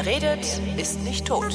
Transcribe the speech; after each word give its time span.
Wer 0.00 0.06
redet, 0.06 0.46
ist 0.76 1.00
nicht 1.02 1.26
tot. 1.26 1.52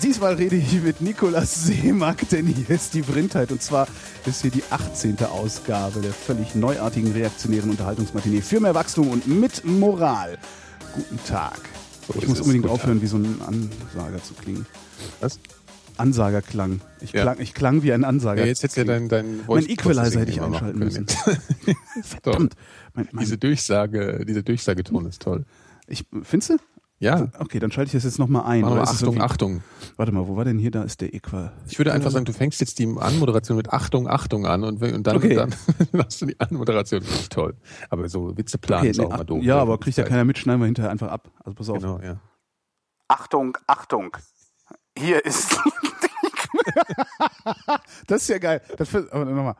Diesmal 0.00 0.34
rede 0.34 0.54
ich 0.54 0.80
mit 0.80 1.00
Nikolas 1.00 1.64
Seemack, 1.64 2.28
denn 2.28 2.46
hier 2.46 2.70
ist 2.70 2.94
die 2.94 3.02
Brindheit. 3.02 3.50
Und 3.50 3.60
zwar 3.60 3.88
ist 4.26 4.42
hier 4.42 4.52
die 4.52 4.62
18. 4.70 5.24
Ausgabe 5.24 6.02
der 6.02 6.12
völlig 6.12 6.54
neuartigen 6.54 7.10
reaktionären 7.10 7.70
Unterhaltungsmatinee 7.70 8.42
für 8.42 8.60
mehr 8.60 8.76
Wachstum 8.76 9.08
und 9.08 9.26
mit 9.26 9.64
Moral. 9.64 10.38
Guten 10.94 11.18
Tag. 11.24 11.71
So 12.08 12.14
ich 12.18 12.26
muss 12.28 12.40
unbedingt 12.40 12.66
aufhören, 12.66 13.00
wie 13.02 13.06
so 13.06 13.16
ein 13.16 13.40
Ansager 13.42 14.22
zu 14.22 14.34
klingen. 14.34 14.66
Was? 15.20 15.38
Ansagerklang. 15.98 16.80
Ich, 17.00 17.12
Ja. 17.12 17.22
klang, 17.22 17.40
ich 17.40 17.54
klang 17.54 17.82
wie 17.82 17.92
ein 17.92 18.04
Ansager. 18.04 18.40
Ja, 18.42 18.46
jetzt 18.46 18.62
hättest 18.62 18.78
ja 18.78 18.84
dein, 18.84 19.08
dein 19.08 19.40
mein 19.46 19.68
Equalizer 19.68 20.20
hätte 20.20 20.32
ich 20.32 20.40
einschalten 20.40 20.78
müssen. 20.78 21.06
Verdammt. 22.02 22.54
Mein, 22.94 23.08
mein, 23.12 23.24
Diese 23.24 23.38
Durchsage, 23.38 24.24
dieser 24.26 24.42
Durchsageton 24.42 25.06
ist 25.06 25.22
toll. 25.22 25.44
ich, 25.86 26.04
findest 26.22 26.50
du? 26.50 26.56
Ja, 27.02 27.26
Okay, 27.40 27.58
dann 27.58 27.72
schalte 27.72 27.88
ich 27.88 27.92
das 27.94 28.04
jetzt 28.04 28.20
nochmal 28.20 28.44
ein. 28.44 28.60
mal 28.60 28.78
Achtung, 28.80 29.20
Achtung. 29.20 29.62
Warte 29.96 30.12
mal, 30.12 30.28
wo 30.28 30.36
war 30.36 30.44
denn 30.44 30.58
hier? 30.58 30.70
Da 30.70 30.84
ist 30.84 31.00
der 31.00 31.12
Equal. 31.12 31.52
Ich 31.66 31.76
würde 31.78 31.92
einfach 31.92 32.12
sagen, 32.12 32.24
du 32.24 32.32
fängst 32.32 32.60
jetzt 32.60 32.78
die 32.78 32.86
Anmoderation 32.86 33.56
mit 33.56 33.72
Achtung, 33.72 34.06
Achtung 34.08 34.46
an 34.46 34.62
und, 34.62 34.80
und 34.80 35.02
dann, 35.04 35.16
Okay. 35.16 35.34
dann 35.34 35.52
machst 35.92 36.22
du 36.22 36.26
die 36.26 36.38
Anmoderation. 36.38 37.02
Toll. 37.28 37.56
Aber 37.90 38.08
so 38.08 38.36
Witze 38.38 38.56
planen 38.56 38.82
Okay, 38.82 38.90
ist 38.90 38.98
nee, 38.98 39.04
auch 39.06 39.10
mal 39.10 39.24
doof. 39.24 39.42
ja, 39.42 39.56
ne? 39.56 39.62
aber 39.62 39.78
kriegt 39.78 39.96
ja 39.96 40.04
keiner 40.04 40.24
mit, 40.24 40.38
schneiden 40.38 40.60
wir 40.60 40.66
hinterher 40.66 40.92
einfach 40.92 41.10
ab. 41.10 41.28
Also 41.44 41.54
pass 41.54 41.68
auf. 41.70 41.80
Genau, 41.80 41.98
ja. 42.00 42.20
Achtung, 43.08 43.58
Achtung. 43.66 44.16
Hier 44.96 45.24
ist. 45.24 45.56
das 48.06 48.22
ist 48.22 48.28
ja 48.28 48.38
geil. 48.38 48.62
Das 48.78 48.88
für, 48.88 49.08
aber 49.12 49.24
nochmal. 49.24 49.56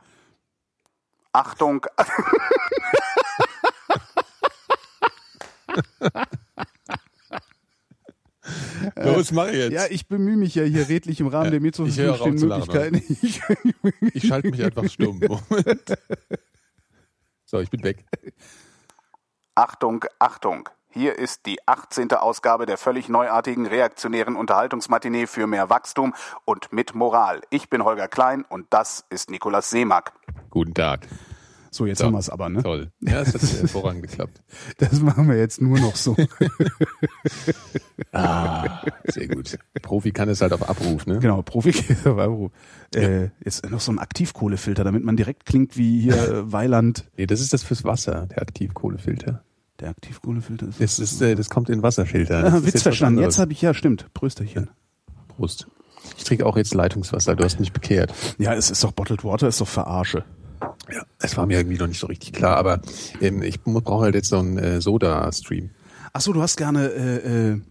Achtung. 1.33 1.85
Los, 8.95 9.31
mach 9.31 9.47
jetzt. 9.47 9.73
Ja, 9.73 9.85
ich 9.89 10.07
bemühe 10.07 10.37
mich 10.37 10.55
ja 10.55 10.63
hier 10.63 10.89
redlich 10.89 11.19
im 11.19 11.27
Rahmen 11.27 11.45
Ja, 11.45 11.51
der 11.51 11.61
mir 11.61 11.73
zur 11.73 11.87
Verfügung 11.87 12.15
stehenden 12.15 12.49
Möglichkeiten. 12.49 13.03
Ich, 13.21 13.41
Ich 14.13 14.27
schalte 14.27 14.49
mich 14.49 14.63
einfach 14.63 14.87
stumm. 14.89 15.19
Moment. 15.19 15.97
So, 17.45 17.59
ich 17.59 17.69
bin 17.69 17.83
weg. 17.83 18.05
Achtung, 19.55 20.05
Achtung. 20.19 20.69
Hier 20.89 21.17
ist 21.17 21.47
die 21.47 21.57
18. 21.67 22.11
Ausgabe 22.11 22.67
der 22.67 22.77
völlig 22.77 23.09
neuartigen 23.09 23.65
reaktionären 23.65 24.35
Unterhaltungsmatinee 24.35 25.25
für 25.25 25.47
mehr 25.47 25.71
Wachstum 25.71 26.13
und 26.45 26.71
mit 26.71 26.93
Moral. 26.93 27.41
Ich 27.49 27.69
bin 27.69 27.83
Holger 27.83 28.07
Klein 28.07 28.45
und 28.47 28.67
das 28.69 29.03
ist 29.09 29.31
Nikolas 29.31 29.71
Seemack. 29.71 30.13
Guten 30.51 30.75
Tag. 30.75 31.07
So, 31.73 31.87
jetzt 31.87 31.97
So. 31.97 32.05
haben 32.05 32.13
wir 32.13 32.19
es 32.19 32.29
aber, 32.29 32.49
ne? 32.49 32.61
Toll. 32.61 32.91
Ja, 33.01 33.21
es 33.21 33.33
hat 33.33 33.41
hervorragend 33.41 34.03
geklappt. 34.03 34.43
Das 34.77 35.01
machen 35.01 35.27
wir 35.27 35.37
jetzt 35.37 35.59
nur 35.59 35.79
noch 35.79 35.95
so. 35.95 36.15
Ah, 38.11 38.85
sehr 39.05 39.27
gut. 39.27 39.57
Profi 39.81 40.11
kann 40.11 40.29
es 40.29 40.41
halt 40.41 40.53
auf 40.53 40.69
Abruf, 40.69 41.07
ne? 41.07 41.17
Genau, 41.17 41.41
Profi. 41.41 41.71
äh, 42.93 43.29
jetzt 43.43 43.67
noch 43.71 43.79
so 43.79 43.91
ein 43.91 43.97
Aktivkohlefilter, 43.97 44.83
damit 44.83 45.03
man 45.03 45.17
direkt 45.17 45.47
klingt 45.47 45.77
wie 45.77 46.01
hier 46.01 46.13
äh, 46.29 46.51
Weiland. 46.51 47.05
Nee, 47.17 47.25
das 47.25 47.41
ist 47.41 47.53
das 47.53 47.63
fürs 47.63 47.83
Wasser, 47.83 48.27
der 48.27 48.43
Aktivkohlefilter. 48.43 49.43
Der 49.79 49.89
Aktivkohlefilter 49.89 50.67
ist. 50.67 50.79
Das, 50.79 50.99
ist, 50.99 51.21
äh, 51.23 51.33
das 51.33 51.49
kommt 51.49 51.69
in 51.69 51.81
Wasserfilter. 51.81 52.43
Das 52.43 52.53
ah, 52.53 52.57
Witz 52.57 52.73
jetzt 52.73 52.83
verstanden. 52.83 53.19
Jetzt 53.21 53.39
habe 53.39 53.51
ich 53.51 53.61
ja, 53.63 53.73
stimmt. 53.73 54.13
Prösterchen. 54.13 54.69
Prost. 55.27 55.67
Ich 56.17 56.23
trinke 56.23 56.45
auch 56.45 56.57
jetzt 56.57 56.75
Leitungswasser, 56.75 57.35
du 57.35 57.43
hast 57.43 57.59
mich 57.59 57.73
bekehrt. 57.73 58.13
Ja, 58.37 58.53
es 58.53 58.69
ist 58.69 58.83
doch 58.83 58.91
Bottled 58.91 59.23
Water, 59.23 59.47
ist 59.47 59.59
doch 59.61 59.67
Verarsche. 59.67 60.23
Ja, 60.91 61.03
das 61.19 61.37
war 61.37 61.45
mir 61.45 61.57
irgendwie 61.59 61.77
noch 61.77 61.87
nicht 61.87 61.99
so 61.99 62.07
richtig 62.07 62.33
klar, 62.33 62.57
aber 62.57 62.81
ähm, 63.21 63.41
ich 63.41 63.61
brauche 63.61 64.03
halt 64.05 64.15
jetzt 64.15 64.29
so 64.29 64.37
einen 64.39 64.57
äh, 64.57 64.81
Soda-Stream. 64.81 65.69
Ach 66.13 66.21
so, 66.21 66.33
du 66.33 66.41
hast 66.41 66.57
gerne 66.57 66.87
äh, 66.89 67.49
äh, 67.51 67.61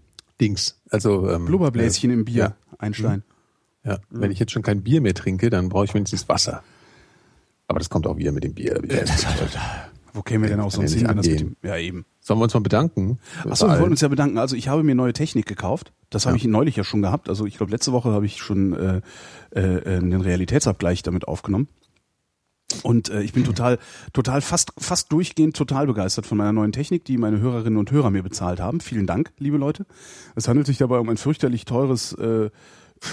Dings. 0.41 0.81
Also 0.91 1.29
ähm, 1.31 1.47
Blubberbläschen 1.47 2.11
im 2.11 2.25
Bier, 2.25 2.35
Ja, 2.37 2.77
Einstein. 2.79 3.23
ja. 3.85 3.99
Wenn 4.11 4.31
ich 4.31 4.39
jetzt 4.39 4.53
schon 4.53 4.63
kein 4.63 4.83
Bier 4.83 5.01
mehr 5.01 5.15
trinke, 5.15 5.51
dann 5.51 5.69
brauche 5.69 5.85
ich 5.85 5.95
wenigstens 5.95 6.29
Wasser. 6.29 6.63
Aber 7.69 7.79
das 7.79 7.89
kommt 7.91 8.07
auch 8.07 8.17
wieder 8.17 8.33
mit 8.33 8.45
dem 8.45 8.55
Bier. 8.55 8.83
ich 8.83 8.89
ganz 8.91 9.21
sicher. 9.21 9.31
Wo 10.15 10.21
kämen 10.23 10.43
wir 10.43 10.51
denn 10.51 10.61
auch 10.61 10.71
sonst 10.71 10.93
hin, 10.93 11.09
wenn 11.09 11.17
das 11.17 11.27
mit 11.27 11.41
dem, 11.41 11.57
Ja, 11.63 11.77
eben. 11.79 12.05
Sollen 12.21 12.39
wir 12.39 12.45
uns 12.45 12.53
mal 12.53 12.61
bedanken? 12.61 13.19
Achso, 13.49 13.67
wir 13.67 13.79
wollten 13.79 13.93
uns 13.93 14.03
ja 14.03 14.09
bedanken. 14.09 14.37
Also 14.37 14.57
ich 14.57 14.69
habe 14.69 14.83
mir 14.83 14.95
neue 14.95 15.15
Technik 15.15 15.47
gekauft. 15.47 15.93
Das 16.11 16.27
habe 16.27 16.37
Ja. 16.37 16.43
ich 16.43 16.49
neulich 16.49 16.77
ja 16.77 16.85
schon 16.85 17.01
gehabt. 17.01 17.31
Also 17.31 17.47
ich 17.47 17.57
glaube, 17.57 17.73
letzte 17.73 17.93
Woche 17.93 18.11
habe 18.11 18.27
ich 18.27 18.37
schon 18.37 18.75
äh, 18.75 19.01
äh, 19.55 19.61
äh, 19.77 20.01
den 20.01 20.21
Realitätsabgleich 20.21 21.03
damit 21.03 21.27
aufgenommen. 21.29 21.69
Und 22.83 23.09
äh, 23.09 23.23
ich 23.23 23.33
bin 23.33 23.45
total, 23.45 23.79
total 24.13 24.41
fast, 24.41 24.73
fast 24.79 25.13
durchgehend 25.13 25.57
total 25.57 25.87
begeistert 25.87 26.27
von 26.27 26.39
meiner 26.39 26.53
neuen 26.53 26.73
Technik, 26.73 27.05
die 27.05 27.19
meine 27.19 27.41
Hörerinnen 27.41 27.79
und 27.79 27.91
Hörer 27.91 28.11
mir 28.11 28.23
bezahlt 28.23 28.61
haben. 28.61 28.81
Vielen 28.81 29.07
Dank, 29.07 29.33
liebe 29.39 29.57
Leute. 29.57 29.87
Es 30.35 30.49
handelt 30.49 30.67
sich 30.67 30.79
dabei 30.79 30.99
um 30.99 31.09
ein 31.09 31.17
fürchterlich 31.17 31.65
teures 31.65 32.13
äh, 32.15 32.51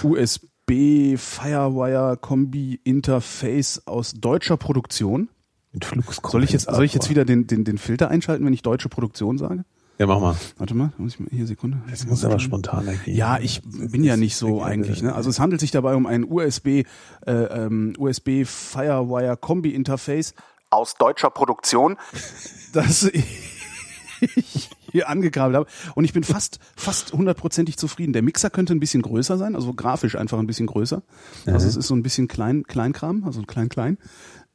USB 0.02 1.16
Firewire 1.16 2.16
Kombi 2.20 2.80
Interface 2.84 3.86
aus 3.86 4.12
deutscher 4.12 4.56
Produktion. 4.56 5.28
mit 5.72 5.84
Fluxkompensator. 5.84 6.30
Soll 6.30 6.44
ich 6.44 6.52
jetzt, 6.52 6.70
soll 6.70 6.84
ich 6.84 6.94
jetzt 6.94 7.10
wieder 7.10 7.24
den, 7.24 7.46
den, 7.46 7.64
den 7.64 7.78
Filter 7.78 8.08
einschalten, 8.08 8.44
wenn 8.44 8.52
ich 8.52 8.62
deutsche 8.62 8.88
Produktion 8.88 9.38
sage? 9.38 9.64
Ja, 10.00 10.06
mach 10.06 10.18
mal. 10.18 10.34
Warte 10.56 10.74
mal, 10.74 10.94
muss 10.96 11.12
ich 11.12 11.20
mal 11.20 11.28
hier 11.30 11.46
Sekunde. 11.46 11.76
Das 11.90 12.06
muss 12.06 12.24
aber 12.24 12.38
spontaner 12.38 12.94
gehen. 12.94 13.14
Ja, 13.14 13.38
ich 13.38 13.60
bin 13.62 14.02
ja 14.02 14.16
nicht 14.16 14.34
so 14.34 14.62
eigentlich. 14.62 15.02
Ne? 15.02 15.14
Also 15.14 15.28
es 15.28 15.38
handelt 15.38 15.60
sich 15.60 15.72
dabei 15.72 15.94
um 15.94 16.06
ein 16.06 16.24
USB 16.24 16.66
äh, 16.66 16.86
ähm, 17.26 17.92
USB 17.98 18.46
Firewire 18.46 19.36
Kombi 19.36 19.74
Interface 19.74 20.32
aus 20.70 20.94
deutscher 20.94 21.28
Produktion, 21.28 21.98
das 22.72 23.10
ich 23.12 24.70
hier 24.90 25.10
angekabelt 25.10 25.54
habe 25.54 25.70
und 25.94 26.06
ich 26.06 26.14
bin 26.14 26.24
fast 26.24 26.60
fast 26.76 27.12
hundertprozentig 27.12 27.76
zufrieden. 27.76 28.14
Der 28.14 28.22
Mixer 28.22 28.48
könnte 28.48 28.74
ein 28.74 28.80
bisschen 28.80 29.02
größer 29.02 29.36
sein, 29.36 29.54
also 29.54 29.74
grafisch 29.74 30.16
einfach 30.16 30.38
ein 30.38 30.46
bisschen 30.46 30.66
größer. 30.66 31.02
Also 31.44 31.68
es 31.68 31.76
ist 31.76 31.88
so 31.88 31.94
ein 31.94 32.02
bisschen 32.02 32.26
klein 32.26 32.62
Kleinkram, 32.62 33.24
also 33.24 33.42
klein 33.42 33.68
klein. 33.68 33.98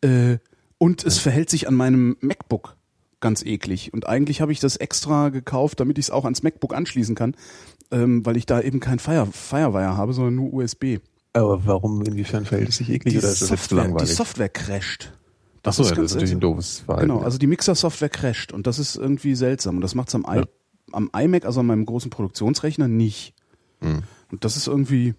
Äh, 0.02 0.40
und 0.80 1.04
es 1.06 1.20
verhält 1.20 1.52
sich 1.52 1.68
an 1.68 1.76
meinem 1.76 2.18
MacBook 2.20 2.78
ganz 3.20 3.44
eklig. 3.44 3.94
Und 3.94 4.08
eigentlich 4.08 4.42
habe 4.42 4.52
ich 4.52 4.60
das 4.60 4.76
extra 4.78 5.30
gekauft, 5.30 5.80
damit 5.80 5.98
ich 5.98 6.06
es 6.06 6.12
auch 6.12 6.24
ans 6.26 6.44
MacBook 6.44 6.74
anschließen 6.76 7.16
kann, 7.16 7.36
ähm, 7.92 8.26
weil 8.26 8.38
ich 8.38 8.46
da 8.46 8.62
eben 8.62 8.80
kein 8.80 9.00
Fire, 9.00 9.28
Firewire 9.32 9.98
habe, 9.98 10.14
sondern 10.14 10.36
nur 10.36 10.54
USB. 10.54 11.00
Aber 11.34 11.66
warum, 11.66 12.02
inwiefern 12.04 12.46
verhält 12.46 12.70
es 12.70 12.78
sich 12.78 12.90
eklig 12.90 13.14
Die 13.14 13.20
oder 13.20 13.28
ist 13.30 13.42
das 13.42 13.48
zu 13.50 13.56
Software, 13.56 13.78
die 13.84 13.88
langweilig? 13.90 14.16
Software 14.16 14.50
crasht. 14.50 15.12
Achso, 15.64 15.84
ja, 15.84 15.90
das 15.96 16.06
ist 16.06 16.14
natürlich 16.14 16.32
ein 16.34 16.40
doofes 16.40 16.80
Verhalten. 16.82 17.10
Genau, 17.10 17.22
also 17.22 17.38
die 17.40 17.48
Mixer-Software 17.48 18.10
crasht 18.10 18.52
und 18.54 18.68
das 18.68 18.78
ist 18.80 18.96
irgendwie 18.96 19.36
seltsam. 19.36 19.76
Und 19.78 19.82
das 19.82 19.96
macht's 19.96 20.14
am, 20.16 20.26
I 20.30 20.38
Ja. 20.38 20.44
am 20.92 21.10
iMac, 21.18 21.44
also 21.46 21.62
an 21.62 21.66
meinem 21.66 21.86
großen 21.86 22.12
Produktionsrechner, 22.12 22.88
nicht. 22.88 23.34
Hm. 23.82 24.04
Und 24.32 24.46
das 24.46 24.56
ist 24.58 24.68
irgendwie, 24.68 25.14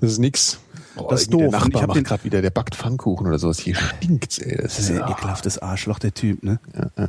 Das 0.00 0.12
ist 0.12 0.18
nix. 0.18 0.58
Boah, 0.94 1.08
Das 1.10 1.22
ist 1.22 1.32
doof. 1.32 1.40
Der 1.40 1.50
Nachbar 1.50 1.86
macht 1.88 2.04
gerade 2.04 2.24
wieder, 2.24 2.42
der 2.42 2.50
backt 2.50 2.74
Pfannkuchen 2.76 3.26
oder 3.26 3.38
sowas. 3.38 3.58
Hier 3.58 3.74
stinkt's, 3.98 4.38
ey. 4.38 4.56
Das 4.56 4.62
das 4.64 4.72
ist 4.78 4.84
ist 4.84 4.90
ein 4.90 4.96
ja, 4.98 5.10
ekelhaftes 5.10 5.58
Arschloch, 5.58 5.98
der 5.98 6.14
Typ, 6.14 6.42
ne? 6.42 6.60
ja, 6.74 6.90
ja. 6.96 7.08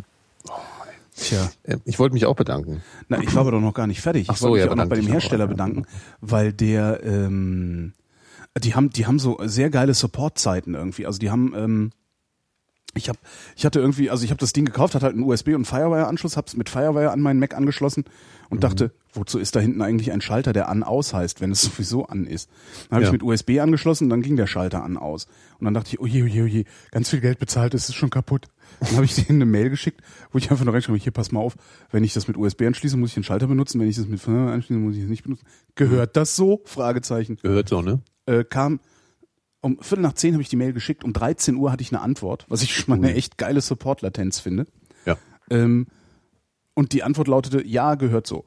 Tja. 1.16 1.52
Äh, 1.64 1.78
Ich 1.86 2.00
wollte 2.00 2.14
mich 2.14 2.26
auch 2.26 2.36
bedanken. 2.36 2.82
Na, 3.08 3.22
ich 3.22 3.34
war 3.36 3.42
aber 3.42 3.52
doch 3.52 3.62
noch 3.62 3.74
gar 3.74 3.88
nicht 3.88 4.02
fertig. 4.02 4.28
Ach 4.30 4.34
Ich 4.34 4.40
so, 4.40 4.50
wollte 4.50 4.60
ja, 4.62 4.66
mich 4.66 4.72
auch 4.74 4.84
noch 4.84 4.90
bei 4.90 4.96
dem 4.96 5.08
Hersteller 5.08 5.44
ja. 5.46 5.50
bedanken, 5.52 5.86
weil 6.22 6.52
der, 6.54 7.04
ähm, 7.04 7.94
die 8.64 8.74
haben, 8.76 8.90
die 8.90 9.06
haben 9.06 9.20
so 9.20 9.38
sehr 9.44 9.70
geile 9.70 9.94
Support-Zeiten 9.94 10.74
irgendwie. 10.74 11.06
Also 11.06 11.20
die 11.20 11.30
haben, 11.30 11.54
ähm, 11.56 11.92
ich 12.96 13.10
hab, 13.10 13.18
ich 13.56 13.66
hatte 13.66 13.80
irgendwie, 13.80 14.10
also 14.12 14.24
ich 14.24 14.30
habe 14.32 14.40
das 14.40 14.54
Ding 14.54 14.66
gekauft, 14.66 14.94
hatte 14.96 15.06
halt 15.06 15.16
einen 15.16 15.24
USB 15.24 15.50
und 15.56 15.66
Firewire-Anschluss, 15.66 16.36
hab's 16.38 16.56
mit 16.56 16.70
Firewire 16.70 17.12
an 17.12 17.22
meinen 17.22 17.40
Mac 17.40 17.56
angeschlossen 17.56 18.06
und 18.50 18.58
Mhm. 18.58 18.62
dachte, 18.62 18.92
wozu 19.14 19.40
ist 19.40 19.56
da 19.56 19.60
hinten 19.60 19.82
eigentlich 19.82 20.12
ein 20.12 20.22
Schalter, 20.22 20.54
der 20.54 20.68
an-aus 20.70 21.14
heißt, 21.14 21.42
wenn 21.42 21.52
es 21.52 21.62
sowieso 21.78 22.06
an 22.08 22.26
ist. 22.28 22.50
Dann 22.90 22.98
habe 22.98 23.04
Ja. 23.04 23.08
ich 23.10 23.14
mit 23.14 23.24
USB 23.24 23.60
angeschlossen, 23.60 24.10
dann 24.10 24.22
ging 24.22 24.36
der 24.36 24.48
Schalter 24.48 24.84
an-aus. 24.84 25.28
Und 25.60 25.66
dann 25.66 25.74
dachte 25.74 25.90
ich, 25.92 26.00
oje, 26.00 26.24
oje, 26.24 26.44
oje, 26.44 26.64
ganz 26.92 27.10
viel 27.10 27.22
Geld 27.22 27.40
bezahlt, 27.40 27.74
es 27.76 27.90
ist 27.90 27.96
schon 27.96 28.10
kaputt. 28.12 28.48
Dann 28.80 28.96
habe 28.96 29.06
ich 29.06 29.16
denen 29.26 29.42
eine 29.42 29.46
Mail 29.46 29.70
geschickt, 29.70 30.02
wo 30.32 30.38
ich 30.38 30.52
einfach 30.52 30.66
nur 30.66 30.74
reinschreibe, 30.74 30.98
hier, 30.98 31.12
pass 31.12 31.32
mal 31.32 31.40
auf, 31.40 31.56
wenn 31.92 32.04
ich 32.04 32.14
das 32.14 32.28
mit 32.28 32.38
USB 32.38 32.64
anschließe, 32.64 32.98
muss 32.98 33.10
ich 33.10 33.16
den 33.16 33.24
Schalter 33.24 33.48
benutzen, 33.48 33.80
wenn 33.80 33.88
ich 33.88 33.96
das 33.96 34.08
mit 34.08 34.28
anschließe, 34.28 34.80
muss 34.80 34.96
ich 34.96 35.04
es 35.04 35.10
nicht 35.10 35.24
benutzen. 35.24 35.46
Gehört 35.76 36.18
das 36.18 36.36
so? 36.36 36.62
Fragezeichen. 36.66 37.38
Gehört 37.42 37.70
so, 37.70 37.82
ne? 37.82 38.02
Äh, 38.26 38.44
kam 38.44 38.80
um 39.64 39.78
Viertel 39.82 40.02
nach 40.02 40.14
zehn 40.14 40.34
habe 40.34 40.42
ich 40.42 40.50
die 40.50 40.58
Mail 40.58 40.74
geschickt, 40.74 41.04
um 41.04 41.14
13 41.14 41.56
Uhr 41.56 41.72
hatte 41.72 41.82
ich 41.82 41.92
eine 41.94 42.02
Antwort, 42.02 42.46
was 42.50 42.62
ich 42.62 42.76
schon 42.76 42.92
mal 42.92 43.04
eine 43.04 43.16
echt 43.16 43.38
geile 43.38 43.62
Support-Latenz 43.62 44.40
finde. 44.40 44.68
Ja. 45.06 45.18
Ähm, 45.50 45.88
und 46.74 46.92
die 46.92 47.04
Antwort 47.04 47.30
lautete, 47.30 47.66
ja, 47.66 47.96
gehört 47.96 48.28
so. 48.28 48.44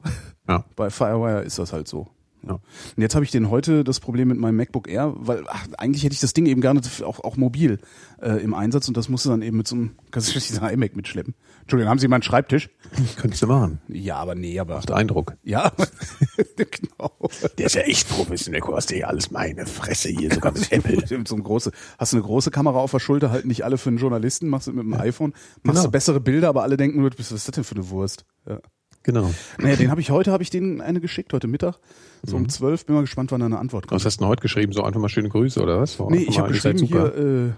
Ja. 0.47 0.65
Bei 0.75 0.91
Firewire 0.91 1.41
ist 1.41 1.57
das 1.57 1.73
halt 1.73 1.87
so. 1.87 2.07
Ja. 2.47 2.53
Und 2.53 2.61
jetzt 3.01 3.15
habe 3.15 3.25
ich 3.25 3.31
den 3.31 3.49
heute 3.49 3.83
das 3.83 3.99
Problem 3.99 4.27
mit 4.29 4.37
meinem 4.37 4.55
MacBook 4.55 4.87
Air, 4.89 5.13
weil 5.17 5.43
ach, 5.47 5.67
eigentlich 5.77 6.03
hätte 6.03 6.13
ich 6.13 6.19
das 6.21 6.33
Ding 6.33 6.45
eben 6.45 6.61
gerne 6.61 6.81
auch, 7.03 7.19
auch 7.23 7.37
mobil 7.37 7.79
äh, 8.21 8.41
im 8.43 8.53
Einsatz 8.53 8.87
und 8.87 8.97
das 8.97 9.09
musste 9.09 9.29
dann 9.29 9.41
eben 9.41 9.57
mit 9.57 9.67
so 9.67 9.75
einem, 9.75 9.91
kannst 10.11 10.29
du 10.29 10.33
diesen 10.39 10.63
iMac 10.67 10.95
mitschleppen. 10.95 11.33
Entschuldigung, 11.61 11.89
haben 11.89 11.99
Sie 11.99 12.07
mal 12.07 12.15
einen 12.17 12.23
Schreibtisch? 12.23 12.69
Könntest 13.17 13.41
du 13.43 13.47
machen. 13.47 13.79
Ja, 13.87 14.15
aber 14.17 14.35
nee, 14.35 14.59
aber. 14.59 14.75
Macht 14.75 14.91
Eindruck. 14.91 15.35
Ja, 15.43 15.71
genau. 16.55 17.11
Der 17.57 17.65
ist 17.65 17.75
ja 17.75 17.81
echt 17.81 18.07
professionell. 18.09 18.61
Du 18.61 18.75
hast 18.75 18.91
ja 18.91 19.07
alles 19.07 19.31
meine 19.31 19.65
Fresse 19.65 20.09
hier, 20.09 20.33
sogar 20.33 20.51
mit 20.53 20.71
Apple. 20.71 21.05
so 21.25 21.35
eine 21.35 21.43
große, 21.43 21.71
hast 21.97 22.13
du 22.13 22.17
eine 22.17 22.25
große 22.25 22.51
Kamera 22.51 22.79
auf 22.79 22.91
der 22.91 22.99
Schulter, 22.99 23.31
halt 23.31 23.45
nicht 23.45 23.63
alle 23.65 23.77
für 23.77 23.89
einen 23.89 23.97
Journalisten, 23.97 24.47
machst 24.47 24.67
du 24.67 24.73
mit 24.73 24.83
dem 24.83 24.93
Ja. 24.93 24.99
iPhone, 24.99 25.31
machst 25.63 25.77
Genau. 25.79 25.83
du 25.83 25.91
bessere 25.91 26.19
Bilder, 26.19 26.49
aber 26.49 26.63
alle 26.63 26.77
denken 26.77 26.99
nur, 27.01 27.11
was 27.17 27.31
ist 27.31 27.47
das 27.47 27.53
denn 27.55 27.63
für 27.63 27.75
eine 27.75 27.89
Wurst? 27.89 28.25
Ja. 28.47 28.59
Genau. 29.07 29.33
Naja, 29.57 29.77
den 29.77 29.89
habe 29.89 30.01
ich 30.01 30.11
heute, 30.11 30.33
habe 30.33 30.43
ich 30.43 30.49
den 30.49 30.81
eine 30.81 30.99
geschickt, 30.99 31.31
heute 31.31 31.47
Mittag, 31.47 31.75
so 32.23 32.35
Mhm. 32.35 32.43
um 32.43 32.49
zwölf. 32.49 32.85
Bin 32.85 32.93
mal 32.93 33.01
gespannt, 33.01 33.31
wann 33.31 33.39
da 33.39 33.45
eine 33.45 33.57
Antwort 33.57 33.87
kommt. 33.87 33.99
Was 34.01 34.05
hast 34.05 34.17
du 34.17 34.25
denn 34.25 34.27
heute 34.29 34.41
geschrieben? 34.41 34.73
So 34.73 34.83
einfach 34.83 34.99
mal 34.99 35.07
schöne 35.07 35.29
Grüße, 35.29 35.61
oder 35.61 35.79
was? 35.79 35.97
Nee, 36.09 36.25
ich 36.27 36.37
habe 36.39 36.49
geschrieben 36.51 36.79
hier 36.79 37.55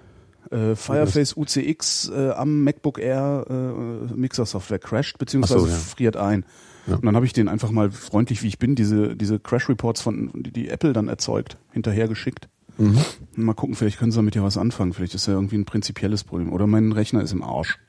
äh, 0.51 0.55
äh, 0.55 0.75
Fireface 0.75 1.35
UCX 1.35 2.09
äh, 2.15 2.29
am 2.35 2.63
MacBook 2.63 2.99
Air 2.99 3.45
äh, 3.49 4.13
Mixer-Software 4.15 4.77
crashed, 4.77 5.17
beziehungsweise 5.17 5.59
Ach 5.61 5.65
so, 5.65 5.67
ja. 5.67 5.73
friert 5.75 6.17
ein. 6.17 6.45
Ja. 6.85 6.95
Und 6.97 7.05
dann 7.05 7.15
habe 7.15 7.25
ich 7.25 7.33
den 7.33 7.47
einfach 7.47 7.71
mal 7.71 7.89
freundlich, 7.89 8.43
wie 8.43 8.47
ich 8.47 8.59
bin, 8.59 8.75
diese, 8.75 9.15
diese 9.15 9.39
Crash-Reports 9.39 10.01
von, 10.01 10.29
die, 10.35 10.51
die 10.51 10.69
Apple 10.69 10.93
dann 10.93 11.07
erzeugt, 11.07 11.57
hinterhergeschickt. 11.71 12.47
Mhm. 12.77 12.95
Und 13.35 13.43
Mal 13.43 13.53
gucken, 13.55 13.75
vielleicht 13.75 13.97
können 13.97 14.11
sie 14.11 14.17
damit 14.17 14.35
ja 14.35 14.43
was 14.43 14.55
anfangen. 14.57 14.93
Vielleicht 14.93 15.15
ist 15.15 15.25
ja 15.27 15.33
irgendwie 15.33 15.57
ein 15.57 15.65
prinzipielles 15.65 16.23
Problem. 16.23 16.53
Oder 16.53 16.67
mein 16.67 16.91
Rechner 16.91 17.23
ist 17.23 17.31
im 17.31 17.41
Arsch. 17.43 17.79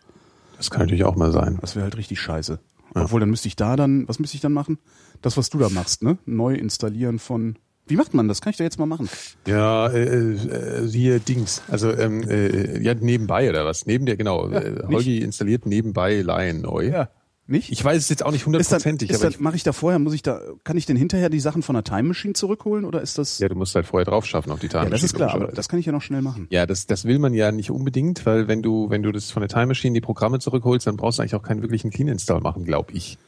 Das 0.56 0.70
kann 0.70 0.80
natürlich 0.80 1.04
auch 1.04 1.16
mal 1.16 1.30
sein. 1.30 1.58
Das 1.60 1.76
wäre 1.76 1.84
halt 1.84 1.98
richtig 1.98 2.20
scheiße. 2.20 2.58
Ja. 2.94 3.02
Obwohl, 3.04 3.20
dann 3.20 3.30
müsste 3.30 3.48
ich 3.48 3.56
da 3.56 3.76
dann, 3.76 4.08
was 4.08 4.18
müsste 4.18 4.36
ich 4.36 4.40
dann 4.40 4.52
machen? 4.52 4.78
Das, 5.22 5.36
was 5.36 5.50
du 5.50 5.58
da 5.58 5.68
machst, 5.68 6.02
ne? 6.02 6.18
Neu 6.26 6.54
installieren 6.54 7.18
von. 7.18 7.56
Wie 7.86 7.96
macht 7.96 8.14
man 8.14 8.28
das? 8.28 8.40
Kann 8.40 8.52
ich 8.52 8.56
da 8.56 8.64
jetzt 8.64 8.78
mal 8.78 8.86
machen? 8.86 9.08
Ja, 9.46 9.88
äh, 9.88 10.34
äh, 10.34 10.88
hier 10.88 11.18
Dings. 11.18 11.62
Also 11.68 11.92
ähm, 11.92 12.22
äh, 12.28 12.80
ja, 12.80 12.94
nebenbei 12.94 13.48
oder 13.50 13.64
was? 13.64 13.86
Neben 13.86 14.06
der, 14.06 14.16
genau. 14.16 14.48
Ja, 14.48 14.60
äh, 14.60 14.82
Holgi 14.86 15.18
installiert 15.18 15.66
nebenbei 15.66 16.20
Lion 16.20 16.60
neu. 16.60 17.06
Nicht? 17.50 17.72
Ich 17.72 17.84
weiß 17.84 18.00
es 18.00 18.08
jetzt 18.08 18.24
auch 18.24 18.30
nicht 18.30 18.46
hundertprozentig, 18.46 19.10
ist 19.10 19.16
aber 19.16 19.24
dann, 19.24 19.32
ich, 19.32 19.40
mache 19.40 19.56
ich 19.56 19.64
da 19.64 19.72
vorher, 19.72 19.98
muss 19.98 20.14
ich 20.14 20.22
da, 20.22 20.40
kann 20.62 20.76
ich 20.76 20.86
denn 20.86 20.96
hinterher 20.96 21.30
die 21.30 21.40
Sachen 21.40 21.62
von 21.62 21.74
der 21.74 21.82
Time 21.82 22.04
Machine 22.04 22.32
zurückholen 22.32 22.84
oder 22.84 23.02
ist 23.02 23.18
das? 23.18 23.40
ja, 23.40 23.48
du 23.48 23.56
musst 23.56 23.74
halt 23.74 23.86
vorher 23.86 24.04
drauf 24.04 24.24
schaffen 24.24 24.52
auf 24.52 24.60
die 24.60 24.68
Time 24.68 24.84
Ja, 24.84 24.90
das 24.90 25.02
ist 25.02 25.14
Machine, 25.14 25.30
klar, 25.30 25.42
aber 25.42 25.52
das 25.52 25.68
kann 25.68 25.80
ich 25.80 25.86
ja 25.86 25.90
noch 25.90 26.02
schnell 26.02 26.22
machen. 26.22 26.46
Ja, 26.50 26.64
das, 26.64 26.86
das 26.86 27.06
will 27.06 27.18
man 27.18 27.34
ja 27.34 27.50
nicht 27.50 27.72
unbedingt, 27.72 28.24
weil 28.24 28.46
wenn 28.46 28.62
du, 28.62 28.88
wenn 28.88 29.02
du 29.02 29.10
das 29.10 29.32
von 29.32 29.40
der 29.40 29.48
Time 29.48 29.66
Machine 29.66 29.94
die 29.94 30.00
Programme 30.00 30.38
zurückholst, 30.38 30.86
dann 30.86 30.96
brauchst 30.96 31.18
du 31.18 31.22
eigentlich 31.22 31.34
auch 31.34 31.42
keinen 31.42 31.60
wirklichen 31.62 31.90
Clean 31.90 32.06
Install 32.06 32.40
machen, 32.40 32.64
glaube 32.64 32.92
ich. 32.92 33.18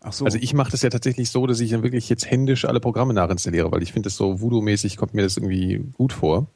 Ach 0.00 0.12
so. 0.12 0.24
Also 0.24 0.38
ich 0.38 0.54
mache 0.54 0.72
das 0.72 0.82
ja 0.82 0.90
tatsächlich 0.90 1.30
so, 1.30 1.46
dass 1.46 1.60
ich 1.60 1.70
dann 1.70 1.84
wirklich 1.84 2.08
jetzt 2.08 2.28
händisch 2.28 2.64
alle 2.64 2.80
Programme 2.80 3.14
nachinstalliere, 3.14 3.70
weil 3.70 3.84
ich 3.84 3.92
finde 3.92 4.08
das 4.08 4.16
so 4.16 4.40
Voodoo-mäßig 4.40 4.96
kommt 4.96 5.14
mir 5.14 5.22
das 5.22 5.36
irgendwie 5.36 5.84
gut 5.92 6.12
vor. 6.12 6.48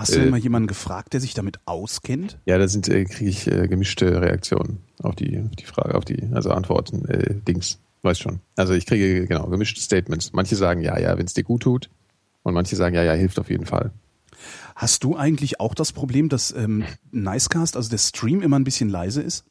Hast 0.00 0.14
du 0.14 0.18
denn 0.18 0.28
äh, 0.28 0.30
mal 0.30 0.38
jemanden 0.38 0.68
gefragt, 0.68 1.12
der 1.12 1.20
sich 1.20 1.34
damit 1.34 1.58
auskennt? 1.66 2.38
Ja, 2.46 2.56
da 2.58 2.68
sind 2.68 2.88
äh, 2.88 3.04
kriege 3.04 3.30
ich 3.30 3.46
äh, 3.46 3.66
gemischte 3.68 4.20
Reaktionen 4.20 4.78
auf 5.02 5.14
die, 5.16 5.38
auf 5.40 5.56
die 5.56 5.64
Frage, 5.64 5.94
auf 5.94 6.04
die, 6.04 6.28
also 6.32 6.50
Antworten, 6.50 7.04
äh, 7.06 7.34
Dings, 7.46 7.78
weiß 8.02 8.18
schon. 8.18 8.40
Also 8.56 8.74
ich 8.74 8.86
kriege 8.86 9.26
genau 9.26 9.46
gemischte 9.48 9.80
Statements. 9.80 10.32
Manche 10.32 10.56
sagen 10.56 10.80
ja, 10.82 10.98
ja, 10.98 11.18
wenn 11.18 11.26
es 11.26 11.34
dir 11.34 11.44
gut 11.44 11.62
tut, 11.62 11.90
und 12.44 12.54
manche 12.54 12.76
sagen 12.76 12.94
ja, 12.94 13.02
ja, 13.02 13.12
hilft 13.12 13.38
auf 13.38 13.50
jeden 13.50 13.66
Fall. 13.66 13.90
Hast 14.76 15.02
du 15.04 15.16
eigentlich 15.16 15.58
auch 15.60 15.74
das 15.74 15.92
Problem, 15.92 16.28
dass 16.28 16.52
ähm, 16.52 16.84
Nicecast, 17.10 17.76
also 17.76 17.90
der 17.90 17.98
Stream, 17.98 18.40
immer 18.42 18.58
ein 18.58 18.64
bisschen 18.64 18.88
leise 18.88 19.20
ist? 19.20 19.44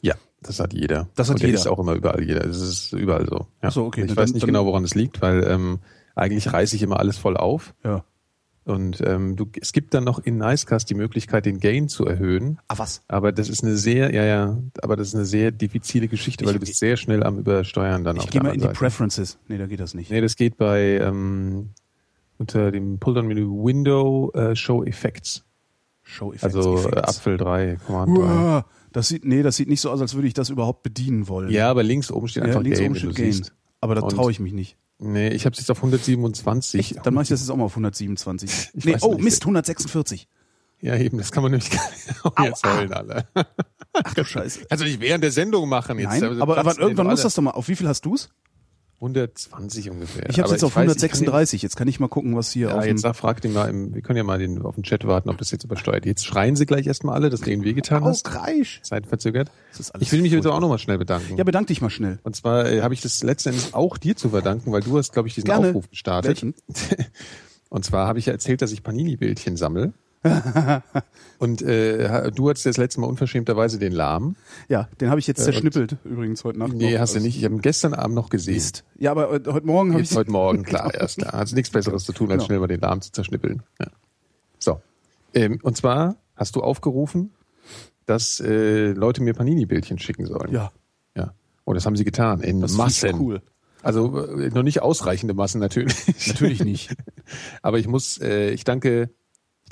Ja, 0.00 0.14
das 0.40 0.60
hat 0.60 0.72
jeder. 0.72 1.08
Das 1.16 1.28
hat 1.28 1.34
und 1.34 1.42
der 1.42 1.48
jeder. 1.50 1.58
ist 1.60 1.66
auch 1.66 1.78
immer 1.80 1.94
überall 1.94 2.22
jeder. 2.22 2.40
Das 2.46 2.60
ist 2.60 2.92
überall 2.92 3.26
so. 3.26 3.36
Ja. 3.36 3.46
Ach 3.62 3.72
so, 3.72 3.84
okay, 3.86 4.02
Ich 4.04 4.10
na 4.10 4.16
weiß 4.16 4.28
dann- 4.28 4.34
nicht 4.34 4.42
dann- 4.44 4.48
genau, 4.48 4.64
woran 4.66 4.84
es 4.84 4.94
liegt, 4.94 5.20
weil 5.20 5.42
ähm, 5.44 5.80
eigentlich 6.14 6.52
reiße 6.52 6.76
ich 6.76 6.82
immer 6.82 6.98
alles 7.00 7.18
voll 7.18 7.36
auf. 7.36 7.74
Ja. 7.84 8.04
Und 8.70 9.00
ähm, 9.04 9.36
du, 9.36 9.46
es 9.60 9.72
gibt 9.72 9.92
dann 9.94 10.04
noch 10.04 10.18
in 10.20 10.38
Nicecast 10.38 10.88
die 10.88 10.94
Möglichkeit, 10.94 11.44
den 11.46 11.60
Gain 11.60 11.88
zu 11.88 12.06
erhöhen. 12.06 12.58
Ah, 12.68 12.78
was? 12.78 13.02
Aber 13.08 13.32
das 13.32 13.48
ist 13.48 13.62
eine 13.64 13.76
sehr, 13.76 14.14
ja, 14.14 14.24
ja, 14.24 14.58
aber 14.82 14.96
das 14.96 15.08
ist 15.08 15.14
eine 15.14 15.24
sehr 15.26 15.50
diffizile 15.50 16.08
Geschichte, 16.08 16.44
weil 16.46 16.54
Ich- 16.54 16.60
du 16.60 16.66
bist 16.66 16.78
sehr 16.78 16.96
schnell 16.96 17.22
am 17.22 17.38
Übersteuern 17.38 18.04
dann 18.04 18.16
Ich 18.16 18.30
gehe 18.30 18.42
mal 18.42 18.50
in 18.50 18.60
die 18.60 18.66
Seite. 18.66 18.74
Preferences. 18.74 19.38
Nee, 19.48 19.58
da 19.58 19.66
geht 19.66 19.80
das 19.80 19.94
nicht. 19.94 20.10
Nee, 20.10 20.20
das 20.20 20.36
geht 20.36 20.56
bei 20.56 20.98
ähm, 20.98 21.70
unter 22.38 22.70
dem 22.72 22.98
Pulldown-Menü 22.98 23.46
Window 23.46 24.30
äh, 24.34 24.54
Show 24.56 24.82
Effects. 24.84 25.44
Show 26.02 26.32
Effects. 26.32 26.44
Also 26.56 26.76
äh, 26.76 26.80
Effects. 26.80 27.18
Apfel 27.18 27.36
3, 27.36 27.78
Command 27.86 28.16
3. 28.18 28.22
Uah, 28.22 28.66
das 28.92 29.08
sieht, 29.08 29.24
nee, 29.24 29.42
das 29.42 29.56
sieht 29.56 29.68
nicht 29.68 29.80
so 29.80 29.90
aus, 29.90 30.00
als 30.00 30.14
würde 30.14 30.26
ich 30.26 30.34
das 30.34 30.48
überhaupt 30.50 30.82
bedienen 30.82 31.28
wollen. 31.28 31.50
Ja, 31.50 31.70
aber 31.70 31.82
links 31.82 32.10
oben 32.10 32.26
steht 32.28 32.42
ja 32.44 32.48
einfach 32.48 32.62
links 32.62 32.78
Gain, 32.78 32.90
oben 32.90 32.98
steht 32.98 33.14
Gain. 33.14 33.32
siehst. 33.32 33.52
Aber 33.80 33.94
da 33.94 34.02
traue 34.02 34.30
ich 34.30 34.40
mich 34.40 34.52
nicht. 34.52 34.76
Nee, 35.02 35.28
ich 35.28 35.46
habe 35.46 35.54
es 35.54 35.60
jetzt 35.60 35.70
auf 35.70 35.78
127. 35.78 36.96
Dann 37.02 37.14
mache 37.14 37.22
ich 37.22 37.28
das 37.30 37.40
jetzt 37.40 37.50
auch 37.50 37.56
mal 37.56 37.64
auf 37.64 37.72
127. 37.72 38.50
Ich 38.74 38.84
nee, 38.84 38.96
oh, 39.00 39.14
nicht. 39.14 39.24
Mist, 39.24 39.42
146. 39.42 40.28
Ja, 40.82 40.96
eben, 40.96 41.18
das 41.18 41.32
kann 41.32 41.42
man 41.42 41.52
nämlich 41.52 41.70
gar 41.70 41.90
nicht. 41.90 42.24
Oh, 42.24 42.30
jetzt 42.42 42.64
ah. 42.64 42.76
heulen 42.76 42.92
alle. 42.92 43.26
Ach 43.92 44.14
du 44.14 44.24
Scheiße. 44.24 44.66
Du 44.68 44.84
nicht 44.84 45.00
während 45.00 45.24
der 45.24 45.32
Sendung 45.32 45.68
machen 45.68 45.98
jetzt. 45.98 46.10
Nein, 46.10 46.24
Also 46.24 46.42
aber, 46.42 46.58
aber 46.58 46.78
irgendwann 46.78 47.06
muss 47.06 47.22
das 47.22 47.34
doch 47.34 47.42
mal. 47.42 47.50
Auf 47.52 47.68
wie 47.68 47.76
viel 47.76 47.88
hast 47.88 48.02
du's? 48.02 48.30
120 49.00 49.90
ungefähr. 49.90 50.28
Ich 50.28 50.38
habe 50.38 50.50
jetzt 50.50 50.62
auf 50.62 50.76
weiß, 50.76 50.82
ich 50.82 51.00
kann 51.00 51.00
136. 51.00 51.62
Jetzt 51.62 51.76
kann 51.76 51.88
ich 51.88 52.00
mal 52.00 52.08
gucken, 52.08 52.36
was 52.36 52.52
hier 52.52 52.68
Ja, 52.68 52.78
auf 52.78 52.84
jetzt 52.84 53.00
sag, 53.00 53.16
frag 53.16 53.40
den 53.40 53.54
mal, 53.54 53.66
im, 53.70 53.94
wir 53.94 54.02
können 54.02 54.18
ja 54.18 54.24
mal 54.24 54.38
den, 54.38 54.60
auf 54.60 54.74
den 54.74 54.84
Chat 54.84 55.06
warten, 55.06 55.30
ob 55.30 55.38
das 55.38 55.50
jetzt 55.50 55.64
übersteuert. 55.64 56.04
Jetzt 56.04 56.26
schreien 56.26 56.54
sie 56.54 56.66
gleich 56.66 56.86
erstmal 56.86 57.14
alle, 57.14 57.30
dass 57.30 57.40
du 57.40 57.50
ihnen 57.50 57.64
wehgetan 57.64 58.04
hast. 58.04 58.24
Kreisch. 58.24 58.80
Zeit 58.82 59.06
verzögert. 59.06 59.50
Ich 60.00 60.12
will 60.12 60.20
mich 60.20 60.32
jetzt 60.32 60.46
auch 60.46 60.60
nochmal 60.60 60.78
schnell 60.78 60.98
bedanken. 60.98 61.38
Ja, 61.38 61.44
bedank 61.44 61.68
dich 61.68 61.80
mal 61.80 61.88
schnell. 61.88 62.18
Und 62.24 62.36
zwar 62.36 62.70
äh, 62.70 62.82
habe 62.82 62.92
ich 62.92 63.00
das 63.00 63.22
letzten 63.22 63.50
Endes 63.50 63.72
auch 63.72 63.96
dir 63.96 64.16
zu 64.16 64.28
verdanken, 64.28 64.70
weil 64.70 64.82
du 64.82 64.98
hast, 64.98 65.14
glaube 65.14 65.28
ich, 65.28 65.34
diesen 65.34 65.46
Gerne. 65.46 65.68
Aufruf 65.68 65.88
gestartet. 65.88 66.42
Welchen? 66.42 66.54
Und 67.70 67.84
zwar 67.84 68.06
habe 68.06 68.18
ich 68.18 68.26
ja 68.26 68.34
erzählt, 68.34 68.60
dass 68.60 68.72
ich 68.72 68.82
Panini-Bildchen 68.82 69.56
sammle. 69.56 69.94
Und 71.38 71.62
äh, 71.62 72.30
du 72.32 72.48
hattest 72.50 72.66
das 72.66 72.76
letzte 72.76 73.00
Mal 73.00 73.06
unverschämterweise 73.06 73.78
den 73.78 73.92
Lahm. 73.92 74.36
Ja, 74.68 74.88
den 75.00 75.08
habe 75.10 75.18
ich 75.20 75.26
jetzt 75.26 75.40
Äh, 75.40 75.44
zerschnippelt 75.44 75.96
übrigens 76.04 76.44
heute 76.44 76.58
Nacht. 76.58 76.72
Nee, 76.74 76.92
noch. 76.94 77.00
hast 77.00 77.14
du 77.14 77.20
nicht. 77.20 77.38
Ich 77.38 77.44
habe 77.44 77.54
ihn 77.54 77.62
gestern 77.62 77.94
Abend 77.94 78.14
noch 78.14 78.28
gesehen. 78.28 78.54
Mist. 78.54 78.84
Ja, 78.98 79.12
aber 79.12 79.32
äh, 79.32 79.40
heute 79.50 79.66
Morgen 79.66 79.92
habe 79.92 80.02
ich 80.02 80.14
heute 80.14 80.30
Morgen, 80.30 80.62
klar, 80.62 80.92
erst. 80.98 81.22
Da 81.22 81.32
hat 81.32 81.52
nichts 81.52 81.70
Besseres 81.70 82.04
zu 82.04 82.12
tun, 82.12 82.30
als 82.30 82.38
Genau. 82.38 82.46
schnell 82.46 82.58
mal 82.60 82.66
den 82.66 82.80
Lahm 82.80 83.00
zu 83.00 83.12
zerschnippeln. 83.12 83.62
Ja. 83.80 83.86
So. 84.58 84.80
Ähm, 85.32 85.58
und 85.62 85.76
zwar 85.76 86.16
hast 86.36 86.56
du 86.56 86.60
aufgerufen, 86.60 87.32
dass 88.06 88.40
äh, 88.40 88.92
Leute 88.92 89.22
mir 89.22 89.32
Panini-Bildchen 89.34 89.98
schicken 89.98 90.26
sollen. 90.26 90.52
Ja, 90.52 90.72
Ja. 91.16 91.32
Und 91.64 91.76
das 91.76 91.86
haben 91.86 91.96
sie 91.96 92.04
getan. 92.04 92.40
In 92.40 92.60
das 92.60 92.72
Massen. 92.74 93.14
cool. 93.18 93.42
Also 93.82 94.26
äh, 94.36 94.50
noch 94.50 94.62
nicht 94.64 94.82
ausreichende 94.82 95.32
Massen 95.32 95.60
natürlich. 95.60 95.96
Natürlich 96.26 96.62
nicht. 96.62 96.94
Aber 97.62 97.78
ich 97.78 97.86
muss, 97.88 98.18
äh, 98.20 98.50
ich 98.50 98.64
danke, 98.64 99.08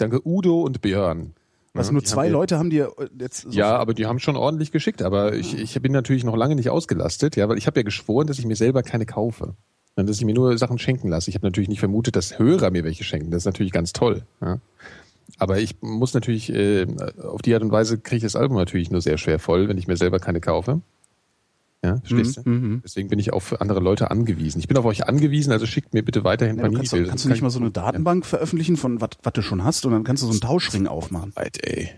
danke 0.00 0.27
Udo 0.27 0.62
und 0.62 0.81
Björn. 0.81 1.35
Was 1.75 1.89
Ja, 1.89 1.93
nur 1.93 2.05
zwei 2.05 2.27
haben 2.27 2.33
Leute 2.33 2.59
haben 2.59 2.71
dir 2.71 2.93
äh, 2.99 3.06
jetzt 3.21 3.43
so 3.43 3.50
Ja, 3.50 3.77
aber 3.77 3.95
die 3.95 4.07
haben 4.07 4.19
schon 4.19 4.37
ordentlich 4.37 4.73
geschickt. 4.73 5.02
Aber 5.02 5.35
ich, 5.35 5.59
ich 5.59 5.81
bin 5.81 5.93
natürlich 5.93 6.25
noch 6.25 6.37
lange 6.37 6.57
nicht 6.57 6.71
ausgelastet, 6.71 7.37
ja, 7.37 7.49
weil 7.49 7.59
ich 7.59 7.67
habe 7.67 7.81
ja 7.81 7.85
geschworen, 7.85 8.26
dass 8.26 8.38
ich 8.38 8.47
mir 8.47 8.57
selber 8.57 8.83
keine 8.83 9.07
kaufe. 9.07 9.55
Und 9.95 10.09
dass 10.09 10.19
ich 10.19 10.25
mir 10.25 10.35
nur 10.35 10.57
Sachen 10.59 10.78
schenken 10.78 11.09
lasse. 11.09 11.28
Ich 11.28 11.35
habe 11.35 11.47
natürlich 11.47 11.69
nicht 11.69 11.81
vermutet, 11.81 12.14
dass 12.14 12.38
Hörer 12.38 12.71
mir 12.71 12.85
welche 12.85 13.05
schenken. 13.05 13.31
Das 13.31 13.43
ist 13.43 13.47
natürlich 13.47 13.73
ganz 13.73 13.93
toll. 13.93 14.23
Ja. 14.40 14.59
Aber 15.38 15.59
ich 15.59 15.76
muss 15.81 16.14
natürlich, 16.14 16.52
äh, 16.52 16.87
auf 17.23 17.43
die 17.43 17.55
Art 17.55 17.62
und 17.62 17.73
Weise 17.73 17.99
kriege 17.99 18.19
ich 18.19 18.23
das 18.23 18.37
Album 18.37 18.57
natürlich 18.57 18.90
nur 18.90 19.00
sehr 19.00 19.19
schwer 19.19 19.38
voll, 19.38 19.69
wenn 19.69 19.76
ich 19.76 19.87
mir 19.87 19.97
selber 19.97 20.21
keine 20.21 20.40
kaufe. 20.40 20.81
Ja, 21.85 21.99
verstehst 21.99 22.38
du? 22.38 22.49
mhm. 22.50 22.80
Deswegen 22.85 23.08
bin 23.08 23.18
ich 23.20 23.32
auf 23.32 23.61
andere 23.61 23.78
Leute 23.78 24.11
angewiesen. 24.11 24.58
Ich 24.58 24.66
bin 24.66 24.76
auf 24.76 24.85
euch 24.85 25.06
angeviesen, 25.06 25.52
also 25.52 25.64
schickt 25.64 25.94
mir 25.94 26.02
bitte 26.02 26.25
weiterhin 26.25 26.56
Ja, 26.56 26.64
du 26.64 26.73
kannst, 26.73 26.90
Panini-Bilder. 26.90 27.08
kannst 27.11 27.25
du 27.25 27.28
nicht 27.28 27.42
mal 27.42 27.50
so 27.50 27.61
eine 27.61 27.70
Datenbank 27.70 28.26
veröffentlichen 28.26 28.76
von 28.76 29.00
was 29.00 29.11
was 29.23 29.32
du 29.32 29.42
schon 29.42 29.62
hast 29.62 29.87
und 29.87 29.92
dann 29.92 30.02
kannst 30.02 30.23
du 30.23 30.26
so 30.26 30.32
einen 30.32 30.40
Tauschring 30.40 30.88
aufmachen. 30.88 31.32
Weit, 31.37 31.64
ey. 31.64 31.90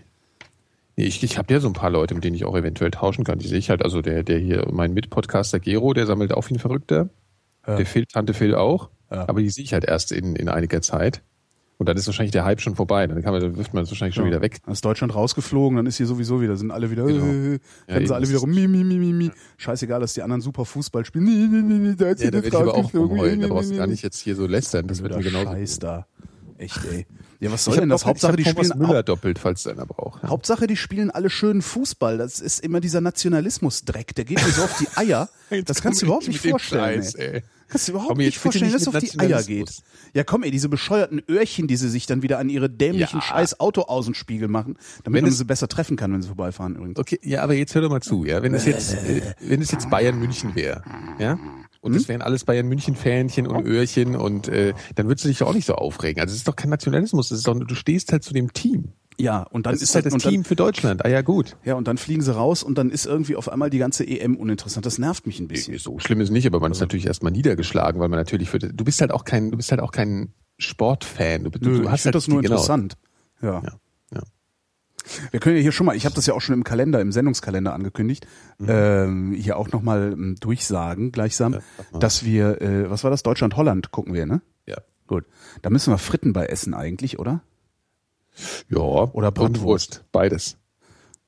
Nee, 0.97 1.05
ich, 1.05 1.23
ich 1.23 1.37
habe 1.37 1.51
ja 1.53 1.59
so 1.59 1.67
ein 1.67 1.73
paar 1.73 1.89
Leute, 1.89 2.13
mit 2.13 2.23
denen 2.23 2.35
ich 2.35 2.45
auch 2.45 2.55
eventuell 2.55 2.91
tauschen 2.91 3.23
kann. 3.23 3.39
Die 3.39 3.47
sehe 3.47 3.57
ich 3.57 3.69
halt, 3.69 3.81
also 3.83 4.01
der, 4.01 4.23
der 4.23 4.37
hier, 4.37 4.67
mein 4.71 4.93
Mitpodcaster 4.93 5.59
Gero, 5.59 5.93
der 5.93 6.05
sammelt 6.05 6.33
auch 6.33 6.47
wie 6.49 6.55
ein 6.55 6.59
Verrückter. 6.59 7.09
Ja. 7.65 7.77
Der 7.77 7.85
Phil, 7.85 8.05
Tante 8.05 8.33
Phil 8.33 8.53
auch. 8.55 8.89
Ja. 9.09 9.27
Aber 9.27 9.41
die 9.41 9.49
sehe 9.49 9.63
ich 9.63 9.73
halt 9.73 9.85
erst 9.85 10.11
in, 10.11 10.35
in 10.35 10.47
einiger 10.49 10.81
Zeit. 10.81 11.21
Und 11.81 11.87
dann 11.89 11.97
ist 11.97 12.05
wahrscheinlich 12.05 12.31
der 12.31 12.45
Hype 12.45 12.61
schon 12.61 12.75
vorbei. 12.75 13.07
Dann, 13.07 13.23
kann 13.23 13.33
man, 13.33 13.41
dann 13.41 13.57
wirft 13.57 13.73
man 13.73 13.81
es 13.81 13.89
wahrscheinlich 13.89 14.13
schon 14.13 14.25
Ja. 14.25 14.29
wieder 14.29 14.41
weg. 14.41 14.59
Dann 14.63 14.73
ist 14.73 14.85
Deutschland 14.85 15.15
rausgeflogen, 15.15 15.77
dann 15.77 15.87
ist 15.87 15.97
hier 15.97 16.05
sowieso 16.05 16.39
wieder, 16.39 16.55
sind 16.55 16.69
alle 16.69 16.91
wieder, 16.91 17.05
Genau. 17.05 17.25
äh, 17.25 17.59
Ja, 17.87 18.05
sie 18.05 18.13
alle 18.13 18.29
wieder 18.29 18.37
rum, 18.37 18.51
mi, 18.51 18.67
mi, 18.67 18.83
mi, 18.83 18.97
mi, 18.99 19.13
mi. 19.13 19.31
Scheißegal, 19.57 19.99
dass 19.99 20.13
die 20.13 20.21
anderen 20.21 20.41
super 20.41 20.63
Fußball 20.63 21.03
spielen. 21.05 21.23
Nee, 21.25 21.47
nee, 21.49 21.61
nee, 21.63 21.89
nee, 21.89 21.95
da 21.97 22.09
ist 22.11 22.21
Ja, 22.23 22.29
da 22.29 22.59
aber 22.59 22.75
auch 22.75 22.93
rumheulen. 22.93 23.41
Da 23.41 23.47
brauchst 23.47 23.71
du 23.71 23.77
gar 23.77 23.87
nicht 23.87 24.03
jetzt 24.03 24.19
hier 24.19 24.35
so 24.35 24.45
lästern. 24.45 24.85
Das 24.85 25.01
wird 25.01 25.15
mir 25.17 25.23
genauso. 25.23 25.53
Scheiß 25.53 25.79
da. 25.79 26.05
Echt, 26.59 26.79
ey. 26.91 27.07
Ja, 27.39 27.51
was 27.51 27.63
soll 27.63 27.77
denn 27.77 27.89
das? 27.89 28.01
noch- 28.01 28.09
Hauptsache, 28.09 28.35
die 28.35 28.43
Thomas 28.43 28.67
spielen, 28.67 28.87
Müller 28.87 29.01
doppelt, 29.01 29.39
falls 29.39 29.65
einer 29.65 29.87
braucht. 29.87 30.21
Ja. 30.21 30.29
Hauptsache, 30.29 30.67
die 30.67 30.77
spielen 30.77 31.09
alle 31.09 31.31
schönen 31.31 31.63
Fußball. 31.63 32.19
Das 32.19 32.39
ist 32.39 32.59
immer 32.63 32.79
dieser 32.79 33.01
Nationalismus-Dreck. 33.01 34.13
Der 34.13 34.25
geht 34.25 34.37
mir 34.45 34.51
so 34.51 34.61
auf 34.65 34.77
die 34.77 34.87
Eier. 34.95 35.29
Das 35.65 35.81
kannst 35.81 36.01
du 36.01 36.05
überhaupt 36.05 36.27
ich 36.27 36.29
nicht 36.41 36.47
vorstellen. 36.51 37.01
Scheiß, 37.01 37.15
ey. 37.15 37.27
ey. 37.37 37.43
Kannst 37.71 37.87
du 37.87 37.93
überhaupt 37.93 38.09
Komm, 38.09 38.17
nicht 38.17 38.37
vorstellen, 38.37 38.71
dass 38.73 38.81
es 38.81 38.87
auf 38.89 38.97
die 38.97 39.17
Eier 39.17 39.41
geht. 39.43 39.71
Ja, 40.13 40.25
komm, 40.25 40.43
ey, 40.43 40.51
diese 40.51 40.67
bescheuerten 40.67 41.21
Öhrchen, 41.29 41.67
die 41.67 41.77
sie 41.77 41.87
sich 41.89 42.05
dann 42.05 42.21
wieder 42.21 42.37
an 42.37 42.49
ihre 42.49 42.69
dämlichen 42.69 43.19
Ja. 43.19 43.21
scheiß 43.21 43.61
Autoaußenspiegel 43.61 44.49
machen, 44.49 44.75
damit 45.03 45.17
Wenn 45.19 45.23
man 45.23 45.31
es- 45.31 45.37
sie 45.37 45.45
besser 45.45 45.69
treffen 45.69 45.95
kann, 45.95 46.11
wenn 46.11 46.21
sie 46.21 46.27
vorbeifahren 46.27 46.75
übrigens. 46.75 46.99
Okay, 46.99 47.17
ja, 47.23 47.41
aber 47.43 47.53
jetzt 47.53 47.73
hör 47.73 47.81
doch 47.81 47.89
mal 47.89 48.01
zu, 48.01 48.25
ja. 48.25 48.43
Wenn 48.43 48.53
es 48.53 48.65
jetzt, 48.65 48.93
äh, 48.93 49.21
wenn 49.39 49.61
es 49.61 49.71
jetzt 49.71 49.89
Bayern 49.89 50.19
München 50.19 50.53
wäre, 50.53 50.83
ja, 51.17 51.39
und 51.79 51.95
das 51.95 52.09
wären 52.09 52.21
alles 52.21 52.43
Bayern 52.43 52.67
München 52.67 52.95
Fähnchen 52.97 53.47
und 53.47 53.65
Öhrchen 53.65 54.17
und 54.17 54.49
äh, 54.49 54.73
dann 54.95 55.07
würdest 55.07 55.23
du 55.23 55.29
dich 55.29 55.37
doch 55.37 55.47
auch 55.47 55.53
nicht 55.53 55.65
so 55.65 55.75
aufregen. 55.75 56.21
Also 56.21 56.33
es 56.33 56.39
ist 56.39 56.47
doch 56.49 56.57
kein 56.57 56.69
Nationalismus, 56.69 57.29
das 57.29 57.37
ist 57.39 57.47
doch, 57.47 57.57
du 57.57 57.73
stehst 57.75 58.11
halt 58.11 58.23
zu 58.25 58.33
dem 58.33 58.51
Team. 58.51 58.89
Ja, 59.21 59.43
und 59.43 59.65
dann 59.65 59.73
Das 59.73 59.81
ist 59.81 59.93
halt 59.95 60.05
das 60.05 60.13
und 60.13 60.25
dann, 60.25 60.31
Team 60.31 60.43
für 60.43 60.55
Deutschland. 60.55 61.05
Ah 61.05 61.09
ja, 61.09 61.21
gut. 61.21 61.55
Ja, 61.63 61.75
und 61.75 61.87
dann 61.87 61.97
fliegen 61.97 62.21
sie 62.21 62.33
raus 62.33 62.63
und 62.63 62.77
dann 62.77 62.89
ist 62.89 63.05
irgendwie 63.05 63.35
auf 63.35 63.49
einmal 63.49 63.69
die 63.69 63.77
ganze 63.77 64.05
EM 64.05 64.35
uninteressant. 64.35 64.85
Das 64.85 64.97
nervt 64.97 65.25
mich 65.27 65.39
ein 65.39 65.47
bisschen. 65.47 65.77
So 65.77 65.99
schlimm 65.99 66.21
ist 66.21 66.31
nicht, 66.31 66.45
aber 66.47 66.59
man 66.59 66.71
ist 66.71 66.79
natürlich 66.79 67.05
erstmal 67.07 67.31
niedergeschlagen, 67.31 67.99
weil 68.01 68.09
man 68.09 68.19
natürlich 68.19 68.49
für 68.49 68.59
du 68.59 68.83
bist 68.83 69.01
halt 69.01 69.11
auch 69.11 69.23
kein 69.25 69.51
du 69.51 69.57
bist 69.57 69.71
halt 69.71 69.81
auch 69.81 69.91
kein 69.91 70.33
Sportfan. 70.57 71.43
Du, 71.45 71.49
du, 71.51 71.69
Nö, 71.69 71.81
ich 71.83 71.89
hast 71.89 72.01
finde 72.03 72.05
halt 72.05 72.15
das 72.15 72.27
nur 72.27 72.41
die- 72.41 72.47
genau. 72.47 72.55
interessant. 72.59 72.97
Ja. 73.41 73.61
Ja, 73.63 73.71
ja. 74.13 74.21
Wir 75.31 75.39
können 75.39 75.55
ja 75.55 75.61
hier 75.63 75.71
schon 75.71 75.85
mal, 75.87 75.95
ich 75.95 76.05
habe 76.05 76.13
das 76.15 76.27
ja 76.27 76.33
auch 76.35 76.41
schon 76.41 76.53
im 76.53 76.63
Kalender, 76.63 77.01
im 77.01 77.11
Sendungskalender 77.11 77.73
angekündigt, 77.73 78.27
ähm, 78.65 79.33
hier 79.33 79.57
auch 79.57 79.69
nochmal 79.71 80.11
ähm, 80.13 80.35
durchsagen, 80.39 81.11
gleichsam, 81.11 81.53
Mhm. 81.53 81.59
Ja, 81.93 81.99
dass 81.99 82.23
wir, 82.23 82.61
äh, 82.61 82.89
was 82.89 83.03
war 83.03 83.09
das, 83.11 83.23
Deutschland-Holland 83.23 83.91
gucken 83.91 84.13
wir, 84.13 84.25
ne? 84.27 84.41
Ja. 84.67 84.77
Gut. 85.07 85.25
Da 85.63 85.69
müssen 85.71 85.91
wir 85.91 85.97
Fritten 85.97 86.33
bei 86.33 86.45
essen 86.45 86.73
eigentlich, 86.75 87.17
oder? 87.19 87.41
Ja. 88.69 88.77
Oder 88.79 89.31
Bratwurst. 89.31 89.61
Wurst. 89.61 90.03
Beides. 90.11 90.57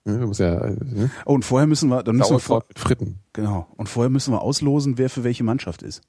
Ja, 0.05 0.15
ja, 0.15 0.69
ne? 0.69 1.11
Oh, 1.25 1.33
und 1.33 1.45
vorher 1.45 1.65
müssen 1.65 1.89
wir, 1.89 2.03
dann 2.03 2.17
müssen 2.17 2.31
wir 2.31 2.39
vor, 2.39 2.59
Sauerkraut 2.59 2.69
mit 2.69 2.79
Fritten. 2.79 3.19
genau, 3.31 3.67
und 3.77 3.87
vorher 3.87 4.09
müssen 4.09 4.33
wir 4.33 4.41
auslosen, 4.41 4.97
wer 4.97 5.09
für 5.09 5.23
welche 5.23 5.45
Mannschaft 5.45 5.81
ist. 5.81 6.01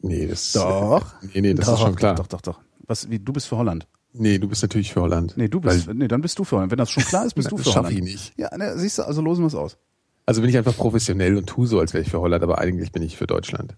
Nee, 0.00 0.26
das 0.26 0.52
Doch. 0.52 1.14
Nee, 1.34 1.42
nee, 1.42 1.54
das 1.54 1.66
doch, 1.66 1.74
ist 1.74 1.80
schon 1.80 1.96
klar. 1.96 2.14
Doch, 2.14 2.26
doch, 2.26 2.40
doch. 2.40 2.60
Was, 2.86 3.10
wie, 3.10 3.18
du 3.18 3.34
bist 3.34 3.46
für 3.46 3.58
Holland. 3.58 3.86
Nee, 4.14 4.38
du 4.38 4.48
bist 4.48 4.62
natürlich 4.62 4.92
für 4.94 5.02
Holland. 5.02 5.34
Nee, 5.36 5.48
du 5.48 5.60
bist, 5.60 5.86
Weil, 5.86 5.94
nee, 5.94 6.08
dann 6.08 6.22
bist 6.22 6.38
du 6.38 6.44
für 6.44 6.56
Holland. 6.56 6.70
Wenn 6.70 6.78
das 6.78 6.90
schon 6.90 7.02
klar 7.04 7.26
ist, 7.26 7.34
bist 7.34 7.50
du 7.52 7.56
das 7.56 7.68
für 7.68 7.74
Holland. 7.74 7.94
ich 7.94 8.02
nicht. 8.02 8.32
Ja, 8.38 8.56
ne, 8.56 8.78
siehst 8.78 8.98
du, 8.98 9.02
also 9.02 9.20
losen 9.20 9.42
wir 9.42 9.48
es 9.48 9.54
aus. 9.54 9.76
also 10.24 10.40
bin 10.40 10.48
ich 10.48 10.56
einfach 10.56 10.74
professionell 10.74 11.36
und 11.36 11.46
tu 11.46 11.66
so, 11.66 11.78
als 11.80 11.92
wäre 11.92 12.02
ich 12.02 12.10
für 12.10 12.20
Holland, 12.20 12.42
aber 12.42 12.58
eigentlich 12.58 12.90
bin 12.92 13.02
ich 13.02 13.18
für 13.18 13.26
Deutschland. 13.26 13.76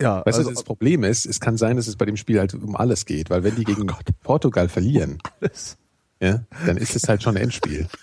Ja, 0.00 0.26
Weißt 0.26 0.38
also, 0.38 0.50
du, 0.50 0.54
das 0.54 0.64
Problem 0.64 1.04
ist, 1.04 1.24
es 1.24 1.40
kann 1.40 1.56
sein, 1.56 1.76
dass 1.76 1.86
es 1.86 1.96
bei 1.96 2.04
dem 2.04 2.16
Spiel 2.16 2.38
halt 2.38 2.52
um 2.54 2.74
alles 2.74 3.06
geht, 3.06 3.30
weil 3.30 3.44
wenn 3.44 3.54
die 3.54 3.64
gegen 3.64 3.86
Portugal 4.22 4.68
verlieren, 4.68 5.18
alles. 5.40 5.76
ja, 6.20 6.44
dann 6.66 6.76
ist 6.76 6.96
es 6.96 7.08
halt 7.08 7.22
schon 7.22 7.36
ein 7.36 7.42
Endspiel. 7.44 7.88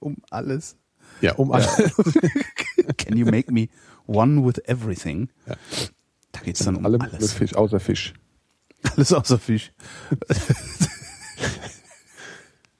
Um 0.00 0.16
alles. 0.30 0.76
Ja, 1.20 1.34
um 1.34 1.50
alles. 1.50 1.74
Can 2.98 3.16
you 3.16 3.26
make 3.26 3.52
me 3.52 3.68
one 4.06 4.46
with 4.46 4.58
everything? 4.66 5.28
Ja. 5.44 5.56
Da 6.30 6.40
geht's 6.42 6.64
dann 6.64 6.76
um 6.76 6.84
Alle 6.86 6.98
mit 6.98 7.12
alles. 7.12 7.32
Fisch, 7.32 7.56
außer 7.56 7.80
Fisch. 7.80 8.14
Alles 8.94 9.12
außer 9.12 9.40
Fisch. 9.40 9.72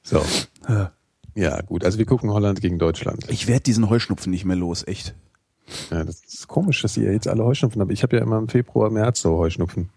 So. 0.01 0.25
Ja, 1.35 1.61
gut. 1.61 1.83
Also 1.85 1.99
wir 1.99 2.05
gucken 2.07 2.31
Holland 2.31 2.61
gegen 2.61 2.79
Deutschland. 2.79 3.25
Ich 3.29 3.45
werde 3.47 3.61
diesen 3.61 3.89
Heuschnupfen 3.89 4.31
nicht 4.31 4.43
mehr 4.43 4.55
los, 4.55 4.87
echt. 4.87 5.13
Ja, 5.91 6.03
das 6.03 6.21
ist 6.25 6.47
komisch, 6.47 6.81
dass 6.81 6.97
ihr 6.97 7.11
jetzt 7.11 7.27
alle 7.27 7.43
Heuschnupfen 7.43 7.81
habt. 7.81 7.91
Ich 7.91 8.03
habe 8.03 8.17
ja 8.17 8.23
immer 8.23 8.37
im 8.37 8.47
Februar, 8.47 8.89
März 8.89 9.21
so 9.21 9.37
Heuschnupfen. 9.37 9.89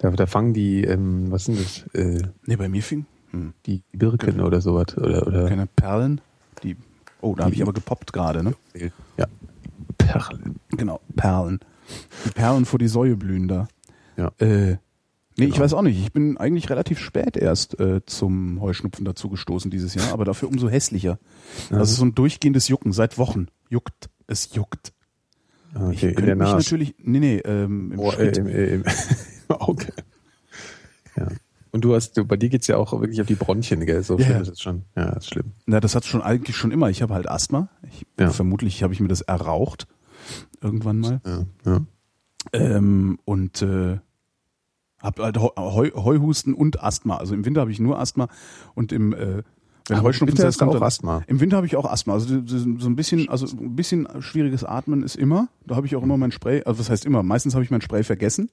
Da, 0.00 0.10
da 0.10 0.26
fangen 0.26 0.54
die, 0.54 0.84
ähm, 0.84 1.30
was 1.30 1.44
sind 1.46 1.58
das? 1.60 1.84
Äh, 1.94 2.22
Nee, 2.46 2.56
bei 2.56 2.68
mir 2.68 2.82
fing 2.82 3.06
hm, 3.30 3.52
die 3.66 3.82
Birken 3.92 4.40
oder 4.40 4.60
sowas. 4.60 4.96
Oder, 4.96 5.26
oder 5.26 5.48
keine 5.48 5.66
Perlen. 5.66 6.20
Die, 6.62 6.76
oh, 7.20 7.34
da 7.34 7.44
habe 7.44 7.54
ich 7.54 7.62
aber 7.62 7.72
gepoppt 7.72 8.12
gerade, 8.12 8.42
ne? 8.42 8.54
ja. 9.16 9.26
Perlen. 9.98 10.56
Genau, 10.70 11.00
Perlen. 11.16 11.60
Die 12.24 12.30
Perlen 12.30 12.64
vor 12.64 12.78
die 12.78 12.88
Säue 12.88 13.16
blühen 13.16 13.48
da. 13.48 13.68
Ja. 14.16 14.32
Äh, 14.38 14.46
nee, 14.76 14.76
ich 15.36 15.52
Genau. 15.52 15.60
weiß 15.60 15.74
auch 15.74 15.82
nicht. 15.82 15.98
Ich 16.00 16.12
bin 16.12 16.36
eigentlich 16.38 16.70
relativ 16.70 16.98
spät 16.98 17.36
erst 17.36 17.78
äh, 17.80 18.00
zum 18.06 18.60
Heuschnupfen 18.60 19.04
dazu 19.04 19.28
gestoßen 19.28 19.70
dieses 19.70 19.94
Jahr, 19.94 20.12
aber 20.12 20.24
dafür 20.24 20.48
umso 20.48 20.68
hässlicher. 20.68 21.18
Das 21.70 21.90
ist 21.90 21.96
so 21.96 22.04
ein 22.04 22.14
durchgehendes 22.14 22.68
Jucken 22.68 22.92
seit 22.92 23.18
Wochen. 23.18 23.48
Juckt. 23.68 24.10
Es 24.26 24.54
juckt. 24.54 24.92
Ich 25.74 25.76
Okay, 25.80 26.08
in 26.08 26.14
könnte 26.14 26.34
mich 26.34 26.52
natürlich, 26.52 26.94
nee, 26.98 27.20
nee, 27.20 27.36
ähm, 27.38 27.92
im 27.92 27.98
Oh, 27.98 28.10
äh, 28.12 28.28
im, 28.36 28.46
äh, 28.46 28.66
im, 28.74 28.84
im 29.48 29.56
Auge. 29.56 29.92
Ja. 31.16 31.28
Und 31.70 31.82
du 31.84 31.94
hast, 31.94 32.16
du, 32.16 32.24
bei 32.24 32.36
dir 32.36 32.48
geht's 32.48 32.66
ja 32.66 32.78
auch 32.78 32.92
wirklich 32.98 33.20
auf 33.20 33.26
die 33.26 33.34
Bronchien, 33.34 33.84
gell? 33.84 34.02
So 34.02 34.16
Ja, 34.18 34.24
schlimm 34.24 34.36
ja. 34.36 34.42
ist 34.42 34.48
es 34.48 34.60
schon. 34.62 34.82
Ja, 34.96 35.10
ist 35.10 35.28
schlimm. 35.28 35.52
Na, 35.66 35.80
das 35.80 35.94
hat 35.94 36.06
schon 36.06 36.22
eigentlich 36.22 36.56
schon 36.56 36.70
immer. 36.70 36.88
Ich 36.88 37.02
habe 37.02 37.12
halt 37.12 37.28
Asthma. 37.28 37.68
Ich, 37.82 38.06
Ja. 38.18 38.30
Vermutlich 38.30 38.82
habe 38.82 38.94
ich 38.94 39.00
mir 39.00 39.08
das 39.08 39.20
erraucht. 39.20 39.86
Irgendwann 40.62 40.98
mal. 41.00 41.20
Ja, 41.26 41.44
ja. 41.66 41.80
Ähm, 42.54 43.18
und 43.26 43.60
äh, 43.60 43.98
habe 45.00 45.22
halt 45.22 45.36
Heu, 45.38 45.90
Heuhusten 45.94 46.54
und 46.54 46.82
Asthma. 46.82 47.18
Also 47.18 47.34
im 47.34 47.44
Winter 47.44 47.60
habe 47.60 47.70
ich 47.70 47.78
nur 47.78 47.98
Asthma 48.00 48.28
und 48.74 48.90
im 48.90 49.12
äh, 49.12 49.42
wenn 49.88 49.98
Aber 49.98 50.08
Heuschnupfen 50.08 50.38
Winter 50.38 50.52
kommt, 50.58 50.76
auch 50.76 50.82
Asthma. 50.82 51.22
Im 51.26 51.40
Winter 51.40 51.56
habe 51.56 51.66
ich 51.66 51.76
auch 51.76 51.84
Asthma. 51.90 52.12
Also 52.14 52.26
so 52.44 52.58
so 52.58 52.88
ein 52.88 52.94
bisschen, 52.96 53.28
also 53.28 53.46
ein 53.56 53.74
bisschen 53.74 54.06
schwieriges 54.20 54.62
Atmen 54.64 55.02
ist 55.02 55.16
immer. 55.16 55.48
Da 55.66 55.76
habe 55.76 55.86
ich 55.86 55.96
auch 55.96 56.02
immer 56.02 56.16
mein 56.16 56.30
Spray. 56.30 56.62
Also 56.64 56.78
was 56.80 56.90
heißt 56.90 57.04
immer? 57.06 57.22
Meistens 57.22 57.54
habe 57.54 57.64
ich 57.64 57.70
mein 57.70 57.80
Spray 57.80 58.04
vergessen. 58.04 58.50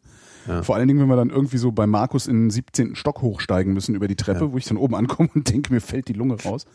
Ja. 0.47 0.63
Vor 0.63 0.75
allen 0.75 0.87
Dingen, 0.87 0.99
wenn 0.99 1.07
wir 1.07 1.15
dann 1.15 1.29
irgendwie 1.29 1.57
so 1.57 1.71
bei 1.71 1.87
Markus 1.87 2.27
in 2.27 2.43
den 2.45 2.49
17. 2.51 2.95
Stock 2.95 3.21
hochsteigen 3.21 3.73
müssen 3.73 3.95
über 3.95 4.07
die 4.07 4.15
Treppe, 4.15 4.45
Ja. 4.45 4.51
wo 4.51 4.57
ich 4.57 4.65
dann 4.65 4.77
oben 4.77 4.95
ankomme 4.95 5.29
und 5.35 5.49
denke, 5.53 5.73
mir 5.73 5.81
fällt 5.81 6.07
die 6.07 6.13
Lunge 6.13 6.35
raus. 6.43 6.65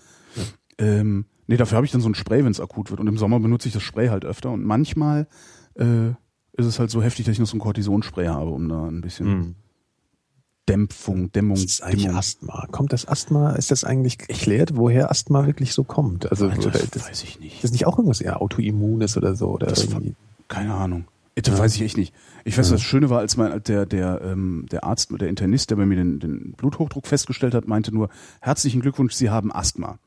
Ähm, 0.79 1.27
nee, 1.47 1.57
dafür 1.57 1.77
habe 1.77 1.87
ich 1.87 1.93
dann 1.93 2.01
so 2.01 2.09
ein 2.09 2.15
Spray, 2.15 2.45
wenn 2.45 2.51
es 2.53 2.61
akut 2.61 2.91
wird. 2.91 3.01
Und 3.01 3.07
im 3.07 3.17
Sommer 3.19 3.39
benutze 3.41 3.69
ich 3.69 3.75
das 3.75 3.83
Spray 3.83 4.09
halt 4.09 4.25
öfter. 4.25 4.51
Und 4.51 4.65
manchmal 4.65 5.27
äh, 5.75 6.09
ist 6.55 6.67
es 6.67 6.79
halt 6.79 6.91
so 6.91 7.03
heftig, 7.03 7.27
dass 7.27 7.33
ich 7.35 7.39
noch 7.39 7.47
so 7.47 7.57
ein 7.57 7.61
Kortisonspray 7.61 8.27
habe, 8.27 8.51
um 8.51 8.69
da 8.69 8.85
ein 8.87 9.01
bisschen 9.01 9.27
Hm. 9.27 9.55
Dämpfung, 10.71 11.33
Dämmung, 11.33 11.57
Das 11.57 11.65
ist 11.65 11.83
eigentlich 11.83 12.05
Dimmung. 12.05 12.19
Asthma. 12.19 12.67
Kommt 12.71 12.93
das 12.93 13.07
Asthma, 13.07 13.53
ist 13.53 13.71
das 13.71 13.85
eigentlich 13.85 14.19
geklärt, 14.19 14.77
woher 14.77 15.11
Asthma 15.11 15.47
wirklich 15.47 15.73
so 15.73 15.85
kommt? 15.85 16.31
Also, 16.31 16.49
Alter, 16.49 16.75
ist 16.75 16.97
das, 16.97 17.09
weiß 17.09 17.23
ich 17.25 17.41
nicht. 17.41 17.57
ist 17.57 17.65
das 17.65 17.73
nicht 17.73 17.87
auch 17.87 17.99
irgendwas 17.99 18.21
eher 18.21 18.41
Autoimmunes 18.41 19.17
oder 19.17 19.35
so? 19.35 19.49
Oder 19.49 19.67
Das 19.67 19.85
irgendwie? 19.85 20.15
Keine 20.49 20.75
Ahnung. 20.75 21.05
Das 21.37 21.59
weiß 21.59 21.75
ich 21.77 21.83
echt 21.83 21.97
nicht. 21.97 22.13
Ich 22.45 22.59
weiß, 22.59 22.69
das 22.69 22.83
Schöne 22.83 23.09
war, 23.09 23.21
als 23.21 23.37
mein 23.37 23.63
der 23.65 23.87
der 23.87 24.21
ähm, 24.23 24.67
der 24.71 24.85
Arzt, 24.85 25.11
der 25.19 25.29
Internist, 25.29 25.71
der 25.71 25.77
bei 25.77 25.87
mir 25.87 25.97
den, 25.97 26.19
den 26.21 26.53
Bluthochdruck 26.53 27.07
festgestellt 27.07 27.55
hat, 27.55 27.67
meinte 27.67 27.93
nur: 27.93 28.11
Herzlichen 28.41 28.81
Glückwunsch, 28.81 29.15
Sie 29.15 29.31
haben 29.31 29.51
Asthma. 29.53 29.99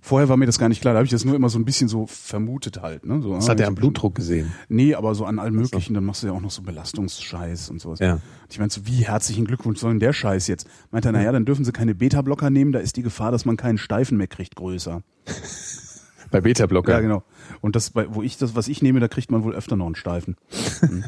Vorher 0.00 0.28
war 0.28 0.36
mir 0.36 0.46
das 0.46 0.58
gar 0.58 0.68
nicht 0.68 0.80
klar. 0.80 0.94
Da 0.94 0.98
habe 0.98 1.04
ich 1.04 1.10
das 1.12 1.24
nur 1.24 1.36
immer 1.36 1.48
so 1.48 1.58
ein 1.58 1.64
bisschen 1.64 1.88
so 1.88 2.06
vermutet 2.06 2.82
halt. 2.82 3.06
Ne? 3.06 3.22
So, 3.22 3.34
Das 3.34 3.46
ah, 3.46 3.50
hat 3.52 3.60
er 3.60 3.64
ich- 3.64 3.68
am 3.68 3.74
Blutdruck 3.76 4.14
gesehen. 4.16 4.50
Nee, 4.68 4.94
aber 4.94 5.14
so 5.14 5.24
an 5.24 5.38
allem 5.38 5.54
möglichen. 5.54 5.94
Dann 5.94 6.04
machst 6.04 6.22
du 6.22 6.26
ja 6.26 6.32
auch 6.32 6.40
noch 6.40 6.50
so 6.50 6.62
Belastungsscheiß 6.62 7.70
und 7.70 7.80
sowas. 7.80 8.00
Ja. 8.00 8.14
Und 8.14 8.22
ich 8.50 8.58
meinte 8.58 8.74
so, 8.80 8.86
wie 8.86 9.04
herzlichen 9.06 9.44
Glückwunsch 9.44 9.78
soll 9.78 9.90
denn 9.92 10.00
der 10.00 10.12
Scheiß 10.12 10.48
jetzt? 10.48 10.66
Meinte 10.90 11.08
er, 11.10 11.12
naja, 11.12 11.30
dann 11.30 11.44
dürfen 11.44 11.64
Sie 11.64 11.70
keine 11.72 11.94
Beta-Blocker 11.94 12.50
nehmen. 12.50 12.72
Da 12.72 12.80
ist 12.80 12.96
die 12.96 13.02
Gefahr, 13.02 13.30
dass 13.30 13.44
man 13.44 13.56
keinen 13.56 13.78
Steifen 13.78 14.16
mehr 14.16 14.26
kriegt, 14.26 14.56
größer. 14.56 15.02
Bei 16.32 16.40
Beta-Blocker. 16.40 16.92
Ja, 16.92 17.00
genau. 17.00 17.22
Und 17.60 17.76
das, 17.76 17.90
bei, 17.90 18.12
wo 18.14 18.22
ich 18.22 18.36
das, 18.38 18.54
was 18.54 18.68
ich 18.68 18.82
nehme, 18.82 19.00
da 19.00 19.08
kriegt 19.08 19.30
man 19.30 19.42
wohl 19.44 19.54
öfter 19.54 19.76
noch 19.76 19.86
einen 19.86 19.96
Steifen. 19.96 20.36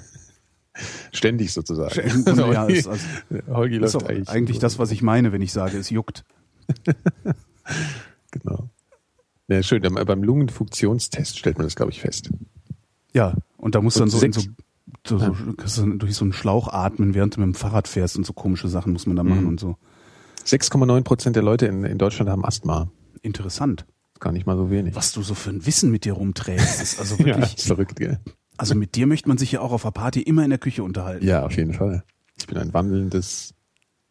Ständig 1.13 1.53
sozusagen. 1.53 2.25
Grunde, 2.25 2.43
ja, 2.53 2.65
ist, 2.67 2.89
also, 2.89 3.05
Holgi 3.49 3.77
ist 3.77 3.81
läuft 3.95 3.97
auch 3.97 4.09
eigentlich. 4.09 4.29
eigentlich 4.29 4.59
das, 4.59 4.79
was 4.79 4.91
ich 4.91 5.03
meine, 5.03 5.33
wenn 5.33 5.43
ich 5.43 5.53
sage, 5.53 5.77
es 5.79 5.91
juckt. 5.91 6.25
Genau. 8.33 8.69
Ja, 9.49 9.63
schön. 9.63 9.81
Beim- 9.83 9.95
Beim 9.95 10.23
Lungenfunktionstest 10.23 11.39
stellt 11.39 11.59
man 11.59 11.67
das, 11.67 11.77
glaube 11.77 11.93
ich, 11.93 12.01
fest. 12.01 12.31
Ja, 13.15 13.35
und 13.59 13.75
da 13.75 13.81
musst 13.81 13.97
du 13.97 14.01
dann 14.01 14.11
so, 14.11 14.21
in 14.25 14.33
so, 14.33 14.41
so, 15.07 15.19
so 15.19 15.33
kannst 15.57 15.79
dann 15.79 15.99
durch 15.99 16.15
so 16.15 16.25
einen 16.25 16.33
Schlauch 16.33 16.69
atmen, 16.69 17.15
während 17.15 17.37
du 17.37 17.41
mit 17.41 17.47
dem 17.49 17.55
Fahrrad 17.55 17.87
fährst 17.89 18.17
und 18.17 18.25
so 18.27 18.33
komische 18.33 18.69
Sachen 18.69 18.93
muss 18.93 19.07
man 19.07 19.17
da 19.17 19.23
Mhm. 19.23 19.29
machen 19.31 19.47
und 19.47 19.61
so. 19.61 19.77
6,9 20.45 21.03
Prozent 21.03 21.37
der 21.37 21.43
Leute 21.43 21.67
in, 21.67 21.85
in 21.85 21.99
Deutschland 21.99 22.29
haben 22.31 22.45
Asthma. 22.45 22.91
Interessant. 23.21 23.87
Gar 24.19 24.33
nicht 24.33 24.47
mal 24.47 24.57
so 24.57 24.71
wenig. 24.71 24.95
Was 24.95 25.13
du 25.13 25.23
so 25.23 25.35
für 25.35 25.51
ein 25.51 25.67
Wissen 25.67 25.91
mit 25.91 26.05
dir 26.05 26.15
rumträgst, 26.15 26.81
ist 26.83 26.99
also 26.99 27.17
Ja, 27.19 27.27
wirklich, 27.27 27.57
ist 27.59 27.67
verrückt, 27.67 27.97
gell? 27.97 28.19
also 28.57 28.75
mit 28.75 28.95
dir 28.95 29.07
möchte 29.07 29.29
man 29.29 29.37
sich 29.39 29.53
ja 29.53 29.61
auch 29.61 29.73
auf 29.73 29.83
der 29.83 29.91
Party 29.91 30.23
immer 30.23 30.45
in 30.45 30.51
der 30.51 30.59
Küche 30.59 30.83
unterhalten. 30.83 31.27
Ja, 31.27 31.45
auf 31.45 31.57
jeden 31.57 31.75
Fall. 31.75 32.05
Ich 32.39 32.47
bin 32.47 32.57
ein 32.57 32.73
wandelndes 32.73 33.55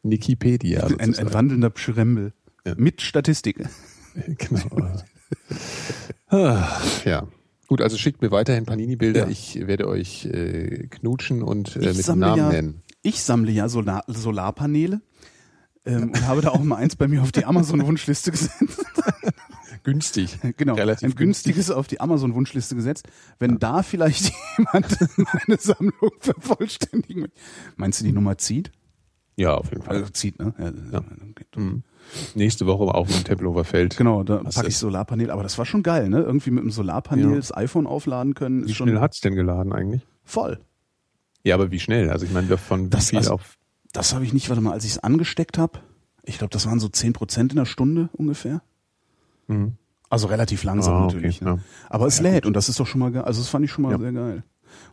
Wikipedia. 0.04 0.86
ein, 0.86 1.16
ein 1.16 1.34
wandelnder 1.34 1.70
Pschrembel. 1.70 2.34
Ja. 2.66 2.76
Mit 2.78 3.02
Statistik. 3.02 3.64
Genau. 4.38 4.92
Ah, 6.28 6.80
ja. 7.06 7.28
Gut, 7.68 7.82
also 7.82 7.98
schickt 7.98 8.22
mir 8.22 8.32
weiterhin 8.32 8.66
Panini-Bilder. 8.66 9.22
Ja. 9.24 9.28
Ich 9.30 9.66
werde 9.68 9.88
euch 9.88 10.26
äh, 10.26 10.88
knutschen 10.90 11.42
und 11.44 11.76
äh, 11.78 11.94
mit 11.94 12.08
Namen 12.08 12.38
ja- 12.38 12.50
nennen. 12.50 12.82
Ich 13.02 13.22
sammle 13.24 13.52
ja 13.52 13.68
Solar 13.68 14.04
Solarpaneele 14.08 15.02
ähm, 15.86 16.04
und 16.10 16.28
habe 16.28 16.42
da 16.42 16.50
auch 16.50 16.62
mal 16.64 16.76
eins 16.78 16.96
bei 16.96 17.08
mir 17.08 17.22
auf 17.22 17.32
die 17.32 17.46
Amazon-Wunschliste 17.46 18.32
gesetzt. 18.32 18.86
Günstig. 19.84 20.38
Genau, 20.58 20.76
Relativ 20.76 21.10
ein 21.10 21.16
günstiges 21.16 21.72
auf 21.72 21.88
die 21.88 22.00
Amazon-Wunschliste 22.00 22.76
gesetzt. 22.76 23.08
Wenn 23.40 23.58
da 23.58 23.82
vielleicht 23.82 24.32
jemand 24.58 24.96
meine 25.48 25.60
Sammlung 25.60 26.12
vervollständigen 26.20 27.24
will. 27.24 27.32
Meinst 27.78 28.00
du, 28.00 28.06
die 28.06 28.12
Nummer 28.12 28.38
zieht? 28.38 28.72
Ja, 29.38 29.56
auf 29.56 29.72
jeden 29.72 29.82
Fall. 29.82 29.98
Also 29.98 30.10
zieht, 30.12 30.38
ne? 30.40 30.54
Ja, 30.60 30.66
Ja. 30.92 31.00
okay. 31.32 31.46
Mhm. 31.56 31.84
Nächste 32.36 32.66
Woche 32.66 32.84
auch 32.94 33.08
im 33.10 33.24
Tempelhofer 33.24 33.64
Feld. 33.64 33.98
Genau, 33.98 34.24
da 34.24 34.38
packe 34.38 34.68
ich 34.68 34.78
Solarpanel. 34.78 35.32
Aber 35.32 35.44
das 35.44 35.58
war 35.58 35.66
schon 35.66 35.84
geil, 35.84 36.10
ne? 36.10 36.20
Irgendwie 36.22 36.52
mit 36.52 36.64
dem 36.64 36.72
Solarpanel 36.72 37.30
Ja. 37.32 37.36
das 37.36 37.56
iPhone 37.56 37.88
aufladen 37.88 38.34
können. 38.34 38.68
Wie 38.68 38.74
schnell 38.74 39.00
hat's 39.00 39.22
denn 39.22 39.36
geladen 39.36 39.74
eigentlich? 39.74 40.02
voll. 40.24 40.60
Ja, 41.44 41.56
aber 41.56 41.72
wie 41.72 41.80
schnell? 41.80 42.10
Also 42.10 42.26
ich 42.26 42.32
meine, 42.32 42.56
von 42.58 42.90
Das- 42.90 43.10
viel 43.10 43.18
also- 43.20 43.32
auf 43.34 43.58
Das 43.94 44.14
habe 44.14 44.24
ich 44.24 44.32
nicht, 44.32 44.48
warte 44.50 44.62
mal, 44.62 44.72
als 44.72 44.86
ich 44.86 44.92
es 44.92 45.00
angesteckt 45.00 45.58
habe. 45.58 45.80
Ich 46.24 46.38
glaube, 46.38 46.52
das 46.52 46.66
waren 46.68 46.80
so 46.80 46.88
10 46.88 47.12
Prozent 47.14 47.52
in 47.52 47.58
der 47.58 47.66
Stunde 47.66 48.10
ungefähr. 48.14 48.62
Mhm. 49.48 49.74
Also 50.10 50.28
relativ 50.28 50.64
langsam 50.64 50.94
Ah, 50.94 51.06
okay, 51.06 51.16
natürlich. 51.16 51.40
ja. 51.42 51.56
Ne? 51.56 51.64
Aber 51.90 52.06
es 52.08 52.18
Ja, 52.18 52.24
lädt 52.24 52.44
gut. 52.44 52.48
und 52.48 52.54
das 52.56 52.70
ist 52.70 52.80
doch 52.80 52.88
schon 52.88 53.00
mal 53.00 53.12
geil. 53.12 53.24
Also 53.24 53.42
das 53.42 53.50
fand 53.50 53.66
ich 53.66 53.72
schon 53.72 53.82
mal 53.84 53.92
Ja. 53.92 53.98
sehr 53.98 54.12
geil. 54.14 54.44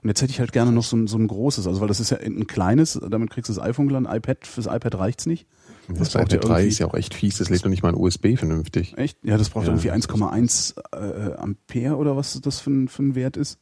Und 0.02 0.08
jetzt 0.08 0.20
hätte 0.22 0.32
ich 0.32 0.40
halt 0.40 0.52
gerne 0.52 0.72
noch 0.72 0.82
so 0.82 0.96
ein, 0.96 1.06
so 1.06 1.16
ein 1.18 1.28
großes, 1.28 1.66
also 1.68 1.80
weil 1.80 1.86
das 1.88 2.00
ist 2.00 2.10
ja 2.10 2.16
ein 2.18 2.46
kleines, 2.48 2.98
damit 3.08 3.30
kriegst 3.30 3.48
du 3.48 3.54
das 3.54 3.62
iPhone 3.62 3.86
geladen, 3.88 4.08
iPad, 4.10 4.44
fürs 4.46 4.66
iPad 4.66 4.96
reicht's 4.96 5.26
nicht. 5.26 5.46
Das, 5.88 6.10
das 6.10 6.14
iPad 6.14 6.44
3 6.44 6.66
ist 6.66 6.78
ja 6.78 6.86
auch 6.86 6.94
echt 6.94 7.14
fies, 7.14 7.38
das 7.38 7.48
lädt 7.48 7.64
noch 7.64 7.70
nicht 7.70 7.82
mal 7.82 7.90
ein 7.90 7.94
USB 7.94 8.36
vernünftig. 8.36 8.96
Echt? 8.96 9.18
Ja, 9.24 9.38
das 9.38 9.48
braucht 9.48 9.66
ja, 9.66 9.72
irgendwie 9.72 9.90
1,1 9.90 10.74
äh, 10.92 11.34
Ampere 11.34 11.96
oder 11.96 12.16
was 12.16 12.38
das 12.40 12.60
für 12.60 12.70
ein, 12.70 12.88
für 12.88 13.02
ein 13.02 13.14
Wert 13.14 13.36
ist. 13.36 13.58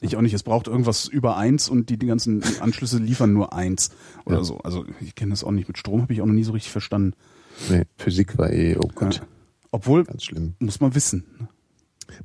Ich 0.00 0.16
auch 0.16 0.20
nicht. 0.20 0.34
Es 0.34 0.42
braucht 0.42 0.66
irgendwas 0.66 1.06
über 1.08 1.36
eins 1.36 1.68
und 1.68 1.88
die, 1.88 1.96
die 1.96 2.06
ganzen 2.06 2.42
Anschlüsse 2.60 2.98
liefern 2.98 3.32
nur 3.32 3.52
eins 3.52 3.90
oder 4.26 4.38
ja. 4.38 4.44
so. 4.44 4.58
Also 4.58 4.84
ich 5.00 5.14
kenne 5.14 5.30
das 5.30 5.44
auch 5.44 5.52
nicht. 5.52 5.68
Mit 5.68 5.78
Strom 5.78 6.02
habe 6.02 6.12
ich 6.12 6.20
auch 6.20 6.26
noch 6.26 6.34
nie 6.34 6.44
so 6.44 6.52
richtig 6.52 6.72
verstanden. 6.72 7.14
Nee, 7.70 7.84
Physik 7.96 8.36
war 8.36 8.52
eh, 8.52 8.76
oh 8.76 8.90
Gott. 8.94 9.16
Ja. 9.16 9.22
Obwohl, 9.70 10.04
Ganz 10.04 10.24
schlimm. 10.24 10.54
muss 10.58 10.80
man 10.80 10.94
wissen. 10.94 11.24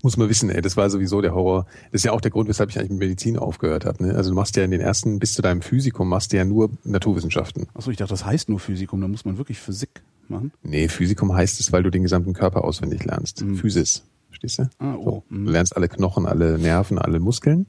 Muss 0.03 0.17
man 0.17 0.29
wissen, 0.29 0.49
ey, 0.49 0.61
das 0.61 0.77
war 0.77 0.89
sowieso 0.89 1.21
der 1.21 1.33
Horror. 1.33 1.65
Das 1.91 2.01
ist 2.01 2.05
ja 2.05 2.11
auch 2.11 2.21
der 2.21 2.31
Grund, 2.31 2.49
weshalb 2.49 2.69
ich 2.69 2.79
eigentlich 2.79 2.91
mit 2.91 2.99
Medizin 2.99 3.37
aufgehört 3.37 3.85
habe. 3.85 4.05
Ne? 4.05 4.15
Also 4.15 4.29
du 4.29 4.35
machst 4.35 4.55
ja 4.55 4.63
in 4.63 4.71
den 4.71 4.81
ersten, 4.81 5.19
bis 5.19 5.33
zu 5.33 5.41
deinem 5.41 5.61
Physikum, 5.61 6.09
machst 6.09 6.33
du 6.33 6.37
ja 6.37 6.45
nur 6.45 6.69
Naturwissenschaften. 6.83 7.67
Achso, 7.73 7.91
ich 7.91 7.97
dachte, 7.97 8.13
das 8.13 8.25
heißt 8.25 8.49
nur 8.49 8.59
Physikum, 8.59 9.01
da 9.01 9.07
muss 9.07 9.25
man 9.25 9.37
wirklich 9.37 9.59
Physik 9.59 10.01
machen. 10.27 10.51
Nee, 10.63 10.87
Physikum 10.87 11.33
heißt 11.33 11.59
es, 11.59 11.71
weil 11.71 11.83
du 11.83 11.89
den 11.89 12.03
gesamten 12.03 12.33
Körper 12.33 12.63
auswendig 12.63 13.03
lernst. 13.05 13.43
Mhm. 13.43 13.57
Physis. 13.57 14.03
Verstehst 14.27 14.59
du? 14.59 14.69
Ah, 14.79 14.95
oh. 14.95 15.03
So, 15.03 15.23
du 15.29 15.35
mhm. 15.35 15.47
lernst 15.47 15.75
alle 15.75 15.87
Knochen, 15.89 16.25
alle 16.25 16.57
Nerven, 16.57 16.97
alle 16.97 17.19
Muskeln. 17.19 17.65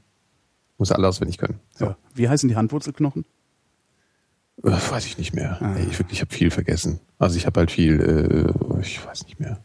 Muss 0.78 0.92
alle 0.92 1.08
auswendig 1.08 1.38
können. 1.38 1.60
So. 1.74 1.86
Ja. 1.86 1.96
Wie 2.14 2.28
heißen 2.28 2.48
die 2.48 2.56
Handwurzelknochen? 2.56 3.24
Äh, 4.62 4.70
weiß 4.70 5.06
ich 5.06 5.18
nicht 5.18 5.34
mehr. 5.34 5.58
Ah. 5.60 5.76
Ey, 5.76 5.86
ich 5.90 6.00
ich 6.10 6.20
habe 6.20 6.32
viel 6.32 6.50
vergessen. 6.50 7.00
Also 7.18 7.36
ich 7.36 7.46
habe 7.46 7.60
halt 7.60 7.70
viel, 7.70 8.00
äh, 8.00 8.80
ich 8.80 9.04
weiß 9.04 9.24
nicht 9.24 9.40
mehr. 9.40 9.60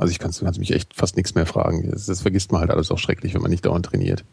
Also 0.00 0.12
ich 0.12 0.18
kann 0.18 0.32
kannst 0.32 0.58
mich 0.58 0.72
echt 0.72 0.94
fast 0.94 1.16
nichts 1.16 1.34
mehr 1.34 1.44
fragen. 1.44 1.90
Das, 1.90 2.06
das, 2.06 2.22
vergisst 2.22 2.52
man 2.52 2.62
halt 2.62 2.70
alles 2.70 2.90
auch 2.90 2.98
schrecklich, 2.98 3.34
wenn 3.34 3.42
man 3.42 3.50
nicht 3.50 3.66
dauernd 3.66 3.84
trainiert. 3.84 4.24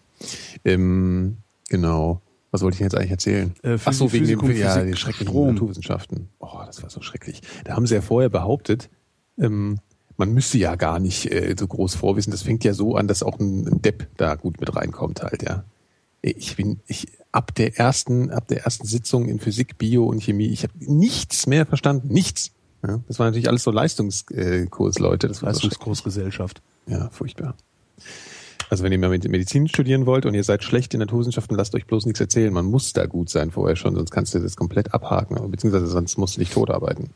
Ähm, 0.63 1.38
genau. 1.67 2.21
Was 2.51 2.62
wollte 2.62 2.75
ich 2.75 2.79
jetzt 2.79 2.95
eigentlich 2.95 3.12
erzählen? 3.12 3.53
Äh, 3.63 3.77
Ach 3.83 3.91
so, 3.91 4.12
wegen 4.13 4.24
Physikum, 4.24 4.47
dem 4.47 4.57
ja, 4.57 4.81
den 4.81 4.95
schrecklichen 4.95 5.27
Strom. 5.27 5.53
Naturwissenschaften. 5.53 6.29
Oh, 6.39 6.62
das 6.65 6.81
war 6.81 6.89
so 6.89 7.01
schrecklich. 7.01 7.41
Da 7.65 7.75
haben 7.75 7.86
sie 7.86 7.95
ja 7.95 8.01
vorher 8.01 8.29
behauptet, 8.29 8.89
ähm, 9.38 9.79
man 10.15 10.33
müsste 10.33 10.57
ja 10.57 10.75
gar 10.75 11.00
nicht 11.00 11.31
äh, 11.31 11.53
so 11.59 11.67
groß 11.67 11.95
vorwissen. 11.95 12.31
Das 12.31 12.43
fängt 12.43 12.63
ja 12.63 12.74
so 12.74 12.95
an, 12.95 13.09
dass 13.09 13.21
auch 13.21 13.38
ein, 13.38 13.67
ein 13.67 13.81
Depp 13.81 14.07
da 14.15 14.36
gut 14.36 14.62
mit 14.62 14.74
reinkommt 14.74 15.21
halt, 15.21 15.43
ja. 15.43 15.65
Ich 16.21 16.55
bin, 16.55 16.79
ich, 16.88 17.07
ab 17.33 17.53
der 17.55 17.77
ersten, 17.77 18.31
ab 18.31 18.47
der 18.47 18.63
ersten 18.63 18.88
Sitzung 18.88 19.27
in 19.27 19.39
Physik, 19.39 19.77
Bio 19.77 20.05
und 20.05 20.24
Chemie, 20.24 20.47
ich 20.47 20.63
habe 20.63 20.74
nichts 20.79 21.45
mehr 21.45 21.65
verstanden. 21.65 22.07
Nichts. 22.07 22.51
Ja, 22.86 23.00
das 23.07 23.19
war 23.19 23.25
natürlich 23.27 23.50
alles 23.50 23.63
so 23.63 23.72
Leistungskursleute. 23.72 25.27
Das 25.27 25.41
war 25.41 25.51
Leistungskursgesellschaft. 25.51 26.62
Ja, 26.86 27.10
furchtbar. 27.10 27.55
Also 28.69 28.84
wenn 28.84 28.91
ihr 28.91 29.00
mal 29.00 29.10
mit 29.10 29.27
Medizin 29.27 29.67
studieren 29.67 30.05
wollt 30.05 30.25
und 30.25 30.34
ihr 30.34 30.43
seid 30.43 30.63
schlecht 30.63 30.93
in 30.93 31.00
Naturwissenschaften, 31.00 31.55
lasst 31.55 31.74
euch 31.74 31.86
bloß 31.86 32.05
nichts 32.05 32.19
erzählen. 32.19 32.53
Man 32.53 32.65
muss 32.65 32.93
da 32.93 33.05
gut 33.05 33.29
sein 33.29 33.51
vorher 33.51 33.75
schon, 33.75 33.96
sonst 33.96 34.12
kannst 34.12 34.36
du 34.36 34.39
das 34.39 34.57
komplett 34.57 34.93
abhaken, 34.93 35.50
beziehungsweise 35.50 35.88
sonst 35.88 36.17
musst 36.17 36.36
du 36.36 36.39
dich 36.39 36.50
tot 36.50 36.69
arbeiten 36.69 37.12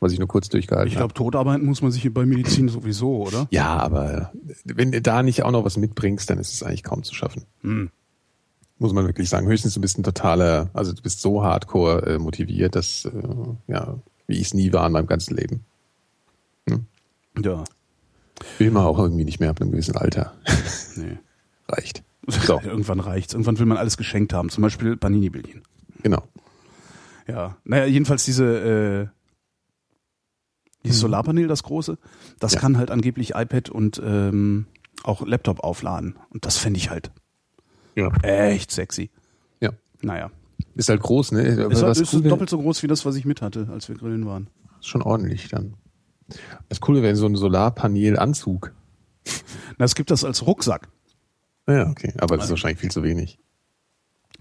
was 0.00 0.12
ich 0.12 0.18
nur 0.18 0.28
kurz 0.28 0.48
durchgehalten 0.48 0.86
habe. 0.86 0.88
Ich 0.88 0.96
glaube, 0.96 1.14
totarbeiten 1.14 1.66
muss 1.66 1.82
man 1.82 1.92
sich 1.92 2.12
bei 2.12 2.24
Medizin 2.24 2.68
sowieso, 2.68 3.18
oder? 3.18 3.46
Ja, 3.50 3.76
aber 3.76 4.32
wenn 4.64 4.92
du 4.92 5.02
da 5.02 5.22
nicht 5.22 5.42
auch 5.42 5.50
noch 5.50 5.64
was 5.64 5.76
mitbringst, 5.76 6.28
dann 6.30 6.38
ist 6.38 6.52
es 6.52 6.62
eigentlich 6.62 6.82
kaum 6.82 7.02
zu 7.02 7.14
schaffen. 7.14 7.44
Hm. 7.62 7.90
Muss 8.78 8.94
man 8.94 9.04
wirklich 9.04 9.28
sagen. 9.28 9.46
Höchstens 9.46 9.74
du 9.74 9.80
bist 9.80 9.98
ein 9.98 10.02
totaler, 10.02 10.70
also 10.72 10.94
du 10.94 11.02
bist 11.02 11.20
so 11.20 11.44
hardcore 11.44 12.06
äh, 12.06 12.18
motiviert, 12.18 12.74
dass, 12.74 13.04
äh, 13.04 13.10
ja, 13.72 13.98
wie 14.30 14.36
ich 14.36 14.48
es 14.48 14.54
nie 14.54 14.72
war 14.72 14.86
in 14.86 14.92
meinem 14.92 15.06
ganzen 15.06 15.36
Leben. 15.36 15.64
Hm? 16.68 16.86
Ja. 17.42 17.64
Will 18.58 18.70
man 18.70 18.84
auch 18.84 18.98
irgendwie 18.98 19.24
nicht 19.24 19.40
mehr 19.40 19.50
ab 19.50 19.60
einem 19.60 19.70
gewissen 19.70 19.96
Alter. 19.96 20.32
Nee. 20.96 21.18
Reicht. 21.68 22.02
So. 22.26 22.60
Irgendwann 22.64 23.00
reicht's. 23.00 23.34
Irgendwann 23.34 23.58
will 23.58 23.66
man 23.66 23.78
alles 23.78 23.96
geschenkt 23.96 24.32
haben. 24.32 24.50
Zum 24.50 24.62
Beispiel 24.62 24.96
Panini-Bildchen. 24.96 25.62
Genau. 26.02 26.22
Ja. 27.26 27.56
Naja, 27.64 27.84
jedenfalls 27.86 28.24
diese, 28.24 28.44
äh, 28.44 29.08
dieses 30.84 30.98
mhm. 30.98 31.02
Solarpanel, 31.02 31.48
das 31.48 31.62
große, 31.62 31.98
das 32.38 32.54
ja. 32.54 32.60
kann 32.60 32.78
halt 32.78 32.90
angeblich 32.90 33.34
iPad 33.34 33.70
und 33.70 34.00
ähm, 34.04 34.66
auch 35.04 35.24
Laptop 35.26 35.60
aufladen. 35.60 36.18
Und 36.30 36.46
das 36.46 36.56
fände 36.56 36.78
ich 36.78 36.90
halt 36.90 37.10
ja. 37.94 38.10
echt 38.22 38.70
sexy. 38.70 39.10
Ja. 39.60 39.70
Naja. 40.02 40.30
Ist 40.74 40.88
halt 40.88 41.00
groß, 41.00 41.32
ne? 41.32 41.42
Ist, 41.42 41.82
halt, 41.82 41.98
ist 41.98 42.14
cool 42.14 42.22
doppelt 42.22 42.50
so 42.50 42.58
groß 42.58 42.82
wie 42.82 42.86
das, 42.86 43.04
was 43.04 43.16
ich 43.16 43.24
mit 43.24 43.42
hatte, 43.42 43.68
als 43.70 43.88
wir 43.88 43.96
grillen 43.96 44.26
waren. 44.26 44.48
Ist 44.78 44.88
schon 44.88 45.02
ordentlich 45.02 45.48
dann. 45.48 45.74
Das 46.68 46.80
Coole 46.80 47.02
wäre 47.02 47.16
so 47.16 47.26
ein 47.26 47.34
Solarpanelanzug. 47.34 48.72
Na, 49.78 49.84
es 49.84 49.94
gibt 49.94 50.10
das 50.10 50.24
als 50.24 50.46
Rucksack. 50.46 50.88
Ja, 51.68 51.88
okay. 51.88 52.14
Aber 52.18 52.36
das 52.36 52.46
ist 52.46 52.50
wahrscheinlich 52.50 52.80
viel 52.80 52.90
zu 52.90 53.02
wenig. 53.02 53.38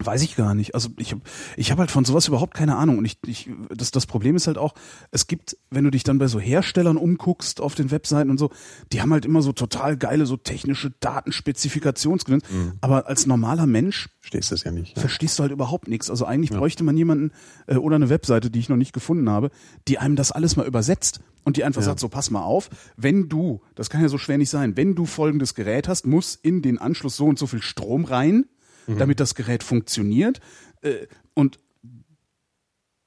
Weiß 0.01 0.21
ich 0.23 0.35
gar 0.35 0.55
nicht. 0.55 0.75
Also 0.75 0.89
ich 0.97 1.11
habe 1.11 1.21
ich 1.57 1.71
hab 1.71 1.77
halt 1.77 1.91
von 1.91 2.05
sowas 2.05 2.27
überhaupt 2.27 2.53
keine 2.53 2.77
Ahnung. 2.77 2.97
Und 2.99 3.05
ich, 3.05 3.17
ich, 3.25 3.49
das, 3.69 3.91
das 3.91 4.05
Problem 4.05 4.35
ist 4.35 4.47
halt 4.47 4.57
auch, 4.57 4.73
es 5.11 5.27
gibt, 5.27 5.57
wenn 5.69 5.83
du 5.83 5.91
dich 5.91 6.03
dann 6.03 6.19
bei 6.19 6.27
so 6.27 6.39
Herstellern 6.39 6.97
umguckst 6.97 7.59
auf 7.59 7.75
den 7.75 7.91
Webseiten 7.91 8.29
und 8.29 8.37
so, 8.37 8.49
die 8.91 9.01
haben 9.01 9.11
halt 9.11 9.25
immer 9.25 9.41
so 9.41 9.51
total 9.51 9.97
geile, 9.97 10.25
so 10.25 10.37
technische 10.37 10.91
Datenspezifikationskünste. 11.01 12.53
Mhm. 12.53 12.73
Aber 12.81 13.07
als 13.07 13.25
normaler 13.25 13.67
Mensch 13.67 14.09
verstehst 14.19 14.51
du 14.51 14.55
das 14.55 14.63
ja 14.63 14.71
nicht. 14.71 14.95
Ja. 14.95 15.01
Verstehst 15.01 15.37
du 15.37 15.43
halt 15.43 15.51
überhaupt 15.51 15.87
nichts. 15.87 16.09
Also 16.09 16.25
eigentlich 16.25 16.51
ja. 16.51 16.57
bräuchte 16.57 16.83
man 16.83 16.95
jemanden 16.95 17.31
äh, 17.67 17.75
oder 17.75 17.95
eine 17.95 18.09
Webseite, 18.09 18.49
die 18.49 18.59
ich 18.59 18.69
noch 18.69 18.77
nicht 18.77 18.93
gefunden 18.93 19.29
habe, 19.29 19.51
die 19.87 19.97
einem 19.97 20.15
das 20.15 20.31
alles 20.31 20.55
mal 20.55 20.65
übersetzt 20.65 21.19
und 21.43 21.57
die 21.57 21.63
einfach 21.63 21.81
ja. 21.81 21.85
sagt, 21.85 21.99
so 21.99 22.09
pass 22.09 22.31
mal 22.31 22.43
auf, 22.43 22.69
wenn 22.95 23.27
du, 23.27 23.61
das 23.75 23.89
kann 23.89 24.01
ja 24.01 24.07
so 24.07 24.17
schwer 24.17 24.37
nicht 24.37 24.49
sein, 24.49 24.77
wenn 24.77 24.95
du 24.95 25.05
folgendes 25.05 25.55
Gerät 25.55 25.87
hast, 25.87 26.05
muss 26.05 26.35
in 26.35 26.61
den 26.61 26.77
Anschluss 26.77 27.17
so 27.17 27.25
und 27.25 27.39
so 27.39 27.47
viel 27.47 27.61
Strom 27.61 28.05
rein 28.05 28.45
mhm. 28.95 28.97
damit 28.97 29.19
das 29.19 29.35
Gerät 29.35 29.63
funktioniert. 29.63 30.39
Äh, 30.81 31.07
und 31.33 31.59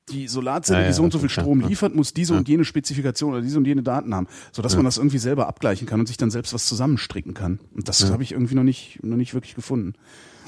die 0.09 0.29
Solarzelle, 0.29 0.81
ja, 0.81 0.85
ja, 0.85 0.91
die 0.91 0.95
so 0.95 1.03
und 1.03 1.13
so 1.13 1.19
viel 1.19 1.29
Strom 1.29 1.59
klar. 1.59 1.71
liefert, 1.71 1.95
muss 1.95 2.13
diese 2.13 2.33
ja. 2.33 2.39
und 2.39 2.49
jene 2.49 2.65
Spezifikation 2.65 3.33
oder 3.33 3.41
diese 3.41 3.59
und 3.59 3.67
jene 3.67 3.83
Daten 3.83 4.15
haben, 4.15 4.27
sodass 4.51 4.75
man 4.75 4.85
das 4.85 4.99
irgendwie 4.99 5.19
selber 5.19 5.47
abgleichen 5.47 5.87
kann 5.87 6.01
und 6.01 6.07
sich 6.07 6.17
dann 6.17 6.31
selbst 6.31 6.53
was 6.53 6.67
zusammenstricken 6.67 7.35
kann. 7.35 7.61
Und 7.75 7.89
das 7.89 8.11
habe 8.11 8.23
ich 8.23 8.33
irgendwie 8.33 8.55
noch 8.55 8.65
nicht, 8.65 9.03
noch 9.03 9.17
nicht 9.17 9.33
wirklich 9.33 9.55
gefunden. 9.55 9.95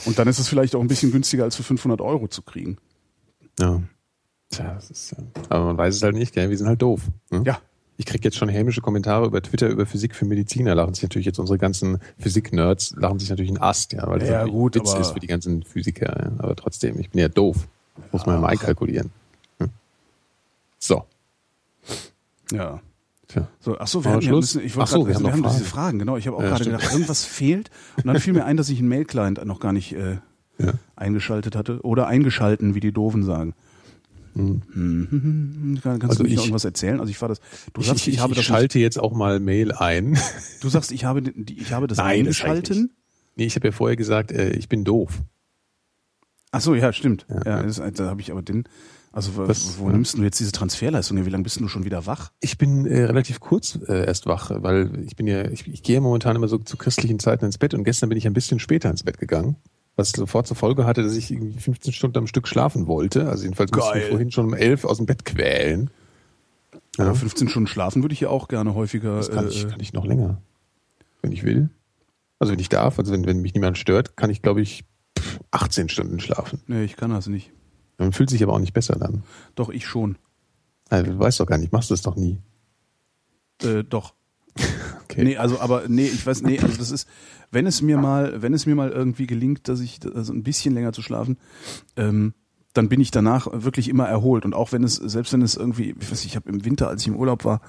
Und 0.06 0.18
dann 0.18 0.26
ist 0.26 0.38
es 0.38 0.48
vielleicht 0.48 0.74
auch 0.74 0.80
ein 0.80 0.88
bisschen 0.88 1.12
günstiger, 1.12 1.44
als 1.44 1.54
für 1.54 1.62
500 1.62 2.00
Euro 2.00 2.26
zu 2.28 2.42
kriegen. 2.42 2.78
Ja. 3.60 3.82
Tja, 4.50 4.74
das 4.74 4.90
ist, 4.90 5.16
aber 5.48 5.64
man 5.64 5.78
weiß 5.78 5.96
es 5.96 6.02
halt 6.02 6.16
nicht, 6.16 6.34
gell? 6.34 6.50
Wir 6.50 6.58
sind 6.58 6.66
halt 6.66 6.82
doof. 6.82 7.02
Ne? 7.30 7.42
Ja, 7.46 7.60
ich 7.96 8.06
kriege 8.06 8.24
jetzt 8.24 8.36
schon 8.36 8.48
hämische 8.48 8.80
Kommentare 8.80 9.26
über 9.26 9.40
Twitter 9.40 9.68
über 9.68 9.86
Physik 9.86 10.14
für 10.14 10.24
Mediziner. 10.24 10.74
Lachen 10.74 10.94
sich 10.94 11.02
natürlich 11.02 11.26
jetzt 11.26 11.38
unsere 11.38 11.58
ganzen 11.58 11.98
Physik-Nerds, 12.18 12.94
lachen 12.96 13.18
sich 13.18 13.30
natürlich 13.30 13.50
einen 13.50 13.62
Ast, 13.62 13.92
ja, 13.92 14.06
weil 14.08 14.18
das 14.18 14.28
ja, 14.28 14.44
gut, 14.44 14.74
Witz 14.74 14.94
ist 14.94 15.12
für 15.12 15.20
die 15.20 15.28
ganzen 15.28 15.62
Physiker. 15.62 16.24
Ja. 16.24 16.32
Aber 16.38 16.56
trotzdem, 16.56 16.98
ich 16.98 17.10
bin 17.10 17.20
ja 17.20 17.28
doof. 17.28 17.68
Muss 18.10 18.26
man 18.26 18.36
ja 18.36 18.40
mal 18.40 18.48
einkalkulieren. 18.48 19.10
Hm. 19.60 19.68
So. 20.78 21.04
Ja. 22.50 22.80
Tja. 23.28 23.48
So, 23.60 23.78
ach 23.78 23.86
so, 23.86 24.04
wir 24.04 24.10
haben 24.10 24.20
ja 24.20 24.32
müssen, 24.32 24.60
ich 24.60 24.76
wollte 24.76 24.90
so, 24.90 25.06
wir, 25.06 25.14
haben, 25.14 25.24
wir 25.24 25.32
haben 25.32 25.42
Fragen. 25.42 25.56
diese 25.56 25.64
Fragen, 25.64 25.98
genau. 26.00 26.16
Ich 26.16 26.26
habe 26.26 26.36
auch 26.36 26.42
ja, 26.42 26.48
gerade 26.48 26.64
gedacht, 26.64 26.92
irgendwas 26.92 27.24
fehlt. 27.24 27.70
Und 27.96 28.06
dann 28.06 28.18
fiel 28.18 28.32
mir 28.32 28.44
ein, 28.44 28.56
dass 28.56 28.68
ich 28.68 28.80
einen 28.80 28.88
Mail-Client 28.88 29.44
noch 29.44 29.60
gar 29.60 29.72
nicht 29.72 29.94
äh, 29.94 30.18
eingeschaltet 30.96 31.54
hatte. 31.54 31.80
Oder 31.82 32.08
eingeschalten, 32.08 32.74
wie 32.74 32.80
die 32.80 32.92
Doofen 32.92 33.22
sagen. 33.22 33.54
Hm. 34.34 34.62
Hm. 34.72 35.78
Kannst 35.82 36.04
also 36.04 36.24
du 36.24 36.30
noch 36.30 36.42
irgendwas 36.42 36.64
erzählen? 36.64 37.00
Also 37.00 37.10
ich 37.10 37.20
war 37.20 37.28
das. 37.28 37.40
Du 37.72 37.80
ich, 37.80 37.86
sagst, 37.86 38.06
ich, 38.06 38.14
ich, 38.14 38.20
habe 38.20 38.32
ich 38.32 38.38
das 38.38 38.46
schalte 38.46 38.78
jetzt 38.78 38.98
auch 38.98 39.12
mal 39.12 39.40
Mail 39.40 39.72
ein. 39.72 40.18
Du 40.60 40.70
sagst, 40.70 40.92
ich 40.92 41.04
habe, 41.04 41.20
ich 41.20 41.72
habe 41.72 41.86
das 41.86 41.98
Nein, 41.98 42.20
eingeschalten. 42.20 42.94
Nee, 43.36 43.44
ich 43.44 43.54
habe 43.54 43.68
ja 43.68 43.72
vorher 43.72 43.96
gesagt, 43.96 44.32
äh, 44.32 44.50
ich 44.50 44.68
bin 44.68 44.84
doof. 44.84 45.20
Ach 46.52 46.60
so, 46.60 46.74
ja, 46.74 46.92
stimmt. 46.92 47.26
Ja, 47.28 47.42
ja 47.44 47.62
das, 47.62 47.82
da 47.94 48.06
habe 48.06 48.20
ich 48.20 48.30
aber 48.30 48.40
den. 48.40 48.64
Also 49.12 49.36
Was, 49.36 49.78
wo 49.78 49.86
ja. 49.86 49.92
nimmst 49.92 50.16
du 50.16 50.22
jetzt 50.22 50.40
diese 50.40 50.52
Transferleistung? 50.52 51.24
Wie 51.24 51.30
lange 51.30 51.44
bist 51.44 51.60
du 51.60 51.68
schon 51.68 51.84
wieder 51.84 52.06
wach? 52.06 52.32
Ich 52.40 52.58
bin 52.58 52.86
äh, 52.86 53.04
relativ 53.04 53.38
kurz 53.40 53.78
äh, 53.86 54.06
erst 54.06 54.26
wach, 54.26 54.50
weil 54.54 55.04
ich 55.06 55.14
bin 55.14 55.26
ja, 55.28 55.48
ich, 55.50 55.68
ich 55.68 55.82
gehe 55.84 56.00
momentan 56.00 56.34
immer 56.34 56.48
so 56.48 56.58
zu 56.58 56.76
christlichen 56.76 57.20
Zeiten 57.20 57.44
ins 57.44 57.58
Bett 57.58 57.74
und 57.74 57.84
gestern 57.84 58.08
bin 58.08 58.18
ich 58.18 58.26
ein 58.26 58.32
bisschen 58.32 58.58
später 58.58 58.90
ins 58.90 59.04
Bett 59.04 59.18
gegangen 59.18 59.56
was 59.96 60.10
sofort 60.10 60.46
zur 60.46 60.56
Folge 60.56 60.86
hatte, 60.86 61.02
dass 61.02 61.16
ich 61.16 61.30
irgendwie 61.30 61.58
15 61.58 61.92
Stunden 61.92 62.18
am 62.18 62.26
Stück 62.26 62.48
schlafen 62.48 62.86
wollte. 62.86 63.28
Also 63.28 63.44
jedenfalls 63.44 63.70
Geil. 63.70 63.80
musste 63.80 63.98
ich 63.98 64.08
vorhin 64.08 64.30
schon 64.30 64.46
um 64.46 64.54
11 64.54 64.84
aus 64.84 64.96
dem 64.96 65.06
Bett 65.06 65.24
quälen. 65.24 65.90
Ja, 66.96 67.06
ja 67.06 67.14
15 67.14 67.48
Stunden 67.48 67.66
schlafen 67.66 68.02
würde 68.02 68.12
ich 68.12 68.20
ja 68.20 68.28
auch 68.28 68.48
gerne 68.48 68.74
häufiger. 68.74 69.16
Das 69.16 69.30
kann, 69.30 69.46
äh, 69.46 69.50
ich, 69.50 69.68
kann 69.68 69.80
ich 69.80 69.92
noch 69.92 70.04
länger, 70.04 70.40
wenn 71.22 71.32
ich 71.32 71.44
will. 71.44 71.70
Also 72.38 72.52
wenn 72.52 72.60
ich 72.60 72.68
darf, 72.68 72.98
also 72.98 73.12
wenn, 73.12 73.26
wenn 73.26 73.40
mich 73.40 73.54
niemand 73.54 73.78
stört, 73.78 74.16
kann 74.16 74.30
ich 74.30 74.42
glaube 74.42 74.60
ich 74.60 74.84
18 75.50 75.88
Stunden 75.88 76.20
schlafen. 76.20 76.60
Nee, 76.66 76.84
ich 76.84 76.96
kann 76.96 77.10
das 77.10 77.26
nicht. 77.26 77.52
Man 77.98 78.12
fühlt 78.12 78.30
sich 78.30 78.42
aber 78.42 78.52
auch 78.52 78.58
nicht 78.58 78.72
besser 78.74 78.96
dann. 78.98 79.22
Doch, 79.54 79.68
ich 79.68 79.86
schon. 79.86 80.16
Also, 80.90 81.12
du 81.12 81.18
weißt 81.18 81.40
doch 81.40 81.46
gar 81.46 81.58
nicht, 81.58 81.72
machst 81.72 81.90
du 81.90 81.94
das 81.94 82.02
doch 82.02 82.16
nie. 82.16 82.40
Äh, 83.62 83.84
doch. 83.84 84.14
Okay. 85.14 85.24
Nee, 85.24 85.36
also 85.36 85.60
aber 85.60 85.84
nee, 85.88 86.06
ich 86.06 86.26
weiß, 86.26 86.42
nee, 86.42 86.58
also 86.60 86.76
das 86.76 86.90
ist, 86.90 87.08
wenn 87.50 87.66
es 87.66 87.82
mir 87.82 87.96
mal, 87.96 88.42
wenn 88.42 88.52
es 88.54 88.66
mir 88.66 88.74
mal 88.74 88.90
irgendwie 88.90 89.26
gelingt, 89.26 89.68
dass 89.68 89.80
ich 89.80 90.00
also 90.14 90.32
ein 90.32 90.42
bisschen 90.42 90.74
länger 90.74 90.92
zu 90.92 91.02
schlafen, 91.02 91.38
ähm, 91.96 92.34
dann 92.72 92.88
bin 92.88 93.00
ich 93.00 93.10
danach 93.10 93.46
wirklich 93.52 93.88
immer 93.88 94.06
erholt. 94.08 94.44
Und 94.44 94.54
auch 94.54 94.72
wenn 94.72 94.82
es, 94.84 94.96
selbst 94.96 95.32
wenn 95.32 95.42
es 95.42 95.56
irgendwie, 95.56 95.94
ich 95.98 96.10
weiß 96.10 96.18
nicht, 96.22 96.26
ich 96.26 96.36
habe 96.36 96.48
im 96.50 96.64
Winter, 96.64 96.88
als 96.88 97.02
ich 97.02 97.08
im 97.08 97.16
Urlaub 97.16 97.44
war, 97.44 97.60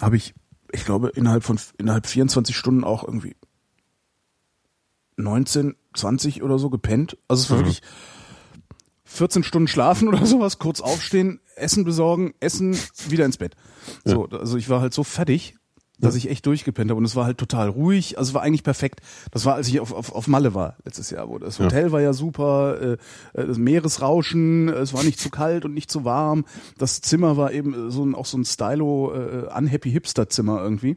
habe 0.00 0.16
ich, 0.16 0.34
ich 0.72 0.84
glaube, 0.84 1.08
innerhalb 1.10 1.44
von 1.44 1.58
innerhalb 1.78 2.06
24 2.06 2.56
Stunden 2.56 2.82
auch 2.84 3.04
irgendwie 3.04 3.36
19 5.16 5.76
20 5.94 6.42
oder 6.42 6.58
so 6.58 6.70
gepennt. 6.70 7.18
Also 7.28 7.42
es 7.42 7.50
war 7.50 7.58
Mhm. 7.58 7.60
wirklich 7.62 7.82
14 9.04 9.42
Stunden 9.44 9.68
schlafen 9.68 10.08
oder 10.08 10.24
sowas, 10.24 10.58
kurz 10.58 10.80
aufstehen, 10.80 11.40
Essen 11.56 11.84
besorgen, 11.84 12.32
Essen, 12.40 12.74
wieder 13.08 13.26
ins 13.26 13.36
Bett. 13.36 13.54
So, 14.04 14.26
also 14.26 14.56
ich 14.56 14.70
war 14.70 14.80
halt 14.80 14.94
so 14.94 15.04
fertig, 15.04 15.56
dass 16.02 16.14
ich 16.16 16.28
echt 16.28 16.44
durchgepennt 16.46 16.90
habe 16.90 16.98
und 16.98 17.04
es 17.04 17.16
war 17.16 17.24
halt 17.24 17.38
total 17.38 17.68
ruhig. 17.68 18.18
Also 18.18 18.30
es 18.30 18.34
war 18.34 18.42
eigentlich 18.42 18.64
perfekt. 18.64 19.00
Das 19.30 19.44
war, 19.46 19.54
als 19.54 19.68
ich 19.68 19.80
auf, 19.80 19.92
auf, 19.92 20.12
auf 20.12 20.26
Malle 20.26 20.54
war 20.54 20.76
letztes 20.84 21.10
Jahr, 21.10 21.28
wo 21.28 21.38
das 21.38 21.58
Hotel 21.58 21.92
war 21.92 22.00
ja 22.00 22.12
super, 22.12 22.80
äh, 22.80 22.92
äh, 23.40 23.46
das 23.46 23.58
Meeresrauschen, 23.58 24.68
es 24.68 24.92
war 24.92 25.04
nicht 25.04 25.20
zu 25.20 25.30
kalt 25.30 25.64
und 25.64 25.74
nicht 25.74 25.90
zu 25.90 26.04
warm. 26.04 26.44
Das 26.76 27.00
Zimmer 27.00 27.36
war 27.36 27.52
eben 27.52 27.90
so 27.90 28.04
ein, 28.04 28.14
auch 28.14 28.26
so 28.26 28.36
ein 28.36 28.44
Stylo 28.44 29.14
äh, 29.14 29.48
Unhappy 29.56 29.90
Hipster 29.90 30.28
Zimmer 30.28 30.62
irgendwie. 30.62 30.96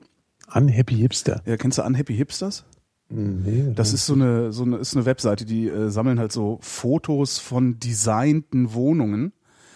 Unhappy 0.54 0.96
Hipster. 0.96 1.41
Ja, 1.46 1.58
kennst 1.58 1.78
du 1.78 1.84
Unhappy 1.84 2.15
Hipsters? 2.15 2.65
Nee, 3.10 3.72
Das 3.76 3.94
ist 3.94 4.08
so 4.08 4.13
eine, 4.13 4.52
so 4.52 4.63
eine, 4.63 4.78
ist 4.78 4.96
eine 4.96 5.06
Webseite, 5.06 5.46
die 5.46 5.68
äh, 5.68 5.89
sammeln 5.89 6.20
halt 6.20 6.32
so 6.32 6.58
Fotos 6.62 7.38
von 7.38 7.80
designten 7.80 8.74
Wohnungen. 8.74 9.32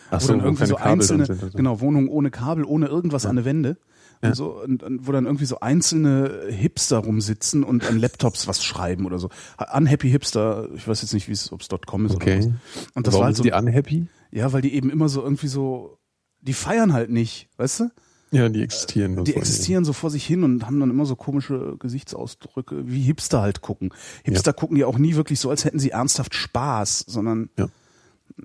Ach 0.10 0.20
wo 0.22 0.26
so, 0.26 0.34
dann 0.34 0.42
wo 0.42 0.46
irgendwie 0.46 0.64
keine 0.64 0.70
so 0.70 0.78
einzelne, 0.78 1.26
sind 1.28 1.44
und 1.44 1.52
so. 1.52 1.58
genau, 1.58 1.82
Wohnungen 1.82 2.10
ohne 2.10 2.32
Kabel, 2.32 2.66
ohne 2.66 2.88
irgendwas 2.88 3.28
an 3.28 3.36
der 3.36 3.46
Wände. 3.46 3.78
Und 4.22 4.36
so, 4.36 4.62
und, 4.62 4.84
und 4.84 5.08
wo 5.08 5.12
dann 5.14 5.26
irgendwie 5.26 5.46
so 5.46 5.62
einzelne 5.62 6.48
Hipster 6.50 6.98
rumsitzen 6.98 7.64
und 7.64 7.86
an 7.88 7.98
Laptops 8.00 8.48
was 8.48 8.64
schreiben 8.66 9.06
oder 9.06 9.18
so. 9.18 9.30
Unhappy 9.74 10.10
Hipster, 10.10 10.68
ich 10.76 10.86
weiß 10.88 11.02
jetzt 11.02 11.14
nicht, 11.14 11.28
wie 11.30 11.32
es, 11.34 11.52
ob 11.54 11.62
es 11.62 11.70
.com 11.86 12.06
ist 12.06 12.16
Okay. 12.16 12.38
oder 12.40 12.48
was. 12.48 12.88
Und 12.96 13.08
das 13.08 13.14
Warum 13.14 13.22
war 13.22 13.26
halt 13.28 13.38
so, 13.38 13.44
sind 13.44 13.54
die 13.54 13.58
unhappy? 13.58 14.08
ja, 14.32 14.52
weil 14.52 14.62
die 14.62 14.74
eben 14.74 14.90
immer 14.90 15.08
so 15.08 15.24
irgendwie 15.24 15.48
so, 15.48 16.00
die 16.42 16.54
feiern 16.54 16.92
halt 16.92 17.10
nicht, 17.10 17.48
weißt 17.58 17.80
du? 17.82 17.90
Ja, 18.32 18.48
die 18.50 18.62
existieren. 18.62 19.24
Die 19.24 19.36
existieren 19.36 19.86
so 19.86 19.94
vor 19.94 20.12
sich 20.12 20.24
hin 20.26 20.44
und 20.44 20.66
haben 20.66 20.80
dann 20.80 20.90
immer 20.92 21.06
so 21.06 21.16
komische 21.16 21.78
Gesichtsausdrücke, 21.80 22.88
wie 22.88 23.02
Hipster 23.02 23.42
halt 23.42 23.62
gucken. 23.62 23.90
Hipster 24.24 24.54
gucken 24.54 24.78
ja 24.78 24.86
auch 24.86 24.98
nie 25.00 25.16
wirklich 25.16 25.40
so, 25.40 25.50
als 25.50 25.66
hätten 25.66 25.80
sie 25.80 25.90
ernsthaft 25.92 26.36
Spaß, 26.36 27.06
sondern 27.08 27.50
Ja. 27.58 27.70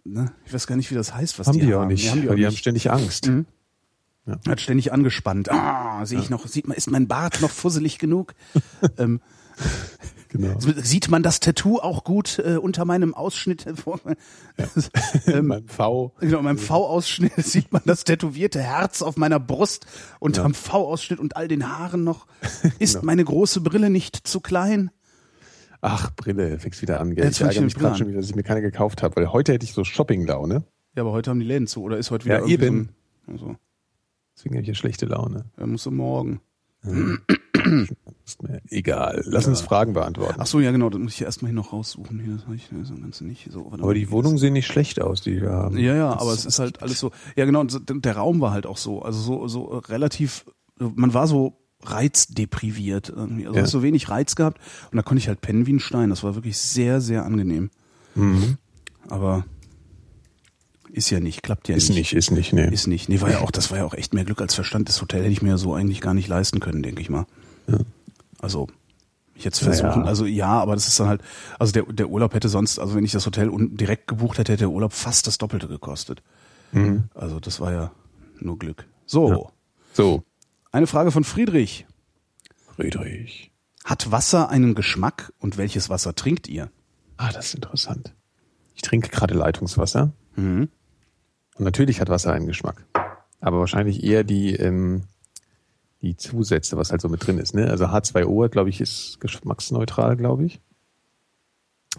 ne, 0.05 0.33
ich 0.47 0.55
weiß 0.55 0.67
gar 0.67 0.77
nicht, 0.77 0.91
wie 0.91 0.95
das 0.95 1.15
heißt, 1.15 1.39
was 1.39 1.49
Haben 1.49 1.59
die, 1.59 1.67
die 1.67 1.75
auch 1.75 1.85
nicht, 1.87 2.05
Nee, 2.05 2.11
haben 2.11 2.21
die 2.21 2.37
die 2.37 2.45
haben 2.47 2.51
nicht. 2.53 2.59
ständig 2.61 2.91
Angst. 2.91 3.31
Hat 4.27 4.61
ständig 4.61 4.93
angespannt. 4.93 5.51
Ah, 5.51 6.05
sehe 6.07 6.19
ich 6.19 6.31
noch, 6.31 6.47
sieht 6.47 6.67
man, 6.67 6.77
ist 6.77 6.91
mein 6.91 7.09
Bart 7.09 7.41
noch 7.43 7.51
fusselig 7.51 7.99
genug? 7.99 8.35
ähm, 8.99 9.21
Genau. 10.31 10.59
sieht 10.83 11.11
man 11.11 11.23
das 11.23 11.39
Tattoo 11.39 11.79
auch 11.79 12.03
gut 12.03 12.41
äh, 12.45 12.57
unter 12.57 12.85
meinem 12.85 13.15
Ausschnitt? 13.15 13.67
ähm, 15.27 15.49
Beim 15.49 15.69
V. 15.69 16.13
Genau, 16.19 16.39
in 16.39 16.45
meinem 16.45 16.59
V-Ausschnitt 16.59 17.35
sieht 17.37 17.73
man 17.73 17.83
das 17.85 18.03
tätowierte 18.03 18.61
Herz 18.61 19.01
auf 19.03 19.17
meiner 19.17 19.39
Brust 19.39 19.87
unterm 20.19 20.55
V-Ausschnitt 20.55 21.21
und 21.21 21.37
all 21.37 21.47
den 21.47 21.69
Haaren 21.69 22.03
noch. 22.03 22.27
Ist 22.81 22.95
Genau. 22.95 23.05
meine 23.07 23.25
große 23.25 23.61
Brille 23.61 23.91
nicht 23.91 24.27
zu 24.27 24.41
klein? 24.41 24.91
Ach, 25.81 26.11
Brille, 26.17 26.59
fängst 26.59 26.83
wieder 26.83 26.99
an. 27.01 27.15
Gell? 27.15 27.25
Jetzt 27.27 27.41
Ich 27.41 27.47
ärgere 27.47 27.63
mich 27.63 27.75
gerade 27.77 27.97
schon 27.99 28.09
wieder, 28.09 28.19
dass 28.21 28.29
ich 28.29 28.35
mir 28.35 28.43
keine 28.43 28.63
gekauft 28.63 29.03
habe, 29.05 29.15
weil 29.17 29.33
heute 29.33 29.53
hätte 29.53 29.65
ich 29.65 29.73
so 29.73 29.85
Shopping-Laune. 29.85 30.65
Ja, 30.97 31.03
aber 31.03 31.13
heute 31.13 31.31
haben 31.31 31.39
die 31.41 31.47
Läden 31.47 31.67
zu 31.69 31.83
oder 31.83 31.97
ist 31.99 32.11
heute 32.11 32.25
wieder 32.25 32.41
Ja, 32.41 32.47
irgendwie 32.47 32.65
eben. 32.65 32.89
so 33.27 33.33
ein, 33.33 33.35
also, 33.35 33.57
Deswegen 34.37 34.55
habe 34.57 34.63
ich 34.63 34.69
ja 34.69 34.75
schlechte 34.75 35.07
Laune. 35.07 35.45
er 35.57 35.67
muss 35.67 35.87
morgen. 35.87 36.41
Ist 38.25 38.43
mir 38.43 38.61
egal. 38.69 39.23
Lass 39.25 39.47
uns 39.47 39.61
Fragen 39.63 39.95
beantworten. 39.95 40.35
Ach 40.39 40.47
so, 40.47 40.61
ja 40.61 40.71
genau, 40.71 40.91
das 40.91 41.01
muss 41.01 41.15
ich 41.15 41.23
erstmal 41.23 41.51
hier 41.51 41.57
noch 41.57 41.73
raussuchen. 41.73 42.19
Hier, 42.21 42.35
das 42.35 42.45
habe 42.45 42.57
ich 42.57 42.69
das 42.71 42.91
Ganze 42.91 43.25
nicht 43.25 43.49
so. 43.51 43.71
Aber 43.73 43.95
die 43.95 44.11
Wohnungen 44.11 44.37
sehen 44.37 44.53
nicht 44.53 44.67
schlecht 44.67 45.01
aus, 45.01 45.23
die 45.23 45.41
wir 45.41 45.51
haben. 45.51 45.79
Ja, 45.79 45.95
ja, 45.95 46.13
Das 46.13 46.21
aber 46.23 46.33
es 46.33 46.45
ist 46.45 46.59
halt 46.59 46.83
alles 46.83 46.99
so. 46.99 47.11
Ja, 47.37 47.47
genau, 47.47 47.65
der 47.65 48.17
Raum 48.17 48.41
war 48.41 48.51
halt 48.51 48.67
auch 48.67 48.77
so, 48.77 49.01
also 49.03 49.19
so 49.21 49.49
so 49.49 49.65
relativ 49.79 50.45
man 50.79 51.15
war 51.15 51.27
so 51.27 51.57
reizdepriviert 51.85 53.09
irgendwie. 53.09 53.47
Also 53.47 53.57
Ja. 53.59 53.63
hast 53.63 53.71
so 53.71 53.83
wenig 53.83 54.09
Reiz 54.09 54.35
gehabt 54.37 54.61
und 54.91 54.97
da 54.97 55.03
konnte 55.03 55.21
ich 55.21 55.29
halt 55.29 55.41
pennen 55.41 55.67
wie 55.67 55.73
ein 55.73 55.81
Stein. 55.81 56.11
Das 56.11 56.23
war 56.23 56.35
wirklich 56.35 56.59
sehr 56.59 57.01
sehr 57.01 57.25
angenehm. 57.25 57.71
Mhm. 58.15 58.59
Aber 59.09 59.45
ist 60.95 61.11
ja 61.11 61.21
nicht, 61.21 61.43
klappt 61.43 61.69
ja 61.69 61.75
Ist 61.77 61.89
nicht. 61.89 61.99
nicht, 61.99 62.13
ist 62.15 62.31
nicht, 62.31 62.53
nee. 62.53 62.69
Ist 62.73 62.87
nicht. 62.87 63.09
Nee, 63.09 63.21
war 63.21 63.31
ja 63.31 63.41
auch, 63.41 63.51
das 63.51 63.71
war 63.71 63.79
ja 63.79 63.85
auch 63.85 63.95
echt 63.95 64.15
mehr 64.15 64.25
Glück 64.25 64.41
als 64.41 64.55
Verstand. 64.55 64.89
Das 64.89 65.01
Hotel 65.03 65.21
hätte 65.23 65.33
ich 65.33 65.43
mir 65.43 65.59
so 65.59 65.75
eigentlich 65.75 66.01
gar 66.01 66.15
nicht 66.15 66.29
leisten 66.29 66.61
können, 66.61 66.83
denke 66.83 67.01
ich 67.03 67.11
mal. 67.11 67.27
Also, 68.41 68.69
ich 69.35 69.45
jetzt 69.45 69.59
versuchen, 69.61 69.89
Naja. 70.01 70.05
also 70.05 70.27
ja, 70.27 70.49
aber 70.49 70.75
das 70.75 70.87
ist 70.87 71.01
dann 71.01 71.09
halt, 71.09 71.23
also 71.59 71.73
der, 71.73 71.83
der 71.85 72.09
Urlaub 72.09 72.35
hätte 72.35 72.49
sonst, 72.49 72.79
also 72.79 72.95
wenn 72.95 73.05
ich 73.05 73.13
das 73.13 73.27
Hotel 73.27 73.49
unten 73.49 73.77
direkt 73.77 74.07
gebucht 74.07 74.39
hätte, 74.39 74.53
hätte 74.53 74.65
der 74.65 74.71
Urlaub 74.71 74.93
fast 74.93 75.27
das 75.27 75.39
Doppelte 75.39 75.67
gekostet. 75.67 76.23
Mhm. 76.73 77.05
Also 77.15 77.41
das 77.41 77.59
war 77.61 77.73
ja 77.73 77.91
nur 78.41 78.59
Glück. 78.59 78.87
So, 79.07 79.31
Ja. 79.33 79.39
So, 79.95 80.23
eine 80.73 80.87
Frage 80.87 81.11
von 81.11 81.25
Friedrich. 81.25 81.87
Friedrich. 82.77 83.51
Hat 83.85 84.11
Wasser 84.11 84.49
einen 84.49 84.75
Geschmack 84.75 85.33
und 85.39 85.57
welches 85.59 85.89
Wasser 85.91 86.15
trinkt 86.15 86.49
ihr? 86.49 86.71
Ah, 87.17 87.31
das 87.33 87.47
ist 87.47 87.55
interessant. 87.57 88.15
Ich 88.75 88.83
trinke 88.83 89.09
gerade 89.09 89.35
Leitungswasser. 89.35 90.13
Mhm. 90.37 90.69
Und 91.55 91.65
natürlich 91.65 92.01
hat 92.01 92.09
Wasser 92.09 92.33
einen 92.33 92.47
Geschmack. 92.47 92.85
Aber 93.41 93.61
wahrscheinlich 93.61 94.03
eher 94.03 94.25
die, 94.25 94.55
ähm, 94.57 95.05
die 96.03 96.17
Zusätze, 96.17 96.77
was 96.77 96.91
halt 96.91 97.01
so 97.01 97.09
mit 97.09 97.27
drin 97.27 97.39
ist. 97.39 97.55
Ne? 97.55 97.69
Also 97.71 97.87
H2O, 97.87 98.49
glaube 98.49 98.71
ich, 98.71 98.81
ist 98.81 99.21
geschmacksneutral, 99.21 100.17
glaube 100.17 100.47
ich. 100.47 100.61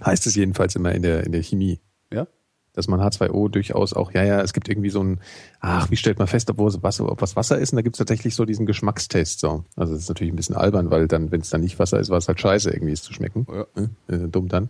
Heißt 0.04 0.28
es 0.28 0.36
jedenfalls 0.36 0.76
immer 0.76 0.94
in 0.94 1.02
der, 1.02 1.24
in 1.24 1.32
der 1.32 1.42
Chemie. 1.44 1.80
Ja? 2.12 2.28
Dass 2.74 2.88
man 2.88 3.00
H2O 3.00 3.50
durchaus 3.50 3.94
auch, 3.94 4.12
ja, 4.12 4.24
ja, 4.24 4.42
es 4.42 4.54
gibt 4.54 4.68
irgendwie 4.68 4.90
so 4.90 5.02
ein, 5.02 5.22
ach, 5.62 5.90
wie 5.90 5.96
stellt 5.96 6.20
man 6.20 6.28
fest, 6.28 6.50
ob, 6.50 6.58
was 6.58 6.84
Wasser, 6.84 7.10
ob 7.10 7.22
was 7.22 7.36
Wasser 7.36 7.58
ist? 7.58 7.72
Und 7.72 7.78
da 7.78 7.82
gibt 7.82 7.96
es 7.96 8.00
tatsächlich 8.00 8.36
so 8.36 8.44
diesen 8.44 8.66
Geschmackstest. 8.66 9.40
So. 9.40 9.64
Also 9.76 9.94
das 9.94 10.04
ist 10.04 10.10
natürlich 10.10 10.34
ein 10.34 10.38
bisschen 10.38 10.56
albern, 10.56 10.92
weil 10.92 11.08
dann, 11.08 11.32
wenn 11.32 11.42
es 11.42 11.50
dann 11.50 11.62
nicht 11.62 11.80
Wasser 11.80 12.00
ist, 12.00 12.10
war 12.10 12.18
es 12.18 12.28
halt 12.28 12.40
scheiße, 12.40 12.70
irgendwie 12.72 12.94
es 12.94 13.02
zu 13.02 13.14
schmecken. 13.14 13.48
Ja. 13.50 13.66
Äh, 14.14 14.28
dumm 14.28 14.50
dann. 14.50 14.70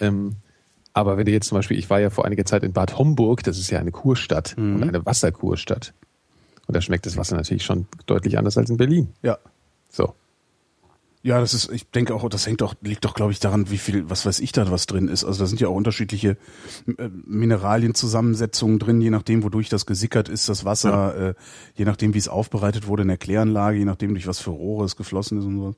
ähm, 0.00 0.36
aber 0.98 1.16
wenn 1.16 1.26
du 1.26 1.32
jetzt 1.32 1.48
zum 1.48 1.56
Beispiel, 1.58 1.78
ich 1.78 1.88
war 1.90 2.00
ja 2.00 2.10
vor 2.10 2.24
einiger 2.24 2.44
Zeit 2.44 2.64
in 2.64 2.72
Bad 2.72 2.98
Homburg, 2.98 3.44
das 3.44 3.56
ist 3.58 3.70
ja 3.70 3.78
eine 3.78 3.92
Kurstadt 3.92 4.56
und 4.56 4.82
eine 4.82 5.06
Wasserkurstadt. 5.06 5.94
Und 6.66 6.76
da 6.76 6.80
schmeckt 6.80 7.06
das 7.06 7.16
Wasser 7.16 7.36
natürlich 7.36 7.64
schon 7.64 7.86
deutlich 8.06 8.36
anders 8.36 8.58
als 8.58 8.68
in 8.68 8.76
Berlin. 8.76 9.08
Ja. 9.22 9.38
So. 9.90 10.14
Ja, 11.22 11.40
das 11.40 11.54
ist, 11.54 11.70
ich 11.72 11.88
denke 11.90 12.14
auch, 12.14 12.28
das 12.28 12.46
hängt 12.46 12.60
doch, 12.60 12.74
liegt 12.80 13.04
doch, 13.04 13.14
glaube 13.14 13.32
ich, 13.32 13.38
daran, 13.38 13.70
wie 13.70 13.78
viel, 13.78 14.08
was 14.10 14.26
weiß 14.26 14.40
ich 14.40 14.52
da, 14.52 14.70
was 14.70 14.86
drin 14.86 15.08
ist. 15.08 15.24
Also 15.24 15.40
da 15.40 15.46
sind 15.46 15.60
ja 15.60 15.68
auch 15.68 15.74
unterschiedliche 15.74 16.36
äh, 16.96 17.08
Mineralienzusammensetzungen 17.26 18.78
drin, 18.78 19.00
je 19.00 19.10
nachdem, 19.10 19.42
wodurch 19.42 19.68
das 19.68 19.86
gesickert 19.86 20.28
ist, 20.28 20.48
das 20.48 20.64
Wasser, 20.64 21.30
äh, 21.30 21.34
je 21.74 21.84
nachdem, 21.84 22.14
wie 22.14 22.18
es 22.18 22.28
aufbereitet 22.28 22.86
wurde 22.86 23.02
in 23.02 23.08
der 23.08 23.18
Kläranlage, 23.18 23.78
je 23.78 23.84
nachdem, 23.84 24.14
durch 24.14 24.26
was 24.26 24.38
für 24.38 24.50
Rohre 24.50 24.84
es 24.84 24.96
geflossen 24.96 25.38
ist 25.38 25.44
und 25.44 25.58
so. 25.58 25.74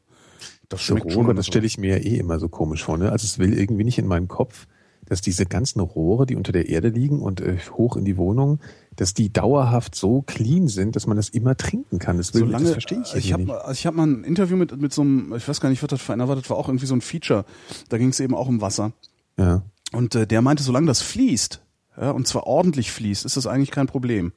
Das 0.69 0.81
So 0.81 0.95
schmeckt 0.97 1.15
Rohre, 1.15 1.27
schon. 1.27 1.37
das 1.37 1.47
stelle 1.47 1.67
ich 1.67 1.79
mir 1.79 1.99
ja 1.99 2.05
eh 2.05 2.17
immer 2.19 2.39
so 2.39 2.49
komisch 2.49 2.85
vor. 2.85 2.99
Ne? 2.99 3.11
Also 3.11 3.25
es 3.25 3.39
will 3.39 3.59
irgendwie 3.59 3.85
nicht 3.85 3.99
in 3.99 4.07
meinem 4.07 4.29
Kopf, 4.29 4.67
dass 5.11 5.21
diese 5.21 5.45
ganzen 5.45 5.81
Rohre, 5.81 6.25
die 6.25 6.37
unter 6.37 6.53
der 6.53 6.69
Erde 6.69 6.89
liegen 6.89 7.21
und 7.21 7.41
äh, 7.41 7.59
hoch 7.73 7.97
in 7.97 8.05
die 8.05 8.17
Wohnung, 8.17 8.61
dass 8.95 9.13
die 9.13 9.33
dauerhaft 9.33 9.97
so 9.97 10.23
clean 10.23 10.69
sind, 10.69 10.95
dass 10.95 11.09
man 11.09 11.17
das 11.17 11.29
immer 11.29 11.57
trinken 11.57 11.99
kann. 11.99 12.17
Das, 12.17 12.33
will, 12.33 12.43
Solange, 12.43 12.63
das 12.63 12.73
verstehe 12.75 13.03
ich, 13.03 13.15
ich 13.17 13.31
irgendwie 13.31 13.33
habe 13.33 13.43
nicht. 13.43 13.67
also 13.67 13.73
ich 13.73 13.87
hab 13.87 13.95
mal 13.97 14.07
ein 14.07 14.23
Interview 14.23 14.57
mit, 14.57 14.81
mit 14.81 14.93
so 14.95 15.03
einem, 15.03 15.35
ich 15.35 15.49
weiß 15.49 15.61
gar 15.61 15.69
nicht, 15.69 15.83
was 15.83 15.89
das 15.89 16.01
für 16.01 16.13
einer 16.13 16.29
war, 16.29 16.37
das 16.37 16.49
war 16.49 16.57
auch 16.57 16.69
irgendwie 16.69 16.87
so 16.87 16.95
ein 16.95 17.01
Feature. 17.01 17.45
Da 17.89 17.99
ging 17.99 18.11
es 18.11 18.21
eben 18.21 18.37
auch 18.37 18.47
um 18.47 18.61
Wasser. 18.61 18.93
Ja. 19.37 19.63
Und 19.93 20.15
äh, 20.15 20.29
der 20.29 20.43
meinte, 20.43 20.63
solange 20.63 20.87
das 20.87 21.03
fließt, 21.03 21.61
ja, 22.01 22.13
und 22.13 22.29
zwar 22.29 22.47
ordentlich 22.47 22.93
fließt, 22.93 23.25
ist 23.25 23.37
das 23.37 23.49
eigentlich 23.49 23.73
kein 23.73 23.89
Problem. 23.89 24.33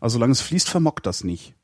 Also 0.00 0.14
solange 0.14 0.32
es 0.32 0.40
fließt, 0.40 0.70
vermockt 0.70 1.04
das 1.04 1.24
nicht. 1.24 1.54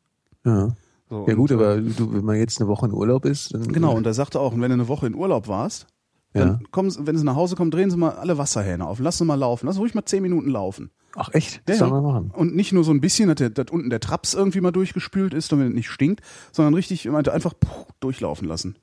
Ja. 0.44 0.76
So, 1.08 1.26
ja 1.26 1.32
gut, 1.34 1.52
äh, 1.52 1.54
aber 1.54 1.80
du, 1.80 2.12
wenn 2.12 2.24
man 2.26 2.36
jetzt 2.36 2.60
eine 2.60 2.68
Woche 2.68 2.84
in 2.84 2.92
Urlaub 2.92 3.24
ist, 3.24 3.54
dann 3.54 3.72
Genau, 3.72 3.96
und 3.96 4.04
er 4.04 4.12
sagte 4.12 4.40
auch, 4.40 4.52
und 4.52 4.60
wenn 4.60 4.68
du 4.68 4.74
eine 4.74 4.88
Woche 4.88 5.06
in 5.06 5.14
Urlaub 5.14 5.48
warst, 5.48 5.86
dann 6.32 6.48
ja. 6.48 6.58
kommen, 6.70 6.90
Sie- 6.90 7.06
wenn 7.06 7.16
Sie 7.18 7.24
nach 7.24 7.34
Hause 7.36 7.56
kommen, 7.56 7.70
drehen 7.70 7.90
Sie 7.90 7.96
mal 7.96 8.10
alle 8.10 8.38
Wasserhähne 8.38 8.86
auf. 8.86 8.98
Lassen 9.00 9.18
Sie 9.18 9.24
mal 9.26 9.34
laufen. 9.34 9.66
Lassen 9.66 9.76
Sie 9.76 9.80
ruhig 9.80 9.94
mal 9.94 10.04
zehn 10.04 10.22
Minuten 10.22 10.48
laufen. 10.50 10.90
Ach 11.14 11.28
echt? 11.32 11.60
Das 11.66 11.78
Ja, 11.78 11.86
soll 11.86 11.88
ja. 11.96 12.00
man 12.00 12.12
machen. 12.12 12.30
Und 12.34 12.54
nicht 12.56 12.72
nur 12.72 12.84
so 12.84 12.90
ein 12.90 13.00
bisschen, 13.02 13.28
dass, 13.28 13.36
der, 13.36 13.50
dass 13.50 13.66
unten 13.70 13.90
der 13.90 14.00
Traps 14.00 14.32
irgendwie 14.34 14.60
mal 14.62 14.70
durchgespült 14.70 15.34
ist, 15.34 15.52
damit 15.52 15.68
es 15.68 15.74
nicht 15.74 15.90
stinkt, 15.90 16.22
sondern 16.52 16.72
richtig, 16.74 17.04
meinte, 17.06 17.32
einfach 17.32 17.52
puh, 17.58 17.84
durchlaufen 18.00 18.48
lassen. 18.48 18.76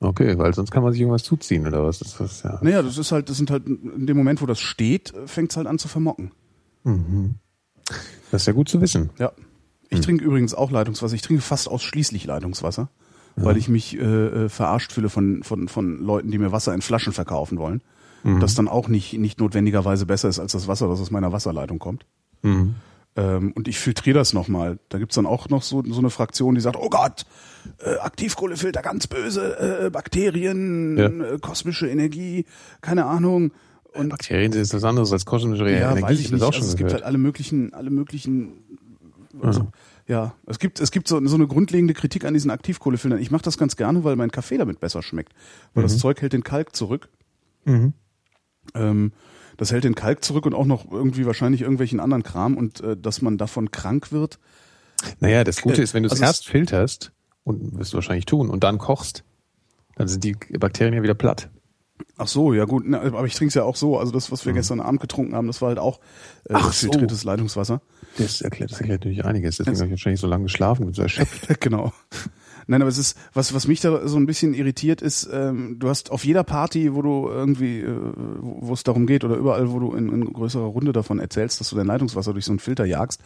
Okay, 0.00 0.36
weil 0.38 0.52
sonst 0.54 0.70
kann 0.70 0.82
man 0.82 0.92
sich 0.92 1.00
irgendwas 1.02 1.22
zuziehen 1.22 1.66
oder 1.66 1.84
was? 1.84 1.98
Das 1.98 2.18
ist 2.20 2.42
ja. 2.42 2.58
Naja, 2.62 2.82
das 2.82 2.96
ist 2.98 3.12
halt, 3.12 3.28
das 3.28 3.36
sind 3.36 3.50
halt, 3.50 3.66
in 3.68 4.06
dem 4.06 4.16
Moment, 4.16 4.40
wo 4.42 4.46
das 4.46 4.58
steht, 4.58 5.12
fängt 5.26 5.50
es 5.52 5.56
halt 5.58 5.66
an 5.66 5.78
zu 5.78 5.88
vermocken. 5.88 6.32
Das 8.30 8.42
ist 8.42 8.46
ja 8.46 8.52
gut 8.52 8.68
zu 8.68 8.80
wissen. 8.80 9.10
Ja. 9.18 9.32
Ich 9.90 9.98
Hm. 9.98 10.02
trinke 10.04 10.24
übrigens 10.24 10.54
auch 10.54 10.70
Leitungswasser. 10.70 11.14
Ich 11.14 11.22
trinke 11.22 11.42
fast 11.42 11.68
ausschließlich 11.68 12.24
Leitungswasser, 12.24 12.88
weil 13.36 13.56
ich 13.56 13.68
mich 13.68 13.96
äh, 13.96 14.00
äh, 14.00 14.48
verarscht 14.48 14.92
fühle 14.92 15.08
von, 15.08 15.42
von, 15.42 15.68
von 15.68 15.98
Leuten, 16.04 16.30
die 16.30 16.38
mir 16.38 16.52
Wasser 16.52 16.74
in 16.74 16.82
Flaschen 16.82 17.12
verkaufen 17.12 17.58
wollen. 17.58 17.82
Mhm. 18.22 18.40
Das 18.40 18.54
dann 18.54 18.68
auch 18.68 18.88
nicht, 18.88 19.14
nicht 19.14 19.40
notwendigerweise 19.40 20.06
besser 20.06 20.28
ist 20.28 20.38
als 20.38 20.52
das 20.52 20.68
Wasser, 20.68 20.88
das 20.88 21.00
aus 21.00 21.10
meiner 21.10 21.32
Wasserleitung 21.32 21.78
kommt. 21.78 22.04
Mhm. 22.42 22.74
Ähm, 23.16 23.52
und 23.52 23.66
ich 23.66 23.78
filtriere 23.78 24.18
das 24.18 24.32
nochmal. 24.32 24.78
Da 24.88 24.98
gibt's 24.98 25.16
dann 25.16 25.26
auch 25.26 25.48
noch 25.48 25.62
so, 25.62 25.82
so 25.86 25.98
eine 25.98 26.10
Fraktion, 26.10 26.54
die 26.54 26.60
sagt, 26.60 26.76
oh 26.76 26.88
Gott, 26.90 27.24
äh, 27.78 27.96
Aktivkohlefilter, 27.96 28.82
ganz 28.82 29.06
böse, 29.06 29.86
äh, 29.86 29.90
Bakterien, 29.90 30.96
Ja. 30.96 31.06
äh, 31.06 31.38
kosmische 31.40 31.88
Energie, 31.88 32.44
keine 32.80 33.06
Ahnung. 33.06 33.52
Und 33.92 34.10
Bakterien 34.10 34.52
sind 34.52 34.72
was 34.72 34.84
anderes 34.84 35.12
als 35.12 35.26
kosmische 35.26 35.64
ja, 35.68 35.90
Energie. 35.90 36.02
weiß 36.02 36.20
ich 36.20 36.26
hab 36.26 36.32
nicht. 36.34 36.42
Also 36.44 36.60
es 36.60 36.76
gibt 36.76 36.92
halt 36.92 37.02
alle 37.02 37.18
möglichen, 37.18 37.74
alle 37.74 37.90
möglichen. 37.90 38.52
Also, 39.42 39.68
ja, 40.10 40.34
es 40.46 40.58
gibt 40.58 40.80
es 40.80 40.90
gibt 40.90 41.06
so, 41.06 41.24
so 41.24 41.36
eine 41.36 41.46
grundlegende 41.46 41.94
Kritik 41.94 42.24
an 42.24 42.34
diesen 42.34 42.50
Aktivkohlefiltern. 42.50 43.20
Ich 43.20 43.30
mache 43.30 43.42
das 43.44 43.56
ganz 43.56 43.76
gerne, 43.76 44.02
weil 44.02 44.16
mein 44.16 44.32
Kaffee 44.32 44.58
damit 44.58 44.80
besser 44.80 45.02
schmeckt, 45.02 45.32
weil 45.72 45.84
Mhm. 45.84 45.88
das 45.88 45.98
Zeug 45.98 46.20
hält 46.20 46.32
den 46.32 46.42
Kalk 46.42 46.74
zurück. 46.74 47.08
Mhm. 47.64 47.92
Ähm, 48.74 49.12
das 49.56 49.70
hält 49.70 49.84
den 49.84 49.94
Kalk 49.94 50.24
zurück 50.24 50.46
und 50.46 50.54
auch 50.54 50.66
noch 50.66 50.90
irgendwie 50.90 51.26
wahrscheinlich 51.26 51.60
irgendwelchen 51.60 52.00
anderen 52.00 52.24
Kram 52.24 52.56
und 52.56 52.80
äh, 52.80 52.96
dass 52.96 53.22
man 53.22 53.38
davon 53.38 53.70
krank 53.70 54.10
wird. 54.10 54.40
Naja, 55.20 55.44
das 55.44 55.60
Gute 55.62 55.80
äh, 55.80 55.84
ist, 55.84 55.94
wenn 55.94 56.02
du 56.02 56.08
es 56.08 56.12
also 56.14 56.24
erst 56.24 56.48
filterst, 56.48 57.12
und 57.44 57.78
wirst 57.78 57.92
du 57.92 57.98
wahrscheinlich 57.98 58.26
tun, 58.26 58.50
und 58.50 58.64
dann 58.64 58.78
kochst, 58.78 59.22
dann 59.94 60.08
sind 60.08 60.24
die 60.24 60.34
Bakterien 60.58 60.94
ja 60.94 61.02
wieder 61.04 61.14
platt. 61.14 61.50
Ach 62.16 62.28
so, 62.28 62.52
ja 62.52 62.64
gut, 62.64 62.84
na, 62.86 63.00
aber 63.00 63.26
ich 63.26 63.34
trinke 63.34 63.48
es 63.48 63.54
ja 63.54 63.64
auch 63.64 63.76
so. 63.76 63.98
Also 63.98 64.12
das, 64.12 64.30
was 64.30 64.44
wir 64.44 64.52
mhm. 64.52 64.56
gestern 64.56 64.80
Abend 64.80 65.00
getrunken 65.00 65.34
haben, 65.34 65.46
das 65.46 65.62
war 65.62 65.68
halt 65.68 65.78
auch 65.78 66.00
äh, 66.48 66.54
Ach 66.54 66.72
filtriertes 66.72 67.20
so. 67.20 67.28
Leitungswasser. 67.28 67.80
Das 68.18 68.40
erklärt, 68.40 68.70
das 68.70 68.80
erklärt 68.80 69.00
natürlich 69.00 69.24
einiges. 69.24 69.56
Deswegen 69.56 69.76
habe 69.76 69.86
ich 69.86 69.92
wahrscheinlich 69.92 70.20
so 70.20 70.26
lange 70.26 70.44
geschlafen 70.44 70.86
und 70.86 70.96
so 70.96 71.02
erschöpft. 71.02 71.48
genau. 71.60 71.92
Nein, 72.66 72.82
aber 72.82 72.88
es 72.88 72.98
ist, 72.98 73.18
was, 73.32 73.52
was 73.52 73.66
mich 73.66 73.80
da 73.80 74.06
so 74.06 74.16
ein 74.16 74.26
bisschen 74.26 74.54
irritiert 74.54 75.02
ist, 75.02 75.28
ähm, 75.32 75.78
du 75.78 75.88
hast 75.88 76.10
auf 76.12 76.24
jeder 76.24 76.44
Party, 76.44 76.94
wo 76.94 77.02
du 77.02 77.28
irgendwie, 77.28 77.80
äh, 77.80 77.96
wo 78.38 78.72
es 78.72 78.84
darum 78.84 79.06
geht, 79.06 79.24
oder 79.24 79.36
überall, 79.36 79.72
wo 79.72 79.80
du 79.80 79.92
in, 79.94 80.08
in 80.08 80.32
größerer 80.32 80.66
Runde 80.66 80.92
davon 80.92 81.18
erzählst, 81.18 81.58
dass 81.60 81.70
du 81.70 81.76
dein 81.76 81.86
Leitungswasser 81.86 82.32
durch 82.32 82.44
so 82.44 82.52
einen 82.52 82.60
Filter 82.60 82.84
jagst, 82.84 83.22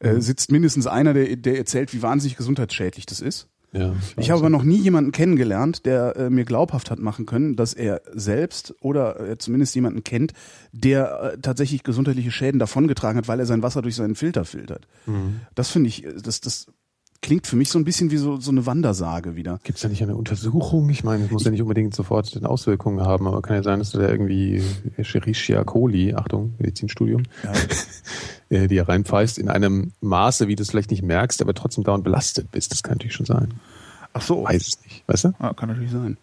äh, 0.00 0.14
mhm. 0.14 0.20
sitzt 0.20 0.50
mindestens 0.50 0.86
einer, 0.86 1.12
der, 1.12 1.36
der 1.36 1.58
erzählt, 1.58 1.92
wie 1.92 2.00
wahnsinnig 2.00 2.36
gesundheitsschädlich 2.36 3.06
das 3.06 3.20
ist. 3.20 3.48
Ja, 3.76 3.94
ich, 4.16 4.24
ich 4.24 4.30
habe 4.30 4.40
aber 4.40 4.50
noch 4.50 4.62
nie 4.62 4.78
jemanden 4.78 5.12
kennengelernt, 5.12 5.86
der 5.86 6.16
äh, 6.16 6.30
mir 6.30 6.44
glaubhaft 6.44 6.90
hat 6.90 6.98
machen 6.98 7.26
können, 7.26 7.56
dass 7.56 7.74
er 7.74 8.00
selbst 8.12 8.74
oder 8.80 9.20
äh, 9.20 9.38
zumindest 9.38 9.74
jemanden 9.74 10.04
kennt, 10.04 10.32
der 10.72 11.34
äh, 11.34 11.38
tatsächlich 11.38 11.82
gesundheitliche 11.82 12.30
Schäden 12.30 12.58
davongetragen 12.58 13.18
hat, 13.18 13.28
weil 13.28 13.40
er 13.40 13.46
sein 13.46 13.62
Wasser 13.62 13.82
durch 13.82 13.96
seinen 13.96 14.14
Filter 14.14 14.44
filtert. 14.44 14.86
Mhm. 15.06 15.40
Das 15.54 15.70
finde 15.70 15.88
ich, 15.88 16.06
das, 16.22 16.40
das 16.40 16.66
klingt 17.20 17.46
für 17.46 17.56
mich 17.56 17.70
so 17.70 17.78
ein 17.78 17.84
bisschen 17.84 18.10
wie 18.10 18.16
so, 18.16 18.38
so 18.38 18.50
eine 18.50 18.66
Wandersage 18.66 19.36
wieder. 19.36 19.60
Gibt 19.64 19.76
es 19.76 19.82
da 19.82 19.88
nicht 19.88 20.02
eine 20.02 20.16
Untersuchung? 20.16 20.88
Ich 20.90 21.04
meine, 21.04 21.24
es 21.24 21.30
muss 21.30 21.42
ich, 21.42 21.46
ja 21.46 21.50
nicht 21.50 21.62
unbedingt 21.62 21.94
sofort 21.94 22.44
Auswirkungen 22.44 23.00
haben, 23.04 23.26
aber 23.26 23.42
kann 23.42 23.56
ja 23.56 23.62
sein, 23.62 23.78
dass 23.78 23.90
du 23.90 23.98
da 23.98 24.08
irgendwie 24.08 24.62
Escherichia 24.96 25.64
coli, 25.64 26.14
Achtung, 26.14 26.54
Medizinstudium, 26.58 27.24
ja. 27.42 27.52
Äh, 28.48 28.68
die 28.68 28.78
reinpfeifst 28.78 29.38
in 29.38 29.48
einem 29.48 29.90
Maße, 30.00 30.46
wie 30.46 30.54
du 30.54 30.62
es 30.62 30.70
vielleicht 30.70 30.92
nicht 30.92 31.02
merkst, 31.02 31.42
aber 31.42 31.52
trotzdem 31.52 31.82
dauernd 31.82 32.04
belastet 32.04 32.52
bist. 32.52 32.70
Das 32.70 32.84
kann 32.84 32.92
natürlich 32.92 33.14
schon 33.14 33.26
sein. 33.26 33.54
Ach 34.12 34.22
so. 34.22 34.44
Weiß 34.44 34.68
es 34.68 34.80
nicht, 34.84 35.02
weißt 35.08 35.24
du? 35.24 35.32
Ja, 35.40 35.52
kann 35.52 35.68
natürlich 35.68 35.90
sein. 35.90 36.16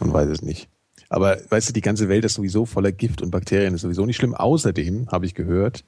Man 0.00 0.12
weiß 0.12 0.30
es 0.30 0.40
nicht. 0.40 0.68
Aber 1.10 1.38
weißt 1.48 1.68
du, 1.68 1.72
die 1.72 1.80
ganze 1.80 2.08
Welt 2.08 2.24
ist 2.24 2.34
sowieso 2.34 2.66
voller 2.66 2.92
Gift 2.92 3.22
und 3.22 3.30
Bakterien, 3.30 3.74
ist 3.74 3.82
sowieso 3.82 4.06
nicht 4.06 4.16
schlimm. 4.16 4.34
Außerdem 4.34 5.08
habe 5.10 5.26
ich 5.26 5.34
gehört, 5.34 5.84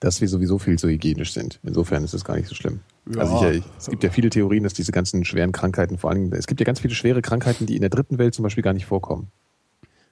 dass 0.00 0.20
wir 0.20 0.28
sowieso 0.28 0.58
viel 0.58 0.78
zu 0.78 0.88
hygienisch 0.88 1.32
sind. 1.32 1.60
Insofern 1.62 2.04
ist 2.04 2.14
das 2.14 2.24
gar 2.24 2.36
nicht 2.36 2.48
so 2.48 2.54
schlimm. 2.54 2.80
Ja. 3.12 3.20
Also 3.20 3.48
ich, 3.48 3.64
es 3.78 3.88
gibt 3.88 4.02
ja 4.04 4.10
viele 4.10 4.30
Theorien, 4.30 4.64
dass 4.64 4.74
diese 4.74 4.92
ganzen 4.92 5.24
schweren 5.24 5.52
Krankheiten, 5.52 5.98
vor 5.98 6.10
allem, 6.10 6.32
es 6.32 6.46
gibt 6.46 6.60
ja 6.60 6.64
ganz 6.64 6.80
viele 6.80 6.94
schwere 6.94 7.22
Krankheiten, 7.22 7.66
die 7.66 7.76
in 7.76 7.80
der 7.80 7.90
dritten 7.90 8.18
Welt 8.18 8.34
zum 8.34 8.42
Beispiel 8.42 8.62
gar 8.62 8.72
nicht 8.72 8.86
vorkommen. 8.86 9.30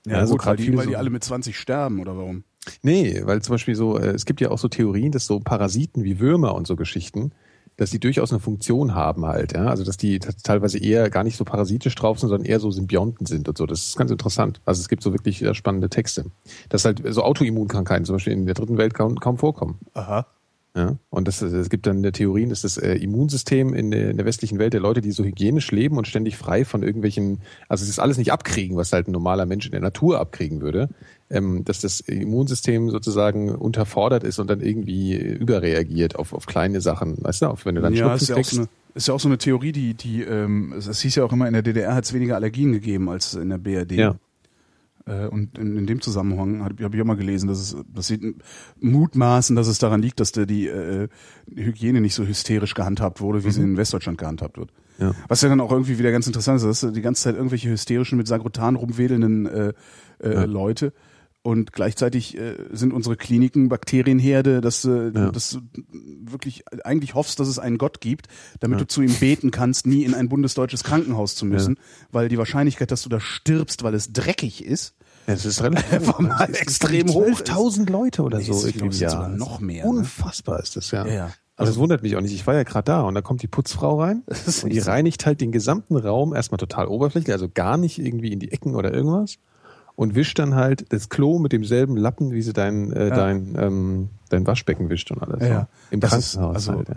Ja, 0.07 0.19
also 0.19 0.37
gut, 0.37 0.47
weil, 0.47 0.57
die, 0.57 0.77
weil 0.77 0.87
die 0.87 0.97
alle 0.97 1.11
mit 1.11 1.23
20 1.23 1.59
sterben 1.59 2.01
oder 2.01 2.17
warum? 2.17 2.45
Nee, 2.83 3.23
weil 3.25 3.43
zum 3.43 3.55
Beispiel 3.55 3.75
so, 3.75 3.99
äh, 3.99 4.09
es 4.09 4.25
gibt 4.25 4.41
ja 4.41 4.51
auch 4.51 4.59
so 4.59 4.69
Theorien, 4.69 5.13
dass 5.13 5.27
so 5.27 5.41
Parasiten 5.41 6.05
wie 6.05 6.21
Würmer 6.21 6.55
und 6.55 6.67
so 6.67 6.77
Geschichten, 6.77 7.33
dass 7.77 7.91
die 7.91 8.01
durchaus 8.01 8.31
eine 8.33 8.41
Funktion 8.41 8.95
haben 8.95 9.27
halt, 9.27 9.55
ja. 9.55 9.67
Also 9.67 9.85
dass 9.85 9.97
die 9.97 10.19
teilweise 10.19 10.79
eher 10.79 11.11
gar 11.11 11.25
nicht 11.25 11.37
so 11.37 11.45
parasitisch 11.45 11.95
drauf 11.95 12.19
sind, 12.19 12.29
sondern 12.29 12.47
eher 12.47 12.61
so 12.61 12.71
Symbionten 12.71 13.27
sind 13.27 13.49
und 13.49 13.59
so. 13.59 13.67
Das 13.67 13.89
ist 13.89 13.97
ganz 13.97 14.11
interessant. 14.11 14.61
Also 14.65 14.81
es 14.81 14.89
gibt 14.89 15.03
so 15.03 15.13
wirklich 15.13 15.43
äh, 15.43 15.55
spannende 15.55 15.89
Texte. 15.89 16.27
Dass 16.69 16.85
halt 16.85 17.03
so 17.07 17.23
Autoimmunkrankheiten 17.23 18.05
zum 18.05 18.17
Beispiel 18.17 18.33
in 18.33 18.47
der 18.47 18.55
dritten 18.55 18.79
Welt 18.79 18.95
kaum, 18.95 19.17
kaum 19.17 19.39
vorkommen. 19.39 19.79
Aha. 19.95 20.27
Ja, 20.75 20.97
und 21.11 21.29
das, 21.29 21.43
es 21.43 21.69
gibt 21.69 21.87
dann 21.87 22.03
Theorien, 22.03 22.49
dass 22.49 22.63
das 22.63 22.79
äh, 22.79 22.95
Immunsystem 22.95 23.75
in 23.75 23.91
der, 23.91 24.11
in 24.11 24.17
der 24.17 24.25
westlichen 24.25 24.59
Welt 24.59 24.73
der 24.73 24.81
Leute, 24.81 25.03
die 25.03 25.13
so 25.13 25.23
hygienisch 25.23 25.71
leben 25.71 25.99
und 25.99 26.09
ständig 26.09 26.39
frei 26.39 26.65
von 26.65 26.83
irgendwelchen, 26.83 27.41
also 27.69 27.83
es 27.83 27.91
ist 27.91 27.99
alles 27.99 28.17
nicht 28.17 28.33
abkriegen, 28.33 28.79
was 28.79 28.91
halt 28.91 29.07
ein 29.07 29.13
normaler 29.13 29.45
Mensch 29.45 29.67
in 29.67 29.73
der 29.73 29.83
Natur 29.83 30.19
abkriegen 30.19 30.63
würde, 30.63 30.89
ähm, 31.29 31.63
dass 31.65 31.81
das 31.81 32.01
Immunsystem 32.01 32.89
sozusagen 32.89 33.55
unterfordert 33.55 34.25
ist 34.25 34.39
und 34.39 34.49
dann 34.49 34.63
irgendwie 34.63 35.15
überreagiert 35.15 36.17
auf, 36.17 36.33
auf 36.33 36.47
kleine 36.47 36.81
Sachen, 36.81 37.23
weißt 37.23 37.43
du, 37.43 37.47
auf 37.49 37.67
wenn 37.67 37.75
du 37.75 37.83
dann 37.83 37.93
ja, 37.93 38.15
ist 38.15 38.31
ja, 38.31 38.37
auch 38.37 38.45
so 38.45 38.61
eine, 38.61 38.69
ist 38.95 39.09
ja 39.09 39.15
auch 39.15 39.21
so 39.21 39.29
eine 39.29 39.37
Theorie, 39.37 39.73
die, 39.73 39.93
die, 39.93 40.23
ähm, 40.23 40.73
es 40.73 41.03
hieß 41.03 41.17
ja 41.17 41.25
auch 41.25 41.33
immer, 41.33 41.47
in 41.49 41.53
der 41.53 41.63
DDR 41.63 41.95
hat 41.95 42.05
es 42.05 42.15
weniger 42.15 42.37
Allergien 42.37 42.73
gegeben 42.73 43.11
als 43.11 43.35
in 43.35 43.51
der 43.51 43.59
BRD. 43.59 43.93
Ja. 43.93 44.17
Äh, 45.07 45.27
und 45.27 45.59
in, 45.59 45.87
dem 45.87 46.01
Zusammenhang 46.01 46.63
habe 46.63 46.85
hab 46.85 46.95
ich 46.95 47.01
auch 47.01 47.07
mal 47.07 47.17
gelesen, 47.17 47.49
dass 47.49 47.59
es, 47.59 47.77
dass 47.93 48.07
sie 48.07 48.37
mutmaßen, 48.81 49.57
dass 49.57 49.67
es 49.67 49.79
daran 49.79 50.03
liegt, 50.03 50.21
dass 50.21 50.33
der, 50.33 50.47
die 50.47 50.69
äh, 50.69 51.09
Hygiene 51.55 52.01
nicht 52.01 52.15
so 52.15 52.25
hysterisch 52.25 52.75
gehandhabt 52.75 53.21
wurde, 53.21 53.45
wie 53.45 53.49
mhm. 53.49 53.53
sie 53.53 53.63
in 53.63 53.77
Westdeutschland 53.77 54.19
gehandhabt 54.19 54.59
wird. 54.59 54.71
Ja. 54.99 55.13
Was 55.29 55.41
ja 55.43 55.49
dann 55.49 55.61
auch 55.61 55.73
irgendwie 55.73 55.99
wieder 55.99 56.13
ganz 56.13 56.27
interessant 56.27 56.63
ist, 56.63 56.83
dass 56.83 56.93
die 56.93 57.03
ganze 57.03 57.23
Zeit 57.23 57.35
irgendwelche 57.35 57.71
hysterischen 57.71 58.19
mit 58.19 58.29
Sagrotan 58.29 58.77
rumwedelnden 58.77 59.47
äh, 59.47 59.73
äh, 60.21 60.35
ja. 60.35 60.45
Leute 60.45 60.93
und 61.43 61.73
gleichzeitig 61.73 62.39
äh, 62.39 62.55
sind 62.71 62.93
unsere 62.93 63.17
Kliniken 63.17 63.69
Bakterienherde, 63.69 64.61
dass, 64.61 64.85
äh, 64.85 65.11
ja. 65.13 65.31
dass 65.31 65.51
du 65.51 65.61
wirklich 66.23 66.65
eigentlich 66.85 67.15
hoffst, 67.15 67.41
dass 67.41 67.49
es 67.49 67.59
einen 67.59 67.79
Gott 67.79 68.01
gibt, 68.01 68.29
damit 68.61 68.79
ja. 68.79 68.85
du 68.85 68.89
zu 68.89 69.03
ihm 69.03 69.15
beten 69.15 69.51
kannst, 69.51 69.87
nie 69.87 70.05
in 70.05 70.15
ein 70.15 70.29
bundesdeutsches 70.29 70.85
Krankenhaus 70.85 71.35
zu 71.35 71.45
müssen, 71.45 71.75
ja. 71.75 71.83
weil 72.13 72.29
die 72.29 72.39
Wahrscheinlichkeit, 72.39 72.93
dass 72.93 73.03
du 73.03 73.09
da 73.09 73.19
stirbst, 73.19 73.83
weil 73.83 73.95
es 73.95 74.13
dreckig 74.13 74.65
ist, 74.65 74.95
das 75.27 75.45
ist 75.45 75.63
relativ 75.63 76.19
mal 76.19 76.53
extrem 76.55 77.09
hoch. 77.09 77.27
12.000 77.27 77.91
Leute 77.91 78.23
oder 78.23 78.41
so. 78.41 78.67
Ich 78.67 78.77
glaube, 78.77 78.95
ja. 78.95 79.29
noch 79.29 79.61
mehr. 79.61 79.85
Ne? 79.85 79.91
Unfassbar 79.91 80.61
ist 80.61 80.77
das, 80.77 80.91
ja. 80.91 81.07
ja. 81.07 81.31
Also, 81.57 81.73
das 81.73 81.79
wundert 81.79 82.03
mich 82.03 82.17
auch 82.17 82.21
nicht. 82.21 82.35
Ich 82.35 82.47
war 82.47 82.55
ja 82.55 82.63
gerade 82.65 82.87
da 82.87 83.03
und 83.03 83.15
da 83.15 83.21
kommt 83.21 83.43
die 83.43 83.47
Putzfrau 83.47 84.01
rein 84.01 84.23
und 84.63 84.73
die 84.73 84.79
reinigt 84.79 85.27
halt 85.27 85.41
den 85.41 85.53
gesamten 85.53 85.97
Raum 85.97 86.35
erstmal 86.35 86.59
total 86.59 86.87
oberflächlich, 86.87 87.33
also 87.33 87.49
gar 87.53 87.77
nicht 87.77 87.99
irgendwie 87.99 88.33
in 88.33 88.41
die 88.41 88.53
Ecken 88.53 88.75
oder 88.75 88.93
irgendwas 88.93 89.39
und 89.97 90.15
wischt 90.15 90.39
dann 90.39 90.55
halt 90.55 90.93
das 90.93 91.09
Klo 91.09 91.39
mit 91.39 91.53
demselben 91.53 91.97
Lappen, 91.97 92.33
wie 92.33 92.43
sie 92.43 92.53
dein, 92.53 92.93
äh, 92.93 93.09
ja. 93.09 93.15
dein, 93.15 93.55
ähm, 93.59 94.09
dein 94.31 94.47
Waschbecken 94.47 94.89
wischt 94.89 95.11
und 95.11 95.23
alles. 95.23 95.47
Ja, 95.47 95.61
so. 95.61 95.67
Im 95.91 96.01
das 96.01 96.11
Krankenhaus 96.11 96.57
ist, 96.57 96.69
also, 96.69 96.79
halt, 96.79 96.89
ja. 96.89 96.97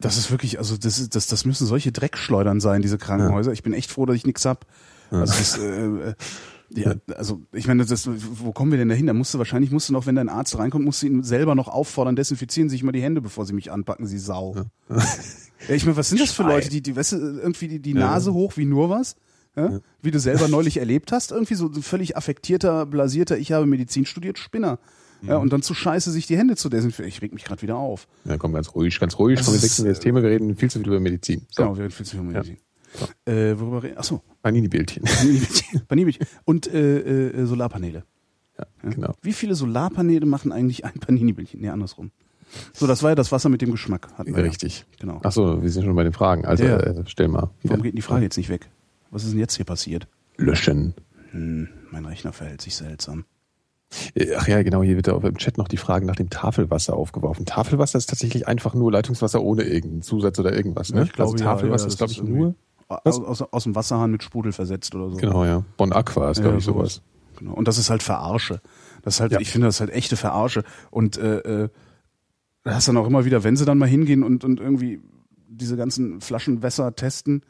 Das 0.00 0.18
ist 0.18 0.30
wirklich, 0.30 0.58
also 0.58 0.76
das, 0.76 0.98
ist, 0.98 1.14
das, 1.14 1.26
das 1.28 1.44
müssen 1.44 1.66
solche 1.66 1.92
Dreckschleudern 1.92 2.60
sein, 2.60 2.82
diese 2.82 2.98
Krankenhäuser. 2.98 3.50
Ja. 3.50 3.54
Ich 3.54 3.62
bin 3.62 3.72
echt 3.72 3.90
froh, 3.90 4.06
dass 4.06 4.16
ich 4.16 4.26
nichts 4.26 4.44
hab. 4.44 4.66
Also 5.10 5.34
das, 5.34 5.58
äh, 5.58 6.10
äh, 6.10 6.14
ja, 6.70 6.94
also 7.16 7.42
ich 7.52 7.66
meine, 7.66 7.84
das, 7.84 8.08
wo 8.08 8.52
kommen 8.52 8.72
wir 8.72 8.78
denn 8.78 8.88
dahin? 8.88 9.06
Da 9.06 9.12
musst 9.12 9.32
du 9.34 9.38
wahrscheinlich, 9.38 9.70
musst 9.70 9.88
du 9.88 9.92
noch, 9.92 10.06
wenn 10.06 10.16
dein 10.16 10.28
Arzt 10.28 10.58
reinkommt, 10.58 10.84
musst 10.84 11.02
du 11.02 11.06
ihn 11.06 11.22
selber 11.22 11.54
noch 11.54 11.68
auffordern, 11.68 12.16
desinfizieren 12.16 12.68
sich 12.68 12.82
mal 12.82 12.92
die 12.92 13.02
Hände, 13.02 13.20
bevor 13.20 13.46
sie 13.46 13.52
mich 13.52 13.70
anpacken, 13.70 14.06
sie 14.06 14.18
Sau. 14.18 14.56
Ja. 14.88 14.96
ja 15.68 15.74
ich 15.74 15.84
meine, 15.84 15.96
was 15.96 16.08
sind 16.08 16.20
das 16.20 16.32
für 16.32 16.42
Leute, 16.42 16.68
die, 16.68 16.82
die 16.82 16.96
weißt 16.96 17.12
du, 17.12 17.16
irgendwie 17.16 17.68
die, 17.68 17.80
die 17.80 17.94
Nase 17.94 18.30
ja. 18.30 18.34
hoch 18.34 18.56
wie 18.56 18.64
nur 18.64 18.90
was? 18.90 19.16
Ja? 19.56 19.80
Wie 20.02 20.10
du 20.10 20.18
selber 20.18 20.48
neulich 20.48 20.78
erlebt 20.78 21.12
hast, 21.12 21.30
irgendwie 21.30 21.54
so 21.54 21.66
ein 21.66 21.82
völlig 21.82 22.16
affektierter, 22.16 22.86
blasierter, 22.86 23.38
ich 23.38 23.52
habe 23.52 23.66
Medizin 23.66 24.04
studiert, 24.06 24.38
Spinner. 24.38 24.78
Ja, 25.26 25.38
und 25.38 25.52
dann 25.52 25.62
zu 25.62 25.72
scheiße, 25.72 26.10
sich 26.10 26.26
die 26.26 26.36
Hände 26.36 26.54
zu 26.56 26.68
desinfizieren. 26.68 27.08
Ich 27.08 27.22
reg 27.22 27.32
mich 27.32 27.44
gerade 27.44 27.62
wieder 27.62 27.76
auf. 27.76 28.06
Ja, 28.24 28.36
komm, 28.36 28.52
ganz 28.52 28.74
ruhig, 28.74 28.98
ganz 29.00 29.18
ruhig. 29.18 29.40
Komm, 29.42 29.54
wir 29.54 29.62
wechseln 29.62 29.88
das 29.88 30.00
Thema. 30.00 30.22
Wir 30.22 30.30
reden 30.30 30.54
viel 30.56 30.70
zu 30.70 30.80
viel 30.80 30.88
über 30.88 31.00
Medizin. 31.00 31.46
So. 31.50 31.62
Genau, 31.62 31.76
wir 31.76 31.84
reden 31.84 31.92
viel 31.92 32.04
zu 32.04 32.16
viel 32.16 32.20
über 32.20 32.32
Medizin. 32.32 32.56
Ja. 32.56 33.06
So. 33.26 33.32
Äh, 33.32 33.58
worüber 33.58 33.82
reden? 33.82 33.96
Achso. 33.96 34.22
Panini-Bildchen. 34.42 35.04
Panini-Bildchen. 35.88 36.26
Und 36.44 36.66
äh, 36.66 37.30
äh, 37.30 37.46
Solarpaneele. 37.46 38.04
Ja, 38.58 38.66
genau. 38.90 39.14
Wie 39.22 39.32
viele 39.32 39.54
Solarpaneele 39.54 40.26
machen 40.26 40.52
eigentlich 40.52 40.84
ein 40.84 41.00
Panini-Bildchen? 41.00 41.60
Nee, 41.60 41.70
andersrum. 41.70 42.10
So, 42.72 42.86
das 42.86 43.02
war 43.02 43.10
ja 43.10 43.14
das 43.14 43.32
Wasser 43.32 43.48
mit 43.48 43.62
dem 43.62 43.72
Geschmack. 43.72 44.08
Hatten 44.16 44.36
wir 44.36 44.44
Richtig. 44.44 44.80
Ja. 44.80 44.84
Genau. 45.00 45.20
Achso, 45.22 45.62
wir 45.62 45.70
sind 45.70 45.84
schon 45.84 45.96
bei 45.96 46.04
den 46.04 46.12
Fragen. 46.12 46.44
Also, 46.44 46.64
ja. 46.64 46.78
äh, 46.78 47.02
stell 47.06 47.28
mal. 47.28 47.50
Wieder. 47.60 47.72
Warum 47.72 47.82
geht 47.82 47.96
die 47.96 48.02
Frage 48.02 48.24
jetzt 48.24 48.36
nicht 48.36 48.50
weg? 48.50 48.68
Was 49.14 49.22
ist 49.22 49.30
denn 49.30 49.38
jetzt 49.38 49.54
hier 49.54 49.64
passiert? 49.64 50.08
Löschen. 50.36 50.92
Hm, 51.30 51.68
mein 51.92 52.04
Rechner 52.04 52.32
verhält 52.32 52.60
sich 52.60 52.74
seltsam. 52.74 53.24
Äh, 54.16 54.34
ach 54.36 54.48
ja, 54.48 54.60
genau, 54.64 54.82
hier 54.82 54.96
wird 54.96 55.06
im 55.06 55.38
Chat 55.38 55.56
noch 55.56 55.68
die 55.68 55.76
Frage 55.76 56.04
nach 56.04 56.16
dem 56.16 56.30
Tafelwasser 56.30 56.96
aufgeworfen. 56.96 57.46
Tafelwasser 57.46 57.96
ist 57.96 58.10
tatsächlich 58.10 58.48
einfach 58.48 58.74
nur 58.74 58.90
Leitungswasser 58.90 59.40
ohne 59.40 59.62
irgendeinen 59.62 60.02
Zusatz 60.02 60.40
oder 60.40 60.52
irgendwas. 60.52 60.90
Ne? 60.90 60.98
Ja, 60.98 61.04
ich 61.04 61.12
glaube, 61.12 61.30
also 61.30 61.44
Tafelwasser 61.44 61.84
ja, 61.84 61.86
ja, 61.86 61.92
ist, 61.92 61.98
glaube 61.98 62.12
ich, 62.12 62.22
nur 62.24 62.56
aus, 62.88 63.20
aus, 63.20 63.42
aus, 63.42 63.62
dem 63.62 63.76
Wasserhahn 63.76 64.10
mit 64.10 64.24
Sprudel 64.24 64.50
versetzt 64.50 64.96
oder 64.96 65.10
so. 65.10 65.16
Genau, 65.16 65.44
ja. 65.44 65.64
Bon 65.76 65.92
Aqua 65.92 66.32
ist, 66.32 66.42
glaube 66.42 66.58
ich, 66.58 66.64
sowas. 66.64 67.00
Genau. 67.38 67.54
Und 67.54 67.68
das 67.68 67.78
ist 67.78 67.90
halt 67.90 68.02
Verarsche. 68.02 68.60
Das 69.02 69.14
ist 69.14 69.20
halt, 69.20 69.40
ich 69.40 69.50
finde, 69.50 69.68
das 69.68 69.76
ist 69.76 69.80
halt 69.80 69.90
echte 69.90 70.16
Verarsche. 70.16 70.64
Und 70.90 71.18
äh, 71.18 71.38
äh, 71.38 71.68
da 72.64 72.74
hast 72.74 72.88
dann 72.88 72.96
auch 72.96 73.06
immer 73.06 73.24
wieder, 73.24 73.44
wenn 73.44 73.56
sie 73.56 73.64
dann 73.64 73.78
mal 73.78 73.88
hingehen 73.88 74.24
und, 74.24 74.42
und 74.42 74.58
irgendwie 74.58 75.00
diese 75.46 75.76
ganzen 75.76 76.20
Flaschenwässer 76.20 76.96
testen, 76.96 77.44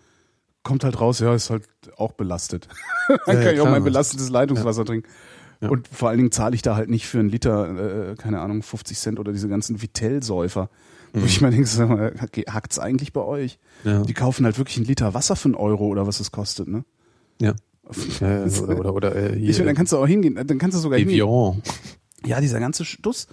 kommt 0.64 0.83
halt 0.83 1.00
raus, 1.00 1.20
ja, 1.20 1.33
ist 1.35 1.50
halt 1.50 1.68
auch 1.96 2.12
belastet. 2.12 2.68
Dann 3.27 3.37
ja, 3.37 3.44
kann 3.44 3.55
ich 3.55 3.61
auch 3.61 3.70
mein 3.70 3.85
belastetes 3.85 4.31
Leitungswasser 4.31 4.85
trinken. 4.85 5.09
Und 5.61 5.88
vor 5.88 6.09
allen 6.09 6.18
Dingen 6.18 6.33
zahle 6.33 6.55
ich 6.55 6.62
da 6.62 6.77
halt 6.77 6.90
nicht 6.90 7.07
für 7.07 7.20
einen 7.20 7.29
Liter, 7.29 8.11
äh, 8.11 8.14
keine 8.16 8.40
Ahnung, 8.40 8.62
50 8.62 8.98
Cent 8.98 9.18
oder 9.18 9.33
diese 9.33 9.48
ganzen 9.48 9.81
Vitell-Säufer. 9.81 10.68
Mhm. 11.12 11.22
Wo 11.22 11.27
ich 11.27 11.40
mir 11.40 11.50
denke, 11.50 11.66
sag 11.66 11.88
mal, 11.88 12.14
hackt's 12.48 12.79
eigentlich 12.79 13.12
bei 13.12 13.22
euch? 13.22 13.59
Ja. 13.85 14.03
Die 14.03 14.14
kaufen 14.14 14.44
halt 14.44 14.59
wirklich 14.59 14.77
einen 14.77 14.87
Liter 14.87 15.14
Wasser 15.14 15.37
für 15.37 15.46
einen 15.46 15.55
Euro 15.55 15.87
oder 15.87 16.07
was 16.07 16.20
es 16.20 16.33
kostet, 16.33 16.68
ne? 16.68 16.85
Ja. 17.40 17.55
ja 18.20 18.44
oder, 18.44 18.79
oder, 18.79 18.94
oder 18.94 19.16
äh, 19.16 19.38
hier. 19.38 19.50
Ich, 19.50 19.59
dann 19.59 19.74
kannst 19.74 19.92
du 19.92 19.98
auch 19.98 20.07
hingehen, 20.07 20.35
dann 20.35 20.59
kannst 20.59 20.77
du 20.77 20.81
sogar 20.81 20.98
Evian. 20.98 21.29
hingehen. 21.29 21.62
Ja, 22.27 22.40
dieser 22.40 22.61
ganze 22.61 22.85
Stuss. 22.85 23.29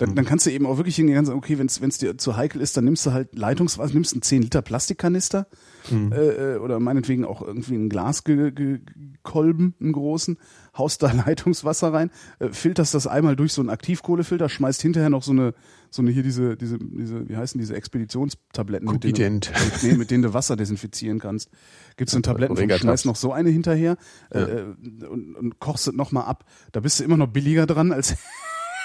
Dann, 0.00 0.14
dann 0.14 0.24
kannst 0.24 0.46
du 0.46 0.50
eben 0.50 0.64
auch 0.64 0.78
wirklich 0.78 0.96
hingehen 0.96 1.18
und 1.18 1.26
sagen, 1.26 1.38
okay, 1.38 1.58
wenn 1.58 1.66
es 1.66 1.98
dir 1.98 2.16
zu 2.16 2.36
heikel 2.36 2.62
ist, 2.62 2.74
dann 2.76 2.84
nimmst 2.84 3.04
du 3.04 3.12
halt 3.12 3.36
Leitungswasser, 3.36 3.92
nimmst 3.92 4.14
einen 4.14 4.22
10 4.22 4.42
Liter 4.42 4.62
Plastikkanister 4.62 5.46
Mhm. 5.90 6.12
äh, 6.12 6.54
äh, 6.54 6.58
oder 6.58 6.78
meinetwegen 6.78 7.24
auch 7.24 7.40
irgendwie 7.40 7.74
einen 7.74 7.88
Glaskolben, 7.88 9.74
einen 9.80 9.92
großen, 9.92 10.38
haust 10.76 11.02
da 11.02 11.10
Leitungswasser 11.26 11.92
rein, 11.92 12.10
äh, 12.38 12.48
filterst 12.50 12.94
das 12.94 13.06
einmal 13.06 13.36
durch 13.36 13.52
so 13.52 13.62
einen 13.62 13.70
Aktivkohlefilter, 13.70 14.48
schmeißt 14.48 14.82
hinterher 14.82 15.10
noch 15.10 15.22
so 15.22 15.32
eine, 15.32 15.54
so 15.90 16.02
eine 16.02 16.10
hier 16.10 16.22
diese, 16.22 16.56
diese, 16.56 16.78
diese, 16.78 17.28
wie 17.28 17.36
heißen 17.36 17.58
diese 17.58 17.74
Expeditionstabletten, 17.74 18.90
mit 18.90 19.04
denen, 19.04 19.40
nee, 19.82 19.94
mit 19.94 20.10
denen 20.10 20.22
du 20.22 20.34
Wasser 20.34 20.56
desinfizieren 20.56 21.18
kannst. 21.18 21.50
Gibst 21.96 22.14
du 22.14 22.18
eine 22.18 22.22
Tabletten, 22.22 22.52
Omega 22.52 22.78
schmeißt 22.78 23.06
noch 23.06 23.16
so 23.16 23.32
eine 23.32 23.50
hinterher 23.50 23.96
äh, 24.30 24.38
Ja. 24.40 24.46
äh, 24.48 25.06
und, 25.06 25.34
und 25.34 25.58
kochst 25.60 25.88
es 25.88 25.94
nochmal 25.94 26.24
ab. 26.24 26.44
Da 26.72 26.80
bist 26.80 27.00
du 27.00 27.04
immer 27.04 27.16
noch 27.16 27.28
billiger 27.28 27.66
dran, 27.66 27.92
als 27.92 28.16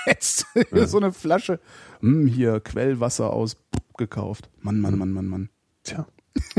jetzt 0.06 0.46
so 0.86 0.98
eine 0.98 1.12
Flasche, 1.12 1.60
hm, 2.00 2.28
hier 2.28 2.60
Quellwasser 2.60 3.32
aus 3.32 3.58
gekauft. 3.98 4.50
Mann, 4.62 4.80
Mann, 4.80 4.98
Mann, 4.98 5.12
Mann, 5.12 5.28
Mann. 5.28 5.50
Tja. 5.84 6.06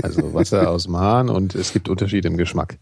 Also 0.02 0.32
Wasser 0.32 0.70
aus 0.70 0.84
dem 0.84 0.96
Hahn 0.96 1.28
und 1.28 1.54
es 1.54 1.72
gibt 1.72 1.88
Unterschiede 1.88 2.28
im 2.28 2.36
Geschmack. 2.36 2.78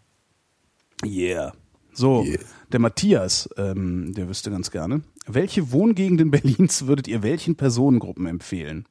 Yeah. 1.05 1.53
So, 1.92 2.22
Yeah. 2.24 2.38
der 2.72 2.81
Matthias, 2.81 3.48
ähm, 3.57 4.14
der 4.14 4.29
wüsste 4.29 4.50
ganz 4.50 4.70
gerne. 4.70 5.03
Welche 5.27 5.72
Wohngegenden 5.72 6.31
Berlins 6.31 6.87
würdet 6.87 7.09
ihr 7.09 7.22
welchen 7.22 7.57
Personengruppen 7.57 8.27
empfehlen? 8.27 8.87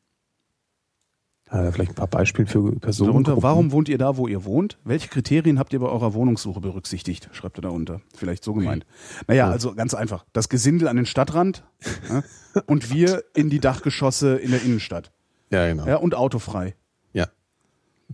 Äh, 1.53 1.71
vielleicht 1.71 1.91
ein 1.91 1.95
paar 1.95 2.07
Beispiele 2.07 2.47
für 2.47 2.71
Personen. 2.79 3.11
Darunter, 3.11 3.43
warum 3.43 3.71
wohnt 3.71 3.87
ihr 3.87 3.99
da, 3.99 4.17
wo 4.17 4.27
ihr 4.27 4.43
wohnt? 4.43 4.79
Welche 4.85 5.07
Kriterien 5.07 5.59
habt 5.59 5.71
ihr 5.71 5.79
bei 5.79 5.87
eurer 5.87 6.15
Wohnungssuche 6.15 6.59
berücksichtigt? 6.59 7.29
Schreibt 7.31 7.59
er 7.59 7.61
da 7.61 7.69
unter. 7.69 8.01
Vielleicht 8.15 8.43
so 8.43 8.53
gemeint. 8.53 8.87
Naja, 9.27 9.51
also 9.51 9.75
ganz 9.75 9.93
einfach. 9.93 10.25
Das 10.33 10.49
Gesindel 10.49 10.87
an 10.87 10.95
den 10.95 11.05
Stadtrand 11.05 11.63
ja, 12.09 12.23
und 12.65 12.91
wir 12.91 13.23
in 13.35 13.51
die 13.51 13.59
Dachgeschosse 13.59 14.37
in 14.37 14.49
der 14.49 14.63
Innenstadt. 14.63 15.11
Ja, 15.51 15.67
genau. 15.67 15.85
Ja, 15.85 15.97
und 15.97 16.15
autofrei. 16.15 16.73
Ja. 17.13 17.27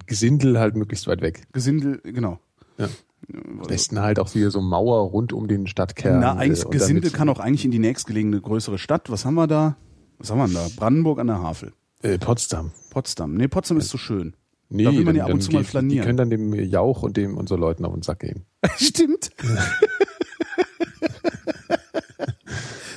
Gesindel 0.05 0.59
halt 0.59 0.75
möglichst 0.75 1.07
weit 1.07 1.21
weg. 1.21 1.47
Gesindel, 1.53 2.01
genau. 2.03 2.39
Ja. 2.77 2.89
Am 3.33 3.67
besten 3.67 4.01
halt 4.01 4.19
auch 4.19 4.35
wieder 4.35 4.51
so 4.51 4.59
Mauer 4.59 5.11
rund 5.11 5.31
um 5.31 5.47
den 5.47 5.67
Stadtkern. 5.67 6.19
Na, 6.19 6.33
eigentlich 6.33 6.63
äh, 6.63 6.65
und 6.65 6.71
Gesindel 6.71 7.11
kann 7.11 7.29
auch 7.29 7.39
eigentlich 7.39 7.63
in 7.63 7.71
die 7.71 7.79
nächstgelegene 7.79 8.41
größere 8.41 8.77
Stadt. 8.77 9.09
Was 9.09 9.23
haben 9.23 9.35
wir 9.35 9.47
da? 9.47 9.77
Was 10.17 10.29
haben 10.29 10.39
wir 10.39 10.47
denn 10.47 10.55
da? 10.55 10.67
Brandenburg 10.75 11.19
an 11.19 11.27
der 11.27 11.41
Havel. 11.41 11.71
Äh, 12.01 12.17
Potsdam. 12.17 12.71
Potsdam. 12.91 13.33
Nee, 13.35 13.47
Potsdam 13.47 13.77
ist 13.77 13.89
so 13.89 13.97
schön. 13.97 14.33
Nee, 14.69 14.83
Da 14.83 14.91
will 14.91 15.03
man 15.03 15.15
ja 15.15 15.23
dann- 15.23 15.31
ab 15.31 15.35
und 15.35 15.41
zu 15.41 15.51
mal 15.51 15.59
geht- 15.59 15.67
Die 15.67 15.71
flanieren. 15.71 16.05
können 16.05 16.17
dann 16.17 16.29
dem 16.29 16.53
Jauch 16.53 17.01
und 17.03 17.17
dem 17.17 17.37
und 17.37 17.49
so 17.49 17.55
Leuten 17.55 17.85
auf 17.85 17.93
den 17.93 18.03
Sack 18.03 18.19
gehen. 18.19 18.45
Stimmt. 18.77 19.31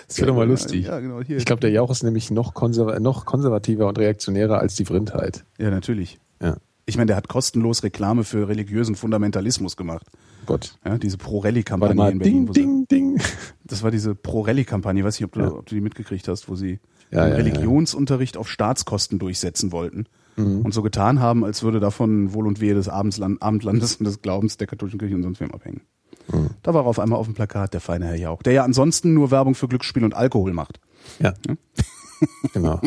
Das 0.09 0.19
wäre 0.19 0.27
doch 0.29 0.37
mal 0.37 0.47
lustig. 0.47 0.85
Ja, 0.85 1.01
genau. 1.01 1.21
Ich 1.21 1.45
glaube, 1.47 1.61
der 1.61 1.71
Jauch 1.71 1.91
ist 1.91 2.03
nämlich 2.03 2.31
noch, 2.31 2.53
konserva 2.53 3.01
noch 3.01 3.25
konservativer 3.25 3.87
und 3.89 3.99
reaktionärer 3.99 4.59
als 4.59 4.75
die 4.75 4.85
Vrindheit. 4.85 5.45
ja, 5.59 5.71
natürlich. 5.71 6.19
Ja. 6.43 6.59
Ich 6.85 6.97
meine, 6.99 7.07
der 7.07 7.17
hat 7.17 7.29
kostenlos 7.29 7.83
Reklame 7.83 8.23
für 8.25 8.47
religiösen 8.49 8.95
Fundamentalismus 8.95 9.75
gemacht. 9.77 10.07
Gott. 10.47 10.77
Ja, 10.85 10.99
diese 10.99 11.19
Pro-Rally-Kampagne 11.19 12.11
in 12.11 12.19
Berlin. 12.19 12.21
ding, 12.21 12.49
wo 12.49 12.53
sie- 12.53 12.61
ding, 12.61 12.87
ding. 12.89 13.21
Das 13.65 13.83
war 13.83 13.91
diese 13.91 14.15
Pro-Rally-Kampagne, 14.15 15.05
weiß 15.05 15.19
nicht, 15.21 15.25
ob 15.27 15.33
du, 15.33 15.41
Ja. 15.41 15.53
ob 15.53 15.67
du 15.67 15.75
die 15.75 15.81
mitgekriegt 15.81 16.27
hast, 16.29 16.49
wo 16.49 16.55
sie 16.57 16.81
Ja, 17.11 17.29
ja, 17.29 17.35
Religionsunterricht 17.35 18.37
auf 18.37 18.49
Staatskosten 18.49 19.19
durchsetzen 19.19 19.71
wollten 19.73 20.07
Mhm. 20.37 20.63
und 20.63 20.73
so 20.73 20.83
getan 20.83 21.21
haben, 21.21 21.45
als 21.45 21.63
würde 21.63 21.79
davon 21.79 22.33
Wohl 22.33 22.47
und 22.47 22.61
Wehe 22.61 22.75
des 22.75 22.89
Abendsland, 22.89 23.43
Abendlandes 23.43 23.97
und 23.97 24.05
des 24.05 24.23
Glaubens 24.23 24.57
der 24.57 24.67
katholischen 24.67 24.99
Kirche 24.99 25.15
und 25.15 25.23
sonst 25.23 25.41
wem 25.41 25.51
abhängen. 25.53 25.83
Mhm. 26.33 26.51
Da 26.63 26.73
war 26.73 26.87
auf 26.87 26.99
einmal 26.99 27.19
auf 27.19 27.27
dem 27.27 27.35
Plakat 27.35 27.75
der 27.75 27.81
feine 27.81 28.07
Herr 28.07 28.17
Jauch, 28.17 28.43
der 28.43 28.53
ja 28.55 28.65
ansonsten 28.65 29.13
nur 29.13 29.31
Werbung 29.31 29.55
für 29.55 29.69
Glücksspiel 29.69 30.05
und 30.05 30.15
Alkohol 30.15 30.53
macht. 30.55 30.81
Ja. 31.21 31.35
Genau. 32.53 32.81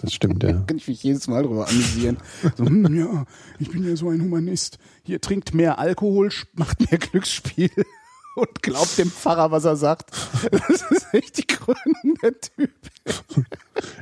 Das 0.00 0.12
stimmt, 0.12 0.42
ja. 0.42 0.52
Kann 0.66 0.76
ich 0.76 0.88
mich 0.88 1.02
jedes 1.02 1.26
Mal 1.28 1.42
drüber 1.42 1.68
amüsieren. 1.68 2.18
So, 2.56 2.64
hm, 2.66 2.94
ja, 2.94 3.24
ich 3.58 3.70
bin 3.70 3.86
ja 3.88 3.96
so 3.96 4.10
ein 4.10 4.20
Humanist. 4.22 4.78
Hier 5.02 5.20
trinkt 5.20 5.54
mehr 5.54 5.78
Alkohol, 5.78 6.30
macht 6.54 6.90
mehr 6.90 6.98
Glücksspiel 6.98 7.70
und 8.36 8.62
glaubt 8.62 8.98
dem 8.98 9.10
Pfarrer, 9.10 9.50
was 9.50 9.64
er 9.64 9.76
sagt. 9.76 10.10
Das 10.50 10.82
ist 10.90 11.06
echt 11.12 11.38
die 11.38 11.46
Gründung 11.46 12.18
der 12.22 12.40
Typ. 12.40 12.70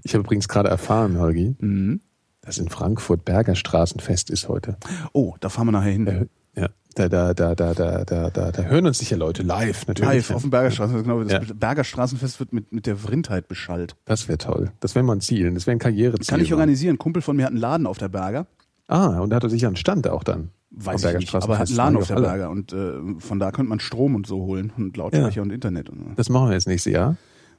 Ich 0.03 0.15
habe 0.15 0.25
übrigens 0.25 0.49
gerade 0.49 0.69
erfahren, 0.69 1.19
Holgi, 1.19 1.55
Mhm. 1.59 2.01
dass 2.41 2.59
in 2.59 2.69
Frankfurt 2.69 3.25
Berger 3.25 3.55
Straßenfest 3.55 4.31
ist 4.31 4.49
heute. 4.49 4.77
Oh, 5.13 5.35
da 5.41 5.49
fahren 5.49 5.69
wir 5.69 5.73
nachher 5.73 5.93
hin. 5.93 6.29
Ja. 6.57 6.69
Da, 6.95 7.09
da, 7.09 7.35
da, 7.35 7.57
da, 7.57 7.75
da, 7.75 8.05
da, 8.05 8.31
da, 8.31 8.53
da 8.53 8.63
hören 8.63 8.87
uns 8.87 8.99
sicher 8.99 9.17
Leute 9.17 9.43
live, 9.43 9.89
natürlich. 9.89 10.13
Live 10.13 10.31
auf 10.31 10.43
dem 10.43 10.51
Bergerstraßenfest, 10.51 11.05
genau. 11.05 11.25
Das 11.25 11.49
ja. 11.49 11.55
Bergerstraßenfest 11.55 12.39
wird 12.39 12.53
mit, 12.53 12.73
mit 12.73 12.87
der 12.87 12.97
Vrindheit 12.97 13.49
beschallt. 13.49 13.97
Das 14.05 14.29
wäre 14.29 14.39
toll. 14.39 14.71
Das 14.79 14.95
wäre 14.95 15.05
mal 15.05 15.17
ein 15.17 15.21
Ziel. 15.21 15.53
Das 15.55 15.67
wäre 15.67 15.75
ein 15.75 15.81
Karriereziel. 15.81 16.27
Kann 16.27 16.41
ich 16.41 16.53
organisieren. 16.53 16.95
Ein 16.95 16.99
Kumpel 16.99 17.21
von 17.21 17.37
mir 17.37 17.47
hat 17.47 17.51
einen 17.51 17.61
Laden 17.61 17.89
auf 17.89 17.99
der 17.99 18.09
Berger. 18.09 18.47
Ah, 18.87 19.19
und 19.19 19.31
da 19.31 19.37
hat 19.37 19.43
er 19.43 19.51
sicher 19.51 19.67
einen 19.67 19.77
Stand 19.77 20.07
auch 20.07 20.23
dann. 20.23 20.51
Weiß 20.71 21.05
ich 21.05 21.17
nicht, 21.17 21.35
aber 21.35 21.59
hat 21.59 21.69
einen 21.69 21.77
Laden 21.77 21.97
auf 21.97 22.07
der 22.07 22.17
alle. 22.17 22.27
Berger. 22.27 22.51
Und 22.51 22.73
äh, 22.73 22.93
von 23.19 23.41
da 23.41 23.51
könnte 23.51 23.71
man 23.71 23.81
Strom 23.81 24.15
und 24.15 24.27
so 24.27 24.43
holen 24.43 24.73
und 24.77 24.97
Lautsprecher 24.97 25.37
ja. 25.37 25.43
und 25.43 25.51
Internet. 25.51 25.89
Und. 25.89 26.15
Das 26.17 26.29
machen 26.29 26.49
wir 26.49 26.55
jetzt 26.55 26.69
nächstes 26.69 26.93
Jahr. 26.93 27.17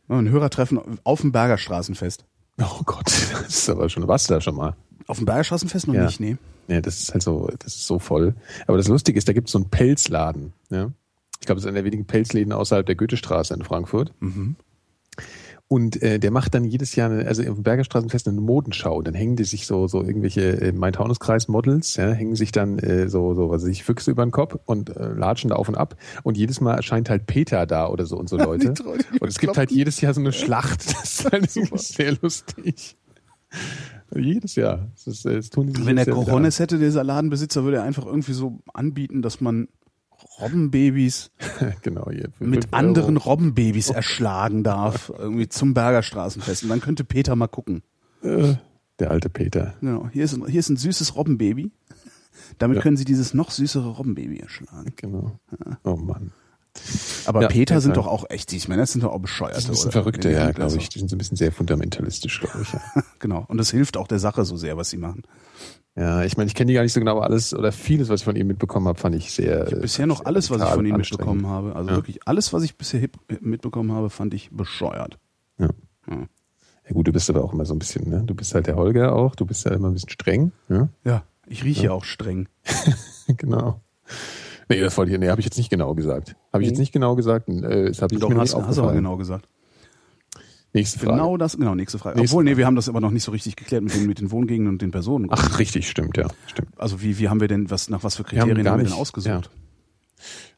Ein 0.08 0.30
Hörertreffen 0.30 0.80
auf 1.04 1.22
dem 1.22 1.32
Bergerstraßenfest. 1.34 2.26
Oh 2.62 2.84
Gott, 2.86 3.08
das 3.08 3.48
ist 3.48 3.70
aber 3.70 3.90
schon, 3.90 4.08
was 4.08 4.28
da 4.28 4.40
schon 4.40 4.56
mal? 4.56 4.76
Auf 5.08 5.18
dem 5.18 5.26
Bergerstraßenfest 5.26 5.88
noch 5.88 5.96
ja. 5.96 6.06
nicht, 6.06 6.20
nee. 6.20 6.38
Ja, 6.67 6.82
das 6.82 6.99
ist 6.99 7.13
halt 7.13 7.23
so, 7.23 7.49
das 7.60 7.75
ist 7.75 7.88
so 7.88 7.99
voll. 7.99 8.36
Aber 8.67 8.78
das 8.78 8.88
Lustige 8.88 9.17
ist, 9.17 9.28
da 9.28 9.34
gibt 9.34 9.47
es 9.47 9.51
so 9.51 9.60
einen 9.60 9.69
Pelzladen. 9.69 10.54
Ja? 10.69 10.91
Ich 11.39 11.45
glaube, 11.45 11.60
es 11.60 11.65
ist 11.65 11.67
einer 11.67 11.75
der 11.75 11.86
wenigen 11.86 12.06
Pelzläden 12.06 12.54
außerhalb 12.54 12.86
der 12.86 12.95
Goethestraße 12.95 13.54
in 13.54 13.63
Frankfurt. 13.63 14.13
Und 15.67 16.01
äh, 16.04 16.19
der 16.19 16.30
macht 16.30 16.54
dann 16.54 16.63
jedes 16.63 16.95
Jahr, 16.95 17.10
eine, 17.10 17.28
also 17.28 17.41
im 17.41 17.63
Berger 17.63 17.84
Straßenfest 17.84 18.28
eine 18.28 18.39
Modenschau. 18.39 19.01
Dann 19.01 19.15
hängen 19.15 19.36
die 19.36 19.45
sich 19.45 19.65
so, 19.65 19.88
so 19.88 20.04
irgendwelche 20.04 20.62
äh, 20.62 20.71
Main-Taunus-Kreis-Models, 20.71 21.95
ja, 21.95 22.12
hängen 22.12 22.36
sich 22.36 22.51
dann 22.51 22.78
äh, 22.78 23.10
so, 23.10 23.34
so, 23.34 23.49
was 23.49 23.63
weiß 23.63 23.69
ich, 23.69 23.84
Füchse 23.84 24.12
über 24.12 24.23
den 24.23 24.32
Kopf 24.32 24.58
und 24.65 24.95
äh, 24.95 25.08
latschen 25.08 25.49
da 25.49 25.56
auf 25.56 25.67
und 25.67 25.75
ab. 25.75 25.97
Und 26.21 26.38
jedes 26.38 26.62
Mal 26.62 26.75
erscheint 26.75 27.10
halt 27.10 27.25
Peter 27.25 27.65
da 27.65 27.88
oder 27.88 28.06
so 28.06 28.15
und 28.15 28.30
so 28.30 28.38
Leute. 28.38 28.75
Und 29.19 29.28
es 29.28 29.39
gibt 29.39 29.58
halt 29.58 29.71
jedes 29.71 30.01
Jahr 30.01 30.13
so 30.13 30.21
eine 30.21 30.34
Schlacht. 30.34 30.86
Das 30.86 31.04
ist 31.04 31.32
halt 31.32 31.49
irgendwie 31.56 31.78
sehr 31.80 32.15
lustig. 32.21 32.95
Jedes 34.13 34.56
Jahr. 34.56 34.89
Das, 34.94 35.08
ist, 35.08 35.26
das 35.26 35.50
tun 35.50 35.74
die 35.74 35.86
Wenn 35.86 35.98
er. 35.98 36.06
Cojones 36.06 36.60
hätte, 36.60 36.78
dieser 36.78 37.04
Ladenbesitzer, 37.04 37.63
würde 37.63 37.78
er 37.78 37.84
einfach 37.84 38.06
irgendwie 38.06 38.34
so 38.34 38.60
anbieten, 38.74 39.22
dass 39.22 39.41
man 39.41 39.68
Robbenbabys 40.39 41.32
genau, 41.82 42.10
hier. 42.10 42.30
mit 42.39 42.74
anderen 42.74 43.18
Euro. 43.18 43.30
Robbenbabys 43.32 43.89
erschlagen 43.89 44.63
darf, 44.63 45.12
irgendwie 45.18 45.50
zum 45.50 45.74
Berger 45.74 46.04
Straßenfest. 46.04 46.63
Und 46.63 46.70
dann 46.70 46.82
könnte 46.82 47.04
Peter 47.04 47.36
mal 47.36 47.48
gucken. 47.48 47.82
Äh, 48.22 48.56
der 49.00 49.12
alte 49.12 49.30
Peter. 49.30 49.74
Genau, 49.82 50.10
hier 50.13 50.24
ist 50.24 50.34
ein, 50.34 50.46
hier 50.48 50.60
ist 50.60 50.70
ein 50.70 50.78
süßes 50.78 51.15
Robbenbaby. 51.15 51.72
Damit 52.60 52.78
Ja. 52.78 52.82
können 52.84 52.96
sie 52.98 53.06
dieses 53.06 53.34
noch 53.34 53.52
süßere 53.52 53.89
Robbenbaby 53.89 54.38
erschlagen. 54.39 54.94
Genau. 54.96 55.39
Oh 55.84 55.96
Mann. 55.96 56.32
Aber 57.26 57.42
Ja, 57.44 57.48
Peter 57.48 57.76
ja, 57.76 57.82
sind 57.82 57.92
ja. 57.92 57.96
doch 57.96 58.08
auch 58.08 58.26
echt, 58.30 58.52
ich 58.54 58.68
meine, 58.68 58.82
das 58.82 58.92
sind 58.92 59.04
doch 59.04 59.12
auch 59.14 59.20
Bescheuerte. 59.20 59.68
Das 59.68 59.82
sind? 59.82 59.92
Verrückte, 59.92 60.30
Ja, 60.32 60.46
ja, 60.46 60.52
glaube 60.52 60.76
ich. 60.78 60.90
Die 60.90 61.00
sind 61.00 61.10
so 61.10 61.16
ein 61.16 61.18
bisschen 61.18 61.38
sehr 61.38 61.52
fundamentalistisch, 61.52 62.42
glaube 62.42 62.60
ich. 62.62 62.74
Ja. 62.74 62.82
Genau. 63.20 63.46
Und 63.48 63.58
das 63.58 63.72
hilft 63.72 63.98
auch 63.98 64.08
der 64.08 64.20
Sache 64.20 64.46
so 64.46 64.56
sehr, 64.58 64.78
was 64.78 64.90
sie 64.90 64.98
machen. 64.98 65.24
ja, 65.96 66.24
ich 66.24 66.38
meine, 66.38 66.48
ich 66.48 66.54
kenne 66.56 66.68
die 66.70 66.74
gar 66.76 66.84
nicht 66.84 66.94
so 66.94 67.00
genau, 67.00 67.14
aber 67.14 67.24
alles 67.24 67.54
oder 67.54 67.72
vieles, 67.72 68.10
was 68.10 68.20
ich 68.22 68.26
von 68.26 68.36
ihm 68.36 68.48
mitbekommen 68.48 68.88
habe, 68.88 69.00
fand 69.00 69.16
ich 69.16 69.32
sehr. 69.32 69.72
äh, 69.72 69.80
Bisher 69.80 70.06
noch 70.06 70.26
alles, 70.26 70.52
was 70.52 70.62
ich 70.62 70.68
von 70.68 70.86
ihm 70.86 70.94
anstrengend. 70.96 71.26
mitbekommen 71.34 71.48
habe. 71.48 71.76
Also 71.76 71.90
Ja. 71.92 71.96
wirklich 71.96 72.20
alles, 72.28 72.52
was 72.54 72.64
ich 72.64 72.78
bisher 72.78 73.00
hip- 73.00 73.18
mitbekommen 73.42 73.92
habe, 73.94 74.10
fand 74.10 74.34
ich 74.34 74.50
bescheuert. 74.52 75.18
Ja. 75.58 75.70
Ja. 76.10 76.18
ja, 76.18 76.94
gut, 76.94 77.08
du 77.08 77.14
bist 77.14 77.30
aber 77.30 77.44
auch 77.44 77.54
immer 77.54 77.66
so 77.66 77.74
ein 77.74 77.80
bisschen, 77.80 78.10
ne? 78.10 78.22
Du 78.26 78.36
bist 78.36 78.54
halt 78.54 78.68
der 78.68 78.76
Holger 78.76 79.16
auch, 79.16 79.36
du 79.36 79.46
bist 79.46 79.66
ja 79.66 79.72
immer 79.72 79.88
ein 79.90 79.94
bisschen 79.94 80.10
streng. 80.10 80.52
Ja? 80.70 80.90
Ja, 81.04 81.24
ich 81.48 81.64
rieche 81.64 81.92
auch 81.94 82.04
streng. 82.04 82.48
genau. 83.38 83.82
Nee, 84.69 84.80
das 84.80 84.97
wollte 84.97 85.12
ich, 85.12 85.19
nee, 85.19 85.30
habe 85.30 85.41
ich 85.41 85.45
jetzt 85.45 85.58
nicht 85.58 85.69
genau 85.69 85.93
gesagt. 85.93 86.36
Habe 86.51 86.63
ich 86.63 86.69
jetzt 86.69 86.80
nicht 86.80 86.91
genau 86.91 87.15
gesagt. 87.15 87.49
Äh, 87.49 87.89
das 87.89 88.01
habe 88.01 88.15
ich 88.15 88.21
Doch, 88.21 88.30
mir 88.30 88.38
hast, 88.38 88.56
nicht 88.56 88.67
hast 88.67 88.78
du 88.78 88.84
aber 88.84 88.93
genau 88.93 89.17
gesagt. 89.17 89.47
Nächste 90.73 90.99
Frage. 90.99 91.13
Genau 91.13 91.38
das, 91.38 91.56
genau, 91.56 91.73
nächste 91.73 91.97
Frage. 91.97 92.19
Nächste 92.19 92.36
Obwohl, 92.36 92.43
nee, 92.43 92.58
wir 92.58 92.65
haben 92.65 92.75
das 92.75 92.89
aber 92.89 92.99
noch 92.99 93.12
nicht 93.12 93.23
so 93.23 93.32
richtig 93.32 93.56
geklärt 93.56 93.82
mit 93.82 93.95
den, 93.95 94.08
mit 94.08 94.19
den 94.19 94.30
Wohngegenden 94.30 94.73
und 94.73 94.82
den 94.82 94.91
Personen. 94.91 95.28
Ach, 95.30 95.58
richtig, 95.58 95.89
stimmt, 95.89 96.17
ja. 96.17 96.28
Stimmt. 96.47 96.67
Also 96.75 97.01
wie, 97.01 97.17
wie 97.17 97.30
haben 97.30 97.39
wir 97.39 97.47
denn, 97.47 97.69
was, 97.69 97.89
nach 97.89 98.04
was 98.04 98.17
für 98.17 98.23
Wir 98.30 98.41
haben 98.41 98.49
Kriterien 98.49 98.67
haben 98.69 98.80
wir 98.80 98.89
denn 98.89 98.93
ausgesucht? 98.93 99.49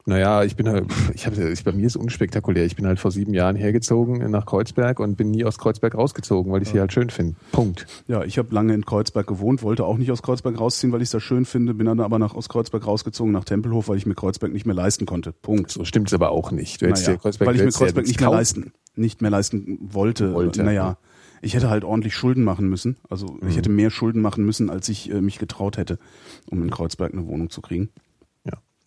Naja, 0.10 0.44
ich 0.46 0.56
bin 0.56 0.70
halt, 0.70 0.86
ich 1.14 1.26
habe, 1.26 1.50
ich, 1.52 1.66
bei 1.66 1.74
mir 1.74 1.86
ist 1.86 1.98
unspektakulär. 1.98 2.66
Ich 2.66 2.78
bin 2.78 2.88
halt 2.88 2.98
vor 2.98 3.12
sieben 3.12 3.34
Jahren 3.34 3.58
hergezogen 3.58 4.32
nach 4.32 4.46
Kreuzberg 4.46 5.02
und 5.02 5.18
bin 5.18 5.32
nie 5.32 5.44
aus 5.44 5.58
Kreuzberg 5.58 5.96
rausgezogen, 5.96 6.50
weil 6.52 6.62
ich 6.62 6.70
sie 6.70 6.80
halt 6.80 6.94
schön 6.94 7.10
finde. 7.10 7.36
Punkt. 7.52 7.86
Ja, 8.08 8.24
ich 8.24 8.38
habe 8.38 8.56
lange 8.56 8.74
in 8.74 8.86
Kreuzberg 8.86 9.28
gewohnt, 9.28 9.64
wollte 9.64 9.84
auch 9.84 9.98
nicht 9.98 10.10
aus 10.12 10.22
Kreuzberg 10.24 10.58
rausziehen, 10.58 10.94
weil 10.94 11.02
ich 11.02 11.08
es 11.08 11.12
da 11.12 11.20
schön 11.20 11.44
finde, 11.44 11.74
bin 11.74 11.88
dann 11.88 12.00
aber 12.00 12.20
nach, 12.20 12.36
aus 12.36 12.48
Kreuzberg 12.48 12.88
rausgezogen 12.88 13.34
nach 13.34 13.44
Tempelhof, 13.44 13.90
weil 13.90 13.98
ich 13.98 14.06
mir 14.06 14.16
Kreuzberg 14.16 14.54
nicht 14.54 14.66
mehr 14.66 14.76
leisten 14.76 15.06
konnte. 15.06 15.34
Punkt. 15.34 15.72
So 15.72 15.84
stimmt's 15.84 16.14
aber 16.14 16.32
auch 16.32 16.52
nicht. 16.52 16.82
Du 16.82 16.88
hättest 16.88 17.06
Naja, 17.06 17.18
dir 17.18 17.22
Kreuzberg, 17.22 17.48
weil 17.50 17.56
ich 17.58 17.62
mir 17.64 17.70
ja 17.70 17.78
Kreuzberg 17.78 18.08
nicht 18.08 18.20
mehr 18.22 18.28
kaufen. 18.30 18.38
leisten, 18.38 18.72
nicht 18.96 19.22
mehr 19.22 19.32
leisten 19.32 19.78
wollte. 19.82 20.34
Wollte, 20.34 20.64
naja, 20.64 20.74
ja. 20.92 20.98
ich 21.42 21.54
hätte 21.54 21.70
halt 21.70 21.84
ordentlich 21.84 22.16
Schulden 22.16 22.46
machen 22.46 22.70
müssen. 22.70 22.96
Also 23.10 23.28
Mhm. 23.42 23.50
ich 23.50 23.58
hätte 23.58 23.70
mehr 23.70 23.90
Schulden 23.90 24.22
machen 24.22 24.46
müssen, 24.46 24.70
als 24.70 24.88
ich 24.88 25.12
äh, 25.12 25.20
mich 25.20 25.38
getraut 25.38 25.76
hätte, 25.78 26.00
um 26.50 26.64
in 26.64 26.70
Kreuzberg 26.72 27.12
eine 27.12 27.28
Wohnung 27.28 27.50
zu 27.50 27.60
kriegen. 27.62 27.90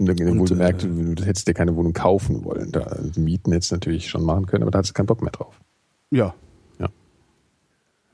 Und 0.01 0.07
dann 0.09 0.28
Und, 0.38 0.51
wohl 0.51 0.61
äh, 0.61 0.72
du 1.14 1.24
hättest 1.24 1.46
dir 1.46 1.53
keine 1.55 1.76
Wohnung 1.76 1.92
kaufen 1.92 2.42
wollen. 2.44 2.72
Da, 2.72 2.80
also 2.80 3.20
mieten 3.20 3.53
hättest 3.53 3.70
du 3.70 3.76
natürlich 3.76 4.09
schon 4.09 4.24
machen 4.24 4.46
können, 4.46 4.62
aber 4.62 4.70
da 4.70 4.78
hattest 4.78 4.90
du 4.92 4.94
keinen 4.94 5.07
Bock 5.07 5.20
mehr 5.22 5.30
drauf. 5.30 5.61
Ja. 6.11 6.34
Ja. 6.78 6.88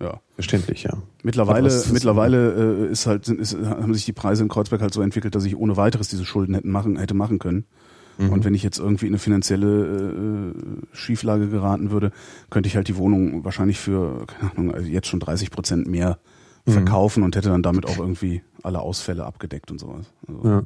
Ja. 0.00 0.20
Verständlich, 0.34 0.82
ja. 0.82 0.98
Mittlerweile, 1.22 1.68
ist- 1.68 1.92
mittlerweile 1.92 2.86
äh, 2.88 2.90
ist 2.90 3.06
halt, 3.06 3.28
ist, 3.28 3.56
haben 3.56 3.94
sich 3.94 4.04
die 4.04 4.12
Preise 4.12 4.42
in 4.42 4.48
Kreuzberg 4.48 4.82
halt 4.82 4.92
so 4.92 5.00
entwickelt, 5.00 5.34
dass 5.34 5.44
ich 5.44 5.56
ohne 5.56 5.76
weiteres 5.76 6.08
diese 6.08 6.24
Schulden 6.24 6.54
hätten 6.54 6.70
machen, 6.70 6.96
hätte 6.98 7.14
machen 7.14 7.38
können. 7.38 7.64
Mhm. 8.18 8.30
Und 8.32 8.44
wenn 8.44 8.54
ich 8.54 8.62
jetzt 8.62 8.78
irgendwie 8.78 9.06
in 9.06 9.12
eine 9.12 9.18
finanzielle 9.18 10.52
äh, 10.54 10.96
Schieflage 10.96 11.48
geraten 11.48 11.90
würde, 11.90 12.10
könnte 12.50 12.66
ich 12.68 12.76
halt 12.76 12.88
die 12.88 12.96
Wohnung 12.96 13.44
wahrscheinlich 13.44 13.78
für, 13.78 14.26
keine 14.26 14.50
Ahnung, 14.52 14.74
also 14.74 14.88
jetzt 14.88 15.06
schon 15.06 15.20
30 15.20 15.50
Prozent 15.50 15.86
mehr 15.86 16.18
Mhm. 16.68 16.72
verkaufen 16.72 17.22
und 17.22 17.36
hätte 17.36 17.48
dann 17.50 17.62
damit 17.62 17.86
auch 17.86 17.98
irgendwie 17.98 18.42
alle 18.64 18.80
Ausfälle 18.80 19.24
abgedeckt 19.24 19.70
und 19.70 19.78
sowas. 19.78 20.06
Also, 20.26 20.48
Ja. 20.48 20.62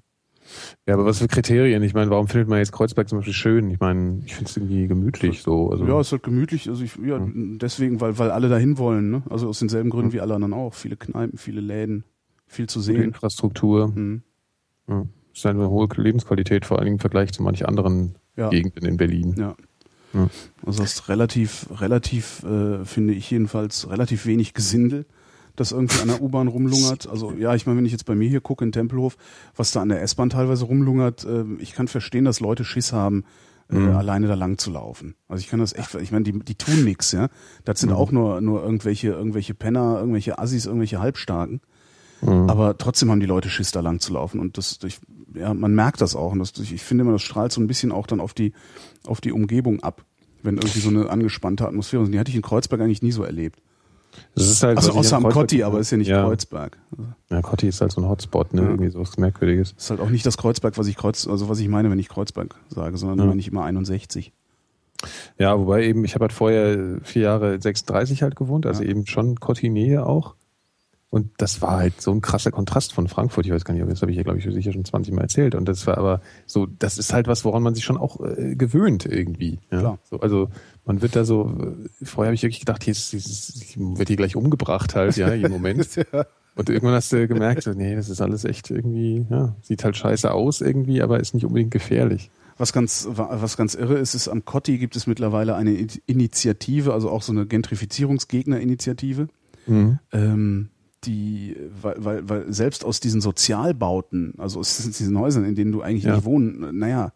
Ja, 0.86 0.95
aber 0.95 1.05
was 1.05 1.18
für 1.18 1.28
Kriterien? 1.28 1.82
Ich 1.82 1.95
meine, 1.95 2.11
warum 2.11 2.26
findet 2.28 2.49
man 2.49 2.59
jetzt 2.59 2.72
Kreuzberg 2.72 3.09
zum 3.09 3.18
Beispiel 3.18 3.34
schön? 3.34 3.70
Ich 3.70 3.78
meine, 3.80 4.22
ich 4.24 4.34
finde 4.34 4.51
es 4.51 4.57
irgendwie 4.57 4.86
gemütlich 4.88 5.43
so. 5.43 5.70
Also, 5.70 5.86
Ja, 5.86 6.01
ist 6.01 6.12
halt 6.12 6.22
gemütlich. 6.22 6.68
Also 6.68 6.82
ich, 6.82 6.97
ja, 6.97 7.20
deswegen, 7.34 8.01
weil, 8.01 8.18
weil 8.18 8.30
alle 8.30 8.49
dahin 8.49 8.78
wollen, 8.78 9.11
ne? 9.11 9.22
Also 9.30 9.49
aus 9.49 9.59
denselben 9.59 9.91
Gründen 9.91 10.12
wie 10.12 10.20
alle 10.20 10.34
anderen 10.34 10.55
auch. 10.55 10.74
Viele 10.74 10.97
Kneipen, 10.97 11.38
viele 11.38 11.61
Läden, 11.61 12.05
viel 12.47 12.68
zu 12.68 12.80
gute 12.80 12.93
sehen. 12.93 13.03
Infrastruktur. 13.03 13.88
Mhm. 13.88 14.22
Ja. 14.88 15.07
Ist 15.32 15.47
eine 15.47 15.70
hohe 15.70 15.88
Lebensqualität, 15.97 16.66
vor 16.66 16.78
Dingen 16.78 16.95
im 16.95 16.99
Vergleich 16.99 17.32
zu 17.32 17.43
manch 17.43 17.66
anderen 17.66 18.16
Ja. 18.36 18.49
Gegenden 18.49 18.84
in 18.84 18.97
Berlin. 18.97 19.34
Ja. 19.38 19.55
Ja. 20.12 20.28
Also 20.66 20.82
hast 20.82 21.09
relativ, 21.09 21.68
relativ, 21.80 22.43
äh, 22.43 22.84
finde 22.84 23.12
ich 23.14 23.30
jedenfalls, 23.30 23.88
relativ 23.88 24.26
wenig 24.26 24.55
Gesindel, 24.55 25.07
das 25.61 25.73
irgendwie 25.73 26.01
an 26.01 26.09
der 26.09 26.21
U-Bahn 26.23 26.49
rumlungert. 26.49 27.09
Also 27.09 27.33
ja, 27.33 27.55
ich 27.55 27.67
meine, 27.67 27.79
wenn 27.79 27.85
ich 27.87 27.93
jetzt 27.93 28.05
bei 28.07 28.15
mir 28.15 28.29
hier 28.29 28.41
gucke 28.41 28.65
in 28.65 28.73
Tempelhof, 28.73 29.17
was 29.55 29.71
da 29.71 29.81
an 29.83 29.91
der 29.91 30.03
S-Bahn 30.03 30.31
teilweise 30.31 30.65
rumlungert, 30.65 31.25
äh, 31.25 31.45
ich 31.59 31.73
kann 31.73 31.87
verstehen, 31.89 32.25
dass 32.25 32.41
Leute 32.41 32.65
Schiss 32.65 32.93
haben, 32.93 33.25
äh, 33.71 33.77
Mhm. 33.77 33.95
alleine 33.97 34.27
da 34.27 34.35
lang 34.35 34.59
zu 34.59 34.71
laufen. 34.71 35.15
Also 35.29 35.43
ich 35.43 35.49
kann 35.49 35.61
das 35.61 35.73
echt, 35.73 35.95
ich 35.95 36.11
meine, 36.11 36.25
die, 36.25 36.33
die 36.39 36.57
tun 36.57 36.83
nix, 36.85 37.13
ja. 37.13 37.29
Das 37.65 37.79
sind 37.81 37.91
Mhm. 37.91 37.97
auch 37.97 38.11
nur, 38.11 38.41
nur 38.41 38.63
irgendwelche, 38.65 39.09
irgendwelche 39.09 39.55
Penner, 39.55 39.99
irgendwelche 40.01 40.39
Assis, 40.41 40.67
irgendwelche 40.67 40.99
Halbstarken. 41.01 41.61
Mhm. 42.23 42.51
Aber 42.51 42.77
trotzdem 42.77 43.11
haben 43.11 43.21
die 43.21 43.27
Leute 43.27 43.49
Schiss, 43.49 43.71
da 43.71 43.81
lang 43.81 44.01
zu 44.01 44.13
laufen. 44.13 44.41
Und 44.41 44.59
das, 44.59 44.79
ich, 44.85 44.99
ja, 45.35 45.55
man 45.55 45.75
merkt 45.75 46.01
das 46.01 46.17
auch. 46.17 46.33
Und 46.33 46.41
das, 46.41 46.53
ich 46.59 46.83
finde 46.83 47.03
immer, 47.03 47.13
das 47.13 47.23
strahlt 47.23 47.53
so 47.53 47.61
ein 47.61 47.67
bisschen 47.69 47.93
auch 47.93 48.07
dann 48.07 48.21
auf 48.21 48.35
die, 48.35 48.53
auf 49.07 49.21
die 49.21 49.33
Umgebung 49.33 49.81
ab. 49.83 50.05
Wenn 50.43 50.57
irgendwie 50.57 50.81
so 50.81 50.89
eine 50.91 51.09
angespannte 51.11 51.67
Atmosphäre 51.69 52.03
ist. 52.03 52.07
Und 52.09 52.13
Die 52.13 52.19
hatte 52.19 52.31
ich 52.31 52.37
in 52.37 52.43
Kreuzberg 52.43 52.81
eigentlich 52.81 53.03
nie 53.03 53.13
so 53.13 53.23
erlebt. 53.23 53.61
Das 54.35 54.47
ist 54.47 54.63
halt, 54.63 54.77
Also 54.79 54.93
außer 54.93 55.17
am 55.17 55.25
Kotti, 55.29 55.63
aber 55.63 55.79
ist 55.81 55.91
ja 55.91 55.97
nicht 55.99 56.09
ja. 56.09 56.23
Kreuzberg. 56.25 56.79
Ja, 57.31 57.43
Kotti 57.43 57.69
ist 57.69 57.81
halt 57.81 57.93
so 57.93 58.01
ein 58.01 58.09
Hotspot, 58.09 58.55
ne? 58.55 58.63
Ja. 58.63 58.69
Irgendwie 58.69 58.91
sowas 58.91 59.17
Merkwürdiges. 59.19 59.73
ist 59.77 59.91
halt 59.91 60.01
auch 60.01 60.09
nicht 60.11 60.25
das 60.27 60.37
Kreuzberg, 60.37 60.77
was 60.79 60.87
ich 60.87 60.97
Kreuz, 60.97 61.27
also 61.27 61.49
was 61.49 61.59
ich 61.61 61.69
meine, 61.69 61.91
wenn 61.91 61.99
ich 61.99 62.09
Kreuzberg 62.09 62.55
sage, 62.69 62.97
sondern 62.97 63.19
Ja. 63.19 63.25
meine 63.27 63.41
ich 63.41 63.49
immer 63.49 63.65
61. 63.65 64.33
Ja, 65.39 65.59
wobei 65.59 65.85
eben, 65.85 66.05
ich 66.05 66.15
habe 66.15 66.25
halt 66.25 66.33
vorher 66.33 66.99
vier 67.03 67.23
Jahre 67.23 67.61
36 67.61 68.23
halt 68.23 68.37
gewohnt, 68.37 68.67
also 68.67 68.83
Ja. 68.83 68.91
eben 68.91 69.07
schon 69.07 69.37
Kotti-Nähe 69.41 70.05
auch. 70.05 70.35
Und 71.11 71.33
das 71.39 71.61
war 71.61 71.77
halt 71.77 72.01
so 72.01 72.13
ein 72.13 72.21
krasser 72.21 72.53
Kontrast 72.53 72.93
von 72.93 73.09
Frankfurt. 73.09 73.45
Ich 73.45 73.53
weiß 73.53 73.65
gar 73.65 73.75
nicht, 73.75 73.85
das 73.91 74.01
habe 74.01 74.13
ich 74.13 74.17
ja, 74.17 74.23
glaube 74.23 74.39
ich, 74.39 74.45
sicher 74.45 74.73
schon 74.73 74.85
20 74.85 75.13
Mal 75.13 75.23
erzählt. 75.23 75.57
Und 75.57 75.69
das 75.69 75.85
war 75.89 75.99
aber 75.99 76.21
so, 76.47 76.67
das 76.67 76.99
ist 76.99 77.13
halt 77.13 77.27
was, 77.27 77.45
woran 77.45 77.65
man 77.65 77.75
sich 77.75 77.83
schon 77.85 77.97
auch 77.97 78.21
äh, 78.21 78.55
gewöhnt 78.55 79.07
irgendwie. 79.07 79.59
Ja? 79.73 79.81
Klar. 79.81 79.99
So, 80.05 80.21
also 80.21 80.51
man 80.85 81.03
wird 81.03 81.17
da 81.17 81.25
so, 81.25 81.53
äh, 81.59 82.05
vorher 82.05 82.29
habe 82.29 82.37
ich 82.37 82.43
wirklich 82.45 82.61
gedacht, 82.61 82.85
hier 82.85 82.93
ist, 82.93 83.13
dieses, 83.13 83.75
wird 83.77 84.07
hier 84.07 84.17
gleich 84.17 84.37
umgebracht 84.37 84.95
halt, 84.95 85.17
ja, 85.17 85.35
jeden 85.35 85.51
Moment. 85.51 85.89
Und 86.55 86.69
irgendwann 86.69 86.95
hast 86.95 87.13
du 87.13 87.27
gemerkt, 87.27 87.65
so, 87.65 87.73
nee, 87.73 87.97
das 87.97 88.09
ist 88.09 88.21
alles 88.21 88.45
echt 88.45 88.71
irgendwie, 88.71 89.27
ja, 89.31 89.57
sieht 89.63 89.83
halt 89.83 89.97
scheiße 89.97 90.31
aus 90.31 90.61
irgendwie, 90.61 91.03
aber 91.03 91.19
ist 91.19 91.35
nicht 91.35 91.45
unbedingt 91.45 91.71
gefährlich. 91.73 92.31
Was 92.57 92.73
ganz, 92.73 93.09
was 93.11 93.57
ganz 93.57 93.75
irre 93.75 93.99
ist, 93.99 94.15
ist, 94.15 94.29
am 94.29 94.45
Kotti 94.45 94.79
gibt 94.79 94.95
es 94.95 95.07
mittlerweile 95.07 95.57
eine 95.57 95.73
Initiative, 96.07 96.93
also 96.93 97.11
auch 97.11 97.23
so 97.23 97.33
eine 97.33 97.47
Gentrifizierungsgegner-Initiative. 97.47 99.29
Mhm. 99.67 99.99
ähm, 100.13 100.69
die, 101.05 101.57
weil, 101.82 101.94
weil, 101.98 102.28
weil 102.28 102.53
selbst 102.53 102.84
aus 102.84 103.01
diesen 103.01 103.20
Sozialbauten, 103.20 104.34
also 104.38 104.61
aus 104.61 104.76
diesen 104.98 105.18
Häusern, 105.18 105.44
in 105.44 105.55
denen 105.55 105.72
du 105.72 105.82
eigentlich 105.82 106.05
Ja. 106.05 106.14
nicht 106.16 106.24
wohnen, 106.24 106.78
naja, 106.78 107.12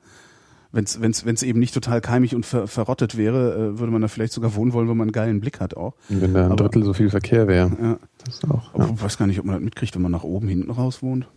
wenn 0.72 0.84
es 0.84 1.00
wenn's, 1.00 1.24
wenn's 1.24 1.42
eben 1.44 1.60
nicht 1.60 1.72
total 1.72 2.00
keimig 2.00 2.34
und 2.34 2.44
ver, 2.44 2.66
verrottet 2.66 3.16
wäre, 3.16 3.54
äh, 3.74 3.78
würde 3.78 3.92
man 3.92 4.02
da 4.02 4.08
vielleicht 4.08 4.32
sogar 4.32 4.56
wohnen 4.56 4.72
wollen, 4.72 4.88
wenn 4.88 4.96
man 4.96 5.06
einen 5.06 5.12
geilen 5.12 5.40
Blick 5.40 5.60
hat 5.60 5.76
auch. 5.76 5.94
Wenn 6.08 6.34
da 6.34 6.46
ein 6.46 6.52
Aber- 6.52 6.64
Drittel 6.64 6.82
so 6.84 6.92
viel 6.94 7.10
Verkehr 7.10 7.46
wäre. 7.46 7.70
Ja. 7.80 7.98
Das 8.24 8.34
ist 8.34 8.50
auch. 8.50 8.76
Ja. 8.76 8.90
ich 8.92 9.00
weiß 9.02 9.16
gar 9.16 9.26
nicht, 9.28 9.38
ob 9.38 9.44
man 9.46 9.54
das 9.54 9.62
mitkriegt, 9.64 9.94
wenn 9.94 10.02
man 10.02 10.10
nach 10.12 10.24
oben 10.24 10.48
hinten 10.48 10.70
raus 10.72 11.00
wohnt. 11.02 11.28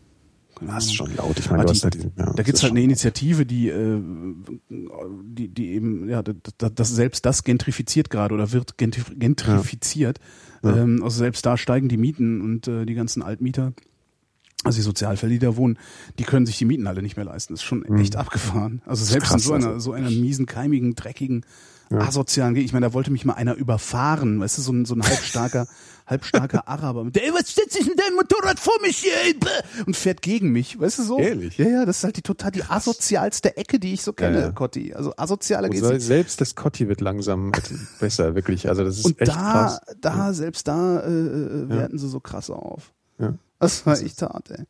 Das 0.60 0.86
ist 0.86 0.96
schon 0.96 1.16
laut. 1.16 1.38
Ich 1.38 1.52
meine, 1.52 1.66
die- 1.66 1.70
hast 1.72 1.84
ja 1.84 1.92
diesen, 1.92 2.14
ja, 2.18 2.34
Da 2.34 2.42
gibt's 2.42 2.62
ist 2.62 2.64
halt 2.64 2.72
eine 2.72 2.82
Initiative, 2.82 3.46
die, 3.46 3.70
äh, 3.70 4.02
die, 4.70 5.50
die 5.50 5.68
eben, 5.74 6.10
ja, 6.10 6.24
das, 6.24 6.72
das, 6.74 6.90
selbst 6.90 7.26
das 7.28 7.44
gentrifiziert 7.44 8.10
gerade 8.10 8.34
oder 8.34 8.52
wird 8.52 8.74
gentrif- 8.80 9.14
gentrifiziert. 9.20 10.18
Ja. 10.20 10.24
Ähm, 10.64 11.02
also 11.04 11.18
selbst 11.18 11.46
da 11.46 11.58
steigen 11.58 11.90
die 11.90 11.98
Mieten 11.98 12.42
und 12.42 12.68
äh, 12.68 12.86
die 12.86 12.94
ganzen 12.94 13.22
Altmieter, 13.22 13.74
also 14.64 14.78
die 14.78 14.84
Sozialfälle, 14.84 15.34
die 15.34 15.40
da 15.40 15.56
wohnen, 15.56 15.78
die 16.20 16.24
können 16.24 16.46
sich 16.46 16.58
die 16.58 16.66
Mieten 16.66 16.88
alle 16.88 17.02
nicht 17.02 17.16
mehr 17.16 17.26
leisten. 17.26 17.54
Das 17.54 17.62
ist 17.62 17.68
schon 17.68 17.86
echt 17.86 18.16
abgefahren. 18.16 18.82
Also 18.86 19.06
selbst 19.06 19.32
in 19.32 19.38
krass, 19.38 19.44
so 19.44 19.54
einer, 19.54 19.68
also. 19.68 19.80
so 19.80 19.92
einer 19.94 20.10
miesen, 20.10 20.46
keimigen, 20.46 20.96
dreckigen, 20.96 21.46
Ja. 21.90 22.00
asozialen 22.00 22.54
Gegend. 22.54 22.68
Ich 22.68 22.74
meine, 22.74 22.88
da 22.88 22.94
wollte 22.94 23.12
mich 23.12 23.24
mal 23.26 23.34
einer 23.34 23.56
überfahren, 23.56 24.40
weißt 24.42 24.58
du, 24.58 24.62
so 24.62 24.72
ein, 24.74 24.86
so 24.86 24.94
ein 24.96 25.04
halbstarker, 25.04 25.68
halbstarker 26.08 26.68
Araber. 26.68 27.04
Mit 27.06 27.16
der, 27.16 27.24
ey, 27.26 27.32
was 27.34 27.54
setzt 27.54 27.74
sich 27.74 27.86
denn 27.86 27.96
dein 27.96 28.14
Motorrad 28.16 28.60
vor 28.60 28.74
mich 28.82 28.98
hier? 28.98 29.14
ey, 29.26 29.34
bäh?" 29.34 29.48
Und 29.86 29.96
fährt 29.96 30.22
gegen 30.22 30.52
mich, 30.52 30.80
weißt 30.80 31.00
du 31.00 31.04
so? 31.04 31.18
Ehrlich? 31.20 31.58
Ja, 31.58 31.68
ja, 31.68 31.86
das 31.86 32.00
ist 32.00 32.04
halt 32.04 32.18
die 32.18 32.22
total 32.22 32.52
die 32.52 32.64
asozialste 32.64 33.56
Ecke, 33.58 33.80
die 33.80 33.94
ich 33.94 34.02
so 34.02 34.14
kenne, 34.14 34.38
Ja, 34.40 34.46
ja. 34.48 34.52
Cotti. 34.52 34.94
Also 34.94 35.14
asozialer 35.16 35.70
geht's 35.70 35.88
nicht. 35.88 36.02
selbst 36.02 36.42
das 36.42 36.56
Kotti 36.56 36.88
wird 36.90 37.00
langsam 37.02 37.52
besser, 38.00 38.36
wirklich. 38.36 38.68
Also 38.68 38.84
das 38.84 38.98
ist 39.00 39.06
Und 39.06 39.22
echt 39.22 39.30
da, 39.32 39.34
krass. 39.36 39.82
da, 40.02 40.34
selbst 40.34 40.68
da 40.68 41.00
äh, 41.00 41.08
äh, 41.10 41.70
werten 41.70 41.98
sie 41.98 42.10
so 42.10 42.20
krass 42.20 42.50
auf. 42.50 42.92
Ja. 43.20 43.34
Das 43.60 43.86
war 43.86 44.00
echt 44.00 44.22
hart, 44.22 44.52
ey. 44.52 44.66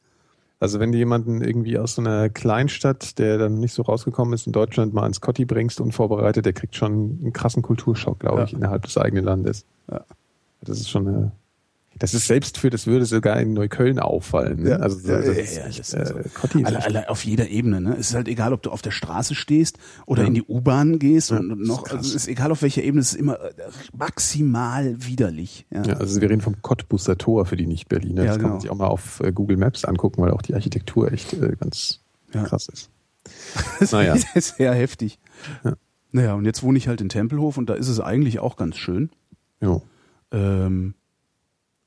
Also 0.60 0.80
wenn 0.80 0.92
du 0.92 0.98
jemanden 0.98 1.42
irgendwie 1.42 1.78
aus 1.78 1.96
so 1.96 2.02
einer 2.02 2.30
Kleinstadt, 2.30 3.20
der 3.20 3.38
dann 3.38 3.60
nicht 3.60 3.74
so 3.74 3.84
rausgekommen 3.84 4.34
ist 4.34 4.48
in 4.48 4.54
Deutschland, 4.54 4.94
mal 4.94 5.06
ins 5.06 5.22
Kotti 5.22 5.46
bringst, 5.46 5.80
unvorbereitet, 5.80 6.46
der 6.46 6.54
kriegt 6.54 6.76
schon 6.76 7.20
einen 7.22 7.34
krassen 7.34 7.62
Kulturschock, 7.62 8.20
glaube 8.20 8.40
Ja. 8.40 8.44
ich, 8.46 8.54
innerhalb 8.54 8.84
des 8.84 8.98
eigenen 8.98 9.24
Landes. 9.24 9.66
Ja. 9.92 10.02
Das 10.62 10.80
ist 10.80 10.90
schon 10.90 11.08
eine, 11.08 11.32
das 12.00 12.14
ist 12.14 12.28
selbst 12.28 12.58
für, 12.58 12.70
das 12.70 12.88
würde 12.88 13.06
sogar 13.06 13.40
in 13.40 13.54
Neukölln 13.54 14.00
auffallen. 14.00 14.64
Ne? 14.64 14.70
Ja. 14.72 14.76
Also 14.78 15.00
so, 15.00 15.10
Ja, 15.12 15.18
das 15.20 15.28
ja, 15.28 15.34
ist 15.42 15.56
ja, 15.58 15.64
das 15.68 15.78
ist 15.80 15.94
äh, 15.94 16.30
Kotti 16.34 16.60
ist 16.62 16.66
Alle, 16.68 16.84
alle 16.84 17.10
auf 17.10 17.24
jeder 17.26 17.48
Ebene, 17.50 17.82
ne? 17.82 17.94
Es 18.00 18.10
ist 18.10 18.16
halt 18.16 18.28
egal, 18.28 18.54
ob 18.54 18.62
du 18.62 18.72
auf 18.72 18.82
der 18.82 18.92
Straße 18.92 19.36
stehst 19.36 19.78
oder 20.06 20.22
Ja. 20.24 20.28
in 20.28 20.34
die 20.34 20.44
U-Bahn 20.44 21.00
gehst 21.00 21.32
Ja, 21.32 21.40
und 21.40 21.62
ist 21.62 21.68
noch, 21.68 21.84
also 21.90 22.00
es 22.00 22.14
ist 22.16 22.28
egal 22.28 22.52
auf 22.52 22.62
welcher 22.62 22.84
Ebene, 22.84 23.02
es 23.02 23.14
ist 23.14 23.20
immer 23.20 23.40
äh, 23.40 23.52
maximal 23.96 24.96
widerlich. 25.06 25.66
Ja. 25.72 25.84
Ja, 25.84 25.94
also 25.98 26.20
wir 26.22 26.30
reden 26.30 26.42
vom 26.42 26.62
Cottbusser 26.62 27.18
Tor 27.18 27.46
für 27.46 27.58
die 27.58 27.68
Nicht-Berliner. 27.68 28.24
Ja, 28.24 28.28
das 28.28 28.36
kann 28.36 28.42
genau. 28.44 28.54
man 28.54 28.62
sich 28.62 28.70
auch 28.70 28.76
mal 28.78 28.88
auf 28.88 29.20
äh, 29.22 29.32
Google 29.32 29.58
Maps 29.58 29.86
angucken, 29.86 30.22
weil 30.22 30.32
auch 30.32 30.42
die 30.42 30.54
Architektur 30.54 31.12
echt 31.12 31.34
äh, 31.34 31.56
ganz 31.60 32.02
Ja. 32.34 32.44
krass 32.44 32.68
ist. 32.70 32.90
Das 33.80 33.92
Naja. 33.92 34.16
ist 34.36 34.56
sehr 34.58 34.74
heftig. 34.74 35.20
Ja. 35.64 35.74
Naja, 36.12 36.34
und 36.36 36.46
jetzt 36.46 36.64
wohne 36.64 36.78
ich 36.78 36.88
halt 36.88 37.02
in 37.02 37.10
Tempelhof 37.10 37.58
und 37.58 37.70
da 37.70 37.74
ist 37.74 37.90
es 37.90 38.00
eigentlich 38.00 38.40
auch 38.40 38.56
ganz 38.56 38.78
schön. 38.78 39.10
Jo. 39.62 39.82
Ähm, 40.32 40.94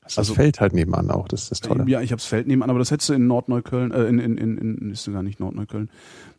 Das 0.03 0.17
Also- 0.17 0.33
Feld 0.33 0.59
halt 0.59 0.73
nebenan 0.73 1.11
auch, 1.11 1.27
das 1.27 1.43
ist 1.43 1.51
das 1.51 1.59
Tolle. 1.61 1.85
Ja, 1.87 2.01
ich 2.01 2.11
hab's 2.11 2.25
Feld 2.25 2.47
nebenan, 2.47 2.69
aber 2.71 2.79
das 2.79 2.89
hättest 2.91 3.09
du 3.09 3.13
in 3.13 3.27
Nordneukölln, 3.27 3.91
äh, 3.91 4.05
in, 4.05 4.19
in, 4.19 4.37
in, 4.37 4.57
in, 4.57 4.91
ist 4.91 5.05
gar 5.11 5.21
nicht 5.23 5.39
Nordneukölln, 5.39 5.89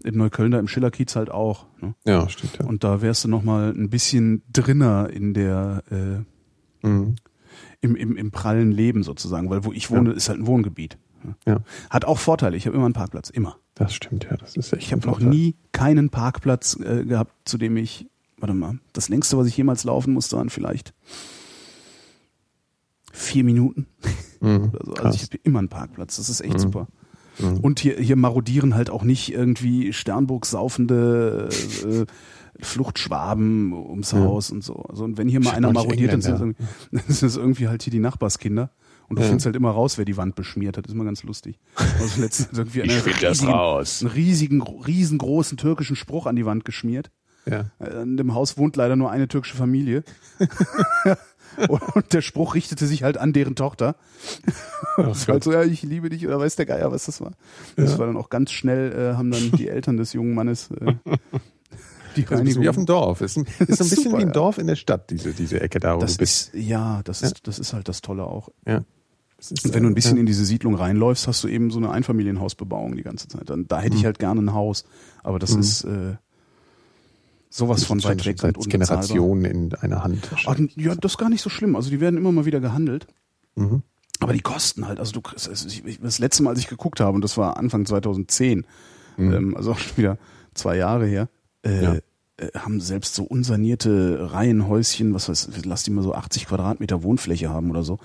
in 0.04 0.16
Neukölln 0.18 0.50
da 0.50 0.58
im 0.58 0.66
Schillerkiez 0.68 1.14
halt 1.16 1.30
auch. 1.30 1.66
Ne? 1.80 1.94
Ja, 2.04 2.28
stimmt, 2.28 2.58
ja. 2.58 2.66
Und 2.66 2.82
da 2.84 3.02
wärst 3.02 3.24
du 3.24 3.28
noch 3.28 3.42
mal 3.44 3.70
ein 3.70 3.88
bisschen 3.88 4.42
drinner 4.52 5.08
in 5.10 5.32
der, 5.34 5.84
äh, 5.90 6.86
Mhm. 6.86 7.14
im, 7.80 7.94
im, 7.96 8.16
im 8.16 8.30
prallen 8.32 8.72
Leben 8.72 9.04
sozusagen, 9.04 9.48
weil 9.48 9.64
wo 9.64 9.72
ich 9.72 9.90
wohne, 9.90 10.10
ist 10.12 10.28
halt 10.28 10.40
ein 10.40 10.46
Wohngebiet. 10.48 10.98
ne? 11.22 11.36
Ja, 11.46 11.60
Hat 11.90 12.04
auch 12.04 12.18
Vorteile, 12.18 12.56
ich 12.56 12.66
habe 12.66 12.74
immer 12.76 12.86
einen 12.86 12.94
Parkplatz, 12.94 13.30
immer. 13.30 13.56
das 13.74 13.94
stimmt, 13.94 14.24
ja. 14.28 14.36
Das 14.36 14.56
ist 14.56 14.72
echt 14.72 14.82
Ich 14.82 14.92
habe 14.92 15.06
noch 15.06 15.20
nie 15.20 15.54
keinen 15.70 16.10
Parkplatz 16.10 16.76
äh, 16.80 17.04
gehabt, 17.04 17.32
zu 17.48 17.58
dem 17.58 17.76
ich, 17.76 18.08
warte 18.38 18.54
mal, 18.54 18.80
das 18.92 19.08
längste, 19.08 19.38
was 19.38 19.46
ich 19.46 19.56
jemals 19.56 19.84
laufen 19.84 20.12
musste, 20.12 20.36
waren 20.36 20.50
vielleicht 20.50 20.92
vier 23.12 23.44
Minuten 23.44 23.86
Mhm. 24.40 24.70
oder 24.72 24.80
so. 24.84 24.90
Also 24.90 24.92
Krass. 24.94 25.14
ich 25.16 25.22
habe 25.22 25.38
immer 25.44 25.60
einen 25.60 25.68
Parkplatz, 25.68 26.16
das 26.16 26.28
ist 26.28 26.40
echt 26.40 26.54
Mhm. 26.54 26.58
super. 26.58 26.88
Mhm. 27.38 27.58
Und 27.58 27.78
hier, 27.80 27.96
hier 27.98 28.16
marodieren 28.16 28.74
halt 28.74 28.90
auch 28.90 29.04
nicht 29.04 29.32
irgendwie 29.32 29.92
Sternburg 29.92 30.44
saufende 30.46 31.48
äh, 31.84 32.04
Fluchtschwaben 32.62 33.72
ums. 33.72 34.12
Haus 34.12 34.50
und 34.50 34.62
so. 34.62 34.74
Also 34.88 35.04
und 35.04 35.16
wenn 35.16 35.28
hier 35.28 35.40
mal 35.40 35.50
Shit, 35.50 35.56
einer 35.58 35.72
marodiert, 35.72 36.12
dann 36.12 36.20
sind, 36.20 36.32
das 36.34 36.40
Engländer. 36.42 36.64
sind 37.08 37.22
das 37.22 37.36
irgendwie 37.36 37.68
halt 37.68 37.82
hier 37.82 37.90
die 37.90 37.98
Nachbarskinder. 38.00 38.70
Und 39.08 39.18
du 39.18 39.24
findest 39.24 39.44
halt 39.46 39.56
immer 39.56 39.70
raus, 39.70 39.98
wer 39.98 40.04
die 40.06 40.16
Wand 40.16 40.34
beschmiert 40.36 40.76
hat. 40.78 40.84
Das 40.86 40.90
ist 40.90 40.94
immer 40.94 41.04
ganz 41.04 41.22
lustig. 41.22 41.58
Also 42.00 42.20
letztens 42.22 42.56
irgendwie 42.58 42.82
einer 42.82 42.92
find 42.94 43.22
das 43.22 43.46
raus. 43.46 44.02
einen 44.02 44.10
riesigen, 44.12 44.62
riesengroßen 44.62 45.56
türkischen 45.58 45.96
Spruch 45.96 46.26
an 46.26 46.36
die 46.36 46.46
Wand 46.46 46.64
geschmiert. 46.64 47.10
Ja. 47.46 47.64
Äh, 47.78 48.02
In 48.02 48.16
dem 48.16 48.34
Haus 48.34 48.56
wohnt 48.58 48.76
leider 48.76 48.96
nur 48.96 49.10
eine 49.10 49.26
türkische 49.28 49.56
Familie. 49.56 50.04
Und 51.94 52.12
der 52.12 52.22
Spruch 52.22 52.54
richtete 52.54 52.86
sich 52.86 53.02
halt 53.02 53.18
an 53.18 53.32
deren 53.32 53.54
Tochter. 53.54 53.96
Das 54.96 55.28
halt 55.28 55.44
so, 55.44 55.52
ja, 55.52 55.62
ich 55.62 55.82
liebe 55.82 56.08
dich 56.10 56.26
oder 56.26 56.38
weiß 56.38 56.56
der 56.56 56.66
Geier, 56.66 56.90
was 56.92 57.06
das 57.06 57.20
war. 57.20 57.32
Das 57.76 57.92
Ja. 57.92 57.98
war 57.98 58.06
dann 58.06 58.16
auch 58.16 58.30
ganz 58.30 58.50
schnell, 58.52 58.92
äh, 58.92 59.16
haben 59.16 59.30
dann 59.30 59.52
die 59.52 59.68
Eltern 59.68 59.96
des 59.96 60.12
jungen 60.12 60.34
Mannes 60.34 60.70
äh, 60.70 60.94
Die 62.16 62.24
Das 62.24 62.32
ist 62.32 62.38
ein 62.40 62.44
bisschen 62.44 62.62
wie 62.62 62.68
auf 62.68 62.76
dem 62.76 62.84
Dorf. 62.84 63.22
Ist 63.22 63.38
ein, 63.38 63.46
ist 63.46 63.78
so 63.78 63.84
ein 63.84 63.88
bisschen 63.88 63.96
Super, 64.04 64.18
wie 64.18 64.22
ein. 64.22 64.32
Dorf 64.32 64.58
in 64.58 64.66
der 64.66 64.76
Stadt, 64.76 65.08
diese, 65.10 65.32
diese 65.32 65.60
Ecke 65.62 65.80
da, 65.80 65.96
wo 65.96 66.00
Das 66.00 66.12
du 66.12 66.18
bist. 66.18 66.54
ist, 66.54 66.62
ja, 66.62 67.00
das 67.04 67.22
ist, 67.22 67.46
das 67.46 67.58
ist 67.58 67.72
halt 67.72 67.88
das 67.88 68.02
Tolle 68.02 68.24
auch. 68.24 68.50
Ja. 68.66 68.82
Das 69.38 69.50
ist, 69.50 69.64
Und 69.64 69.72
wenn 69.74 69.82
du 69.82 69.88
ein 69.88 69.92
äh, 69.92 69.94
bisschen 69.94 70.16
ja. 70.16 70.20
in 70.20 70.26
diese 70.26 70.44
Siedlung 70.44 70.74
reinläufst, 70.74 71.26
hast 71.26 71.42
du 71.42 71.48
eben 71.48 71.70
so 71.70 71.78
eine 71.78 71.90
Einfamilienhausbebauung 71.90 72.96
die 72.96 73.02
ganze 73.02 73.28
Zeit. 73.28 73.48
Dann, 73.48 73.66
da 73.66 73.80
hätte 73.80 73.94
Mhm. 73.94 74.00
ich 74.00 74.04
halt 74.04 74.18
gerne 74.18 74.42
ein 74.42 74.52
Haus. 74.52 74.84
Aber 75.22 75.38
das 75.38 75.54
ist 75.54 75.84
äh, 75.84 76.16
sowas 77.52 77.84
von 77.84 78.02
weit 78.04 78.24
weg 78.24 78.42
unbezahlbar. 78.42 78.68
Generationen 79.06 79.44
in 79.44 79.74
einer 79.74 80.02
Hand. 80.02 80.28
Ah, 80.46 80.56
ja, 80.76 80.94
das 80.94 81.12
ist 81.12 81.18
gar 81.18 81.28
nicht 81.28 81.42
so 81.42 81.50
schlimm. 81.50 81.76
Also 81.76 81.90
die 81.90 82.00
werden 82.00 82.16
immer 82.16 82.32
mal 82.32 82.44
wieder 82.46 82.60
gehandelt. 82.60 83.06
Mhm. 83.56 83.82
Aber 84.20 84.32
die 84.32 84.40
kosten 84.40 84.86
halt, 84.86 84.98
also 85.00 85.12
du 85.12 85.20
kriegst, 85.20 85.48
also 85.48 85.66
ich, 85.68 85.84
ich- 85.84 86.00
das 86.00 86.18
letzte 86.18 86.42
Mal, 86.42 86.50
als 86.50 86.60
ich 86.60 86.68
geguckt 86.68 87.00
habe, 87.00 87.14
und 87.14 87.22
das 87.22 87.36
war 87.36 87.56
Anfang 87.56 87.84
2010, 87.86 88.64
ähm, 89.18 89.56
also 89.56 89.72
auch 89.72 89.78
schon 89.78 89.96
wieder 89.96 90.18
zwei 90.54 90.76
Jahre 90.76 91.06
her, 91.06 91.28
äh, 91.64 91.68
Mhm. 91.78 91.82
Ja. 91.82 91.96
Äh, 92.36 92.48
haben 92.58 92.80
selbst 92.80 93.14
so 93.14 93.24
unsanierte 93.24 94.32
Reihenhäuschen, 94.32 95.14
was 95.14 95.28
weiß, 95.28 95.50
lass 95.64 95.82
die 95.82 95.90
mal 95.90 96.02
so 96.02 96.14
80 96.14 96.46
Quadratmeter 96.46 97.02
Wohnfläche 97.02 97.50
haben 97.50 97.70
oder 97.70 97.82
so, 97.82 97.98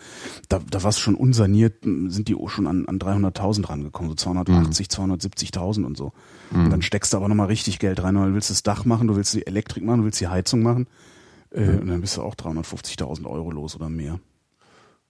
da, 0.50 0.60
da 0.70 0.84
war 0.84 0.90
es 0.90 1.00
schon 1.00 1.16
unsaniert, 1.16 1.84
sind 1.84 2.28
die 2.28 2.36
auch 2.36 2.50
schon 2.50 2.68
an, 2.68 2.86
an 2.88 3.00
300.000 3.00 3.70
rangekommen, 3.70 4.10
so 4.10 4.16
280, 4.16 4.88
270.000 4.88 5.86
und 5.86 5.98
so. 5.98 6.12
Und 6.52 6.70
dann 6.70 6.82
steckst 6.82 7.14
du 7.14 7.18
aber 7.18 7.28
nochmal 7.28 7.48
richtig 7.48 7.80
Geld 7.80 8.02
rein, 8.04 8.18
weil 8.18 8.30
du 8.30 8.34
willst 8.34 8.50
das 8.50 8.64
Dach 8.64 8.86
machen, 8.86 9.08
du 9.08 9.16
willst 9.16 9.34
die 9.34 9.46
Elektrik 9.48 9.84
machen, 9.84 10.00
du 10.00 10.06
willst 10.06 10.20
die 10.20 10.28
Heizung 10.28 10.62
machen, 10.62 10.88
äh, 11.52 11.70
und 11.70 11.88
dann 11.88 12.02
bist 12.02 12.18
du 12.18 12.22
auch 12.22 12.36
350.000 12.36 13.26
Euro 13.26 13.52
los 13.52 13.76
oder 13.76 13.90
mehr. 13.90 14.20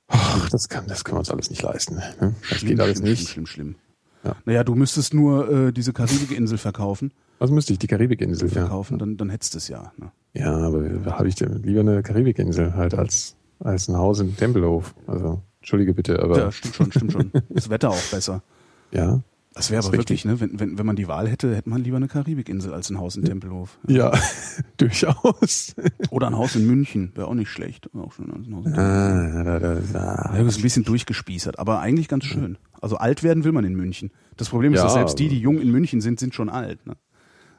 Ach, 0.07 0.49
das, 0.49 0.69
kann, 0.69 0.87
das 0.87 1.03
können 1.03 1.15
wir 1.15 1.19
uns 1.19 1.29
alles 1.29 1.49
nicht 1.49 1.61
leisten. 1.61 1.95
Ne? 1.95 2.35
Das 2.49 2.59
Schlimm, 2.59 2.69
geht 2.69 2.79
alles 2.79 2.97
schlimm, 2.97 3.09
nicht. 3.09 3.29
Schlimm, 3.29 3.45
schlimm, 3.45 3.75
schlimm. 3.75 3.86
Ja. 4.27 4.35
Naja, 4.45 4.63
du 4.63 4.75
müsstest 4.75 5.13
nur 5.13 5.49
äh, 5.67 5.71
diese 5.71 5.93
Karibikinsel 5.93 6.57
verkaufen, 6.57 7.11
Was 7.39 7.49
müsste 7.51 7.73
ich? 7.73 7.79
Die 7.79 7.87
Karibikinsel. 7.87 8.49
Ja. 8.49 8.61
verkaufen, 8.61 8.97
dann, 8.97 9.15
dann 9.17 9.29
hättest 9.29 9.53
du 9.53 9.57
es 9.59 9.67
ja. 9.67 9.91
Ne? 9.97 10.11
ja, 10.33 10.53
aber 10.53 10.83
habe 11.17 11.27
ich 11.27 11.35
denn 11.35 11.61
lieber 11.63 11.81
eine 11.81 12.03
Karibikinsel 12.03 12.75
halt 12.75 12.93
als, 12.93 13.35
als 13.59 13.87
ein 13.87 13.95
Haus 13.95 14.19
in 14.19 14.35
Tempelhof. 14.35 14.93
Also, 15.07 15.41
entschuldige 15.61 15.93
bitte, 15.93 16.21
aber 16.21 16.37
Ja, 16.37 16.51
stimmt 16.51 16.75
schon, 16.75 16.91
stimmt 16.91 17.11
schon. 17.13 17.31
Das 17.49 17.69
Wetter 17.69 17.89
auch 17.89 18.11
besser. 18.11 18.43
ja. 18.91 19.21
Das 19.57 19.71
wäre 19.71 19.83
aber 19.83 19.97
wirklich, 19.97 20.23
ne? 20.23 20.39
Wenn, 20.39 20.59
wenn, 20.59 20.77
wenn 20.77 20.85
man 20.85 20.95
die 20.95 21.07
Wahl 21.07 21.27
hätte, 21.27 21.55
hätte 21.55 21.67
man 21.67 21.83
lieber 21.83 21.97
eine 21.97 22.07
Karibikinsel 22.07 22.73
als 22.73 22.91
ein 22.91 22.99
Haus 22.99 23.15
in 23.15 23.25
Tempelhof. 23.25 23.79
Ja, 23.87 24.11
durchaus. 24.77 25.73
Oder 26.11 26.27
ein 26.27 26.37
Haus 26.37 26.55
in 26.55 26.67
München, 26.67 27.11
wäre 27.15 27.27
auch 27.27 27.33
nicht 27.33 27.49
schlecht. 27.49 27.89
Auch 27.95 28.13
schon 28.13 28.29
ein 28.31 28.55
Haus 28.55 28.65
in 28.67 28.73
Tempelhof. 28.73 28.77
Ah, 28.77 29.43
da, 29.43 29.59
da, 29.59 29.75
da. 29.93 30.31
Ja, 30.35 30.39
ein 30.39 30.45
bisschen 30.45 30.83
durchgespießert, 30.83 31.57
aber 31.57 31.79
eigentlich 31.79 32.07
ganz 32.07 32.25
schön. 32.25 32.59
Also 32.81 32.97
alt 32.97 33.23
werden 33.23 33.43
will 33.43 33.51
man 33.51 33.65
in 33.65 33.75
München. 33.75 34.11
Das 34.37 34.49
Problem 34.49 34.73
ist, 34.73 34.79
Ja, 34.79 34.85
dass 34.85 34.93
selbst 34.93 35.19
die, 35.19 35.29
die 35.29 35.39
jung 35.39 35.59
in 35.59 35.71
München 35.71 36.01
sind, 36.01 36.19
sind 36.19 36.33
schon 36.35 36.49
alt. 36.49 36.85
Ne? 36.85 36.95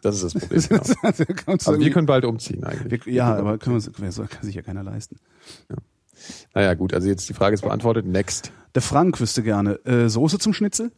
Das 0.02 0.16
ist 0.22 0.34
das 0.34 0.34
Problem. 0.34 0.62
Genau. 0.68 0.82
Also, 1.02 1.70
Aber 1.72 1.80
wir 1.80 1.90
können 1.90 2.06
bald 2.06 2.24
umziehen 2.24 2.64
eigentlich. 2.64 3.06
wir, 3.06 3.12
ja, 3.12 3.34
aber 3.36 3.58
können 3.58 3.82
wir, 3.82 4.26
kann 4.26 4.42
sich 4.42 4.54
ja 4.54 4.62
keiner 4.62 4.82
leisten. 4.82 5.16
Naja, 6.54 6.74
gut, 6.74 6.94
also 6.94 7.08
jetzt 7.08 7.28
die 7.28 7.34
Frage 7.34 7.54
ist 7.54 7.62
beantwortet. 7.62 8.06
Next. 8.06 8.52
Der 8.74 8.82
Frank 8.82 9.20
wüsste 9.20 9.42
gerne, 9.42 9.74
äh, 9.84 10.08
Soße 10.08 10.38
zum 10.38 10.52
Schnitzel? 10.52 10.92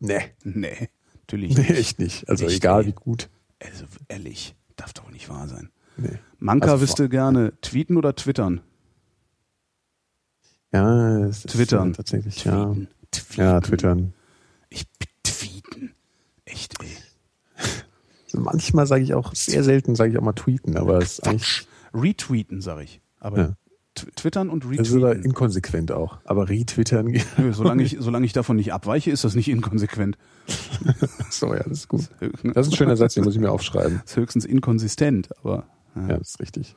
Nee, 0.00 0.20
Nee, 0.44 0.88
natürlich 1.14 1.54
nee, 1.56 1.60
nicht. 1.62 1.70
echt 1.70 1.98
nicht. 1.98 2.28
Also 2.28 2.46
Echt, 2.46 2.56
egal 2.56 2.82
ey. 2.82 2.86
wie 2.88 2.92
gut. 2.92 3.28
Also 3.62 3.84
ehrlich, 4.08 4.54
darf 4.76 4.92
doch 4.92 5.10
nicht 5.10 5.28
wahr 5.28 5.48
sein. 5.48 5.70
Nee. 5.96 6.18
Manka 6.38 6.70
Also, 6.72 6.82
wüsste 6.82 7.08
gerne, 7.08 7.52
tweeten 7.60 7.96
oder 7.96 8.14
twittern? 8.14 8.60
Ja, 10.72 11.18
es 11.26 11.38
ist 11.44 11.50
Twittern. 11.50 11.90
äh, 11.90 11.94
tatsächlich, 11.94 12.36
Tweeten. 12.36 12.88
Tweeten. 13.12 13.40
ja. 13.40 13.52
Ja, 13.54 13.60
twittern. 13.60 14.12
Ich 14.70 14.84
tweeten. 15.22 15.94
Echt, 16.44 16.74
ey. 16.82 16.88
Manchmal 18.34 18.86
sage 18.86 19.02
ich 19.02 19.14
auch, 19.14 19.34
sehr 19.34 19.64
selten 19.64 19.94
sage 19.94 20.12
ich 20.12 20.18
auch 20.18 20.22
mal 20.22 20.32
tweeten, 20.34 20.76
aber 20.76 20.98
es 20.98 21.12
ist 21.18 21.26
eigentlich, 21.26 21.66
Retweeten, 21.94 22.60
sag 22.60 22.82
ich. 22.82 23.00
Aber 23.20 23.38
Ja. 23.38 23.56
tw- 23.96 24.14
twittern 24.14 24.50
und 24.50 24.64
das 24.64 24.88
ist 24.88 24.94
aber 24.94 25.08
retweeten. 25.08 25.24
inkonsequent 25.30 25.92
auch. 25.92 26.18
Aber 26.24 26.48
retwittern, 26.48 27.06
Nö, 27.38 27.52
solange, 27.52 27.82
ich, 27.82 27.96
solange 28.00 28.26
ich 28.26 28.32
davon 28.34 28.56
nicht 28.56 28.72
abweiche, 28.72 29.10
ist 29.10 29.24
das 29.24 29.34
nicht 29.34 29.48
inkonsequent. 29.48 30.18
so, 31.30 31.54
ja, 31.54 31.62
das 31.64 31.78
ist 31.78 31.88
gut. 31.88 32.02
Das 32.20 32.30
Das 32.54 32.66
ist 32.66 32.72
ein 32.74 32.76
schöner 32.76 32.96
Satz, 32.96 33.14
den 33.14 33.24
muss 33.24 33.34
ich 33.34 33.40
mir 33.40 33.50
aufschreiben. 33.50 34.02
ist 34.04 34.16
höchstens 34.16 34.44
inkonsistent, 34.44 35.30
aber. 35.42 35.66
Ja, 35.96 36.18
das 36.18 36.28
ist 36.30 36.40
richtig. 36.40 36.76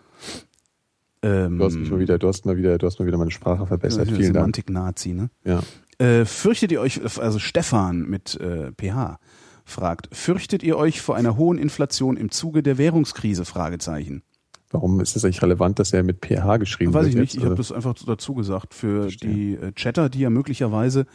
Ähm, 1.21 1.59
Du 1.59 1.65
hast 1.65 1.75
mich 1.75 1.91
mal 1.91 1.99
wieder, 1.99 2.17
du 2.17 2.27
hast 2.27 2.45
mal 2.45 2.57
wieder, 2.57 2.77
du 2.79 2.87
hast 2.87 2.97
mal 2.99 3.05
wieder 3.05 3.17
meine 3.17 3.29
Sprache 3.29 3.67
verbessert. 3.67 4.07
ja, 4.07 4.15
Vielen 4.15 4.33
Dank. 4.33 4.55
Semantik-Nazi, 4.55 5.13
ne? 5.13 5.29
Ja. 5.43 5.61
Äh, 6.01 6.25
fürchtet 6.25 6.71
ihr 6.71 6.81
euch, 6.81 6.99
also 7.19 7.37
Stefan 7.37 8.01
mit 8.01 8.35
äh, 8.39 8.71
PH 8.71 9.19
fragt, 9.65 10.09
fürchtet 10.11 10.63
ihr 10.63 10.75
euch 10.75 10.99
vor 10.99 11.15
einer 11.15 11.37
hohen 11.37 11.59
Inflation 11.59 12.17
im 12.17 12.31
Zuge 12.31 12.63
der 12.63 12.79
Währungskrise? 12.79 13.45
Fragezeichen. 13.45 14.23
Warum 14.71 14.99
ist 14.99 15.15
es 15.15 15.23
eigentlich 15.23 15.43
relevant, 15.43 15.77
dass 15.77 15.93
er 15.93 16.01
mit 16.01 16.25
PH 16.25 16.57
geschrieben 16.57 16.93
Weiß 16.93 17.03
wird? 17.03 17.13
ich 17.13 17.19
nicht, 17.19 17.33
jetzt? 17.33 17.43
ich 17.43 17.45
habe 17.45 17.55
das 17.55 17.71
einfach 17.71 17.93
dazu 17.93 18.33
gesagt 18.33 18.73
für 18.73 19.03
Verstehe. 19.03 19.29
die 19.29 19.53
äh, 19.55 19.71
Chatter, 19.73 20.09
die 20.09 20.21
ja 20.21 20.31
möglicherweise 20.31 21.05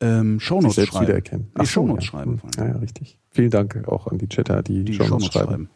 ähm, 0.00 0.40
Shownotes 0.40 0.76
selbst 0.76 0.92
schreiben. 0.92 1.06
wiedererkennen. 1.06 1.52
Die 1.60 1.66
so, 1.66 1.72
Shownotes 1.72 2.04
ja. 2.04 2.10
schreiben. 2.10 2.40
Hm. 2.42 2.50
Ja, 2.56 2.66
ja, 2.68 2.76
richtig. 2.78 3.18
Vielen 3.28 3.50
Dank 3.50 3.88
auch 3.88 4.06
an 4.06 4.16
die 4.16 4.28
Chatter, 4.28 4.62
die, 4.62 4.84
Die 4.84 4.94
Shownotes 4.94 5.26
Shownotes 5.26 5.48
schreiben. 5.48 5.70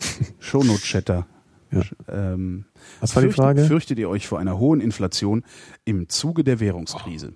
Shownote-Chatter. 0.38 1.26
Ja. 1.70 1.82
Ähm, 2.08 2.64
Was 3.00 3.14
war 3.14 3.22
die 3.22 3.32
Frage? 3.32 3.64
Fürchtet 3.64 3.98
ihr 3.98 4.08
euch 4.08 4.26
vor 4.26 4.38
einer 4.38 4.58
hohen 4.58 4.80
Inflation 4.80 5.44
im 5.84 6.08
Zuge 6.08 6.44
der 6.44 6.60
Währungskrise? 6.60 7.34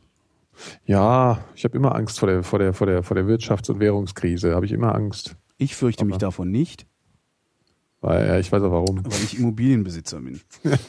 Ja, 0.84 1.44
ich 1.54 1.64
habe 1.64 1.76
immer 1.76 1.94
Angst 1.94 2.18
vor 2.18 2.28
der, 2.28 2.42
vor 2.42 2.58
der, 2.58 2.72
vor 2.74 2.86
der, 2.86 3.02
vor 3.02 3.14
der 3.14 3.24
Wirtschafts- 3.26 3.70
und 3.70 3.80
Währungskrise. 3.80 4.54
Habe 4.54 4.66
ich 4.66 4.72
immer 4.72 4.94
Angst. 4.94 5.36
Ich 5.58 5.74
fürchte 5.76 6.04
mich 6.04 6.14
Aber- 6.14 6.20
davon 6.26 6.50
nicht, 6.50 6.86
Weil, 8.00 8.26
ja, 8.26 8.38
ich 8.38 8.50
weiß 8.50 8.62
auch 8.62 8.72
warum. 8.72 9.04
weil 9.04 9.12
ich 9.24 9.38
Immobilienbesitzer 9.38 10.20
bin. 10.20 10.40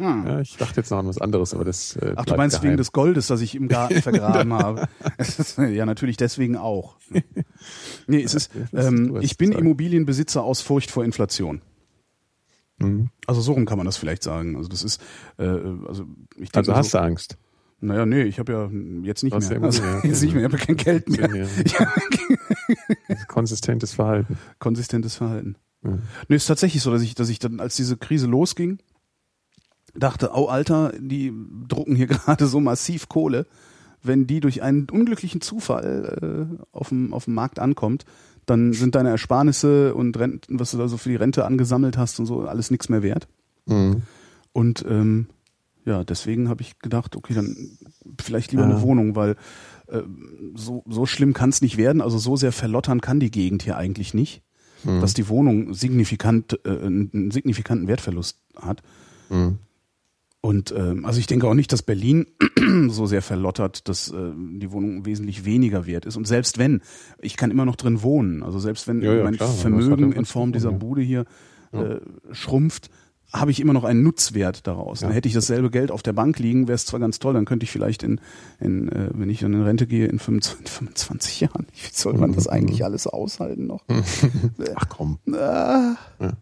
Ja, 0.00 0.40
ich 0.40 0.56
dachte 0.56 0.80
jetzt 0.80 0.90
noch 0.90 0.98
an 0.98 1.06
was 1.06 1.18
anderes, 1.18 1.54
aber 1.54 1.64
das. 1.64 1.94
Äh, 1.96 2.14
Ach, 2.16 2.24
du 2.24 2.34
meinst 2.36 2.56
geheim. 2.56 2.70
wegen 2.70 2.76
des 2.78 2.90
Goldes, 2.90 3.28
das 3.28 3.40
ich 3.40 3.54
im 3.54 3.68
Garten 3.68 4.02
vergraben 4.02 4.52
habe. 4.52 4.88
Ja, 5.56 5.86
natürlich 5.86 6.16
deswegen 6.16 6.56
auch. 6.56 6.96
Nee, 8.08 8.22
es 8.24 8.34
ist, 8.34 8.50
ähm, 8.72 9.16
ich 9.20 9.36
bin. 9.38 9.52
Immobilienbesitzer 9.52 10.42
aus 10.42 10.60
Furcht 10.62 10.90
vor 10.90 11.04
Inflation. 11.04 11.62
Mhm. 12.78 13.10
Also 13.28 13.40
so 13.40 13.52
rum 13.52 13.66
kann 13.66 13.78
man 13.78 13.84
das 13.86 13.96
vielleicht 13.96 14.24
sagen. 14.24 14.56
Also 14.56 14.68
das 14.68 14.82
ist, 14.82 15.00
äh, 15.38 15.44
also 15.44 16.06
ich 16.34 16.50
denke 16.50 16.58
Also 16.58 16.74
hast 16.74 16.94
du 16.94 16.98
Angst. 16.98 17.38
Naja, 17.84 18.06
nee, 18.06 18.22
ich 18.22 18.38
habe 18.38 18.52
ja 18.52 18.70
jetzt 19.02 19.22
nicht 19.24 19.32
Du 19.32 19.36
hast 19.36 19.50
mehr. 19.50 19.58
ja 19.58 19.64
Also, 19.64 19.82
Immobilien, 19.82 20.10
jetzt 20.10 20.22
nicht 20.22 20.34
mehr, 20.34 20.46
ich 20.46 20.52
habe 20.52 20.64
kein 20.64 20.76
Geld 20.76 21.08
mehr. 21.08 21.28
Ja. 21.34 21.46
Ja, 21.80 21.92
Also 23.08 23.24
konsistentes 23.26 23.92
Verhalten. 23.94 24.38
konsistentes 24.58 25.16
Verhalten. 25.16 25.56
Ja. 25.84 25.98
Nee, 26.28 26.36
ist 26.36 26.46
tatsächlich 26.46 26.82
so, 26.82 26.90
dass 26.92 27.02
ich, 27.02 27.14
dass 27.14 27.28
ich 27.28 27.38
dann, 27.40 27.58
als 27.60 27.74
diese 27.76 27.96
Krise 27.96 28.26
losging, 28.26 28.78
dachte, 29.94 30.30
oh 30.34 30.46
Alter, 30.46 30.92
die 30.98 31.32
drucken 31.68 31.96
hier 31.96 32.06
gerade 32.08 32.46
so 32.46 32.60
massiv 32.60 33.08
Kohle. 33.08 33.46
Wenn 34.04 34.26
die 34.26 34.40
durch 34.40 34.62
einen 34.62 34.88
unglücklichen 34.90 35.40
Zufall 35.40 36.48
äh, 36.50 36.64
auf, 36.72 36.88
dem, 36.88 37.12
auf 37.14 37.26
dem 37.26 37.34
Markt 37.34 37.58
ankommt, 37.58 38.04
dann 38.46 38.72
sind 38.72 38.94
deine 38.96 39.10
Ersparnisse 39.10 39.94
und 39.94 40.18
Renten, 40.18 40.58
was 40.58 40.72
du 40.72 40.78
da 40.78 40.88
so 40.88 40.96
für 40.96 41.08
die 41.08 41.16
Rente 41.16 41.44
angesammelt 41.44 41.96
hast 41.96 42.18
und 42.18 42.26
so, 42.26 42.42
alles 42.46 42.70
nichts 42.72 42.88
mehr 42.88 43.02
wert. 43.04 43.28
Mhm. 43.66 44.02
Und 44.52 44.84
ähm, 44.88 45.26
ja, 45.84 46.04
deswegen 46.04 46.48
habe 46.48 46.62
ich 46.62 46.78
gedacht, 46.78 47.16
okay, 47.16 47.34
dann 47.34 47.56
vielleicht 48.20 48.52
lieber 48.52 48.64
Ja. 48.64 48.70
eine 48.70 48.82
Wohnung, 48.82 49.16
weil 49.16 49.36
äh, 49.88 50.02
so, 50.54 50.84
so 50.88 51.06
schlimm 51.06 51.32
kann 51.34 51.50
es 51.50 51.60
nicht 51.62 51.76
werden. 51.76 52.00
Also 52.00 52.18
so 52.18 52.36
sehr 52.36 52.52
verlottern 52.52 53.00
kann 53.00 53.20
die 53.20 53.30
Gegend 53.30 53.62
hier 53.62 53.76
eigentlich 53.76 54.14
nicht, 54.14 54.42
Mhm. 54.84 55.00
dass 55.00 55.14
die 55.14 55.28
Wohnung 55.28 55.74
signifikant, 55.74 56.58
äh, 56.64 56.70
einen 56.70 57.30
signifikanten 57.30 57.86
Wertverlust 57.88 58.38
hat. 58.56 58.82
Mhm. 59.30 59.58
Und 60.40 60.74
ähm, 60.76 61.04
also 61.04 61.20
ich 61.20 61.28
denke 61.28 61.46
auch 61.46 61.54
nicht, 61.54 61.72
dass 61.72 61.82
Berlin 61.82 62.26
so 62.88 63.06
sehr 63.06 63.22
verlottert, 63.22 63.88
dass 63.88 64.10
äh, 64.10 64.32
die 64.58 64.72
Wohnung 64.72 65.06
wesentlich 65.06 65.44
weniger 65.44 65.86
wert 65.86 66.04
ist. 66.04 66.16
Und 66.16 66.26
selbst 66.26 66.58
wenn, 66.58 66.80
ich 67.20 67.36
kann 67.36 67.52
immer 67.52 67.64
noch 67.64 67.76
drin 67.76 68.02
wohnen. 68.02 68.42
Also 68.42 68.58
selbst 68.58 68.88
wenn 68.88 69.02
Ja, 69.02 69.14
ja, 69.14 69.22
mein 69.24 69.36
klar, 69.36 69.48
Vermögen 69.50 70.12
in 70.12 70.24
Form 70.24 70.52
dieser. 70.52 70.72
Bude 70.72 71.00
hier 71.02 71.26
äh, 71.70 72.00
schrumpft, 72.32 72.90
habe 73.32 73.50
ich 73.50 73.60
immer 73.60 73.72
noch 73.72 73.84
einen 73.84 74.02
Nutzwert 74.02 74.66
daraus. 74.66 75.00
Dann 75.00 75.10
Ja. 75.10 75.14
hätte 75.16 75.28
ich 75.28 75.34
dasselbe 75.34 75.70
Geld 75.70 75.90
auf 75.90 76.02
der 76.02 76.12
Bank 76.12 76.38
liegen, 76.38 76.68
wäre 76.68 76.74
es 76.76 76.84
zwar 76.86 77.00
ganz 77.00 77.18
toll, 77.18 77.34
dann 77.34 77.44
könnte 77.44 77.64
ich 77.64 77.70
vielleicht 77.70 78.02
in, 78.02 78.20
in 78.60 78.88
äh, 78.90 79.10
wenn 79.14 79.30
ich 79.30 79.40
dann 79.40 79.54
in 79.54 79.62
Rente 79.62 79.86
gehe, 79.86 80.06
in 80.06 80.18
25, 80.18 80.70
25 80.70 81.40
Jahren, 81.40 81.66
wie 81.72 81.88
soll 81.92 82.14
man 82.14 82.32
das 82.32 82.44
Mhm. 82.46 82.50
eigentlich 82.52 82.84
alles 82.84 83.06
aushalten 83.06 83.66
noch? 83.66 83.84
Ach 84.74 84.88
komm. 84.88 85.18
Ah. 85.32 85.94
Ja. 86.20 86.32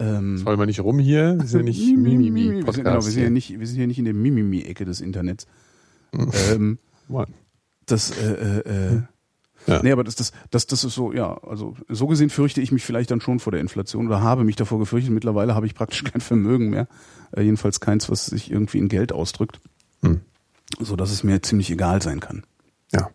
Ähm, 0.00 0.42
man 0.44 0.66
nicht 0.66 0.80
rum 0.80 0.98
hier? 0.98 1.38
Wir 1.38 1.46
sind 1.46 1.64
nicht 1.66 1.78
wir, 1.80 1.86
sind, 1.86 2.02
Mimimi-Podcast. 2.02 2.78
genau, 2.78 2.94
wir, 2.96 3.02
sind 3.02 3.22
ja 3.22 3.30
nicht, 3.30 3.58
wir 3.60 3.66
sind 3.66 3.78
ja 3.78 3.86
nicht 3.86 3.98
in 3.98 4.04
der 4.04 4.14
Mimimi-Ecke 4.14 4.84
des 4.84 5.00
Internets. 5.00 5.46
ähm, 6.52 6.78
Mann. 7.08 7.32
das, 7.86 8.10
äh, 8.10 8.32
äh, 8.32 8.58
äh, 8.96 9.02
Ja. 9.66 9.82
nee, 9.82 9.92
aber 9.92 10.04
das, 10.04 10.14
das, 10.14 10.32
das, 10.50 10.66
das 10.66 10.84
ist 10.84 10.94
so, 10.94 11.12
ja, 11.12 11.38
also 11.42 11.74
so 11.88 12.06
gesehen 12.06 12.30
fürchte 12.30 12.60
ich 12.60 12.70
mich 12.70 12.84
vielleicht 12.84 13.10
dann 13.10 13.20
schon 13.20 13.40
vor 13.40 13.50
der 13.50 13.60
Inflation 13.60 14.06
oder 14.06 14.20
habe 14.20 14.44
mich 14.44 14.56
davor 14.56 14.78
gefürchtet. 14.78 15.12
Mittlerweile 15.12 15.54
habe 15.54 15.66
ich 15.66 15.74
praktisch 15.74 16.04
kein 16.12 16.20
Vermögen 16.20 16.70
mehr. 16.70 16.86
Äh, 17.32 17.42
jedenfalls 17.42 17.80
keins, 17.80 18.10
was 18.10 18.26
sich 18.26 18.50
irgendwie 18.50 18.78
in 18.78 18.88
Geld 18.88 19.12
ausdrückt. 19.12 19.60
Hm. 20.02 20.20
So 20.80 20.96
dass 20.96 21.10
es 21.10 21.24
mir 21.24 21.40
ziemlich 21.42 21.70
egal 21.70 22.02
sein 22.02 22.20
kann. 22.20 22.44
Ja. 22.92 23.10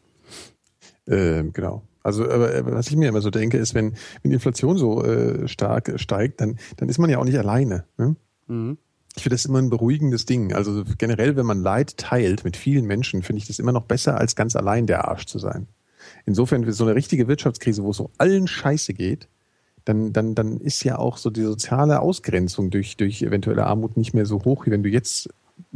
Ähm, 1.07 1.53
genau. 1.53 1.83
Also, 2.01 2.23
aber, 2.29 2.65
was 2.65 2.87
ich 2.87 2.95
mir 2.95 3.09
immer 3.09 3.21
so 3.21 3.29
denke, 3.29 3.57
ist, 3.57 3.73
wenn, 3.73 3.93
wenn 4.21 4.31
die 4.31 4.35
Inflation 4.35 4.77
so 4.77 5.03
äh, 5.03 5.47
stark 5.47 5.93
steigt, 5.97 6.41
dann, 6.41 6.57
dann 6.77 6.89
ist 6.89 6.97
man 6.97 7.09
ja 7.09 7.17
auch 7.17 7.25
nicht 7.25 7.37
alleine. 7.37 7.85
Ne? 7.97 8.15
Mhm. 8.47 8.77
Ich 9.15 9.23
finde 9.23 9.35
das 9.35 9.45
immer 9.45 9.59
ein 9.59 9.69
beruhigendes 9.69 10.25
Ding. 10.25 10.53
Also 10.53 10.83
generell, 10.97 11.35
wenn 11.35 11.45
man 11.45 11.61
Leid 11.61 11.97
teilt 11.97 12.43
mit 12.45 12.55
vielen 12.55 12.85
Menschen, 12.85 13.21
finde 13.21 13.39
ich 13.39 13.47
das 13.47 13.59
immer 13.59 13.71
noch 13.71 13.83
besser, 13.83 14.17
als 14.17 14.35
ganz 14.35 14.55
allein 14.55 14.87
der 14.87 15.07
Arsch 15.07 15.25
zu 15.25 15.39
sein. 15.39 15.67
Insofern, 16.29 16.71
so 16.71 16.85
eine 16.85 16.93
richtige 16.93 17.27
Wirtschaftskrise, 17.27 17.83
wo 17.83 17.89
es 17.89 17.97
so 17.97 18.11
allen 18.19 18.47
Scheiße 18.47 18.93
geht, 18.93 19.27
dann, 19.83 20.13
dann, 20.13 20.35
dann 20.35 20.57
ist 20.59 20.83
ja 20.83 20.99
auch 20.99 21.17
so 21.17 21.31
die 21.31 21.41
soziale 21.41 22.01
Ausgrenzung 22.01 22.69
durch, 22.69 22.97
durch 22.97 23.23
eventuelle 23.23 23.65
Armut 23.65 23.97
nicht 23.97 24.13
mehr 24.13 24.27
so 24.27 24.45
hoch, 24.45 24.67
wie 24.67 24.71
wenn 24.71 24.83
du 24.83 24.89
jetzt 24.89 25.29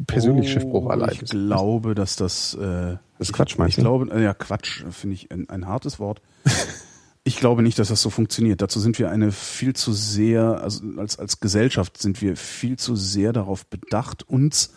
persönlich 0.05 0.45
oh, 0.45 0.51
Schiffbruch 0.51 0.89
erleidest. 0.91 1.23
Ich 1.23 1.29
glaube, 1.31 1.95
dass 1.95 2.15
das. 2.15 2.53
Äh, 2.53 2.97
das 3.17 3.29
ist 3.29 3.33
Quatsch, 3.33 3.57
meinst 3.57 3.73
ich, 3.73 3.77
ich 3.79 3.83
glaube, 3.83 4.11
äh, 4.11 4.23
ja, 4.23 4.35
Quatsch 4.35 4.83
finde 4.91 5.15
ich 5.15 5.31
ein, 5.31 5.49
ein 5.49 5.65
hartes 5.65 5.97
Wort. 5.97 6.21
ich 7.23 7.37
glaube 7.37 7.63
nicht, 7.63 7.79
dass 7.79 7.87
das 7.87 8.03
so 8.03 8.11
funktioniert. 8.11 8.61
Dazu 8.61 8.79
sind 8.79 8.99
wir 8.99 9.09
eine 9.09 9.31
viel 9.31 9.73
zu 9.75 9.91
sehr, 9.91 10.61
also 10.61 10.83
als, 10.97 11.17
als 11.17 11.39
Gesellschaft 11.39 11.99
sind 11.99 12.21
wir 12.21 12.37
viel 12.37 12.77
zu 12.77 12.95
sehr 12.95 13.33
darauf 13.33 13.65
bedacht, 13.65 14.29
uns 14.29 14.71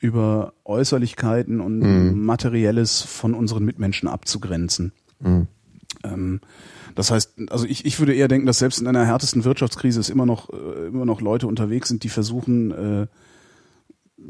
über 0.00 0.54
Äußerlichkeiten 0.64 1.60
und 1.60 1.78
mhm. 1.78 2.24
Materielles 2.24 3.02
von 3.02 3.34
unseren 3.34 3.64
Mitmenschen 3.64 4.08
abzugrenzen. 4.08 4.92
Mhm. 5.20 5.46
Ähm, 6.04 6.40
das 6.94 7.10
heißt, 7.10 7.34
also 7.50 7.66
ich, 7.66 7.84
ich 7.84 7.98
würde 7.98 8.14
eher 8.14 8.28
denken, 8.28 8.46
dass 8.46 8.58
selbst 8.58 8.80
in 8.80 8.86
einer 8.86 9.04
härtesten 9.04 9.44
Wirtschaftskrise 9.44 10.00
es 10.00 10.10
immer 10.10 10.26
noch, 10.26 10.50
äh, 10.50 10.86
immer 10.86 11.04
noch 11.04 11.20
Leute 11.20 11.46
unterwegs 11.46 11.88
sind, 11.88 12.04
die 12.04 12.08
versuchen, 12.08 12.70
äh, 12.70 13.06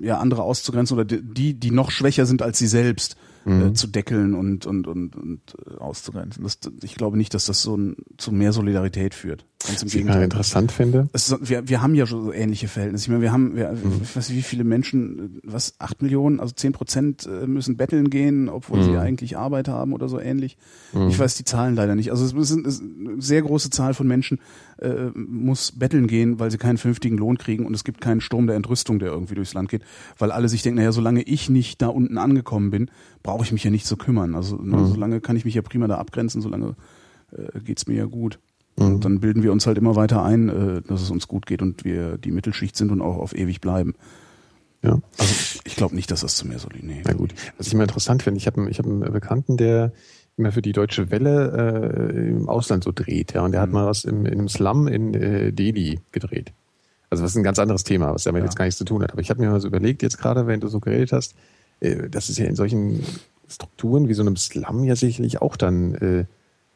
ja, 0.00 0.18
andere 0.18 0.42
auszugrenzen 0.42 0.96
oder 0.98 1.04
die, 1.04 1.54
die 1.54 1.70
noch 1.70 1.90
schwächer 1.90 2.24
sind 2.26 2.42
als 2.42 2.58
sie 2.58 2.68
selbst 2.68 3.16
äh, 3.46 3.50
mhm. 3.50 3.62
äh, 3.68 3.72
zu 3.72 3.86
deckeln 3.86 4.34
und, 4.34 4.66
und, 4.66 4.86
und, 4.86 5.16
und 5.16 5.40
äh, 5.66 5.78
auszugrenzen. 5.78 6.42
Das, 6.42 6.58
ich 6.82 6.94
glaube 6.94 7.16
nicht, 7.16 7.34
dass 7.34 7.46
das 7.46 7.62
so 7.62 7.76
ein, 7.76 7.96
zu 8.16 8.32
mehr 8.32 8.52
Solidarität 8.52 9.14
führt. 9.14 9.46
Ganz 9.66 9.82
im 9.82 9.86
Was 9.86 9.92
Gegenteil. 9.92 10.18
ich 10.18 10.24
interessant 10.24 10.72
finde. 10.72 11.10
Es, 11.12 11.36
wir, 11.42 11.68
wir 11.68 11.82
haben 11.82 11.94
ja 11.94 12.06
schon 12.06 12.24
so 12.24 12.32
ähnliche 12.32 12.66
Verhältnisse. 12.66 13.04
Ich 13.04 13.08
meine, 13.10 13.20
wir 13.20 13.30
haben, 13.30 13.56
wir, 13.56 13.72
mhm. 13.72 14.00
ich 14.02 14.16
weiß 14.16 14.30
nicht, 14.30 14.38
wie 14.38 14.42
viele 14.42 14.64
Menschen, 14.64 15.38
was, 15.44 15.74
acht 15.78 16.00
Millionen, 16.00 16.40
also 16.40 16.54
zehn 16.54 16.72
Prozent 16.72 17.26
äh, 17.26 17.46
müssen 17.46 17.76
betteln 17.76 18.08
gehen, 18.08 18.48
obwohl 18.48 18.78
mhm. 18.78 18.84
sie 18.84 18.96
eigentlich 18.96 19.36
Arbeit 19.36 19.68
haben 19.68 19.92
oder 19.92 20.08
so 20.08 20.18
ähnlich. 20.18 20.56
Mhm. 20.94 21.08
Ich 21.08 21.18
weiß 21.18 21.34
die 21.34 21.44
Zahlen 21.44 21.74
leider 21.74 21.94
nicht. 21.94 22.10
Also 22.10 22.24
es 22.24 22.50
ist, 22.50 22.82
eine 22.82 23.20
sehr 23.20 23.42
große 23.42 23.68
Zahl 23.68 23.92
von 23.92 24.08
Menschen 24.08 24.40
äh, 24.78 25.10
muss 25.14 25.72
betteln 25.72 26.06
gehen, 26.06 26.38
weil 26.38 26.50
sie 26.50 26.56
keinen 26.56 26.78
vernünftigen 26.78 27.18
Lohn 27.18 27.36
kriegen 27.36 27.66
und 27.66 27.74
es 27.74 27.84
gibt 27.84 28.00
keinen 28.00 28.22
Sturm 28.22 28.46
der 28.46 28.56
Entrüstung, 28.56 28.98
der 28.98 29.10
irgendwie 29.10 29.34
durchs 29.34 29.52
Land 29.52 29.68
geht, 29.68 29.82
weil 30.16 30.32
alle 30.32 30.48
sich 30.48 30.62
denken, 30.62 30.78
naja, 30.78 30.92
solange 30.92 31.20
ich 31.22 31.50
nicht 31.50 31.82
da 31.82 31.88
unten 31.88 32.16
angekommen 32.16 32.70
bin, 32.70 32.90
brauche 33.22 33.44
ich 33.44 33.52
mich 33.52 33.64
ja 33.64 33.70
nicht 33.70 33.84
zu 33.84 33.98
kümmern. 33.98 34.34
Also 34.34 34.56
mhm. 34.56 34.86
solange 34.86 35.20
kann 35.20 35.36
ich 35.36 35.44
mich 35.44 35.54
ja 35.54 35.60
prima 35.60 35.86
da 35.86 35.98
abgrenzen, 35.98 36.40
solange 36.40 36.76
äh, 37.32 37.60
geht's 37.60 37.86
mir 37.86 37.96
ja 37.96 38.06
gut. 38.06 38.38
Mhm. 38.80 38.86
Und 38.86 39.04
dann 39.04 39.20
bilden 39.20 39.42
wir 39.42 39.52
uns 39.52 39.66
halt 39.66 39.78
immer 39.78 39.94
weiter 39.94 40.24
ein, 40.24 40.48
äh, 40.48 40.82
dass 40.82 41.02
es 41.02 41.10
uns 41.10 41.28
gut 41.28 41.46
geht 41.46 41.62
und 41.62 41.84
wir 41.84 42.18
die 42.18 42.32
Mittelschicht 42.32 42.76
sind 42.76 42.90
und 42.90 43.00
auch 43.00 43.18
auf 43.18 43.34
ewig 43.36 43.60
bleiben. 43.60 43.94
Ja. 44.82 45.00
Also 45.18 45.60
ich 45.64 45.76
glaube 45.76 45.94
nicht, 45.94 46.10
dass 46.10 46.22
das 46.22 46.36
zu 46.36 46.48
mehr 46.48 46.58
soll. 46.58 46.72
Nee. 46.80 47.02
Na 47.04 47.12
gut. 47.12 47.34
Was 47.58 47.66
ich 47.66 47.74
immer 47.74 47.82
interessant 47.84 48.22
finde, 48.22 48.38
ich 48.38 48.46
habe 48.46 48.68
ich 48.70 48.78
hab 48.78 48.86
einen 48.86 49.00
Bekannten, 49.00 49.56
der 49.56 49.92
immer 50.36 50.52
für 50.52 50.62
die 50.62 50.72
Deutsche 50.72 51.10
Welle 51.10 52.12
äh, 52.14 52.28
im 52.28 52.48
Ausland 52.48 52.84
so 52.84 52.92
dreht, 52.92 53.34
ja. 53.34 53.44
Und 53.44 53.52
der 53.52 53.60
mhm. 53.60 53.62
hat 53.62 53.72
mal 53.72 53.86
was 53.86 54.04
im, 54.04 54.24
in 54.24 54.32
einem 54.32 54.48
Slum 54.48 54.88
in 54.88 55.14
äh, 55.14 55.52
Delhi 55.52 56.00
gedreht. 56.12 56.52
Also 57.10 57.24
was 57.24 57.32
ist 57.32 57.36
ein 57.36 57.42
ganz 57.42 57.58
anderes 57.58 57.84
Thema, 57.84 58.14
was 58.14 58.24
damit 58.24 58.40
ja. 58.40 58.46
jetzt 58.46 58.56
gar 58.56 58.64
nichts 58.64 58.78
zu 58.78 58.84
tun 58.84 59.02
hat. 59.02 59.12
Aber 59.12 59.20
ich 59.20 59.30
habe 59.30 59.40
mir 59.40 59.50
mal 59.50 59.60
so 59.60 59.68
überlegt, 59.68 60.02
jetzt 60.02 60.18
gerade, 60.18 60.46
wenn 60.46 60.60
du 60.60 60.68
so 60.68 60.80
geredet 60.80 61.12
hast, 61.12 61.34
äh, 61.80 62.08
das 62.08 62.30
ist 62.30 62.38
ja 62.38 62.46
in 62.46 62.56
solchen 62.56 63.04
Strukturen 63.48 64.08
wie 64.08 64.14
so 64.14 64.22
einem 64.22 64.36
Slum 64.36 64.84
ja 64.84 64.96
sicherlich 64.96 65.42
auch 65.42 65.56
dann, 65.56 65.94
äh, 65.94 66.24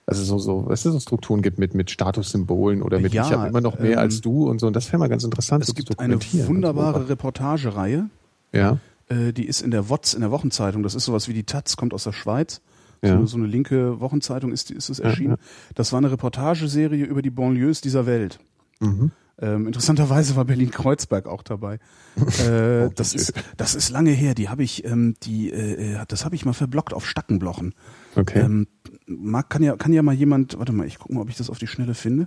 also 0.07 0.23
so, 0.23 0.39
so, 0.39 0.65
was 0.67 0.85
es 0.85 0.93
so 0.93 1.01
Strukturen 1.01 1.41
gibt 1.41 1.59
mit, 1.59 1.75
mit 1.75 1.91
Statussymbolen 1.91 2.83
oder 2.83 2.99
mit 2.99 3.15
ja, 3.15 3.27
ich 3.27 3.33
habe 3.33 3.49
immer 3.49 3.63
noch 3.63 3.79
mehr 3.79 3.93
ähm, 3.93 3.99
als 3.99 4.21
du 4.21 4.49
und 4.49 4.61
so. 4.61 4.67
Und 4.67 4.77
das 4.77 4.89
wäre 4.89 4.99
mal 4.99 5.09
ganz 5.09 5.25
interessant. 5.25 5.63
Es 5.63 5.69
so 5.69 5.75
gibt 5.75 5.99
eine 5.99 6.19
wunderbare 6.21 7.09
Reportagereihe. 7.09 8.11
Ja. 8.53 8.79
Äh, 9.09 9.33
die 9.33 9.47
ist 9.47 9.63
in 9.63 9.71
der 9.71 9.89
WOTS, 9.89 10.15
in 10.15 10.21
der 10.21 10.31
Wochenzeitung. 10.31 10.83
Das 10.83 10.95
ist 10.95 11.07
sowas 11.07 11.29
wie 11.29 11.33
die 11.33 11.45
Taz, 11.45 11.77
kommt 11.77 11.95
aus 11.95 12.05
der 12.05 12.13
Schweiz. 12.13 12.61
Ja. 13.03 13.19
So, 13.19 13.27
so, 13.27 13.37
eine 13.37 13.47
linke 13.47 14.01
Wochenzeitung 14.01 14.53
ist, 14.53 14.71
ist 14.71 14.89
es 14.89 14.99
erschienen. 14.99 15.33
Ja. 15.33 15.73
Das 15.75 15.93
war 15.93 15.99
eine 15.99 16.11
Reportageserie 16.11 17.05
über 17.05 17.23
die 17.23 17.31
Banlieues 17.31 17.81
dieser 17.81 18.07
Welt. 18.07 18.41
Mhm. 18.81 19.11
Ähm, 19.41 19.67
interessanterweise 19.67 20.37
war 20.37 20.45
Berlin 20.45 20.71
Kreuzberg 20.71 21.27
auch 21.27 21.43
dabei. 21.43 21.81
äh, 22.47 22.91
das 22.95 23.15
ist 23.15 23.33
das 23.57 23.75
ist 23.75 23.91
lange 23.91 24.13
her. 24.13 24.35
Die 24.35 24.49
habe 24.49 24.63
ich 24.63 24.85
ähm, 24.85 25.17
die 25.25 25.51
äh, 25.51 25.95
äh 25.95 26.05
das 26.07 26.25
habe 26.25 26.37
ich 26.37 26.45
mal 26.45 26.53
verblockt 26.53 26.95
auf 26.95 27.07
Stackenblochen. 27.07 27.75
Okay. 28.15 28.41
Ähm, 28.41 28.69
mag, 29.07 29.51
kann 29.51 29.63
ja 29.63 29.77
kann 29.77 29.93
ja 29.93 30.03
mal 30.03 30.15
jemand. 30.15 30.59
Warte 30.59 30.73
mal, 30.73 30.87
ich 30.87 30.99
gucke 30.99 31.15
mal, 31.15 31.21
ob 31.21 31.29
ich 31.29 31.37
das 31.37 31.51
auf 31.51 31.59
die 31.59 31.67
Schnelle 31.67 31.95
finde. 31.95 32.27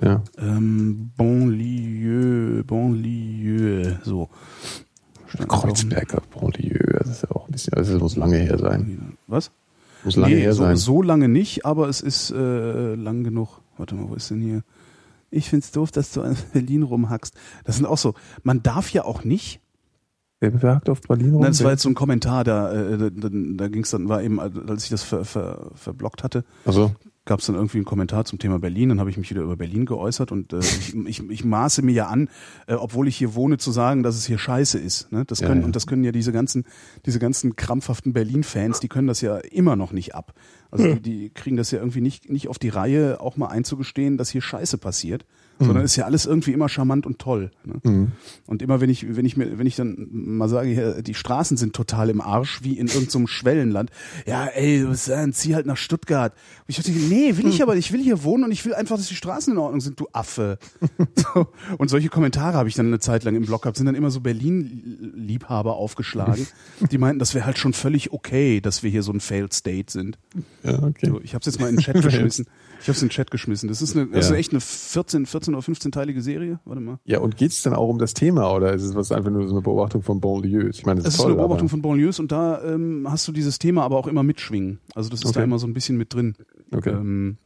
Ja. 0.00 0.22
Ähm, 0.38 1.10
Bonlieu, 1.16 2.62
Bonlieu, 2.64 3.94
so. 4.02 4.28
Kreuzberger 5.48 6.22
Bonlieu, 6.30 6.98
das 6.98 7.08
ist 7.08 7.22
ja 7.22 7.30
auch 7.32 7.48
ein 7.48 7.52
bisschen, 7.52 7.74
also 7.74 7.94
das 7.94 8.02
muss 8.02 8.16
lange 8.16 8.36
her 8.36 8.58
sein. 8.58 9.16
Was? 9.26 9.50
Muss 10.04 10.16
lange 10.16 10.34
nee, 10.34 10.42
her 10.42 10.54
sein. 10.54 10.76
So, 10.76 10.96
so 10.96 11.02
lange 11.02 11.28
nicht, 11.28 11.64
aber 11.64 11.88
es 11.88 12.00
ist 12.00 12.30
äh, 12.30 12.94
lang 12.94 13.24
genug. 13.24 13.60
Warte 13.76 13.94
mal, 13.94 14.08
wo 14.08 14.14
ist 14.14 14.30
denn 14.30 14.40
hier? 14.40 14.62
Ich 15.30 15.48
find's 15.48 15.72
doof, 15.72 15.90
dass 15.90 16.12
du 16.12 16.22
an 16.22 16.36
Berlin 16.52 16.82
rumhackst. 16.84 17.34
Das 17.64 17.76
sind 17.76 17.86
auch 17.86 17.98
so. 17.98 18.14
Man 18.42 18.62
darf 18.62 18.90
ja 18.90 19.04
auch 19.04 19.24
nicht. 19.24 19.60
Wer 20.44 20.50
bewagt 20.50 20.90
auf 20.90 21.00
Berlin 21.00 21.32
rum? 21.32 21.40
Nein, 21.40 21.52
das 21.52 21.64
war 21.64 21.70
jetzt 21.70 21.82
so 21.82 21.88
ein 21.88 21.94
Kommentar, 21.94 22.44
da, 22.44 22.70
äh, 22.70 22.98
da, 22.98 23.08
da, 23.10 23.28
da 23.30 23.68
ging 23.68 23.82
es 23.82 23.90
dann, 23.90 24.10
war 24.10 24.22
eben, 24.22 24.38
als 24.38 24.84
ich 24.84 24.90
das 24.90 25.02
ver, 25.02 25.24
ver, 25.24 25.70
verblockt 25.74 26.22
hatte, 26.22 26.44
also 26.66 26.92
gab 27.24 27.40
es 27.40 27.46
dann 27.46 27.56
irgendwie 27.56 27.78
einen 27.78 27.86
Kommentar 27.86 28.26
zum 28.26 28.38
Thema 28.38 28.58
Berlin, 28.58 28.90
dann 28.90 29.00
habe 29.00 29.08
ich 29.08 29.16
mich 29.16 29.30
wieder 29.30 29.40
über 29.40 29.56
Berlin 29.56 29.86
geäußert 29.86 30.30
und 30.32 30.52
äh, 30.52 30.58
ich, 30.58 30.94
ich, 30.94 31.30
ich 31.30 31.44
maße 31.44 31.80
mir 31.80 31.92
ja 31.92 32.08
an, 32.08 32.28
äh, 32.66 32.74
obwohl 32.74 33.08
ich 33.08 33.16
hier 33.16 33.34
wohne, 33.34 33.56
zu 33.56 33.72
sagen, 33.72 34.02
dass 34.02 34.16
es 34.16 34.26
hier 34.26 34.36
scheiße 34.36 34.78
ist. 34.78 35.10
Ne? 35.10 35.24
Das 35.24 35.40
können 35.40 35.54
ja, 35.54 35.60
ja. 35.60 35.64
und 35.64 35.76
das 35.76 35.86
können 35.86 36.04
ja 36.04 36.12
diese 36.12 36.32
ganzen, 36.32 36.64
diese 37.06 37.18
ganzen 37.18 37.56
krampfhaften 37.56 38.12
Berlin-Fans, 38.12 38.80
die 38.80 38.88
können 38.88 39.08
das 39.08 39.22
ja 39.22 39.38
immer 39.38 39.76
noch 39.76 39.92
nicht 39.92 40.14
ab. 40.14 40.34
Also 40.70 40.94
die, 40.96 41.00
die 41.00 41.30
kriegen 41.30 41.56
das 41.56 41.70
ja 41.70 41.78
irgendwie 41.78 42.02
nicht, 42.02 42.28
nicht 42.28 42.48
auf 42.48 42.58
die 42.58 42.68
Reihe, 42.68 43.18
auch 43.20 43.38
mal 43.38 43.46
einzugestehen, 43.46 44.18
dass 44.18 44.28
hier 44.28 44.42
Scheiße 44.42 44.76
passiert 44.76 45.24
mhm. 45.58 45.66
sondern 45.66 45.84
ist 45.84 45.96
ja 45.96 46.04
alles 46.04 46.26
irgendwie 46.26 46.52
immer 46.52 46.68
charmant 46.68 47.06
und 47.06 47.18
toll. 47.18 47.50
Ne? 47.64 47.74
Mhm. 47.82 48.12
Und 48.46 48.62
immer 48.62 48.80
wenn 48.80 48.90
ich, 48.90 49.16
wenn 49.16 49.24
ich 49.24 49.36
mir, 49.36 49.58
wenn 49.58 49.66
ich 49.66 49.76
dann 49.76 50.08
mal 50.10 50.48
sage, 50.48 51.02
die 51.02 51.14
Straßen 51.14 51.56
sind 51.56 51.74
total 51.74 52.10
im 52.10 52.20
Arsch, 52.20 52.62
wie 52.62 52.78
in 52.78 52.86
irgendeinem 52.86 53.08
so 53.08 53.26
Schwellenland, 53.26 53.90
ja, 54.26 54.46
ey, 54.46 54.86
was 54.88 55.06
denn, 55.06 55.32
zieh 55.32 55.54
halt 55.54 55.66
nach 55.66 55.76
Stuttgart. 55.76 56.32
Und 56.32 56.64
ich 56.68 56.76
dachte, 56.76 56.92
nee, 56.92 57.36
will 57.36 57.46
ich 57.46 57.62
aber, 57.62 57.76
ich 57.76 57.92
will 57.92 58.02
hier 58.02 58.22
wohnen 58.22 58.44
und 58.44 58.52
ich 58.52 58.64
will 58.64 58.74
einfach, 58.74 58.96
dass 58.96 59.08
die 59.08 59.14
Straßen 59.14 59.52
in 59.52 59.58
Ordnung 59.58 59.80
sind, 59.80 59.98
du 60.00 60.08
Affe. 60.12 60.58
so. 61.14 61.48
Und 61.78 61.88
solche 61.88 62.08
Kommentare 62.08 62.56
habe 62.56 62.68
ich 62.68 62.74
dann 62.74 62.86
eine 62.86 62.98
Zeit 62.98 63.24
lang 63.24 63.34
im 63.34 63.44
Blog 63.44 63.62
gehabt, 63.62 63.76
sind 63.76 63.86
dann 63.86 63.94
immer 63.94 64.10
so 64.10 64.20
Berlin-Liebhaber 64.20 65.76
aufgeschlagen, 65.76 66.46
die 66.90 66.98
meinten, 66.98 67.18
das 67.18 67.34
wäre 67.34 67.46
halt 67.46 67.58
schon 67.58 67.72
völlig 67.72 68.12
okay, 68.12 68.60
dass 68.60 68.82
wir 68.82 68.90
hier 68.90 69.02
so 69.02 69.12
ein 69.12 69.20
Failed 69.20 69.52
State 69.52 69.92
sind. 69.92 70.18
Ja, 70.62 70.82
okay. 70.82 71.08
So, 71.08 71.20
ich 71.20 71.34
habe 71.34 71.40
es 71.40 71.46
jetzt 71.46 71.60
mal 71.60 71.68
in 71.68 71.76
den 71.76 71.82
Chat 71.82 72.02
geschmissen. 72.02 72.46
Ich 72.84 72.88
habe 72.88 72.96
es 72.96 73.02
in 73.02 73.08
den 73.08 73.12
Chat 73.12 73.30
geschmissen. 73.30 73.70
Das 73.70 73.80
ist 73.80 73.96
eine, 73.96 74.08
das 74.08 74.26
ist 74.26 74.36
echt 74.36 74.50
eine 74.50 74.60
14, 74.60 75.24
14 75.24 75.54
oder 75.54 75.64
15-teilige 75.64 76.20
Serie. 76.20 76.60
Warte 76.66 76.82
mal. 76.82 76.98
Ja, 77.06 77.20
und 77.20 77.38
geht's 77.38 77.62
dann 77.62 77.72
auch 77.72 77.88
um 77.88 77.98
das 77.98 78.12
Thema 78.12 78.52
oder 78.52 78.74
ist 78.74 78.82
es 78.82 78.94
was 78.94 79.10
einfach 79.10 79.30
nur 79.30 79.48
so 79.48 79.54
eine 79.54 79.62
Beobachtung 79.62 80.02
von 80.02 80.20
Banlieues? 80.20 80.80
Ich 80.80 80.84
meine, 80.84 81.00
das 81.00 81.08
ist, 81.08 81.14
es 81.14 81.20
ist 81.20 81.24
eine 81.24 81.36
Beobachtung 81.36 81.70
von 81.70 81.80
Banlieues 81.80 82.20
und 82.20 82.30
da 82.30 82.62
ähm, 82.62 83.06
hast 83.08 83.26
du 83.26 83.32
dieses 83.32 83.58
Thema 83.58 83.84
aber 83.84 83.96
auch 83.96 84.06
immer 84.06 84.22
mitschwingen. 84.22 84.80
Also 84.94 85.08
das 85.08 85.20
ist 85.20 85.24
okay. 85.24 85.38
da 85.38 85.44
immer 85.44 85.58
so 85.58 85.66
ein 85.66 85.72
bisschen 85.72 85.96
mit 85.96 86.12
drin. 86.12 86.34
Okay. 86.72 86.90
Ähm, 86.90 87.38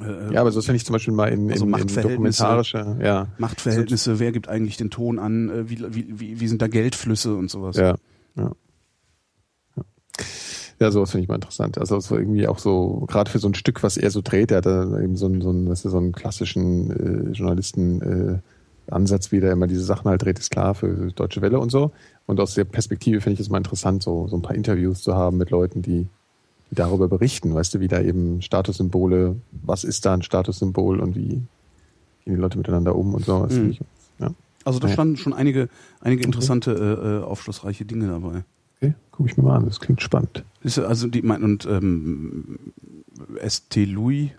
äh, 0.00 0.32
ja, 0.32 0.40
aber 0.40 0.52
so 0.52 0.62
finde 0.62 0.76
ich 0.76 0.84
zum 0.84 0.92
Beispiel 0.92 1.14
mal 1.14 1.32
in, 1.32 1.50
also 1.50 1.66
in, 1.66 1.74
in 1.74 1.86
dokumentarische, 1.88 2.96
ja. 3.02 3.26
Machtverhältnisse, 3.38 4.20
wer 4.20 4.30
gibt 4.30 4.48
eigentlich 4.48 4.76
den 4.76 4.90
Ton 4.90 5.18
an, 5.18 5.48
äh, 5.48 5.68
wie, 5.68 5.80
wie, 6.20 6.38
wie 6.38 6.46
sind 6.46 6.62
da 6.62 6.68
Geldflüsse 6.68 7.34
und 7.34 7.50
sowas. 7.50 7.76
Ja, 7.76 7.96
ja. 8.36 8.52
Ja, 9.76 9.82
sowas 10.90 11.10
finde 11.10 11.24
ich 11.24 11.28
mal 11.28 11.34
interessant. 11.34 11.78
Also 11.78 11.98
so 12.00 12.16
irgendwie 12.16 12.46
auch 12.46 12.58
so, 12.58 13.04
gerade 13.08 13.30
für 13.30 13.38
so 13.38 13.48
ein 13.48 13.54
Stück, 13.54 13.82
was 13.82 13.96
er 13.96 14.10
so 14.10 14.20
dreht, 14.22 14.50
er 14.50 14.58
hat 14.58 14.66
da 14.66 15.00
eben 15.00 15.16
so 15.16 15.26
einen, 15.26 15.40
so 15.42 15.50
einen, 15.50 15.68
weißt 15.68 15.84
du, 15.84 15.90
so 15.90 15.98
einen 15.98 16.12
klassischen 16.12 16.90
äh, 16.90 17.32
Journalisten 17.32 18.00
äh, 18.00 18.38
Ansatz, 18.92 19.32
wie 19.32 19.40
der 19.40 19.52
immer 19.52 19.66
diese 19.66 19.84
Sachen 19.84 20.08
halt 20.08 20.22
dreht, 20.22 20.38
ist 20.38 20.50
klar 20.50 20.74
für 20.74 21.12
Deutsche 21.12 21.42
Welle 21.42 21.58
und 21.58 21.70
so. 21.70 21.92
Und 22.26 22.40
aus 22.40 22.54
der 22.54 22.64
Perspektive 22.64 23.20
finde 23.20 23.34
ich 23.34 23.40
es 23.40 23.50
mal 23.50 23.58
interessant, 23.58 24.02
so, 24.02 24.28
so 24.28 24.36
ein 24.36 24.42
paar 24.42 24.54
Interviews 24.54 25.02
zu 25.02 25.14
haben 25.14 25.36
mit 25.36 25.50
Leuten, 25.50 25.82
die, 25.82 26.06
die 26.70 26.74
darüber 26.74 27.08
berichten, 27.08 27.54
weißt 27.54 27.74
du, 27.74 27.80
wie 27.80 27.88
da 27.88 28.00
eben 28.00 28.40
Statussymbole, 28.40 29.36
was 29.50 29.84
ist 29.84 30.06
da 30.06 30.14
ein 30.14 30.22
Statussymbol 30.22 31.00
und 31.00 31.16
wie 31.16 31.42
gehen 32.24 32.34
die 32.34 32.40
Leute 32.40 32.58
miteinander 32.58 32.94
um 32.94 33.14
und 33.14 33.24
so. 33.24 33.46
Mhm. 33.50 33.70
Ich, 33.70 33.80
ja. 34.18 34.30
Also 34.64 34.78
da 34.78 34.88
standen 34.88 35.16
schon 35.16 35.32
einige, 35.32 35.68
einige 36.00 36.24
interessante, 36.24 36.72
äh, 36.72 37.08
äh, 37.08 37.22
aufschlussreiche 37.22 37.84
Dinge 37.84 38.08
dabei. 38.08 38.44
Okay, 38.80 38.94
gucke 39.10 39.30
ich 39.30 39.36
mir 39.36 39.44
mal 39.44 39.56
an, 39.56 39.66
das 39.66 39.80
klingt 39.80 40.02
spannend. 40.02 40.44
Ist 40.62 40.78
also 40.78 41.08
die 41.08 41.22
und 41.22 41.66
ähm, 41.66 42.58
St. 43.46 43.76
Louis, 43.76 44.30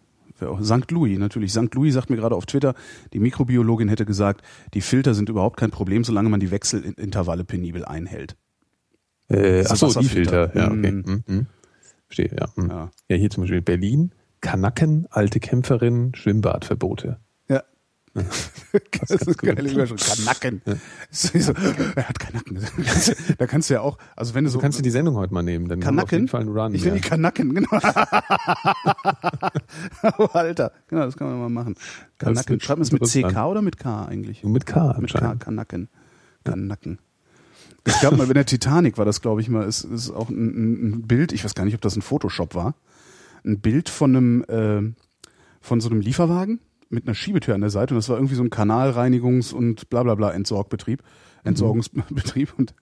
St. 0.63 0.91
Louis 0.91 1.17
natürlich. 1.17 1.51
St. 1.51 1.73
Louis 1.75 1.93
sagt 1.93 2.09
mir 2.09 2.15
gerade 2.15 2.35
auf 2.35 2.45
Twitter, 2.45 2.73
die 3.13 3.19
Mikrobiologin 3.19 3.89
hätte 3.89 4.05
gesagt, 4.05 4.41
die 4.73 4.81
Filter 4.81 5.13
sind 5.13 5.29
überhaupt 5.29 5.57
kein 5.57 5.71
Problem, 5.71 6.03
solange 6.03 6.29
man 6.29 6.39
die 6.39 6.51
Wechselintervalle 6.51 7.43
penibel 7.43 7.85
einhält. 7.85 8.35
Äh, 9.27 9.65
achso, 9.65 9.99
die 9.99 10.07
Filter, 10.07 10.55
ja, 10.55 10.67
okay. 10.67 10.91
Mhm. 10.91 11.23
Mhm. 11.27 11.47
Verstehe, 12.07 12.35
ja. 12.37 12.47
Hm. 12.55 12.69
Ja. 12.69 12.91
Ja, 13.09 13.15
hier 13.17 13.29
zum 13.29 13.43
Beispiel 13.43 13.61
Berlin, 13.61 14.11
Kanaken, 14.41 15.07
alte 15.11 15.39
Kämpferin, 15.39 16.13
Schwimmbadverbote. 16.15 17.19
Ja. 18.71 18.79
Das 18.99 19.09
ganz 19.09 19.21
ist 19.23 19.37
geile 19.39 19.67
Überschrift. 19.67 20.05
Kanacken. 20.05 20.61
Das 20.65 21.23
So, 21.23 21.53
er 21.95 22.07
hat 22.07 22.19
Kanacken. 22.19 22.59
Da 23.37 23.47
kannst 23.47 23.69
du 23.69 23.73
ja 23.73 23.81
auch, 23.81 23.97
also 24.15 24.35
wenn 24.35 24.43
du 24.43 24.49
so. 24.51 24.59
Du 24.59 24.61
kannst 24.61 24.77
du 24.77 24.83
die 24.83 24.91
Sendung 24.91 25.15
heute 25.15 25.33
mal 25.33 25.41
nehmen, 25.41 25.67
dann 25.67 25.79
wir 25.79 25.85
auf 25.87 25.89
Kanacken? 25.95 26.17
jeden 26.19 26.27
Fall 26.27 26.41
einen 26.41 26.55
Run. 26.55 26.75
ich 26.75 26.83
will 26.83 26.89
ja. 26.89 26.95
die 26.95 27.01
Kanacken, 27.01 27.55
genau. 27.55 27.69
oh, 30.19 30.29
Alter. 30.33 30.71
Genau, 30.87 31.05
das 31.05 31.17
kann 31.17 31.29
man 31.29 31.39
mal 31.39 31.49
machen. 31.49 31.75
Kanacken. 32.19 32.59
Schreibt 32.59 32.77
man 32.77 32.83
es 32.85 32.91
mit. 32.91 33.01
CK 33.01 33.37
oder 33.45 33.63
mit 33.63 33.77
K 33.77 34.05
eigentlich? 34.05 34.43
Mit 34.43 34.67
K 34.67 34.95
Mit 34.99 35.13
K. 35.13 35.35
Kanacken. 35.35 35.89
Kanacken. 36.43 36.99
Es 37.85 38.01
gab 38.01 38.15
mal 38.15 38.27
bei 38.27 38.33
der 38.33 38.45
Titanic, 38.45 38.97
war 38.99 39.05
das, 39.05 39.21
glaube 39.21 39.41
ich 39.41 39.49
mal, 39.49 39.65
ist, 39.65 39.83
ist 39.83 40.11
auch 40.11 40.29
ein, 40.29 40.35
ein 40.35 40.91
ein 40.91 41.07
Bild, 41.07 41.31
ich 41.31 41.43
weiß 41.43 41.55
gar 41.55 41.65
nicht, 41.65 41.73
ob 41.75 41.81
das 41.81 41.95
ein 41.95 42.01
Photoshop 42.03 42.53
war, 42.53 42.75
ein 43.43 43.61
Bild 43.61 43.89
von 43.89 44.15
einem, 44.15 44.43
äh, 44.43 44.93
von 45.61 45.81
so 45.81 45.89
einem 45.89 46.01
Lieferwagen 46.01 46.59
mit 46.89 47.05
einer 47.07 47.15
Schiebetür 47.15 47.55
an 47.55 47.61
der 47.61 47.69
Seite 47.69 47.93
und 47.93 47.97
das 47.97 48.09
war 48.09 48.17
irgendwie 48.17 48.35
so 48.35 48.43
ein 48.43 48.49
Kanalreinigungs- 48.49 49.53
und 49.53 49.89
bla 49.89 50.03
bla 50.03 50.15
bla 50.15 50.31
Entsorgbetrieb, 50.31 51.03
Entsorgungsbetrieb 51.43 52.53
und 52.57 52.73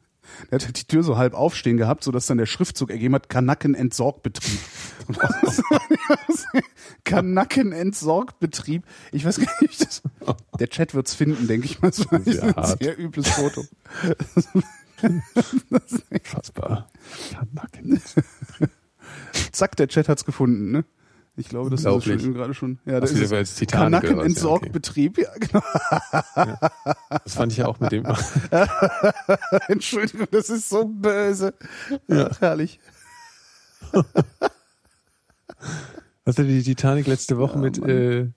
der 0.51 0.59
hat 0.59 0.77
die 0.77 0.85
Tür 0.85 1.03
so 1.03 1.17
halb 1.17 1.33
aufstehen 1.33 1.77
gehabt, 1.77 2.03
sodass 2.03 2.25
dann 2.25 2.37
der 2.37 2.45
Schriftzug 2.47 2.89
ergeben 2.89 3.15
hat, 3.15 3.29
Kanacken-Entsorgbetrieb. 3.29 4.59
Kanacken-Entsorgbetrieb. 7.05 8.83
Ich 9.11 9.25
weiß 9.25 9.39
gar 9.39 9.51
nicht, 9.61 9.81
das, 9.81 10.01
der 10.59 10.67
Chat 10.69 10.93
wird's 10.93 11.13
finden, 11.13 11.47
denke 11.47 11.65
ich 11.67 11.81
mal. 11.81 11.91
Das 11.91 12.11
war 12.11 12.21
Sehr 12.21 12.43
ein 12.43 12.55
hart. 12.55 12.79
sehr 12.81 12.99
übles 12.99 13.29
Foto. 13.29 13.63
Fassbar. 16.23 16.89
Kanaken. 17.31 18.01
Zack, 19.51 19.75
der 19.77 19.87
Chat 19.87 20.09
hat's 20.09 20.25
gefunden, 20.25 20.71
ne? 20.71 20.85
Ich 21.39 21.49
glaube, 21.49 21.69
das 21.69 21.85
ist 21.85 22.03
schon 22.03 22.33
gerade 22.33 22.55
schon. 22.55 22.79
Ja, 22.85 22.97
Ach, 22.97 23.01
das 23.01 23.11
ist 23.11 23.29
bei 23.29 23.39
es. 23.41 23.53
Titanic 23.55 23.87
oder 23.87 24.01
was? 24.01 24.09
Kanacken-Entsorgbetrieb. 24.09 25.19
Ja, 25.19 25.29
genau. 25.39 25.61
Das 27.23 27.35
fand 27.35 27.51
ich 27.51 27.59
ja 27.59 27.67
auch 27.67 27.79
mit 27.79 27.91
dem. 27.91 28.05
Entschuldigung, 29.67 30.27
das 30.31 30.49
ist 30.49 30.67
so 30.67 30.85
böse. 30.85 31.53
Ja, 32.07 32.31
herrlich. 32.39 32.79
Was 36.25 36.37
hatte 36.37 36.45
die 36.45 36.63
Titanic 36.63 37.05
letzte 37.07 37.37
Woche 37.37 37.53
Ja, 37.55 37.61
mit, 37.61 37.79
Mann. 37.79 37.89
äh, 37.89 38.27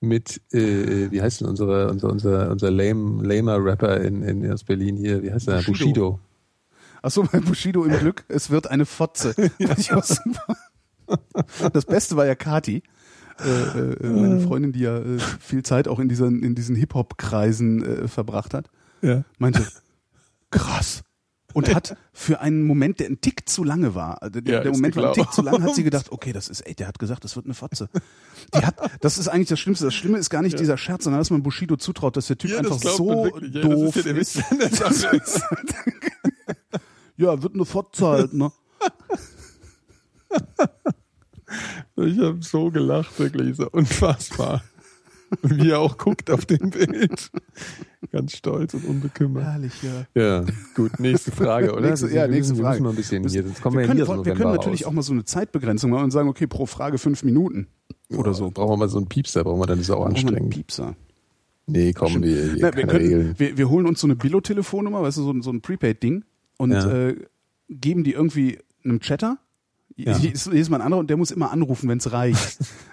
mit, 0.00 0.40
äh, 0.52 1.10
wie 1.10 1.22
heißt 1.22 1.40
denn 1.40 1.48
unser, 1.48 1.88
unser, 1.90 2.10
unser, 2.10 2.50
unser 2.50 2.70
lame, 2.70 3.22
lamer 3.26 3.64
Rapper 3.64 4.00
in, 4.00 4.22
in, 4.22 4.52
aus 4.52 4.64
Berlin 4.64 4.96
hier? 4.96 5.22
Wie 5.22 5.32
heißt 5.32 5.46
der? 5.48 5.62
Bushido. 5.62 5.72
Bushido. 5.72 6.20
Achso, 7.02 7.22
bei 7.22 7.38
Bushido 7.40 7.84
im 7.84 7.96
Glück, 7.98 8.24
es 8.28 8.50
wird 8.50 8.66
eine 8.68 8.84
Fotze. 8.84 9.32
Super. 10.02 10.56
Das 11.72 11.84
Beste 11.84 12.16
war 12.16 12.26
ja 12.26 12.34
Kati, 12.34 12.82
äh, 13.44 13.48
äh, 13.48 14.06
meine 14.08 14.40
Freundin, 14.40 14.72
die 14.72 14.80
ja 14.80 14.98
äh, 14.98 15.18
viel 15.40 15.62
Zeit 15.62 15.88
auch 15.88 15.98
in, 15.98 16.08
dieser, 16.08 16.26
in 16.26 16.54
diesen 16.54 16.76
Hip-Hop-Kreisen 16.76 17.84
äh, 17.84 18.08
verbracht 18.08 18.54
hat, 18.54 18.70
Ja. 19.02 19.24
meinte, 19.38 19.66
krass. 20.50 21.02
Und 21.54 21.74
hat 21.74 21.96
für 22.12 22.40
einen 22.40 22.64
Moment, 22.64 23.00
der 23.00 23.06
ein 23.08 23.22
Tick 23.22 23.48
zu 23.48 23.64
lange 23.64 23.94
war, 23.94 24.20
also 24.22 24.42
der, 24.42 24.54
Ja, 24.56 24.60
der 24.60 24.72
ist 24.72 24.76
Moment 24.76 24.94
war 24.96 25.08
ein 25.08 25.14
Tick 25.14 25.32
zu 25.32 25.40
lang, 25.40 25.62
hat 25.62 25.74
sie 25.74 25.84
gedacht, 25.84 26.12
okay, 26.12 26.34
das 26.34 26.48
ist, 26.48 26.60
ey, 26.60 26.74
der 26.74 26.86
hat 26.86 26.98
gesagt, 26.98 27.24
das 27.24 27.34
wird 27.34 27.46
eine 27.46 27.54
Fotze. 27.54 27.88
Die 28.54 28.58
hat, 28.58 28.74
das 29.00 29.16
ist 29.16 29.28
eigentlich 29.28 29.48
das 29.48 29.58
Schlimmste. 29.60 29.86
Das 29.86 29.94
Schlimme 29.94 30.18
ist 30.18 30.28
gar 30.28 30.42
nicht 30.42 30.58
dieser 30.58 30.76
Scherz, 30.76 31.04
sondern 31.04 31.20
dass 31.20 31.30
man 31.30 31.42
Bushido 31.42 31.76
zutraut, 31.76 32.14
dass 32.18 32.26
der 32.26 32.36
Typ 32.36 32.58
einfach 32.58 32.78
so 32.78 33.30
doof 33.40 33.96
ist. 34.04 34.42
Ja, 37.18 37.42
wird 37.42 37.54
eine 37.54 37.64
Fotze 37.64 38.06
halt, 38.06 38.34
ne? 38.34 38.52
Ich 41.96 42.18
habe 42.18 42.38
so 42.40 42.70
gelacht, 42.70 43.18
wirklich 43.18 43.56
so 43.56 43.68
unfassbar. 43.70 44.62
Und 45.42 45.56
wie 45.62 45.70
er 45.70 45.80
auch 45.80 45.98
guckt 45.98 46.30
auf 46.30 46.44
dem 46.46 46.70
Bild. 46.70 47.30
Ganz 48.12 48.36
stolz 48.36 48.74
und 48.74 48.84
unbekümmert. 48.84 49.44
Herrlich, 49.44 49.72
ja. 49.82 50.04
Ja, 50.20 50.44
gut, 50.76 51.00
nächste 51.00 51.32
Frage, 51.32 51.72
oder? 51.72 51.88
Nächste, 51.88 52.08
Wir 52.08 52.14
ja, 52.16 52.26
müssen- 52.28 52.34
nächste 52.36 52.56
wir 52.56 52.62
Frage. 52.62 52.74
müssen 52.74 52.84
mal 52.84 52.90
ein 52.90 52.96
bisschen 52.96 53.28
hier, 53.28 53.42
sonst 53.42 53.60
kommen 53.62 53.76
wir 53.76 53.80
wir, 53.80 53.86
können, 53.88 54.06
hier 54.06 54.24
wir 54.24 54.34
können 54.34 54.52
natürlich 54.54 54.82
raus. 54.84 54.88
auch 54.88 54.92
mal 54.94 55.02
so 55.02 55.12
eine 55.12 55.24
Zeitbegrenzung 55.24 55.90
machen 55.90 56.04
und 56.04 56.10
sagen, 56.12 56.28
okay, 56.28 56.46
pro 56.46 56.66
Frage 56.66 56.98
fünf 56.98 57.24
Minuten 57.24 57.66
oder 58.16 58.34
so. 58.34 58.50
Brauchen 58.52 58.70
wir 58.72 58.76
mal 58.76 58.88
so 58.88 58.98
einen 58.98 59.08
Piepser, 59.08 59.42
brauchen 59.42 59.60
wir 59.60 59.66
dann 59.66 59.80
ist 59.80 59.90
auch 59.90 59.96
Brauchen 59.96 60.12
wir 60.14 60.18
einen 60.18 60.26
anstrengend. 60.28 60.50
Piepser. 60.54 60.94
Nee, 61.66 61.92
komm, 61.92 62.22
wir, 62.22 62.54
wir, 62.54 62.56
Na, 62.60 62.76
wir, 62.76 62.86
können, 62.86 63.34
wir, 63.36 63.58
wir 63.58 63.68
holen 63.68 63.86
uns 63.86 64.00
so 64.00 64.06
eine 64.06 64.14
Billo-Telefonnummer, 64.14 65.02
weißt 65.02 65.18
du, 65.18 65.22
so, 65.24 65.32
ein- 65.32 65.42
so 65.42 65.50
ein 65.50 65.60
Prepaid-Ding 65.60 66.24
und 66.58 66.70
Ja. 66.70 66.88
äh, 67.08 67.16
geben 67.68 68.04
die 68.04 68.12
irgendwie 68.12 68.58
einem 68.84 69.00
Chatter. 69.00 69.38
Ja. 69.98 70.16
Jedes, 70.18 70.44
jedes 70.46 70.68
Mal 70.68 70.76
ein 70.76 70.82
anderer 70.82 71.00
und 71.00 71.08
der 71.08 71.16
muss 71.16 71.30
immer 71.30 71.50
anrufen, 71.50 71.88
wenn 71.88 71.96
es 71.98 72.12
reicht. 72.12 72.58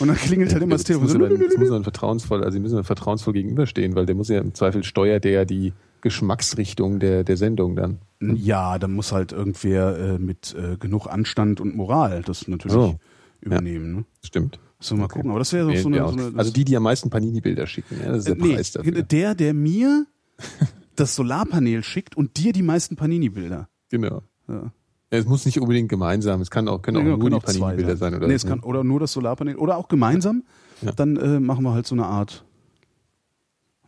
und 0.00 0.08
dann 0.08 0.16
klingelt 0.16 0.52
halt 0.52 0.62
immer 0.62 0.72
das 0.74 0.82
Das 0.84 0.98
muss, 0.98 1.12
Telefon. 1.12 1.36
aber, 1.36 1.44
das 1.46 1.56
muss 1.56 1.70
man 1.70 1.82
vertrauensvoll, 1.84 2.42
also 2.42 2.56
die 2.56 2.60
müssen 2.62 2.76
wir 2.76 2.84
vertrauensvoll 2.84 3.32
gegenüberstehen, 3.32 3.94
weil 3.94 4.06
der 4.06 4.16
muss 4.16 4.28
ja 4.28 4.40
im 4.40 4.52
Zweifel 4.52 4.82
steuert 4.82 5.22
der 5.24 5.32
ja 5.32 5.44
die 5.44 5.72
Geschmacksrichtung 6.00 6.98
der, 6.98 7.22
der 7.22 7.36
Sendung 7.36 7.76
dann. 7.76 7.98
Ja, 8.20 8.78
dann 8.80 8.92
muss 8.92 9.12
halt 9.12 9.30
irgendwer 9.32 9.96
äh, 9.98 10.18
mit 10.18 10.54
äh, 10.58 10.76
genug 10.78 11.06
Anstand 11.06 11.60
und 11.60 11.76
Moral 11.76 12.22
das 12.22 12.48
natürlich 12.48 12.72
So. 12.72 12.98
übernehmen. 13.40 13.94
Ne? 13.94 14.04
Stimmt. 14.24 14.58
So, 14.80 14.96
mal 14.96 15.06
gucken. 15.06 15.30
Aber 15.30 15.38
das 15.38 15.52
wäre 15.52 15.76
so, 15.76 15.82
so, 15.82 15.88
eine. 15.88 16.32
also 16.36 16.52
die, 16.52 16.64
die 16.64 16.76
am 16.76 16.82
meisten 16.82 17.08
Panini-Bilder 17.08 17.68
schicken, 17.68 17.98
ja, 18.02 18.08
das 18.08 18.18
ist 18.18 18.28
der 18.28 18.34
Äh, 18.36 18.38
nee, 18.42 18.54
Preis 18.54 18.72
dafür. 18.72 19.02
der, 19.02 19.34
der 19.36 19.54
mir 19.54 20.06
das 20.96 21.14
Solarpanel 21.14 21.84
schickt 21.84 22.16
und 22.16 22.36
dir 22.36 22.52
die 22.52 22.62
meisten 22.62 22.96
Panini-Bilder. 22.96 23.68
Genau. 23.90 24.22
Ja. 24.48 24.72
Es 25.14 25.26
muss 25.26 25.44
nicht 25.44 25.60
unbedingt 25.60 25.90
gemeinsam, 25.90 26.40
es 26.40 26.50
kann 26.50 26.68
auch, 26.68 26.80
können 26.80 26.96
auch 26.96 27.02
Nee, 27.02 27.08
nur 27.10 27.18
können 27.18 27.38
die 27.38 27.58
Panini-Bilder 27.60 27.96
sein. 27.98 28.14
Oder, 28.14 28.28
nee, 28.28 28.32
es 28.34 28.46
kann, 28.46 28.60
oder 28.60 28.82
nur 28.82 28.98
das 28.98 29.12
Solarpanel. 29.12 29.56
Oder 29.56 29.76
auch 29.76 29.88
gemeinsam. 29.88 30.42
Ja. 30.80 30.92
Dann 30.92 31.16
äh, 31.16 31.38
machen 31.38 31.64
wir 31.64 31.74
halt 31.74 31.86
so 31.86 31.94
eine 31.94 32.06
Art. 32.06 32.46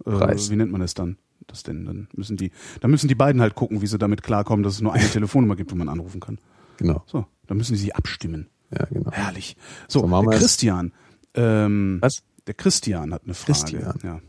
Äh, 0.05 0.11
Preis. 0.11 0.51
wie 0.51 0.57
nennt 0.57 0.70
man 0.70 0.83
das 0.83 0.93
dann? 0.93 1.16
Das 1.47 1.62
denn? 1.62 1.87
Dann 1.87 2.09
müssen 2.14 2.37
die, 2.37 2.51
dann 2.81 2.91
müssen 2.91 3.09
die 3.09 3.14
beiden 3.14 3.41
halt 3.41 3.55
gucken, 3.55 3.81
wie 3.81 3.87
sie 3.87 3.97
damit 3.97 4.22
klarkommen, 4.22 4.62
dass 4.62 4.75
es 4.75 4.81
nur 4.83 4.93
eine 4.93 5.09
Telefonnummer 5.12 5.57
gibt, 5.57 5.72
wo 5.72 5.77
man 5.77 5.89
anrufen 5.89 6.20
kann. 6.20 6.39
Genau. 6.77 7.03
So, 7.07 7.27
dann 7.47 7.57
müssen 7.57 7.72
die 7.72 7.79
sich 7.79 7.97
abstimmen. 7.97 8.49
Ja, 8.70 8.85
genau. 8.91 9.11
Herrlich. 9.11 9.57
So, 9.89 10.01
So, 10.01 10.22
der. 10.22 10.39
Christian. 10.39 10.93
Ähm, 11.35 11.99
Was? 12.03 12.22
Der 12.47 12.55
Christian 12.55 13.14
hat 13.14 13.22
eine 13.25 13.33
Frage. 13.33 13.53
Christian. 13.53 13.99
Ja. 14.03 14.20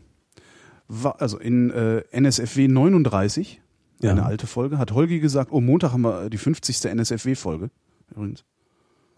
War, 0.88 1.20
also 1.20 1.38
in 1.38 1.70
äh, 1.70 2.04
NSFW 2.10 2.68
39, 2.68 3.60
Ja. 4.00 4.10
eine 4.12 4.24
alte 4.26 4.46
Folge, 4.46 4.78
hat 4.78 4.92
Holgi 4.92 5.20
gesagt, 5.20 5.50
oh, 5.52 5.60
Montag 5.60 5.92
haben 5.92 6.02
wir 6.02 6.28
die 6.30 6.38
50. 6.38 6.84
NSFW-Folge. 6.94 7.70
Übrigens. 8.14 8.44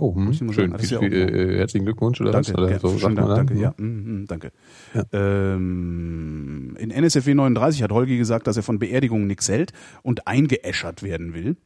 Oh, 0.01 0.15
hm, 0.15 0.33
schön. 0.33 0.71
sagen, 0.71 0.79
Viel, 0.79 0.99
auch- 0.99 1.03
äh, 1.03 1.57
herzlichen 1.59 1.85
Glückwunsch 1.85 2.21
oder 2.21 2.31
Danke, 2.31 2.53
was? 2.53 2.59
Oder 2.61 2.71
ja, 2.71 2.79
so, 2.79 2.91
man 3.09 3.17
da? 3.17 3.35
danke, 3.35 3.55
Hm. 3.55 3.61
ja, 3.61 3.75
mhm, 3.77 4.27
danke. 4.29 4.53
Ja. 4.95 5.05
Ähm, 5.13 6.77
in 6.79 6.91
NSFW 6.93 7.35
39 7.35 7.83
hat 7.83 7.91
Holgi 7.91 8.17
gesagt, 8.17 8.47
dass 8.47 8.57
er 8.57 8.63
von 8.63 8.79
Beerdigungen 8.79 9.27
nichts 9.27 9.49
hält 9.49 9.73
und 10.03 10.29
eingeäschert 10.29 11.03
werden 11.03 11.35
will. 11.35 11.57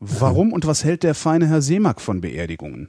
Warum 0.00 0.54
und 0.54 0.66
was 0.66 0.82
hält 0.84 1.02
der 1.02 1.14
feine 1.14 1.46
Herr 1.46 1.60
Seemack 1.60 2.00
von 2.00 2.22
Beerdigungen? 2.22 2.88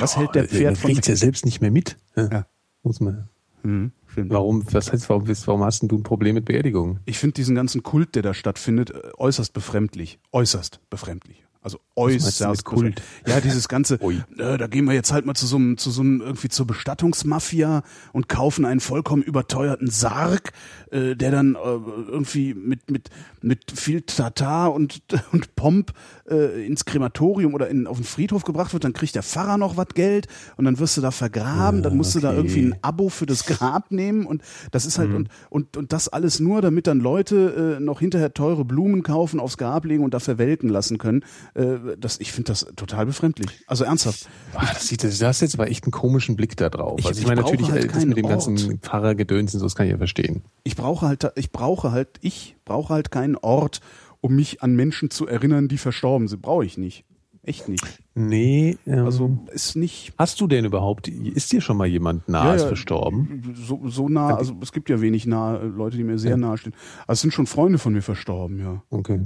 was 0.00 0.16
hält 0.16 0.34
der 0.34 0.44
Äh, 0.44 0.48
Pferd 0.48 0.64
man 0.64 0.76
von 0.76 0.90
kriegt's 0.92 1.08
ja 1.08 1.16
selbst 1.16 1.44
nicht 1.44 1.60
mehr 1.60 1.70
mit. 1.70 1.96
Ja. 2.16 2.28
Ja. 2.30 2.46
Muss 2.82 3.00
man. 3.00 3.28
Mhm. 3.62 3.92
Warum, 4.16 4.64
was 4.72 4.92
heißt, 4.92 5.08
warum, 5.08 5.24
bist- 5.24 5.46
warum 5.46 5.62
hast 5.64 5.80
denn 5.82 5.88
du 5.88 5.96
ein 5.98 6.02
Problem 6.02 6.34
mit 6.34 6.44
Beerdigungen? 6.44 7.00
Ich 7.04 7.18
finde 7.18 7.34
diesen 7.34 7.54
ganzen 7.54 7.82
Kult, 7.82 8.14
der 8.14 8.22
da 8.22 8.34
stattfindet, 8.34 8.90
äh, 8.90 9.10
äußerst 9.16 9.52
befremdlich. 9.52 10.18
Äußerst 10.32 10.80
befremdlich. 10.90 11.43
Also 11.64 11.80
äußerst 11.96 12.66
Kult? 12.66 13.00
Ja, 13.26 13.40
dieses 13.40 13.68
ganze, 13.68 13.94
äh, 13.94 14.58
da 14.58 14.66
gehen 14.66 14.84
wir 14.84 14.92
jetzt 14.92 15.12
halt 15.14 15.24
mal 15.24 15.32
zu 15.32 15.46
so 15.46 15.56
einem, 15.56 15.78
zu 15.78 15.90
so 15.90 16.02
einem, 16.02 16.20
irgendwie 16.20 16.50
zur 16.50 16.66
Bestattungsmafia 16.66 17.82
und 18.12 18.28
kaufen 18.28 18.66
einen 18.66 18.80
vollkommen 18.80 19.22
überteuerten 19.22 19.88
Sarg, 19.88 20.52
äh, 20.90 21.16
der 21.16 21.30
dann 21.30 21.54
äh, 21.54 21.58
irgendwie 21.58 22.52
mit, 22.52 22.90
mit, 22.90 23.08
mit 23.40 23.70
viel 23.70 24.02
Tata 24.02 24.66
und, 24.66 25.00
und 25.32 25.56
Pomp 25.56 25.94
äh, 26.28 26.66
ins 26.66 26.84
Krematorium 26.84 27.54
oder 27.54 27.68
in, 27.68 27.86
auf 27.86 27.96
den 27.96 28.04
Friedhof 28.04 28.44
gebracht 28.44 28.74
wird, 28.74 28.84
dann 28.84 28.92
kriegt 28.92 29.14
der 29.14 29.22
Pfarrer 29.22 29.56
noch 29.56 29.78
was 29.78 29.88
Geld 29.94 30.28
und 30.58 30.66
dann 30.66 30.78
wirst 30.78 30.98
du 30.98 31.00
da 31.00 31.12
vergraben, 31.12 31.82
dann 31.82 31.96
musst 31.96 32.14
du 32.14 32.20
da 32.20 32.28
okay. 32.28 32.40
irgendwie 32.40 32.60
ein 32.60 32.76
Abo 32.82 33.08
für 33.08 33.24
das 33.24 33.46
Grab 33.46 33.90
nehmen 33.90 34.26
und 34.26 34.42
das 34.70 34.84
ist 34.84 34.98
halt 34.98 35.14
und, 35.14 35.28
und, 35.48 35.78
und 35.78 35.92
das 35.94 36.08
alles 36.08 36.40
nur, 36.40 36.60
damit 36.60 36.86
dann 36.86 37.00
Leute 37.00 37.78
äh, 37.78 37.80
noch 37.82 38.00
hinterher 38.00 38.34
teure 38.34 38.66
Blumen 38.66 39.02
kaufen, 39.02 39.40
aufs 39.40 39.56
Grab 39.56 39.86
legen 39.86 40.04
und 40.04 40.12
da 40.12 40.20
verwelken 40.20 40.68
lassen 40.68 40.98
können. 40.98 41.24
Äh, 41.54 41.96
das, 41.98 42.18
ich 42.20 42.32
finde 42.32 42.48
das 42.52 42.66
total 42.76 43.06
befremdlich. 43.06 43.48
Also 43.66 43.84
ernsthaft. 43.84 44.28
Ah, 44.54 44.66
das 44.72 44.88
sieht, 44.88 45.04
das 45.04 45.22
hast 45.22 45.40
jetzt 45.40 45.54
aber 45.54 45.68
echt 45.70 45.84
einen 45.84 45.92
komischen 45.92 46.34
Blick 46.36 46.56
da 46.56 46.68
drauf. 46.68 46.98
Ich- 46.98 47.06
also 47.06 47.18
ich, 47.18 47.22
ich 47.22 47.28
meine 47.28 47.42
natürlich, 47.42 47.70
halt 47.70 47.84
äh, 47.84 47.88
das 47.88 48.04
mit 48.04 48.16
dem 48.16 48.24
Ort. 48.24 48.32
ganzen 48.46 48.78
Pfarrergedöns 48.80 49.54
und 49.54 49.60
so, 49.60 49.66
das 49.66 49.74
kann 49.76 49.86
ich 49.86 49.92
ja 49.92 49.98
verstehen. 49.98 50.42
Ich 50.64 50.74
brauche 50.76 51.06
halt, 51.06 51.30
ich 51.36 51.52
brauche 51.52 51.92
halt, 51.92 52.08
ich 52.20 52.56
brauche 52.64 52.92
halt 52.92 53.10
keinen 53.10 53.36
Ort, 53.36 53.80
um 54.20 54.34
mich 54.34 54.62
an 54.62 54.74
Menschen 54.74 55.10
zu 55.10 55.26
erinnern, 55.26 55.68
die 55.68 55.78
verstorben 55.78 56.28
sind. 56.28 56.42
Brauche 56.42 56.64
ich 56.64 56.76
nicht. 56.78 57.04
Echt 57.46 57.68
nicht. 57.68 57.84
Nee, 58.14 58.78
ähm, 58.86 59.04
Also 59.04 59.36
ist 59.52 59.76
nicht 59.76 60.14
hast 60.16 60.40
du 60.40 60.46
denn 60.46 60.64
überhaupt, 60.64 61.08
ist 61.08 61.52
dir 61.52 61.60
schon 61.60 61.76
mal 61.76 61.86
jemand 61.86 62.26
nahes 62.26 62.62
verstorben? 62.64 63.54
so, 63.54 63.82
so 63.86 64.08
nah, 64.08 64.34
also 64.34 64.56
es 64.62 64.72
gibt 64.72 64.88
ja 64.88 65.02
wenig 65.02 65.26
nahe 65.26 65.66
Leute, 65.66 65.98
die 65.98 66.04
mir 66.04 66.18
sehr 66.18 66.38
nahe 66.38 66.56
stehen. 66.56 66.72
Also 67.06 67.12
es 67.18 67.20
sind 67.20 67.32
schon 67.34 67.46
Freunde 67.46 67.78
von 67.78 67.92
mir 67.92 68.00
verstorben, 68.00 68.58
ja. 68.60 68.82
Okay. 68.88 69.20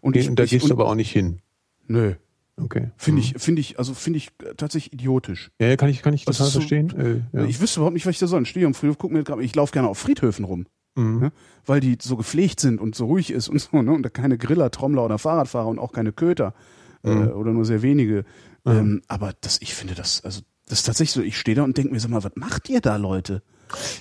Und 0.00 0.14
ich, 0.16 0.28
und 0.28 0.38
da 0.38 0.44
ich, 0.44 0.50
gehst 0.50 0.68
du 0.68 0.74
aber 0.74 0.86
auch 0.86 0.94
nicht 0.94 1.10
hin. 1.10 1.40
Nö. 1.88 2.14
Okay. 2.58 2.90
Finde 2.96 3.20
ich, 3.20 3.34
finde 3.36 3.60
ich, 3.60 3.78
also 3.78 3.92
finde 3.92 4.16
ich 4.16 4.30
tatsächlich 4.56 4.92
idiotisch. 4.94 5.50
Ja, 5.60 5.66
ja 5.68 5.76
kann 5.76 5.90
ich, 5.90 6.00
kann 6.02 6.14
ich 6.14 6.24
total 6.24 6.46
ist 6.46 6.52
so- 6.54 6.60
verstehen. 6.60 7.22
Äh, 7.32 7.36
ja. 7.38 7.44
Ich 7.44 7.60
wüsste 7.60 7.80
überhaupt 7.80 7.92
nicht, 7.94 8.06
was 8.06 8.12
ich 8.14 8.18
da 8.18 8.26
soll. 8.26 8.42
Ich 8.42 8.48
stehe 8.48 8.64
am 8.66 8.72
Friedhof, 8.74 8.96
guck 8.98 9.12
mir 9.12 9.22
gerade, 9.24 9.42
ich 9.42 9.54
laufe 9.54 9.72
gerne 9.72 9.88
auf 9.88 9.98
Friedhöfen 9.98 10.44
rum. 10.46 10.66
Mhm. 10.94 11.24
Ja, 11.24 11.30
weil 11.66 11.80
die 11.80 11.98
so 12.00 12.16
gepflegt 12.16 12.60
sind 12.60 12.80
und 12.80 12.94
so 12.94 13.04
ruhig 13.04 13.30
ist 13.30 13.48
und 13.50 13.60
so, 13.60 13.82
ne? 13.82 13.92
Und 13.92 14.02
da 14.04 14.08
keine 14.08 14.38
Griller, 14.38 14.70
Trommler 14.70 15.04
oder 15.04 15.18
Fahrradfahrer 15.18 15.68
und 15.68 15.78
auch 15.78 15.92
keine 15.92 16.12
Köter 16.12 16.54
äh, 17.04 17.10
Mhm. 17.14 17.28
oder 17.32 17.52
nur 17.52 17.66
sehr 17.66 17.82
wenige. 17.82 18.24
Ähm, 18.64 19.02
aber 19.06 19.34
das, 19.42 19.60
ich 19.60 19.74
finde 19.74 19.94
das, 19.94 20.24
also 20.24 20.40
das 20.66 20.78
ist 20.78 20.84
tatsächlich 20.84 21.12
so, 21.12 21.20
ich 21.22 21.38
stehe 21.38 21.54
da 21.54 21.62
und 21.62 21.76
denke 21.76 21.92
mir, 21.92 22.00
sag 22.00 22.10
mal, 22.10 22.24
was 22.24 22.32
macht 22.36 22.70
ihr 22.70 22.80
da, 22.80 22.96
Leute? 22.96 23.42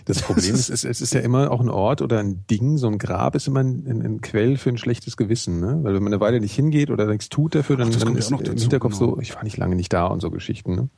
Das 0.05 0.21
Problem 0.21 0.53
ist, 0.53 0.69
es, 0.69 0.83
ist 0.83 1.13
ja 1.13 1.21
immer 1.21 1.51
auch 1.51 1.61
ein 1.61 1.69
Ort 1.69 2.01
oder 2.01 2.19
ein 2.19 2.45
Ding, 2.49 2.77
so 2.77 2.87
ein 2.87 2.97
Grab 2.97 3.35
ist 3.35 3.47
immer 3.47 3.61
ein, 3.61 3.85
ein, 3.87 4.01
ein 4.01 4.21
Quell 4.21 4.57
für 4.57 4.69
ein 4.69 4.77
schlechtes 4.77 5.17
Gewissen, 5.17 5.59
ne? 5.59 5.79
Weil 5.81 5.95
wenn 5.95 6.03
man 6.03 6.13
eine 6.13 6.21
Weile 6.21 6.39
nicht 6.39 6.53
hingeht 6.55 6.89
oder 6.91 7.07
nichts 7.07 7.29
tut 7.29 7.55
dafür, 7.55 7.77
dann, 7.77 7.89
Ach, 7.93 7.99
dann 7.99 8.15
ist 8.15 8.29
noch 8.31 8.39
im 8.39 8.45
dazu, 8.45 8.61
Hinterkopf 8.61 8.99
genau. 8.99 9.15
so, 9.15 9.21
ich 9.21 9.35
war 9.35 9.43
nicht 9.43 9.57
lange 9.57 9.75
nicht 9.75 9.91
da 9.91 10.07
und 10.07 10.21
so 10.21 10.29
Geschichten, 10.31 10.75
ne? 10.75 10.89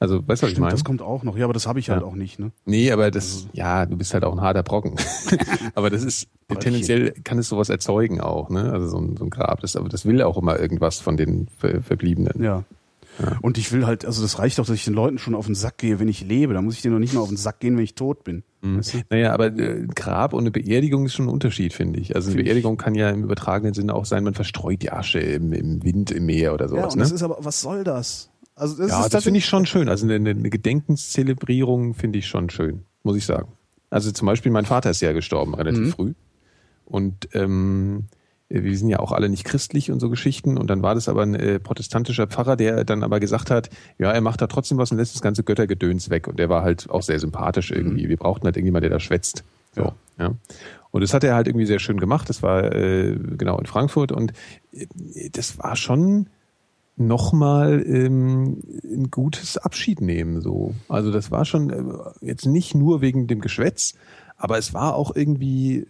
Also, 0.00 0.26
weißt 0.26 0.42
du, 0.42 0.46
was 0.46 0.52
ich 0.52 0.58
meine? 0.58 0.72
das 0.72 0.84
kommt 0.84 1.00
auch 1.00 1.22
noch. 1.22 1.36
Ja, 1.38 1.44
aber 1.44 1.54
das 1.54 1.66
habe 1.66 1.78
ich 1.78 1.88
halt 1.88 2.02
Ja. 2.02 2.06
auch 2.06 2.14
nicht, 2.14 2.38
ne? 2.38 2.50
Nee, 2.66 2.90
aber 2.90 3.10
das, 3.10 3.46
ja, 3.52 3.86
du 3.86 3.96
bist 3.96 4.12
halt 4.12 4.24
auch 4.24 4.32
ein 4.32 4.40
harter 4.40 4.62
Brocken. 4.62 4.96
aber 5.74 5.88
das 5.88 6.02
ist, 6.02 6.28
tendenziell 6.58 7.12
kann 7.24 7.38
es 7.38 7.48
sowas 7.48 7.68
erzeugen 7.68 8.20
auch, 8.20 8.50
ne? 8.50 8.72
Also 8.72 8.88
so 8.88 8.98
ein, 8.98 9.16
so 9.16 9.24
ein 9.24 9.30
Grab, 9.30 9.60
das, 9.60 9.76
aber 9.76 9.88
das 9.88 10.04
will 10.04 10.20
auch 10.22 10.36
immer 10.36 10.58
irgendwas 10.58 10.98
von 10.98 11.16
den 11.16 11.48
Ver 11.58 11.80
Verbliebenen. 11.80 12.42
Ja. 12.42 12.64
Und 13.42 13.58
ich 13.58 13.70
will 13.72 13.86
halt, 13.86 14.04
also 14.04 14.22
das 14.22 14.38
reicht 14.38 14.58
doch, 14.58 14.66
dass 14.66 14.74
ich 14.74 14.84
den 14.84 14.94
Leuten 14.94 15.18
schon 15.18 15.34
auf 15.34 15.46
den 15.46 15.54
Sack 15.54 15.78
gehe, 15.78 16.00
wenn 16.00 16.08
ich 16.08 16.22
lebe. 16.26 16.52
Da 16.54 16.60
muss 16.62 16.74
ich 16.74 16.82
denen 16.82 16.94
noch 16.94 17.00
nicht 17.00 17.14
mal 17.14 17.20
auf 17.20 17.28
den 17.28 17.36
Sack 17.36 17.60
gehen, 17.60 17.76
wenn 17.76 17.84
ich 17.84 17.94
tot 17.94 18.24
bin. 18.24 18.42
Mhm. 18.62 18.78
Weißt 18.78 18.94
du? 18.94 18.98
Naja, 19.10 19.32
aber 19.32 19.46
äh, 19.56 19.82
ein 19.82 19.88
Grab 19.94 20.32
und 20.32 20.40
eine 20.40 20.50
Beerdigung 20.50 21.06
ist 21.06 21.14
schon 21.14 21.26
ein 21.26 21.32
Unterschied, 21.32 21.72
finde 21.72 22.00
ich. 22.00 22.16
Also 22.16 22.30
eine 22.30 22.40
ich. 22.40 22.44
Beerdigung 22.44 22.76
kann 22.76 22.94
ja 22.94 23.10
im 23.10 23.22
übertragenen 23.22 23.72
Sinne 23.74 23.94
auch 23.94 24.04
sein, 24.04 24.24
man 24.24 24.34
verstreut 24.34 24.82
die 24.82 24.90
Asche 24.90 25.20
im, 25.20 25.52
im 25.52 25.82
Wind, 25.84 26.10
im 26.10 26.26
Meer 26.26 26.54
oder 26.54 26.64
Ja, 26.64 26.70
sowas. 26.70 26.94
und 26.94 27.00
das 27.00 27.10
ne? 27.10 27.14
ist 27.14 27.22
aber, 27.22 27.38
was 27.40 27.60
soll 27.60 27.84
das? 27.84 28.30
Also 28.56 28.76
das 28.76 28.90
ja, 28.90 29.04
ist 29.04 29.14
das 29.14 29.24
finde 29.24 29.38
ich 29.38 29.46
schon 29.46 29.66
schön. 29.66 29.88
Also 29.88 30.06
eine, 30.06 30.14
eine 30.30 30.50
Gedenkenszelebrierung 30.50 31.94
finde 31.94 32.18
ich 32.18 32.26
schon 32.26 32.50
schön, 32.50 32.82
muss 33.02 33.16
ich 33.16 33.24
sagen. 33.26 33.48
Also 33.90 34.10
zum 34.12 34.26
Beispiel 34.26 34.50
mein 34.52 34.64
Vater 34.64 34.90
ist 34.90 35.00
ja 35.00 35.12
gestorben, 35.12 35.54
relativ 35.54 35.80
Mhm. 35.86 35.90
früh. 35.90 36.14
Und 36.84 37.28
ähm, 37.32 38.04
wir 38.62 38.78
sind 38.78 38.88
ja 38.88 39.00
auch 39.00 39.12
alle 39.12 39.28
nicht 39.28 39.44
christlich 39.44 39.90
und 39.90 40.00
so 40.00 40.10
Geschichten. 40.10 40.56
Und 40.56 40.68
dann 40.68 40.82
war 40.82 40.94
das 40.94 41.08
aber 41.08 41.22
ein 41.22 41.34
äh, 41.34 41.58
protestantischer 41.58 42.26
Pfarrer, 42.26 42.56
der 42.56 42.84
dann 42.84 43.02
aber 43.02 43.20
gesagt 43.20 43.50
hat, 43.50 43.70
ja, 43.98 44.12
er 44.12 44.20
macht 44.20 44.40
da 44.40 44.46
trotzdem 44.46 44.78
was 44.78 44.92
und 44.92 44.98
lässt 44.98 45.14
das 45.14 45.22
ganze 45.22 45.42
Göttergedöns 45.42 46.10
weg. 46.10 46.28
Und 46.28 46.38
der 46.38 46.48
war 46.48 46.62
halt 46.62 46.88
auch 46.90 47.02
sehr 47.02 47.18
sympathisch 47.18 47.70
irgendwie. 47.70 48.08
Wir 48.08 48.16
brauchten 48.16 48.44
halt 48.44 48.56
irgendjemand, 48.56 48.84
der 48.84 48.90
da 48.90 49.00
schwätzt. 49.00 49.44
So, 49.74 49.82
Ja. 49.82 49.94
ja. 50.18 50.34
Und 50.90 51.00
das 51.00 51.12
hat 51.12 51.24
er 51.24 51.34
halt 51.34 51.48
irgendwie 51.48 51.66
sehr 51.66 51.80
schön 51.80 51.98
gemacht. 51.98 52.28
Das 52.28 52.42
war 52.42 52.72
äh, 52.72 53.16
genau 53.36 53.58
in 53.58 53.66
Frankfurt 53.66 54.12
und 54.12 54.32
äh, 54.72 54.86
das 55.32 55.58
war 55.58 55.74
schon 55.74 56.28
nochmal 56.96 57.82
ähm, 57.84 58.62
ein 58.84 59.10
gutes 59.10 59.56
Abschied 59.56 60.00
nehmen. 60.00 60.40
So. 60.40 60.74
Also 60.88 61.10
das 61.10 61.30
war 61.30 61.44
schon 61.44 61.70
äh, 61.70 61.82
jetzt 62.20 62.46
nicht 62.46 62.74
nur 62.74 63.00
wegen 63.00 63.26
dem 63.26 63.40
Geschwätz, 63.40 63.94
aber 64.44 64.58
es 64.58 64.74
war 64.74 64.94
auch 64.94 65.16
irgendwie 65.16 65.86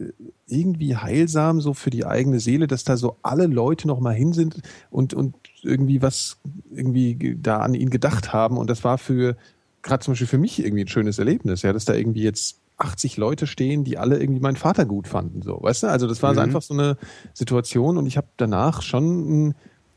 irgendwie 0.47 0.97
heilsam 0.97 1.61
so 1.61 1.75
für 1.75 1.91
die 1.91 2.07
eigene 2.07 2.39
Seele, 2.39 2.69
dass 2.69 2.85
da 2.85 2.97
so 2.97 3.17
alle 3.23 3.47
Leute 3.47 3.89
noch 3.89 3.99
mal 3.99 4.15
hin 4.15 4.33
sind 4.33 4.61
und 4.91 5.13
und 5.13 5.35
irgendwie 5.63 6.03
was 6.03 6.37
irgendwie 6.71 7.17
ge- 7.17 7.37
da 7.41 7.59
an 7.59 7.75
ihn 7.75 7.91
gedacht 7.91 8.33
haben 8.33 8.57
und 8.57 8.71
das 8.71 8.85
war 8.85 8.97
für 8.97 9.37
gerade 9.83 10.05
zum 10.05 10.13
Beispiel 10.13 10.29
für 10.29 10.39
mich 10.39 10.65
irgendwie 10.65 10.85
ein 10.85 10.89
schönes 10.89 11.19
Erlebnis, 11.19 11.63
ja, 11.63 11.73
dass 11.73 11.85
da 11.85 11.95
irgendwie 11.95 12.23
jetzt 12.23 12.61
80 12.77 13.17
Leute 13.17 13.49
stehen, 13.49 13.83
die 13.83 13.99
alle 13.99 14.21
irgendwie 14.21 14.41
meinen 14.41 14.57
Vater 14.57 14.85
gut 14.87 15.09
fanden, 15.09 15.43
so, 15.43 15.59
weißt 15.61 15.83
du? 15.83 15.87
Also 15.89 16.07
das 16.07 16.23
war 16.23 16.33
so 16.35 16.41
Mhm. 16.41 16.45
einfach 16.45 16.63
so 16.63 16.75
eine 16.75 16.97
Situation 17.33 17.99
und 17.99 18.07
ich 18.07 18.17
habe 18.17 18.29
danach 18.37 18.83
schon 18.83 19.49
ein 19.49 19.55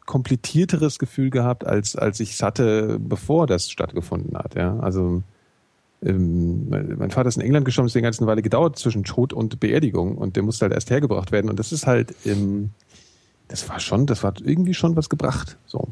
komplettierteres 0.07 0.97
Gefühl 0.97 1.29
gehabt, 1.29 1.63
als 1.65 1.95
als 1.95 2.19
ich 2.19 2.31
es 2.33 2.41
hatte, 2.41 2.97
bevor 2.99 3.45
das 3.45 3.69
stattgefunden 3.69 4.35
hat, 4.35 4.55
ja. 4.55 4.79
Also 4.79 5.21
ähm, 6.03 6.69
mein 6.69 7.11
Vater 7.11 7.27
ist 7.27 7.37
in 7.37 7.41
England 7.41 7.65
gestorben, 7.65 7.87
deswegen 7.87 8.05
hat 8.05 8.13
es 8.13 8.19
eine 8.19 8.27
Weile 8.27 8.41
gedauert 8.41 8.77
zwischen 8.77 9.03
Tod 9.03 9.33
und 9.33 9.59
Beerdigung 9.59 10.17
und 10.17 10.35
der 10.35 10.43
musste 10.43 10.65
halt 10.65 10.73
erst 10.73 10.89
hergebracht 10.89 11.31
werden 11.31 11.49
und 11.49 11.57
das 11.57 11.71
ist 11.71 11.87
halt, 11.87 12.13
ähm, 12.25 12.71
das 13.47 13.67
war 13.69 13.79
schon, 13.79 14.05
das 14.05 14.23
war 14.23 14.33
irgendwie 14.43 14.73
schon 14.73 14.95
was 14.95 15.09
gebracht, 15.09 15.57
so. 15.65 15.89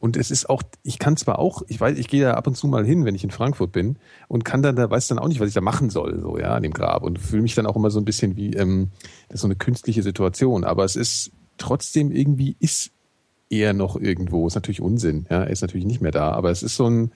Und 0.00 0.18
es 0.18 0.30
ist 0.30 0.50
auch, 0.50 0.62
ich 0.82 0.98
kann 0.98 1.16
zwar 1.16 1.38
auch, 1.38 1.62
ich 1.68 1.80
weiß, 1.80 1.96
ich 1.96 2.08
gehe 2.08 2.22
da 2.22 2.34
ab 2.34 2.46
und 2.46 2.56
zu 2.56 2.66
mal 2.66 2.84
hin, 2.84 3.06
wenn 3.06 3.14
ich 3.14 3.24
in 3.24 3.30
Frankfurt 3.30 3.72
bin 3.72 3.96
und 4.28 4.44
kann 4.44 4.62
dann, 4.62 4.76
da 4.76 4.90
weiß 4.90 5.08
dann 5.08 5.18
auch 5.18 5.28
nicht, 5.28 5.40
was 5.40 5.48
ich 5.48 5.54
da 5.54 5.62
machen 5.62 5.88
soll, 5.88 6.20
so, 6.20 6.36
ja, 6.36 6.54
an 6.54 6.62
dem 6.62 6.74
Grab 6.74 7.02
und 7.02 7.18
fühle 7.18 7.40
mich 7.40 7.54
dann 7.54 7.64
auch 7.64 7.76
immer 7.76 7.90
so 7.90 8.00
ein 8.00 8.04
bisschen 8.04 8.36
wie, 8.36 8.52
ähm, 8.52 8.90
das 9.28 9.36
ist 9.36 9.40
so 9.40 9.46
eine 9.46 9.56
künstliche 9.56 10.02
Situation, 10.02 10.64
aber 10.64 10.84
es 10.84 10.96
ist 10.96 11.30
trotzdem 11.56 12.10
irgendwie 12.10 12.54
ist 12.60 12.90
er 13.48 13.72
noch 13.72 13.96
irgendwo, 13.96 14.46
ist 14.46 14.56
natürlich 14.56 14.82
Unsinn, 14.82 15.26
ja, 15.30 15.44
er 15.44 15.50
ist 15.50 15.62
natürlich 15.62 15.86
nicht 15.86 16.02
mehr 16.02 16.12
da, 16.12 16.32
aber 16.32 16.50
es 16.50 16.62
ist 16.62 16.76
so 16.76 16.86
ein, 16.86 17.12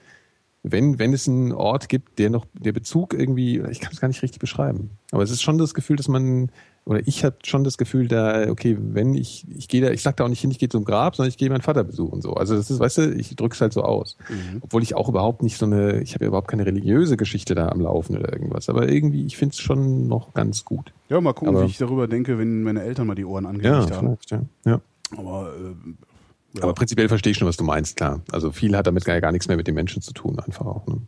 wenn, 0.71 0.99
wenn 0.99 1.13
es 1.13 1.27
einen 1.27 1.51
Ort 1.51 1.89
gibt, 1.89 2.19
der 2.19 2.29
noch, 2.29 2.45
der 2.53 2.71
Bezug 2.73 3.13
irgendwie, 3.13 3.59
ich 3.69 3.79
kann 3.79 3.91
es 3.93 3.99
gar 4.01 4.07
nicht 4.07 4.21
richtig 4.23 4.39
beschreiben, 4.39 4.91
aber 5.11 5.23
es 5.23 5.31
ist 5.31 5.41
schon 5.41 5.57
das 5.57 5.73
Gefühl, 5.73 5.95
dass 5.97 6.07
man, 6.07 6.51
oder 6.85 7.05
ich 7.07 7.23
hatte 7.23 7.37
schon 7.45 7.63
das 7.63 7.77
Gefühl, 7.77 8.07
da, 8.07 8.49
okay, 8.49 8.75
wenn 8.79 9.13
ich, 9.13 9.45
ich 9.55 9.67
gehe 9.67 9.81
da, 9.81 9.91
ich 9.91 10.01
sag 10.01 10.17
da 10.17 10.23
auch 10.23 10.29
nicht 10.29 10.41
hin, 10.41 10.49
ich 10.49 10.57
gehe 10.59 10.69
zum 10.69 10.85
Grab, 10.85 11.15
sondern 11.15 11.29
ich 11.29 11.37
gehe 11.37 11.49
meinen 11.49 11.61
Vater 11.61 11.83
besuchen, 11.83 12.21
so. 12.21 12.33
Also 12.33 12.55
das 12.55 12.71
ist, 12.71 12.79
weißt 12.79 12.97
du, 12.99 13.13
ich 13.15 13.35
drück's 13.35 13.61
halt 13.61 13.73
so 13.73 13.83
aus. 13.83 14.17
Obwohl 14.61 14.81
ich 14.81 14.95
auch 14.95 15.07
überhaupt 15.09 15.43
nicht 15.43 15.57
so 15.57 15.65
eine, 15.65 16.01
ich 16.01 16.13
habe 16.15 16.25
ja 16.25 16.29
überhaupt 16.29 16.47
keine 16.47 16.65
religiöse 16.65 17.15
Geschichte 17.17 17.53
da 17.53 17.69
am 17.69 17.81
Laufen 17.81 18.17
oder 18.17 18.31
irgendwas, 18.33 18.69
aber 18.69 18.89
irgendwie, 18.89 19.25
ich 19.25 19.37
find's 19.37 19.59
schon 19.59 20.07
noch 20.07 20.33
ganz 20.33 20.65
gut. 20.65 20.91
Ja, 21.09 21.21
mal 21.21 21.33
gucken, 21.33 21.55
Aber- 21.55 21.65
wie 21.65 21.69
ich 21.69 21.77
darüber 21.77 22.07
denke, 22.07 22.37
wenn 22.39 22.63
meine 22.63 22.81
Eltern 22.81 23.05
mal 23.07 23.15
die 23.15 23.25
Ohren 23.25 23.43
Ja, 23.43 23.49
angelegt 23.51 23.91
haben. 23.91 24.17
vielleicht, 24.17 24.31
ja. 24.31 24.41
ja. 24.65 24.81
Aber 25.17 25.53
äh, 25.55 26.08
ja. 26.53 26.63
Aber 26.63 26.73
prinzipiell 26.73 27.09
verstehe 27.09 27.31
ich 27.31 27.37
schon, 27.37 27.47
was 27.47 27.57
du 27.57 27.63
meinst, 27.63 27.97
klar. 27.97 28.21
Also 28.31 28.51
viel 28.51 28.75
hat 28.75 28.87
damit 28.87 29.05
gar, 29.05 29.19
gar 29.21 29.31
nichts 29.31 29.47
mehr 29.47 29.57
mit 29.57 29.67
den 29.67 29.75
Menschen 29.75 30.01
zu 30.01 30.13
tun, 30.13 30.39
einfach 30.39 30.65
auch. 30.65 30.87
Ne? 30.87 31.01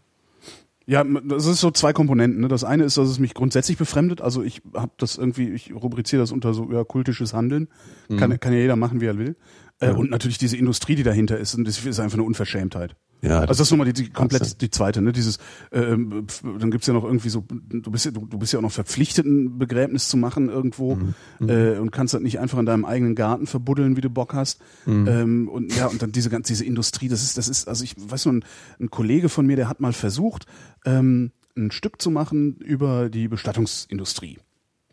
Ja, 0.86 1.04
das 1.04 1.46
ist 1.46 1.62
so 1.62 1.72
zwei 1.72 1.94
Komponenten. 1.94 2.42
Ne? 2.42 2.48
Das 2.48 2.64
eine 2.64 2.84
ist, 2.84 2.98
dass 2.98 3.08
es 3.08 3.20
mich 3.20 3.34
grundsätzlich 3.34 3.78
befremdet. 3.78 4.22
Also 4.22 4.44
ich 4.44 4.62
habe 4.76 4.92
das 4.98 5.18
irgendwie, 5.18 5.50
ich 5.50 5.74
rubriziere 5.74 6.22
das 6.22 6.32
unter 6.32 6.54
so 6.54 6.72
ja, 6.72 6.84
kultisches 6.84 7.34
Handeln. 7.34 7.70
Kann, 8.18 8.40
kann 8.40 8.54
ja 8.54 8.60
jeder 8.60 8.76
machen, 8.76 9.00
wie 9.00 9.06
er 9.06 9.18
will. 9.18 9.36
Äh, 9.82 9.92
Und 9.92 10.10
natürlich 10.10 10.38
diese 10.38 10.58
Industrie, 10.58 10.96
die 10.96 11.04
dahinter 11.04 11.38
ist. 11.38 11.56
Und 11.56 11.68
das 11.68 11.84
ist 11.86 12.00
einfach 12.00 12.18
eine 12.18 12.24
Unverschämtheit. 12.24 12.96
Ja, 13.24 13.40
Also 13.42 13.48
das 13.50 13.60
ist 13.62 13.72
nochmal 13.72 13.86
die, 13.86 13.94
die 13.94 14.10
komplett 14.10 14.62
die 14.62 14.72
zweite, 14.72 15.00
ne? 15.00 15.12
Dieses, 15.12 15.38
ähm, 15.72 16.26
dann 16.60 16.72
gibt's 16.72 16.88
ja 16.88 16.94
noch 16.94 17.04
irgendwie 17.04 17.30
so, 17.30 17.46
du 17.48 17.92
bist 17.92 18.06
ja, 18.06 18.12
du, 18.12 18.26
du 18.26 18.40
bist 18.40 18.52
ja 18.52 18.58
auch 18.58 18.64
noch 18.64 18.72
verpflichtet, 18.72 19.28
ein 19.28 19.60
Begräbnis 19.60 20.10
zu 20.10 20.18
machen 20.18 20.50
irgendwo 20.50 20.98
äh, 21.40 21.78
und 21.78 21.92
kannst 21.92 22.16
das 22.16 22.22
nicht 22.22 22.40
einfach 22.40 22.58
in 22.58 22.66
deinem 22.66 22.84
eigenen 22.84 23.14
Garten 23.14 23.46
verbuddeln, 23.46 23.96
wie 23.96 24.02
du 24.02 24.10
Bock 24.10 24.34
hast. 24.34 24.60
Ähm, 25.08 25.48
und 25.50 25.76
ja, 25.76 25.86
und 25.86 26.02
dann 26.02 26.12
diese 26.12 26.32
ganze 26.32 26.52
diese 26.54 26.66
Industrie, 26.66 27.10
das 27.10 27.22
ist, 27.22 27.38
das 27.38 27.48
ist, 27.48 27.68
also 27.68 27.84
ich 27.84 27.94
weiß 27.98 28.26
nur, 28.26 28.36
ein, 28.36 28.46
ein 28.80 28.90
Kollege 28.90 29.30
von 29.30 29.46
mir, 29.46 29.56
der 29.56 29.70
hat 29.70 29.82
mal 29.82 29.94
versucht, 29.94 30.46
ähm, 30.86 31.32
ein 31.56 31.70
Stück 31.70 32.02
zu 32.02 32.10
machen 32.10 32.56
über 32.58 33.10
die 33.10 33.28
Bestattungsindustrie. 33.28 34.40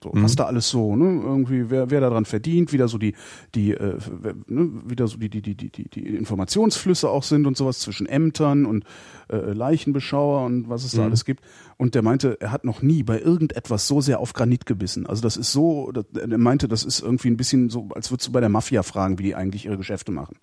So, 0.02 0.10
was 0.14 0.36
da 0.36 0.44
alles 0.44 0.68
so, 0.68 0.94
ne, 0.94 1.22
irgendwie, 1.22 1.70
wer, 1.70 1.90
wer 1.90 2.00
daran 2.00 2.24
verdient, 2.24 2.72
wie 2.72 2.78
da 2.78 2.86
so 2.86 2.98
die, 2.98 3.14
die, 3.54 3.72
äh, 3.72 3.98
ne, 4.46 4.70
wie 4.86 4.96
da 4.96 5.06
so 5.06 5.18
die, 5.18 5.28
die, 5.28 5.42
die, 5.42 5.54
die, 5.54 5.88
die, 5.88 6.06
Informationsflüsse 6.16 7.08
auch 7.08 7.22
sind 7.22 7.46
und 7.46 7.56
sowas 7.56 7.80
zwischen 7.80 8.06
Ämtern 8.06 8.64
und 8.64 8.84
äh, 9.28 9.36
Leichenbeschauer 9.36 10.44
und 10.44 10.68
was 10.68 10.84
es 10.84 10.92
da 10.92 11.04
alles 11.04 11.24
gibt. 11.24 11.42
Und 11.76 11.94
der 11.94 12.02
meinte, 12.02 12.40
er 12.40 12.52
hat 12.52 12.64
noch 12.64 12.82
nie 12.82 13.02
bei 13.02 13.20
irgendetwas 13.20 13.86
so 13.86 14.00
sehr 14.00 14.20
auf 14.20 14.32
Granit 14.32 14.66
gebissen. 14.66 15.06
Also 15.06 15.22
das 15.22 15.36
ist 15.36 15.52
so, 15.52 15.90
das, 15.92 16.04
er 16.14 16.38
meinte, 16.38 16.68
das 16.68 16.84
ist 16.84 17.00
irgendwie 17.00 17.28
ein 17.28 17.36
bisschen 17.36 17.70
so, 17.70 17.88
als 17.94 18.10
würdest 18.10 18.28
du 18.28 18.32
bei 18.32 18.40
der 18.40 18.48
Mafia 18.48 18.82
fragen, 18.82 19.18
wie 19.18 19.24
die 19.24 19.34
eigentlich 19.34 19.66
ihre 19.66 19.76
Geschäfte 19.76 20.12
machen. 20.12 20.36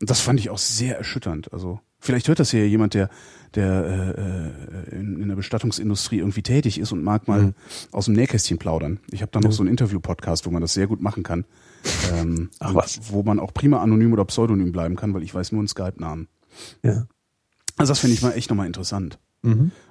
Und 0.00 0.10
das 0.10 0.20
fand 0.20 0.38
ich 0.38 0.50
auch 0.50 0.58
sehr 0.58 0.98
erschütternd. 0.98 1.52
Also 1.52 1.80
vielleicht 1.98 2.28
hört 2.28 2.40
das 2.40 2.50
hier 2.50 2.68
jemand, 2.68 2.94
der, 2.94 3.08
der 3.56 4.14
äh, 4.88 4.94
äh, 4.94 4.98
in, 4.98 5.20
in 5.20 5.28
der 5.28 5.36
Bestattungsindustrie 5.36 6.18
irgendwie 6.18 6.42
tätig 6.42 6.78
ist 6.78 6.92
und 6.92 7.02
mag 7.02 7.26
mal 7.28 7.54
aus 7.92 8.04
dem 8.04 8.14
Nähkästchen 8.14 8.58
plaudern. 8.58 9.00
Ich 9.10 9.22
habe 9.22 9.32
da 9.32 9.40
noch 9.40 9.52
so 9.52 9.62
einen 9.62 9.70
Interview-Podcast, 9.70 10.46
wo 10.46 10.50
man 10.50 10.62
das 10.62 10.74
sehr 10.74 10.86
gut 10.86 11.00
machen 11.00 11.22
kann. 11.22 11.44
Ähm, 12.14 12.50
Ach 12.60 12.74
was. 12.74 13.00
Wo 13.10 13.22
man 13.22 13.40
auch 13.40 13.52
prima 13.52 13.80
anonym 13.82 14.12
oder 14.12 14.24
pseudonym 14.24 14.72
bleiben 14.72 14.96
kann, 14.96 15.14
weil 15.14 15.22
ich 15.22 15.34
weiß 15.34 15.52
nur 15.52 15.60
einen 15.60 15.68
Skype-Namen. 15.68 16.28
Ja. 16.82 17.06
Also 17.76 17.90
das 17.90 17.98
finde 17.98 18.14
ich 18.14 18.22
mal 18.22 18.32
echt 18.32 18.50
nochmal 18.50 18.66
interessant. 18.66 19.18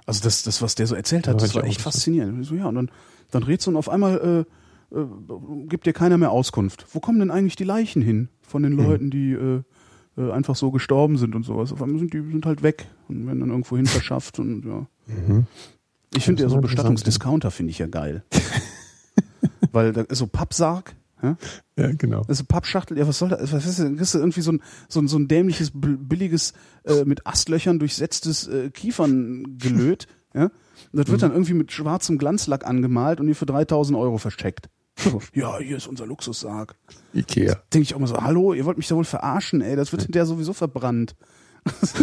Also 0.06 0.22
das, 0.22 0.44
das, 0.44 0.62
was 0.62 0.76
der 0.76 0.86
so 0.86 0.96
erzählt 0.96 1.28
hat, 1.28 1.36
Ja, 1.36 1.40
das 1.40 1.56
war 1.56 1.64
echt 1.64 1.82
faszinierend. 1.82 2.46
So, 2.46 2.56
ja, 2.56 2.66
und 2.66 2.76
dann, 2.76 2.92
dann 3.32 3.44
redst 3.44 3.66
du 3.68 3.72
und 3.72 3.78
auf 3.78 3.88
einmal 3.88 4.46
äh, 4.92 4.98
äh, 5.00 5.06
gibt 5.68 5.86
dir 5.86 5.94
keiner 5.94 6.18
mehr 6.18 6.32
Auskunft. 6.32 6.86
Wo 6.92 7.00
kommen 7.00 7.20
denn 7.20 7.32
eigentlich 7.32 7.56
die 7.56 7.64
Leichen 7.64 8.02
hin 8.02 8.28
von 8.42 8.64
den 8.64 8.78
Hm. 8.78 8.86
Leuten, 8.86 9.10
die 9.12 9.32
äh, 9.32 9.62
äh, 10.18 10.32
einfach 10.32 10.56
so 10.56 10.72
gestorben 10.72 11.18
sind 11.18 11.36
und 11.36 11.44
sowas? 11.44 11.72
Auf 11.72 11.82
einmal 11.82 12.00
sind 12.00 12.14
die 12.14 12.20
sind 12.22 12.46
halt 12.46 12.64
weg 12.64 12.88
und 13.08 13.26
werden 13.28 13.40
dann 13.40 13.50
irgendwo 13.50 13.78
hin 13.78 13.86
verschafft 13.86 14.40
und 14.40 14.66
ja. 14.66 14.88
Ich 16.16 16.24
finde 16.26 16.42
ja 16.44 16.48
ist 16.48 16.54
so 16.54 16.62
Bestattungsdiscounter 16.62 17.52
finde 17.52 17.72
ich 17.72 17.80
ja 17.80 17.88
geil. 17.88 18.24
Weil 19.72 19.94
da 19.94 20.02
ist 20.02 20.20
so 20.20 20.28
Pappsarg, 20.28 20.96
ja? 21.22 21.38
ja, 21.78 21.92
genau. 21.94 22.22
Das 22.22 22.38
ist 22.38 22.42
eine 22.42 22.48
Pappschachtel, 22.48 22.98
ja, 22.98 23.08
was 23.08 23.18
soll 23.18 23.30
das? 23.30 23.52
Was 23.52 23.66
ist 23.66 23.80
denn? 23.80 23.98
Kriegst 23.98 24.14
du 24.14 24.20
irgendwie 24.20 24.42
so 24.42 24.54
ein, 24.54 24.62
so 24.88 25.02
ein, 25.02 25.08
so 25.08 25.18
ein 25.18 25.28
dämliches, 25.28 25.72
bil- 25.72 25.98
billiges, 25.98 26.54
äh, 26.86 27.04
mit 27.04 27.28
Astlöchern 27.28 27.80
durchsetztes 27.80 28.48
äh, 28.48 28.70
Kieferngelöt, 28.70 30.08
ja? 30.34 30.46
Und 30.92 31.00
das 31.00 31.08
wird 31.10 31.22
dann 31.24 31.32
irgendwie 31.32 31.54
mit 31.54 31.72
schwarzem 31.72 32.18
Glanzlack 32.18 32.66
angemalt 32.66 33.20
und 33.20 33.28
dir 33.28 33.36
für 33.36 33.46
3000 33.46 33.98
Euro 33.98 34.18
versteckt. 34.18 34.70
So, 34.98 35.22
ja, 35.34 35.58
hier 35.60 35.78
ist 35.78 35.88
unser 35.88 36.06
Luxussarg. 36.06 36.76
Ikea. 37.14 37.62
Denke 37.74 37.84
ich 37.84 37.96
auch 37.96 38.00
mal 38.00 38.08
so, 38.08 38.18
hallo, 38.22 38.54
ihr 38.54 38.66
wollt 38.66 38.78
mich 38.78 38.88
da 38.88 38.96
wohl 38.96 39.06
verarschen, 39.06 39.62
ey, 39.62 39.76
das 39.76 39.92
wird 39.92 40.04
hinterher 40.04 40.26
sowieso 40.26 40.54
verbrannt. 40.54 41.16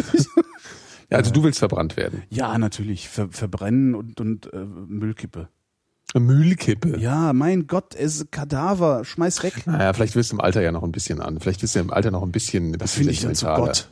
Ja, 1.10 1.18
also 1.18 1.30
du 1.30 1.42
willst 1.42 1.58
verbrannt 1.58 1.98
werden. 1.98 2.22
Ja, 2.30 2.56
natürlich, 2.56 3.06
ver 3.06 3.28
verbrennen 3.28 3.94
und, 3.94 4.18
und 4.18 4.50
äh, 4.54 4.64
Müllkippe. 4.64 5.48
Müllkippe. 6.14 6.98
Ja, 6.98 7.34
mein 7.34 7.66
Gott, 7.66 7.94
es 7.94 8.16
ist 8.16 8.32
Kadaver, 8.32 9.04
schmeiß 9.04 9.42
weg. 9.42 9.66
Naja, 9.66 9.92
vielleicht 9.92 10.16
wirst 10.16 10.32
du 10.32 10.36
im 10.36 10.40
Alter 10.40 10.62
ja 10.62 10.72
noch 10.72 10.82
ein 10.82 10.92
bisschen 10.92 11.20
an. 11.20 11.38
Vielleicht 11.38 11.62
wirst 11.62 11.74
du 11.74 11.80
im 11.80 11.90
Alter 11.90 12.10
noch 12.10 12.22
ein 12.22 12.32
bisschen. 12.32 12.72
Das 12.78 12.94
finde 12.94 13.12
ich 13.12 13.20
dann 13.20 13.34
zu. 13.34 13.44
Gott. 13.44 13.90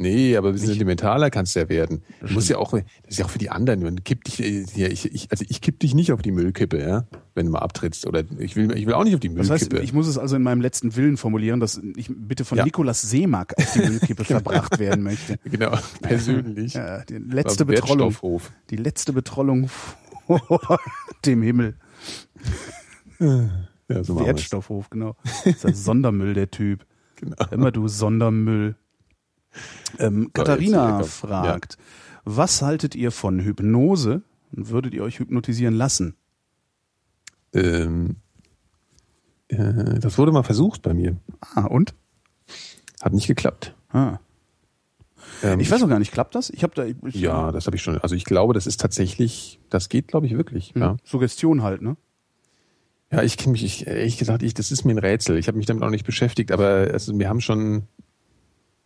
Nee, 0.00 0.34
aber 0.34 0.48
ein 0.48 0.52
bisschen 0.54 0.68
sentimentaler 0.70 1.28
kannst 1.28 1.54
du 1.54 1.60
ja 1.60 1.68
werden. 1.68 2.02
Du 2.26 2.32
musst 2.32 2.48
ja 2.48 2.56
auch, 2.56 2.70
das 2.72 2.82
ist 3.06 3.18
ja 3.18 3.26
auch 3.26 3.30
für 3.30 3.38
die 3.38 3.50
anderen. 3.50 3.82
Man 3.82 4.02
kippt 4.02 4.28
dich, 4.28 4.40
äh, 4.42 4.64
ja, 4.74 4.88
ich, 4.88 5.12
ich, 5.14 5.30
also 5.30 5.44
ich 5.46 5.60
kipp 5.60 5.78
dich 5.78 5.92
nicht 5.94 6.10
auf 6.12 6.22
die 6.22 6.32
Müllkippe, 6.32 6.80
ja, 6.80 7.04
wenn 7.34 7.44
du 7.44 7.52
mal 7.52 7.58
abtrittst. 7.58 8.06
Oder 8.06 8.24
ich 8.38 8.56
will, 8.56 8.74
ich 8.78 8.86
will 8.86 8.94
auch 8.94 9.04
nicht 9.04 9.12
auf 9.12 9.20
die 9.20 9.28
Das 9.34 9.50
heißt, 9.50 9.64
Müllkippe. 9.64 9.82
ich 9.84 9.92
muss 9.92 10.06
es 10.06 10.16
also 10.16 10.36
in 10.36 10.42
meinem 10.42 10.62
letzten 10.62 10.96
Willen 10.96 11.18
formulieren, 11.18 11.60
dass 11.60 11.78
ich 11.96 12.10
bitte 12.10 12.46
von 12.46 12.56
Ja. 12.56 12.64
Nikolaus 12.64 13.02
Seemack 13.02 13.52
auf 13.58 13.72
die 13.74 13.80
Müllkippe 13.80 14.24
verbracht 14.24 14.78
werden 14.78 15.02
möchte. 15.04 15.38
genau, 15.44 15.76
persönlich. 16.00 16.72
Ja, 16.72 17.04
die 17.04 17.18
letzte 17.18 17.66
Betrollung. 17.66 18.16
Die 18.70 18.76
letzte 18.76 19.12
Betrollung 19.12 19.68
vor 19.68 20.80
dem 21.26 21.42
Himmel. 21.42 21.76
Ja, 23.18 24.02
so. 24.02 24.18
Wertstoffhof, 24.18 24.88
genau. 24.88 25.16
Das 25.44 25.56
ist 25.56 25.66
ein 25.66 25.74
Sondermüll, 25.74 26.32
der 26.32 26.50
Typ. 26.50 26.86
Genau. 27.16 27.36
Immer 27.50 27.70
du 27.70 27.86
Sondermüll. 27.86 28.76
Ähm, 29.98 30.30
Katharina 30.32 31.02
fragt, 31.02 31.76
was 32.24 32.62
haltet 32.62 32.94
ihr 32.94 33.10
von 33.10 33.40
Hypnose 33.40 34.22
und 34.52 34.68
würdet 34.70 34.94
ihr 34.94 35.02
euch 35.02 35.18
hypnotisieren 35.18 35.74
lassen? 35.74 36.14
Ähm, 37.52 38.16
äh, 39.48 39.98
das 39.98 40.18
wurde 40.18 40.32
mal 40.32 40.42
versucht 40.44 40.82
bei 40.82 40.94
mir. 40.94 41.16
Ah, 41.54 41.66
und? 41.66 41.94
Hat 43.00 43.12
nicht 43.12 43.26
geklappt. 43.26 43.74
Ah. 43.90 44.18
Ähm, 45.42 45.60
Ich 45.60 45.70
weiß 45.70 45.82
auch 45.82 45.88
gar 45.88 45.98
nicht, 45.98 46.12
klappt 46.12 46.34
das? 46.34 46.50
Ich 46.50 46.62
habe 46.62 46.74
da 46.74 46.84
ich, 46.84 47.14
Ja, 47.14 47.50
das 47.50 47.66
habe 47.66 47.76
ich 47.76 47.82
schon. 47.82 47.98
Also 47.98 48.14
ich 48.14 48.24
glaube, 48.24 48.54
das 48.54 48.66
ist 48.66 48.80
tatsächlich, 48.80 49.58
das 49.70 49.88
geht, 49.88 50.08
glaube 50.08 50.26
ich, 50.26 50.36
wirklich. 50.36 50.74
hm, 50.74 50.82
Ja, 50.82 50.96
Suggestion 51.04 51.62
halt, 51.62 51.82
ne? 51.82 51.96
ja 53.10 53.22
ich 53.22 53.36
kenne 53.36 53.52
mich, 53.52 53.64
ich, 53.64 53.86
ehrlich 53.86 54.18
gesagt, 54.18 54.42
ich, 54.42 54.54
das 54.54 54.70
ist 54.70 54.84
mir 54.84 54.92
ein 54.94 54.98
Rätsel. 54.98 55.36
Ich 55.38 55.48
habe 55.48 55.56
mich 55.58 55.66
damit 55.66 55.82
auch 55.82 55.90
nicht 55.90 56.06
beschäftigt, 56.06 56.52
aber 56.52 56.88
also, 56.92 57.18
wir 57.18 57.28
haben 57.28 57.40
schon 57.40 57.82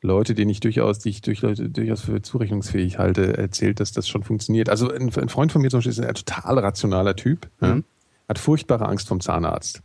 Leute, 0.04 0.34
denen 0.34 0.50
ich 0.50 0.60
durchaus, 0.60 0.98
die 0.98 1.08
ich 1.08 1.22
durch, 1.22 1.40
durchaus 1.40 2.02
für 2.02 2.20
zurechnungsfähig 2.20 2.98
halte, 2.98 3.38
erzählt, 3.38 3.80
dass 3.80 3.92
das 3.92 4.06
schon 4.06 4.22
funktioniert. 4.22 4.68
Also 4.68 4.90
ein, 4.90 5.10
ein 5.16 5.28
Freund 5.30 5.50
von 5.50 5.62
mir 5.62 5.70
zum 5.70 5.78
Beispiel 5.78 5.92
ist 5.92 6.00
ein 6.00 6.14
total 6.14 6.58
rationaler 6.58 7.16
Typ, 7.16 7.48
ja, 7.60 7.76
Mhm. 7.76 7.84
hat 8.28 8.38
furchtbare 8.38 8.86
Angst 8.86 9.08
vom 9.08 9.20
Zahnarzt. 9.20 9.82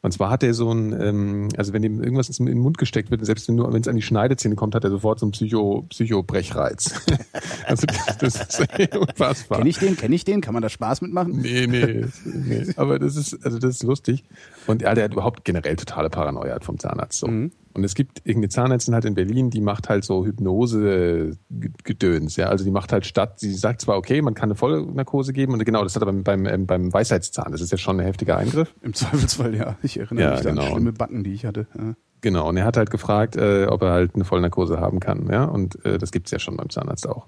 Und 0.00 0.12
zwar 0.12 0.28
hat 0.28 0.42
er 0.42 0.52
so 0.52 0.70
ein, 0.70 0.92
ähm, 1.00 1.48
also 1.56 1.72
wenn 1.72 1.82
ihm 1.82 2.02
irgendwas 2.02 2.28
in 2.38 2.44
den 2.44 2.58
Mund 2.58 2.76
gesteckt 2.76 3.10
wird, 3.10 3.24
selbst 3.24 3.48
wenn 3.48 3.54
nur, 3.54 3.72
wenn 3.72 3.80
es 3.80 3.88
an 3.88 3.96
die 3.96 4.02
Schneidezähne 4.02 4.54
kommt, 4.54 4.74
hat 4.74 4.84
er 4.84 4.90
sofort 4.90 5.18
so 5.18 5.24
einen 5.24 5.32
Psycho, 5.32 5.86
Psychobrechreiz. 5.88 6.94
also 7.66 7.86
das, 7.86 8.18
das 8.18 8.58
ist 8.60 8.94
unfassbar. 8.96 9.58
Kenn 9.58 9.66
ich 9.66 9.78
den? 9.78 9.96
Kenn 9.96 10.12
ich 10.12 10.24
den? 10.24 10.42
Kann 10.42 10.52
man 10.52 10.62
da 10.62 10.68
Spaß 10.68 11.00
mitmachen? 11.00 11.38
Nee, 11.40 11.66
nee, 11.66 12.04
nee. 12.24 12.66
Aber 12.76 12.98
das 12.98 13.16
ist, 13.16 13.44
also 13.46 13.58
das 13.58 13.76
ist 13.76 13.82
lustig. 13.82 14.24
Und 14.66 14.82
ja, 14.82 14.94
der 14.94 15.04
hat 15.04 15.12
überhaupt 15.12 15.42
generell 15.44 15.76
totale 15.76 16.10
Paranoia 16.10 16.60
vom 16.60 16.78
Zahnarzt. 16.78 17.20
So. 17.20 17.26
Mhm. 17.26 17.52
Und 17.74 17.84
es 17.84 17.94
gibt 17.94 18.18
irgendeine 18.18 18.50
Zahnärztin 18.50 18.94
halt 18.94 19.04
in 19.04 19.14
Berlin, 19.14 19.50
die 19.50 19.60
macht 19.60 19.88
halt 19.88 20.04
so 20.04 20.24
Hypnose-Gedöns. 20.24 22.36
Ja, 22.36 22.46
also 22.46 22.64
die 22.64 22.70
macht 22.70 22.92
halt 22.92 23.04
statt, 23.04 23.40
sie 23.40 23.52
sagt 23.52 23.80
zwar, 23.80 23.96
okay, 23.96 24.22
man 24.22 24.34
kann 24.34 24.48
eine 24.48 24.54
Vollnarkose 24.54 25.32
geben 25.32 25.54
und 25.54 25.64
genau, 25.64 25.82
das 25.82 25.96
hat 25.96 26.02
er 26.02 26.06
beim, 26.06 26.22
beim, 26.22 26.46
ähm, 26.46 26.66
beim 26.66 26.92
Weisheitszahn. 26.92 27.50
Das 27.50 27.60
ist 27.60 27.72
ja 27.72 27.78
schon 27.78 27.98
ein 27.98 28.06
heftiger 28.06 28.36
Eingriff. 28.36 28.74
Im 28.82 28.94
Zweifelsfall, 28.94 29.56
ja. 29.56 29.76
Ich 29.82 29.98
erinnere 29.98 30.24
Ja, 30.24 30.30
mich 30.32 30.40
da 30.42 30.50
genau. 30.50 30.62
an 30.62 30.70
schlimme 30.70 30.92
Backen, 30.92 31.24
die 31.24 31.32
ich 31.32 31.44
hatte. 31.44 31.66
Ja. 31.76 31.94
Genau, 32.20 32.48
und 32.48 32.56
er 32.56 32.64
hat 32.64 32.76
halt 32.76 32.90
gefragt, 32.90 33.36
äh, 33.36 33.66
ob 33.66 33.82
er 33.82 33.90
halt 33.90 34.14
eine 34.14 34.24
Vollnarkose 34.24 34.80
haben 34.80 35.00
kann. 35.00 35.28
Ja, 35.30 35.44
und 35.44 35.84
äh, 35.84 35.98
das 35.98 36.12
gibt's 36.12 36.30
ja 36.30 36.38
schon 36.38 36.56
beim 36.56 36.70
Zahnarzt 36.70 37.08
auch. 37.08 37.26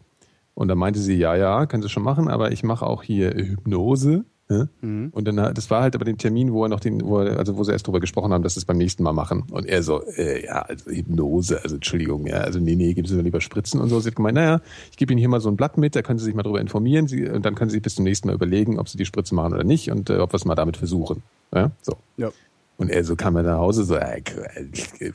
Und 0.54 0.68
da 0.68 0.74
meinte 0.74 1.00
sie, 1.00 1.16
ja, 1.16 1.36
ja, 1.36 1.66
können 1.66 1.82
Sie 1.82 1.90
schon 1.90 2.02
machen, 2.02 2.28
aber 2.28 2.50
ich 2.50 2.62
mache 2.62 2.86
auch 2.86 3.02
hier 3.02 3.30
Hypnose. 3.32 4.24
Ja? 4.48 4.68
Mhm. 4.80 5.08
Und 5.12 5.26
dann, 5.26 5.40
hat- 5.40 5.58
das 5.58 5.70
war 5.70 5.82
halt 5.82 5.94
aber 5.96 6.04
den 6.04 6.18
Termin, 6.18 6.52
wo 6.52 6.62
er 6.64 6.68
noch 6.68 6.78
den, 6.80 7.02
wo 7.04 7.18
er, 7.18 7.38
also 7.38 7.56
wo 7.56 7.64
sie 7.64 7.72
erst 7.72 7.86
drüber 7.86 7.98
gesprochen 8.00 8.32
haben, 8.32 8.42
dass 8.44 8.54
sie 8.54 8.60
es 8.60 8.64
beim 8.64 8.78
nächsten 8.78 9.02
Mal 9.02 9.12
machen. 9.12 9.44
Und 9.50 9.66
er 9.66 9.82
so, 9.82 10.02
äh, 10.16 10.44
ja, 10.44 10.62
also 10.62 10.90
Hypnose, 10.90 11.60
also 11.62 11.74
Entschuldigung, 11.76 12.26
ja, 12.26 12.36
also 12.38 12.60
nee, 12.60 12.76
nee, 12.76 12.94
geben 12.94 13.08
Sie 13.08 13.16
mir 13.16 13.22
lieber 13.22 13.40
Spritzen 13.40 13.80
und 13.80 13.88
so. 13.88 13.98
Sie 13.98 14.08
hat 14.08 14.16
gemeint, 14.16 14.36
naja, 14.36 14.60
ich 14.90 14.96
gebe 14.96 15.12
Ihnen 15.12 15.18
hier 15.18 15.28
mal 15.28 15.40
so 15.40 15.48
ein 15.48 15.56
Blatt 15.56 15.78
mit, 15.78 15.96
da 15.96 16.02
können 16.02 16.18
Sie 16.20 16.24
sich 16.24 16.34
mal 16.34 16.42
drüber 16.44 16.60
informieren, 16.60 17.08
Sie, 17.08 17.28
und 17.28 17.44
dann 17.44 17.54
können 17.56 17.70
Sie 17.70 17.80
bis 17.80 17.96
zum 17.96 18.04
nächsten 18.04 18.28
Mal 18.28 18.34
überlegen, 18.34 18.78
ob 18.78 18.88
Sie 18.88 18.98
die 18.98 19.04
Spritze 19.06 19.34
machen 19.34 19.52
oder 19.52 19.64
nicht 19.64 19.90
und 19.90 20.10
äh, 20.10 20.18
ob 20.18 20.32
wir 20.32 20.36
es 20.36 20.44
mal 20.44 20.54
damit 20.54 20.76
versuchen. 20.76 21.22
Ja, 21.54 21.72
so. 21.82 21.96
ja. 22.16 22.30
Und 22.78 22.90
er 22.90 23.02
so 23.04 23.16
kam 23.16 23.34
er 23.36 23.42
nach 23.42 23.56
Hause 23.58 23.84
so, 23.84 23.96
ey, 23.96 24.22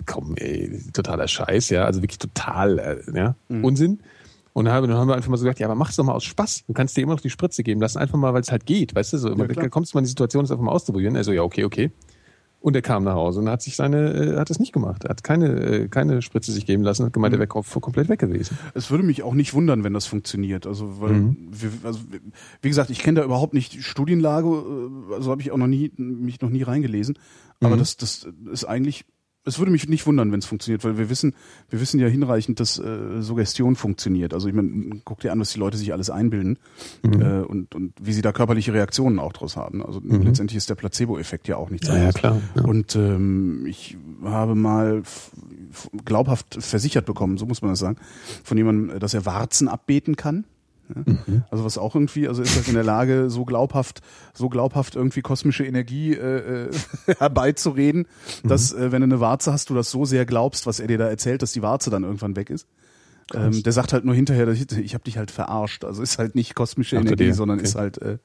komm, 0.06 0.36
ey, 0.36 0.82
totaler 0.94 1.28
Scheiß, 1.28 1.70
ja, 1.70 1.86
also 1.86 2.02
wirklich 2.02 2.18
total, 2.20 2.80
äh, 2.80 2.98
ja, 3.18 3.36
Unsinn. 3.50 4.00
Und 4.54 4.66
dann 4.66 4.74
haben, 4.74 4.88
dann 4.88 4.98
haben 4.98 5.08
wir 5.08 5.16
einfach 5.16 5.30
mal 5.30 5.38
so 5.38 5.46
gesagt, 5.46 5.60
ja, 5.60 5.68
aber 5.68 5.76
mach's 5.76 5.96
doch 5.96 6.04
mal 6.04 6.14
aus 6.14 6.26
Spaß. 6.26 6.66
Du 6.68 6.74
kannst 6.74 6.98
dir 6.98 7.02
immer 7.02 7.14
noch 7.14 7.22
die 7.22 7.30
Spritze 7.30 7.64
geben 7.64 7.80
lassen, 7.82 8.00
einfach 8.00 8.18
mal, 8.18 8.34
weil 8.34 8.42
es 8.42 8.52
halt 8.52 8.66
geht, 8.66 8.94
weißt 8.96 9.14
du, 9.14 9.18
so, 9.18 9.34
klar. 9.34 9.48
dann 9.48 9.70
kommst 9.70 9.94
du 9.94 9.98
mal 9.98 10.02
in 10.02 10.06
die 10.06 10.10
Situation, 10.10 10.44
das 10.44 10.52
einfach 10.52 10.64
mal 10.66 10.72
auszuprobieren. 10.74 11.16
Er 11.16 11.24
so, 11.24 11.32
ja, 11.32 11.42
okay, 11.44 11.64
okay. 11.64 11.92
Und 12.60 12.76
er 12.76 12.84
kam 12.84 13.04
nach 13.04 13.16
Hause 13.16 13.40
und 13.40 13.50
hat 13.50 13.64
sich 13.64 13.76
seine, 13.76 14.12
äh, 14.14 14.38
hat 14.38 14.52
es 14.52 14.60
nicht 14.60 14.72
gemacht. 14.72 15.06
Er 15.06 15.10
hat 15.12 15.24
keine, 15.24 15.48
äh, 15.48 15.88
keine 15.88 16.22
Spritze 16.22 16.52
sich 16.52 16.68
geben 16.68 16.84
lassen, 16.84 17.04
hat 17.06 17.14
gemeint, 17.14 17.34
er 17.34 17.40
wäre 17.40 17.50
kom- 17.50 17.80
komplett 17.80 18.08
weg 18.08 18.20
gewesen. 18.20 18.56
Es 18.76 18.92
würde 18.92 19.04
mich 19.04 19.24
auch 19.24 19.34
nicht 19.34 19.56
wundern, 19.56 19.84
wenn 19.84 19.94
das 19.94 20.06
funktioniert. 20.06 20.68
Also, 20.68 21.02
weil, 21.02 21.14
Mhm. 21.14 21.38
wir, 21.50 21.72
also 21.84 22.02
wie 22.62 22.68
gesagt, 22.68 22.92
ich 22.92 23.00
kenne 23.00 23.22
da 23.22 23.26
überhaupt 23.26 23.56
nicht 23.56 23.74
die 23.74 23.82
Studienlage, 23.82 24.48
äh, 24.48 25.14
also 25.16 25.32
habe 25.32 25.42
ich 25.42 25.52
auch 25.52 25.58
noch 25.58 25.66
nie 25.66 25.92
mich 25.98 26.40
noch 26.42 26.50
nie 26.52 26.62
reingelesen. 26.62 27.18
Aber 27.62 27.76
Mhm. 27.76 27.80
das, 27.80 27.98
das 27.98 28.28
ist 28.52 28.66
eigentlich, 28.66 29.06
es 29.44 29.58
würde 29.60 29.72
mich 29.72 29.90
nicht 29.90 30.06
wundern, 30.06 30.32
wenn 30.32 30.40
es 30.40 30.46
funktioniert, 30.46 30.84
weil 30.84 30.98
wir 30.98 31.10
wissen, 31.10 31.34
wir 31.70 31.82
wissen 31.82 32.00
ja 32.00 32.08
hinreichend, 32.08 32.60
dass 32.60 32.78
äh, 32.78 33.22
Suggestion 33.22 33.76
funktioniert. 33.76 34.34
Also 34.34 34.48
ich 34.48 34.54
meine, 34.54 35.02
guck 35.04 35.20
dir 35.20 35.32
an, 35.32 35.40
was 35.40 35.52
die 35.54 35.60
Leute 35.60 35.78
sich 35.78 35.92
alles 35.94 36.10
einbilden 36.10 36.60
Mhm. 37.04 37.22
äh, 37.22 37.40
und, 37.42 37.74
und 37.76 37.94
wie 38.02 38.14
sie 38.14 38.22
da 38.22 38.32
körperliche 38.32 38.74
Reaktionen 38.74 39.20
auch 39.20 39.34
draus 39.34 39.58
haben. 39.58 39.84
Also 39.86 40.00
letztendlich 40.04 40.58
ist 40.58 40.70
der 40.70 40.76
Placebo-Effekt 40.76 41.48
ja 41.48 41.58
auch 41.58 41.70
nichts 41.72 41.88
Mhm. 41.88 41.94
Ja, 41.96 42.00
ja, 42.02 42.08
anderes. 42.10 42.20
klar, 42.20 42.42
ja. 42.56 42.64
Und 42.64 42.96
ähm, 42.96 43.66
ich 43.68 43.98
habe 44.24 44.54
mal 44.56 45.02
glaubhaft 46.06 46.58
versichert 46.60 47.06
bekommen, 47.06 47.38
so 47.38 47.46
muss 47.46 47.62
man 47.62 47.72
das 47.72 47.80
sagen, 47.80 47.98
von 48.44 48.58
jemandem, 48.58 49.00
dass 49.00 49.14
er 49.14 49.26
Warzen 49.26 49.68
abbeten 49.68 50.16
kann. 50.16 50.46
Ja? 50.96 51.04
Mhm. 51.06 51.44
Also 51.52 51.64
was 51.64 51.78
auch 51.78 51.96
irgendwie, 51.96 52.28
also 52.28 52.42
ist 52.42 52.56
halt 52.56 52.68
in 52.68 52.74
der 52.74 52.84
Lage, 52.84 53.30
so 53.30 53.46
glaubhaft, 53.46 54.02
so 54.34 54.50
glaubhaft 54.50 54.96
irgendwie 54.96 55.22
kosmische 55.22 55.66
Energie 55.66 56.14
äh, 56.14 56.66
äh, 56.68 56.70
herbeizureden, 57.20 58.08
Mhm. 58.44 58.48
dass 58.48 58.74
äh, 58.74 58.92
wenn 58.92 59.02
du 59.02 59.06
eine 59.06 59.20
Warze 59.20 59.52
hast, 59.54 59.70
du 59.70 59.74
das 59.76 59.92
so 59.92 60.06
sehr 60.06 60.26
glaubst, 60.26 60.66
was 60.68 60.80
er 60.80 60.88
dir 60.88 60.98
da 60.98 61.08
erzählt, 61.08 61.42
dass 61.42 61.52
die 61.54 61.62
Warze 61.62 61.90
dann 61.90 62.04
irgendwann 62.04 62.36
weg 62.36 62.50
ist. 62.50 62.68
Ähm, 63.34 63.64
der 63.64 63.72
sagt 63.72 63.94
halt 63.94 64.04
nur 64.06 64.14
hinterher, 64.16 64.48
ich, 64.50 64.70
ich 64.78 64.94
habe 64.94 65.04
dich 65.04 65.18
halt 65.18 65.32
verarscht. 65.32 65.86
Also 65.86 66.02
ist 66.04 66.18
halt 66.18 66.36
nicht 66.36 66.54
kosmische 66.56 66.98
Ach, 66.98 67.02
Energie, 67.02 67.26
der, 67.26 67.34
sondern 67.34 67.60
okay. 67.60 67.68
ist 67.68 67.76
halt 67.76 67.98
äh, 68.02 68.18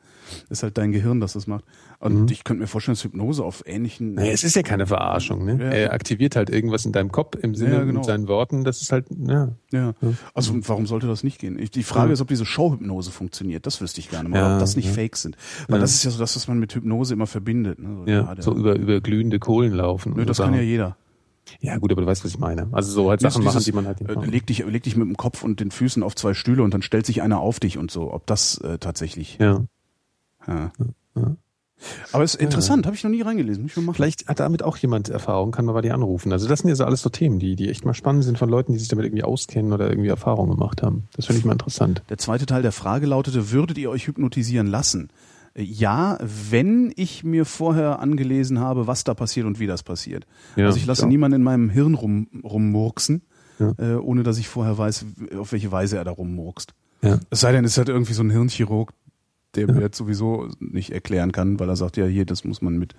ist 0.50 0.62
halt 0.64 0.76
dein 0.78 0.90
Gehirn, 0.92 1.20
das 1.20 1.34
das 1.34 1.46
macht. 1.46 1.64
Und 1.98 2.30
ich 2.30 2.42
könnte 2.44 2.60
mir 2.62 2.66
vorstellen, 2.66 2.94
dass 2.96 3.04
Hypnose 3.04 3.44
auf 3.44 3.62
ähnlichen 3.66 4.14
Naja, 4.14 4.32
es 4.32 4.42
ist 4.44 4.56
ja 4.56 4.62
keine 4.62 4.86
Verarschung, 4.86 5.44
ne? 5.44 5.58
Ja. 5.60 5.70
Er 5.70 5.92
aktiviert 5.92 6.36
halt 6.36 6.50
irgendwas 6.50 6.84
in 6.84 6.92
deinem 6.92 7.10
Kopf 7.12 7.36
im 7.40 7.54
Sinne 7.54 7.74
Ja, 7.74 7.84
genau. 7.84 8.00
mit 8.00 8.04
seinen 8.04 8.28
Worten, 8.28 8.64
das 8.64 8.82
ist 8.82 8.92
halt, 8.92 9.06
ja. 9.26 9.52
Ja, 9.72 9.94
also 10.34 10.54
warum 10.68 10.86
sollte 10.86 11.06
das 11.06 11.22
nicht 11.24 11.38
gehen? 11.38 11.56
Die 11.56 11.82
Frage 11.82 12.12
ist, 12.12 12.20
ob 12.20 12.28
diese 12.28 12.44
Showhypnose 12.44 13.10
funktioniert. 13.12 13.66
Das 13.66 13.80
wüsste 13.80 14.00
ich 14.00 14.10
gerne 14.10 14.28
mal, 14.28 14.54
ob 14.54 14.60
das 14.60 14.76
nicht. 14.76 14.90
Fakes 14.90 15.22
sind. 15.22 15.36
Weil 15.68 15.80
das 15.80 15.94
ist 15.94 16.04
ja 16.04 16.10
so 16.10 16.18
das, 16.18 16.34
was 16.36 16.48
man 16.48 16.58
mit 16.58 16.74
Hypnose 16.74 17.14
immer 17.14 17.26
verbindet. 17.26 17.78
Ne? 17.78 17.88
So, 18.04 18.10
Ja, 18.10 18.34
so 18.38 18.54
über, 18.54 18.76
über 18.76 19.00
glühende 19.00 19.38
Kohlen 19.38 19.72
laufen. 19.72 20.12
und 20.12 20.18
Nö, 20.18 20.24
das 20.26 20.38
kann 20.38 20.54
ja 20.54 20.60
jeder. 20.60 20.96
Ja, 21.60 21.78
gut, 21.78 21.92
aber 21.92 22.02
du 22.02 22.06
weißt, 22.06 22.24
was 22.24 22.30
ich 22.32 22.38
meine. 22.38 22.68
Also 22.72 22.90
so 22.92 23.10
halt 23.10 23.20
Sachen 23.20 23.42
Dieses- 23.42 23.54
machen, 23.54 23.64
die 23.64 23.72
man 23.72 23.86
halt 23.86 24.00
nicht 24.00 24.10
äh, 24.10 24.14
macht. 24.14 24.26
leg, 24.26 24.46
dich, 24.46 24.64
leg 24.66 24.82
dich 24.82 24.96
mit 24.96 25.06
dem 25.08 25.16
Kopf 25.16 25.42
und 25.42 25.60
den 25.60 25.70
Füßen 25.70 26.02
auf 26.02 26.14
zwei 26.16 26.34
Stühle 26.34 26.62
und 26.62 26.74
dann 26.74 26.82
stellt 26.82 27.06
sich 27.06 27.22
einer 27.22 27.40
auf 27.40 27.60
dich 27.60 27.78
und 27.78 27.90
so. 27.90 28.12
Ob 28.12 28.26
das 28.26 28.58
äh, 28.58 28.78
tatsächlich. 28.78 29.38
Ja. 29.40 29.64
Ja. 30.46 30.72
Aber 32.12 32.24
es 32.24 32.34
ist 32.34 32.40
interessant, 32.40 32.86
habe 32.86 32.96
ich 32.96 33.04
noch 33.04 33.10
nie 33.10 33.20
reingelesen. 33.20 33.68
Vielleicht 33.68 34.28
hat 34.28 34.40
damit 34.40 34.62
auch 34.62 34.76
jemand 34.78 35.08
Erfahrung, 35.10 35.50
kann 35.50 35.66
man 35.66 35.74
bei 35.74 35.82
dir 35.82 35.92
anrufen. 35.94 36.32
Also 36.32 36.48
das 36.48 36.60
sind 36.60 36.68
ja 36.70 36.74
so 36.74 36.84
alles 36.84 37.02
so 37.02 37.10
Themen, 37.10 37.38
die, 37.38 37.54
die 37.54 37.68
echt 37.68 37.84
mal 37.84 37.92
spannend 37.94 38.24
sind 38.24 38.38
von 38.38 38.48
Leuten, 38.48 38.72
die 38.72 38.78
sich 38.78 38.88
damit 38.88 39.04
irgendwie 39.04 39.24
auskennen 39.24 39.72
oder 39.72 39.88
irgendwie 39.90 40.08
Erfahrung 40.08 40.48
gemacht 40.48 40.82
haben. 40.82 41.04
Das 41.14 41.26
finde 41.26 41.40
ich 41.40 41.44
mal 41.44 41.52
interessant. 41.52 42.02
Der 42.08 42.16
zweite 42.18 42.46
Teil 42.46 42.62
der 42.62 42.72
Frage 42.72 43.06
lautete, 43.06 43.50
würdet 43.50 43.76
ihr 43.76 43.90
euch 43.90 44.06
hypnotisieren 44.06 44.66
lassen? 44.66 45.10
Ja, 45.58 46.18
wenn 46.20 46.92
ich 46.96 47.24
mir 47.24 47.46
vorher 47.46 48.00
angelesen 48.00 48.60
habe, 48.60 48.86
was 48.86 49.04
da 49.04 49.14
passiert 49.14 49.46
und 49.46 49.58
wie 49.58 49.66
das 49.66 49.82
passiert. 49.82 50.26
Ja, 50.54 50.66
also 50.66 50.76
ich 50.76 50.84
lasse 50.86 51.00
klar. 51.02 51.08
niemanden 51.08 51.36
in 51.36 51.42
meinem 51.42 51.70
Hirn 51.70 51.94
rum, 51.94 52.28
rummurksen, 52.44 53.22
Ja. 53.58 53.72
äh, 53.78 53.94
ohne 53.94 54.22
dass 54.22 54.36
ich 54.38 54.48
vorher 54.48 54.76
weiß, 54.76 55.06
auf 55.38 55.52
welche 55.52 55.72
Weise 55.72 55.96
er 55.96 56.04
da 56.04 56.10
rummurkst. 56.10 56.74
Ja. 57.02 57.18
Es 57.30 57.40
sei 57.40 57.52
denn, 57.52 57.64
es 57.64 57.72
ist 57.72 57.78
halt 57.78 57.88
irgendwie 57.88 58.12
so 58.12 58.22
ein 58.22 58.30
Hirnchirurg, 58.30 58.92
der 59.54 59.72
mir 59.72 59.80
jetzt 59.80 59.96
sowieso 59.96 60.48
nicht 60.60 60.90
erklären 60.90 61.32
kann, 61.32 61.58
weil 61.58 61.68
er 61.70 61.76
sagt, 61.76 61.96
ja, 61.96 62.04
hier, 62.04 62.26
das 62.26 62.44
muss 62.44 62.60
man 62.60 62.76
mit 62.76 62.94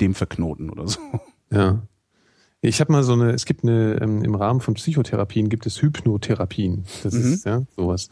dem 0.00 0.14
verknoten 0.14 0.70
oder 0.70 0.88
so. 0.88 0.98
Ja. 1.52 1.82
Ich 2.62 2.80
habe 2.80 2.90
mal 2.92 3.02
so 3.02 3.12
eine, 3.12 3.30
es 3.32 3.44
gibt 3.44 3.62
eine, 3.64 3.98
ähm, 4.00 4.24
im 4.24 4.34
Rahmen 4.34 4.60
von 4.60 4.74
Psychotherapien 4.74 5.50
gibt 5.50 5.66
es 5.66 5.82
Hypnotherapien. 5.82 6.84
Das 7.02 7.12
Mhm. 7.12 7.32
ist 7.34 7.44
ja 7.44 7.62
sowas. 7.76 8.08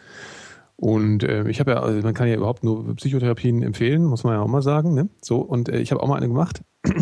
Und 0.76 1.22
äh, 1.22 1.48
ich 1.48 1.60
habe 1.60 1.72
ja, 1.72 1.80
also 1.80 2.00
man 2.00 2.14
kann 2.14 2.28
ja 2.28 2.34
überhaupt 2.34 2.64
nur 2.64 2.94
Psychotherapien 2.96 3.62
empfehlen, 3.62 4.04
muss 4.04 4.24
man 4.24 4.34
ja 4.34 4.40
auch 4.40 4.48
mal 4.48 4.62
sagen. 4.62 4.94
Ne? 4.94 5.08
So, 5.22 5.38
und 5.38 5.68
äh, 5.68 5.78
ich 5.78 5.92
habe 5.92 6.02
auch 6.02 6.08
mal 6.08 6.16
eine 6.16 6.28
gemacht. 6.28 6.62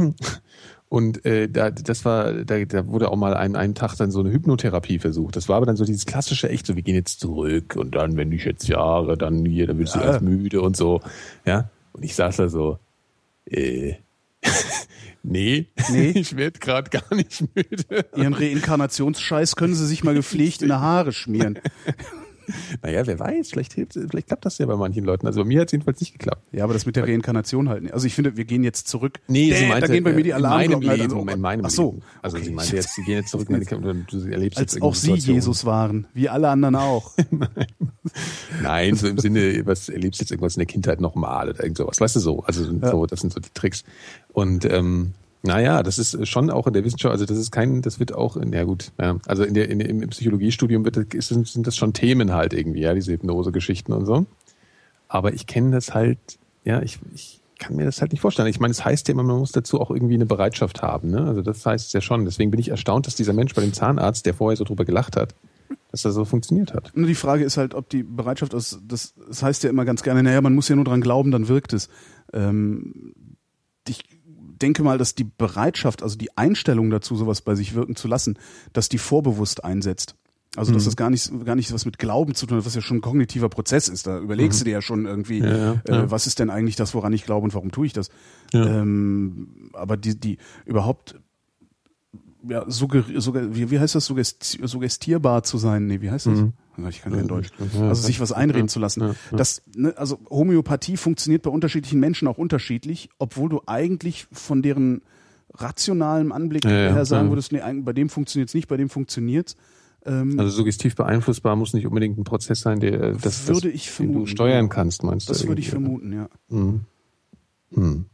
Und 0.88 1.24
äh, 1.24 1.48
da, 1.48 1.70
das 1.70 2.04
war, 2.04 2.44
da, 2.44 2.66
da 2.66 2.86
wurde 2.86 3.10
auch 3.10 3.16
mal 3.16 3.32
einen, 3.32 3.56
einen 3.56 3.74
Tag 3.74 3.96
dann 3.96 4.10
so 4.10 4.20
eine 4.20 4.30
Hypnotherapie 4.30 4.98
versucht. 4.98 5.36
Das 5.36 5.48
war 5.48 5.56
aber 5.56 5.64
dann 5.64 5.76
so 5.76 5.86
dieses 5.86 6.04
klassische, 6.04 6.50
echt 6.50 6.66
so, 6.66 6.76
wir 6.76 6.82
gehen 6.82 6.94
jetzt 6.94 7.18
zurück 7.18 7.76
und 7.76 7.94
dann, 7.94 8.18
wenn 8.18 8.30
ich 8.30 8.44
jetzt 8.44 8.68
Jahre, 8.68 9.16
dann 9.16 9.46
hier, 9.46 9.66
dann 9.66 9.78
bist 9.78 9.94
du 9.94 10.00
ganz 10.00 10.20
müde 10.20 10.60
und 10.60 10.76
so. 10.76 11.00
Ja. 11.46 11.70
Und 11.94 12.04
ich 12.04 12.14
saß 12.14 12.36
da 12.36 12.50
so, 12.50 12.78
äh, 13.46 13.94
nee, 15.22 15.68
Nee. 15.90 16.10
ich 16.14 16.36
werde 16.36 16.58
gerade 16.58 16.90
gar 16.90 17.14
nicht 17.14 17.42
müde. 17.54 18.04
Ihren 18.14 18.34
Reinkarnationsscheiß 18.34 19.56
können 19.56 19.74
Sie 19.74 19.86
sich 19.86 20.04
mal 20.04 20.14
gepflegt 20.14 20.60
in 20.60 20.68
die 20.68 20.74
Haare 20.74 21.12
schmieren. 21.12 21.58
Naja, 22.82 23.06
wer 23.06 23.18
weiß, 23.18 23.50
vielleicht 23.50 23.74
hilft, 23.74 23.94
vielleicht 23.94 24.26
klappt 24.26 24.44
das 24.44 24.58
ja 24.58 24.66
bei 24.66 24.76
manchen 24.76 25.04
Leuten. 25.04 25.26
Also 25.26 25.42
bei 25.42 25.46
mir 25.46 25.60
hat 25.60 25.68
es 25.68 25.72
jedenfalls 25.72 26.00
nicht 26.00 26.12
geklappt. 26.12 26.42
Ja, 26.52 26.64
aber 26.64 26.72
das 26.72 26.86
mit 26.86 26.96
der 26.96 27.04
Reinkarnation 27.04 27.68
halt 27.68 27.82
nicht. 27.82 27.94
Also 27.94 28.06
ich 28.06 28.14
finde, 28.14 28.36
wir 28.36 28.44
gehen 28.44 28.64
jetzt 28.64 28.88
zurück. 28.88 29.20
Nee, 29.28 29.50
Däh, 29.50 29.56
sie 29.56 29.66
meinte, 29.66 29.88
da 29.88 29.92
gehen 29.92 30.04
bei 30.04 30.12
mir 30.12 30.22
die 30.22 30.30
in 30.30 30.40
meinem 30.40 30.44
Alarmglocken 30.44 30.88
halt 30.88 31.12
an. 31.12 31.28
in 31.28 31.40
meinem 31.40 31.64
Ach 31.64 31.70
so, 31.70 31.92
Leben. 31.92 32.02
Also 32.22 32.36
okay. 32.36 32.46
sie 32.46 32.52
meinte 32.52 32.76
jetzt, 32.76 32.94
sie 32.94 33.02
gehen 33.02 33.16
jetzt 33.16 33.30
zurück 33.30 33.48
und 33.48 34.12
du 34.12 34.30
erlebst 34.30 34.58
als 34.58 34.74
jetzt 34.74 34.82
auch 34.82 34.94
Sie 34.94 35.06
Situation. 35.06 35.34
Jesus 35.34 35.64
waren, 35.64 36.06
wie 36.14 36.28
alle 36.28 36.48
anderen 36.48 36.76
auch. 36.76 37.12
Nein, 38.62 38.96
so 38.96 39.08
im 39.08 39.18
Sinne, 39.18 39.64
was 39.64 39.88
erlebst 39.88 40.20
du 40.20 40.24
jetzt 40.24 40.30
irgendwas 40.30 40.56
in 40.56 40.60
der 40.60 40.66
Kindheit 40.66 41.00
nochmal 41.00 41.50
oder 41.50 41.62
irgend 41.62 41.78
sowas. 41.78 42.00
Weißt 42.00 42.16
du 42.16 42.20
so? 42.20 42.40
Also 42.44 42.64
so, 42.64 43.06
das 43.06 43.20
sind 43.20 43.32
so 43.32 43.40
die 43.40 43.50
Tricks. 43.54 43.84
Und 44.32 44.64
ähm, 44.64 45.12
naja, 45.42 45.82
das 45.82 45.98
ist 45.98 46.28
schon 46.28 46.50
auch 46.50 46.66
in 46.66 46.72
der 46.72 46.84
Wissenschaft, 46.84 47.12
also 47.12 47.26
das 47.26 47.36
ist 47.36 47.50
kein, 47.50 47.82
das 47.82 47.98
wird 47.98 48.14
auch, 48.14 48.36
ja 48.36 48.64
gut, 48.64 48.92
ja, 49.00 49.16
also 49.26 49.42
in 49.42 49.54
der, 49.54 49.68
in, 49.68 49.80
im 49.80 50.08
Psychologiestudium 50.08 50.84
wird, 50.84 50.96
ist, 51.14 51.28
sind 51.28 51.66
das 51.66 51.76
schon 51.76 51.92
Themen 51.92 52.32
halt 52.32 52.52
irgendwie, 52.52 52.80
ja, 52.80 52.94
diese 52.94 53.12
Hypnose-Geschichten 53.12 53.92
und 53.92 54.06
so. 54.06 54.26
Aber 55.08 55.34
ich 55.34 55.46
kenne 55.46 55.72
das 55.72 55.94
halt, 55.94 56.18
ja, 56.64 56.80
ich, 56.80 56.98
ich 57.12 57.40
kann 57.58 57.76
mir 57.76 57.84
das 57.84 58.00
halt 58.00 58.12
nicht 58.12 58.20
vorstellen. 58.20 58.48
Ich 58.48 58.60
meine, 58.60 58.72
es 58.72 58.84
heißt 58.84 59.08
ja 59.08 59.12
immer, 59.12 59.22
man 59.22 59.38
muss 59.38 59.52
dazu 59.52 59.80
auch 59.80 59.90
irgendwie 59.90 60.14
eine 60.14 60.26
Bereitschaft 60.26 60.82
haben, 60.82 61.10
ne? 61.10 61.24
Also 61.24 61.42
das 61.42 61.64
heißt 61.64 61.86
es 61.86 61.92
ja 61.92 62.00
schon. 62.00 62.24
Deswegen 62.24 62.50
bin 62.50 62.58
ich 62.58 62.70
erstaunt, 62.70 63.06
dass 63.06 63.14
dieser 63.14 63.32
Mensch 63.32 63.54
bei 63.54 63.62
dem 63.62 63.72
Zahnarzt, 63.72 64.26
der 64.26 64.34
vorher 64.34 64.56
so 64.56 64.64
drüber 64.64 64.84
gelacht 64.84 65.16
hat, 65.16 65.34
dass 65.90 66.02
das 66.02 66.14
so 66.14 66.24
funktioniert 66.24 66.74
hat. 66.74 66.90
Nur 66.94 67.06
die 67.06 67.14
Frage 67.14 67.44
ist 67.44 67.56
halt, 67.56 67.74
ob 67.74 67.88
die 67.88 68.02
Bereitschaft 68.02 68.52
ist, 68.54 68.80
das, 68.88 69.14
das 69.28 69.42
heißt 69.42 69.62
ja 69.62 69.70
immer 69.70 69.84
ganz 69.84 70.02
gerne, 70.02 70.22
naja, 70.22 70.40
man 70.40 70.54
muss 70.54 70.68
ja 70.68 70.74
nur 70.74 70.84
dran 70.84 71.02
glauben, 71.02 71.30
dann 71.30 71.46
wirkt 71.46 71.72
es. 71.72 71.88
Ähm, 72.32 73.14
ich 73.86 74.02
denke 74.62 74.82
mal, 74.82 74.96
dass 74.96 75.14
die 75.14 75.24
Bereitschaft, 75.24 76.02
also 76.02 76.16
die 76.16 76.36
Einstellung 76.38 76.88
dazu, 76.90 77.16
sowas 77.16 77.42
bei 77.42 77.54
sich 77.54 77.74
wirken 77.74 77.96
zu 77.96 78.08
lassen, 78.08 78.38
dass 78.72 78.88
die 78.88 78.98
vorbewusst 78.98 79.64
einsetzt. 79.64 80.14
Also, 80.54 80.70
Mhm. 80.70 80.74
dass 80.76 80.84
das 80.84 80.96
gar 80.96 81.08
nicht, 81.10 81.30
gar 81.46 81.56
nicht 81.56 81.72
was 81.72 81.86
mit 81.86 81.98
Glauben 81.98 82.34
zu 82.34 82.44
tun 82.46 82.58
hat, 82.58 82.66
was 82.66 82.74
ja 82.74 82.82
schon 82.82 82.98
ein 82.98 83.00
kognitiver 83.00 83.48
Prozess 83.48 83.88
ist. 83.88 84.06
Da 84.06 84.18
überlegst 84.18 84.60
du 84.60 84.64
dir 84.66 84.72
ja 84.72 84.82
schon 84.82 85.06
irgendwie, 85.06 85.40
Mhm. 85.40 85.46
Ja, 85.46 85.56
ja, 85.56 85.72
äh, 85.86 85.92
ja. 85.92 86.10
was 86.10 86.26
ist 86.26 86.38
denn 86.38 86.50
eigentlich 86.50 86.76
das, 86.76 86.94
woran 86.94 87.12
ich 87.12 87.24
glaube 87.24 87.44
und 87.44 87.54
warum 87.54 87.72
tue 87.72 87.86
ich 87.86 87.92
das? 87.92 88.10
Ähm, 88.52 89.70
aber 89.72 89.96
die, 89.96 90.18
die 90.18 90.38
überhaupt 90.66 91.18
ja, 92.48 92.64
sugger, 92.68 93.04
sugger, 93.18 93.54
wie, 93.54 93.70
wie 93.70 93.78
heißt 93.78 93.94
das, 93.94 94.06
suggesti 94.06 94.66
suggestierbar 94.66 95.42
zu 95.42 95.58
sein? 95.58 95.86
Nee, 95.86 96.00
wie 96.00 96.10
heißt 96.10 96.26
das? 96.26 96.44
Ich 96.88 97.02
kann 97.02 97.12
kein 97.12 97.28
Deutsch. 97.28 97.50
Mhm. 97.58 97.82
Also 97.84 98.02
sich 98.06 98.20
was 98.20 98.32
einreden 98.32 98.68
zu 98.68 98.80
lassen. 98.80 99.14
Das, 99.30 99.62
ne, 99.76 99.94
also 99.96 100.18
Homöopathie 100.30 100.96
funktioniert 100.96 101.42
bei 101.42 101.50
unterschiedlichen 101.50 102.00
Menschen 102.00 102.28
auch 102.28 102.38
unterschiedlich, 102.38 103.10
obwohl 103.18 103.48
du 103.48 103.60
eigentlich 103.66 104.26
von 104.32 104.62
deren 104.62 105.02
rationalem 105.54 106.32
Anblick 106.32 106.64
her 106.64 107.04
sagen 107.04 107.28
würdest, 107.30 107.52
nee, 107.52 107.60
bei 107.82 107.92
dem 107.92 108.08
funktioniert's 108.08 108.54
nicht, 108.54 108.68
bei 108.68 108.76
dem 108.76 108.88
funktioniert's. 108.88 109.56
Ähm, 110.04 110.38
Also 110.38 110.50
suggestiv 110.50 110.96
beeinflussbar 110.96 111.56
muss 111.56 111.74
nicht 111.74 111.86
unbedingt 111.86 112.18
ein 112.18 112.24
Prozess 112.24 112.60
sein, 112.60 112.80
der 112.80 113.00
äh, 113.00 113.16
das, 113.20 113.46
Würde 113.46 113.68
das, 113.68 113.74
ich 113.74 113.84
den 113.96 114.06
du 114.06 114.12
vermuten, 114.12 114.26
steuern 114.28 114.68
kannst, 114.68 115.02
meinst 115.04 115.28
du? 115.28 115.32
das 115.32 115.46
würde 115.46 115.60
ich 115.60 115.70
vermuten, 115.70 116.12
ja. 116.12 116.28
oder? 116.50 116.80
Hm. 117.74 118.06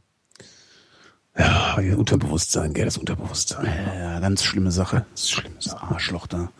Ja, 1.38 1.76
Unterbewusstsein, 1.96 2.74
gell, 2.74 2.84
das 2.86 2.98
Unterbewusstsein. 2.98 3.66
Ja, 3.96 4.18
ganz 4.20 4.42
schlimme 4.42 4.72
Sache. 4.72 5.06
Das 5.12 5.22
ist 5.22 5.30
schlimm. 5.30 5.52
Das 5.54 5.72
Arschloch 5.74 6.26
da. 6.26 6.50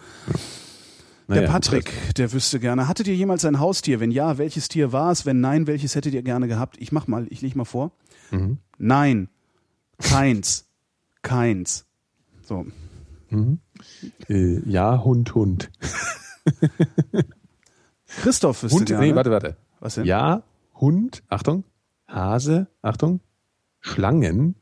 Naja, 1.26 1.42
Der 1.42 1.48
Patrick, 1.48 1.92
der 2.16 2.32
wüsste 2.32 2.60
gerne. 2.60 2.86
Hattet 2.88 3.06
ihr 3.08 3.16
jemals 3.16 3.44
ein 3.44 3.58
Haustier? 3.58 4.00
Wenn 4.00 4.10
ja, 4.12 4.38
welches 4.38 4.68
Tier 4.68 4.92
war 4.92 5.10
es? 5.10 5.26
Wenn 5.26 5.40
nein, 5.40 5.66
welches 5.66 5.94
hättet 5.94 6.14
ihr 6.14 6.22
gerne 6.22 6.48
gehabt? 6.48 6.76
Ich 6.78 6.92
mach 6.92 7.06
mal, 7.06 7.26
ich 7.30 7.42
leg 7.42 7.56
mal 7.56 7.64
vor. 7.64 7.90
Mhm. 8.30 8.58
Nein. 8.78 9.28
Keins. 10.00 10.66
Keins. 11.22 11.84
So. 12.42 12.64
Äh, 14.28 14.60
ja, 14.70 15.02
Hund, 15.04 15.34
Hund. 15.34 15.70
Christoph 18.06 18.62
wüsste 18.62 18.76
Hund, 18.78 18.86
gerne. 18.88 19.06
nee, 19.06 19.14
warte, 19.14 19.30
warte. 19.30 19.56
Was 19.80 19.96
denn? 19.96 20.04
Ja, 20.06 20.42
Hund, 20.74 21.22
Achtung, 21.28 21.64
Hase, 22.06 22.68
Achtung, 22.80 23.20
Schlangen, 23.80 24.54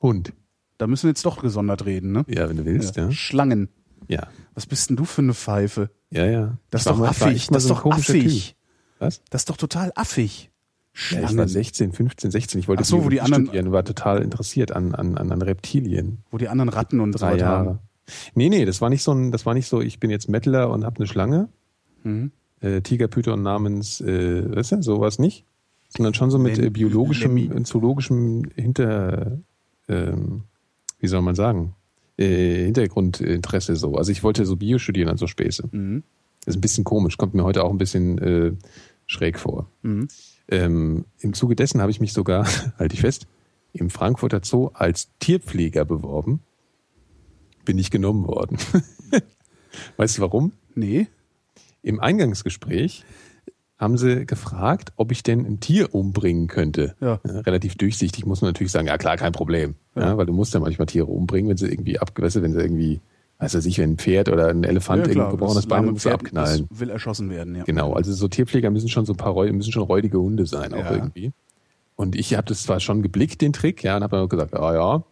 Hund. 0.00 0.32
Da 0.78 0.86
müssen 0.86 1.04
wir 1.04 1.10
jetzt 1.10 1.24
doch 1.26 1.40
gesondert 1.42 1.84
reden, 1.86 2.12
ne? 2.12 2.24
Ja, 2.28 2.48
wenn 2.48 2.56
du 2.56 2.64
willst, 2.64 2.96
ja. 2.96 3.10
Schlangen. 3.10 3.68
Ja, 4.06 4.28
Was 4.54 4.66
bist 4.66 4.88
denn 4.90 4.96
du 4.96 5.04
für 5.04 5.22
eine 5.22 5.34
Pfeife? 5.34 5.90
ja, 6.10 6.24
ja. 6.26 6.56
Das 6.70 6.82
Ich 6.82 6.86
ist 6.86 6.90
doch 6.92 6.98
mal- 6.98 7.08
affig. 7.08 7.46
Das 7.48 7.64
ist 7.64 7.68
so 7.68 7.74
doch 7.74 7.86
affig. 7.90 8.48
Typ. 8.48 8.56
Was? 9.00 9.22
Das 9.30 9.42
ist 9.42 9.50
doch 9.50 9.56
total 9.56 9.92
affig. 9.96 10.50
Ja, 10.94 11.00
Schlangen. 11.00 11.28
ich 11.30 11.36
war 11.36 11.48
16, 11.48 11.92
15, 11.92 12.30
16. 12.30 12.60
Ich 12.60 12.68
wollte 12.68 12.82
Ach 12.82 12.86
so, 12.86 13.04
wo 13.04 13.08
die 13.08 13.20
anderen- 13.20 13.46
studieren, 13.46 13.72
war 13.72 13.84
total 13.84 14.22
interessiert 14.22 14.72
an, 14.72 14.94
an, 14.94 15.16
an, 15.18 15.30
an 15.32 15.42
Reptilien. 15.42 16.18
wo 16.30 16.38
die 16.38 16.48
anderen 16.48 16.68
Ratten 16.70 17.00
und 17.00 17.12
so 17.12 17.18
Drei 17.18 17.32
weiter 17.32 17.38
Jahre. 17.44 17.66
haben. 17.70 17.78
Nee, 18.34 18.48
nee, 18.48 18.64
das 18.64 18.80
war 18.80 18.88
nicht 18.88 19.02
so 19.02 19.12
ein, 19.12 19.30
das 19.32 19.44
war 19.46 19.54
nicht 19.54 19.66
so, 19.68 19.80
ich 19.82 20.00
bin 20.00 20.10
jetzt 20.10 20.28
Mettler 20.28 20.70
und 20.70 20.84
habe 20.84 20.96
eine 20.96 21.06
Schlange. 21.06 21.48
Mhm. 22.04 22.32
Äh, 22.60 22.80
Tigerpython 22.80 23.42
namens, 23.42 24.00
äh, 24.00 24.56
weißt 24.56 24.72
du, 24.72 24.82
sowas 24.82 25.18
nicht. 25.18 25.44
Sondern 25.94 26.14
schon 26.14 26.30
so 26.30 26.38
mit 26.38 26.58
äh, 26.58 26.70
biologischem, 26.70 27.36
äh, 27.36 27.62
zoologischem 27.64 28.44
Hinter, 28.56 29.38
ähm, 29.88 30.44
wie 31.00 31.08
soll 31.08 31.22
man 31.22 31.34
sagen, 31.34 31.74
äh, 32.16 32.64
Hintergrundinteresse 32.64 33.76
so. 33.76 33.96
Also 33.96 34.12
ich 34.12 34.22
wollte 34.22 34.44
so 34.44 34.56
Bio 34.56 34.78
studieren 34.78 35.08
an 35.08 35.16
so 35.16 35.26
Späße. 35.26 35.68
Mhm. 35.70 36.02
Das 36.44 36.54
ist 36.54 36.58
ein 36.58 36.62
bisschen 36.62 36.84
komisch, 36.84 37.16
kommt 37.16 37.34
mir 37.34 37.44
heute 37.44 37.64
auch 37.64 37.70
ein 37.70 37.78
bisschen 37.78 38.18
äh, 38.18 38.52
schräg 39.06 39.38
vor. 39.38 39.70
Mhm. 39.82 40.08
Ähm, 40.48 41.04
Im 41.20 41.34
Zuge 41.34 41.56
dessen 41.56 41.80
habe 41.80 41.90
ich 41.90 42.00
mich 42.00 42.12
sogar, 42.12 42.46
halte 42.78 42.94
ich 42.94 43.00
fest, 43.00 43.26
im 43.72 43.90
Frankfurter 43.90 44.40
Zoo 44.42 44.70
als 44.74 45.10
Tierpfleger 45.20 45.84
beworben. 45.84 46.40
Bin 47.64 47.76
nicht 47.76 47.90
genommen 47.90 48.26
worden. 48.26 48.58
weißt 49.96 50.18
du 50.18 50.22
warum? 50.22 50.52
Nee. 50.74 51.06
Im 51.82 52.00
Eingangsgespräch 52.00 53.04
haben 53.78 53.96
sie 53.96 54.26
gefragt, 54.26 54.92
ob 54.96 55.12
ich 55.12 55.22
denn 55.22 55.46
ein 55.46 55.60
Tier 55.60 55.94
umbringen 55.94 56.48
könnte. 56.48 56.96
Ja. 57.00 57.20
relativ 57.24 57.76
durchsichtig 57.76 58.26
muss 58.26 58.40
man 58.42 58.50
natürlich 58.50 58.72
sagen, 58.72 58.88
ja 58.88 58.98
klar, 58.98 59.16
kein 59.16 59.32
Problem. 59.32 59.74
Ja. 59.94 60.16
weil 60.16 60.26
du 60.26 60.32
musst 60.32 60.54
ja 60.54 60.60
manchmal 60.60 60.86
Tiere 60.86 61.06
umbringen, 61.06 61.48
wenn 61.50 61.56
sie 61.56 61.68
irgendwie 61.68 61.98
abgewässelt, 61.98 62.44
wenn 62.44 62.52
sie 62.52 62.60
irgendwie, 62.60 63.00
weiß 63.38 63.54
ich 63.54 63.64
nicht, 63.66 63.78
wenn 63.78 63.92
ein 63.92 63.98
Pferd 63.98 64.28
oder 64.28 64.48
ein 64.48 64.64
Elefant 64.64 65.06
ja, 65.06 65.12
irgendwo 65.12 65.30
gebrochenes 65.30 65.64
das 65.64 65.66
Bein 65.66 65.96
Pferd, 65.96 66.14
abknallen. 66.14 66.66
Das 66.70 66.80
will 66.80 66.90
erschossen 66.90 67.30
werden, 67.30 67.54
ja. 67.54 67.64
Genau, 67.64 67.92
also 67.92 68.12
so 68.12 68.26
Tierpfleger 68.28 68.70
müssen 68.70 68.88
schon 68.88 69.06
so 69.06 69.12
ein 69.12 69.16
paar 69.16 69.32
Reu 69.32 69.52
müssen 69.52 69.72
schon 69.72 69.82
räudige 69.84 70.18
Hunde 70.18 70.46
sein, 70.46 70.72
auch 70.74 70.78
Ja. 70.78 70.92
irgendwie. 70.92 71.32
Und 71.96 72.14
ich 72.14 72.34
habe 72.34 72.46
das 72.46 72.62
zwar 72.62 72.78
schon 72.80 73.02
geblickt, 73.02 73.40
den 73.40 73.52
Trick, 73.52 73.82
ja, 73.82 73.96
und 73.96 74.02
habe 74.02 74.16
dann 74.16 74.28
gesagt, 74.28 74.54
ah 74.54 74.74
ja. 74.74 75.02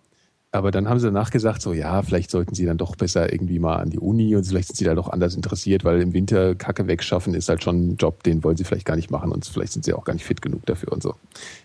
Aber 0.57 0.71
dann 0.71 0.89
haben 0.89 0.99
sie 0.99 1.07
danach 1.07 1.31
gesagt, 1.31 1.63
so 1.63 1.73
ja, 1.73 2.03
vielleicht 2.03 2.31
sollten 2.31 2.55
sie 2.55 2.65
dann 2.67 2.77
doch 2.79 2.97
besser 2.97 3.33
irgendwie 3.33 3.59
mal 3.59 3.77
an 3.77 3.91
die 3.91 3.99
Uni 3.99 4.35
und 4.37 4.45
vielleicht 4.45 4.69
sind 4.69 4.77
sie 4.77 4.85
da 4.85 4.95
doch 4.95 5.09
anders 5.09 5.35
interessiert, 5.35 5.85
weil 5.85 6.01
im 6.01 6.13
Winter 6.13 6.55
Kacke 6.55 6.87
wegschaffen 6.87 7.35
ist 7.35 7.49
halt 7.49 7.63
schon 7.63 7.91
ein 7.91 7.97
Job, 7.97 8.23
den 8.23 8.43
wollen 8.45 8.57
sie 8.57 8.65
vielleicht 8.65 8.87
gar 8.87 8.97
nicht 8.97 9.11
machen 9.11 9.33
und 9.33 9.45
vielleicht 9.47 9.73
sind 9.73 9.85
sie 9.85 9.93
auch 9.95 10.05
gar 10.05 10.13
nicht 10.15 10.25
fit 10.25 10.43
genug 10.43 10.65
dafür 10.67 10.93
und 10.93 11.03
so. 11.03 11.15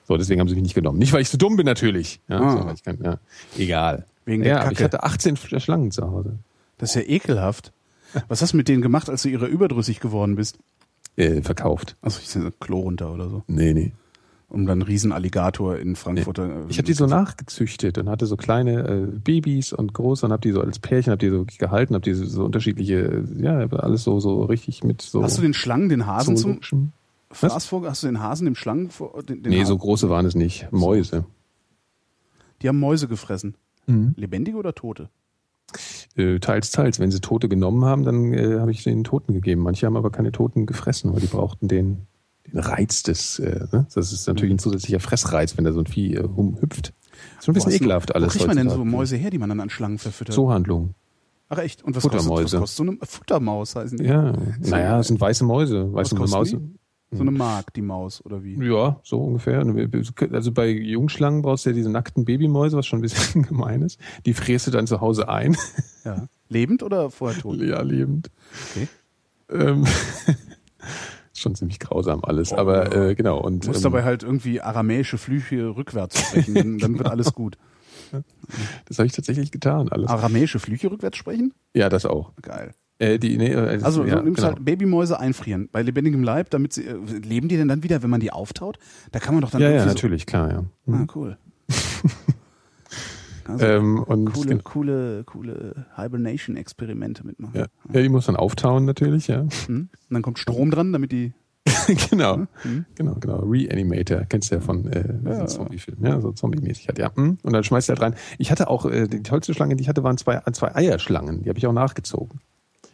So, 0.08 0.18
deswegen 0.18 0.40
haben 0.42 0.48
sie 0.50 0.56
mich 0.56 0.64
nicht 0.64 0.76
genommen. 0.76 1.00
Nicht, 1.00 1.14
weil 1.14 1.22
ich 1.22 1.30
so 1.30 1.38
dumm 1.38 1.56
bin 1.58 1.66
natürlich. 1.66 2.20
Ja, 2.28 2.40
Ah. 2.40 2.74
so, 2.76 2.84
kann, 2.84 3.00
ja. 3.04 3.18
Egal. 3.58 4.06
Wegen 4.26 4.44
der 4.44 4.52
ja, 4.54 4.62
aber 4.62 4.72
ich 4.72 4.78
Kacke. 4.78 4.98
hatte 4.98 5.04
18 5.04 5.38
Schlangen 5.38 5.92
zu 5.92 6.04
Hause. 6.10 6.38
Das 6.78 6.96
ist 6.96 6.96
ja 6.96 7.10
ekelhaft. 7.10 7.72
Was 8.28 8.42
hast 8.42 8.54
du 8.54 8.58
mit 8.58 8.68
denen 8.68 8.82
gemacht, 8.82 9.10
als 9.10 9.22
du 9.24 9.30
ihrer 9.30 9.48
überdrüssig 9.48 10.00
geworden 10.00 10.36
bist? 10.36 10.58
Äh, 11.16 11.42
verkauft. 11.42 11.96
Also 12.02 12.20
ich 12.22 12.30
sehe 12.30 12.52
Klo 12.60 12.80
runter 12.82 13.14
oder 13.14 13.30
so. 13.30 13.44
Nee, 13.48 13.74
nee. 13.74 13.92
Um 14.52 14.66
dann 14.66 14.80
einen 14.80 14.82
Riesenalligator 14.82 15.78
in 15.78 15.96
Frankfurter. 15.96 16.44
äh, 16.50 16.64
Ich 16.70 16.78
habe 16.78 16.86
die 16.86 16.92
so 16.94 17.06
nachgezüchtet 17.06 17.98
und 17.98 18.10
hatte 18.10 18.26
so 18.26 18.36
kleine 18.36 18.82
äh, 18.86 19.08
Babys 19.08 19.72
und 19.72 19.94
große 19.94 20.26
und 20.26 20.34
habe 20.34 20.42
die 20.42 20.52
so 20.52 20.60
als 20.60 20.78
Pärchen, 20.80 21.12
habe 21.12 21.20
die 21.20 21.30
so 21.30 21.46
gehalten, 21.58 21.94
habe 21.94 22.04
die 22.04 22.14
so, 22.14 22.26
so 22.26 22.44
unterschiedliche, 22.44 23.24
ja, 23.38 23.60
alles 23.70 24.04
so 24.04 24.20
so 24.20 24.44
richtig 24.44 24.84
mit 24.84 25.02
so. 25.02 25.24
Hast 25.24 25.38
du 25.38 25.42
den 25.42 25.54
Schlangen, 25.54 25.88
den 25.88 26.06
Hasen 26.06 26.36
zum 26.36 26.52
zoologischem- 26.62 26.90
Fraß 27.32 27.66
vor? 27.66 27.86
Hast 27.86 28.04
du 28.04 28.08
den 28.08 28.20
Hasen 28.20 28.44
dem 28.44 28.56
Schlangen 28.56 28.90
vor? 28.90 29.24
Den, 29.24 29.42
den 29.42 29.52
Nee, 29.52 29.60
so 29.64 29.76
Hasen? 29.76 29.78
große 29.80 30.10
waren 30.10 30.26
es 30.26 30.36
nicht. 30.36 30.68
Mäuse. 30.72 31.24
Die 32.62 32.68
haben 32.68 32.80
Mäuse 32.80 33.08
gefressen. 33.08 33.56
Mhm. 33.88 34.14
Lebendige 34.18 34.58
oder 34.58 34.76
tote? 34.76 35.10
Äh, 36.18 36.40
teils, 36.40 36.72
teils. 36.72 37.00
Wenn 37.00 37.10
sie 37.10 37.22
Tote 37.22 37.48
genommen 37.48 37.86
haben, 37.86 38.04
dann 38.04 38.34
äh, 38.34 38.60
habe 38.60 38.72
ich 38.72 38.84
den 38.84 39.06
Toten 39.06 39.34
gegeben. 39.34 39.62
Manche 39.62 39.86
haben 39.86 39.96
aber 39.96 40.10
keine 40.12 40.34
Toten 40.34 40.66
gefressen, 40.66 41.14
weil 41.14 41.22
die 41.22 41.28
brauchten 41.28 41.70
den, 41.70 42.00
den 42.48 42.60
Reiz 42.60 43.04
des, 43.04 43.40
äh, 43.40 43.66
ne? 43.72 43.88
das 43.94 44.12
ist 44.14 44.28
natürlich 44.28 44.54
ein 44.54 44.60
zusätzlicher 44.60 45.00
Fressreiz, 45.00 45.58
wenn 45.58 45.64
da 45.66 45.74
so 45.74 45.80
ein 45.80 45.86
Vieh 45.88 46.14
äh, 46.16 46.20
rumhüpft. 46.22 46.94
Ist 47.38 47.46
schon 47.46 47.52
ein 47.52 47.56
bisschen 47.56 47.72
du- 47.72 47.76
ekelhaft 47.78 48.16
alles. 48.16 48.34
Wo 48.34 48.38
kriegt 48.38 48.48
man 48.48 48.58
denn 48.58 48.70
so. 48.70 48.84
Mäuse 48.84 49.16
her, 49.16 49.30
die 49.30 49.38
man 49.38 49.50
dann 49.50 49.60
an 49.60 49.70
Schlangen 49.70 49.98
verfüttert? 50.00 50.34
Zoohandlung. 50.36 50.96
Ach 51.50 51.58
echt? 51.58 51.84
Und 51.84 51.96
was 51.96 52.04
Futtermäuse. 52.04 52.28
kostet, 52.44 52.54
was 52.54 52.60
kostet 52.62 52.78
so 52.78 52.84
eine 52.84 52.98
Futtermaus 53.06 53.76
heißen 53.76 53.98
die? 53.98 54.06
Ja, 54.06 54.34
naja, 54.60 55.00
es 55.00 55.08
sind 55.08 55.20
weiße 55.20 55.44
Mäuse. 55.44 55.94
Weiße 55.94 56.16
Maus. 56.16 56.50
die? 56.50 56.58
So 57.14 57.22
eine 57.24 57.32
Mark, 57.32 57.74
die 57.74 57.82
Maus, 57.82 58.24
oder 58.24 58.42
wie? 58.42 58.56
Ja, 58.66 59.02
so 59.04 59.20
ungefähr. 59.22 59.62
Also 60.32 60.52
bei 60.54 60.70
Jungschlangen 60.70 61.42
brauchst 61.42 61.66
du 61.66 61.72
ja 61.72 61.76
diese 61.76 61.90
nackten 61.90 62.24
Babymäuse, 62.24 62.78
was 62.78 62.86
schon 62.86 63.00
ein 63.00 63.02
bisschen 63.02 63.44
gemein 63.48 63.82
ist. 63.82 64.00
Die 64.26 64.34
fräst 64.34 64.68
du 64.68 64.72
dann 64.72 64.88
zu 64.88 65.02
Hause 65.02 65.28
ein. 65.30 65.58
Ja. 66.06 66.26
Lebend 66.50 66.82
oder 66.82 67.12
vorher 67.12 67.40
tot? 67.40 67.60
ja, 67.62 67.82
lebend. 67.84 68.32
Okay. 68.72 68.88
Ähm, 69.52 69.86
schon 71.42 71.56
ziemlich 71.56 71.80
grausam 71.80 72.24
alles, 72.24 72.54
aber 72.54 72.96
äh, 73.10 73.16
genau. 73.16 73.40
Und 73.40 73.64
Du 73.64 73.68
musst 73.70 73.80
ähm, 73.86 73.92
dabei 73.92 74.04
halt 74.04 74.24
irgendwie 74.24 74.62
aramäische 74.62 75.18
Flüche 75.18 75.76
rückwärts 75.76 76.20
sprechen, 76.20 76.56
dann, 76.56 76.78
dann 76.80 76.98
wird 76.98 77.10
alles 77.10 77.34
gut. 77.34 77.58
das 78.86 78.98
habe 79.00 79.08
ich 79.08 79.14
tatsächlich 79.14 79.52
getan, 79.52 79.90
alles. 79.90 80.10
Aramäische 80.10 80.60
Flüche 80.60 80.92
rückwärts 80.92 81.18
sprechen? 81.18 81.54
Ja, 81.74 81.90
das 81.90 82.06
auch. 82.06 82.32
Geil. 82.42 82.72
Äh, 83.00 83.18
die, 83.18 83.38
nee, 83.38 83.48
äh, 83.52 83.74
das- 83.76 83.84
Also 83.84 84.06
ja, 84.06 84.18
du 84.18 84.24
nimmst 84.24 84.38
genau. 84.42 84.54
halt 84.54 84.64
Babymäuse 84.64 85.20
einfrieren 85.20 85.70
bei 85.72 85.82
lebendigem 85.82 86.24
Leib, 86.24 86.50
damit 86.52 86.74
sie 86.74 86.86
äh, 86.86 86.94
leben 86.96 87.48
die 87.48 87.58
denn 87.58 87.68
dann 87.68 87.84
wieder, 87.84 88.04
wenn 88.04 88.10
man 88.10 88.20
die 88.20 88.32
auftaut? 88.32 88.78
Da 89.12 89.20
kann 89.20 89.34
man 89.34 89.42
doch 89.42 89.50
dann 89.52 89.62
Ja, 89.62 89.70
ja, 89.72 89.86
natürlich, 89.86 90.26
klar, 90.26 90.52
ja. 90.52 90.64
so, 90.86 90.94
ah, 90.94 91.08
cool. 91.16 91.38
Also 93.52 93.66
Ähm, 93.66 94.04
und 94.04 94.34
coole, 94.34 94.48
genau. 94.48 94.62
coole, 94.64 95.24
coole 95.26 95.86
Hibernation-Experimente 95.96 97.26
mitmachen. 97.26 97.56
ja. 97.56 97.66
ja, 97.94 98.02
die 98.02 98.10
muss 98.10 98.26
dann 98.26 98.36
auftauen 98.36 98.86
natürlich, 98.86 99.28
ja. 99.28 99.46
Hm? 99.68 99.90
Und 99.90 99.90
dann 100.10 100.22
kommt 100.22 100.40
Strom 100.40 100.72
dran, 100.72 100.94
damit 100.94 101.12
die. 101.12 101.34
genau. 102.10 102.48
Hm? 102.64 102.86
Genau, 102.96 103.16
genau. 103.16 103.40
Reanimator, 103.40 104.22
kennst 104.28 104.52
du 104.52 104.56
ja 104.56 104.62
von 104.62 104.92
äh, 104.92 105.14
ja. 105.24 105.46
Zombie-Film, 105.46 105.98
ja, 106.04 106.20
so 106.20 106.32
Zombie-mäßig 106.32 106.88
halt, 106.88 107.00
ja. 107.00 107.16
Hm. 107.16 107.38
Und 107.44 107.54
dann 107.54 107.64
schmeißt 107.64 107.90
du 107.90 107.92
halt 107.92 108.02
rein. 108.02 108.16
Ich 108.38 108.52
hatte 108.52 108.70
auch, 108.70 108.86
äh, 108.86 109.08
die 109.08 109.24
tollste 109.24 109.54
Schlange, 109.54 109.76
die 109.76 109.84
ich 109.84 109.90
hatte, 109.90 110.04
waren 110.04 110.18
zwei, 110.18 110.40
zwei 110.54 110.76
Eierschlangen. 110.76 111.44
Die 111.44 111.50
habe 111.50 111.60
ich 111.60 111.68
auch 111.68 111.74
nachgezogen. 111.74 112.42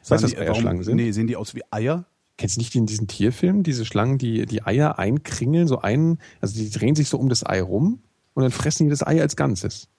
Weißt 0.10 0.24
du, 0.24 0.28
was 0.28 0.38
Eierschlangen 0.38 0.84
sind? 0.84 0.96
Nee, 0.96 1.12
sehen 1.12 1.28
die 1.28 1.36
aus 1.36 1.56
wie 1.56 1.64
Eier? 1.72 2.06
Kennst 2.38 2.58
du 2.58 2.60
nicht 2.60 2.76
in 2.76 2.86
diesen 2.86 3.08
Tierfilmen, 3.08 3.64
diese 3.64 3.84
Schlangen, 3.84 4.18
die 4.20 4.46
die 4.46 4.64
Eier 4.64 5.00
einkringeln, 5.00 5.68
so 5.68 5.80
ein, 5.80 6.20
also 6.40 6.56
die 6.56 6.70
drehen 6.70 6.96
sich 6.96 7.10
so 7.10 7.18
um 7.18 7.30
das 7.30 7.46
Ei 7.46 7.62
rum 7.62 8.00
und 8.36 8.44
dann 8.44 8.52
fressen 8.52 8.86
die 8.86 8.90
das 8.92 9.06
Ei 9.06 9.20
als 9.20 9.36
Ganzes. 9.36 9.90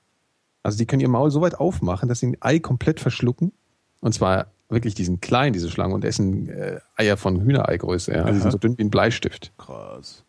Also 0.69 0.78
die 0.78 0.86
können 0.86 1.01
ihr 1.01 1.09
Maul 1.09 1.31
so 1.31 1.40
weit 1.40 1.55
aufmachen, 1.55 2.09
dass 2.09 2.20
sie 2.20 2.27
ein 2.27 2.36
Ei 2.40 2.59
komplett 2.59 3.01
verschlucken. 3.01 3.53
Und 4.01 4.12
zwar 4.12 4.49
wirklich, 4.69 4.95
die 4.95 5.05
sind 5.05 5.23
klein, 5.23 5.55
diese 5.55 5.70
Schlangen, 5.70 5.95
und 5.95 6.05
essen 6.05 6.51
äh, 6.51 6.81
Eier 6.95 7.16
von 7.16 7.40
Hühnereigröße. 7.40 8.12
Ja. 8.12 8.23
Also 8.24 8.35
die 8.35 8.40
sind 8.40 8.51
so 8.51 8.59
dünn 8.59 8.77
wie 8.77 8.82
ein 8.82 8.90
Bleistift. 8.90 9.53
Krass. 9.57 10.24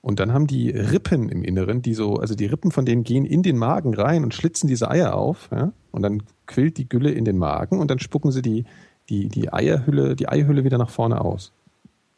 Und 0.00 0.20
dann 0.20 0.32
haben 0.32 0.46
die 0.46 0.70
Rippen 0.70 1.28
im 1.28 1.42
Inneren, 1.42 1.82
die 1.82 1.94
so, 1.94 2.14
also 2.14 2.36
die 2.36 2.46
Rippen 2.46 2.70
von 2.70 2.86
denen 2.86 3.02
gehen 3.02 3.26
in 3.26 3.42
den 3.42 3.58
Magen 3.58 3.92
rein 3.94 4.22
und 4.22 4.32
schlitzen 4.32 4.68
diese 4.68 4.88
Eier 4.88 5.14
auf. 5.14 5.50
Ja? 5.50 5.72
Und 5.90 6.02
dann 6.02 6.22
quillt 6.46 6.78
die 6.78 6.88
Gülle 6.88 7.10
in 7.10 7.24
den 7.24 7.36
Magen 7.36 7.80
und 7.80 7.90
dann 7.90 7.98
spucken 7.98 8.30
sie 8.30 8.42
die, 8.42 8.64
die, 9.08 9.28
die 9.28 9.52
Eierhülle, 9.52 10.14
die 10.14 10.28
Eihülle 10.28 10.62
wieder 10.62 10.78
nach 10.78 10.90
vorne 10.90 11.20
aus. 11.20 11.52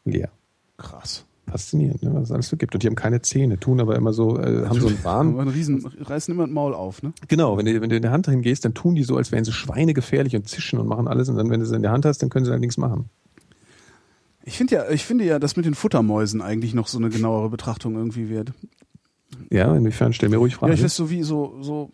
Leer. 0.05 0.29
Krass. 0.77 1.25
Faszinierend, 1.47 2.01
ne, 2.03 2.13
was 2.13 2.23
es 2.23 2.31
alles 2.31 2.47
so 2.49 2.55
gibt. 2.57 2.73
Und 2.73 2.83
die 2.83 2.87
haben 2.87 2.95
keine 2.95 3.21
Zähne, 3.21 3.59
tun 3.59 3.79
aber 3.81 3.95
immer 3.95 4.13
so, 4.13 4.39
äh, 4.39 4.65
haben 4.65 4.79
so 4.79 4.87
einen 4.87 5.03
Warn. 5.03 5.37
ein 5.39 5.47
Riesen, 5.49 5.85
reißen 5.85 6.33
immer 6.33 6.45
ein 6.45 6.53
Maul 6.53 6.73
auf, 6.73 7.03
ne? 7.03 7.13
Genau, 7.27 7.57
wenn 7.57 7.65
du, 7.65 7.81
wenn 7.81 7.89
du 7.89 7.95
in 7.97 8.01
der 8.01 8.11
Hand 8.11 8.27
hingehst, 8.27 8.63
dann 8.65 8.73
tun 8.73 8.95
die 8.95 9.03
so, 9.03 9.17
als 9.17 9.31
wären 9.31 9.43
sie 9.43 9.51
schweinegefährlich 9.51 10.35
und 10.35 10.47
zischen 10.47 10.79
und 10.79 10.87
machen 10.87 11.07
alles. 11.07 11.27
Und 11.29 11.35
dann, 11.35 11.49
wenn 11.49 11.59
du 11.59 11.65
sie 11.65 11.75
in 11.75 11.81
der 11.81 11.91
Hand 11.91 12.05
hast, 12.05 12.19
dann 12.23 12.29
können 12.29 12.45
sie 12.45 12.51
halt 12.51 12.61
nichts 12.61 12.77
machen. 12.77 13.09
Ich 14.45 14.57
finde 14.57 14.75
ja, 14.75 14.89
ich 14.89 15.05
finde 15.05 15.25
ja, 15.25 15.39
dass 15.39 15.55
mit 15.55 15.65
den 15.65 15.75
Futtermäusen 15.75 16.41
eigentlich 16.41 16.73
noch 16.73 16.87
so 16.87 16.97
eine 16.97 17.09
genauere 17.09 17.49
Betrachtung 17.49 17.95
irgendwie 17.95 18.29
wird. 18.29 18.51
Ja, 19.49 19.75
inwiefern? 19.75 20.13
Stell 20.13 20.29
mir 20.29 20.37
ruhig 20.37 20.53
Ja, 20.53 20.59
Fragen. 20.59 20.73
ich 20.73 20.83
weiß 20.83 20.95
so 20.95 21.09
wie 21.09 21.23
so, 21.23 21.57
so, 21.61 21.91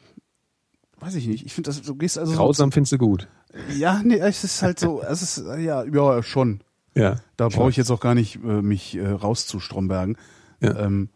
weiß 0.99 1.15
ich 1.15 1.27
nicht. 1.27 1.45
Ich 1.45 1.53
finde 1.53 1.69
das, 1.69 1.81
du 1.81 1.95
gehst 1.95 2.17
also 2.17 2.33
Grausam 2.33 2.71
findest 2.71 2.91
du 2.93 2.97
gut. 2.97 3.27
so, 3.51 3.77
ja, 3.77 4.01
nee, 4.03 4.17
es 4.17 4.43
ist 4.43 4.61
halt 4.61 4.79
so, 4.79 5.01
es 5.01 5.21
ist, 5.21 5.43
ja, 5.59 5.83
ja, 5.83 6.23
schon. 6.23 6.61
Ja. 6.95 7.17
Da 7.37 7.49
brauche 7.49 7.69
ich 7.69 7.77
jetzt 7.77 7.91
auch 7.91 7.99
gar 7.99 8.15
nicht 8.15 8.35
äh, 8.43 8.61
mich 8.61 8.95
äh, 8.95 9.07
rauszustrombergen. 9.07 10.17
Ja. 10.61 10.77
Ähm, 10.77 11.09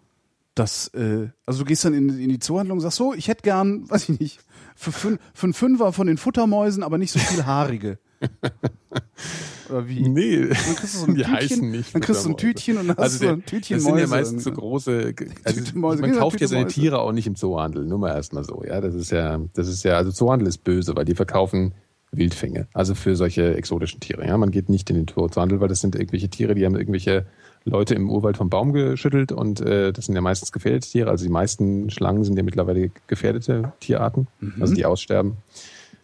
das, 0.56 0.90
äh, 0.90 1.30
also 1.46 1.60
du 1.60 1.66
gehst 1.66 1.84
dann 1.84 1.94
in, 1.94 2.10
in 2.10 2.30
die 2.30 2.40
Zoohandlung 2.40 2.78
und 2.78 2.82
sagst 2.82 2.98
so, 2.98 3.14
ich 3.14 3.28
hätte 3.28 3.42
gern, 3.42 3.90
weiß 3.90 4.10
ich 4.10 4.20
nicht, 4.20 4.40
für, 4.76 4.92
fün 4.92 5.20
für 5.34 5.46
einen 5.46 5.54
Fünfer 5.54 5.94
von 5.94 6.08
den 6.08 6.18
Futtermäusen, 6.18 6.84
aber 6.84 6.98
nicht 6.98 7.12
so 7.12 7.20
viel 7.20 7.46
haarige. 7.46 8.00
Oder 9.70 9.88
wie? 9.88 10.08
Nee, 10.08 10.48
Dann 10.48 10.76
kriegst 10.76 10.96
du 10.96 11.00
so 11.00 11.06
ein 11.08 11.16
die 11.16 11.24
Tütchen, 11.24 11.36
heißen 11.36 11.72
nicht 11.72 11.96
dann 11.96 12.02
kriegst 12.02 12.26
du 12.26 12.30
ein. 12.30 12.38
Tütchen 12.38 12.78
und 12.78 12.88
dann 12.88 12.98
hast 12.98 13.04
Also 13.04 13.20
du 13.20 13.26
so 13.26 13.34
ein 13.34 13.46
Tütchen 13.46 13.78
das 13.78 13.84
sind 13.84 13.98
ja 13.98 14.08
meistens 14.08 14.44
so 14.44 14.52
große, 14.52 15.14
also 15.44 15.62
man 15.80 16.02
genau, 16.02 16.20
kauft 16.20 16.40
ja 16.40 16.48
seine. 16.48 16.68
Tiere 16.68 17.00
auch 17.00 17.12
nicht 17.12 17.28
im 17.28 17.36
Zoohandel, 17.36 17.86
nur 17.86 17.98
mal 17.98 18.14
erstmal 18.14 18.44
so, 18.44 18.64
ja, 18.64 18.80
das 18.82 18.94
ist 18.94 19.12
ja, 19.12 19.40
das 19.54 19.68
ist 19.68 19.84
ja, 19.84 19.98
also 19.98 20.12
Zoohandel 20.12 20.48
ist 20.48 20.60
böse, 20.64 20.96
weil 20.96 21.06
die 21.06 21.16
verkaufen 21.16 21.74
Wildfänge, 22.14 22.68
also 22.74 22.96
für 22.96 23.16
solche 23.16 23.56
exotischen 23.56 24.00
Tiere, 24.00 24.26
ja, 24.28 24.38
man 24.38 24.52
geht 24.52 24.70
nicht 24.70 24.90
in 24.90 24.96
den 24.96 25.08
Zoohandel, 25.08 25.60
weil 25.60 25.68
das 25.68 25.82
sind 25.82 25.96
irgendwelche 25.96 26.30
Tiere, 26.30 26.56
die 26.56 26.66
haben 26.66 26.76
irgendwelche 26.76 27.26
Leute 27.66 27.96
im 27.96 28.10
Urwald 28.10 28.38
vom 28.38 28.50
Baum 28.50 28.74
geschüttelt 28.74 29.32
und 29.32 29.62
äh, 29.62 29.92
das 29.94 30.06
sind 30.06 30.16
ja 30.16 30.22
meistens 30.22 30.52
gefährdete 30.52 30.88
Tiere, 30.90 31.10
also 31.10 31.24
die 31.26 31.32
meisten 31.32 31.90
Schlangen 31.90 32.24
sind 32.24 32.38
ja 32.38 32.44
mittlerweile 32.44 32.92
gefährdete 33.08 33.74
Tierarten, 33.80 34.28
Mhm. 34.40 34.54
also 34.62 34.74
die 34.74 34.86
aussterben 34.86 35.38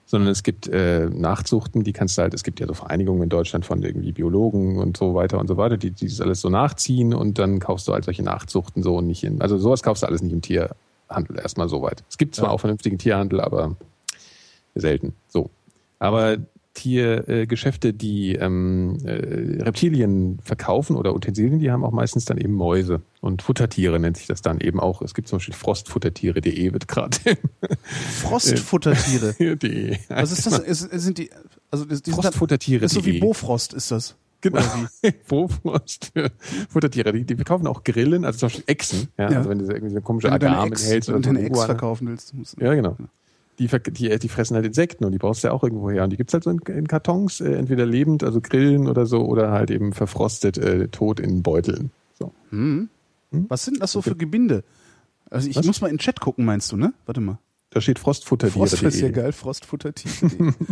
sondern 0.05 0.31
es 0.31 0.41
gibt 0.41 0.67
äh, 0.67 1.05
Nachzuchten, 1.07 1.83
die 1.83 1.93
kannst 1.93 2.17
du 2.17 2.23
halt, 2.23 2.33
es 2.33 2.43
gibt 2.43 2.59
ja 2.59 2.65
so 2.65 2.73
Vereinigungen 2.73 3.21
in 3.21 3.29
Deutschland 3.29 3.63
von 3.63 3.83
irgendwie 3.83 4.11
Biologen 4.11 4.79
und 4.79 4.97
so 4.97 5.13
weiter 5.13 5.37
und 5.37 5.45
so 5.47 5.55
weiter, 5.55 5.77
die, 5.77 5.91
die 5.91 6.07
das 6.07 6.19
alles 6.19 6.41
so 6.41 6.49
nachziehen 6.49 7.13
und 7.13 7.37
dann 7.37 7.59
kaufst 7.59 7.87
du 7.87 7.93
halt 7.93 8.05
solche 8.05 8.23
Nachzuchten 8.23 8.81
so 8.81 8.95
und 8.97 9.05
nicht 9.05 9.23
in, 9.23 9.39
also 9.39 9.59
sowas 9.59 9.83
kaufst 9.83 10.01
du 10.01 10.07
alles 10.07 10.23
nicht 10.23 10.33
im 10.33 10.41
Tierhandel 10.41 11.37
erstmal 11.37 11.69
so 11.69 11.83
weit. 11.83 12.03
Es 12.09 12.17
gibt 12.17 12.33
zwar 12.33 12.47
Ja. 12.47 12.53
auch 12.53 12.59
vernünftigen 12.59 12.97
Tierhandel, 12.97 13.39
aber 13.39 13.75
selten. 14.73 15.13
So. 15.27 15.51
Aber 15.99 16.37
Tiergeschäfte, 16.75 17.89
äh, 17.89 17.93
die 17.93 18.35
ähm, 18.35 18.97
äh, 19.03 19.61
Reptilien 19.63 20.39
verkaufen 20.43 20.95
oder 20.95 21.13
Utensilien, 21.13 21.59
die 21.59 21.71
haben 21.71 21.83
auch 21.83 21.91
meistens 21.91 22.25
dann 22.25 22.37
eben 22.37 22.53
Mäuse 22.53 23.01
und 23.21 23.41
Futtertiere 23.41 23.99
nennt 23.99 24.17
sich 24.17 24.27
das 24.27 24.41
dann 24.41 24.61
eben 24.61 24.79
auch. 24.79 25.01
Es 25.01 25.13
gibt 25.13 25.27
zum 25.27 25.37
Beispiel 25.39 25.55
Frostfuttertiere.de 25.55 26.71
wird 26.71 26.87
gerade 26.87 27.17
Frostfuttertiere. 28.21 29.33
de. 29.57 29.97
Was 30.09 30.31
ist 30.31 30.45
das? 30.45 30.59
Ist, 30.59 30.81
sind 30.91 31.17
die, 31.17 31.29
also 31.71 31.85
die 31.85 32.11
Frostfuttertiere.de. 32.11 32.85
ist 32.85 32.93
so 32.93 33.05
wie 33.05 33.19
Bofrost 33.19 33.73
ist 33.73 33.91
das. 33.91 34.15
Genau. 34.41 34.61
Bofrost 35.27 36.11
für 36.13 36.31
Futtertiere. 36.69 37.11
Die, 37.11 37.25
die 37.25 37.35
verkaufen 37.35 37.67
auch 37.67 37.83
Grillen, 37.83 38.23
also 38.23 38.39
zum 38.39 38.47
Beispiel 38.47 38.63
Echsen. 38.67 39.07
Ja, 39.17 39.29
Ja. 39.31 39.37
Also 39.39 39.49
wenn 39.49 39.59
du 39.59 39.65
so 39.65 39.71
irgendwie 39.71 39.89
so 39.89 39.95
eine 39.97 40.01
komische 40.03 40.27
Wenn 40.27 40.33
du 40.35 40.39
deine 40.39 40.57
Agame 40.59 40.75
hältst 40.77 41.09
wenn 41.09 41.15
oder 41.15 41.21
du 41.23 41.27
so 41.29 41.33
deine 41.33 41.39
eine 41.39 41.47
Ex 41.47 41.53
Iguana. 41.57 41.65
verkaufen 41.65 42.07
willst. 42.07 42.33
musst 42.35 42.55
du- 42.57 42.63
Ja, 42.63 42.73
genau. 42.73 42.95
Die, 43.59 43.67
die, 43.67 44.17
die 44.17 44.29
fressen 44.29 44.55
halt 44.55 44.65
Insekten 44.65 45.05
und 45.05 45.11
die 45.11 45.17
brauchst 45.17 45.43
du 45.43 45.49
ja 45.49 45.53
auch 45.53 45.63
irgendwo 45.63 45.89
her. 45.91 46.03
Und 46.05 46.11
die 46.11 46.17
gibt's 46.17 46.33
halt 46.33 46.43
so 46.45 46.49
in, 46.49 46.59
in 46.59 46.87
Kartons, 46.87 47.41
äh, 47.41 47.53
entweder 47.53 47.85
lebend, 47.85 48.23
also 48.23 48.39
Grillen 48.41 48.87
oder 48.87 49.05
so, 49.05 49.25
oder 49.25 49.51
halt 49.51 49.69
eben 49.69 49.93
verfrostet, 49.93 50.57
äh, 50.57 50.87
tot 50.87 51.19
in 51.19 51.43
Beuteln. 51.43 51.91
So. 52.17 52.33
Hm? 52.51 52.89
Was 53.31 53.65
sind 53.65 53.81
das 53.81 53.91
so 53.91 54.01
für 54.01 54.15
Gebinde? 54.15 54.63
Also 55.29 55.49
ich 55.49 55.55
Was? 55.57 55.65
muss 55.65 55.81
mal 55.81 55.87
in 55.89 55.95
den 55.95 55.99
Chat 55.99 56.19
gucken, 56.19 56.45
meinst 56.45 56.71
du, 56.71 56.77
ne? 56.77 56.93
Warte 57.05 57.21
mal. 57.21 57.37
Da 57.69 57.81
steht 57.81 57.99
Frostfuttertiere. 57.99 58.65
Frost 58.67 58.81
ist 58.81 58.99
ja 58.99 59.09
geil, 59.09 59.31
Frostfuttertiere. 59.31 60.53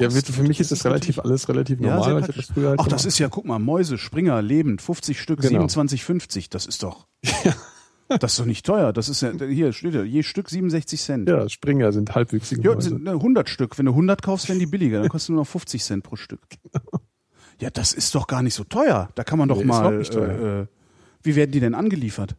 Ja, 0.00 0.10
für 0.10 0.42
mich 0.44 0.60
ist 0.60 0.70
das 0.70 0.84
relativ 0.84 1.18
alles 1.18 1.48
relativ 1.48 1.80
Ja, 1.80 1.88
normal. 1.88 2.04
sehr 2.04 2.14
weil 2.14 2.30
ich 2.30 2.36
das 2.36 2.46
früher 2.54 2.68
halt 2.70 2.80
Ach, 2.80 2.86
das 2.86 3.04
ist 3.04 3.18
ja, 3.18 3.28
guck 3.28 3.44
mal, 3.46 3.58
Mäuse, 3.58 3.98
Springer, 3.98 4.40
lebend, 4.42 4.80
50 4.80 5.20
Stück, 5.20 5.40
Genau. 5.40 5.64
27,50. 5.64 6.46
Das 6.50 6.66
ist 6.66 6.84
doch. 6.84 7.08
Das 8.20 8.32
ist 8.32 8.40
doch 8.40 8.46
nicht 8.46 8.64
teuer. 8.64 8.92
Das 8.92 9.08
ist 9.08 9.20
ja, 9.20 9.32
hier 9.32 9.72
steht 9.72 9.94
ja, 9.94 10.02
je 10.02 10.22
Stück 10.22 10.48
67 10.48 11.00
Cent. 11.00 11.28
Ja, 11.28 11.48
Springer 11.48 11.92
sind 11.92 12.14
halbwüchsige 12.14 12.62
Ja, 12.62 12.80
sind 12.80 13.04
ne, 13.04 13.10
100 13.12 13.48
Stück. 13.48 13.78
Wenn 13.78 13.86
du 13.86 13.92
100 13.92 14.22
kaufst, 14.22 14.48
werden 14.48 14.58
die 14.60 14.66
billiger. 14.66 15.00
Dann 15.00 15.08
kostet 15.10 15.30
nur 15.30 15.42
noch 15.42 15.48
50 15.48 15.82
Cent 15.82 16.02
pro 16.04 16.16
Stück. 16.16 16.40
Ja, 17.60 17.70
das 17.70 17.92
ist 17.92 18.14
doch 18.14 18.26
gar 18.26 18.42
nicht 18.42 18.54
so 18.54 18.64
teuer. 18.64 19.10
Da 19.14 19.24
kann 19.24 19.38
man 19.38 19.48
doch 19.48 19.56
Nee, 19.56 19.62
ist 19.62 19.68
mal. 19.68 19.78
überhaupt 19.80 19.98
nicht 19.98 20.12
teuer. 20.12 20.28
Äh, 20.30 20.60
äh, 20.62 20.66
wie 21.22 21.36
werden 21.36 21.50
die 21.50 21.60
denn 21.60 21.74
angeliefert? 21.74 22.36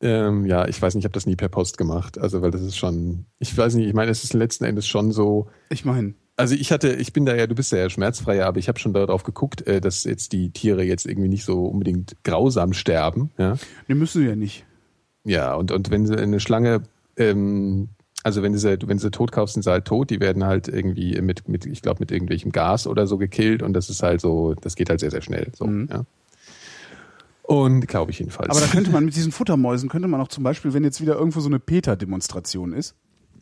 Ähm, 0.00 0.46
ja, 0.46 0.66
ich 0.66 0.82
weiß 0.82 0.94
nicht, 0.94 1.02
ich 1.02 1.06
habe 1.06 1.14
das 1.14 1.26
nie 1.26 1.36
per 1.36 1.48
Post 1.48 1.78
gemacht. 1.78 2.18
Also, 2.18 2.42
weil 2.42 2.50
das 2.50 2.60
ist 2.62 2.76
schon, 2.76 3.26
ich 3.38 3.56
weiß 3.56 3.74
nicht, 3.74 3.86
ich 3.86 3.94
meine, 3.94 4.10
es 4.10 4.24
ist 4.24 4.34
letzten 4.34 4.64
Endes 4.64 4.86
schon 4.88 5.12
so. 5.12 5.48
Ich 5.70 5.84
meine, 5.84 6.14
Also 6.36 6.56
ich 6.56 6.72
hatte, 6.72 6.92
ich 6.92 7.12
bin 7.12 7.24
da 7.24 7.36
ja, 7.36 7.46
du 7.46 7.54
bist 7.54 7.70
ja 7.70 7.88
schmerzfreier, 7.88 8.46
aber 8.46 8.58
ich 8.58 8.66
habe 8.68 8.80
schon 8.80 8.92
darauf 8.92 9.22
geguckt, 9.22 9.64
äh, 9.68 9.80
dass 9.80 10.02
jetzt 10.02 10.32
die 10.32 10.50
Tiere 10.50 10.82
jetzt 10.82 11.06
irgendwie 11.06 11.28
nicht 11.28 11.44
so 11.44 11.66
unbedingt 11.66 12.16
grausam 12.24 12.72
sterben. 12.72 13.30
Ja, 13.38 13.56
die 13.88 13.94
müssen 13.94 14.26
ja 14.26 14.34
nicht. 14.34 14.66
Ja 15.24 15.54
und, 15.54 15.70
und 15.72 15.90
wenn 15.90 16.06
sie 16.06 16.16
eine 16.16 16.40
Schlange, 16.40 16.82
ähm, 17.16 17.88
also 18.24 18.42
wenn 18.42 18.56
sie, 18.56 18.78
wenn 18.86 18.98
sie 18.98 19.10
tot 19.10 19.32
kaufst, 19.32 19.54
sind 19.54 19.62
sie 19.62 19.70
halt 19.70 19.84
tot. 19.84 20.10
Die 20.10 20.20
werden 20.20 20.44
halt 20.44 20.68
irgendwie 20.68 21.20
mit, 21.20 21.48
mit 21.48 21.66
ich 21.66 21.82
glaube, 21.82 21.98
mit 22.00 22.12
irgendwelchem 22.12 22.52
Gas 22.52 22.86
oder 22.86 23.06
so 23.06 23.18
gekillt 23.18 23.62
und 23.62 23.72
das 23.72 23.90
ist 23.90 24.02
halt 24.02 24.20
so, 24.20 24.54
das 24.54 24.76
geht 24.76 24.90
halt 24.90 25.00
sehr, 25.00 25.10
sehr 25.10 25.22
schnell. 25.22 25.50
So, 25.56 25.66
Mhm. 25.66 25.88
ja. 25.90 26.04
Und 27.42 27.86
glaube 27.88 28.12
ich 28.12 28.20
jedenfalls. 28.20 28.50
Aber 28.50 28.60
da 28.60 28.66
könnte 28.66 28.90
man 28.92 29.04
mit 29.04 29.16
diesen 29.16 29.32
Futtermäusen, 29.32 29.88
könnte 29.88 30.06
man 30.08 30.20
auch 30.20 30.28
zum 30.28 30.44
Beispiel, 30.44 30.72
wenn 30.72 30.84
jetzt 30.84 31.00
wieder 31.00 31.16
irgendwo 31.16 31.40
so 31.40 31.48
eine 31.48 31.58
Peter-Demonstration 31.58 32.72
ist, 32.72 32.94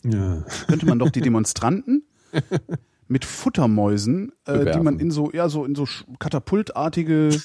ja. 0.03 0.43
könnte 0.67 0.87
man 0.87 0.99
doch 0.99 1.11
die 1.11 1.21
Demonstranten 1.21 2.03
mit 3.09 3.25
Futtermäusen, 3.27 4.33
äh, 4.47 4.73
die 4.73 4.81
man 4.81 4.99
in 4.99 5.11
so, 5.11 5.31
ja, 5.33 5.49
so 5.51 5.65
in 5.67 5.75
so 5.75 5.85
katapultartige, 6.19 7.29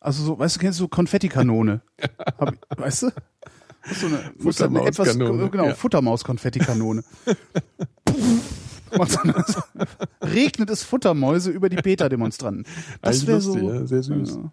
also 0.00 0.24
so, 0.24 0.38
weißt 0.38 0.56
du, 0.56 0.60
kennst 0.60 0.78
du 0.78 0.84
so 0.84 0.88
Konfettikanone? 0.88 1.82
Hab, 2.38 2.54
weißt 2.76 3.02
du? 3.04 3.10
So 3.92 4.06
eine, 4.06 4.52
dann 4.58 4.76
eine 4.76 4.86
etwas, 4.88 5.16
genau, 5.16 5.64
ja. 5.64 5.74
Futtermaus-Konfettikanone. 5.74 7.02
So 8.92 9.60
regnet 10.22 10.68
es 10.70 10.82
Futtermäuse 10.82 11.50
über 11.50 11.68
die 11.68 11.76
Beta-Demonstranten. 11.76 12.64
Das 13.02 13.26
wäre 13.26 13.40
so. 13.40 13.56
ja, 13.56 13.86
sehr 13.86 14.02
süß. 14.02 14.36
Ja. 14.36 14.52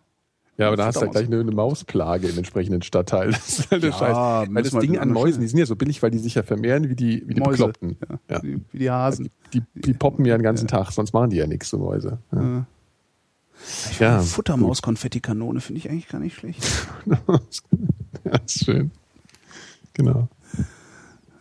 Ja, 0.60 0.68
aber 0.70 0.76
da 0.78 0.88
hast 0.88 0.96
du 0.96 1.02
halt 1.02 1.10
Futtermaus. 1.12 1.30
gleich 1.30 1.40
eine, 1.40 1.42
eine 1.42 1.56
Mausplage 1.56 2.28
im 2.30 2.38
entsprechenden 2.38 2.82
Stadtteil. 2.82 3.32
Das 3.32 3.60
ist 3.60 3.72
halt 3.72 3.84
der 3.84 3.90
Ja, 3.92 3.98
Scheiß. 3.98 4.48
Weil 4.52 4.64
das 4.64 4.72
Ding 4.74 4.98
an 4.98 5.10
Mäusen, 5.10 5.42
die 5.42 5.48
sind 5.48 5.60
ja 5.60 5.66
so 5.68 5.76
billig, 5.76 6.02
weil 6.02 6.10
die 6.12 6.18
sich 6.18 6.34
ja 6.36 6.42
vermehren 6.44 6.90
wie 6.90 6.96
die, 6.96 7.24
wie 7.28 7.36
die 7.36 7.42
Mäuse. 7.42 7.68
Bekloppten. 7.68 7.98
Ja, 8.30 8.38
Ja. 8.38 8.44
Wie, 8.44 8.62
die 8.74 8.90
Hasen. 8.90 9.30
Die, 9.54 9.62
die 9.76 9.94
poppen 9.94 10.26
ja 10.26 10.36
den 10.36 10.44
ganzen 10.44 10.68
Tag, 10.68 10.92
sonst 10.92 11.14
machen 11.14 11.30
die 11.30 11.38
ja 11.38 11.46
nichts, 11.48 11.70
so 11.70 11.78
Mäuse. 11.78 12.20
Ja. 12.32 12.66
Ja, 14.00 14.18
Ja, 14.18 14.22
Futtermaus-Konfettikanone 14.22 15.62
finde 15.62 15.80
ich 15.80 15.90
eigentlich 15.90 16.08
gar 16.08 16.20
nicht 16.20 16.36
schlecht. 16.36 16.64
ja, 17.06 18.38
ist 18.46 18.66
schön. 18.66 18.92
Genau. 19.94 20.30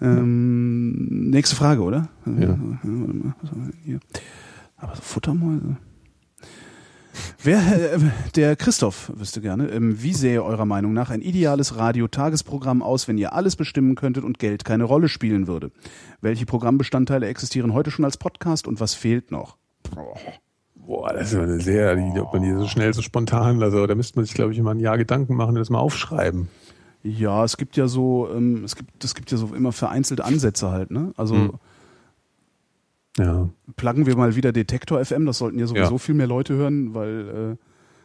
Ähm, 0.01 1.31
nächste 1.31 1.57
Frage, 1.57 1.83
oder? 1.83 2.09
Ja. 2.27 2.49
Warte 2.59 2.87
mal, 2.87 3.35
was 3.41 3.51
haben 3.51 3.67
wir 3.67 3.73
denn 3.73 3.81
hier? 3.85 4.01
Aber 4.77 4.95
so 4.95 5.03
Futtermäuse. 5.03 5.77
Wer, 7.43 7.95
äh, 7.95 7.99
der 8.35 8.57
Christoph 8.57 9.11
wüsste 9.15 9.41
gerne, 9.41 9.69
ähm, 9.69 10.03
wie 10.03 10.13
sähe 10.13 10.43
eurer 10.43 10.67
Meinung 10.67 10.93
nach 10.93 11.11
ein 11.11 11.23
ideales 11.23 11.77
Radio-Tagesprogramm 11.77 12.83
aus, 12.83 13.09
wenn 13.09 13.19
ihr 13.19 13.33
alles 13.33 13.57
bestimmen 13.57 13.95
könntet 13.95 14.25
und 14.25 14.39
Geld 14.39 14.65
keine 14.65 14.85
Rolle 14.85 15.09
spielen 15.09 15.47
würde? 15.47 15.71
Welche 16.21 16.45
Programmbestandteile 16.45 17.27
existieren 17.27 17.73
heute 17.73 17.91
schon 17.91 18.05
als 18.05 18.19
Podcast 18.19 18.67
und 18.67 18.81
was 18.81 18.95
fehlt 18.95 19.31
noch? 19.31 19.57
Boah, 20.87 21.13
das 21.13 21.29
ist 21.29 21.35
ja 21.35 21.43
eine 21.43 21.61
sehr, 21.61 21.97
die, 21.97 22.21
ob 22.21 22.33
man 22.33 22.43
die 22.43 22.53
so 22.53 22.67
schnell, 22.69 22.95
so 22.95 23.03
spontan, 23.03 23.63
also 23.63 23.87
da 23.87 23.95
müsste 23.95 24.19
man 24.19 24.25
sich, 24.25 24.35
glaube 24.35 24.53
ich, 24.53 24.59
immer 24.59 24.71
ein 24.73 24.79
Jahr 24.81 24.97
Gedanken 24.99 25.35
machen 25.35 25.51
und 25.51 25.57
das 25.57 25.71
mal 25.71 25.79
aufschreiben. 25.81 26.49
Ja, 27.03 27.45
es 27.45 27.57
gibt 27.57 27.77
ja 27.77 27.89
so, 27.89 28.29
ähm, 28.35 28.63
es 28.65 28.77
gibt, 28.77 29.03
es 29.05 29.15
gibt 29.15 29.31
ja 29.31 29.37
so 29.37 29.55
immer 29.55 29.73
vereinzelte 29.73 30.25
Ansätze 30.25 30.71
halt, 30.71 30.91
ne? 30.91 31.13
Also 31.17 31.35
Hm. 31.35 31.53
Ja. 33.19 33.49
pluggen 33.77 34.05
wir 34.07 34.17
mal 34.17 34.37
wieder 34.37 34.53
Detektor 34.53 35.03
FM, 35.05 35.25
das 35.25 35.39
sollten 35.39 35.59
ja 35.59 35.67
sowieso 35.67 35.93
Ja. 35.95 35.99
viel 35.99 36.15
mehr 36.15 36.27
Leute 36.27 36.55
hören, 36.55 36.95
weil 36.95 37.57
äh, 37.59 37.65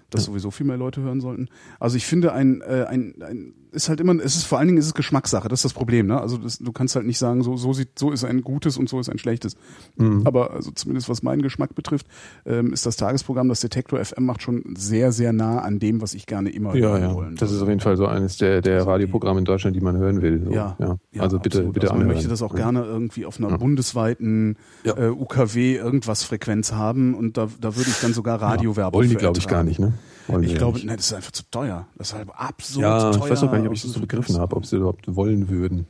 das 0.10 0.24
sowieso 0.26 0.52
viel 0.52 0.66
mehr 0.66 0.78
Leute 0.78 1.02
hören 1.02 1.20
sollten. 1.22 1.50
Also 1.80 1.98
ich 1.98 2.06
finde 2.06 2.32
ein, 2.34 2.62
äh, 2.62 2.86
ein, 2.88 3.16
ein 3.22 3.54
ist 3.72 3.90
halt 3.90 4.00
immer, 4.02 4.14
es 4.22 4.36
ist 4.36 4.44
vor 4.44 4.60
allen 4.60 4.68
Dingen 4.68 4.78
ist 4.80 4.86
es 4.88 4.94
Geschmackssache, 4.94 5.48
das 5.48 5.60
ist 5.60 5.66
das 5.66 5.74
Problem, 5.74 6.08
ne? 6.08 6.20
Also 6.20 6.38
das, 6.38 6.60
du 6.60 6.72
kannst 6.72 6.96
halt 6.96 7.06
nicht 7.06 7.18
sagen, 7.18 7.42
so, 7.44 7.56
so 7.58 7.72
sieht, 7.74 7.98
so 7.98 8.12
ist 8.12 8.24
ein 8.26 8.42
gutes 8.42 8.78
und 8.78 8.90
so 8.90 9.00
ist 9.00 9.10
ein 9.10 9.18
schlechtes. 9.18 9.56
Mhm. 9.96 10.22
Aber 10.26 10.52
also 10.52 10.72
zumindest 10.72 11.08
was 11.10 11.24
meinen 11.24 11.42
Geschmack 11.42 11.74
betrifft, 11.76 12.06
ähm, 12.46 12.74
ist 12.74 12.86
das 12.86 12.98
Tagesprogramm, 12.98 13.48
das 13.50 13.62
Detektor 13.62 14.04
FM 14.04 14.26
macht 14.26 14.42
schon 14.42 14.76
sehr, 14.78 15.12
sehr 15.12 15.32
nah 15.34 15.60
an 15.60 15.80
dem, 15.80 16.02
was 16.02 16.14
ich 16.14 16.26
gerne 16.26 16.50
immer 16.50 16.76
Ja, 16.76 16.90
hören 16.90 17.02
ja. 17.02 17.14
wollen 17.14 17.36
Das 17.38 17.52
ist 17.52 17.62
auf 17.62 17.68
jeden 17.70 17.80
Fall 17.80 17.96
so 17.98 18.06
eines 18.08 18.38
der, 18.38 18.62
der 18.62 18.80
Also 18.80 18.90
Radioprogramme 18.92 19.40
in 19.40 19.46
Deutschland, 19.46 19.76
die 19.76 19.82
man 19.82 19.96
hören 19.98 20.22
will. 20.22 20.44
So. 20.46 20.52
Ja, 20.52 20.76
ja. 20.80 20.98
ja, 21.14 21.22
Also 21.22 21.40
bitte, 21.40 21.60
absolut. 21.60 21.74
bitte 21.74 21.88
also 21.88 21.94
man 21.96 22.02
anhören. 22.04 22.16
möchte 22.18 22.30
das 22.30 22.42
auch 22.42 22.52
Ja. 22.52 22.58
gerne 22.58 22.84
irgendwie 22.84 23.26
auf 23.26 23.40
einer 23.40 23.50
Ja. 23.52 23.58
bundesweiten 23.58 24.58
Ja. 24.84 24.98
äh, 24.98 25.10
UKW 25.10 25.76
irgendwas 25.78 26.24
Frequenz 26.24 26.72
haben 26.74 27.14
und 27.16 27.38
da, 27.38 27.48
da 27.60 27.76
würde 27.76 27.90
ich 27.90 28.00
dann 28.02 28.14
sogar 28.14 28.42
Radiowerbung 28.42 29.00
Wollen 29.00 29.10
die, 29.10 29.16
glaube 29.16 29.40
ich, 29.40 29.48
gar 29.48 29.64
nicht, 29.64 29.80
ne? 29.80 29.94
Wollen 30.28 30.44
Ich 30.44 30.56
glaube, 30.56 30.78
nicht. 30.78 30.86
nein, 30.88 30.98
das 30.98 31.08
ist 31.08 31.14
einfach 31.14 31.32
zu 31.32 31.44
teuer. 31.52 31.88
Das 31.98 32.10
ist 32.10 32.14
halt 32.16 32.30
absurd 32.34 32.82
ja, 32.84 33.12
teuer. 33.12 33.24
ich 33.26 33.30
weiß 33.32 33.44
auch 33.44 33.52
gar 33.52 33.58
nicht, 33.60 33.68
ob 33.68 33.74
ich 33.74 33.82
das 33.82 33.92
so 33.92 34.00
begriffen 34.00 34.38
habe, 34.38 34.56
ob 34.56 34.66
sie 34.66 34.78
überhaupt 34.78 35.14
wollen 35.16 35.50
würden. 35.50 35.88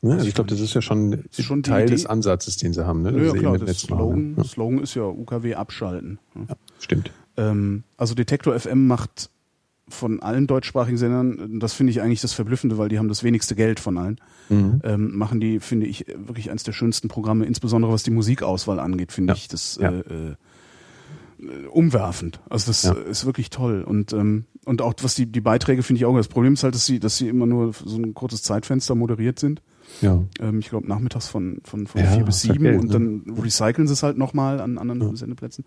Ne? 0.00 0.14
Also 0.14 0.26
ich 0.26 0.34
glaube, 0.34 0.50
das 0.50 0.58
ist 0.60 0.74
ja 0.74 0.82
schon, 0.82 1.12
ist 1.12 1.42
schon 1.44 1.62
Teil 1.62 1.84
Idee. 1.84 1.92
des 1.92 2.06
Ansatzes, 2.06 2.56
den 2.56 2.72
sie 2.72 2.84
haben. 2.84 3.02
Ne? 3.02 3.12
Ja, 3.12 3.18
ja 3.24 3.30
sie 3.32 3.38
klar, 3.38 3.58
das 3.58 3.60
machen, 3.68 3.74
Slogan, 3.76 4.34
ne? 4.34 4.44
Slogan 4.44 4.78
ist 4.80 4.94
ja 4.94 5.04
UKW 5.04 5.54
abschalten. 5.54 6.18
Ja, 6.34 6.56
stimmt. 6.80 7.10
Ähm, 7.36 7.84
also 7.96 8.14
Detektor 8.14 8.58
FM 8.58 8.86
macht 8.88 9.30
von 9.88 10.20
allen 10.22 10.46
deutschsprachigen 10.46 10.96
Sendern, 10.96 11.60
das 11.60 11.72
finde 11.74 11.90
ich 11.92 12.00
eigentlich 12.00 12.20
das 12.20 12.32
Verblüffende, 12.32 12.78
weil 12.78 12.88
die 12.88 12.98
haben 12.98 13.08
das 13.08 13.22
wenigste 13.24 13.54
Geld 13.54 13.78
von 13.78 13.98
allen, 13.98 14.20
Mhm. 14.48 14.80
ähm, 14.84 15.16
machen 15.16 15.38
die, 15.40 15.60
finde 15.60 15.86
ich, 15.86 16.06
wirklich 16.16 16.50
eines 16.50 16.62
der 16.64 16.72
schönsten 16.72 17.08
Programme, 17.08 17.44
insbesondere 17.44 17.92
was 17.92 18.02
die 18.02 18.10
Musikauswahl 18.10 18.80
angeht, 18.80 19.12
finde 19.12 19.32
Ja. 19.32 19.36
ich 19.36 19.48
das 19.48 19.78
Ja. 19.80 19.90
äh, 19.90 19.98
äh, 20.00 20.34
umwerfend. 21.70 22.40
Also 22.48 22.66
das 22.68 22.82
Ja. 22.84 22.92
äh, 22.94 23.10
ist 23.10 23.26
wirklich 23.26 23.50
toll. 23.50 23.82
Und 23.82 24.12
ähm, 24.12 24.44
und 24.64 24.82
auch 24.82 24.94
was 25.02 25.14
die 25.14 25.26
die 25.26 25.40
Beiträge 25.40 25.82
finde 25.82 25.98
ich 25.98 26.04
auch. 26.04 26.16
Das 26.16 26.28
Problem 26.28 26.54
ist 26.54 26.62
halt, 26.64 26.74
dass 26.74 26.86
sie 26.86 27.00
dass 27.00 27.16
sie 27.16 27.28
immer 27.28 27.46
nur 27.46 27.72
so 27.72 27.96
ein 27.96 28.14
kurzes 28.14 28.42
Zeitfenster 28.42 28.94
moderiert 28.94 29.38
sind. 29.38 29.62
Ja. 30.00 30.22
Ähm, 30.40 30.60
ich 30.60 30.68
glaube 30.70 30.88
nachmittags 30.88 31.28
von 31.28 31.60
von 31.64 31.86
von 31.86 32.00
Ja, 32.00 32.12
vier 32.12 32.24
bis 32.24 32.42
ja 32.44 32.52
sieben 32.52 32.64
Geld, 32.64 32.80
und 32.80 32.86
ne? 32.86 32.92
dann 32.92 33.36
recyceln 33.38 33.86
sie 33.86 33.92
es 33.92 34.02
halt 34.02 34.16
nochmal 34.16 34.60
an 34.60 34.78
anderen 34.78 35.16
Sendeplätzen. 35.16 35.64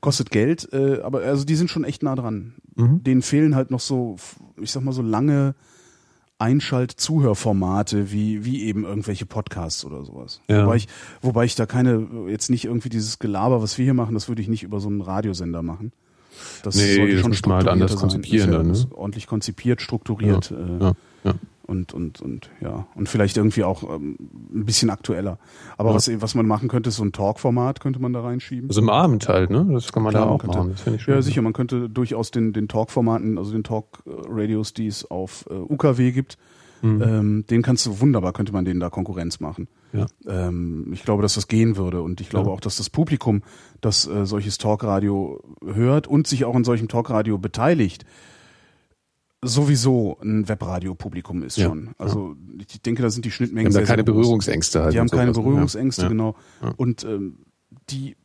Kostet 0.00 0.30
Geld, 0.30 0.68
äh, 0.72 1.00
aber 1.02 1.20
also 1.22 1.44
die 1.44 1.56
sind 1.56 1.70
schon 1.70 1.84
echt 1.84 2.02
nah 2.02 2.14
dran. 2.14 2.54
Mhm. 2.76 3.02
Denen 3.02 3.22
fehlen 3.22 3.54
halt 3.54 3.70
noch 3.70 3.80
so, 3.80 4.16
ich 4.60 4.70
sag 4.72 4.82
mal 4.82 4.92
so 4.92 5.02
lange 5.02 5.54
Einschalt-Zuhörformate 6.38 8.12
wie 8.12 8.44
wie 8.44 8.64
eben 8.64 8.84
irgendwelche 8.84 9.26
Podcasts 9.26 9.84
oder 9.84 10.04
sowas. 10.04 10.40
Ja. 10.48 10.64
Wobei 10.66 10.76
ich 10.76 10.88
wobei 11.22 11.44
ich 11.44 11.54
da 11.54 11.66
keine 11.66 12.06
jetzt 12.28 12.50
nicht 12.50 12.64
irgendwie 12.64 12.88
dieses 12.88 13.18
Gelaber, 13.18 13.62
was 13.62 13.78
wir 13.78 13.84
hier 13.84 13.94
machen, 13.94 14.14
das 14.14 14.28
würde 14.28 14.42
ich 14.42 14.48
nicht 14.48 14.62
über 14.62 14.80
so 14.80 14.88
einen 14.88 15.00
Radiosender 15.00 15.62
machen. 15.62 15.92
Das 16.62 16.76
Nee, 16.76 16.94
sollte 16.96 17.12
das 17.22 17.38
schon 17.38 17.50
man 17.50 17.58
halt 17.58 17.68
anders 17.68 17.96
konzipieren 17.96 18.52
ja 18.52 18.58
dann, 18.58 18.70
ne? 18.70 18.86
Ordentlich 18.90 19.26
konzipiert, 19.26 19.80
strukturiert. 19.80 20.50
äh, 20.50 20.94
Ja. 21.24 21.34
Und 21.66 21.92
und 21.92 22.20
und 22.20 22.50
ja 22.60 22.86
und 22.94 23.08
vielleicht 23.08 23.36
irgendwie 23.36 23.64
auch 23.64 23.82
ähm, 23.82 24.16
ein 24.54 24.64
bisschen 24.64 24.88
aktueller. 24.88 25.38
Aber 25.76 25.90
Ja. 25.90 25.96
was 25.96 26.08
was 26.22 26.34
man 26.36 26.46
machen 26.46 26.68
könnte, 26.68 26.88
ist 26.90 26.96
so 26.96 27.04
ein 27.04 27.12
Talk-Format 27.12 27.80
könnte 27.80 28.00
man 28.00 28.12
da 28.12 28.20
reinschieben. 28.20 28.68
Also 28.70 28.80
im 28.80 28.88
Abend 28.88 29.28
halt, 29.28 29.50
ne? 29.50 29.66
Das 29.72 29.92
kann 29.92 30.02
man 30.04 30.12
Klar, 30.12 30.26
da 30.26 30.30
auch 30.30 30.38
könnte- 30.38 30.58
machen. 30.58 30.70
Das 30.70 30.82
finde 30.82 30.98
ich 30.98 31.02
schön. 31.02 31.14
Ja, 31.14 31.22
sicher, 31.22 31.42
man 31.42 31.52
könnte 31.52 31.90
durchaus 31.90 32.30
den 32.30 32.52
den 32.52 32.68
Talk-Formaten, 32.68 33.36
also 33.36 33.50
den 33.52 33.64
Talk-Radios, 33.64 34.74
die 34.74 34.86
es 34.86 35.10
auf 35.10 35.44
äh, 35.50 35.54
UKW 35.54 36.12
gibt, 36.12 36.38
Mhm. 36.82 37.02
ähm, 37.02 37.44
den 37.48 37.62
kannst 37.62 37.86
du 37.86 38.00
wunderbar, 38.00 38.32
könnte 38.34 38.52
man 38.52 38.64
denen 38.66 38.80
da 38.80 38.90
Konkurrenz 38.90 39.40
machen. 39.40 39.66
Ja. 39.94 40.06
Ähm, 40.28 40.90
ich 40.92 41.02
glaube, 41.04 41.22
dass 41.22 41.34
das 41.34 41.48
gehen 41.48 41.76
würde 41.78 42.02
und 42.02 42.20
ich 42.20 42.28
glaube 42.28 42.50
Ja. 42.50 42.54
auch, 42.54 42.60
dass 42.60 42.76
das 42.76 42.90
Publikum, 42.90 43.42
das 43.80 44.06
äh, 44.06 44.26
solches 44.26 44.58
Talkradio 44.58 45.40
hört 45.64 46.06
und 46.06 46.26
sich 46.26 46.44
auch 46.44 46.54
in 46.54 46.64
solchem 46.64 46.86
Talkradio 46.88 47.38
beteiligt, 47.38 48.04
sowieso 49.42 50.18
ein 50.22 50.48
Webradio-Publikum 50.48 51.42
ist 51.42 51.56
Ja. 51.56 51.66
schon. 51.68 51.90
Also 51.98 52.36
ich 52.58 52.80
denke, 52.82 53.02
da 53.02 53.10
sind 53.10 53.24
die 53.24 53.28
Die 53.28 53.32
Schnittmengen 53.32 53.66
haben 53.66 53.74
da 53.74 53.80
sehr, 53.80 53.86
keine. 53.86 54.04
Berührungsängste 54.04 54.82
halt. 54.82 54.94
Die 54.94 54.98
haben 55.00 55.08
keine 55.08 55.26
ne? 55.26 55.32
Berührungsängste, 55.32 56.02
ja. 56.02 56.08
genau. 56.08 56.34
Ja. 56.62 56.72
Und 56.76 57.04
ähm, 57.04 57.38
die 57.90 58.16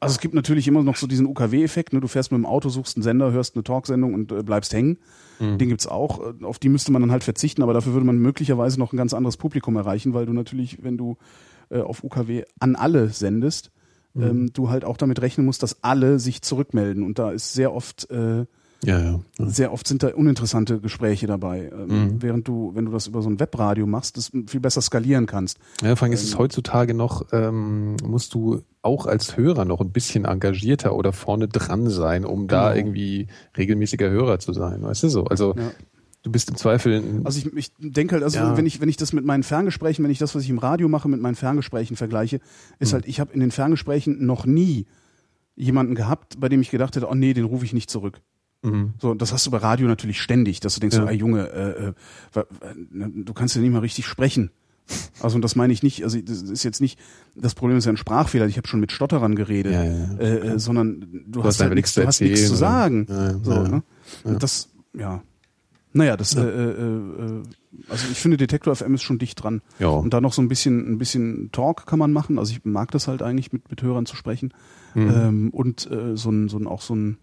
also 0.00 0.14
es 0.16 0.20
gibt 0.20 0.34
natürlich 0.34 0.68
immer 0.68 0.82
noch 0.82 0.96
so 0.96 1.06
diesen 1.06 1.26
UKW-Effekt, 1.26 1.94
ne? 1.94 2.00
du 2.00 2.08
fährst 2.08 2.30
mit 2.30 2.38
dem 2.38 2.44
Auto, 2.44 2.68
suchst 2.68 2.96
einen 2.96 3.02
Sender, 3.02 3.32
hörst 3.32 3.56
eine 3.56 3.64
Talksendung 3.64 4.12
und 4.12 4.32
äh, 4.32 4.42
bleibst 4.42 4.74
hängen. 4.74 4.98
Mhm. 5.40 5.56
Den 5.58 5.68
gibt's 5.70 5.86
auch. 5.86 6.20
Äh, 6.20 6.44
Auf 6.44 6.58
die 6.58 6.68
müsste 6.68 6.92
man 6.92 7.00
dann 7.00 7.10
halt 7.10 7.24
verzichten, 7.24 7.62
aber 7.62 7.72
dafür 7.72 7.94
würde 7.94 8.04
man 8.06 8.18
möglicherweise 8.18 8.78
noch 8.78 8.92
ein 8.92 8.98
ganz 8.98 9.14
anderes 9.14 9.38
Publikum 9.38 9.76
erreichen, 9.76 10.12
weil 10.12 10.26
du 10.26 10.32
natürlich, 10.34 10.82
wenn 10.84 10.98
du 10.98 11.16
äh, 11.70 11.80
auf 11.80 12.04
UKW 12.04 12.44
an 12.60 12.76
alle 12.76 13.08
sendest, 13.08 13.70
Mhm. 14.16 14.22
ähm, 14.22 14.52
du 14.52 14.68
halt 14.70 14.84
auch 14.84 14.96
damit 14.96 15.20
rechnen 15.22 15.44
musst, 15.44 15.64
dass 15.64 15.82
alle 15.82 16.20
sich 16.20 16.40
zurückmelden. 16.42 17.02
Und 17.02 17.18
da 17.18 17.32
ist 17.32 17.52
sehr 17.54 17.72
oft 17.74 18.08
äh, 18.10 18.44
Ja, 18.84 18.98
ja. 18.98 19.20
ja. 19.38 19.46
sehr 19.48 19.72
oft 19.72 19.86
sind 19.86 20.02
da 20.02 20.08
uninteressante 20.14 20.80
Gespräche 20.80 21.26
dabei, 21.26 21.70
ähm, 21.72 21.88
Mhm. 21.88 22.22
während 22.22 22.48
du, 22.48 22.72
wenn 22.74 22.84
du 22.86 22.92
das 22.92 23.06
über 23.06 23.22
so 23.22 23.28
ein 23.28 23.40
Webradio 23.40 23.86
machst, 23.86 24.16
das 24.16 24.30
viel 24.46 24.60
besser 24.60 24.80
skalieren 24.80 25.26
kannst. 25.26 25.58
Ja, 25.82 25.96
vor 25.96 26.06
allem 26.06 26.12
ist 26.12 26.22
es 26.24 26.38
heutzutage 26.38 26.94
noch, 26.94 27.26
ähm, 27.32 27.96
musst 28.04 28.34
du 28.34 28.62
auch 28.82 29.06
als 29.06 29.36
Hörer 29.36 29.64
noch 29.64 29.80
ein 29.80 29.90
bisschen 29.90 30.24
engagierter 30.24 30.94
oder 30.94 31.12
vorne 31.12 31.48
dran 31.48 31.88
sein, 31.88 32.24
um 32.24 32.46
da 32.48 32.68
Genau. 32.72 32.76
irgendwie 32.78 33.28
regelmäßiger 33.56 34.10
Hörer 34.10 34.38
zu 34.38 34.52
sein, 34.52 34.82
weißt 34.82 35.04
du 35.04 35.08
so? 35.08 35.24
Also 35.24 35.54
Ja. 35.56 35.70
du 36.22 36.30
bist 36.30 36.50
im 36.50 36.56
Zweifel 36.56 37.20
Also 37.24 37.38
ich, 37.38 37.46
ich 37.56 37.72
denke 37.78 38.14
halt, 38.14 38.24
also 38.24 38.38
Ja. 38.38 38.56
wenn 38.56 38.66
ich 38.66 38.80
wenn 38.80 38.88
ich 38.88 38.96
das 38.96 39.12
mit 39.12 39.24
meinen 39.24 39.42
Ferngesprächen, 39.42 40.04
wenn 40.04 40.10
ich 40.10 40.18
das, 40.18 40.34
was 40.34 40.42
ich 40.42 40.50
im 40.50 40.58
Radio 40.58 40.88
mache, 40.88 41.08
mit 41.08 41.20
meinen 41.20 41.34
Ferngesprächen 41.34 41.96
vergleiche, 41.96 42.40
ist 42.78 42.90
Hm. 42.90 42.94
halt, 42.94 43.06
ich 43.06 43.20
habe 43.20 43.32
in 43.32 43.40
den 43.40 43.50
Ferngesprächen 43.50 44.24
noch 44.26 44.44
nie 44.46 44.86
jemanden 45.56 45.94
gehabt, 45.94 46.40
bei 46.40 46.48
dem 46.48 46.60
ich 46.60 46.70
gedacht 46.70 46.96
hätte, 46.96 47.08
oh 47.08 47.14
nee, 47.14 47.32
den 47.32 47.44
rufe 47.44 47.64
ich 47.64 47.72
nicht 47.72 47.88
zurück. 47.88 48.20
Mhm. 48.64 48.94
So, 49.00 49.14
das 49.14 49.32
hast 49.32 49.46
du 49.46 49.50
bei 49.50 49.58
Radio 49.58 49.86
natürlich 49.86 50.20
ständig, 50.20 50.60
dass 50.60 50.74
du 50.74 50.80
denkst, 50.80 50.96
Ja. 50.96 51.02
so, 51.02 51.08
ey 51.08 51.16
Junge, 51.16 51.48
äh, 51.50 51.86
äh, 52.38 52.44
ne, 52.90 53.12
du 53.14 53.32
kannst 53.34 53.54
ja 53.54 53.60
nicht 53.60 53.72
mal 53.72 53.78
richtig 53.80 54.06
sprechen. 54.06 54.50
Also 55.20 55.36
und 55.36 55.42
das 55.42 55.56
meine 55.56 55.72
ich 55.72 55.82
nicht, 55.82 56.04
also 56.04 56.20
das 56.20 56.42
ist 56.42 56.62
jetzt 56.62 56.80
nicht, 56.82 56.98
das 57.34 57.54
Problem 57.54 57.78
ist 57.78 57.86
ja 57.86 57.92
ein 57.92 57.96
Sprachfehler, 57.96 58.46
ich 58.46 58.56
habe 58.58 58.68
schon 58.68 58.80
mit 58.80 58.92
Stotterern 58.92 59.34
geredet, 59.34 59.72
Ja, 59.72 59.84
ja, 59.84 59.92
ja. 59.92 60.18
äh, 60.18 60.48
äh, 60.48 60.58
sondern 60.58 61.00
du, 61.26 61.40
hast 61.40 61.46
hast 61.46 61.60
halt 61.60 61.66
einfach 61.66 61.74
nichts, 61.76 61.94
du 61.94 62.06
hast 62.06 62.20
nichts 62.20 62.46
zu 62.48 62.54
sagen. 62.54 63.06
Ja, 63.08 63.38
so, 63.42 63.52
ja. 63.52 63.68
ne? 63.68 63.82
Und 64.24 64.42
das, 64.42 64.68
ja. 64.92 65.22
Naja, 65.96 66.16
das, 66.16 66.34
Äh, 66.34 66.40
äh, 66.42 66.70
äh, 66.70 67.42
also 67.88 68.06
ich 68.10 68.18
finde 68.18 68.36
Detektor 68.36 68.74
FM 68.74 68.94
ist 68.94 69.02
schon 69.02 69.18
dicht 69.18 69.42
dran. 69.42 69.62
Ja. 69.78 69.88
Und 69.88 70.12
da 70.12 70.20
noch 70.20 70.32
so 70.32 70.42
ein 70.42 70.48
bisschen, 70.48 70.92
ein 70.92 70.98
bisschen 70.98 71.50
Talk 71.52 71.86
kann 71.86 71.98
man 71.98 72.12
machen. 72.12 72.38
Also 72.38 72.52
ich 72.52 72.64
mag 72.64 72.90
das 72.90 73.06
halt 73.08 73.22
eigentlich 73.22 73.52
mit, 73.52 73.70
mit 73.70 73.80
Hörern 73.82 74.04
zu 74.04 74.16
sprechen. 74.16 74.52
Mhm. 74.94 75.10
Ähm, 75.14 75.50
und 75.50 75.88
äh, 75.90 76.16
so 76.16 76.30
ein, 76.30 76.48
so 76.48 76.58
ein, 76.58 76.66
auch 76.66 76.82
so 76.82 76.94
ein, 76.96 77.18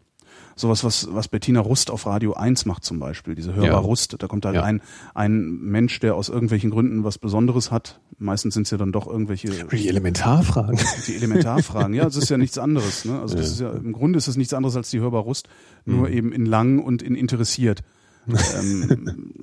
sowas, 0.56 0.84
was, 0.84 1.08
was 1.12 1.28
Bettina 1.28 1.60
Rust 1.60 1.90
auf 1.92 2.06
Radio 2.06 2.34
1 2.34 2.66
macht 2.66 2.84
zum 2.84 3.00
Beispiel, 3.00 3.36
diese 3.36 3.54
Hörbar 3.54 3.72
Ja. 3.72 3.78
Rust. 3.78 4.16
Da 4.20 4.28
kommt 4.28 4.46
halt 4.46 4.56
Ja. 4.56 4.64
ein, 4.64 4.82
ein 5.14 5.60
Mensch, 5.62 6.00
der 6.00 6.16
aus 6.16 6.30
irgendwelchen 6.30 6.70
Gründen 6.72 7.04
was 7.04 7.18
Besonderes 7.18 7.72
hat. 7.72 8.00
Meistens 8.20 8.54
sind 8.54 8.64
es 8.64 8.72
ja 8.72 8.78
dann 8.78 8.92
doch 8.92 9.08
irgendwelche 9.08 9.50
die 9.72 9.88
Elementarfragen. 9.88 10.80
die 11.08 11.16
Elementarfragen. 11.16 11.94
Ja, 11.94 12.06
es 12.08 12.16
ist 12.16 12.30
ja 12.30 12.38
nichts 12.38 12.58
anderes. 12.58 13.06
Ne? 13.06 13.20
Also 13.20 13.36
das 13.36 13.60
Ja. 13.60 13.70
ist 13.70 13.76
ja 13.76 13.80
im 13.80 13.94
Grunde 13.94 14.18
ist 14.18 14.28
es 14.28 14.38
nichts 14.38 14.54
anderes 14.54 14.76
als 14.76 14.90
die 14.92 15.00
Hörbar 15.00 15.22
Rust, 15.24 15.48
nur 15.86 16.08
Mhm. 16.10 16.14
eben 16.14 16.32
in 16.34 16.46
lang 16.46 16.80
und 16.80 17.02
in 17.02 17.16
interessiert. 17.16 17.82
ähm, 18.28 19.34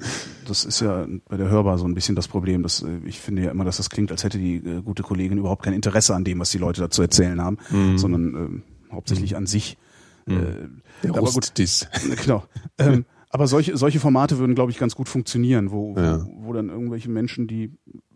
das 0.46 0.64
ist 0.64 0.80
ja 0.80 1.06
bei 1.28 1.36
der 1.36 1.48
Hörbar 1.48 1.78
so 1.78 1.84
ein 1.84 1.94
bisschen 1.94 2.14
das 2.14 2.28
Problem. 2.28 2.62
Dass, 2.62 2.82
äh, 2.82 2.98
ich 3.06 3.18
finde 3.18 3.42
ja 3.42 3.50
immer, 3.50 3.64
dass 3.64 3.78
das 3.78 3.90
klingt, 3.90 4.12
als 4.12 4.22
hätte 4.24 4.38
die 4.38 4.56
äh, 4.56 4.82
gute 4.82 5.02
Kollegin 5.02 5.38
überhaupt 5.38 5.64
kein 5.64 5.72
Interesse 5.74 6.14
an 6.14 6.22
dem, 6.24 6.38
was 6.38 6.50
die 6.50 6.58
Leute 6.58 6.80
da 6.80 6.90
zu 6.90 7.02
erzählen 7.02 7.40
haben, 7.42 7.58
Mhm. 7.70 7.98
sondern 7.98 8.62
äh, 8.90 8.94
hauptsächlich 8.94 9.36
an 9.36 9.46
sich. 9.46 9.76
Äh, 10.30 10.68
Der 11.02 11.10
aber 11.10 11.20
gut, 11.20 11.36
Rustdiss. 11.36 11.86
genau. 12.22 12.44
Ähm, 12.78 13.04
aber 13.30 13.46
solche, 13.46 13.76
solche 13.76 14.00
Formate 14.00 14.38
würden, 14.38 14.54
glaube 14.54 14.70
ich, 14.70 14.78
ganz 14.78 14.94
gut 14.94 15.08
funktionieren, 15.08 15.70
wo, 15.70 15.94
Ja. 15.96 16.24
wo, 16.26 16.46
wo 16.48 16.52
dann 16.52 16.68
irgendwelche 16.70 17.10
Menschen, 17.10 17.46
die, 17.46 17.72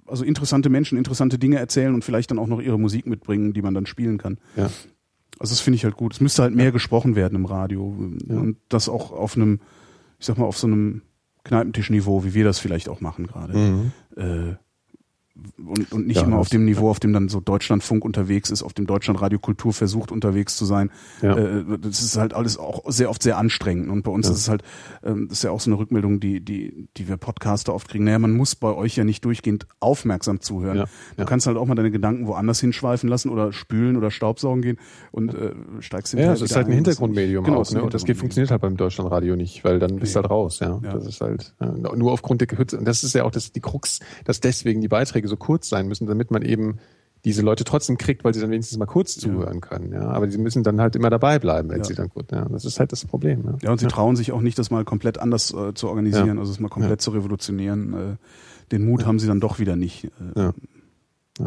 also 0.07 0.25
interessante 0.25 0.69
Menschen, 0.71 0.97
interessante 0.99 1.39
Dinge 1.39 1.59
erzählen 1.59 1.95
und 1.95 2.05
vielleicht 2.05 2.31
dann 2.31 2.39
auch 2.39 2.47
noch 2.47 2.61
ihre 2.61 2.79
Musik 2.79 3.07
mitbringen, 3.07 3.53
die 3.53 3.63
man 3.63 3.75
dann 3.75 3.87
spielen 3.87 4.19
kann. 4.19 4.39
Ja. 4.57 4.71
Also 5.39 5.53
das 5.53 5.61
finde 5.61 5.77
ich 5.77 5.85
halt 5.85 5.97
gut. 5.97 6.15
Es 6.15 6.21
müsste 6.21 6.43
halt 6.43 6.55
mehr 6.55 6.73
gesprochen 6.73 7.15
werden 7.17 7.35
im 7.37 7.47
Radio 7.47 7.85
und 7.87 8.57
das 8.69 8.89
auch 8.89 9.11
auf 9.13 9.37
einem, 9.37 9.61
ich 10.19 10.27
sag 10.27 10.39
mal, 10.39 10.45
auf 10.45 10.59
so 10.59 10.67
einem 10.67 11.03
Kneipentischniveau, 11.45 12.25
wie 12.25 12.35
wir 12.35 12.45
das 12.45 12.59
vielleicht 12.59 12.89
auch 12.89 13.01
machen 13.01 13.27
gerade. 13.27 13.57
Mhm. 13.57 13.93
Äh, 14.17 14.55
und, 15.59 15.93
und 15.93 16.07
nicht 16.07 16.17
Ja, 16.17 16.25
immer 16.25 16.37
auf 16.39 16.47
das- 16.47 16.51
dem 16.51 16.67
Niveau, 16.67 16.91
auf 16.91 17.01
dem 17.01 17.13
dann 17.15 17.29
so 17.29 17.41
Deutschlandfunk 17.41 18.05
unterwegs 18.05 18.51
ist, 18.51 18.63
auf 18.63 18.75
dem 18.75 18.87
Deutschlandradio 18.87 19.39
Kultur 19.39 19.73
versucht 19.73 20.13
unterwegs 20.13 20.57
zu 20.57 20.65
sein. 20.67 20.91
Ja. 21.23 21.37
Äh, 21.37 21.65
das 21.81 22.03
ist 22.03 22.17
halt 22.19 22.35
alles 22.35 22.59
auch 22.59 22.83
sehr 22.89 23.09
oft 23.09 23.23
sehr 23.23 23.39
anstrengend. 23.39 23.89
Und 23.91 24.03
bei 24.03 24.11
uns 24.11 24.27
Ja. 24.27 24.33
ist 24.35 24.39
es 24.41 24.49
halt, 24.51 24.63
ähm, 25.03 25.29
das 25.29 25.39
ist 25.39 25.45
ja 25.45 25.51
auch 25.51 25.61
so 25.61 25.71
eine 25.71 25.79
Rückmeldung, 25.79 26.21
die, 26.21 26.41
die, 26.45 26.89
die 26.99 27.09
wir 27.09 27.17
Podcaster 27.17 27.75
oft 27.75 27.89
kriegen. 27.89 28.05
Naja, 28.05 28.19
man 28.19 28.33
muss 28.33 28.55
bei 28.55 28.73
euch 28.75 28.97
ja 28.97 29.05
nicht 29.05 29.25
durchgehend 29.25 29.67
aufmerksam 29.81 30.41
zuhören. 30.41 30.77
Ja, 30.77 30.85
Du 30.85 31.23
ja. 31.23 31.25
kannst 31.25 31.47
halt 31.47 31.57
auch 31.57 31.67
mal 31.67 31.75
deine 31.77 31.91
Gedanken 31.91 32.27
woanders 32.27 32.61
hinschweifen 32.61 33.09
lassen 33.09 33.31
oder 33.31 33.53
spülen 33.53 33.97
oder 33.97 34.11
Staubsaugen 34.11 34.61
gehen 34.61 34.79
und 35.13 35.35
äh, 35.35 35.53
steigst 35.81 36.13
Ja, 36.13 36.19
hinterher 36.19 36.35
es 36.35 36.43
ist 36.43 36.55
halt 36.57 36.67
ein 36.67 36.73
ein. 36.73 36.77
Hintergrundmedium 36.77 37.45
Genau, 37.45 37.61
auch, 37.63 37.71
ne? 37.71 37.83
Und 37.83 37.95
das 37.95 38.05
geht, 38.05 38.19
funktioniert 38.19 38.51
halt 38.51 38.61
beim 38.61 38.77
Deutschlandradio 38.77 39.35
nicht, 39.37 39.65
weil 39.65 39.79
dann 39.79 39.97
bist 39.97 40.15
du 40.15 40.21
halt 40.21 40.31
raus, 40.31 40.59
ja. 40.61 40.79
Ja. 40.83 40.93
Das 40.93 41.07
ist 41.07 41.21
halt 41.23 41.55
ja, 41.61 41.73
nur 41.97 42.13
aufgrund 42.13 42.41
der 42.43 42.49
Kürze. 42.49 42.79
Und 42.79 42.85
das 42.87 43.03
ist 43.03 43.15
ja 43.15 43.25
auch 43.25 43.31
das, 43.31 43.53
die 43.53 43.61
Krux, 43.61 44.01
dass 44.25 44.41
deswegen 44.41 44.81
die 44.83 44.89
Beiträge 44.89 45.22
so 45.29 45.37
kurz 45.37 45.69
sein 45.69 45.89
müssen, 45.89 46.07
damit 46.07 46.31
man 46.31 46.43
eben 46.43 46.79
diese 47.25 47.43
Leute 47.43 47.63
trotzdem 47.63 47.99
kriegt, 47.99 48.25
weil 48.25 48.35
sie 48.35 48.41
dann 48.41 48.51
wenigstens 48.51 48.77
mal 48.79 48.87
kurz 48.87 49.17
zuhören 49.17 49.61
können, 49.61 49.93
ja. 49.93 50.09
Aber 50.09 50.29
sie 50.29 50.39
müssen 50.39 50.65
dann 50.65 50.81
halt 50.81 50.97
immer 50.97 51.09
dabei 51.09 51.39
bleiben, 51.39 51.69
wenn 51.71 51.79
Ja. 51.79 51.85
sie 51.85 51.95
dann 51.95 52.09
gut, 52.09 52.33
ja. 52.33 52.47
Das 52.49 52.65
ist 52.65 52.81
halt 52.81 52.91
das 52.91 53.05
Problem, 53.05 53.45
ja. 53.47 53.59
Ja, 53.63 53.71
und 53.71 53.79
sie 53.79 53.87
trauen 53.87 54.17
sich 54.17 54.33
auch 54.33 54.41
nicht, 54.41 54.59
das 54.59 54.71
mal 54.73 54.85
komplett 54.85 55.19
anders 55.19 55.55
äh, 55.55 55.73
zu 55.73 55.89
organisieren, 55.89 56.39
also 56.39 56.51
es 56.51 56.59
mal 56.59 56.69
komplett 56.69 57.01
zu 57.01 57.13
revolutionieren. 57.13 57.93
Äh, 57.95 58.17
den 58.73 58.85
Mut 58.85 59.07
haben 59.07 59.19
sie 59.21 59.29
dann 59.29 59.39
doch 59.39 59.59
wieder 59.61 59.77
nicht. 59.77 60.05
Äh, 60.35 60.41
Ja. 60.41 60.53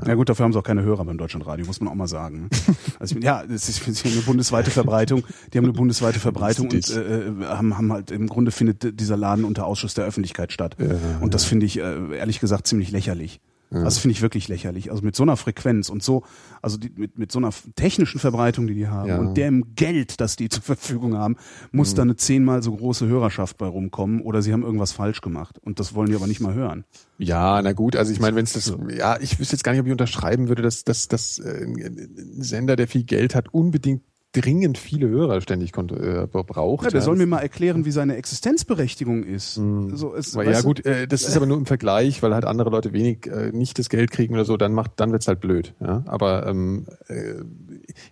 Ja. 0.06 0.16
gut, 0.16 0.30
dafür 0.30 0.46
haben 0.46 0.54
sie 0.54 0.58
auch 0.58 0.64
keine 0.64 0.82
Hörer 0.82 1.06
beim 1.06 1.18
Deutschlandradio, 1.18 1.66
muss 1.66 1.80
man 1.80 1.90
auch 1.90 1.96
mal 1.96 2.08
sagen. 2.08 2.50
Also 3.00 3.18
ich, 3.18 3.24
ja, 3.24 3.44
das 3.46 3.68
ist, 3.70 3.84
sie 3.84 4.04
haben 4.10 4.14
eine 4.14 4.22
bundesweite 4.26 4.72
Verbreitung. 4.72 5.24
Die 5.54 5.58
haben 5.58 5.66
eine 5.66 5.74
bundesweite 5.74 6.20
Verbreitung 6.20 6.70
und 6.72 6.90
äh, 6.90 7.28
äh, 7.28 7.46
haben, 7.46 7.78
haben 7.78 7.92
halt 7.92 8.10
im 8.12 8.28
Grunde 8.28 8.52
findet 8.52 9.00
dieser 9.00 9.18
Laden 9.18 9.44
unter 9.44 9.66
Ausschuss 9.68 9.94
der 9.94 10.06
Öffentlichkeit 10.06 10.54
statt. 10.54 10.78
Ja, 10.80 10.88
und 11.20 11.34
das 11.34 11.44
finde 11.44 11.66
ich 11.66 11.78
äh, 11.80 12.16
ehrlich 12.18 12.40
gesagt 12.40 12.66
ziemlich 12.68 12.92
lächerlich. 12.92 13.42
Also 13.72 14.00
finde 14.00 14.14
ich 14.14 14.22
wirklich 14.22 14.48
lächerlich. 14.48 14.92
Also 14.92 15.04
mit 15.04 15.16
so 15.16 15.24
einer 15.24 15.36
Frequenz 15.38 15.90
und 15.90 16.02
so, 16.04 16.24
also 16.62 16.78
die, 16.78 16.92
mit, 16.96 17.18
mit 17.18 17.32
so 17.32 17.40
einer 17.40 17.50
technischen 17.76 18.20
Verbreitung, 18.20 18.68
die 18.68 18.74
die 18.76 18.88
haben 18.88 19.10
Ja. 19.10 19.18
und 19.18 19.36
dem 19.36 19.76
Geld, 19.76 20.22
das 20.22 20.36
die 20.36 20.50
zur 20.50 20.64
Verfügung 20.64 21.18
haben, 21.18 21.36
muss 21.72 21.92
Mhm. 21.92 21.96
da 21.96 22.02
eine 22.04 22.16
zehnmal 22.16 22.64
so 22.64 22.74
große 22.76 23.08
Hörerschaft 23.08 23.58
bei 23.58 23.66
rumkommen 23.68 24.22
oder 24.22 24.42
sie 24.42 24.54
haben 24.54 24.64
irgendwas 24.64 24.92
falsch 24.94 25.22
gemacht. 25.22 25.58
Und 25.60 25.80
das 25.80 25.94
wollen 25.96 26.10
die 26.10 26.16
aber 26.16 26.28
nicht 26.28 26.40
mal 26.42 26.54
hören. 26.54 26.86
Ja, 27.18 27.62
na 27.62 27.74
gut, 27.74 27.96
also 27.96 28.12
ich 28.12 28.20
meine, 28.20 28.36
wenn 28.36 28.44
es 28.46 28.54
das, 28.54 28.74
ja, 28.96 29.20
ich 29.20 29.40
wüsste 29.40 29.56
jetzt 29.56 29.64
gar 29.64 29.72
nicht, 29.72 29.82
ob 29.82 29.88
ich 29.88 29.92
unterschreiben 29.92 30.48
würde, 30.48 30.62
dass, 30.62 30.84
dass, 30.84 31.08
dass 31.08 31.40
äh, 31.40 31.66
ein 31.66 32.42
Sender, 32.44 32.76
der 32.76 32.88
viel 32.88 33.04
Geld 33.04 33.36
hat, 33.36 33.54
unbedingt 33.54 34.04
dringend 34.42 34.78
viele 34.78 35.08
Hörer 35.08 35.42
ständig 35.42 35.72
äh, 35.78 36.28
braucht. 36.28 36.86
Ja, 36.86 36.90
der 36.92 37.02
soll 37.02 37.16
das- 37.16 37.20
mir 37.20 37.28
mal 37.28 37.40
erklären, 37.40 37.86
wie 37.86 37.92
seine 37.92 38.16
Existenzberechtigung 38.16 39.24
ist. 39.24 39.56
So, 39.56 40.14
es, 40.16 40.34
ja 40.34 40.62
gut, 40.62 40.86
äh, 40.86 41.08
das 41.08 41.24
ist 41.28 41.36
aber 41.36 41.46
nur 41.46 41.58
im 41.58 41.66
Vergleich, 41.66 42.22
weil 42.24 42.34
halt 42.34 42.46
andere 42.46 42.70
Leute 42.70 42.94
wenig 42.94 43.28
äh, 43.28 43.52
nicht 43.52 43.80
das 43.80 43.90
Geld 43.90 44.12
kriegen 44.12 44.34
oder 44.34 44.46
so, 44.46 44.58
dann 44.58 44.74
macht, 44.74 44.92
dann 44.98 45.12
wird's 45.12 45.28
halt 45.28 45.40
blöd. 45.40 45.74
Ja? 45.80 46.04
Aber 46.08 46.46
ähm, 46.48 46.86
äh, 47.08 47.36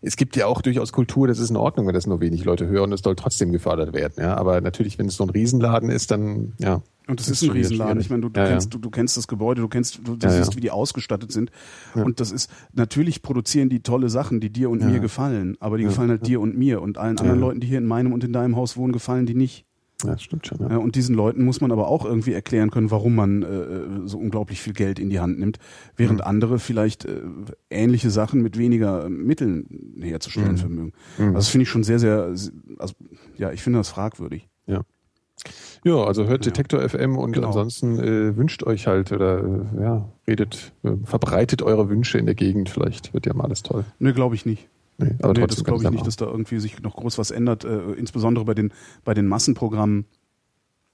es 0.02 0.16
gibt 0.16 0.36
ja 0.36 0.48
auch 0.48 0.62
durchaus 0.62 0.92
Kultur, 0.92 1.28
das 1.28 1.40
ist 1.40 1.50
in 1.50 1.56
Ordnung, 1.58 1.88
wenn 1.88 1.94
das 1.94 2.08
nur 2.08 2.20
wenig 2.22 2.44
Leute 2.46 2.68
hören, 2.68 2.92
das 2.92 3.02
soll 3.02 3.16
trotzdem 3.16 3.52
gefördert 3.52 3.94
werden. 3.94 4.16
Ja? 4.18 4.36
Aber 4.38 4.62
natürlich, 4.62 4.98
wenn 5.00 5.08
es 5.08 5.16
so 5.16 5.24
ein 5.24 5.30
Riesenladen 5.30 5.90
ist, 5.90 6.12
dann 6.12 6.54
ja. 6.60 6.82
Und 7.06 7.20
das 7.20 7.28
Das 7.28 7.42
ist 7.42 7.50
ein 7.50 7.52
Riesenladen. 7.52 8.00
Ich 8.00 8.10
meine, 8.10 8.22
du, 8.22 8.30
du. 8.30 8.40
Ja, 8.40 8.48
kennst, 8.48 8.74
Du, 8.74 8.78
du 8.78 8.90
kennst 8.90 9.18
das 9.18 9.28
Gebäude, 9.28 9.62
du 9.62 9.68
kennst, 9.68 9.98
du, 10.08 10.16
du 10.16 10.26
Ja, 10.26 10.32
siehst, 10.32 10.52
ja. 10.52 10.56
wie 10.58 10.62
die 10.62 10.72
ausgestattet 10.72 11.34
sind. 11.34 11.52
Und 11.96 12.22
das 12.22 12.32
ist, 12.32 12.50
natürlich 12.72 13.22
produzieren 13.22 13.68
die 13.68 13.82
tolle 13.82 14.08
Sachen, 14.10 14.40
die 14.40 14.50
dir 14.50 14.70
und 14.70 14.82
mir 14.86 15.00
gefallen. 15.02 15.58
Aber 15.60 15.78
die 15.78 15.84
gefallen 15.84 16.10
halt 16.10 16.26
dir 16.26 16.40
und 16.40 16.58
mir. 16.58 16.82
Und 16.82 16.98
allen 16.98 17.18
anderen 17.18 17.40
Ja. 17.42 17.46
Leuten, 17.48 17.60
die 17.60 17.68
hier 17.68 17.80
in 17.80 17.86
meinem 17.88 18.14
und 18.14 18.24
in 18.24 18.32
deinem 18.32 18.56
Haus 18.56 18.78
wohnen, 18.78 18.94
gefallen 18.94 19.26
die 19.26 19.36
nicht. 19.36 19.66
Ja, 20.04 20.12
das 20.12 20.24
stimmt 20.24 20.46
schon. 20.48 20.60
Ja. 20.60 20.70
Ja, 20.72 20.78
und 20.78 20.96
diesen 20.96 21.16
Leuten 21.16 21.44
muss 21.46 21.62
man 21.62 21.72
aber 21.72 21.88
auch 21.88 22.06
irgendwie 22.06 22.34
erklären 22.34 22.70
können, 22.72 22.92
warum 22.92 23.16
man 23.16 23.44
äh, 23.44 24.08
so 24.08 24.18
unglaublich 24.18 24.62
viel 24.62 24.74
Geld 24.74 25.00
in 25.00 25.10
die 25.10 25.20
Hand 25.20 25.40
nimmt, 25.40 25.58
während 25.96 26.20
Mhm. 26.20 26.26
andere 26.26 26.60
vielleicht 26.60 27.06
äh, 27.06 27.22
ähnliche 27.70 28.10
Sachen 28.10 28.42
mit 28.42 28.58
weniger 28.58 29.06
äh, 29.06 29.10
Mitteln 29.10 29.96
herzustellen 30.02 30.54
Mhm. 30.54 30.58
vermögen. 30.58 30.94
Also 31.18 31.34
das 31.34 31.48
finde 31.50 31.64
ich 31.64 31.70
schon 31.70 31.84
sehr, 31.84 32.00
sehr, 32.00 32.24
also 32.80 32.94
ja, 33.38 33.52
ich 33.52 33.62
finde 33.64 33.80
das 33.80 33.90
fragwürdig. 33.90 34.48
Ja. 34.68 34.82
Ja, 35.84 35.96
also 36.06 36.26
hört 36.28 36.46
Detektor 36.46 36.88
FM 36.88 37.18
und 37.18 37.34
Genau. 37.34 37.48
ansonsten 37.48 38.00
äh, 38.00 38.38
wünscht 38.38 38.64
euch 38.64 38.88
halt 38.88 39.12
oder 39.12 39.44
äh, 39.78 39.82
ja, 39.84 40.10
redet, 40.28 40.72
äh, 40.84 40.92
verbreitet 41.04 41.62
eure 41.62 41.90
Wünsche 41.90 42.18
in 42.18 42.26
der 42.26 42.36
Gegend. 42.36 42.70
Vielleicht 42.70 43.14
wird 43.14 43.26
ja 43.26 43.34
mal 43.34 43.46
alles 43.46 43.64
toll. 43.64 43.84
Nö, 44.00 44.14
glaube 44.14 44.36
ich 44.36 44.46
nicht. 44.46 44.70
Nee, 45.04 45.16
aber 45.22 45.34
nee, 45.34 45.48
das 45.48 45.64
glaube 45.64 45.78
ich 45.80 45.84
ja 45.84 45.92
nicht, 45.92 46.06
dass 46.08 46.16
da 46.16 46.26
irgendwie 46.26 46.60
sich 46.60 46.82
noch 46.82 46.96
groß 46.96 47.18
was 47.18 47.32
ändert, 47.32 47.64
äh, 47.66 47.92
insbesondere 47.94 48.46
bei 48.46 48.54
den, 48.54 48.72
bei 49.04 49.14
den 49.14 49.28
Massenprogrammen, 49.28 50.06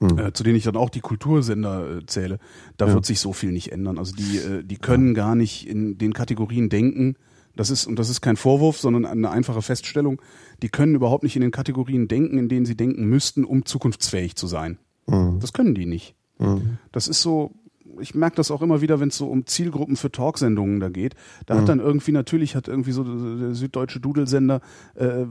Hm. 0.02 0.18
äh, 0.18 0.32
zu 0.32 0.42
denen 0.44 0.56
ich 0.56 0.64
dann 0.64 0.76
auch 0.76 0.88
die 0.88 1.00
Kultursender 1.00 1.98
äh, 1.98 2.06
zähle. 2.06 2.38
Da 2.78 2.86
Ja. 2.86 2.94
wird 2.94 3.04
sich 3.04 3.20
so 3.20 3.34
viel 3.34 3.52
nicht 3.52 3.70
ändern. 3.70 3.98
Also 3.98 4.14
die, 4.16 4.38
äh, 4.38 4.64
die 4.64 4.76
können 4.76 5.12
gar 5.12 5.34
nicht 5.34 5.68
in 5.68 5.98
den 5.98 6.14
Kategorien 6.14 6.70
denken. 6.70 7.16
Das 7.54 7.68
ist, 7.68 7.86
und 7.86 7.98
das 7.98 8.08
ist 8.08 8.22
kein 8.22 8.36
Vorwurf, 8.36 8.78
sondern 8.78 9.04
eine 9.04 9.30
einfache 9.30 9.60
Feststellung. 9.60 10.22
Die 10.62 10.70
können 10.70 10.94
überhaupt 10.94 11.22
nicht 11.22 11.36
in 11.36 11.42
den 11.42 11.50
Kategorien 11.50 12.08
denken, 12.08 12.38
in 12.38 12.48
denen 12.48 12.64
sie 12.64 12.76
denken 12.76 13.04
müssten, 13.06 13.44
um 13.44 13.66
zukunftsfähig 13.66 14.36
zu 14.36 14.46
sein. 14.46 14.78
Mhm. 15.06 15.38
Das 15.40 15.52
können 15.52 15.74
die 15.74 15.84
nicht. 15.84 16.14
Mhm. 16.38 16.78
Das 16.92 17.06
ist 17.06 17.20
so, 17.20 17.50
ich 18.00 18.14
merke 18.14 18.36
das 18.36 18.50
auch 18.50 18.62
immer 18.62 18.80
wieder, 18.80 19.00
wenn 19.00 19.08
es 19.08 19.16
so 19.16 19.26
um 19.28 19.46
Zielgruppen 19.46 19.96
für 19.96 20.10
Talksendungen 20.10 20.80
da 20.80 20.88
geht. 20.88 21.14
Da 21.46 21.54
Mhm. 21.54 21.58
hat 21.60 21.68
dann 21.68 21.80
irgendwie, 21.80 22.12
natürlich 22.12 22.56
hat 22.56 22.68
irgendwie 22.68 22.92
so 22.92 23.04
der 23.04 23.54
süddeutsche 23.54 24.00
Dudelsender, 24.00 24.60
äh, 24.94 25.24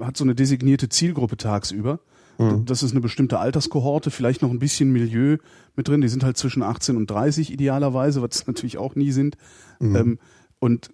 hat 0.00 0.16
so 0.16 0.24
eine 0.24 0.34
designierte 0.34 0.88
Zielgruppe 0.88 1.36
tagsüber. 1.36 2.00
Mhm. 2.38 2.64
Das 2.64 2.82
ist 2.82 2.92
eine 2.92 3.00
bestimmte 3.00 3.38
Alterskohorte, 3.38 4.10
vielleicht 4.10 4.42
noch 4.42 4.50
ein 4.50 4.58
bisschen 4.58 4.90
Milieu 4.92 5.36
mit 5.76 5.88
drin. 5.88 6.00
Die 6.00 6.08
sind 6.08 6.24
halt 6.24 6.36
zwischen 6.36 6.62
18 6.62 6.96
und 6.96 7.10
30 7.10 7.52
idealerweise, 7.52 8.22
was 8.22 8.46
natürlich 8.46 8.78
auch 8.78 8.94
nie 8.94 9.12
sind. 9.12 9.36
Mhm. 9.80 9.96
Ähm, 9.96 10.18
und 10.58 10.90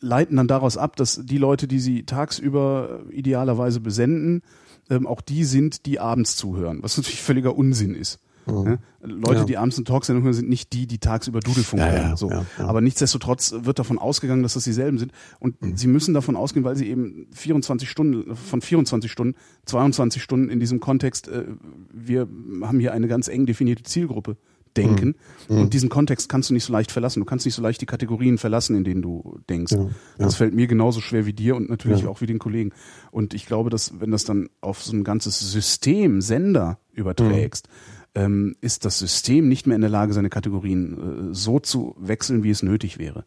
leiten 0.00 0.36
dann 0.36 0.46
daraus 0.48 0.76
ab, 0.76 0.96
dass 0.96 1.20
die 1.24 1.38
Leute, 1.38 1.66
die 1.66 1.78
sie 1.80 2.04
tagsüber 2.04 3.00
idealerweise 3.10 3.80
besenden, 3.80 4.42
ähm, 4.90 5.06
auch 5.06 5.20
die 5.20 5.44
sind, 5.44 5.86
die 5.86 5.98
abends 5.98 6.36
zuhören, 6.36 6.82
was 6.82 6.96
natürlich 6.96 7.22
völliger 7.22 7.56
Unsinn 7.56 7.94
ist. 7.94 8.20
Ja? 8.46 8.78
Leute, 9.02 9.38
Ja. 9.40 9.44
die 9.44 9.56
abends 9.56 9.76
eine 9.76 9.84
Talksendung 9.84 10.24
hören, 10.24 10.34
sind 10.34 10.48
nicht 10.48 10.72
die, 10.72 10.86
die 10.86 10.98
tagsüber 10.98 11.40
Dudelfunk 11.40 11.80
Ja, 11.80 11.92
ja, 11.94 12.04
hören. 12.04 12.16
So. 12.16 12.30
ja, 12.30 12.44
ja. 12.58 12.66
Aber 12.66 12.80
nichtsdestotrotz 12.80 13.54
wird 13.62 13.78
davon 13.78 13.98
ausgegangen, 13.98 14.42
dass 14.42 14.54
das 14.54 14.64
dieselben 14.64 14.98
sind. 14.98 15.12
Und 15.40 15.60
Mhm. 15.62 15.76
sie 15.76 15.86
müssen 15.88 16.14
davon 16.14 16.36
ausgehen, 16.36 16.64
weil 16.64 16.76
sie 16.76 16.88
eben 16.88 17.26
24 17.32 17.88
Stunden, 17.90 18.34
von 18.36 18.60
24 18.60 19.10
Stunden, 19.10 19.34
22 19.66 20.22
Stunden 20.22 20.48
in 20.48 20.60
diesem 20.60 20.80
Kontext, 20.80 21.28
äh, 21.28 21.44
wir 21.92 22.28
haben 22.62 22.80
hier 22.80 22.92
eine 22.92 23.08
ganz 23.08 23.28
eng 23.28 23.46
definierte 23.46 23.82
Zielgruppe 23.82 24.36
denken. 24.76 25.14
Mhm. 25.48 25.58
Und 25.62 25.72
diesen 25.72 25.88
Kontext 25.88 26.28
kannst 26.28 26.50
du 26.50 26.54
nicht 26.54 26.64
so 26.64 26.72
leicht 26.72 26.92
verlassen. 26.92 27.20
Du 27.20 27.24
kannst 27.24 27.46
nicht 27.46 27.54
so 27.54 27.62
leicht 27.62 27.80
die 27.80 27.86
Kategorien 27.86 28.36
verlassen, 28.36 28.76
in 28.76 28.84
denen 28.84 29.00
du 29.00 29.38
denkst. 29.48 29.72
Ja, 29.72 29.88
Das 30.18 30.34
fällt 30.36 30.52
mir 30.54 30.66
genauso 30.66 31.00
schwer 31.00 31.24
wie 31.24 31.32
dir 31.32 31.56
und 31.56 31.70
natürlich 31.70 32.02
Ja. 32.02 32.08
auch 32.10 32.20
wie 32.20 32.26
den 32.26 32.38
Kollegen. 32.38 32.72
Und 33.10 33.32
ich 33.32 33.46
glaube, 33.46 33.70
dass 33.70 33.98
wenn 34.00 34.10
das 34.10 34.24
dann 34.24 34.50
auf 34.60 34.82
so 34.82 34.94
ein 34.94 35.02
ganzes 35.02 35.40
System, 35.50 36.20
Sender 36.20 36.78
überträgst, 36.92 37.68
ähm, 38.16 38.56
ist 38.60 38.84
das 38.84 38.98
System 38.98 39.46
nicht 39.46 39.66
mehr 39.66 39.76
in 39.76 39.82
der 39.82 39.90
Lage, 39.90 40.14
seine 40.14 40.30
Kategorien 40.30 41.30
äh, 41.30 41.34
so 41.34 41.60
zu 41.60 41.94
wechseln, 41.98 42.42
wie 42.42 42.50
es 42.50 42.62
nötig 42.62 42.98
wäre. 42.98 43.24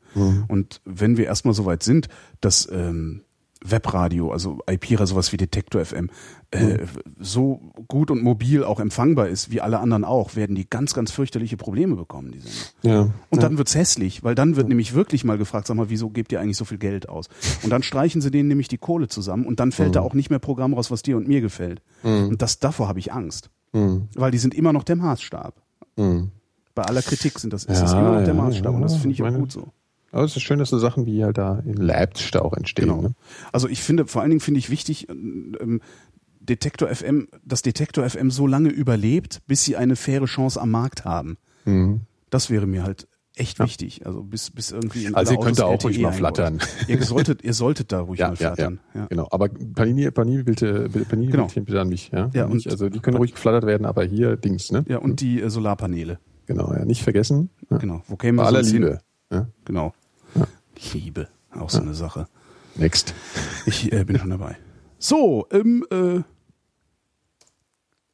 Und 0.48 0.82
wenn 0.84 1.16
wir 1.16 1.26
erstmal 1.26 1.54
so 1.54 1.66
weit 1.66 1.84
sind, 1.84 2.10
dass 2.42 2.68
ähm, 2.72 3.22
Webradio, 3.64 4.32
also 4.32 4.60
IPRA, 4.70 5.06
sowas 5.06 5.32
wie 5.34 5.38
Detektor 5.38 5.84
FM, 5.84 6.10
äh, 6.52 6.80
so 7.20 7.74
gut 7.88 8.10
und 8.10 8.24
mobil 8.24 8.64
auch 8.64 8.80
empfangbar 8.80 9.28
ist, 9.28 9.52
wie 9.52 9.60
alle 9.62 9.80
anderen 9.80 10.06
auch, 10.06 10.36
werden 10.36 10.56
die 10.56 10.68
ganz, 10.68 10.94
ganz 10.94 11.12
fürchterliche 11.12 11.58
Probleme 11.58 11.96
bekommen, 11.96 12.32
die 12.32 12.40
Sender. 12.40 12.56
Ja. 12.82 13.02
Und 13.02 13.14
ja. 13.34 13.40
dann 13.40 13.58
wird's 13.58 13.76
hässlich, 13.76 14.24
weil 14.24 14.34
dann 14.34 14.56
wird 14.56 14.70
nämlich 14.70 14.96
wirklich 14.96 15.24
mal 15.26 15.38
gefragt, 15.38 15.68
sag 15.68 15.76
mal, 15.76 15.90
wieso 15.90 16.10
gebt 16.10 16.32
ihr 16.32 16.40
eigentlich 16.40 16.58
so 16.58 16.66
viel 16.66 16.78
Geld 16.78 17.10
aus? 17.10 17.28
Und 17.62 17.70
dann 17.70 17.84
streichen 17.84 18.22
sie 18.22 18.32
denen 18.32 18.48
nämlich 18.48 18.70
die 18.70 18.78
Kohle 18.78 19.10
zusammen 19.10 19.46
und 19.46 19.60
dann 19.60 19.72
fällt 19.72 19.96
da 19.96 20.02
auch 20.02 20.14
nicht 20.14 20.30
mehr 20.30 20.40
Programm 20.40 20.74
raus, 20.74 20.90
was 20.90 21.04
dir 21.04 21.18
und 21.18 21.28
mir 21.28 21.42
gefällt. 21.42 21.82
Und 22.02 22.42
das 22.42 22.60
davor 22.60 22.88
habe 22.88 23.00
ich 23.00 23.12
Angst, 23.12 23.52
Mhm. 23.74 24.10
weil 24.16 24.32
die 24.32 24.38
sind 24.40 24.54
immer 24.56 24.74
noch 24.74 24.84
der 24.84 24.96
Maßstab. 24.96 25.54
Mhm. 25.98 26.32
Bei 26.76 26.84
aller 26.84 27.02
Kritik 27.02 27.38
sind 27.40 27.54
das, 27.54 27.66
ist 27.66 27.76
Ja, 27.76 27.82
das 27.82 27.92
immer 27.94 28.12
noch 28.14 28.24
der 28.24 28.28
ja, 28.28 28.34
Maßstab 28.34 28.74
und 28.74 28.82
das 28.82 28.94
ja, 28.94 29.00
finde 29.00 29.14
ich 29.14 29.22
auch 29.22 29.26
meine- 29.28 29.40
gut 29.40 29.52
so. 29.52 29.68
Aber 30.12 30.24
es 30.24 30.36
ist 30.36 30.42
schön, 30.42 30.58
dass 30.58 30.70
so 30.70 30.80
Sachen 30.80 31.06
wie 31.06 31.24
halt 31.24 31.38
da 31.38 31.60
in 31.60 31.74
Leipzig 31.76 32.36
auch 32.38 32.54
entstehen. 32.54 32.88
Genau. 32.88 33.02
Ne? 33.02 33.16
Also 33.52 33.68
ich 33.68 33.84
finde, 33.84 34.08
vor 34.08 34.22
allen 34.22 34.32
Dingen 34.32 34.40
finde 34.42 34.58
ich 34.60 34.72
wichtig, 34.72 35.08
ähm, 35.10 35.82
Detektor 36.40 36.90
FM, 36.90 37.28
dass 37.46 37.62
Detektor 37.62 38.10
FM 38.10 38.32
so 38.32 38.48
lange 38.48 38.70
überlebt, 38.70 39.42
bis 39.46 39.64
sie 39.66 39.76
eine 39.76 39.96
faire 39.96 40.26
Chance 40.26 40.60
am 40.60 40.72
Markt 40.72 41.06
haben. 41.06 41.38
Mhm. 41.66 42.02
Das 42.32 42.50
wäre 42.50 42.66
mir 42.66 42.84
halt 42.84 43.08
echt 43.40 43.60
wichtig. 43.60 44.06
Also 44.06 44.24
bis, 44.24 44.52
bis 44.52 44.72
irgendwie 44.72 45.06
in 45.06 45.16
Also 45.16 45.34
ihr 45.34 45.40
könnt 45.40 45.60
da 45.60 45.66
auch 45.66 45.84
ruhig 45.84 45.96
LTE 45.98 46.02
mal 46.02 46.12
flattern. 46.14 46.60
Ihr 46.88 47.02
solltet, 47.04 47.44
ihr 47.44 47.54
solltet 47.54 47.92
da 47.92 48.02
ruhig 48.02 48.20
Ja, 48.20 48.28
mal 48.30 48.36
ja, 48.36 48.42
ja, 48.50 48.56
flattern. 48.56 48.80
Ja. 48.94 49.06
Genau. 49.08 49.28
Aber 49.32 49.50
Panini, 49.50 50.10
Panini 50.12 50.44
bitte, 50.44 50.90
Panini 50.90 51.32
Genau. 51.32 51.48
bitte, 51.48 51.80
an 51.82 51.90
mich, 51.90 52.12
ja. 52.12 52.30
Ja, 52.34 52.48
Nicht- 52.48 52.66
und- 52.68 52.72
also 52.72 52.90
die 52.90 53.00
können 53.00 53.18
ruhig 53.18 53.34
geflattert 53.34 53.66
werden, 53.66 53.86
aber 53.86 54.04
hier 54.04 54.36
Dings, 54.38 54.72
ne? 54.72 54.84
Ja, 54.88 54.98
und 54.98 55.22
die 55.22 55.42
äh, 55.42 55.50
Solarpaneele. 55.50 56.20
Genau, 56.46 56.74
ja. 56.74 56.84
Nicht 56.86 57.04
vergessen. 57.04 57.50
Ja. 57.70 57.78
Genau. 57.78 58.02
Wo 58.08 58.16
kämen 58.16 58.38
Bei 58.38 58.44
wir 58.44 58.48
aller? 58.48 58.62
Liebe. 58.62 59.00
Ja. 59.32 59.48
Genau. 59.66 59.94
Liebe. 60.94 61.28
Auch 61.52 61.70
so 61.70 61.82
eine 61.82 61.94
Sache. 61.94 62.28
Next. 62.76 63.14
Ich 63.66 63.92
äh, 63.92 64.04
bin 64.06 64.18
schon 64.18 64.30
dabei. 64.30 64.58
So, 64.98 65.48
ähm, 65.52 65.86
äh, 65.92 66.22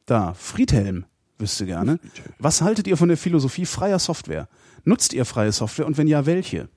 da, 0.06 0.34
Friedhelm 0.34 1.06
wüsste 1.38 1.66
gerne. 1.66 2.00
Was 2.40 2.62
haltet 2.62 2.88
ihr 2.88 2.98
von 2.98 3.08
der 3.10 3.18
Philosophie 3.18 3.66
freier 3.66 4.00
Software? 4.00 4.48
Nutzt 4.86 5.14
ihr 5.14 5.26
freie 5.26 5.52
Software 5.52 5.86
und 5.88 5.98
wenn 5.98 6.08
ja, 6.08 6.26
welche? 6.26 6.70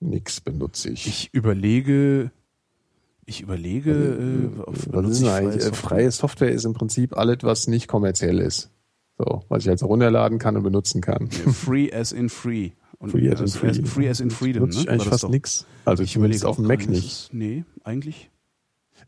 Nix 0.00 0.40
benutze 0.40 0.90
ich. 0.90 1.06
Ich 1.06 1.30
überlege, 1.34 2.30
ich 3.26 3.40
überlege, 3.40 3.90
äh, 3.90 4.60
auf- 4.62 4.76
Was 4.76 4.86
benutze 4.86 5.10
ist 5.12 5.20
ich 5.22 5.28
eigentlich? 5.30 5.64
Äh, 5.64 5.72
Freie 5.72 6.10
Software 6.10 6.52
ist 6.52 6.64
im 6.64 6.74
Prinzip 6.74 7.16
alles, 7.16 7.38
was 7.42 7.66
nicht 7.66 7.88
kommerziell 7.88 8.38
ist. 8.38 8.70
So, 9.18 9.42
was 9.48 9.64
ich 9.64 9.70
also 9.70 9.86
runterladen 9.86 10.38
kann 10.38 10.56
und 10.56 10.62
benutzen 10.62 11.00
kann. 11.00 11.28
Free 11.30 11.92
as 11.92 12.12
in 12.12 12.28
free. 12.28 12.70
Und 12.98 13.10
Free 13.10 13.28
as 13.30 13.38
in 13.40 13.44
also 13.46 13.58
free. 13.58 13.84
free 13.84 14.08
as 14.08 14.20
in 14.20 14.30
freedom. 14.30 14.64
Nutze 14.64 14.78
ich 14.80 14.84
ne? 14.86 14.90
eigentlich 14.92 15.06
War 15.06 15.10
das 15.10 15.20
fast 15.22 15.30
nix. 15.32 15.66
Also 15.84 16.02
Ich 16.04 16.14
überlege 16.14 16.46
auf 16.46 16.56
dem 16.56 16.66
Mac 16.66 16.80
ist 16.80 16.88
nicht. 16.90 17.04
es- 17.06 17.28
Nee, 17.32 17.64
eigentlich. 17.82 18.30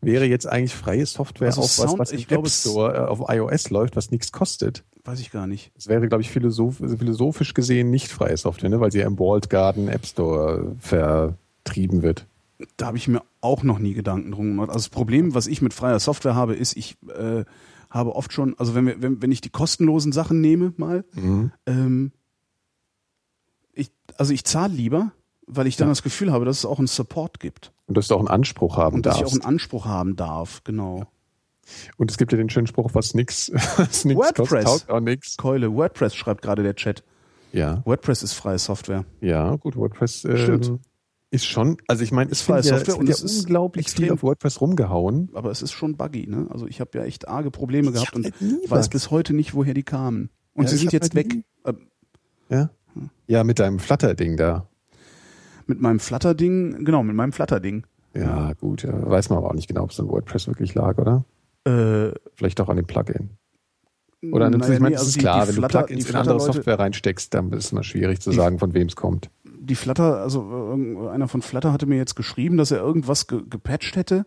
Wäre 0.03 0.25
jetzt 0.25 0.47
eigentlich 0.47 0.75
freie 0.75 1.05
Software 1.05 1.49
Also 1.49 1.61
auch 1.61 1.65
was, 1.65 1.77
Sound- 1.77 1.99
was 1.99 2.13
ich 2.13 2.23
im 2.23 2.29
glaube, 2.29 2.41
App 2.43 2.47
es- 2.47 2.61
Store 2.63 2.95
äh, 2.95 2.99
auf 3.01 3.21
iOS 3.29 3.71
läuft, 3.71 3.97
was 3.97 4.11
nichts 4.11 4.33
kostet. 4.33 4.83
Weiß 5.05 5.21
ich 5.21 5.31
gar 5.31 5.47
nicht. 5.47 5.73
Das 5.75 5.89
wäre, 5.89 6.09
glaube 6.09 6.23
ich, 6.23 6.31
philosoph 6.31 6.77
philosophisch 6.77 7.53
gesehen 7.55 7.91
nicht 7.91 8.09
freie 8.09 8.37
Software, 8.37 8.71
ne? 8.71 8.81
weil 8.81 8.93
sie 8.93 8.99
ja 9.01 9.07
im 9.07 9.19
Walled 9.19 9.51
Garden 9.51 9.89
App 9.89 10.07
Store 10.07 10.75
vertrieben 10.81 12.03
wird. 12.03 12.27
Da 12.77 12.87
habe 12.89 12.99
ich 12.99 13.09
mir 13.09 13.23
auch 13.41 13.63
noch 13.63 13.79
nie 13.79 13.95
Gedanken 13.95 14.31
drum 14.33 14.49
gemacht. 14.49 14.69
Also 14.69 14.79
das 14.81 14.89
Problem, 14.91 15.35
was 15.35 15.47
ich 15.47 15.63
mit 15.63 15.73
freier 15.75 15.99
Software 15.99 16.35
habe, 16.35 16.55
ist, 16.55 16.77
ich 16.77 16.97
äh, 17.09 17.45
habe 17.89 18.15
oft 18.15 18.33
schon, 18.33 18.55
also 18.59 18.75
wenn, 18.75 18.87
wir, 18.87 19.01
wenn, 19.03 19.21
wenn 19.23 19.33
ich 19.33 19.41
die 19.41 19.49
kostenlosen 19.51 20.13
Sachen 20.13 20.41
nehme 20.41 20.73
mal, 20.77 21.05
Mhm. 21.15 21.53
ähm, 21.67 22.13
ich, 23.73 23.91
also 24.19 24.33
ich 24.33 24.45
zahle 24.45 24.75
lieber, 24.75 25.13
weil 25.53 25.67
ich 25.67 25.77
dann 25.77 25.89
das 25.89 26.03
Gefühl 26.03 26.33
habe, 26.33 26.45
dass 26.45 26.59
es 26.59 26.65
auch 26.67 26.79
einen 26.79 26.87
Support 26.89 27.41
gibt 27.41 27.73
Und 27.87 27.97
dass 27.97 28.09
du 28.09 28.15
auch 28.15 28.19
einen 28.21 28.29
Anspruch 28.29 28.77
haben 28.77 28.97
und 28.97 29.07
dass 29.07 29.19
darfst. 29.19 29.35
ich 29.35 29.41
auch 29.41 29.45
einen 29.47 29.55
Anspruch 29.55 29.85
haben 29.87 30.17
darf. 30.17 30.63
Genau. 30.65 31.05
Und 31.97 32.11
es 32.11 32.17
gibt 32.19 32.33
ja 32.33 32.39
den 32.39 32.51
schönen 32.51 32.67
Spruch, 32.67 32.91
was 32.95 33.15
nix, 33.15 33.51
was 33.77 34.05
nix 34.05 34.19
WordPress. 34.19 34.65
kostet, 34.65 34.91
auch 34.91 35.01
nix. 35.01 35.37
Keule, 35.37 35.73
WordPress 35.75 36.15
schreibt 36.15 36.43
gerade 36.43 36.63
der 36.63 36.75
Chat. 36.75 37.05
Ja, 37.53 37.83
WordPress 37.85 38.23
ist 38.23 38.33
freie 38.35 38.59
Software. 38.59 39.05
ja, 39.21 39.57
gut, 39.57 39.77
WordPress 39.77 40.25
ähm, 40.25 40.79
ist 41.33 41.47
schon, 41.47 41.77
also 41.89 42.03
ich 42.03 42.11
meine, 42.13 42.31
Ist 42.31 42.41
ich 42.41 42.47
finde 42.47 42.63
freie 42.63 42.71
ja, 42.71 42.77
Software 42.77 42.95
es 42.95 43.01
und 43.01 43.09
es 43.09 43.19
ja 43.21 43.25
ist 43.27 43.41
unglaublich 43.41 43.87
viel 43.87 44.05
extrem- 44.05 44.13
auf 44.15 44.23
WordPress 44.23 44.61
rumgehauen. 44.61 45.31
Aber 45.35 45.51
es 45.51 45.63
ist 45.63 45.73
schon 45.73 45.97
buggy, 45.97 46.27
ne? 46.29 46.47
Also 46.51 46.67
ich 46.67 46.81
habe 46.81 46.99
ja 46.99 47.05
echt 47.05 47.29
arge 47.29 47.51
Probleme 47.53 47.93
gehabt 47.93 48.09
hab 48.09 48.15
und 48.17 48.25
halt 48.25 48.35
weiß 48.71 48.89
bis 48.89 49.11
heute 49.13 49.33
nicht, 49.33 49.55
woher 49.55 49.75
die 49.75 49.83
kamen. 49.85 50.31
Und 50.55 50.65
Ja, 50.65 50.71
sie 50.71 50.77
sind 50.77 50.93
jetzt 50.93 51.15
halt 51.15 51.15
weg. 51.15 51.35
nie- 51.35 51.45
Äh, 51.65 51.75
Ja, 52.51 52.71
ja 53.29 53.45
mit 53.45 53.59
deinem 53.61 53.79
Flutter-Ding 53.79 54.37
da. 54.37 54.69
Mit 55.71 55.81
meinem 55.81 56.01
Flutter-Ding, 56.01 56.85
genau, 56.85 57.05
mit 57.05 57.15
meinem 57.15 57.31
Flutter-Ding. 57.33 57.87
Ja, 58.15 58.55
gut, 58.55 58.83
ja, 58.83 59.09
weiß 59.09 59.31
man 59.31 59.39
aber 59.39 59.51
auch 59.51 59.55
nicht 59.55 59.69
genau, 59.69 59.85
ob 59.85 59.91
es 59.93 60.01
an 60.01 60.09
WordPress 60.09 60.49
wirklich 60.49 60.75
lag, 60.75 60.99
oder? 60.99 61.25
Äh, 61.65 62.11
Vielleicht 62.35 62.61
auch 62.61 62.69
an 62.69 62.77
dem 62.77 62.87
Plugin. 62.87 63.31
Oder 64.33 64.47
an 64.47 64.53
dem, 64.53 64.61
naja, 64.61 64.75
ich 64.75 64.81
meine, 64.81 64.95
nee, 64.95 64.99
also 64.99 65.07
ist 65.09 65.15
die- 65.15 65.21
klar, 65.21 65.43
die 65.43 65.49
wenn 65.51 65.55
Flutter- 65.55 65.81
du 65.83 65.87
Plugins 65.87 66.11
in 66.11 66.17
andere 66.17 66.41
Software 66.41 66.79
reinsteckst, 66.81 67.33
dann 67.33 67.53
ist 67.53 67.67
es 67.67 67.73
mal 67.73 67.85
schwierig 67.85 68.21
zu 68.21 68.31
Die- 68.31 68.37
sagen, 68.37 68.59
von 68.59 68.75
wem 68.75 68.89
es 68.89 68.97
kommt. 68.97 69.31
die 69.45 69.77
Flutter, 69.77 70.17
also 70.21 70.75
äh, 70.77 71.09
einer 71.11 71.29
von 71.29 71.41
Flutter 71.43 71.73
hatte 71.73 71.87
mir 71.87 71.97
jetzt 71.99 72.17
geschrieben, 72.17 72.57
dass 72.57 72.73
er 72.73 72.79
irgendwas 72.81 73.29
ge 73.29 73.43
gepatcht 73.49 73.95
hätte, 73.95 74.27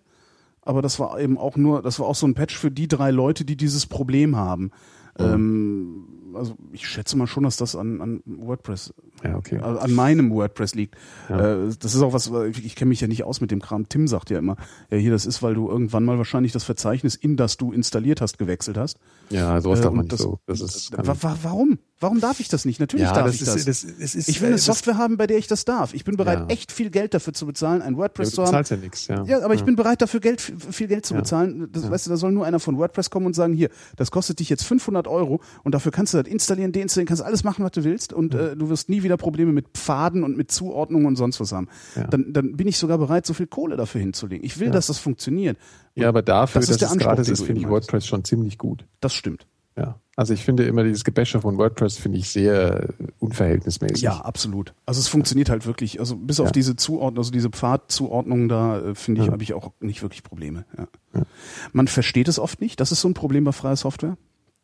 aber 0.61 0.82
das 0.82 0.98
war 0.99 1.20
eben 1.20 1.38
auch 1.38 1.57
nur, 1.57 1.82
das 1.82 1.99
war 1.99 2.07
auch 2.07 2.15
so 2.15 2.26
ein 2.26 2.36
Patch 2.36 2.57
für 2.57 2.72
die 2.72 2.88
drei 2.88 3.11
Leute, 3.11 3.44
die 3.44 3.57
dieses 3.57 3.86
Problem 3.86 4.38
haben. 4.38 4.72
Ähm, 5.20 6.06
also 6.34 6.56
ich 6.72 6.88
schätze 6.88 7.18
mal 7.18 7.28
schon, 7.28 7.44
dass 7.44 7.57
das 7.57 7.76
an, 7.76 8.02
an 8.02 8.22
WordPress, 8.26 8.94
Ja, 9.24 9.36
okay. 9.38 9.60
also 9.60 9.80
an 9.80 9.94
meinem 9.94 10.32
WordPress 10.32 10.76
liegt. 10.76 10.95
Ja. 11.30 11.54
Äh, 11.68 11.70
das 11.80 11.95
ist 11.95 12.02
auch 12.02 12.14
was, 12.14 12.32
ich, 12.50 12.66
ich 12.66 12.76
kenne 12.76 12.90
mich 12.90 13.02
ja 13.02 13.08
nicht 13.08 13.24
aus 13.24 13.41
mit 13.41 13.52
dem 13.52 13.62
Kram. 13.62 13.88
Tim 13.90 14.08
sagt 14.08 14.30
ja 14.30 14.40
immer, 14.40 14.58
ja 14.91 14.98
hier, 14.98 15.12
das 15.12 15.26
ist, 15.26 15.41
weil 15.41 15.54
du 15.54 15.70
irgendwann 15.70 16.04
mal 16.06 16.18
wahrscheinlich 16.18 16.52
das 16.52 16.64
Verzeichnis, 16.64 17.16
in 17.16 17.38
das 17.38 17.58
du 17.58 17.72
installiert 17.72 18.22
hast, 18.22 18.38
gewechselt 18.38 18.78
hast. 18.78 18.98
Ja, 19.30 19.62
sowas 19.62 19.80
Äh, 19.80 19.84
darf 19.84 19.94
man 19.94 20.04
nicht 20.06 20.14
das- 20.14 20.20
so. 20.22 20.40
Das 20.45 20.62
ist, 20.62 20.91
Wa 20.98 21.16
wa 21.22 21.38
warum? 21.44 21.80
Warum 22.00 22.20
darf 22.20 22.41
ich 22.41 22.50
das 22.50 22.66
nicht? 22.66 22.82
Natürlich 22.82 23.06
ja, 23.06 23.14
darf 23.14 23.28
das 23.28 23.36
ich 23.36 23.41
ist, 23.44 23.56
das. 23.56 23.66
das, 23.66 24.14
ist, 24.16 24.28
Ich 24.28 24.41
will 24.41 24.48
eine 24.48 24.56
äh, 24.58 24.60
Software 24.60 24.98
haben, 24.98 25.16
bei 25.16 25.26
der 25.26 25.38
ich 25.38 25.48
das 25.48 25.64
darf. 25.64 25.94
Ich 25.94 26.04
bin 26.04 26.18
bereit, 26.18 26.40
Ja. 26.40 26.45
echt 26.48 26.74
viel 26.74 26.90
Geld 26.90 27.14
dafür 27.14 27.32
zu 27.32 27.45
bezahlen, 27.45 27.82
ein 27.82 27.95
WordPress 27.95 28.32
du 28.32 28.36
zu 28.36 28.41
haben. 28.41 28.48
bezahlst 28.52 28.72
ja 28.72 28.78
nichts, 28.78 29.08
ja. 29.08 29.24
Ja, 29.24 29.45
aber 29.45 29.54
ich 29.54 29.64
bin 29.64 29.78
bereit, 29.78 30.02
dafür 30.02 30.20
Geld, 30.20 30.41
viel 30.41 30.88
Geld 30.88 31.06
zu 31.06 31.14
bezahlen. 31.14 31.70
Das, 31.72 31.90
Weißt 31.90 32.06
du, 32.06 32.10
da 32.10 32.18
soll 32.18 32.34
nur 32.34 32.45
einer 32.45 32.60
von 32.60 32.78
WordPress 32.78 33.10
kommen 33.10 33.26
und 33.28 33.34
sagen, 33.36 33.54
hier, 33.54 33.70
das 33.95 34.12
kostet 34.12 34.40
dich 34.40 34.50
jetzt 34.50 34.64
500 34.64 35.08
Euro 35.08 35.40
und 35.64 35.74
dafür 35.74 35.94
kannst 35.94 36.14
du 36.14 36.22
das 36.22 36.28
installieren, 36.30 36.74
deinstallieren, 36.74 37.08
kannst 37.08 37.24
alles 37.24 37.45
machen, 37.45 37.64
was 37.64 37.72
du 37.72 37.86
willst 37.86 38.12
und 38.12 38.36
äh, 38.36 38.58
du 38.58 38.68
wirst 38.70 38.90
nie 38.90 39.04
wieder 39.04 39.12
Probleme 39.18 39.52
mit 39.52 39.68
Pfaden 39.73 40.23
und 40.23 40.38
mit 40.38 40.52
Zuordnungen 40.52 41.06
und 41.07 41.15
sonst 41.15 41.40
was 41.40 41.52
haben. 41.52 41.68
Ja. 41.95 42.06
Dann, 42.07 42.34
dann 42.34 42.56
bin 42.56 42.68
ich 42.68 42.77
sogar 42.77 42.98
bereit, 42.98 43.26
so 43.26 43.34
viel 43.34 43.48
Kohle 43.48 43.76
dafür 43.77 44.02
hinzulegen. 44.02 44.45
Ich 44.45 44.60
will, 44.60 44.72
dass 44.72 44.88
das 44.88 44.99
funktioniert. 44.99 45.57
Ja, 45.95 46.10
aber 46.10 46.22
dafür, 46.22 46.61
Das 46.61 46.69
ist 46.69 46.73
dass 46.73 46.77
der 46.80 46.88
es 46.88 46.91
Anspruch, 46.94 47.07
gratis 47.10 47.30
ist, 47.30 47.44
finde 47.44 47.61
ich. 47.61 47.69
WordPress 47.69 48.06
schon 48.07 48.23
ziemlich 48.23 48.57
gut. 48.57 48.85
Das 48.99 49.14
stimmt. 49.14 49.48
Ja. 49.76 49.99
Also 50.15 50.35
ich 50.35 50.44
finde 50.45 50.65
immer 50.65 50.84
dieses 50.84 51.03
Gebäsche 51.03 51.41
von 51.41 51.57
WordPress 51.57 51.98
finde 51.98 52.19
ich 52.19 52.30
sehr 52.30 52.84
äh, 52.84 52.88
unverhältnismäßig. 53.18 54.02
Ja, 54.03 54.18
absolut. 54.22 54.76
Also 54.85 54.99
es 54.99 55.07
funktioniert 55.07 55.49
halt 55.49 55.65
wirklich. 55.65 55.99
Also 55.99 56.15
bis 56.15 56.40
auf 56.40 56.48
Ja. 56.48 56.52
diese 56.52 56.76
Zuordnung, 56.76 57.18
also 57.18 57.31
diese 57.31 57.49
Pfadzuordnung 57.49 58.48
da, 58.49 58.80
äh, 58.80 58.94
finde 58.95 59.22
ich, 59.22 59.27
Ja. 59.27 59.34
habe 59.34 59.41
ich 59.41 59.53
auch 59.56 59.72
nicht 59.80 60.03
wirklich 60.03 60.22
Probleme. 60.22 60.65
Ja. 60.77 61.23
Man 61.72 61.88
versteht 61.88 62.27
es 62.27 62.38
oft 62.38 62.61
nicht. 62.61 62.80
Das 62.80 62.91
ist 62.91 63.02
so 63.02 63.07
ein 63.07 63.15
Problem 63.15 63.44
bei 63.45 63.52
freier 63.52 63.76
Software. 63.76 64.15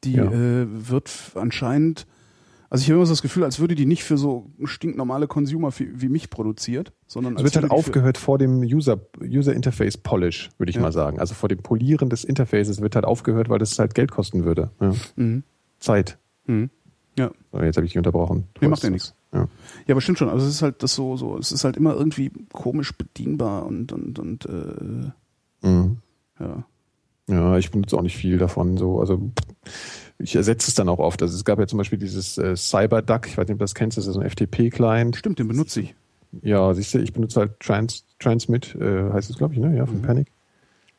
Die 0.04 0.14
Ja. 0.14 0.26
äh, 0.26 0.68
wird 0.70 1.10
anscheinend, 1.34 2.06
also 2.70 2.82
ich 2.84 2.90
habe 2.90 2.98
immer 2.98 3.06
so 3.06 3.12
das 3.14 3.22
Gefühl, 3.22 3.44
als 3.44 3.60
würde 3.60 3.76
die 3.76 3.86
nicht 3.86 4.04
für 4.04 4.18
so 4.18 4.52
stinknormale 4.64 5.28
Consumer 5.28 5.72
wie, 5.78 5.90
wie 6.02 6.10
mich 6.10 6.30
produziert, 6.30 6.92
sondern 7.08 7.36
Es 7.38 7.44
wird 7.44 7.56
halt 7.56 7.72
aufgehört 7.72 8.18
vor 8.18 8.38
dem 8.38 8.60
User, 8.62 9.00
User 9.22 9.54
Interface 9.54 9.98
Polish, 9.98 10.50
würde 10.58 10.70
ich 10.70 10.76
Ja. 10.76 10.82
mal 10.82 10.92
sagen. 10.92 11.20
Also 11.20 11.34
vor 11.34 11.50
dem 11.50 11.60
Polieren 11.60 12.10
des 12.10 12.24
Interfaces 12.24 12.82
wird 12.82 12.96
halt 12.96 13.06
aufgehört, 13.06 13.50
weil 13.50 13.60
das 13.60 13.78
halt 13.80 13.96
Geld 13.96 14.12
kosten 14.12 14.44
würde. 14.46 14.72
Ja. 14.80 14.94
Mhm. 15.16 15.44
Zeit. 15.80 16.18
Mhm. 16.46 16.70
Ja. 17.18 17.32
So, 17.52 17.60
jetzt 17.62 17.76
habe 17.78 17.86
ich 17.86 17.92
dich 17.94 17.98
unterbrochen. 17.98 18.46
Du 18.54 18.62
Nee, 18.62 18.68
macht 18.70 18.84
ja 18.84 18.90
nichts. 18.90 19.14
Ja. 19.34 19.48
Ja, 19.88 19.94
aber 19.94 20.02
stimmt 20.02 20.18
schon. 20.20 20.30
Also 20.30 20.46
es 20.48 20.54
ist 20.56 20.62
halt 20.62 20.82
das 20.84 20.94
so, 20.96 21.18
so, 21.18 21.38
es 21.38 21.52
ist 21.52 21.64
halt 21.64 21.76
immer 21.78 21.94
irgendwie 21.96 22.32
komisch 22.54 22.94
bedienbar 22.98 23.66
und 23.66 23.92
und 23.92 24.18
und 24.20 24.46
äh, 24.46 25.12
Mhm. 25.68 25.98
ja. 26.40 26.64
Ja, 27.30 27.58
ich 27.58 27.70
benutze 27.72 27.96
auch 27.98 28.02
nicht 28.02 28.18
viel 28.18 28.38
davon. 28.38 28.78
So, 28.78 29.00
also 29.00 29.22
ich 30.18 30.36
ersetze 30.36 30.70
es 30.70 30.76
dann 30.76 30.90
auch 30.90 31.00
oft. 31.00 31.22
Also 31.22 31.36
es 31.36 31.46
gab 31.46 31.60
ja 31.60 31.68
zum 31.68 31.78
Beispiel 31.78 32.00
dieses 32.00 32.38
äh, 32.38 32.56
CyberDuck, 32.56 33.28
ich 33.28 33.38
weiß 33.38 33.48
nicht, 33.48 33.54
ob 33.54 33.60
du 33.60 33.64
das 33.64 33.76
kennst, 33.76 33.98
das 33.98 34.08
ist 34.08 34.14
so 34.16 34.20
ein 34.20 34.30
FTP-Client. 34.30 35.16
Stimmt, 35.16 35.40
den 35.40 35.48
benutze 35.48 35.82
ich. 35.82 35.96
Ja, 36.42 36.74
siehst 36.74 36.94
du, 36.94 37.00
ich 37.00 37.14
benutze 37.14 37.40
halt 37.40 37.60
Trans, 37.60 38.06
Transmit, 38.20 38.76
äh, 38.76 39.12
heißt 39.12 39.30
es, 39.30 39.38
glaube 39.38 39.54
ich, 39.54 39.60
ne? 39.60 39.76
Ja, 39.78 39.86
von 39.86 39.98
Mhm. 39.98 40.02
Panic. 40.04 40.28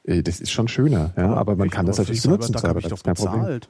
Äh, 0.05 0.23
das 0.23 0.41
ist 0.41 0.51
schon 0.51 0.69
schöner, 0.69 1.13
ja, 1.17 1.35
aber 1.35 1.57
man 1.57 1.67
Ich- 1.69 1.73
kann 1.73 1.87
das 1.87 1.99
natürlich 1.99 2.23
benutzen. 2.23 2.53
CyberDuck 2.55 2.69
habe 2.69 2.79
ich 2.79 2.85
das 2.85 2.91
doch 2.91 2.97
ist 2.99 3.05
kein 3.05 3.15
Problem. 3.15 3.41
bezahlt. 3.43 3.69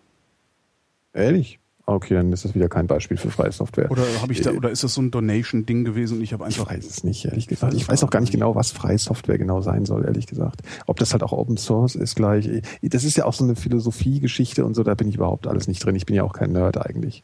Ehrlich? 1.13 1.59
Okay, 1.95 2.15
dann 2.15 2.33
ist 2.33 2.45
das 2.45 2.55
wieder 2.55 2.69
kein 2.69 2.87
Beispiel 2.87 3.17
für 3.17 3.31
freie 3.31 3.53
Software. 3.53 3.91
Oder 3.91 4.03
habe 4.23 4.33
ich 4.33 4.41
da, 4.41 4.51
Äh, 4.51 4.57
oder 4.57 4.71
ist 4.71 4.85
das 4.85 4.95
so 4.95 5.03
ein 5.03 5.11
Donation-Ding 5.11 5.85
gewesen 5.85 6.19
und 6.19 6.23
ich 6.23 6.33
habe 6.33 6.47
Ich 6.49 6.59
einfach. 6.59 6.73
weiß 6.73 6.87
es 6.87 7.05
nicht, 7.05 7.25
ehrlich 7.25 7.47
gesagt. 7.49 7.75
Ich 7.75 7.89
weiß 7.89 8.05
auch 8.05 8.11
gar 8.11 8.21
nicht 8.21 8.33
genau, 8.33 8.55
was 8.55 8.71
freie 8.71 8.99
Software 8.99 9.39
genau 9.39 9.61
sein 9.61 9.85
soll, 9.85 10.05
ehrlich 10.05 10.27
gesagt. 10.27 10.63
Ob 10.87 10.99
das 10.99 11.13
halt 11.13 11.23
auch 11.23 11.33
Open 11.33 11.57
Source 11.57 11.95
ist 11.97 12.15
gleich. 12.17 12.49
Das 12.83 13.05
ist 13.05 13.17
ja 13.17 13.25
auch 13.25 13.35
so 13.35 13.45
eine 13.45 13.57
Philosophiegeschichte 13.57 14.65
und 14.65 14.75
so, 14.75 14.83
da 14.83 14.95
bin 14.95 15.09
ich 15.09 15.17
überhaupt 15.17 15.47
alles 15.47 15.69
nicht 15.69 15.85
drin. 15.85 15.97
Ich 15.97 16.07
bin 16.07 16.17
ja 16.17 16.23
auch 16.23 16.33
kein 16.33 16.53
Nerd 16.53 16.79
eigentlich. 16.79 17.23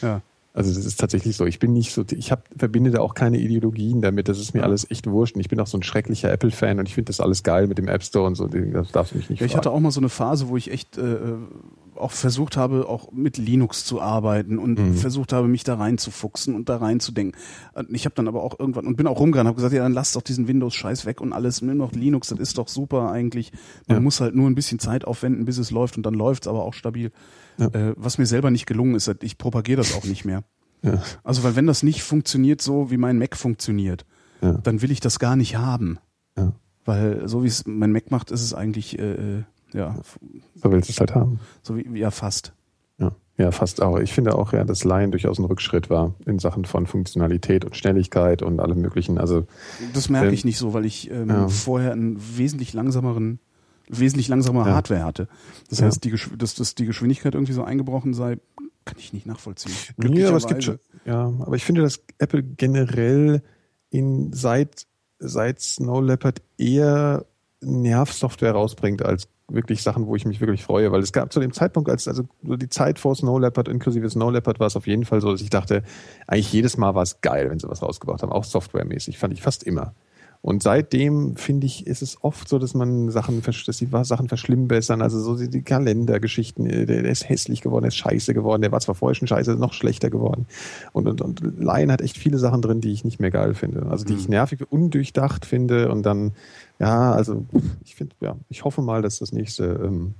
Ja. 0.00 0.20
Also 0.54 0.74
das 0.74 0.84
ist 0.84 1.00
tatsächlich 1.00 1.34
so. 1.36 1.46
Ich 1.46 1.58
bin 1.58 1.72
nicht 1.72 1.92
so, 1.92 2.04
ich 2.10 2.30
hab, 2.30 2.44
verbinde 2.54 2.90
da 2.90 3.00
auch 3.00 3.14
keine 3.14 3.38
Ideologien 3.38 4.02
damit. 4.02 4.28
Das 4.28 4.38
ist 4.38 4.52
mir 4.52 4.64
alles 4.64 4.90
echt 4.90 5.06
wurscht. 5.06 5.34
Und 5.34 5.40
ich 5.40 5.48
bin 5.48 5.58
auch 5.60 5.66
so 5.66 5.78
ein 5.78 5.82
schrecklicher 5.82 6.30
Apple-Fan 6.30 6.78
und 6.78 6.86
ich 6.86 6.94
finde 6.94 7.06
das 7.06 7.20
alles 7.20 7.42
geil 7.42 7.66
mit 7.68 7.78
dem 7.78 7.88
App 7.88 8.02
Store 8.02 8.26
und 8.26 8.34
so. 8.34 8.48
Das 8.48 8.92
darfst 8.92 9.14
du 9.14 9.16
mich 9.16 9.30
nicht 9.30 9.40
Ja, 9.40 9.46
ich 9.46 9.56
hatte 9.56 9.70
auch 9.70 9.80
mal 9.80 9.90
so 9.90 10.00
eine 10.00 10.10
Phase, 10.10 10.48
wo 10.48 10.58
ich 10.58 10.70
echt 10.70 10.98
äh, 10.98 11.16
auch 11.96 12.10
versucht 12.12 12.56
habe, 12.56 12.88
auch 12.88 13.12
mit 13.12 13.36
Linux 13.38 13.84
zu 13.84 14.00
arbeiten 14.00 14.58
und 14.58 14.78
Mhm. 14.78 14.94
versucht 14.96 15.32
habe, 15.32 15.48
mich 15.48 15.62
da 15.64 15.74
reinzufuchsen 15.76 16.54
und 16.54 16.68
da 16.68 16.76
reinzudenken. 16.78 17.38
Ich 17.90 18.04
habe 18.04 18.14
dann 18.14 18.28
aber 18.28 18.42
auch 18.42 18.58
irgendwann 18.58 18.86
und 18.86 18.96
bin 18.96 19.06
auch 19.06 19.20
rumgerannt, 19.20 19.46
habe 19.46 19.56
gesagt, 19.56 19.74
ja, 19.74 19.82
dann 19.82 19.92
lass 19.92 20.12
doch 20.12 20.22
diesen 20.22 20.48
Windows-Scheiß 20.48 21.06
weg 21.06 21.20
und 21.20 21.32
alles, 21.32 21.62
nimm 21.62 21.76
noch 21.76 21.92
Linux, 21.92 22.28
das 22.28 22.38
ist 22.38 22.58
doch 22.58 22.68
super 22.68 23.10
eigentlich. 23.10 23.52
Man 23.86 23.98
Ja. 23.98 24.00
muss 24.00 24.20
halt 24.20 24.34
nur 24.34 24.48
ein 24.48 24.54
bisschen 24.54 24.78
Zeit 24.78 25.04
aufwenden, 25.04 25.44
bis 25.44 25.58
es 25.58 25.70
läuft 25.70 25.96
und 25.96 26.04
dann 26.04 26.14
läuft's 26.14 26.46
aber 26.48 26.62
auch 26.64 26.74
stabil. 26.74 27.12
Ja. 27.58 27.66
Äh, 27.68 27.94
was 27.96 28.18
mir 28.18 28.26
selber 28.26 28.50
nicht 28.50 28.66
gelungen 28.66 28.94
ist, 28.94 29.10
ich 29.22 29.38
propagiere 29.38 29.76
das 29.78 29.94
auch 29.94 30.04
nicht 30.04 30.24
mehr. 30.24 30.44
Ja. 30.82 31.02
Also, 31.22 31.44
weil 31.44 31.54
wenn 31.56 31.66
das 31.66 31.82
nicht 31.82 32.02
funktioniert 32.02 32.60
so, 32.62 32.90
wie 32.90 32.96
mein 32.96 33.18
Mac 33.18 33.36
funktioniert, 33.36 34.04
dann 34.40 34.82
will 34.82 34.90
ich 34.90 34.98
das 35.00 35.18
gar 35.20 35.36
nicht 35.36 35.56
haben. 35.56 35.98
Weil 36.84 37.28
so 37.28 37.44
wie 37.44 37.46
es 37.46 37.64
mein 37.66 37.92
Mac 37.92 38.10
macht, 38.10 38.32
ist 38.32 38.42
es 38.42 38.54
eigentlich, 38.54 38.98
äh, 38.98 39.12
äh 39.12 39.42
ja. 39.72 39.96
So 40.54 40.70
willst 40.70 40.88
du 40.88 40.92
es 40.92 41.00
halt 41.00 41.14
haben. 41.14 41.40
So 41.62 41.76
wie, 41.76 41.98
ja, 41.98 42.10
fast. 42.10 42.52
Ja, 42.98 43.12
ja, 43.36 43.50
fast 43.50 43.82
auch. 43.82 43.98
Ich 43.98 44.12
finde 44.12 44.34
auch, 44.34 44.52
ja, 44.52 44.64
dass 44.64 44.84
Lion 44.84 45.10
durchaus 45.10 45.38
ein 45.38 45.44
Rückschritt 45.44 45.90
war 45.90 46.14
in 46.26 46.38
Sachen 46.38 46.64
von 46.64 46.86
Funktionalität 46.86 47.64
und 47.64 47.76
Schnelligkeit 47.76 48.42
und 48.42 48.60
allem 48.60 48.80
möglichen. 48.80 49.18
Also 49.18 49.46
das 49.92 50.08
merke 50.08 50.28
ähm, 50.28 50.34
ich 50.34 50.44
nicht 50.44 50.58
so, 50.58 50.74
weil 50.74 50.84
ich 50.84 51.10
ähm, 51.10 51.28
ja. 51.28 51.48
vorher 51.48 51.92
einen 51.92 52.18
wesentlich 52.36 52.72
langsameren 52.72 53.40
wesentlich 53.88 54.28
langsamer 54.28 54.66
ja. 54.66 54.74
Hardware 54.74 55.04
hatte. 55.04 55.28
Das 55.68 55.80
ja. 55.80 55.86
heißt, 55.86 56.02
die, 56.04 56.14
dass, 56.38 56.54
dass 56.54 56.74
die 56.74 56.86
Geschwindigkeit 56.86 57.34
irgendwie 57.34 57.52
so 57.52 57.62
eingebrochen 57.62 58.14
sei, 58.14 58.38
kann 58.84 58.96
ich 58.98 59.12
nicht 59.12 59.26
nachvollziehen. 59.26 59.74
Nee, 59.98 60.24
aber 60.24 60.38
es 60.38 60.46
gibt 60.46 60.64
schon, 60.64 60.78
ja, 61.04 61.24
aber 61.24 61.56
ich 61.56 61.64
finde, 61.64 61.82
dass 61.82 62.00
Apple 62.18 62.42
generell 62.42 63.42
in 63.90 64.32
seit 64.32 64.86
seit 65.22 65.60
Snow 65.60 66.02
Leopard 66.02 66.42
eher 66.58 67.26
Nervsoftware 67.60 68.52
rausbringt 68.52 69.02
als 69.02 69.28
wirklich 69.54 69.82
Sachen, 69.82 70.06
wo 70.06 70.16
ich 70.16 70.24
mich 70.24 70.40
wirklich 70.40 70.64
freue, 70.64 70.92
weil 70.92 71.00
es 71.00 71.12
gab 71.12 71.32
zu 71.32 71.40
dem 71.40 71.52
Zeitpunkt, 71.52 71.88
als 71.88 72.08
also 72.08 72.24
so 72.42 72.56
die 72.56 72.68
Zeit 72.68 72.98
vor 72.98 73.14
Snow 73.14 73.40
Leopard 73.40 73.68
inklusive 73.68 74.08
Snow 74.10 74.30
Leopard 74.30 74.60
war 74.60 74.66
es 74.66 74.76
auf 74.76 74.86
jeden 74.86 75.04
Fall 75.04 75.20
so, 75.20 75.30
dass 75.30 75.40
ich 75.40 75.50
dachte, 75.50 75.82
eigentlich 76.26 76.52
jedes 76.52 76.76
Mal 76.76 76.94
war 76.94 77.02
es 77.02 77.20
geil, 77.20 77.50
wenn 77.50 77.58
sie 77.58 77.68
was 77.68 77.82
rausgebracht 77.82 78.22
haben, 78.22 78.32
auch 78.32 78.44
softwaremäßig, 78.44 79.18
fand 79.18 79.32
ich 79.32 79.42
fast 79.42 79.62
immer. 79.62 79.94
Und 80.42 80.64
seitdem 80.64 81.36
finde 81.36 81.68
ich, 81.68 81.86
ist 81.86 82.02
es 82.02 82.18
oft 82.24 82.48
so, 82.48 82.58
dass 82.58 82.74
man 82.74 83.10
Sachen, 83.10 83.40
dass 83.42 83.76
die 83.78 83.88
Sachen 84.02 84.26
verschlimmbessern. 84.26 85.00
Also 85.00 85.20
so 85.20 85.36
die 85.36 85.62
Kalendergeschichten, 85.62 86.66
äh, 86.66 86.84
der, 86.84 87.04
ist 87.04 87.28
hässlich 87.28 87.60
geworden, 87.60 87.84
der 87.84 87.90
ist 87.90 87.96
scheiße 87.96 88.34
geworden, 88.34 88.60
der 88.60 88.72
war 88.72 88.80
zwar 88.80 88.96
vorher 88.96 89.14
schon 89.14 89.28
scheiße, 89.28 89.54
noch 89.54 89.72
schlechter 89.72 90.10
geworden. 90.10 90.46
Und, 90.92 91.06
und, 91.06 91.20
und 91.20 91.40
Lion 91.60 91.92
hat 91.92 92.02
echt 92.02 92.18
viele 92.18 92.38
Sachen 92.38 92.60
drin, 92.60 92.80
die 92.80 92.90
ich 92.90 93.04
nicht 93.04 93.20
mehr 93.20 93.30
geil 93.30 93.54
finde. 93.54 93.86
Also 93.88 94.04
die 94.04 94.14
ich 94.14 94.24
mhm. 94.24 94.34
nervig, 94.34 94.64
undurchdacht 94.68 95.46
finde 95.46 95.92
und 95.92 96.02
dann, 96.02 96.32
ja, 96.78 97.12
also 97.12 97.44
ich 97.84 97.94
finde, 97.94 98.14
ja, 98.20 98.36
ich 98.48 98.64
hoffe 98.64 98.82
mal, 98.82 99.02
dass 99.02 99.18
das 99.18 99.32
nächste, 99.32 99.64
ähm, 99.84 100.14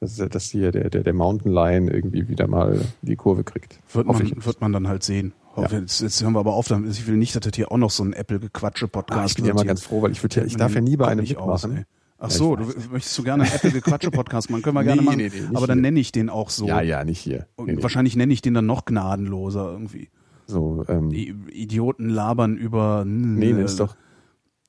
dass, 0.00 0.16
dass 0.16 0.44
hier 0.44 0.72
der, 0.72 0.90
der, 0.90 1.02
der 1.02 1.12
Mountain 1.12 1.52
Lion 1.52 1.88
irgendwie 1.88 2.28
wieder 2.28 2.46
mal 2.46 2.80
die 3.02 3.16
Kurve 3.16 3.44
kriegt. 3.44 3.78
Wird 3.92 4.06
man, 4.06 4.44
wird 4.44 4.60
man 4.60 4.72
dann 4.72 4.88
halt 4.88 5.02
sehen. 5.02 5.32
Ja. 5.56 5.68
Jetzt, 5.68 6.00
jetzt 6.00 6.22
hören 6.22 6.32
wir 6.32 6.40
aber 6.40 6.54
auf, 6.54 6.70
ich 6.70 7.06
will 7.06 7.16
nicht, 7.16 7.34
dass 7.34 7.42
das 7.42 7.52
hier 7.54 7.72
auch 7.72 7.76
noch 7.76 7.90
so 7.90 8.04
ein 8.04 8.12
Apple-Gequatsche-Podcast 8.12 9.20
ah, 9.20 9.26
Ich 9.26 9.34
bin 9.34 9.46
ja 9.46 9.54
mal 9.54 9.64
ganz 9.64 9.82
froh, 9.82 10.00
weil 10.00 10.12
ich, 10.12 10.22
würde 10.22 10.40
ja, 10.40 10.46
ich 10.46 10.56
darf 10.56 10.74
ja 10.74 10.80
nie 10.80 10.96
bei 10.96 11.08
einem 11.08 11.24
mitmachen. 11.24 11.78
Aus, 11.78 11.84
Ach 12.22 12.30
so, 12.30 12.54
du 12.54 12.66
möchtest 12.92 13.16
du 13.16 13.22
gerne 13.22 13.44
einen 13.44 13.52
Apple-Gequatsche-Podcast 13.52 14.50
machen? 14.50 14.62
Können 14.62 14.76
wir 14.76 14.84
gerne 14.84 15.00
nee, 15.00 15.06
machen. 15.06 15.18
Nee, 15.18 15.30
nee, 15.32 15.56
aber 15.56 15.66
dann 15.66 15.80
nenne 15.80 15.98
ich 15.98 16.12
den 16.12 16.28
auch 16.28 16.50
so. 16.50 16.66
Ja, 16.66 16.82
ja, 16.82 17.02
nicht 17.04 17.18
hier. 17.18 17.46
Und 17.56 17.82
wahrscheinlich 17.82 18.14
nenne 18.14 18.32
ich 18.32 18.42
den 18.42 18.54
dann 18.54 18.66
noch 18.66 18.84
gnadenloser 18.84 19.72
irgendwie. 19.72 20.10
So, 20.46 20.84
ähm, 20.88 21.10
Die 21.10 21.34
Idioten 21.52 22.08
labern 22.08 22.56
über. 22.56 23.04
Nee, 23.06 23.52
nee, 23.52 23.62
ist 23.62 23.80
doch. 23.80 23.96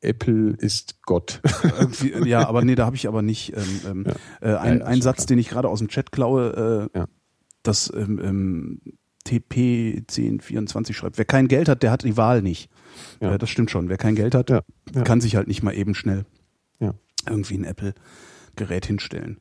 Apple 0.01 0.55
ist 0.57 1.01
Gott. 1.03 1.41
ja, 2.25 2.47
aber 2.47 2.63
nee, 2.63 2.75
da 2.75 2.85
habe 2.85 2.95
ich 2.95 3.07
aber 3.07 3.21
nicht 3.21 3.53
ähm, 3.55 3.81
ähm 3.85 4.05
ja. 4.41 4.53
äh, 4.55 4.57
ein, 4.57 4.79
ja, 4.79 4.85
ein 4.85 5.01
Satz, 5.01 5.17
klar. 5.17 5.27
den 5.27 5.39
ich 5.39 5.49
gerade 5.49 5.69
aus 5.69 5.79
dem 5.79 5.87
Chat 5.87 6.11
klaue, 6.11 6.89
äh, 6.93 6.97
ja. 6.97 7.07
das 7.63 7.91
ähm, 7.95 8.19
ähm, 8.23 8.81
TP1024 9.27 10.93
schreibt. 10.93 11.17
Wer 11.17 11.25
kein 11.25 11.47
Geld 11.47 11.69
hat, 11.69 11.83
der 11.83 11.91
hat 11.91 12.03
die 12.03 12.17
Wahl 12.17 12.41
nicht. 12.41 12.69
Ja. 13.21 13.35
Äh, 13.35 13.37
das 13.37 13.49
stimmt 13.49 13.69
schon. 13.69 13.89
Wer 13.89 13.97
kein 13.97 14.15
Geld 14.15 14.33
hat, 14.33 14.63
kann 15.03 15.21
sich 15.21 15.35
halt 15.35 15.47
nicht 15.47 15.61
mal 15.61 15.75
eben 15.75 15.93
schnell 15.93 16.25
irgendwie 17.27 17.57
ein 17.57 17.63
Apple-Gerät 17.63 18.85
hinstellen. 18.85 19.39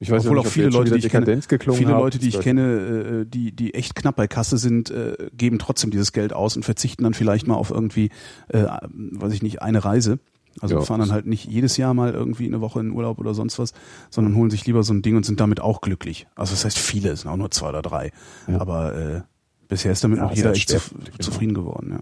Ich 0.00 0.10
weiß 0.10 0.24
Obwohl 0.24 0.38
nicht, 0.38 0.46
auch 0.46 0.50
viele 0.50 0.68
Leute, 0.68 0.92
die 0.92 1.06
ich 1.06 1.10
kenne, 1.10 1.40
viele 1.42 1.90
Leute, 1.90 2.18
die 2.18 2.28
ich 2.28 2.38
kenne, 2.40 3.24
äh, 3.24 3.26
die 3.26 3.50
die 3.50 3.74
echt 3.74 3.96
knapp 3.96 4.14
bei 4.14 4.28
Kasse 4.28 4.56
sind, 4.56 4.90
äh, 4.90 5.16
geben 5.32 5.58
trotzdem 5.58 5.90
dieses 5.90 6.12
Geld 6.12 6.32
aus 6.32 6.56
und 6.56 6.64
verzichten 6.64 7.02
dann 7.02 7.14
vielleicht 7.14 7.48
mal 7.48 7.56
auf 7.56 7.70
irgendwie, 7.70 8.10
äh, 8.48 8.62
weiß 8.62 9.32
ich 9.32 9.42
nicht, 9.42 9.60
eine 9.60 9.84
Reise. 9.84 10.20
Also 10.60 10.76
ja, 10.76 10.80
fahren 10.82 11.00
dann 11.00 11.12
halt 11.12 11.26
nicht 11.26 11.46
jedes 11.46 11.76
Jahr 11.76 11.94
mal 11.94 12.12
irgendwie 12.12 12.46
eine 12.46 12.60
Woche 12.60 12.80
in 12.80 12.92
Urlaub 12.92 13.18
oder 13.18 13.34
sonst 13.34 13.58
was, 13.58 13.72
sondern 14.10 14.34
holen 14.34 14.50
sich 14.50 14.66
lieber 14.66 14.82
so 14.82 14.92
ein 14.92 15.02
Ding 15.02 15.16
und 15.16 15.24
sind 15.24 15.40
damit 15.40 15.60
auch 15.60 15.80
glücklich. 15.80 16.26
Also 16.34 16.52
das 16.52 16.64
heißt 16.64 16.78
viele, 16.78 17.10
es 17.10 17.22
sind 17.22 17.30
auch 17.30 17.36
nur 17.36 17.50
zwei 17.50 17.68
oder 17.68 17.82
drei. 17.82 18.12
Ja. 18.46 18.60
Aber 18.60 18.94
äh, 18.96 19.22
bisher 19.68 19.92
ist 19.92 20.02
damit 20.02 20.18
ja, 20.18 20.24
noch 20.24 20.32
jeder 20.32 20.52
echt 20.52 20.68
zu, 20.68 20.78
genau. 20.78 21.16
zufrieden 21.18 21.54
geworden. 21.54 21.90
Ja. 21.92 22.00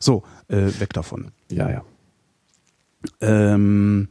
So, 0.00 0.22
äh, 0.48 0.68
weg 0.78 0.92
davon. 0.92 1.30
Ja, 1.50 1.70
ja. 1.70 1.84
Ähm, 3.20 4.08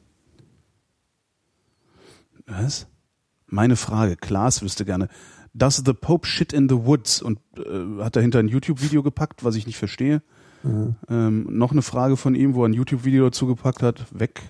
was? 2.45 2.87
Meine 3.52 3.76
Frage, 3.76 4.15
Klaas 4.15 4.61
wüsste 4.64 4.86
gerne, 4.86 5.10
does 5.53 5.84
the 5.86 5.94
Pope 5.94 6.26
shit 6.26 6.53
in 6.53 6.69
the 6.69 6.86
woods? 6.86 7.22
Und 7.22 7.40
äh, 7.57 8.02
hat 8.02 8.15
dahinter 8.15 8.40
ein 8.40 8.48
YouTube-Video 8.48 9.03
gepackt, 9.03 9.44
was 9.44 9.56
ich 9.56 9.68
nicht 9.68 9.78
verstehe. 9.78 10.23
Mhm. 10.64 10.95
Ähm, 11.10 11.48
noch 11.49 11.73
eine 11.73 11.82
Frage 11.82 12.15
von 12.15 12.34
ihm, 12.34 12.53
wo 12.53 12.64
er 12.64 12.69
ein 12.69 12.73
YouTube-Video 12.73 13.26
dazu 13.26 13.48
gepackt 13.48 13.84
hat, 13.84 14.06
weg. 14.18 14.41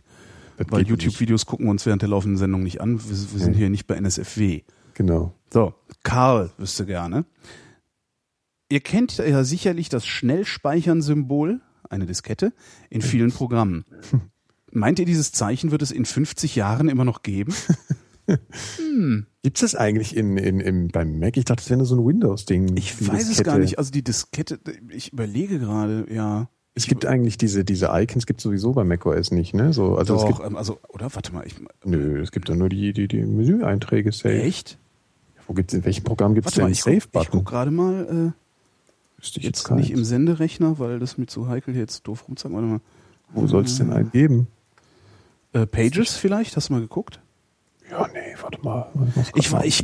Das 0.57 0.67
weil 0.69 0.87
YouTube-Videos 0.87 1.47
gucken 1.47 1.65
wir 1.65 1.71
uns 1.71 1.85
während 1.87 2.03
der 2.03 2.09
laufenden 2.09 2.37
Sendung 2.37 2.61
nicht 2.61 2.79
an. 2.79 2.99
Wir, 3.03 3.09
wir 3.09 3.39
sind 3.39 3.55
hier 3.55 3.71
nicht 3.71 3.87
bei 3.87 3.95
NSFW. 3.95 4.61
Genau. 4.93 5.33
So, 5.51 5.73
Karl 6.03 6.51
wüsste 6.59 6.85
gerne. 6.85 7.25
Ihr 8.69 8.81
kennt 8.81 9.17
ja 9.17 9.43
sicherlich 9.43 9.89
das 9.89 10.05
Schnellspeichern-Symbol, 10.05 11.59
eine 11.89 12.05
Diskette, 12.05 12.53
in 12.91 13.01
vielen 13.01 13.31
Programmen. 13.31 13.85
Meint 14.71 14.99
ihr, 14.99 15.05
dieses 15.05 15.31
Zeichen 15.31 15.71
wird 15.71 15.81
es 15.81 15.91
in 15.91 16.05
50 16.05 16.55
Jahren 16.55 16.87
immer 16.87 17.03
noch 17.03 17.23
geben? 17.23 17.53
hm. 18.77 19.25
Gibt 19.43 19.57
es 19.57 19.61
das 19.71 19.75
eigentlich 19.75 20.15
in, 20.15 20.37
in, 20.37 20.59
in, 20.59 20.87
beim 20.89 21.19
Mac? 21.19 21.35
Ich 21.37 21.45
dachte, 21.45 21.63
das 21.63 21.69
wäre 21.69 21.77
nur 21.77 21.87
so 21.87 21.95
ein 21.95 22.05
Windows-Ding. 22.05 22.77
Ich 22.77 22.99
weiß 22.99 23.27
Diskette. 23.27 23.31
es 23.31 23.43
gar 23.43 23.57
nicht. 23.57 23.77
Also 23.79 23.91
die 23.91 24.03
Diskette, 24.03 24.59
ich 24.89 25.13
überlege 25.13 25.57
gerade, 25.59 26.05
ja. 26.11 26.49
Es 26.73 26.85
gibt 26.85 27.05
eigentlich 27.05 27.37
diese, 27.37 27.65
diese 27.65 27.89
Icons 27.91 28.25
gibt 28.25 28.39
sowieso 28.39 28.71
bei 28.73 28.83
macOS 28.83 29.31
nicht, 29.31 29.53
ne? 29.53 29.73
So, 29.73 29.97
also 29.97 30.15
Doch, 30.15 30.29
es 30.29 30.37
gibt, 30.37 30.47
ähm, 30.47 30.55
also, 30.55 30.79
oder? 30.89 31.13
Warte 31.13 31.33
mal. 31.33 31.45
Ich, 31.45 31.55
nö, 31.83 32.21
es 32.21 32.31
gibt 32.31 32.49
da 32.49 32.55
nur 32.55 32.69
die, 32.69 32.93
die, 32.93 33.07
die 33.07 33.23
Menüeinträge 33.23 34.11
Safe. 34.11 34.41
Echt? 34.41 34.77
Wo 35.47 35.53
gibt's, 35.53 35.73
in 35.73 35.83
welchem 35.83 36.03
Programm 36.03 36.33
gibt 36.33 36.47
es 36.47 36.53
denn 36.53 36.73
Safe-Button? 36.73 37.21
Ich 37.23 37.29
guck 37.29 37.45
gerade 37.45 37.71
mal, 37.71 38.33
äh, 38.33 38.41
ich 39.21 39.35
jetzt, 39.35 39.43
jetzt 39.43 39.71
nicht 39.71 39.91
im 39.91 40.05
Senderechner, 40.05 40.79
weil 40.79 40.99
das 40.99 41.17
mir 41.17 41.25
zu 41.25 41.49
heikel 41.49 41.75
jetzt 41.75 42.07
doof 42.07 42.27
rumzeigen. 42.27 42.55
Warte 42.55 42.67
mal. 42.67 42.81
Wo 43.33 43.47
soll 43.47 43.63
es 43.63 43.77
denn 43.77 43.91
einen 43.91 44.11
geben? 44.11 44.47
Äh, 45.53 45.65
Pages 45.65 46.15
vielleicht? 46.15 46.55
Hast 46.55 46.69
du 46.69 46.73
mal 46.73 46.81
geguckt? 46.81 47.19
Ja, 47.91 48.07
nee, 48.13 48.35
warte 48.41 48.59
mal. 48.63 48.87
Ich, 49.35 49.53
ich, 49.63 49.81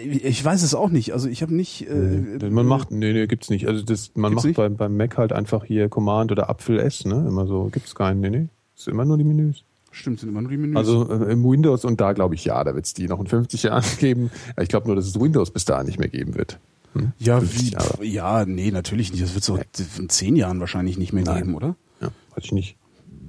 äh, 0.00 0.04
ich 0.04 0.44
weiß 0.44 0.62
es 0.62 0.74
auch 0.74 0.88
nicht. 0.90 1.12
Also 1.12 1.28
ich 1.28 1.40
habe 1.42 1.54
nicht. 1.54 1.88
Äh, 1.88 1.94
nee, 1.94 2.50
man 2.50 2.66
macht, 2.66 2.90
nee, 2.90 3.12
nee, 3.12 3.26
gibt's 3.26 3.48
nicht. 3.48 3.68
Also 3.68 3.84
das, 3.84 4.10
man 4.16 4.34
macht 4.34 4.52
beim, 4.54 4.76
beim 4.76 4.96
Mac 4.96 5.16
halt 5.16 5.32
einfach 5.32 5.64
hier 5.64 5.88
Command 5.88 6.32
oder 6.32 6.50
Apfel 6.50 6.80
S, 6.80 7.04
ne? 7.04 7.24
Immer 7.28 7.46
so, 7.46 7.68
gibt's 7.72 7.94
keinen. 7.94 8.20
Nee, 8.20 8.30
nee. 8.30 8.46
Ist 8.76 8.88
immer 8.88 9.04
nur 9.04 9.18
die 9.18 9.24
Menüs. 9.24 9.62
Stimmt, 9.92 10.20
sind 10.20 10.28
immer 10.28 10.42
nur 10.42 10.50
die 10.50 10.56
Menüs. 10.56 10.76
Also 10.76 11.08
äh, 11.10 11.32
im 11.32 11.44
Windows 11.44 11.84
und 11.84 12.00
da 12.00 12.12
glaube 12.12 12.34
ich 12.34 12.44
ja, 12.44 12.62
da 12.64 12.74
wird's 12.74 12.94
die 12.94 13.06
noch 13.06 13.20
in 13.20 13.26
50 13.26 13.64
Jahren 13.64 13.84
geben. 13.98 14.30
Ich 14.60 14.68
glaube 14.68 14.86
nur, 14.86 14.96
dass 14.96 15.06
es 15.06 15.18
Windows 15.18 15.50
bis 15.50 15.64
dahin 15.64 15.86
nicht 15.86 15.98
mehr 15.98 16.08
geben 16.08 16.34
wird. 16.34 16.58
Hm? 16.94 17.12
Ja, 17.18 17.40
wie? 17.42 17.72
Ja, 18.02 18.44
nee, 18.46 18.70
natürlich 18.70 19.12
nicht. 19.12 19.22
Das 19.22 19.34
wird 19.34 19.44
so 19.44 19.58
in 19.98 20.08
zehn 20.08 20.36
Jahren 20.36 20.60
wahrscheinlich 20.60 20.98
nicht 20.98 21.12
mehr 21.12 21.24
Nein. 21.24 21.42
geben, 21.42 21.54
oder? 21.54 21.76
Ja, 22.00 22.08
weiß 22.34 22.44
ich 22.44 22.52
nicht. 22.52 22.76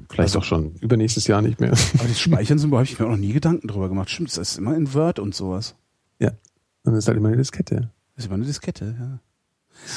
Vielleicht 0.09 0.35
also, 0.35 0.39
auch 0.39 0.43
schon 0.43 0.75
übernächstes 0.81 1.27
Jahr 1.27 1.41
nicht 1.41 1.59
mehr. 1.59 1.71
Aber 1.71 2.07
das 2.07 2.19
Speichern-Symbol 2.19 2.79
habe 2.79 2.85
ich 2.85 2.99
mir 2.99 3.05
auch 3.05 3.11
noch 3.11 3.17
nie 3.17 3.33
Gedanken 3.33 3.67
drüber 3.67 3.89
gemacht. 3.89 4.09
Stimmt, 4.09 4.29
das 4.29 4.51
ist 4.51 4.57
immer 4.57 4.75
in 4.75 4.93
Word 4.93 5.19
und 5.19 5.35
sowas. 5.35 5.75
Ja. 6.19 6.31
Und 6.83 6.93
das 6.93 7.03
ist 7.03 7.07
halt 7.07 7.17
immer 7.17 7.27
eine 7.27 7.37
Diskette. 7.37 7.91
Das 8.15 8.23
ist 8.23 8.25
immer 8.25 8.35
eine 8.35 8.45
Diskette, 8.45 8.95
ja. 8.99 9.19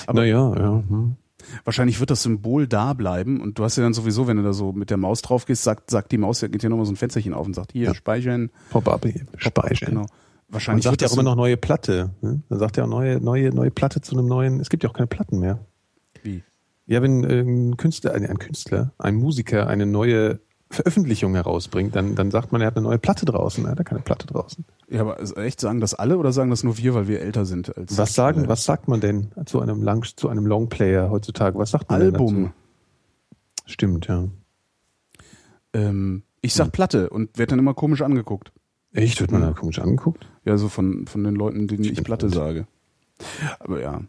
Aber 0.06 0.20
naja, 0.20 0.54
ja. 0.56 0.82
Hm. 0.86 1.16
Wahrscheinlich 1.64 1.98
wird 1.98 2.10
das 2.10 2.22
Symbol 2.22 2.68
da 2.68 2.92
bleiben 2.92 3.40
und 3.40 3.58
du 3.58 3.64
hast 3.64 3.76
ja 3.76 3.82
dann 3.82 3.94
sowieso, 3.94 4.28
wenn 4.28 4.36
du 4.36 4.42
da 4.42 4.52
so 4.52 4.72
mit 4.72 4.90
der 4.90 4.96
Maus 4.96 5.22
drauf 5.22 5.44
gehst, 5.44 5.64
sagt, 5.64 5.90
sagt 5.90 6.12
die 6.12 6.18
Maus, 6.18 6.40
ja 6.40 6.48
geht 6.48 6.60
hier 6.60 6.70
nochmal 6.70 6.86
so 6.86 6.92
ein 6.92 6.96
Fensterchen 6.96 7.34
auf 7.34 7.46
und 7.46 7.54
sagt, 7.54 7.72
hier, 7.72 7.86
ja. 7.86 7.94
speichern. 7.94 8.50
Pop-up, 8.70 9.06
speichern. 9.38 9.88
Genau. 9.88 10.06
Wahrscheinlich 10.48 10.84
Man 10.84 10.92
sagt 10.92 11.02
ja 11.02 11.08
auch 11.08 11.12
immer 11.14 11.22
noch 11.22 11.34
neue 11.34 11.56
Platte. 11.56 12.10
Ne? 12.20 12.42
Man 12.48 12.58
sagt 12.58 12.76
ja 12.76 12.84
auch 12.84 12.88
neue, 12.88 13.20
neue, 13.20 13.52
neue 13.52 13.70
Platte 13.70 14.02
zu 14.02 14.16
einem 14.16 14.28
neuen, 14.28 14.60
es 14.60 14.68
gibt 14.68 14.84
ja 14.84 14.90
auch 14.90 14.94
keine 14.94 15.06
Platten 15.06 15.40
mehr. 15.40 15.58
Wie? 16.22 16.42
Ja, 16.86 17.02
wenn 17.02 17.24
ein 17.24 17.76
Künstler, 17.76 18.14
ein 18.14 18.38
Künstler, 18.38 18.92
ein 18.98 19.14
Musiker 19.14 19.66
eine 19.66 19.86
neue 19.86 20.40
Veröffentlichung 20.72 21.34
herausbringt, 21.34 21.94
dann, 21.94 22.14
dann 22.14 22.30
sagt 22.30 22.50
man, 22.50 22.60
er 22.62 22.68
hat 22.68 22.76
eine 22.76 22.84
neue 22.84 22.98
Platte 22.98 23.26
draußen. 23.26 23.64
Er 23.64 23.72
hat 23.72 23.84
keine 23.84 24.00
Platte 24.00 24.26
draußen. 24.26 24.64
Ja, 24.88 25.02
aber 25.02 25.20
echt 25.38 25.60
sagen 25.60 25.80
das 25.80 25.94
alle 25.94 26.16
oder 26.16 26.32
sagen 26.32 26.50
das 26.50 26.64
nur 26.64 26.78
wir, 26.78 26.94
weil 26.94 27.08
wir 27.08 27.20
älter 27.20 27.44
sind? 27.44 27.76
Als 27.76 27.96
was 27.96 28.14
sagen, 28.14 28.40
alle? 28.40 28.48
was 28.48 28.64
sagt 28.64 28.88
man 28.88 29.00
denn 29.00 29.32
zu 29.44 29.60
einem 29.60 29.82
Lang, 29.82 30.04
zu 30.16 30.28
einem 30.28 30.46
Longplayer 30.46 31.10
heutzutage? 31.10 31.58
Was 31.58 31.70
sagt 31.70 31.90
man 31.90 32.00
Album. 32.00 32.34
Denn 32.34 32.44
dazu? 32.44 32.54
Stimmt, 33.66 34.06
ja. 34.08 34.28
Ähm, 35.74 36.22
ich 36.40 36.54
sag 36.54 36.66
hm. 36.66 36.72
Platte 36.72 37.10
und 37.10 37.38
werde 37.38 37.50
dann 37.50 37.58
immer 37.58 37.74
komisch 37.74 38.02
angeguckt. 38.02 38.52
Echt? 38.92 39.20
Wird 39.20 39.30
man 39.30 39.42
da 39.42 39.52
komisch 39.52 39.78
angeguckt? 39.78 40.28
Ja, 40.44 40.56
so 40.58 40.68
von, 40.68 41.06
von 41.06 41.22
den 41.24 41.34
Leuten, 41.34 41.68
denen 41.68 41.84
ich, 41.84 41.92
ich 41.92 42.04
Platte 42.04 42.28
sage. 42.28 42.66
Aber 43.60 43.80
ja. 43.80 44.02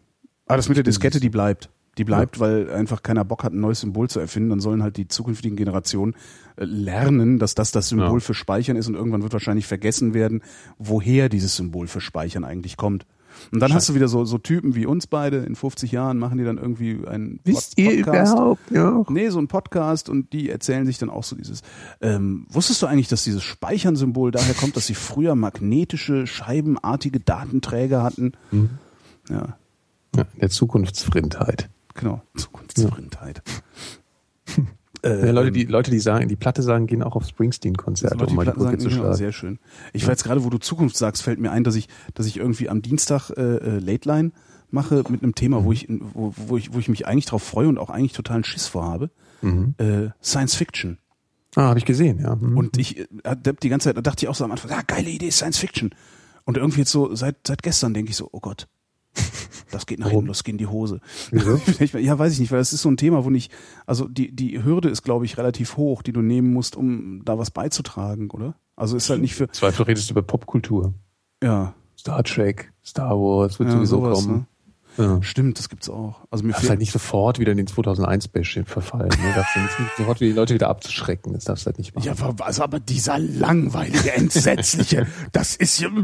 Aber 0.46 0.56
das 0.56 0.68
mit 0.68 0.76
der 0.76 0.84
Diskette, 0.84 1.20
die 1.20 1.30
bleibt. 1.30 1.70
Die 1.98 2.04
bleibt, 2.04 2.36
ja. 2.36 2.42
weil 2.42 2.70
einfach 2.70 3.02
keiner 3.02 3.24
Bock 3.24 3.44
hat, 3.44 3.52
ein 3.52 3.60
neues 3.60 3.80
Symbol 3.80 4.08
zu 4.08 4.20
erfinden. 4.20 4.50
Dann 4.50 4.60
sollen 4.60 4.82
halt 4.82 4.96
die 4.96 5.08
zukünftigen 5.08 5.56
Generationen 5.56 6.14
äh, 6.56 6.64
lernen, 6.64 7.38
dass 7.38 7.54
das 7.54 7.72
das 7.72 7.88
Symbol 7.88 8.18
ja. 8.18 8.20
für 8.20 8.34
Speichern 8.34 8.76
ist 8.76 8.88
und 8.88 8.94
irgendwann 8.94 9.22
wird 9.22 9.32
wahrscheinlich 9.32 9.66
vergessen 9.66 10.14
werden, 10.14 10.42
woher 10.78 11.28
dieses 11.28 11.56
Symbol 11.56 11.86
für 11.86 12.00
Speichern 12.00 12.44
eigentlich 12.44 12.76
kommt. 12.76 13.06
Und 13.52 13.60
dann 13.60 13.74
hast 13.74 13.88
du 13.88 13.94
wieder 13.94 14.08
so, 14.08 14.24
so 14.24 14.38
Typen 14.38 14.74
wie 14.74 14.86
uns 14.86 15.06
beide 15.06 15.38
in 15.38 15.54
50 15.54 15.92
Jahren, 15.92 16.18
machen 16.18 16.38
die 16.38 16.44
dann 16.44 16.58
irgendwie 16.58 17.06
einen 17.06 17.40
Wisst 17.44 17.78
ihr 17.78 17.92
überhaupt 17.92 18.70
noch? 18.70 19.08
Nee, 19.10 19.28
so 19.28 19.38
ein 19.38 19.48
Podcast 19.48 20.08
und 20.08 20.32
die 20.32 20.50
erzählen 20.50 20.86
sich 20.86 20.98
dann 20.98 21.10
auch 21.10 21.24
so 21.24 21.36
dieses. 21.36 21.62
Ähm, 22.00 22.46
wusstest 22.48 22.82
du 22.82 22.86
eigentlich, 22.86 23.08
dass 23.08 23.24
dieses 23.24 23.42
Speichern-Symbol 23.42 24.30
daher 24.30 24.54
kommt, 24.54 24.76
dass 24.76 24.86
sie 24.86 24.94
früher 24.94 25.34
magnetische, 25.34 26.26
scheibenartige 26.26 27.20
Datenträger 27.20 28.02
hatten? 28.02 28.32
Mhm. 28.50 28.70
Ja, 29.28 29.56
Ja, 30.14 30.24
der 30.40 30.50
Zukunftsfrindheit. 30.50 31.70
Genau. 31.94 32.22
Zukunftsfrindheit. 32.36 33.42
Ja, 35.04 35.32
Leute, 35.32 35.52
die, 35.52 35.64
Leute, 35.64 35.90
die 35.90 35.98
sagen, 35.98 36.28
die 36.28 36.36
Platte 36.36 36.62
sagen, 36.62 36.86
gehen 36.86 37.02
auch 37.02 37.14
auf 37.14 37.26
Springsteen-Konzerte, 37.26 38.16
Leute, 38.16 38.30
um 38.30 38.36
mal 38.36 38.46
die 38.46 38.52
Brücke 38.52 38.78
zu 38.78 38.88
genau, 38.88 39.02
schlagen. 39.02 39.16
sehr 39.16 39.32
schön. 39.32 39.58
Ich 39.92 40.04
war 40.04 40.12
jetzt 40.12 40.24
gerade, 40.24 40.44
wo 40.44 40.48
du 40.48 40.56
Zukunft 40.56 40.96
sagst, 40.96 41.22
fällt 41.22 41.40
mir 41.40 41.50
ein, 41.50 41.62
dass 41.62 41.74
ich, 41.74 41.88
dass 42.14 42.24
ich 42.24 42.38
irgendwie 42.38 42.70
am 42.70 42.80
Dienstag 42.80 43.28
äh, 43.30 43.42
äh, 43.42 43.78
Late 43.80 44.08
Line 44.08 44.32
mache 44.70 45.04
mit 45.10 45.22
einem 45.22 45.34
Thema, 45.34 45.64
wo 45.64 45.72
ich, 45.72 45.88
wo, 45.90 46.32
wo 46.34 46.56
ich, 46.56 46.72
wo 46.72 46.78
ich 46.78 46.88
mich 46.88 47.06
eigentlich 47.06 47.26
drauf 47.26 47.42
freue 47.42 47.68
und 47.68 47.78
auch 47.78 47.90
eigentlich 47.90 48.12
totalen 48.12 48.44
Schiss 48.44 48.66
vorhabe. 48.66 49.10
Mhm. 49.42 49.74
Äh, 49.76 50.08
Science 50.22 50.54
Fiction. 50.54 50.98
Ah, 51.54 51.68
habe 51.68 51.78
ich 51.78 51.84
gesehen, 51.84 52.18
ja. 52.20 52.34
Mhm. 52.34 52.56
Und 52.56 52.78
ich 52.78 52.98
äh, 53.00 53.06
hab 53.24 53.60
die 53.60 53.68
ganze 53.68 53.90
Zeit, 53.90 53.98
da 53.98 54.00
dachte 54.00 54.24
ich 54.24 54.28
auch 54.28 54.34
so 54.34 54.44
am 54.44 54.52
Anfang, 54.52 54.70
ah, 54.70 54.82
geile 54.86 55.10
Idee, 55.10 55.30
Science 55.30 55.58
Fiction. 55.58 55.94
Und 56.44 56.56
irgendwie 56.56 56.80
jetzt 56.80 56.90
so, 56.90 57.14
seit, 57.14 57.46
seit 57.46 57.62
gestern 57.62 57.92
denke 57.92 58.10
ich 58.10 58.16
so, 58.16 58.28
oh 58.32 58.40
Gott, 58.40 58.68
das 59.70 59.86
geht 59.86 59.98
nach 59.98 60.06
Warum? 60.06 60.18
hinten, 60.20 60.28
das 60.28 60.44
geht 60.44 60.52
in 60.54 60.58
die 60.58 60.66
Hose. 60.66 61.00
Ich- 61.80 61.92
ja, 61.92 62.18
weiß 62.18 62.32
ich 62.34 62.40
nicht, 62.40 62.52
weil 62.52 62.58
das 62.58 62.72
ist 62.72 62.82
so 62.82 62.88
ein 62.90 62.96
Thema, 62.96 63.24
wo 63.24 63.30
nicht, 63.30 63.52
also 63.86 64.06
die, 64.08 64.34
die 64.34 64.62
Hürde 64.62 64.88
ist, 64.88 65.02
glaube 65.02 65.24
ich, 65.24 65.36
relativ 65.38 65.76
hoch, 65.76 66.02
die 66.02 66.12
du 66.12 66.22
nehmen 66.22 66.52
musst, 66.52 66.76
um 66.76 67.22
da 67.24 67.38
was 67.38 67.50
beizutragen, 67.50 68.30
oder? 68.30 68.54
Also 68.76 68.96
ist 68.96 69.08
halt 69.10 69.20
nicht 69.20 69.34
für, 69.34 69.48
Zweifel 69.50 69.84
redest 69.84 70.08
du 70.10 70.12
über 70.14 70.22
Popkultur. 70.22 70.94
ja, 71.42 71.74
Star 71.98 72.22
Trek, 72.24 72.72
Star 72.84 73.10
Wars, 73.18 73.58
wird 73.58 73.68
ja 73.70 73.76
sowieso 73.76 73.96
sowas, 74.00 74.24
kommen. 74.24 74.34
ne? 74.36 74.46
Ja. 74.96 75.22
Stimmt, 75.22 75.58
das 75.58 75.68
gibt's 75.68 75.88
auch. 75.88 76.20
Also 76.30 76.44
mir 76.44 76.52
darfst 76.52 76.68
halt 76.70 76.78
nicht 76.78 76.92
sofort 76.92 77.40
wieder 77.40 77.50
in 77.50 77.56
den 77.58 77.66
2001 77.66 78.28
Bashing 78.28 78.64
verfallen. 78.64 79.08
Ne? 79.08 79.32
Darfst 79.34 79.56
nicht 79.56 79.96
sofort 79.96 80.20
wieder 80.20 80.30
die 80.30 80.36
Leute 80.36 80.54
wieder 80.54 80.68
abzuschrecken. 80.68 81.32
Das 81.32 81.44
darfst 81.44 81.64
du 81.64 81.66
halt 81.66 81.78
nicht 81.78 81.94
machen. 81.96 82.04
ja, 82.06 82.12
aber, 82.20 82.46
also 82.46 82.62
aber 82.62 82.78
dieser 82.78 83.18
langweilige, 83.18 84.12
entsetzliche, 84.12 85.08
das 85.32 85.56
ist 85.56 85.80
ja, 85.80 85.88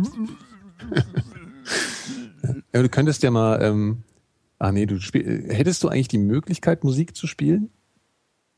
Ja, 2.74 2.82
du 2.82 2.89
könntest 2.89 3.22
ja 3.22 3.31
mal, 3.31 3.62
ähm, 3.62 3.98
ah 4.59 4.72
nee, 4.72 4.86
du 4.86 5.01
spiel, 5.01 5.47
hättest 5.48 5.82
du 5.85 5.89
eigentlich 5.89 6.09
die 6.09 6.18
Möglichkeit, 6.18 6.85
Musik 6.85 7.16
zu 7.16 7.27
spielen? 7.27 7.70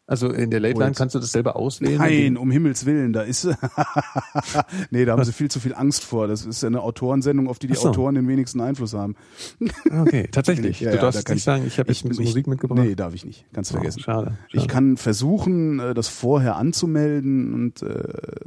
Also 0.04 0.30
in 0.30 0.50
der 0.50 0.58
Late 0.60 0.78
Line 0.78 0.92
kannst 0.92 1.14
du 1.14 1.20
das 1.20 1.30
selber 1.30 1.54
auswählen? 1.56 1.96
Nein, 1.96 2.36
um 2.36 2.50
Himmels 2.50 2.84
Willen, 2.86 3.12
da 3.12 3.22
ist 3.22 3.48
nee, 4.90 5.04
da 5.04 5.12
haben 5.12 5.24
sie 5.24 5.32
viel 5.32 5.50
zu 5.50 5.60
viel 5.60 5.74
Angst 5.74 6.04
vor. 6.04 6.26
Das 6.26 6.44
ist 6.44 6.62
ja 6.62 6.66
eine 6.66 6.80
Autorensendung, 6.82 7.48
auf 7.48 7.58
die 7.58 7.68
die 7.68 7.74
so. 7.74 7.88
Autoren 7.90 8.16
den 8.16 8.28
wenigsten 8.28 8.60
Einfluss 8.60 8.94
haben. 8.94 9.14
Okay, 9.90 10.28
tatsächlich. 10.30 10.80
Ja, 10.82 10.90
du 10.90 10.96
ja, 10.96 11.02
darfst 11.02 11.28
da 11.28 11.32
nicht 11.32 11.38
ich- 11.40 11.44
sagen, 11.44 11.64
ich 11.66 11.78
habe 11.78 11.90
jetzt 11.92 12.04
ich- 12.04 12.10
ich- 12.10 12.18
Musik 12.18 12.46
mitgebracht. 12.48 12.80
Nee, 12.80 12.94
darf 12.96 13.14
ich 13.14 13.24
nicht. 13.24 13.46
Kannst 13.52 13.70
Oh, 13.72 13.74
vergessen. 13.76 14.00
schade, 14.00 14.36
Ich 14.48 14.54
schade. 14.62 14.66
kann 14.66 14.96
versuchen, 14.96 15.78
äh, 15.78 15.94
das 15.94 16.08
vorher 16.08 16.56
anzumelden 16.56 17.54
und 17.54 17.82
äh, 17.82 18.02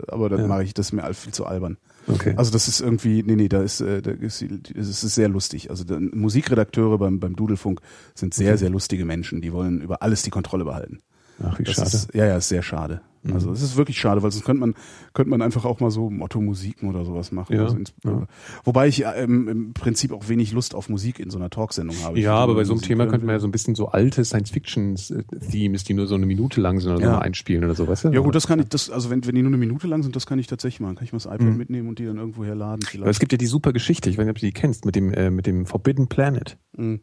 aber 0.10 0.30
dann 0.30 0.42
Ja. 0.42 0.48
mache 0.48 0.64
ich 0.64 0.74
das 0.74 0.92
mir 0.92 1.12
viel 1.14 1.34
zu 1.34 1.46
albern. 1.46 1.78
Okay. 2.08 2.34
Also 2.38 2.52
das 2.52 2.68
ist 2.68 2.82
irgendwie, 2.82 3.24
nee, 3.24 3.36
nee, 3.36 3.48
da 3.50 3.62
ist, 3.62 3.82
äh, 3.82 4.02
da 4.02 4.12
ist, 4.12 4.44
das 4.76 5.04
ist 5.04 5.16
sehr 5.16 5.28
lustig. 5.30 5.70
Also 5.70 5.84
da, 5.84 6.00
Musikredakteure 6.00 6.98
beim, 6.98 7.20
beim 7.20 7.36
Dudelfunk 7.36 7.82
sind 8.14 8.34
sehr, 8.34 8.50
Okay. 8.52 8.58
sehr 8.58 8.70
lustige 8.70 9.06
Menschen. 9.06 9.42
Die 9.42 9.52
wollen 9.54 9.82
über 9.82 10.02
alles 10.02 10.22
die 10.22 10.30
Kontrolle 10.30 10.66
behalten. 10.66 11.00
Ach, 11.44 11.58
wie 11.60 11.64
Das 11.64 11.76
schade. 11.76 11.88
Ist, 11.88 12.14
ja, 12.14 12.26
ja, 12.26 12.38
ist 12.38 12.50
sehr 12.50 12.62
schade. 12.64 13.02
Mhm. 13.26 13.34
Also 13.34 13.52
es 13.52 13.62
ist 13.62 13.76
wirklich 13.76 14.00
schade, 14.00 14.22
weil 14.24 14.32
sonst 14.32 14.46
könnte 14.46 14.60
man, 14.62 14.74
könnte 15.14 15.30
man 15.30 15.42
einfach 15.42 15.66
auch 15.66 15.80
mal 15.80 15.92
so 15.92 16.10
Motto-Musiken 16.10 16.90
oder 16.90 17.04
sowas 17.06 17.32
machen. 17.32 17.56
Ja, 17.56 17.64
Also 17.64 17.78
ins, 17.78 17.94
ja. 18.04 18.28
Wobei 18.64 18.88
ich 18.88 19.04
äh, 19.06 19.24
im, 19.24 19.74
Prinzip 19.74 20.12
auch 20.12 20.30
wenig 20.30 20.52
Lust 20.52 20.76
auf 20.76 20.90
Musik 20.90 21.20
in 21.20 21.30
so 21.30 21.38
einer 21.38 21.50
Talksendung 21.50 21.96
habe. 22.04 22.20
Ja, 22.20 22.36
aber 22.36 22.56
bei 22.56 22.64
so 22.64 22.74
einem 22.74 22.78
Musik 22.78 22.88
Thema 22.88 23.08
könnte 23.08 23.26
man 23.26 23.34
ja 23.36 23.40
so 23.40 23.48
ein 23.48 23.52
bisschen 23.52 23.76
so 23.76 23.88
alte 23.90 24.24
Science-Fiction-Themes, 24.24 25.84
die 25.84 25.94
nur 25.94 26.08
so 26.08 26.16
eine 26.16 26.26
Minute 26.26 26.62
lang 26.62 26.80
sind 26.80 26.92
oder 26.92 27.00
so 27.00 27.06
Ja. 27.06 27.12
mal 27.14 27.20
einspielen 27.20 27.64
oder 27.64 27.76
so, 27.76 27.88
weißt 27.88 28.06
du? 28.06 28.10
Ja 28.10 28.20
gut, 28.22 28.36
das 28.36 28.48
kann 28.48 28.60
ich, 28.60 28.68
das, 28.70 28.90
also 28.90 29.10
wenn, 29.10 29.26
wenn 29.26 29.36
die 29.36 29.42
nur 29.42 29.50
eine 29.50 29.58
Minute 29.58 29.88
lang 29.88 30.04
sind, 30.04 30.16
das 30.16 30.26
kann 30.26 30.40
ich 30.40 30.48
tatsächlich 30.48 30.80
machen. 30.80 30.96
Kann 30.96 31.06
ich 31.06 31.12
mal 31.14 31.18
das 31.18 31.26
iPad 31.26 31.42
Mhm. 31.42 31.58
mitnehmen 31.58 31.90
und 31.90 32.00
die 32.00 32.06
dann 32.06 32.18
irgendwo 32.18 32.44
herladen 32.46 32.82
Aber 32.84 32.86
es 32.86 32.90
vielleicht. 32.90 33.20
gibt 33.20 33.32
ja 33.32 33.38
die 33.38 33.46
super 33.48 33.74
Geschichte, 33.74 34.10
ich 34.10 34.18
weiß 34.18 34.26
nicht, 34.26 34.32
ob 34.32 34.40
du 34.40 34.46
die 34.46 34.52
kennst, 34.52 34.86
mit 34.86 34.96
dem, 34.96 35.14
äh, 35.14 35.30
mit 35.30 35.46
dem 35.48 35.66
Forbidden 35.66 36.08
Planet. 36.08 36.58
Mhm. 36.78 37.02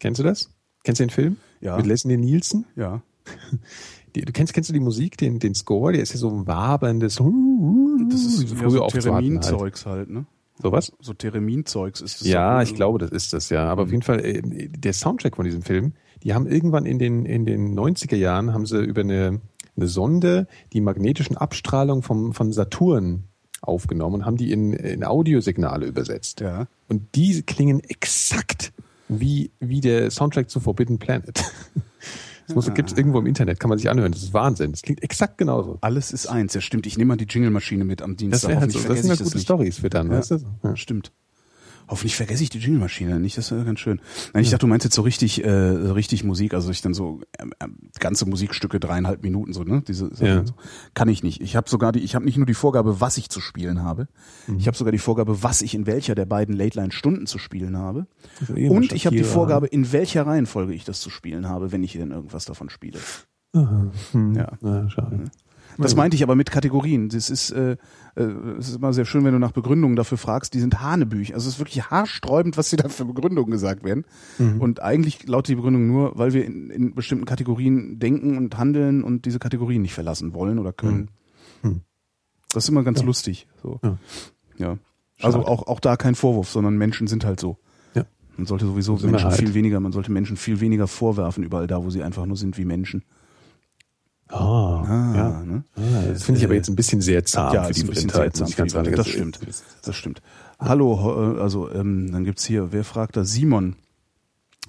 Kennst 0.00 0.18
du 0.18 0.24
das? 0.24 0.50
Kennst 0.84 1.00
du 1.00 1.04
den 1.04 1.10
Film? 1.10 1.36
Ja. 1.60 1.76
Mit 1.76 1.86
Leslie 1.86 2.16
Nielsen? 2.16 2.66
Ja. 2.76 3.02
Die, 4.14 4.22
du 4.22 4.32
kennst, 4.32 4.52
kennst 4.52 4.68
du 4.68 4.74
die 4.74 4.80
Musik, 4.80 5.16
den, 5.16 5.38
den 5.38 5.54
Score? 5.54 5.92
Der 5.92 6.02
ist 6.02 6.12
ja 6.12 6.18
so 6.18 6.30
ein 6.30 6.46
waberndes. 6.46 7.16
Das 8.10 8.20
ist 8.20 8.36
so 8.48 8.54
ja 8.54 8.60
früher 8.60 8.70
so 8.70 8.82
aufzuwarten 8.82 9.34
halt. 9.34 9.42
Theremin-Zeugs 9.42 9.86
halt, 9.86 10.10
ne? 10.10 10.26
Sowas? 10.60 10.92
So 11.00 11.14
Theremin-Zeugs 11.14 12.00
ist 12.00 12.20
das. 12.20 12.28
Ja, 12.28 12.56
doch- 12.62 12.68
ich 12.68 12.74
glaube, 12.74 12.98
das 12.98 13.10
ist 13.10 13.32
das, 13.32 13.48
ja. 13.50 13.64
Mhm. 13.64 13.70
Aber 13.70 13.82
auf 13.84 13.90
jeden 13.90 14.02
Fall, 14.02 14.24
äh, 14.24 14.42
der 14.68 14.92
Soundtrack 14.92 15.36
von 15.36 15.44
diesem 15.44 15.62
Film, 15.62 15.94
die 16.22 16.34
haben 16.34 16.46
irgendwann 16.46 16.86
in 16.86 16.98
den, 16.98 17.24
in 17.24 17.46
den 17.46 17.74
90er 17.78 18.16
Jahren, 18.16 18.52
haben 18.52 18.66
sie 18.66 18.82
über 18.82 19.00
eine, 19.00 19.40
eine 19.76 19.88
Sonde 19.88 20.46
die 20.72 20.80
magnetischen 20.80 21.36
Abstrahlungen 21.36 22.02
vom, 22.02 22.32
von 22.32 22.52
Saturn 22.52 23.24
aufgenommen 23.62 24.16
und 24.16 24.26
haben 24.26 24.36
die 24.36 24.52
in, 24.52 24.72
in 24.72 25.04
Audiosignale 25.04 25.86
übersetzt. 25.86 26.40
Ja. 26.40 26.66
Und 26.88 27.14
die 27.14 27.42
klingen 27.42 27.80
exakt 27.80 28.72
wie, 29.08 29.50
wie 29.60 29.80
der 29.80 30.10
Soundtrack 30.10 30.50
zu 30.50 30.60
Forbidden 30.60 30.98
Planet. 30.98 31.42
Das 32.46 32.54
muss, 32.54 32.74
gibt's 32.74 32.92
irgendwo 32.92 33.18
im 33.18 33.26
Internet, 33.26 33.60
kann 33.60 33.68
man 33.68 33.78
sich 33.78 33.88
anhören. 33.88 34.12
Das 34.12 34.22
ist 34.22 34.34
Wahnsinn. 34.34 34.72
Das 34.72 34.82
klingt 34.82 35.02
exakt 35.02 35.38
genauso. 35.38 35.78
Alles 35.80 36.12
ist 36.12 36.26
eins. 36.26 36.54
Ja, 36.54 36.60
stimmt. 36.60 36.86
Ich 36.86 36.98
nehme 36.98 37.08
mal 37.08 37.16
die 37.16 37.26
Jingle-Maschine 37.26 37.84
mit 37.84 38.02
am 38.02 38.12
Das 38.12 38.16
Dienstag. 38.18 38.48
wäre 38.50 38.60
halt 38.60 38.72
so, 38.72 38.80
das 38.80 39.02
sind 39.02 39.12
ich 39.12 39.22
gute. 39.22 39.38
Stories 39.38 39.78
für 39.78 39.90
dann, 39.90 40.08
Ja. 40.10 40.18
weißt 40.18 40.30
du? 40.32 40.38
Ja. 40.64 40.76
Stimmt. 40.76 41.12
Hoffentlich 41.88 42.16
vergesse 42.16 42.42
ich 42.42 42.50
die 42.50 42.58
Jingle-Maschine 42.58 43.20
nicht, 43.20 43.36
das 43.36 43.50
wäre 43.50 43.64
ganz 43.64 43.80
schön. 43.80 44.00
Nein, 44.32 44.42
ich 44.42 44.50
dachte, 44.50 44.60
du 44.60 44.66
meinst 44.66 44.84
jetzt 44.84 44.94
so 44.94 45.02
richtig, 45.02 45.44
äh, 45.44 45.86
so 45.86 45.92
richtig 45.92 46.24
Musik, 46.24 46.54
also 46.54 46.70
ich 46.70 46.80
dann 46.80 46.94
so 46.94 47.20
ähm, 47.38 47.52
ganze 47.98 48.26
Musikstücke, 48.26 48.80
dreieinhalb 48.80 49.22
Minuten 49.22 49.52
so, 49.52 49.62
ne? 49.64 49.82
Diese 49.86 50.10
Ja. 50.20 50.46
so. 50.46 50.54
kann 50.94 51.08
ich 51.08 51.22
nicht. 51.22 51.40
Ich 51.42 51.56
habe 51.56 51.68
sogar 51.68 51.92
die, 51.92 52.00
ich 52.00 52.14
habe 52.14 52.24
nicht 52.24 52.36
nur 52.36 52.46
die 52.46 52.54
Vorgabe, 52.54 53.00
was 53.00 53.16
ich 53.18 53.28
zu 53.28 53.40
spielen 53.40 53.82
habe, 53.82 54.08
Mhm. 54.46 54.56
ich 54.58 54.66
habe 54.66 54.76
sogar 54.76 54.92
die 54.92 54.98
Vorgabe, 54.98 55.42
was 55.42 55.60
ich 55.62 55.74
in 55.74 55.86
welcher 55.86 56.14
der 56.14 56.26
beiden 56.26 56.56
Late 56.56 56.78
Line 56.78 56.92
Stunden 56.92 57.26
zu 57.26 57.38
spielen 57.38 57.76
habe. 57.76 58.06
Eh 58.54 58.68
Und 58.68 58.92
ich 58.92 59.06
habe 59.06 59.16
die. 59.16 59.22
Vorgabe, 59.24 59.66
in 59.66 59.92
welcher 59.92 60.26
Reihenfolge 60.26 60.72
ich 60.74 60.84
das 60.84 61.00
zu 61.00 61.10
spielen 61.10 61.48
habe, 61.48 61.72
wenn 61.72 61.82
ich 61.82 61.92
denn 61.92 62.10
irgendwas 62.10 62.44
davon 62.44 62.70
spiele. 62.70 62.98
Aha. 63.54 63.90
Hm. 64.12 64.34
Ja. 64.34 64.52
Ja, 64.62 64.88
schade. 64.88 65.24
Das 65.78 65.96
meinte 65.96 66.16
ich 66.16 66.22
aber 66.22 66.34
mit 66.34 66.50
Kategorien. 66.50 67.08
Das 67.08 67.30
ist, 67.30 67.50
äh, 67.50 67.76
äh, 68.14 68.22
es 68.58 68.68
ist 68.68 68.76
immer 68.76 68.92
sehr 68.92 69.04
schön, 69.04 69.24
wenn 69.24 69.32
du 69.32 69.38
nach 69.38 69.52
Begründungen 69.52 69.96
dafür 69.96 70.18
fragst. 70.18 70.54
Die 70.54 70.60
sind 70.60 70.80
Hanebüch. 70.80 71.34
Also 71.34 71.48
es 71.48 71.54
ist 71.54 71.60
wirklich 71.60 71.90
haarsträubend, 71.90 72.56
was 72.56 72.70
dir 72.70 72.76
da 72.76 72.88
für 72.88 73.04
Begründungen 73.04 73.50
gesagt 73.50 73.84
werden. 73.84 74.04
Mhm. 74.38 74.60
Und 74.60 74.80
eigentlich 74.80 75.26
lautet 75.26 75.48
die 75.48 75.54
Begründung 75.56 75.86
nur, 75.86 76.18
weil 76.18 76.32
wir 76.32 76.44
in, 76.44 76.70
in 76.70 76.94
bestimmten 76.94 77.24
Kategorien 77.24 77.98
denken 77.98 78.36
und 78.36 78.56
handeln 78.58 79.02
und 79.02 79.24
diese 79.24 79.38
Kategorien 79.38 79.82
nicht 79.82 79.94
verlassen 79.94 80.34
wollen 80.34 80.58
oder 80.58 80.72
können. 80.72 81.10
Mhm. 81.62 81.80
Das 82.52 82.64
ist 82.64 82.68
immer 82.68 82.82
ganz 82.82 83.02
lustig. 83.02 83.48
So. 83.62 83.80
Ja. 83.82 83.98
Ja. 84.58 84.78
Also 85.20 85.44
auch, 85.46 85.66
auch 85.66 85.80
da 85.80 85.96
kein 85.96 86.14
Vorwurf, 86.14 86.50
sondern 86.50 86.76
Menschen 86.76 87.06
sind 87.06 87.24
halt 87.24 87.40
so. 87.40 87.56
Ja. 87.94 88.04
Man 88.36 88.46
sollte 88.46 88.66
sowieso 88.66 88.96
Menschen 88.96 89.30
halt. 89.30 89.38
viel 89.38 89.54
weniger, 89.54 89.80
man 89.80 89.92
sollte 89.92 90.12
Menschen 90.12 90.36
viel 90.36 90.60
weniger 90.60 90.86
vorwerfen, 90.86 91.44
überall 91.44 91.66
da, 91.66 91.82
wo 91.82 91.90
sie 91.90 92.02
einfach 92.02 92.26
nur 92.26 92.36
sind 92.36 92.58
wie 92.58 92.64
Menschen. 92.64 93.04
Ah, 94.32 94.82
Ah, 94.82 95.14
ja. 95.16 95.42
ne? 95.44 95.64
Ah, 95.76 95.80
das 96.08 96.22
finde 96.24 96.38
ich 96.40 96.44
aber 96.44 96.54
jetzt 96.54 96.68
ein 96.68 96.76
bisschen 96.76 97.00
sehr 97.00 97.24
zahm 97.24 97.54
Ja, 97.54 97.64
für 97.64 97.72
die 97.74 97.82
ein 97.82 97.86
bisschen 97.88 98.08
Blindheit, 98.08 98.48
die 98.48 98.54
ganz 98.54 98.72
sagen. 98.72 98.94
Das 98.94 99.08
stimmt. 99.08 99.38
Das 99.84 99.96
stimmt. 99.96 100.22
Hallo, 100.58 101.34
äh, 101.36 101.40
also 101.40 101.70
ähm, 101.70 102.10
dann 102.12 102.24
gibt's 102.24 102.44
hier, 102.44 102.72
wer 102.72 102.84
fragt 102.84 103.16
da? 103.16 103.24
Simon. 103.24 103.76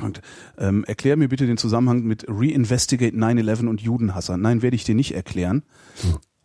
Und, 0.01 0.21
ähm, 0.57 0.83
erklär 0.85 1.17
mir 1.17 1.29
bitte 1.29 1.45
den 1.45 1.57
Zusammenhang 1.57 2.03
mit 2.03 2.25
Reinvestigate 2.27 3.15
9-11 3.15 3.67
und 3.67 3.79
Judenhasser. 3.81 4.37
Nein, 4.37 4.61
werde 4.63 4.75
ich 4.75 4.83
dir 4.83 4.95
nicht 4.95 5.13
erklären, 5.13 5.61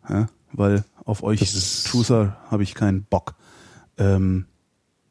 ja, 0.07 0.27
weil 0.53 0.85
auf 1.03 1.23
euch 1.23 1.83
Truther 1.85 2.37
habe 2.51 2.61
ich 2.63 2.75
keinen 2.75 3.03
Bock. 3.05 3.33
Ähm, 3.97 4.45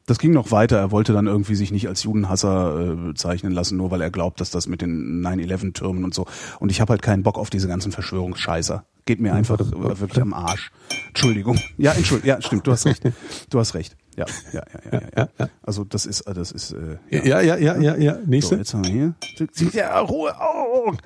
das 0.09 0.17
ging 0.17 0.31
noch 0.31 0.51
weiter. 0.51 0.77
Er 0.77 0.91
wollte 0.91 1.13
dann 1.13 1.27
irgendwie 1.27 1.53
sich 1.55 1.71
nicht 1.71 1.87
als 1.87 2.01
Judenhasser 2.03 2.79
äh, 2.79 2.95
bezeichnen 2.95 3.51
lassen, 3.51 3.77
nur 3.77 3.91
weil 3.91 4.01
er 4.01 4.09
glaubt, 4.09 4.41
dass 4.41 4.49
das 4.49 4.67
mit 4.67 4.81
den 4.81 5.23
9-11-Türmen 5.23 6.03
und 6.03 6.13
so. 6.15 6.25
Und 6.59 6.71
ich 6.71 6.81
habe 6.81 6.91
halt 6.91 7.01
keinen 7.03 7.21
Bock 7.21 7.37
auf 7.37 7.49
diese 7.49 7.67
ganzen 7.67 7.91
Verschwörungsscheißer. 7.91 8.85
Geht 9.05 9.19
mir 9.19 9.33
einfach 9.33 9.59
äh, 9.59 9.99
wirklich 9.99 10.21
am 10.21 10.33
Arsch. 10.33 10.71
Entschuldigung. 11.09 11.59
Ja, 11.77 11.91
Entschuldigung. 11.91 12.27
Ja, 12.27 12.41
stimmt. 12.41 12.65
Du 12.65 12.71
hast 12.71 12.85
recht. 12.85 13.03
Du 13.49 13.59
hast 13.59 13.73
recht. 13.73 13.95
Ja, 14.15 14.25
ja, 14.51 14.63
ja, 14.91 14.91
ja. 14.91 15.01
ja, 15.15 15.29
ja. 15.39 15.49
Also 15.61 15.83
das 15.83 16.05
ist, 16.05 16.21
äh, 16.21 16.33
das 16.33 16.51
ist. 16.51 16.71
Äh, 16.71 16.97
ja. 17.09 17.23
Ja, 17.25 17.41
ja, 17.41 17.57
ja, 17.57 17.77
ja, 17.77 17.95
ja. 17.95 18.15
So, 18.15 18.21
Nächste. 18.25 18.55
jetzt 18.55 18.73
haben 18.73 18.85
wir 18.85 18.91
hier. 18.91 19.71
Ja 19.73 19.99
Ruhe. 19.99 20.33
Oh. 20.39 20.93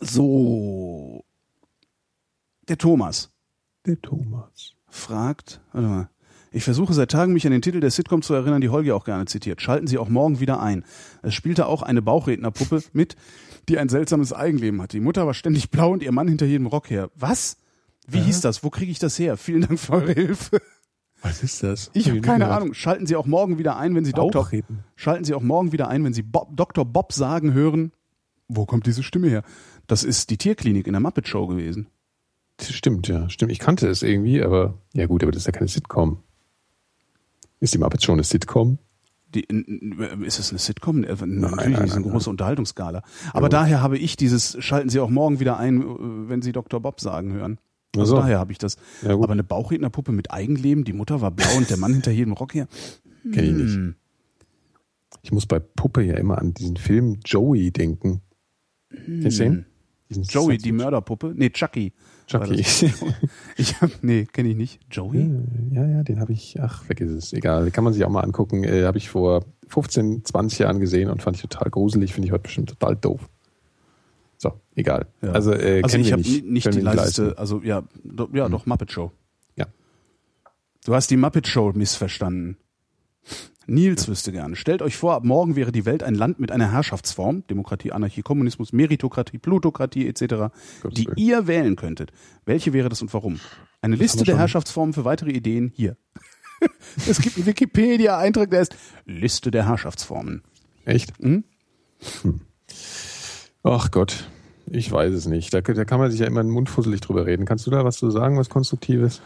So. 0.00 1.22
Der 2.66 2.78
Thomas 2.78 3.30
Der 3.84 4.00
Thomas. 4.00 4.72
fragt, 4.88 5.60
warte 5.72 5.86
mal. 5.88 6.08
Ich 6.52 6.64
versuche 6.64 6.92
seit 6.92 7.10
Tagen, 7.10 7.32
mich 7.32 7.46
an 7.46 7.52
den 7.52 7.62
Titel 7.62 7.80
der 7.80 7.90
Sitcom 7.90 8.22
zu 8.22 8.34
erinnern, 8.34 8.60
die 8.60 8.68
Holgi 8.68 8.92
auch 8.92 9.04
gerne 9.04 9.24
zitiert. 9.24 9.62
Schalten 9.62 9.86
Sie 9.86 9.96
auch 9.96 10.08
morgen 10.08 10.38
wieder 10.38 10.60
ein. 10.60 10.84
Es 11.22 11.34
spielte 11.34 11.66
auch 11.66 11.82
eine 11.82 12.02
Bauchrednerpuppe 12.02 12.82
mit, 12.92 13.16
die 13.68 13.78
ein 13.78 13.88
seltsames 13.88 14.32
Eigenleben 14.32 14.82
hat. 14.82 14.92
Die 14.92 15.00
Mutter 15.00 15.26
war 15.26 15.34
ständig 15.34 15.70
blau 15.70 15.90
und 15.92 16.02
ihr 16.02 16.12
Mann 16.12 16.28
hinter 16.28 16.46
jedem 16.46 16.66
Rock 16.66 16.90
her. 16.90 17.10
Was? 17.14 17.56
Wie 18.06 18.20
hieß 18.20 18.42
das? 18.42 18.62
Wo 18.62 18.70
kriege 18.70 18.90
ich 18.90 18.98
das 18.98 19.18
her? 19.18 19.36
Vielen 19.36 19.62
Dank 19.62 19.78
für 19.78 19.92
eure 19.94 20.12
Hilfe. 20.12 20.60
Was 21.22 21.42
ist 21.42 21.62
das? 21.62 21.90
Ich 21.94 22.08
habe 22.08 22.18
Hab 22.18 22.24
keine 22.24 22.44
gehört. 22.44 22.60
Ahnung. 22.60 22.74
Schalten 22.74 23.06
Sie 23.06 23.16
auch 23.16 23.26
morgen 23.26 23.58
wieder 23.58 23.76
ein, 23.76 23.94
wenn 23.94 24.04
Sie 24.04 24.12
Dr. 24.12 24.42
Bauchreden. 24.42 24.84
Schalten 24.96 25.24
Sie 25.24 25.34
auch 25.34 25.42
morgen 25.42 25.72
wieder 25.72 25.88
ein, 25.88 26.04
wenn 26.04 26.12
Sie 26.12 26.22
Bob, 26.22 26.48
Dr. 26.56 26.84
Bob 26.84 27.12
sagen 27.12 27.54
hören. 27.54 27.92
Wo 28.48 28.66
kommt 28.66 28.86
diese 28.86 29.02
Stimme 29.02 29.28
her? 29.28 29.42
Das 29.86 30.04
ist 30.04 30.30
die 30.30 30.36
Tierklinik 30.36 30.86
in 30.86 30.92
der 30.92 31.00
Muppet 31.00 31.28
Show 31.28 31.46
gewesen. 31.46 31.86
Das 32.56 32.72
stimmt, 32.72 33.08
ja, 33.08 33.30
stimmt. 33.30 33.52
Ich 33.52 33.60
kannte 33.60 33.88
es 33.88 34.02
irgendwie, 34.02 34.42
aber 34.42 34.78
ja 34.94 35.06
gut, 35.06 35.22
aber 35.22 35.32
das 35.32 35.42
ist 35.42 35.46
ja 35.46 35.52
keine 35.52 35.68
Sitcom. 35.68 36.22
Ist 37.62 37.74
die 37.74 37.78
Muppet 37.78 38.02
schon 38.02 38.14
eine 38.14 38.24
Sitcom? 38.24 38.78
Die, 39.34 39.44
ist 40.26 40.40
es 40.40 40.50
eine 40.50 40.58
Sitcom? 40.58 41.04
Äh, 41.04 41.10
Natürlich 41.10 41.30
nein, 41.30 41.70
nicht, 41.70 41.80
ist 41.84 41.92
eine 41.92 42.00
nein, 42.02 42.10
große 42.12 42.28
Unterhaltungsskala. 42.28 43.02
Aber 43.32 43.48
daher 43.48 43.80
habe 43.80 43.96
ich 43.96 44.16
dieses, 44.16 44.56
schalten 44.62 44.88
Sie 44.90 44.98
auch 44.98 45.08
morgen 45.08 45.38
wieder 45.38 45.58
ein, 45.58 45.80
äh, 45.80 45.84
wenn 46.28 46.42
Sie 46.42 46.50
Dr. 46.50 46.80
Bob 46.80 47.00
sagen 47.00 47.32
hören. 47.32 47.58
Also 47.96 48.16
daher 48.16 48.38
habe 48.40 48.50
ich 48.52 48.58
das. 48.58 48.76
Ja. 49.02 49.10
Aber 49.10 49.30
eine 49.30 49.44
Bauchrednerpuppe 49.44 50.10
mit 50.12 50.32
Eigenleben, 50.32 50.82
die 50.84 50.92
Mutter 50.92 51.20
war 51.20 51.30
blau 51.30 51.56
und 51.56 51.70
der 51.70 51.76
Mann 51.76 51.92
hinter 51.92 52.10
jedem 52.10 52.32
Rock 52.32 52.54
her. 52.54 52.66
Kenn 53.32 53.44
ich 53.44 53.52
nicht. 53.52 53.74
Hm. 53.74 53.94
Ich 55.22 55.30
muss 55.30 55.46
bei 55.46 55.60
Puppe 55.60 56.02
ja 56.02 56.14
immer 56.16 56.38
an 56.38 56.52
diesen 56.54 56.76
Film 56.76 57.20
Joey 57.24 57.70
denken. 57.70 58.22
Kennst 58.90 59.38
du 59.38 59.44
den? 59.44 59.52
Hm. 59.54 60.22
Joey, 60.24 60.44
Science- 60.44 60.62
die 60.62 60.72
Mörderpuppe? 60.72 61.32
Nee, 61.36 61.50
Chucky. 61.50 61.92
Das. 62.40 62.84
Ich 63.56 63.80
hab, 63.80 63.90
nee, 64.02 64.24
kenne 64.24 64.48
ich 64.48 64.56
nicht. 64.56 64.80
Joey? 64.90 65.30
Ja, 65.70 65.86
ja, 65.86 66.02
den 66.02 66.20
habe 66.20 66.32
ich, 66.32 66.60
ach, 66.60 66.84
vergiss 66.84 67.10
es, 67.10 67.32
egal. 67.32 67.70
Kann 67.70 67.84
man 67.84 67.92
sich 67.92 68.04
auch 68.04 68.10
mal 68.10 68.22
angucken. 68.22 68.64
Äh, 68.64 68.84
habe 68.84 68.98
ich 68.98 69.10
vor 69.10 69.44
15, 69.68 70.24
20 70.24 70.58
Jahren 70.60 70.80
gesehen 70.80 71.10
und 71.10 71.22
fand 71.22 71.36
ich 71.36 71.42
total 71.42 71.70
gruselig, 71.70 72.14
finde 72.14 72.26
ich 72.26 72.32
heute 72.32 72.42
bestimmt 72.42 72.70
total 72.70 72.96
doof. 72.96 73.28
So, 74.38 74.52
egal. 74.74 75.06
Ja. 75.20 75.32
Also, 75.32 75.52
äh, 75.52 75.82
also 75.82 75.98
ich 75.98 76.12
habe 76.12 76.22
nicht, 76.22 76.44
nicht 76.44 76.74
die 76.74 76.80
leiseste, 76.80 77.22
leisten. 77.22 77.38
also 77.38 77.60
ja, 77.62 77.84
do, 78.02 78.28
ja 78.32 78.48
doch, 78.48 78.66
Muppet 78.66 78.90
Show. 78.90 79.12
Ja. 79.56 79.66
Du 80.84 80.94
hast 80.94 81.10
die 81.10 81.16
Muppet 81.16 81.46
Show 81.46 81.72
missverstanden. 81.74 82.56
Nils 83.66 84.08
wüsste 84.08 84.32
gerne. 84.32 84.56
Stellt 84.56 84.82
euch 84.82 84.96
vor, 84.96 85.14
ab 85.14 85.24
morgen 85.24 85.56
wäre 85.56 85.72
die 85.72 85.84
Welt 85.84 86.02
ein 86.02 86.14
Land 86.14 86.40
mit 86.40 86.50
einer 86.50 86.72
Herrschaftsform, 86.72 87.46
Demokratie, 87.48 87.92
Anarchie, 87.92 88.22
Kommunismus, 88.22 88.72
Meritokratie, 88.72 89.38
Plutokratie 89.38 90.08
etc., 90.08 90.52
die 90.90 91.08
ihr 91.16 91.46
wählen 91.46 91.76
könntet. 91.76 92.12
Welche 92.44 92.72
wäre 92.72 92.88
das 92.88 93.02
und 93.02 93.12
warum? 93.14 93.40
Eine 93.80 93.96
Liste 93.96 94.20
wir 94.20 94.24
der. 94.26 94.38
Herrschaftsformen 94.38 94.92
für 94.92 95.04
weitere 95.04 95.30
Ideen 95.30 95.72
hier. 95.74 95.96
es 97.08 97.20
gibt 97.20 97.36
einen 97.36 97.46
Wikipedia-Eintrag, 97.46 98.50
der 98.50 98.62
ist 98.62 98.76
Liste 99.04 99.50
der 99.50 99.68
Herrschaftsformen. 99.68 100.42
Echt? 100.84 101.12
Hm? 101.18 101.44
Hm. 102.22 102.40
Ach 103.64 103.90
Gott, 103.90 104.28
ich 104.66 104.90
weiß 104.90 105.12
es 105.12 105.26
nicht. 105.26 105.54
Da, 105.54 105.60
da 105.60 105.84
kann 105.84 106.00
man 106.00 106.10
sich 106.10 106.20
ja 106.20 106.26
immer 106.26 106.42
mundfusselig 106.42 107.00
drüber 107.00 107.26
reden. 107.26 107.44
Kannst 107.44 107.66
du 107.66 107.70
da 107.70 107.84
was 107.84 107.96
zu 107.96 108.10
sagen, 108.10 108.36
was 108.38 108.48
Konstruktives? 108.48 109.22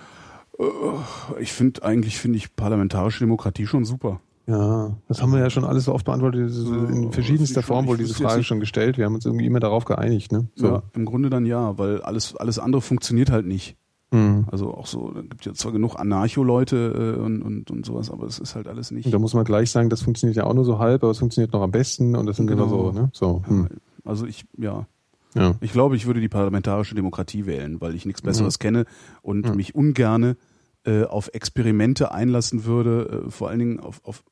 Ich 1.39 1.53
finde 1.53 1.83
eigentlich 1.83 2.19
finde 2.19 2.39
ich 2.39 2.55
parlamentarische 2.57 3.21
Demokratie 3.21 3.67
schon 3.67 3.85
super. 3.85 4.21
Ja, 4.49 4.97
das 5.09 5.21
haben 5.21 5.33
wir 5.33 5.41
ja 5.41 5.51
schon 5.51 5.65
alles 5.65 5.85
so 5.87 5.93
oft 5.93 6.05
beantwortet, 6.07 6.53
in 6.91 7.11
verschiedenster 7.11 7.63
Form 7.63 7.89
wohl 7.89 7.97
diese 7.97 8.15
Frage 8.15 8.45
schon 8.45 8.61
gestellt. 8.61 8.97
Wir 8.97 9.05
haben 9.05 9.17
uns 9.17 9.27
irgendwie 9.27 9.45
immer 9.45 9.59
darauf 9.59 9.85
geeinigt, 9.85 10.31
ne? 10.31 10.49
So. 10.55 10.67
Ja, 10.69 10.83
im 10.95 11.05
Grunde 11.05 11.31
dann 11.31 11.47
ja, 11.47 11.77
weil 11.79 12.01
alles, 12.03 12.37
alles 12.37 12.61
andere 12.61 12.81
funktioniert 12.81 13.31
halt 13.31 13.45
nicht. 13.45 13.77
Mhm. 14.13 14.47
Also 14.51 14.73
auch 14.73 14.87
so, 14.87 15.11
da 15.11 15.21
gibt 15.23 15.45
ja 15.47 15.53
zwar 15.53 15.73
genug 15.73 15.97
Anarcho-Leute 15.99 17.17
äh, 17.19 17.21
und, 17.21 17.43
und, 17.43 17.73
und 17.73 17.85
sowas, 17.85 18.09
aber 18.09 18.27
es 18.27 18.39
ist 18.39 18.55
halt 18.55 18.69
alles 18.69 18.93
nicht. 18.93 19.07
Und 19.07 19.13
da 19.13 19.19
muss 19.19 19.35
man 19.35 19.45
gleich 19.45 19.73
sagen, 19.73 19.91
das 19.91 20.03
funktioniert 20.03 20.37
ja 20.37 20.45
auch 20.45 20.55
nur 20.55 20.65
so 20.65 20.79
halb, 20.79 21.03
aber 21.03 21.11
es 21.11 21.19
funktioniert 21.19 21.53
noch 21.53 21.63
am 21.63 21.73
besten 21.73 22.15
und 22.15 22.27
das 22.27 22.37
sind 22.37 22.47
Genau. 22.47 22.67
immer 22.67 22.71
so, 22.71 22.93
ne? 22.93 23.11
So. 23.13 23.43
Hm. 23.47 23.67
Also 24.05 24.27
ich, 24.27 24.45
ja, 24.57 24.87
Ja. 25.37 25.55
ich 25.61 25.73
glaube, 25.73 25.97
ich 25.97 26.07
würde 26.07 26.21
die 26.21 26.29
parlamentarische 26.29 26.95
Demokratie 26.95 27.47
wählen, 27.47 27.81
weil 27.81 27.95
ich 27.95 28.07
nichts 28.07 28.23
Mhm. 28.23 28.27
Besseres 28.27 28.59
kenne 28.59 28.85
und 29.23 29.55
mich 29.55 29.75
ungerne 29.75 30.37
äh, 30.85 31.03
auf 31.05 31.31
Experimente 31.33 32.13
einlassen 32.13 32.65
würde, 32.65 33.25
äh, 33.27 33.31
vor 33.31 33.49
allen 33.49 33.59
Dingen 33.59 33.81
auf, 33.81 34.01
auf, 34.05 34.23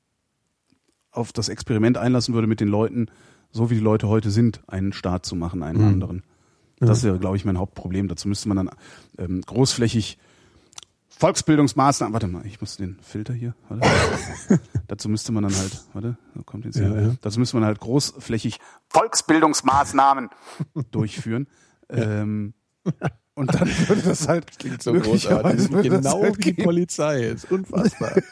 auf 1.11 1.33
das 1.33 1.49
Experiment 1.49 1.97
einlassen 1.99 2.35
würde 2.35 2.47
mit 2.47 2.61
den 2.61 2.69
Leuten, 2.69 3.07
so 3.51 3.71
wie 3.71 3.75
die 3.75 3.81
Leute 3.81 4.09
heute 4.09 4.31
sind, 4.31 4.63
einen 4.67 4.93
Staat 4.93 5.27
zu 5.27 5.37
machen, 5.37 5.63
einen 5.63 5.81
Mhm. 5.81 5.89
anderen. 5.89 6.23
Das 6.81 7.03
wäre, 7.05 7.19
glaube 7.19 7.37
ich, 7.37 7.45
mein 7.45 7.57
Hauptproblem. 7.59 8.09
Dazu 8.09 8.29
müsste 8.29 8.49
man 8.49 8.57
dann 8.59 8.71
ähm, 9.19 9.41
großflächig 9.41 10.19
Volksbildungsmaßnahmen. 11.19 12.13
Warte 12.13 12.27
mal, 12.29 12.45
ich 12.47 12.61
muss 12.61 12.77
den 12.77 12.99
Filter 13.03 13.33
hier. 13.35 13.55
Warte. 13.69 14.61
Dazu 14.89 15.09
müsste 15.09 15.33
man 15.33 15.45
dann 15.45 15.57
halt, 15.57 15.81
warte, 15.93 16.17
so 16.35 16.43
kommt 16.43 16.65
jetzt 16.65 16.77
Ja, 16.77 16.89
hier. 16.89 17.01
ja. 17.03 17.15
Dazu 17.23 17.39
müsste 17.39 17.57
man 17.57 17.65
halt 17.65 17.81
großflächig 17.81 18.59
Volksbildungsmaßnahmen 18.91 20.31
durchführen. 20.91 21.47
Ähm, 21.89 22.55
und 23.35 23.55
dann 23.55 23.69
würde 23.89 24.03
das 24.03 24.29
halt 24.29 24.47
So 24.81 24.93
möglicherweise 24.93 25.69
großartig. 25.69 25.73
würde 25.73 25.89
das 25.91 26.03
Genau 26.13 26.23
halt 26.23 26.39
wie 26.39 26.53
die. 26.53 26.63
Polizei. 26.63 27.23
Ist 27.25 27.51
unfassbar. 27.51 28.13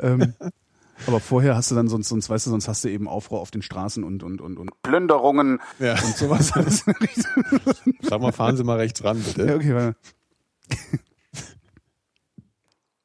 Ähm, 0.00 0.32
aber 1.08 1.18
vorher 1.18 1.56
hast 1.56 1.72
du 1.72 1.74
dann 1.74 1.88
sonst, 1.88 2.08
sonst 2.08 2.30
weißt 2.30 2.46
du, 2.46 2.50
sonst 2.50 2.68
hast 2.68 2.84
du 2.84 2.88
eben 2.88 3.08
Aufruhr 3.08 3.40
auf 3.40 3.50
den 3.50 3.62
Straßen 3.62 4.04
und 4.04 4.22
und 4.22 4.40
und 4.40 4.56
und 4.56 4.70
Plünderungen 4.84 5.58
Ja. 5.80 5.94
und 5.94 6.16
sowas. 6.16 6.52
Sag 8.02 8.20
mal, 8.20 8.30
fahren 8.30 8.56
Sie 8.56 8.62
mal 8.62 8.76
rechts 8.76 9.02
ran, 9.02 9.20
bitte. 9.20 9.44
ja, 9.46 9.56
okay, 9.56 9.74
warte. 9.74 9.96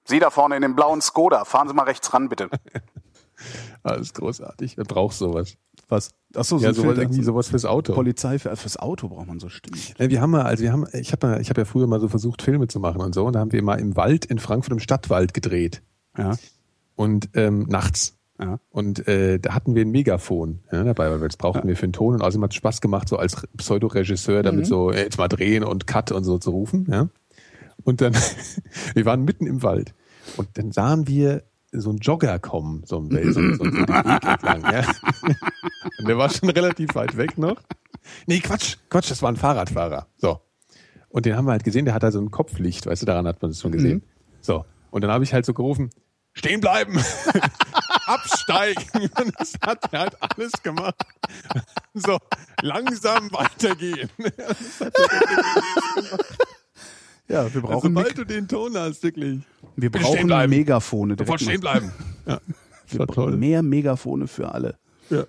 Sie 0.05 0.19
da 0.19 0.29
vorne 0.29 0.55
in 0.55 0.61
dem 0.61 0.75
blauen 0.75 1.01
Skoda, 1.01 1.45
fahren 1.45 1.67
Sie 1.67 1.73
mal 1.73 1.83
rechts 1.83 2.13
ran, 2.13 2.29
bitte. 2.29 2.49
Alles 3.83 4.13
großartig. 4.13 4.77
Wer 4.77 4.85
braucht 4.85 5.15
sowas? 5.15 5.55
Was? 5.89 6.11
Achso, 6.35 6.57
so 6.57 6.63
Ja, 6.65 6.73
sowas, 6.73 6.97
irgendwie 6.97 7.23
sowas 7.23 7.49
fürs 7.49 7.65
Auto. 7.65 7.93
Polizei 7.93 8.39
für, 8.39 8.55
fürs 8.55 8.77
Auto 8.77 9.09
braucht 9.09 9.27
man 9.27 9.39
so 9.39 9.49
Stimmen. 9.49 9.79
Ja, 9.97 10.09
wir 10.09 10.21
haben 10.21 10.31
mal, 10.31 10.43
also 10.43 10.63
wir 10.63 10.71
haben, 10.71 10.85
ich 10.93 11.11
habe 11.11 11.27
mal, 11.27 11.41
ich 11.41 11.49
habe 11.49 11.61
ja 11.61 11.65
früher 11.65 11.87
mal 11.87 11.99
so 11.99 12.07
versucht, 12.07 12.41
Filme 12.41 12.67
zu 12.67 12.79
machen 12.79 13.01
und 13.01 13.13
so, 13.13 13.25
und 13.25 13.33
da 13.33 13.39
haben 13.39 13.51
wir 13.51 13.61
mal 13.63 13.79
im 13.79 13.95
Wald 13.95 14.25
in 14.25 14.39
Frankfurt 14.39 14.71
im 14.71 14.79
Stadtwald 14.79 15.33
gedreht. 15.33 15.81
Ja, 16.17 16.35
Und 16.95 17.29
ähm, 17.33 17.65
nachts. 17.67 18.15
ja. 18.39 18.59
Und 18.69 19.07
äh, 19.07 19.39
da 19.39 19.53
hatten 19.53 19.75
wir 19.75 19.83
ein 19.83 19.91
Megafon 19.91 20.59
ja, 20.71 20.83
dabei, 20.83 21.09
weil 21.11 21.21
wir 21.21 21.27
das 21.27 21.37
brauchten 21.37 21.67
wir 21.67 21.75
für 21.75 21.83
einen 21.83 21.93
Ton 21.93 22.13
und 22.15 22.21
außerdem 22.21 22.43
hat 22.43 22.51
es 22.51 22.55
Spaß 22.57 22.81
gemacht, 22.81 23.09
so 23.09 23.17
als 23.17 23.35
Pseudoregisseur 23.57 24.39
Mhm. 24.39 24.43
damit 24.43 24.65
so 24.67 24.91
äh, 24.91 25.01
jetzt 25.03 25.17
mal 25.17 25.27
drehen 25.27 25.63
und 25.63 25.85
Cut 25.87 26.11
und 26.11 26.23
so 26.23 26.37
zu 26.37 26.51
rufen. 26.51 26.87
Ja. 26.89 27.09
Und 27.83 28.01
dann, 28.01 28.13
wir 28.93 29.05
waren 29.05 29.23
mitten 29.23 29.47
im 29.47 29.63
Wald 29.63 29.93
und 30.37 30.49
dann 30.57 30.71
sahen 30.71 31.07
wir 31.07 31.43
so 31.71 31.89
einen 31.89 31.99
Jogger 31.99 32.39
kommen, 32.39 32.83
so 32.85 32.99
ein 32.99 33.11
Welt, 33.11 33.33
so, 33.33 33.39
einen 33.39 33.59
Weg 33.59 34.23
entlang. 34.23 34.61
Ja. 34.61 34.85
Und 35.99 36.07
der 36.07 36.17
war 36.17 36.29
schon 36.29 36.49
relativ 36.49 36.95
weit 36.95 37.17
weg 37.17 37.37
noch. 37.37 37.61
Nee, 38.27 38.39
Quatsch, 38.39 38.77
Quatsch, 38.89 39.09
das 39.09 39.21
war 39.21 39.31
ein 39.31 39.37
Fahrradfahrer. 39.37 40.07
So. 40.17 40.39
Und 41.09 41.25
den 41.25 41.35
haben 41.35 41.45
wir 41.45 41.51
halt 41.51 41.63
gesehen, 41.63 41.85
der 41.85 41.93
hat 41.93 42.03
da 42.03 42.11
so 42.11 42.19
ein 42.19 42.31
Kopflicht, 42.31 42.85
weißt 42.85 43.01
du, 43.01 43.05
daran 43.05 43.27
hat 43.27 43.41
man 43.41 43.51
es 43.51 43.61
schon 43.61 43.71
gesehen. 43.71 43.97
Mhm. 43.97 44.03
So. 44.41 44.65
Und 44.91 45.01
dann 45.01 45.11
habe 45.11 45.23
ich 45.23 45.33
halt 45.33 45.45
so 45.45 45.53
gerufen, 45.53 45.89
stehen 46.33 46.61
bleiben, 46.61 46.99
absteigen. 48.05 49.09
Und 49.19 49.33
das 49.39 49.53
hat 49.61 49.91
er 49.91 49.99
halt 49.99 50.17
alles 50.19 50.51
gemacht. 50.61 50.95
So, 51.93 52.19
langsam 52.61 53.31
weitergehen. 53.31 54.09
Ja, 57.29 57.51
wir 57.53 57.61
brauchen, 57.61 57.93
Sobald 57.95 58.17
du 58.17 58.25
den 58.25 58.47
Ton 58.47 58.75
hast, 58.77 59.01
wirklich. 59.03 59.39
wir 59.75 59.89
bitte 59.91 60.03
stehen 60.03 60.13
brauchen 60.15 60.27
bleiben. 60.27 60.49
Megafone. 60.51 61.15
direkt 61.15 61.27
Sofort 61.27 61.41
stehen 61.41 61.61
mal. 61.63 61.79
bleiben. 61.79 61.91
Ja, 62.25 62.39
das 62.89 62.99
war 62.99 63.07
toll. 63.07 63.35
Mehr 63.37 63.61
Megafone 63.63 64.27
für 64.27 64.53
alle. 64.53 64.77
Ja. 65.09 65.25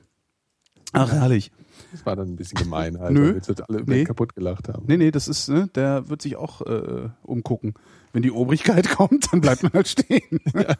Ach, 0.92 1.10
herrlich. 1.10 1.50
Das 1.90 2.06
war 2.06 2.14
dann 2.14 2.28
ein 2.28 2.36
bisschen 2.36 2.56
gemein, 2.58 3.00
halt, 3.00 3.12
Nö. 3.14 3.20
weil 3.20 3.28
wir 3.34 3.42
jetzt 3.48 3.68
alle 3.68 3.82
Nee. 3.84 4.04
kaputt 4.04 4.34
gelacht 4.36 4.68
haben. 4.68 4.84
Nee, 4.86 4.96
nee, 4.96 5.10
das 5.10 5.26
ist, 5.26 5.48
ne, 5.48 5.68
der 5.74 6.08
wird 6.08 6.22
sich 6.22 6.36
auch 6.36 6.60
äh, 6.62 7.08
umgucken. 7.22 7.74
Wenn 8.12 8.22
die 8.22 8.30
Obrigkeit 8.30 8.88
kommt, 8.96 9.32
dann 9.32 9.40
bleibt 9.40 9.62
man 9.64 9.72
halt 9.72 9.88
stehen. 9.88 10.20
Ja, 10.54 10.76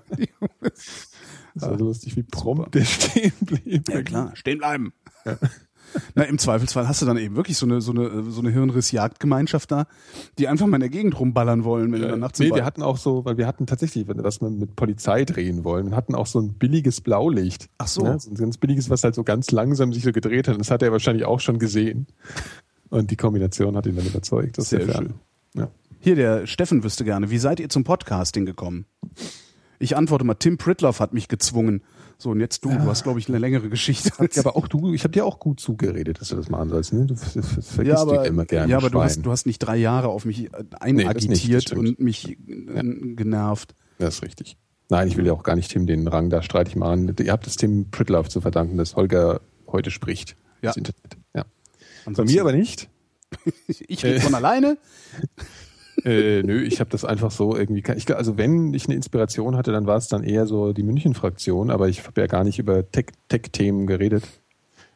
Das 1.54 1.62
war 1.70 1.78
so 1.78 1.84
lustig, 1.84 2.16
wie 2.16 2.22
prompt 2.22 2.74
der 2.76 2.84
stehen 2.84 3.32
blieb. 3.40 3.88
ja 3.88 4.02
klar, 4.02 4.34
stehen 4.36 4.58
bleiben. 4.58 4.92
Na, 6.14 6.24
im 6.24 6.38
Zweifelsfall 6.38 6.88
hast 6.88 7.02
du 7.02 7.06
dann 7.06 7.16
eben 7.16 7.36
wirklich 7.36 7.56
so 7.56 7.66
eine, 7.66 7.80
so 7.80 7.92
eine, 7.92 8.30
so 8.30 8.40
eine 8.40 8.50
Hirnrissjagdgemeinschaft 8.50 9.70
da, 9.70 9.86
die 10.38 10.48
einfach 10.48 10.66
mal 10.66 10.76
in 10.76 10.80
der 10.80 10.88
Gegend 10.90 11.18
rumballern 11.18 11.64
wollen, 11.64 11.92
wenn 11.92 12.02
du 12.02 12.08
dann 12.08 12.20
nachts 12.20 12.38
Nee, 12.38 12.54
wir 12.54 12.64
hatten 12.64 12.82
auch 12.82 12.96
so, 12.96 13.24
weil 13.24 13.36
wir 13.36 13.46
hatten 13.46 13.66
tatsächlich, 13.66 14.06
was 14.08 14.40
wir 14.40 14.50
mit 14.50 14.76
Polizei 14.76 15.24
drehen 15.24 15.64
wollen, 15.64 15.90
wir 15.90 15.96
hatten 15.96 16.14
auch 16.14 16.26
so 16.26 16.40
ein 16.40 16.54
billiges 16.54 17.00
Blaulicht. 17.00 17.68
Ach 17.78 17.88
so. 17.88 18.02
Ne? 18.02 18.18
So 18.18 18.30
ein 18.30 18.34
ganz 18.34 18.56
billiges, 18.56 18.90
was 18.90 19.04
halt 19.04 19.14
so 19.14 19.24
ganz 19.24 19.50
langsam 19.50 19.92
sich 19.92 20.02
so 20.02 20.12
gedreht 20.12 20.48
hat. 20.48 20.54
Und 20.54 20.60
das 20.60 20.70
hat 20.70 20.82
er 20.82 20.92
wahrscheinlich 20.92 21.24
auch 21.24 21.40
schon 21.40 21.58
gesehen. 21.58 22.06
Und 22.90 23.10
die 23.10 23.16
Kombination 23.16 23.76
hat 23.76 23.86
ihn 23.86 23.96
dann 23.96 24.06
überzeugt. 24.06 24.58
Das 24.58 24.70
Sehr 24.70 24.86
der 24.86 24.94
schön. 24.94 25.14
Ja. 25.54 25.68
Hier, 26.00 26.16
der 26.16 26.46
Steffen 26.46 26.84
wüsste 26.84 27.04
gerne, 27.04 27.30
wie 27.30 27.38
seid 27.38 27.60
ihr 27.60 27.68
zum 27.68 27.82
Podcasting 27.82 28.44
gekommen? 28.44 28.86
Ich 29.78 29.96
antworte 29.96 30.24
mal, 30.24 30.34
Tim 30.34 30.58
Pritloff 30.58 31.00
hat 31.00 31.12
mich 31.12 31.28
gezwungen. 31.28 31.82
So, 32.24 32.30
und 32.30 32.40
jetzt 32.40 32.64
du, 32.64 32.70
du 32.70 32.84
hast, 32.86 33.02
glaube 33.02 33.18
ich, 33.18 33.28
eine 33.28 33.36
längere 33.36 33.68
Geschichte. 33.68 34.10
Ja, 34.18 34.26
aber 34.40 34.56
auch 34.56 34.66
du, 34.66 34.94
ich 34.94 35.04
habe 35.04 35.12
dir 35.12 35.26
auch 35.26 35.38
gut 35.38 35.60
zugeredet, 35.60 36.22
dass 36.22 36.28
du 36.28 36.36
das 36.36 36.48
machen 36.48 36.70
sollst. 36.70 36.94
Ne? 36.94 37.04
Du 37.04 37.16
ver- 37.16 37.42
ver- 37.42 37.60
vergisst 37.62 37.76
ja, 37.96 37.98
aber, 38.00 38.18
dich 38.22 38.28
immer 38.30 38.46
gerne. 38.46 38.70
ja, 38.72 38.78
aber 38.78 38.88
du 38.88 39.02
hast, 39.02 39.20
du 39.20 39.30
hast 39.30 39.44
nicht 39.44 39.58
drei 39.58 39.76
Jahre 39.76 40.08
auf 40.08 40.24
mich 40.24 40.38
Nee, 40.40 40.48
einagitiert 40.80 41.64
stimmt. 41.64 41.80
und 41.80 42.00
mich 42.00 42.30
äh, 42.30 42.36
genervt. 43.14 43.74
Das 43.98 44.14
ist 44.14 44.22
richtig. 44.22 44.56
Nein, 44.88 45.08
ich 45.08 45.18
will 45.18 45.26
ja 45.26 45.34
auch 45.34 45.42
gar 45.42 45.54
nicht 45.54 45.70
Tim 45.70 45.86
den 45.86 46.08
Rang 46.08 46.30
da 46.30 46.40
streitig 46.40 46.76
machen. 46.76 47.14
Ihr 47.20 47.30
habt 47.30 47.46
es 47.46 47.56
Tim 47.56 47.90
Pritloff 47.90 48.30
zu 48.30 48.40
verdanken, 48.40 48.78
dass 48.78 48.96
Holger 48.96 49.42
heute 49.66 49.90
spricht. 49.90 50.30
Ja. 50.62 50.70
Das 50.70 50.78
Internet. 50.78 51.18
Ja. 51.34 51.44
Bei 52.06 52.24
mir 52.24 52.40
aber 52.40 52.52
nicht. 52.52 52.88
Ich 53.88 54.02
rede 54.04 54.20
von 54.20 54.34
alleine. 54.34 54.78
äh, 56.04 56.42
nö, 56.42 56.62
ich 56.62 56.80
habe 56.80 56.90
das 56.90 57.04
einfach 57.04 57.30
so 57.30 57.56
irgendwie. 57.56 57.82
Ich, 57.96 58.14
also 58.14 58.36
wenn 58.36 58.74
ich 58.74 58.86
eine 58.86 58.94
Inspiration 58.94 59.56
hatte, 59.56 59.72
dann 59.72 59.86
war 59.86 59.96
es 59.96 60.08
dann 60.08 60.22
eher 60.22 60.46
so 60.46 60.72
die 60.72 60.82
München-Fraktion, 60.82 61.70
aber 61.70 61.88
ich 61.88 62.06
habe 62.06 62.20
ja 62.20 62.26
gar 62.26 62.44
nicht 62.44 62.58
über 62.58 62.84
Tech-Themen 62.90 63.86
geredet, 63.86 64.24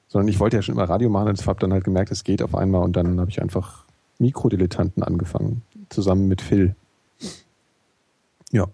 sondern 0.09 0.28
ich 0.28 0.39
wollte 0.39 0.56
ja 0.56 0.62
schon 0.62 0.74
immer 0.74 0.85
Radio 0.85 1.09
machen 1.09 1.28
und 1.28 1.47
habe 1.47 1.60
dann 1.60 1.72
halt 1.72 1.85
gemerkt, 1.85 2.10
es 2.10 2.24
geht 2.24 2.43
auf 2.43 2.55
einmal 2.55 2.82
und 2.82 2.94
dann 2.94 3.18
habe 3.20 3.30
ich 3.30 3.40
einfach 3.40 3.85
Mikrodilettanten 4.18 5.02
angefangen, 5.02 5.62
zusammen 5.89 6.28
mit 6.28 6.43
Phil. 6.43 6.74
Ja. 8.52 8.66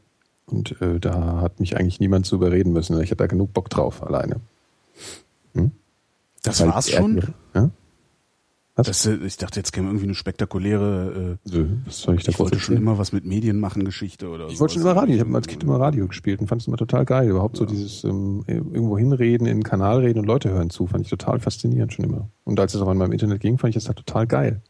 Und 0.46 0.80
äh, 0.82 1.00
da 1.00 1.40
hat 1.40 1.60
mich 1.60 1.76
eigentlich 1.76 2.00
niemand 2.00 2.26
zu 2.26 2.36
überreden 2.36 2.72
müssen. 2.72 3.00
Ich 3.00 3.10
hatte 3.10 3.16
da 3.16 3.26
genug 3.26 3.54
Bock 3.54 3.70
drauf, 3.70 4.02
alleine. 4.02 4.40
Hm? 5.54 5.70
Das 6.42 6.60
Weil 6.60 6.68
war's 6.68 6.90
schon? 6.90 7.22
Ja? 7.54 7.70
Das, 8.76 9.06
äh, 9.06 9.14
ich 9.24 9.36
dachte, 9.36 9.60
jetzt 9.60 9.72
käme 9.72 9.88
irgendwie 9.88 10.06
eine 10.06 10.14
spektakuläre. 10.14 11.38
Äh, 11.44 11.50
Nö, 11.50 11.68
was 11.84 12.00
soll 12.00 12.16
ich 12.16 12.24
da 12.24 12.32
Ich 12.32 12.38
wollte 12.38 12.58
schon 12.58 12.76
immer 12.76 12.98
was 12.98 13.12
mit 13.12 13.24
Medien 13.24 13.60
machen, 13.60 13.84
Geschichte 13.84 14.28
oder 14.28 14.46
so. 14.46 14.52
Ich 14.52 14.60
wollte 14.60 14.74
schon 14.74 14.82
immer 14.82 14.96
Radio. 14.96 15.14
Ich 15.14 15.20
habe 15.20 15.34
als 15.34 15.46
Kind 15.46 15.62
immer 15.62 15.78
Radio 15.78 16.08
gespielt 16.08 16.40
und 16.40 16.48
fand 16.48 16.62
es 16.62 16.66
immer 16.66 16.76
total 16.76 17.04
geil. 17.04 17.28
Überhaupt 17.28 17.56
ja. 17.56 17.60
so 17.60 17.66
dieses 17.66 18.02
ähm, 18.04 18.44
irgendwo 18.46 18.98
hinreden, 18.98 19.46
in 19.46 19.58
den 19.58 19.62
Kanal 19.62 20.00
reden 20.00 20.18
und 20.18 20.26
Leute 20.26 20.50
hören 20.50 20.70
zu, 20.70 20.86
fand 20.86 21.04
ich 21.04 21.10
total 21.10 21.38
faszinierend 21.38 21.92
schon 21.92 22.04
immer. 22.04 22.28
Und 22.42 22.58
als 22.58 22.74
es 22.74 22.80
auch 22.80 22.90
in 22.90 22.98
meinem 22.98 23.12
Internet 23.12 23.40
ging, 23.40 23.58
fand 23.58 23.70
ich 23.70 23.82
das 23.82 23.86
halt 23.86 23.98
total 23.98 24.26
geil. 24.26 24.62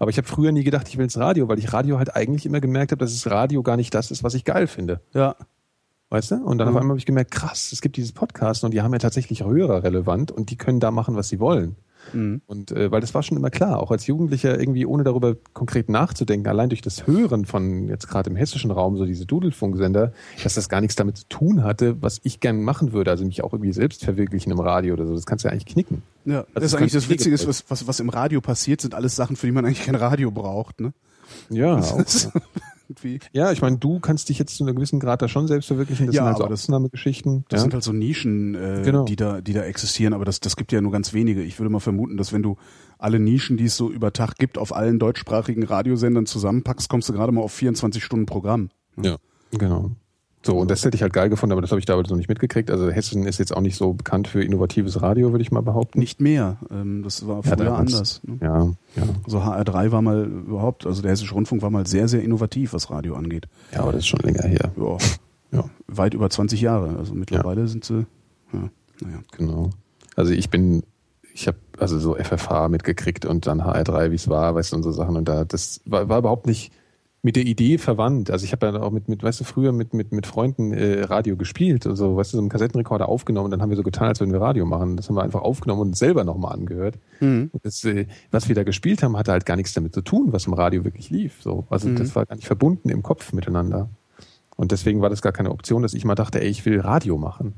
Aber 0.00 0.10
ich 0.10 0.16
habe 0.16 0.26
früher 0.26 0.50
nie 0.50 0.64
gedacht, 0.64 0.88
ich 0.88 0.96
will 0.96 1.04
ins 1.04 1.18
Radio, 1.18 1.46
weil 1.48 1.58
ich 1.58 1.74
Radio 1.74 1.98
halt 1.98 2.16
eigentlich 2.16 2.46
immer 2.46 2.60
gemerkt 2.60 2.90
habe, 2.90 3.04
dass 3.04 3.12
das 3.12 3.30
Radio 3.30 3.62
gar 3.62 3.76
nicht 3.76 3.94
das 3.94 4.10
ist, 4.10 4.24
was 4.24 4.32
ich 4.32 4.44
geil 4.44 4.66
finde. 4.66 5.02
Ja. 5.12 5.36
Weißt 6.08 6.30
du? 6.30 6.36
Und 6.36 6.56
dann 6.56 6.68
mhm. 6.68 6.74
auf 6.74 6.80
einmal 6.80 6.94
habe 6.94 6.98
ich 6.98 7.06
gemerkt, 7.06 7.30
krass, 7.30 7.70
es 7.70 7.82
gibt 7.82 7.98
dieses 7.98 8.12
Podcast 8.12 8.64
und 8.64 8.72
die 8.72 8.80
haben 8.80 8.92
ja 8.94 8.98
tatsächlich 8.98 9.44
Hörer 9.44 9.84
relevant 9.84 10.32
und 10.32 10.50
die 10.50 10.56
können 10.56 10.80
da 10.80 10.90
machen, 10.90 11.16
was 11.16 11.28
sie 11.28 11.38
wollen. 11.38 11.76
Mhm. 12.12 12.42
Und 12.46 12.72
äh, 12.72 12.90
weil 12.90 13.00
das 13.00 13.14
war 13.14 13.22
schon 13.22 13.36
immer 13.36 13.50
klar, 13.50 13.80
auch 13.80 13.90
als 13.90 14.06
Jugendlicher 14.06 14.58
irgendwie 14.58 14.86
ohne 14.86 15.04
darüber 15.04 15.36
konkret 15.52 15.88
nachzudenken, 15.88 16.48
allein 16.48 16.68
durch 16.68 16.82
das 16.82 17.06
Hören 17.06 17.44
von 17.44 17.88
jetzt 17.88 18.08
gerade 18.08 18.30
im 18.30 18.36
hessischen 18.36 18.70
Raum 18.70 18.96
so 18.96 19.04
diese 19.04 19.26
Dudelfunksender, 19.26 20.12
dass 20.42 20.54
das 20.54 20.68
gar 20.68 20.80
nichts 20.80 20.96
damit 20.96 21.18
zu 21.18 21.24
tun 21.28 21.62
hatte, 21.62 22.00
was 22.02 22.20
ich 22.22 22.40
gern 22.40 22.62
machen 22.62 22.92
würde, 22.92 23.10
also 23.10 23.24
mich 23.24 23.42
auch 23.42 23.52
irgendwie 23.52 23.72
selbst 23.72 24.04
verwirklichen 24.04 24.52
im 24.52 24.60
Radio 24.60 24.94
oder 24.94 25.06
so. 25.06 25.14
Das 25.14 25.26
kannst 25.26 25.44
du 25.44 25.48
ja 25.48 25.52
eigentlich 25.52 25.66
knicken. 25.66 26.02
Ja, 26.24 26.40
also 26.40 26.48
das 26.54 26.64
ist 26.64 26.74
eigentlich 26.74 26.92
das 26.92 27.08
Witzige, 27.08 27.38
was, 27.46 27.64
was, 27.68 27.86
was 27.86 28.00
im 28.00 28.08
Radio 28.08 28.40
passiert, 28.40 28.80
sind 28.80 28.94
alles 28.94 29.16
Sachen, 29.16 29.36
für 29.36 29.46
die 29.46 29.52
man 29.52 29.64
eigentlich 29.64 29.84
kein 29.84 29.94
Radio 29.94 30.30
braucht, 30.30 30.80
ne? 30.80 30.92
Ja, 31.48 31.76
auch, 31.76 31.98
ja 31.98 32.04
irgendwie. 32.90 33.20
Ja, 33.32 33.52
ich 33.52 33.62
meine, 33.62 33.78
du 33.78 34.00
kannst 34.00 34.28
dich 34.28 34.38
jetzt 34.38 34.56
zu 34.56 34.64
einem 34.64 34.74
gewissen 34.74 35.00
Grad 35.00 35.22
da 35.22 35.28
schon 35.28 35.46
selbst 35.46 35.66
verwirklichen. 35.66 36.06
Das 36.06 36.14
ja, 36.14 36.22
sind 36.22 36.28
halt 36.28 36.38
so 36.38 36.52
Ausnahmegeschichten. 36.52 37.44
Das 37.48 37.58
ja? 37.58 37.62
sind 37.62 37.74
halt 37.74 37.84
so 37.84 37.92
Nischen, 37.92 38.54
äh, 38.54 38.82
genau. 38.84 39.04
die 39.04 39.16
da, 39.16 39.40
die 39.40 39.52
da 39.52 39.62
existieren, 39.62 40.12
aber 40.12 40.24
das, 40.24 40.40
das 40.40 40.56
gibt 40.56 40.72
ja 40.72 40.80
nur 40.80 40.92
ganz 40.92 41.12
wenige. 41.12 41.42
Ich 41.42 41.58
würde 41.58 41.70
mal 41.70 41.80
vermuten, 41.80 42.16
dass 42.16 42.32
wenn 42.32 42.42
du 42.42 42.56
alle 42.98 43.18
Nischen, 43.18 43.56
die 43.56 43.64
es 43.64 43.76
so 43.76 43.90
über 43.90 44.12
Tag 44.12 44.36
gibt, 44.36 44.58
auf 44.58 44.74
allen 44.74 44.98
deutschsprachigen 44.98 45.62
Radiosendern 45.62 46.26
zusammenpackst, 46.26 46.88
kommst 46.88 47.08
du 47.08 47.12
gerade 47.12 47.32
mal 47.32 47.42
auf 47.42 47.52
24 47.52 48.04
Stunden 48.04 48.26
Programm. 48.26 48.70
Ja, 49.00 49.16
genau. 49.52 49.92
So, 50.42 50.56
und 50.56 50.70
das 50.70 50.82
hätte 50.84 50.94
ich 50.94 51.02
halt 51.02 51.12
geil 51.12 51.28
gefunden, 51.28 51.52
aber 51.52 51.60
das 51.60 51.70
habe 51.70 51.80
ich 51.80 51.84
damals 51.84 52.08
noch 52.08 52.16
nicht 52.16 52.28
mitgekriegt. 52.28 52.70
Also 52.70 52.90
Hessen 52.90 53.26
ist 53.26 53.38
jetzt 53.38 53.54
auch 53.54 53.60
nicht 53.60 53.76
so 53.76 53.92
bekannt 53.92 54.26
für 54.26 54.42
innovatives 54.42 55.02
Radio, 55.02 55.32
würde 55.32 55.42
ich 55.42 55.52
mal 55.52 55.60
behaupten. 55.60 55.98
Nicht 55.98 56.20
mehr. 56.20 56.56
Ähm, 56.70 57.02
das 57.02 57.26
war 57.26 57.42
früher 57.42 57.64
ja, 57.64 57.74
anders. 57.74 58.22
Ne? 58.24 58.38
Ja, 58.40 58.64
ja. 58.96 59.02
Also 59.24 59.40
HR3 59.40 59.92
war 59.92 60.00
mal 60.00 60.24
überhaupt, 60.24 60.86
also 60.86 61.02
der 61.02 61.10
Hessische 61.10 61.34
Rundfunk 61.34 61.60
war 61.60 61.68
mal 61.68 61.86
sehr, 61.86 62.08
sehr 62.08 62.22
innovativ, 62.22 62.72
was 62.72 62.90
Radio 62.90 63.16
angeht. 63.16 63.48
Ja, 63.72 63.80
aber 63.80 63.92
das 63.92 64.00
ist 64.00 64.06
schon 64.06 64.20
länger 64.20 64.44
her. 64.44 64.72
Ja. 64.76 64.96
ja. 65.58 65.64
Weit 65.88 66.14
über 66.14 66.30
20 66.30 66.58
Jahre. 66.62 66.96
Also 66.96 67.12
mittlerweile 67.12 67.62
ja. 67.62 67.66
sind 67.66 67.84
sie, 67.84 68.06
ja, 68.54 68.70
naja. 69.02 69.18
Genau. 69.36 69.70
Also 70.16 70.32
ich 70.32 70.48
bin, 70.48 70.84
ich 71.34 71.48
habe 71.48 71.58
also 71.78 71.98
so 71.98 72.14
FFH 72.14 72.68
mitgekriegt 72.68 73.26
und 73.26 73.46
dann 73.46 73.60
HR3, 73.60 74.10
wie 74.10 74.14
es 74.14 74.28
war, 74.28 74.54
weißt 74.54 74.72
du, 74.72 74.76
und 74.76 74.84
so 74.84 74.92
Sachen. 74.92 75.16
Und 75.16 75.28
da, 75.28 75.44
das 75.44 75.82
war, 75.84 76.08
war 76.08 76.18
überhaupt 76.18 76.46
nicht 76.46 76.72
mit 77.22 77.36
der 77.36 77.44
Idee 77.44 77.78
verwandt. 77.78 78.30
Also 78.30 78.44
ich 78.44 78.52
habe 78.52 78.66
ja 78.66 78.80
auch 78.80 78.90
mit, 78.90 79.08
mit, 79.08 79.22
weißt 79.22 79.40
du, 79.40 79.44
früher 79.44 79.72
mit, 79.72 79.92
mit, 79.92 80.12
mit 80.12 80.26
Freunden 80.26 80.72
äh, 80.72 81.02
Radio 81.02 81.36
gespielt, 81.36 81.86
also 81.86 82.16
weißt 82.16 82.32
du, 82.32 82.36
so 82.38 82.40
einen 82.40 82.48
Kassettenrekorder 82.48 83.08
aufgenommen 83.08 83.46
und 83.46 83.50
dann 83.50 83.60
haben 83.60 83.70
wir 83.70 83.76
so 83.76 83.82
getan, 83.82 84.08
als 84.08 84.20
würden 84.20 84.32
wir 84.32 84.40
Radio 84.40 84.64
machen. 84.64 84.96
Das 84.96 85.08
haben 85.08 85.16
wir 85.16 85.22
einfach 85.22 85.42
aufgenommen 85.42 85.82
und 85.82 85.96
selber 85.96 86.24
nochmal 86.24 86.54
angehört. 86.54 86.98
Mhm. 87.20 87.50
Und 87.52 87.64
das, 87.64 87.84
äh, 87.84 88.06
was 88.30 88.48
wir 88.48 88.54
da 88.54 88.62
gespielt 88.62 89.02
haben, 89.02 89.16
hatte 89.16 89.32
halt 89.32 89.44
gar 89.44 89.56
nichts 89.56 89.74
damit 89.74 89.94
zu 89.94 90.00
tun, 90.00 90.32
was 90.32 90.46
im 90.46 90.54
Radio 90.54 90.84
wirklich 90.84 91.10
lief. 91.10 91.42
So. 91.42 91.66
Also 91.68 91.88
mhm. 91.88 91.96
das 91.96 92.16
war 92.16 92.24
gar 92.24 92.36
nicht 92.36 92.46
verbunden 92.46 92.88
im 92.88 93.02
Kopf 93.02 93.32
miteinander. 93.32 93.90
Und 94.56 94.72
deswegen 94.72 95.02
war 95.02 95.10
das 95.10 95.22
gar 95.22 95.32
keine 95.32 95.50
Option, 95.50 95.82
dass 95.82 95.94
ich 95.94 96.04
mal 96.04 96.14
dachte, 96.14 96.40
ey, 96.40 96.48
ich 96.48 96.64
will 96.64 96.80
Radio 96.80 97.18
machen. 97.18 97.54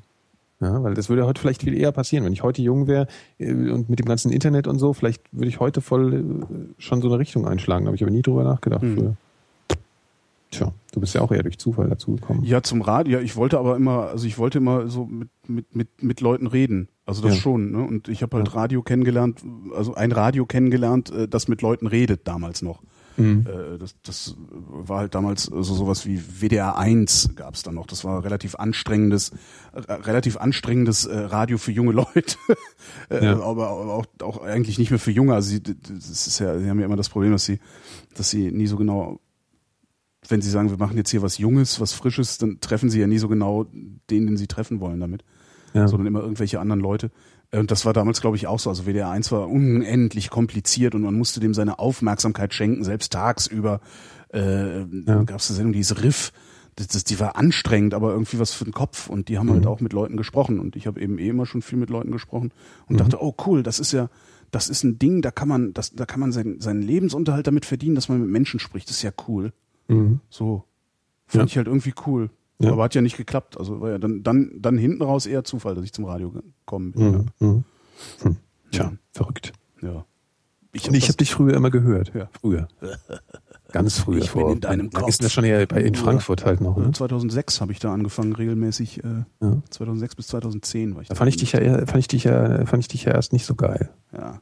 Ja, 0.61 0.81
weil 0.85 0.95
das 0.95 1.09
würde 1.09 1.27
heute 1.27 1.41
vielleicht 1.41 1.63
viel 1.63 1.75
eher 1.75 1.91
passieren. 1.91 2.25
Wenn 2.25 2.33
ich 2.33 2.45
heute 2.45 2.63
jung 2.63 2.87
wäre 2.87 3.09
äh, 3.39 3.53
und 3.53 3.91
mit 3.91 3.99
dem 3.99 4.07
ganzen 4.07 4.31
Internet 4.31 4.69
und 4.69 4.79
so, 4.79 4.93
vielleicht 4.93 5.23
würde 5.33 5.49
ich 5.49 5.59
heute 5.59 5.81
voll 5.81 6.15
äh, 6.15 6.81
schon 6.81 7.03
so 7.03 7.09
eine 7.09 7.19
Richtung 7.19 7.47
einschlagen. 7.47 7.85
Da 7.85 7.89
habe 7.89 7.97
ich 7.97 8.03
aber 8.03 8.13
nie 8.13 8.23
drüber 8.23 8.45
nachgedacht 8.45 8.83
mhm. 8.83 9.17
Bist 11.03 11.15
ja 11.15 11.21
auch 11.21 11.33
eher 11.33 11.43
durch 11.43 11.59
Zufall 11.59 11.89
dazu 11.89 12.15
gekommen. 12.15 12.45
Ja, 12.45 12.63
zum 12.63 12.81
Radio. 12.81 13.19
Ja, 13.19 13.25
ich 13.25 13.35
wollte 13.37 13.59
aber 13.59 13.77
immer, 13.77 14.07
also 14.07 14.25
ich 14.27 14.39
wollte 14.39 14.59
immer 14.59 14.89
so 14.89 15.05
mit 15.05 15.29
mit 15.49 15.75
mit 15.75 16.03
mit 16.03 16.21
Leuten 16.21 16.47
reden. 16.47 16.89
Also 17.05 17.23
das 17.23 17.35
ja. 17.35 17.41
schon. 17.41 17.73
Ne? 17.73 17.83
Und 17.83 18.09
ich 18.09 18.23
habe 18.23 18.37
halt 18.37 18.49
ja. 18.49 18.55
Radio 18.55 18.83
kennengelernt, 18.83 19.43
also 19.77 19.95
ein 19.95 20.13
Radio 20.13 20.47
kennengelernt, 20.47 21.11
äh, 21.11 21.27
das 21.27 21.49
mit 21.49 21.61
Leuten 21.61 21.89
redet 21.89 22.29
damals 22.29 22.63
noch. 22.63 22.83
Mhm. 23.17 23.47
Äh, 23.49 23.79
das, 23.79 23.97
das 24.05 24.37
war 24.39 25.01
halt 25.01 25.17
damals 25.17 25.43
so 25.43 25.57
also 25.57 25.75
sowas 25.75 26.07
wie 26.07 26.21
WDR 26.21 26.79
1 26.79 27.31
gab 27.35 27.55
es 27.55 27.65
dann 27.65 27.75
noch. 27.75 27.89
Das 27.89 28.05
war 28.05 28.23
relativ 28.23 28.55
anstrengendes, 28.55 29.33
äh, 29.73 29.93
relativ 29.93 30.37
anstrengendes 30.37 31.09
Radio 31.11 31.59
für 31.59 31.73
junge 31.73 31.93
Leute, 31.93 32.37
ja. 33.11 33.41
aber, 33.41 33.69
aber 33.71 33.95
auch, 33.95 34.07
auch 34.23 34.41
eigentlich 34.41 34.79
nicht 34.79 34.91
mehr 34.91 35.01
für 35.01 35.11
junge. 35.11 35.35
Also 35.35 35.51
sie, 35.51 35.63
das 35.63 36.29
ist 36.29 36.39
ja, 36.39 36.57
sie 36.61 36.71
haben 36.71 36.79
ja 36.79 36.87
immer 36.87 36.97
das 36.97 37.09
Problem, 37.09 37.33
dass 37.33 37.45
sie, 37.45 37.59
dass 38.15 38.31
sie 38.31 38.53
nie 38.53 38.69
so 38.69 38.77
genau 38.77 39.19
wenn 40.29 40.41
Sie 40.41 40.51
sagen, 40.51 40.71
wir 40.71 40.79
machen 40.79 40.97
jetzt 40.97 41.11
hier 41.11 41.23
was 41.23 41.39
Junges, 41.39 41.81
was 41.81 41.93
Frisches, 41.93 42.39
dann 42.39 42.61
treffen 42.61 42.91
Sie 42.91 43.01
ja 43.01 43.07
nie 43.07 43.19
so 43.19 43.29
genau 43.29 43.65
den, 44.11 44.27
den 44.27 44.37
Sie 44.37 44.47
treffen 44.47 44.81
wollen 44.81 45.01
damit, 45.01 45.25
ja. 45.75 45.89
sondern 45.89 46.07
immer 46.07 46.21
irgendwelche 46.21 46.61
anderen 46.61 46.81
Leute. 46.81 47.11
Und 47.55 47.71
das 47.71 47.85
war 47.85 47.93
damals, 47.93 48.21
glaube 48.21 48.37
ich, 48.37 48.47
auch 48.47 48.59
so. 48.59 48.71
Also 48.71 48.87
WDR 48.87 49.11
1 49.11 49.31
war 49.31 49.49
unendlich 49.49 50.31
kompliziert 50.31 50.95
und 50.95 51.03
man 51.03 51.15
musste 51.15 51.39
dem 51.39 51.53
seine 51.53 51.79
Aufmerksamkeit 51.79 52.55
schenken, 52.55 52.83
selbst 52.83 53.13
tagsüber. 53.13 53.81
Äh, 54.33 54.81
ja. 54.81 55.23
gab 55.25 55.41
es 55.41 55.51
eine 55.51 55.57
Sendung, 55.57 55.73
die 55.73 55.81
hieß 55.81 56.03
Riff. 56.03 56.33
Das, 56.77 56.87
das, 56.87 57.05
die 57.05 57.21
war 57.21 57.37
anstrengend, 57.37 57.93
aber 57.93 58.13
irgendwie 58.13 58.39
was 58.39 58.53
für 58.53 58.65
den 58.65 58.73
Kopf. 58.73 59.11
Und 59.11 59.29
die 59.29 59.37
haben 59.37 59.51
halt 59.51 59.61
mhm. 59.61 59.67
halt 59.67 59.77
auch 59.77 59.81
mit 59.81 59.93
Leuten 59.93 60.17
gesprochen. 60.17 60.61
Und 60.61 60.77
ich 60.77 60.87
habe 60.87 60.99
eben 61.01 61.19
eh 61.19 61.29
immer 61.29 61.45
schon 61.45 61.61
viel 61.61 61.79
mit 61.79 61.91
Leuten 61.91 62.11
gesprochen 62.11 62.53
und 62.87 62.95
mhm. 62.95 62.99
dachte, 62.99 63.23
oh 63.23 63.35
cool, 63.47 63.63
das 63.63 63.81
ist 63.81 63.93
ja, 63.93 64.09
das 64.51 64.71
ist 64.71 64.83
ein 64.83 64.99
Ding, 64.99 65.21
da 65.21 65.31
kann 65.31 65.49
man, 65.49 65.75
das, 65.75 65.93
da 65.95 66.07
kann 66.07 66.21
man 66.21 66.33
seinen, 66.33 66.61
seinen 66.61 66.81
Lebensunterhalt 66.81 67.47
damit 67.47 67.67
verdienen, 67.67 67.97
dass 67.97 68.09
man 68.09 68.21
mit 68.21 68.31
Menschen 68.31 68.61
spricht. 68.61 68.89
Das 68.89 68.97
ist 68.97 69.03
ja 69.03 69.13
cool. 69.29 69.53
Mhm. 69.93 70.21
So. 70.29 70.65
Fand 71.27 71.43
ja. 71.43 71.47
ich 71.47 71.57
halt 71.57 71.67
irgendwie 71.67 71.95
cool. 72.07 72.31
Ja. 72.59 72.73
Aber 72.73 72.85
hat 72.85 72.95
ja 72.95 73.03
nicht 73.03 73.17
geklappt. 73.17 73.59
Also 73.59 73.81
war 73.81 73.91
ja 73.91 73.99
dann, 73.99 74.23
dann, 74.23 74.53
dann 74.59 74.79
hinten 74.79 75.03
raus 75.03 75.27
eher 75.27 75.45
Zufall, 75.45 75.75
dass 75.75 75.85
ich 75.85 75.93
zum 75.93 76.05
Radio 76.05 76.31
gekommen 76.31 76.93
bin. 76.93 77.11
Mhm. 77.11 77.27
Ja. 77.41 77.47
Mhm. 77.47 77.65
Hm. 78.23 78.37
Tja, 78.71 78.93
verrückt. 79.13 79.53
Ja. 79.81 80.05
Ich 80.73 80.87
habe 80.87 80.99
hab 80.99 81.19
dich 81.19 81.33
früher 81.33 81.55
immer 81.55 81.71
gehört. 81.71 82.13
Ja. 82.15 82.29
Früher. 82.41 82.67
Ganz 83.73 83.99
früher. 83.99 84.23
Ich 84.23 84.33
bin 84.33 84.49
in 84.49 84.61
deinem 84.61 84.91
Kopf. 84.91 85.09
Ist 85.09 85.23
das 85.23 85.33
schon 85.33 85.45
ja 85.45 85.65
bei, 85.67 85.83
in 85.83 85.95
Frankfurt 85.95 86.47
halt 86.47 86.61
noch. 86.61 86.77
Ne? 86.79 86.93
2006 86.93 87.61
habe 87.61 87.73
ich 87.73 87.79
da 87.79 87.93
angefangen, 87.93 88.35
regelmäßig. 88.35 89.05
Äh, 89.05 89.25
ja. 89.41 89.63
2006 89.69 90.17
bis 90.17 90.27
2010 90.29 90.95
war 90.95 91.03
ich 91.03 91.09
da. 91.09 91.15
Fand 91.15 91.29
ich, 91.29 91.37
dich 91.37 91.53
ja, 91.53 91.87
fand, 91.87 91.99
ich 91.99 92.09
dich 92.09 92.25
ja, 92.25 92.65
fand 92.65 92.83
ich 92.83 92.89
dich 92.89 93.05
ja 93.05 93.13
erst 93.13 93.35
nicht 93.35 93.45
so 93.45 93.55
geil. 93.55 93.91
Ja. 94.13 94.41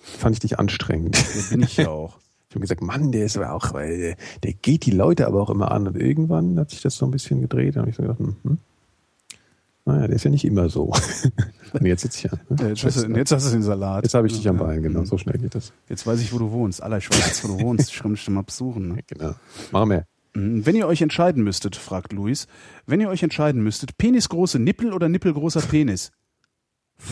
Fand 0.00 0.36
ich 0.36 0.40
dich 0.40 0.58
anstrengend. 0.58 1.16
Ja, 1.16 1.42
bin 1.50 1.62
ich 1.62 1.76
ja 1.76 1.88
auch. 1.88 2.18
Ich 2.54 2.56
habe 2.56 2.60
gesagt, 2.60 2.82
Mann, 2.82 3.10
der 3.10 3.24
ist 3.24 3.36
aber 3.36 3.52
auch, 3.52 3.74
weil 3.74 3.98
der, 3.98 4.16
der, 4.44 4.52
geht 4.52 4.86
die 4.86 4.92
Leute 4.92 5.26
aber 5.26 5.42
auch 5.42 5.50
immer 5.50 5.72
an. 5.72 5.88
Und 5.88 5.96
irgendwann 5.96 6.56
hat 6.56 6.70
sich 6.70 6.82
das 6.82 6.94
so 6.94 7.04
ein 7.04 7.10
bisschen 7.10 7.40
gedreht. 7.40 7.74
Da 7.74 7.80
habe 7.80 7.90
ich 7.90 7.96
so 7.96 8.02
gedacht, 8.02 8.20
hm, 8.20 8.36
hm, 8.44 8.58
naja, 9.86 10.06
der 10.06 10.14
ist 10.14 10.24
ja 10.24 10.30
nicht 10.30 10.44
immer 10.44 10.68
so. 10.68 10.92
und 11.72 11.84
jetzt 11.84 12.02
sitze 12.02 12.18
ich 12.18 12.32
ja. 12.32 12.38
Ne? 12.48 12.68
Jetzt, 12.68 12.84
hast 12.84 13.02
du, 13.02 13.08
jetzt 13.10 13.32
hast 13.32 13.48
du 13.48 13.50
den 13.50 13.64
Salat. 13.64 14.04
Jetzt 14.04 14.14
habe 14.14 14.28
ich 14.28 14.34
dich 14.34 14.48
am 14.48 14.58
Bein, 14.58 14.84
genau. 14.84 15.04
So 15.04 15.18
schnell 15.18 15.36
geht 15.36 15.56
das. 15.56 15.72
Jetzt 15.88 16.06
weiß 16.06 16.20
ich, 16.20 16.32
wo 16.32 16.38
du 16.38 16.52
wohnst. 16.52 16.80
Allah, 16.80 16.98
ich 16.98 17.10
weiß 17.10 17.26
jetzt, 17.26 17.42
wo 17.42 17.48
du 17.48 17.60
wohnst. 17.60 17.90
Ich 17.90 17.98
kann 17.98 18.12
mich 18.12 18.22
schon 18.22 18.34
mal 18.34 18.42
besuchen. 18.42 18.88
Ne? 18.88 19.00
Genau. 19.08 19.34
Machen 19.72 19.90
wir. 19.90 20.06
Mhm. 20.34 20.64
Wenn 20.64 20.76
ihr 20.76 20.86
euch 20.86 21.02
entscheiden 21.02 21.42
müsstet, 21.42 21.74
fragt 21.74 22.12
Luis, 22.12 22.46
wenn 22.86 23.00
ihr 23.00 23.08
euch 23.08 23.24
entscheiden 23.24 23.64
müsstet, 23.64 23.98
penisgroße 23.98 24.60
Nippel 24.60 24.92
oder 24.92 25.08
nippelgroßer 25.08 25.60
Penis? 25.62 26.12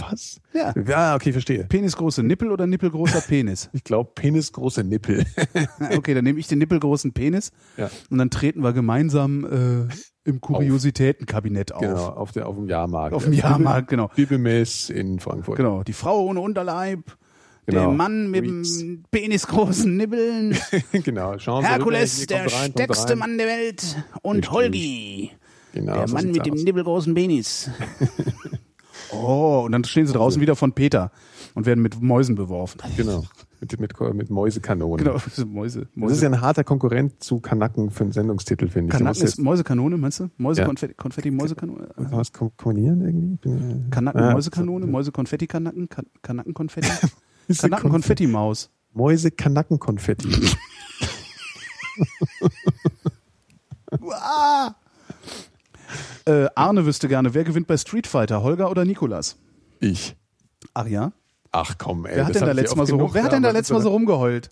Was? 0.00 0.40
Ja. 0.52 0.74
Ja, 0.86 1.14
okay, 1.14 1.32
verstehe. 1.32 1.64
Penisgroße 1.64 2.22
Nippel 2.22 2.50
oder 2.50 2.66
nippelgroßer 2.66 3.20
Penis? 3.20 3.70
Ich 3.72 3.84
glaube, 3.84 4.12
penisgroße 4.14 4.84
Nippel. 4.84 5.24
okay, 5.96 6.14
dann 6.14 6.24
nehme 6.24 6.38
ich 6.38 6.46
den 6.46 6.58
nippelgroßen 6.58 7.12
Penis 7.12 7.50
ja. 7.76 7.90
und 8.10 8.18
dann 8.18 8.30
treten 8.30 8.62
wir 8.62 8.72
gemeinsam 8.72 9.88
äh, 9.88 9.94
im 10.24 10.40
Kuriositätenkabinett 10.40 11.72
auf. 11.72 11.80
Genau, 11.80 12.06
auf, 12.08 12.32
der, 12.32 12.48
auf 12.48 12.56
dem 12.56 12.68
Jahrmarkt. 12.68 13.14
Auf 13.14 13.24
dem 13.24 13.32
Jahrmarkt, 13.32 13.88
genau. 13.88 14.08
Bibelmess 14.14 14.90
in 14.90 15.18
Frankfurt. 15.18 15.56
Genau, 15.56 15.82
die 15.82 15.92
Frau 15.92 16.26
ohne 16.26 16.40
Unterleib. 16.40 17.16
Genau. 17.66 17.80
Der 17.80 17.88
Mann 17.90 18.30
mit 18.30 18.44
dem 18.44 19.04
penisgroßen 19.10 19.96
Nibbeln. 19.96 20.56
genau. 20.92 21.38
Schauen 21.38 21.64
Herkules, 21.64 22.26
der 22.26 22.52
rein, 22.52 22.72
stärkste 22.72 23.14
Mann 23.14 23.38
der 23.38 23.46
Welt. 23.46 24.04
Und 24.22 24.36
Richtig. 24.36 24.50
Holgi, 24.52 25.30
genau, 25.72 25.94
der 25.94 26.08
Mann 26.10 26.32
mit 26.32 26.40
aus. 26.40 26.46
dem 26.46 26.54
nibbelgroßen 26.54 27.14
Penis. 27.14 27.70
Oh, 29.12 29.62
und 29.66 29.72
dann 29.72 29.84
stehen 29.84 30.06
sie 30.06 30.12
draußen 30.12 30.40
wieder 30.40 30.56
von 30.56 30.72
Peter 30.72 31.10
und 31.54 31.66
werden 31.66 31.82
mit 31.82 32.00
Mäusen 32.00 32.34
beworfen. 32.34 32.80
Genau. 32.96 33.24
mit, 33.60 33.78
mit, 33.78 34.00
mit 34.14 34.30
Mäusekanonen. 34.30 35.04
Genau, 35.04 35.12
Mäuse, 35.46 35.88
Mäuse. 35.94 35.96
Das 35.96 36.12
ist 36.12 36.22
ja 36.22 36.30
ein 36.30 36.40
harter 36.40 36.64
Konkurrent 36.64 37.22
zu 37.22 37.40
Kanacken 37.40 37.90
für 37.90 38.04
einen 38.04 38.12
Sendungstitel, 38.12 38.68
finde 38.68 38.92
ich. 38.92 38.98
Kanacken 38.98 39.22
ist 39.22 39.38
Mäusekanone, 39.38 39.96
meinst 39.96 40.20
du? 40.20 40.30
Mäusekonfetti, 40.36 40.92
ja. 40.92 40.96
Konfetti, 40.96 41.30
Mäusekanone. 41.30 41.88
Kann 41.94 42.04
man 42.04 42.12
was 42.12 42.32
kombinieren 42.32 43.02
irgendwie? 43.02 43.36
Bin, 43.36 43.90
Kanacken, 43.90 44.22
ah, 44.22 44.32
Mäusekanone, 44.32 44.86
Mäuse-Konfetti-Kanacken, 44.86 45.88
Kanacken-Konfetti. 46.22 46.88
Kanacken-Konfetti-Maus. 47.48 48.70
Mäuse-Kanacken-Konfetti. 48.94 50.28
äh, 56.26 56.46
Arne 56.54 56.86
wüsste 56.86 57.08
gerne, 57.08 57.34
wer 57.34 57.44
gewinnt 57.44 57.66
bei 57.66 57.76
Street 57.76 58.06
Fighter, 58.06 58.42
Holger 58.42 58.70
oder 58.70 58.84
Nikolas? 58.84 59.36
Ich. 59.80 60.16
Ach 60.74 60.86
ja? 60.86 61.12
Ach 61.50 61.76
komm, 61.78 62.06
ey. 62.06 62.16
Wer 62.16 62.26
hat 62.26 62.34
denn 62.34 62.46
da 62.46 62.52
letztes 62.52 62.76
Mal 62.76 62.86
so, 62.86 62.96
rum, 62.96 63.10
wer 63.12 63.24
hat 63.24 63.32
denn 63.32 63.42
da 63.42 63.50
letztes 63.50 63.74
Mal 63.74 63.82
so 63.82 63.90
rumgeheult? 63.90 64.50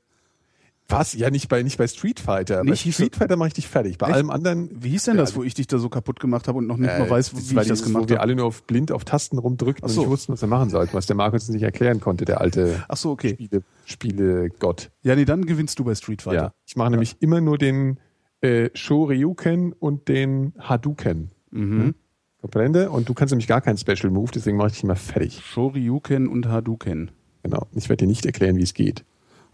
Was? 0.90 1.14
Ja, 1.14 1.30
nicht 1.30 1.48
bei, 1.48 1.62
nicht 1.62 1.78
bei 1.78 1.86
Street 1.86 2.20
Fighter. 2.20 2.64
Nicht 2.64 2.84
bei 2.84 2.90
Street 2.90 3.16
Fighter 3.16 3.36
mache 3.36 3.48
ich 3.48 3.54
dich 3.54 3.68
fertig. 3.68 3.96
Bei 3.96 4.06
Echt? 4.06 4.16
allem 4.16 4.30
anderen. 4.30 4.70
Wie 4.72 4.90
hieß 4.90 5.04
denn 5.04 5.16
das, 5.16 5.36
wo 5.36 5.42
ich 5.42 5.54
dich 5.54 5.66
da 5.66 5.78
so 5.78 5.88
kaputt 5.88 6.20
gemacht 6.20 6.48
habe 6.48 6.58
und 6.58 6.66
noch 6.66 6.76
nicht 6.76 6.90
äh, 6.90 6.98
mal 6.98 7.08
weiß, 7.08 7.34
wie 7.34 7.60
ich 7.60 7.68
das 7.68 7.82
gemacht 7.82 8.02
habe? 8.02 8.04
Wo 8.04 8.08
wir 8.08 8.20
alle 8.20 8.34
nur 8.34 8.46
auf 8.46 8.64
blind 8.64 8.92
auf 8.92 9.04
Tasten 9.04 9.38
rumdrückten 9.38 9.88
so. 9.88 10.00
und 10.00 10.06
nicht 10.06 10.10
wussten, 10.10 10.32
was 10.32 10.40
wir 10.40 10.48
machen 10.48 10.68
sollten, 10.70 10.94
was 10.94 11.06
der 11.06 11.16
Markus 11.16 11.48
nicht 11.48 11.62
erklären 11.62 12.00
konnte, 12.00 12.24
der 12.24 12.40
alte 12.40 12.84
Ach 12.88 12.96
so, 12.96 13.10
okay. 13.10 13.34
Spiele, 13.34 13.62
Spiele-Gott. 13.84 14.90
Ja, 15.02 15.14
nee, 15.14 15.24
dann 15.24 15.46
gewinnst 15.46 15.78
du 15.78 15.84
bei 15.84 15.94
Street 15.94 16.22
Fighter. 16.22 16.42
Ja, 16.42 16.54
ich 16.66 16.76
mache 16.76 16.86
ja. 16.86 16.90
nämlich 16.90 17.16
immer 17.20 17.40
nur 17.40 17.56
den 17.56 18.00
äh, 18.40 18.70
Shoryuken 18.74 19.72
und 19.72 20.08
den 20.08 20.52
Hadouken. 20.58 21.30
Mhm. 21.50 21.82
Hm? 21.82 21.94
Comprende? 22.40 22.90
Und 22.90 23.08
du 23.08 23.14
kannst 23.14 23.32
nämlich 23.32 23.48
gar 23.48 23.60
keinen 23.60 23.76
Special 23.76 24.10
Move, 24.10 24.30
deswegen 24.34 24.56
mache 24.56 24.68
ich 24.68 24.74
dich 24.74 24.84
immer 24.84 24.96
fertig. 24.96 25.40
Shoryuken 25.44 26.26
und 26.26 26.46
Hadouken. 26.46 27.10
Genau. 27.42 27.66
Ich 27.74 27.88
werde 27.88 28.04
dir 28.04 28.08
nicht 28.08 28.24
erklären, 28.24 28.56
wie 28.56 28.62
es 28.62 28.74
geht. 28.74 29.04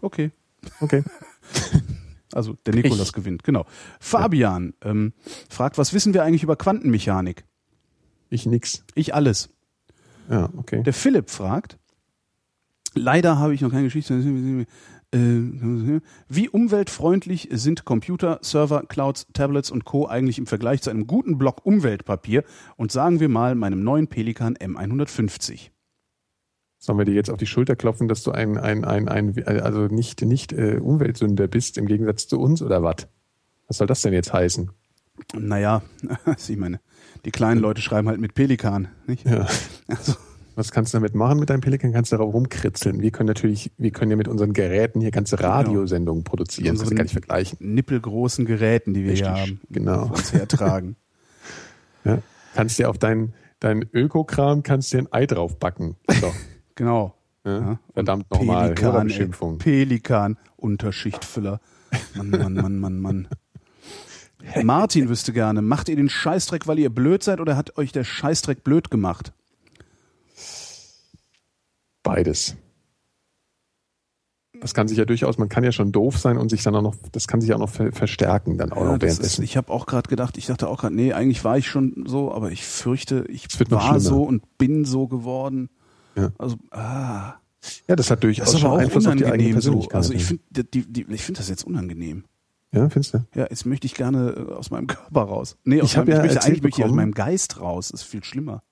Okay. 0.01 0.31
Okay. 0.79 1.03
Also 2.33 2.57
der 2.65 2.75
Nikolas 2.75 3.07
ich. 3.07 3.13
gewinnt, 3.13 3.43
genau. 3.43 3.65
Fabian 3.99 4.73
ähm, 4.83 5.13
fragt, 5.49 5.77
was 5.77 5.93
wissen 5.93 6.13
wir 6.13 6.23
eigentlich 6.23 6.43
über 6.43 6.55
Quantenmechanik? 6.57 7.45
Ich 8.29 8.45
nix. 8.45 8.83
Ich 8.95 9.15
alles. 9.15 9.49
Ja, 10.29 10.49
okay. 10.57 10.83
Der 10.83 10.93
Philipp 10.93 11.29
fragt, 11.29 11.79
leider 12.97 13.39
habe 13.39 13.53
ich 13.53 13.61
noch 13.61 13.71
keine 13.71 13.85
Geschichte. 13.85 14.65
Äh, 15.13 15.17
wie 16.27 16.49
umweltfreundlich 16.49 17.47
sind 17.51 17.85
Computer, 17.85 18.39
Server, 18.41 18.83
Clouds, 18.87 19.27
Tablets 19.31 19.71
und 19.71 19.85
Co. 19.85 20.05
eigentlich 20.05 20.37
im 20.37 20.47
Vergleich 20.47 20.81
zu 20.81 20.89
einem 20.89 21.07
guten 21.07 21.37
Block 21.37 21.65
Umweltpapier 21.65 22.43
und 22.75 22.91
sagen 22.91 23.21
wir 23.21 23.29
mal 23.29 23.55
meinem 23.55 23.83
neuen 23.83 24.07
Pelikan 24.07 24.57
M150? 24.57 25.69
Sollen 26.79 26.97
wir 26.97 27.05
dir 27.05 27.15
jetzt 27.15 27.29
auf 27.29 27.37
die 27.37 27.47
Schulter 27.47 27.75
klopfen, 27.75 28.07
dass 28.07 28.23
du 28.23 28.31
ein, 28.31 28.57
ein, 28.57 28.83
ein, 28.83 29.07
ein 29.07 29.43
also 29.45 29.87
nicht, 29.87 30.21
nicht 30.23 30.51
äh, 30.51 30.77
Umweltsünder 30.77 31.47
bist 31.47 31.77
im 31.77 31.85
Gegensatz 31.85 32.27
zu 32.27 32.39
uns 32.39 32.61
oder 32.61 32.83
was? 32.83 33.07
Was 33.67 33.77
soll 33.77 33.87
das 33.87 34.01
denn 34.01 34.13
jetzt 34.13 34.33
heißen? 34.33 34.71
Naja, 35.33 35.81
ich 36.47 36.57
meine, 36.57 36.79
die 37.25 37.31
kleinen 37.31 37.61
Leute 37.61 37.81
schreiben 37.81 38.07
halt 38.09 38.19
mit 38.19 38.35
Pelikan, 38.35 38.89
nicht? 39.07 39.25
Ja. 39.25 39.47
Also. 39.87 40.13
Was 40.57 40.71
kannst 40.71 40.91
du 40.91 40.97
damit 40.97 41.13
machen 41.13 41.37
mit 41.37 41.51
deinem 41.51 41.61
Pelikan? 41.61 41.93
Kannst 41.93 42.11
du 42.11 42.17
darauf 42.17 42.33
rumkritzeln. 42.33 42.99
Wir 42.99 43.11
können 43.11 43.27
natürlich, 43.27 43.71
wir 43.77 43.91
können 43.91 44.09
ja 44.09 44.17
mit 44.17 44.27
unseren 44.27 44.53
Geräten 44.53 45.01
hier 45.01 45.11
ganze 45.11 45.37
genau. 45.37 45.49
Radiosendungen 45.49 46.23
genau. 46.23 46.31
produzieren. 46.31 46.75
Das 46.75 46.89
kann 46.89 47.05
ich 47.05 47.11
vergleichen. 47.11 47.59
Nippelgroßen 47.61 48.43
Geräten, 48.47 48.95
die 48.95 49.03
wir 49.03 49.11
Richtig, 49.11 49.27
hier 49.27 49.39
haben. 49.39 49.61
Genau. 49.69 50.07
Uns 50.07 50.33
hertragen. 50.33 50.95
ja. 52.03 52.23
Kannst 52.55 52.79
dir 52.79 52.89
auf 52.89 52.97
deinen, 52.97 53.35
dein 53.59 53.87
Ökokram 53.93 54.63
kannst 54.63 54.91
dir 54.91 54.97
ein 54.97 55.07
Ei 55.11 55.27
draufbacken. 55.27 55.95
So. 56.19 56.33
Genau. 56.73 57.15
Ja. 57.43 57.79
Verdammt 57.93 58.29
nochmal. 58.29 58.75
Pelikan, 58.75 59.57
Pelikan, 59.57 60.37
Unterschichtfüller. 60.57 61.59
Mann, 62.15 62.29
Mann, 62.29 62.53
Mann, 62.53 62.79
Mann, 62.79 62.99
Mann. 62.99 63.27
Martin 64.63 65.09
wüsste 65.09 65.33
gerne, 65.33 65.63
macht 65.63 65.89
ihr 65.89 65.95
den 65.95 66.09
Scheißdreck, 66.09 66.67
weil 66.67 66.77
ihr 66.77 66.91
blöd 66.91 67.23
seid 67.23 67.39
oder 67.39 67.57
hat 67.57 67.77
euch 67.77 67.91
der 67.91 68.03
Scheißdreck 68.03 68.63
blöd 68.63 68.91
gemacht? 68.91 69.33
Beides. 72.07 72.55
Das 74.61 74.73
kann 74.73 74.87
sich 74.87 74.97
ja 74.97 75.05
durchaus, 75.05 75.37
man 75.37 75.49
kann 75.49 75.63
ja 75.63 75.71
schon 75.71 75.91
doof 75.91 76.17
sein 76.17 76.37
und 76.37 76.49
sich 76.49 76.63
dann 76.63 76.75
auch 76.75 76.81
noch, 76.81 76.95
das 77.11 77.27
kann 77.27 77.41
sich 77.41 77.53
auch 77.53 77.59
noch 77.59 77.69
verstärken 77.69 78.57
dann 78.57 78.71
auch 78.71 78.77
ja, 78.77 78.93
noch 78.93 79.01
währenddessen. 79.01 79.43
ich 79.43 79.55
habe 79.55 79.71
auch 79.71 79.85
gerade 79.85 80.09
gedacht, 80.09 80.37
ich 80.37 80.47
dachte 80.47 80.67
auch 80.67 80.79
gerade, 80.79 80.95
nee, 80.95 81.13
eigentlich 81.13 81.43
war 81.43 81.57
ich 81.57 81.67
schon 81.67 82.05
so, 82.07 82.31
aber 82.31 82.51
ich 82.51 82.65
fürchte, 82.65 83.25
ich 83.29 83.47
war 83.69 83.99
so 83.99 84.23
und 84.23 84.57
bin 84.57 84.85
so 84.85 85.07
geworden. 85.07 85.69
Ja. 86.15 86.31
Also, 86.37 86.55
ah. 86.71 87.35
Ja, 87.87 87.95
das 87.95 88.09
hat 88.09 88.23
durchaus 88.23 88.45
das 88.45 88.55
ist 88.55 88.63
aber 88.63 88.75
auch 88.75 88.77
Einfluss 88.79 89.05
unangenehm 89.05 89.59
so. 89.59 89.87
Also 89.89 90.13
ich 90.13 90.25
finde 90.25 90.43
die, 90.63 90.85
die, 90.91 91.03
finde 91.17 91.39
das 91.39 91.49
jetzt 91.49 91.65
unangenehm. 91.65 92.23
Ja, 92.71 92.89
findest 92.89 93.13
du? 93.13 93.25
Ja, 93.35 93.47
jetzt 93.49 93.65
möchte 93.65 93.85
ich 93.85 93.95
gerne 93.95 94.29
äh, 94.31 94.53
aus 94.53 94.71
meinem 94.71 94.87
Körper 94.87 95.21
raus. 95.21 95.57
Nee, 95.63 95.81
aus 95.81 95.91
ich 95.91 95.97
habe 95.97 96.11
ja 96.11 96.17
ich 96.17 96.31
möchte, 96.31 96.43
eigentlich 96.43 96.63
möchte 96.63 96.81
ich 96.81 96.85
aus 96.85 96.93
meinem 96.93 97.13
Geist 97.13 97.59
raus. 97.59 97.89
Das 97.89 98.01
ist 98.01 98.07
viel 98.07 98.23
schlimmer. 98.23 98.63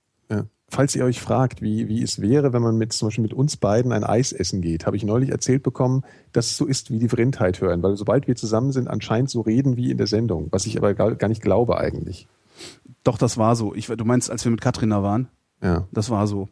Falls 0.75 0.93
ihr 0.93 1.05
euch 1.05 1.21
fragt, 1.21 1.61
wie, 1.61 1.87
wie 1.87 2.03
es 2.03 2.19
wäre, 2.19 2.51
wenn 2.51 2.61
man 2.61 2.77
mit 2.77 2.91
zum 2.91 3.07
Beispiel 3.07 3.21
mit 3.21 3.33
uns 3.33 3.55
beiden 3.55 3.93
ein 3.93 4.03
Eis 4.03 4.33
essen 4.33 4.59
geht, 4.59 4.85
habe 4.85 4.97
ich 4.97 5.05
neulich 5.05 5.29
erzählt 5.29 5.63
bekommen, 5.63 6.03
dass 6.33 6.47
es 6.47 6.57
so 6.57 6.65
ist, 6.65 6.91
wie 6.91 6.99
die 6.99 7.07
Vrindheit 7.07 7.61
hören, 7.61 7.81
weil 7.81 7.95
sobald 7.95 8.27
wir 8.27 8.35
zusammen 8.35 8.73
sind, 8.73 8.89
anscheinend 8.89 9.29
so 9.29 9.39
reden 9.39 9.77
wie 9.77 9.89
in 9.89 9.97
der 9.97 10.07
Sendung, 10.07 10.49
was 10.51 10.65
ich 10.65 10.77
aber 10.77 10.93
gar, 10.93 11.15
gar 11.15 11.29
nicht 11.29 11.41
glaube 11.41 11.77
eigentlich. 11.77 12.27
Doch, 13.05 13.17
das 13.17 13.37
war 13.37 13.55
so. 13.55 13.73
Ich, 13.73 13.87
du 13.87 14.03
meinst, 14.03 14.29
als 14.29 14.43
wir 14.43 14.51
mit 14.51 14.59
Katrina 14.59 15.01
waren? 15.01 15.29
Ja. 15.63 15.87
Das 15.93 16.09
war 16.09 16.27
so. 16.27 16.49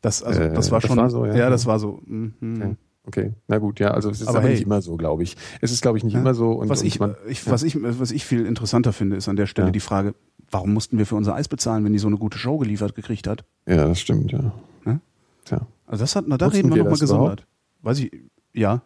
Das, 0.00 0.22
also, 0.22 0.48
das 0.48 0.68
äh, 0.68 0.70
war 0.70 0.80
schon. 0.80 0.96
Das 0.96 1.02
war 1.02 1.10
so, 1.10 1.26
ja. 1.26 1.36
ja, 1.36 1.50
das 1.50 1.66
war 1.66 1.78
so. 1.78 2.00
Mhm. 2.06 2.32
Okay. 2.40 2.76
Okay. 3.06 3.32
na 3.48 3.58
gut, 3.58 3.80
ja, 3.80 3.90
also 3.92 4.10
es 4.10 4.20
ist 4.20 4.28
aber, 4.28 4.38
aber 4.38 4.48
hey, 4.48 4.54
nicht 4.54 4.64
immer 4.64 4.82
so, 4.82 4.96
glaube 4.96 5.22
ich. 5.22 5.36
Es 5.60 5.72
ist, 5.72 5.82
glaube 5.82 5.98
ich, 5.98 6.04
nicht 6.04 6.14
ja, 6.14 6.20
immer 6.20 6.34
so. 6.34 6.52
Und, 6.52 6.68
was, 6.68 6.80
und 6.80 6.86
ich, 6.86 7.00
man, 7.00 7.16
ich, 7.28 7.44
ja. 7.44 7.52
was, 7.52 7.62
ich, 7.62 7.76
was 7.80 8.10
ich 8.10 8.24
viel 8.24 8.46
interessanter 8.46 8.92
finde, 8.92 9.16
ist 9.16 9.28
an 9.28 9.36
der 9.36 9.46
Stelle 9.46 9.72
die 9.72 9.80
Frage, 9.80 10.14
warum 10.50 10.72
mussten 10.72 10.98
wir 10.98 11.06
für 11.06 11.16
unser 11.16 11.34
Eis 11.34 11.48
bezahlen, 11.48 11.84
wenn 11.84 11.92
die 11.92 11.98
so 11.98 12.08
eine 12.08 12.18
gute 12.18 12.38
Show 12.38 12.58
geliefert 12.58 12.94
gekriegt 12.94 13.26
hat? 13.26 13.44
Ja, 13.66 13.86
das 13.86 14.00
stimmt, 14.00 14.32
ja. 14.32 14.52
ja? 14.86 15.00
Tja. 15.44 15.66
Also 15.86 16.04
das 16.04 16.16
hat, 16.16 16.24
na, 16.28 16.36
da 16.36 16.46
Wussten 16.46 16.56
reden 16.56 16.74
wir 16.74 16.84
nochmal 16.84 16.98
gesondert. 16.98 17.40
Überhaupt? 17.40 17.46
Weiß 17.82 17.98
ich, 18.00 18.12
ja. 18.52 18.82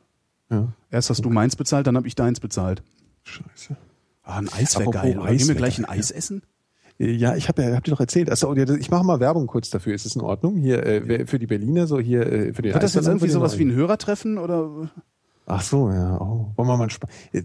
ja. 0.51 0.69
Erst 0.91 1.11
hast 1.11 1.25
du 1.25 1.31
meins 1.31 1.57
bezahlt, 1.57 1.87
dann 1.87 1.97
habe 1.97 2.07
ich 2.07 2.15
deins 2.15 2.41
bezahlt. 2.41 2.83
Scheiße. 3.25 3.77
Ah, 4.23 4.39
ein 4.39 4.49
Eis 4.53 4.79
wäre 4.79 4.91
geil. 4.91 5.19
Eis 5.21 5.39
Gehen 5.39 5.49
wir 5.49 5.55
gleich 5.55 5.79
ein 5.79 5.85
Eis 5.85 6.11
essen? 6.11 6.43
Ja, 6.99 7.35
ich 7.35 7.49
habe 7.49 7.63
ja, 7.63 7.75
hab 7.75 7.85
dir 7.85 7.91
doch 7.91 8.01
erzählt. 8.01 8.31
Also, 8.31 8.55
ich 8.55 8.91
mache 8.91 9.05
mal 9.05 9.19
Werbung 9.19 9.47
kurz 9.47 9.71
dafür. 9.71 9.95
Ist 9.95 10.07
es 10.07 10.15
in 10.15 10.23
Ordnung? 10.23 10.57
Hier 10.57 10.85
äh, 10.87 11.27
für 11.27 11.39
die 11.39 11.47
Berliner 11.47 11.87
so 11.87 11.99
hier 11.99 12.25
äh, 12.27 12.53
für 12.53 12.63
die 12.63 12.73
Wird 12.73 12.83
das 12.83 12.95
jetzt 12.95 13.09
irgendwie 13.09 13.29
sowas 13.29 13.59
wie 13.59 13.65
ein 13.65 13.73
Hörertreffen 13.73 14.39
oder? 14.39 14.91
Ach 15.47 15.61
so, 15.61 15.91
ja. 15.91 16.21
Oh. 16.21 16.53
Wollen 16.57 16.69
wir 16.69 16.77
mal 16.77 16.89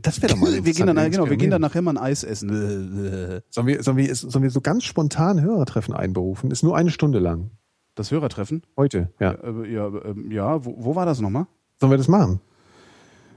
Das 0.02 0.22
wäre 0.22 0.34
doch 0.34 0.40
mal. 0.40 0.54
wir 0.64 0.74
gehen 0.74 0.88
dann, 0.88 1.12
genau, 1.12 1.30
wir 1.30 1.38
gehen 1.38 1.50
dann 1.50 1.62
nachher 1.62 1.82
mal 1.82 1.92
ein 1.92 1.98
Eis 1.98 2.24
essen. 2.24 3.42
Sollen 3.50 3.68
wir, 3.68 3.84
sollen 3.84 3.98
wir, 3.98 4.16
sollen 4.16 4.44
wir 4.44 4.52
so 4.52 4.62
ganz 4.62 4.84
spontan 4.84 5.42
Hörertreffen 5.42 5.94
einberufen? 5.94 6.52
Ist 6.52 6.64
nur 6.64 6.78
eine 6.78 6.92
Stunde 6.92 7.20
lang. 7.20 7.52
Das 7.96 8.12
Hörertreffen? 8.12 8.64
Heute, 8.78 9.10
ja. 9.20 9.32
Äh, 9.32 9.74
ja, 9.74 9.88
äh, 9.88 10.34
ja. 10.34 10.64
Wo, 10.64 10.76
wo 10.78 10.96
war 10.96 11.06
das 11.06 11.20
nochmal? 11.20 11.48
Sollen 11.80 11.92
wir 11.92 11.98
das 11.98 12.08
machen? 12.08 12.40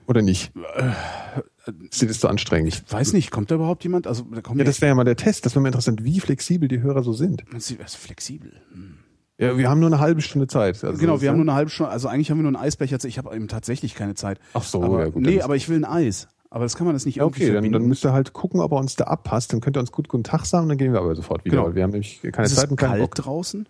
Oder 0.06 0.22
nicht? 0.22 0.52
Ist 1.90 2.02
das 2.02 2.20
zu 2.20 2.28
anstrengend? 2.28 2.68
Ich 2.68 2.92
weiß 2.92 3.12
nicht, 3.12 3.30
kommt 3.30 3.50
da 3.50 3.54
überhaupt 3.54 3.84
jemand? 3.84 4.06
Also, 4.06 4.24
da 4.24 4.40
kommt 4.40 4.58
ja, 4.58 4.64
das 4.64 4.80
wäre 4.80 4.90
ja 4.90 4.94
mal 4.94 5.04
der 5.04 5.16
Test. 5.16 5.46
Das 5.46 5.54
wäre 5.54 5.62
mal 5.62 5.68
interessant, 5.68 6.02
wie 6.02 6.18
flexibel 6.20 6.68
die 6.68 6.80
Hörer 6.80 7.02
so 7.02 7.12
sind. 7.12 7.44
Also 7.52 7.74
flexibel. 7.98 8.52
Hm. 8.72 8.98
Ja, 9.38 9.56
wir 9.56 9.68
haben 9.68 9.80
nur 9.80 9.88
eine 9.88 9.98
halbe 9.98 10.20
Stunde 10.20 10.46
Zeit. 10.46 10.84
Also 10.84 10.98
genau, 10.98 11.20
wir 11.20 11.30
haben 11.30 11.36
nur 11.36 11.44
eine 11.44 11.54
halbe 11.54 11.70
Stunde. 11.70 11.90
Also 11.90 12.08
eigentlich 12.08 12.30
haben 12.30 12.38
wir 12.38 12.42
nur 12.42 12.58
einen 12.58 12.64
Eisbecher. 12.64 12.98
Ich 13.04 13.18
habe 13.18 13.34
eben 13.34 13.48
tatsächlich 13.48 13.94
keine 13.94 14.14
Zeit. 14.14 14.38
Ach 14.54 14.62
so, 14.62 14.82
aber, 14.82 15.00
ja 15.00 15.08
gut. 15.08 15.22
Nee, 15.22 15.40
aber 15.40 15.56
ich 15.56 15.68
will 15.68 15.76
ein 15.76 15.84
Eis. 15.84 16.28
Aber 16.50 16.64
das 16.64 16.76
kann 16.76 16.84
man 16.86 16.94
das 16.94 17.06
nicht 17.06 17.16
irgendwie 17.16 17.44
Okay, 17.44 17.54
dann, 17.54 17.72
dann 17.72 17.86
müsst 17.86 18.04
ihr 18.04 18.12
halt 18.12 18.34
gucken, 18.34 18.60
ob 18.60 18.72
er 18.72 18.78
uns 18.78 18.94
da 18.94 19.04
abpasst. 19.04 19.52
Dann 19.52 19.60
könnt 19.60 19.76
ihr 19.76 19.80
uns 19.80 19.90
gut 19.90 20.08
guten 20.08 20.22
Tag 20.22 20.44
sagen, 20.44 20.68
dann 20.68 20.76
gehen 20.76 20.92
wir 20.92 21.00
aber 21.00 21.14
sofort 21.14 21.44
wieder. 21.44 21.62
Genau. 21.62 21.74
Wir 21.74 21.82
haben 21.82 21.90
nämlich 21.90 22.20
keine 22.30 22.46
Ist 22.46 22.56
Zeit 22.56 22.70
und 22.70 22.76
keinen 22.76 22.90
kalt 22.90 23.00
Bock. 23.00 23.14
draußen? 23.14 23.66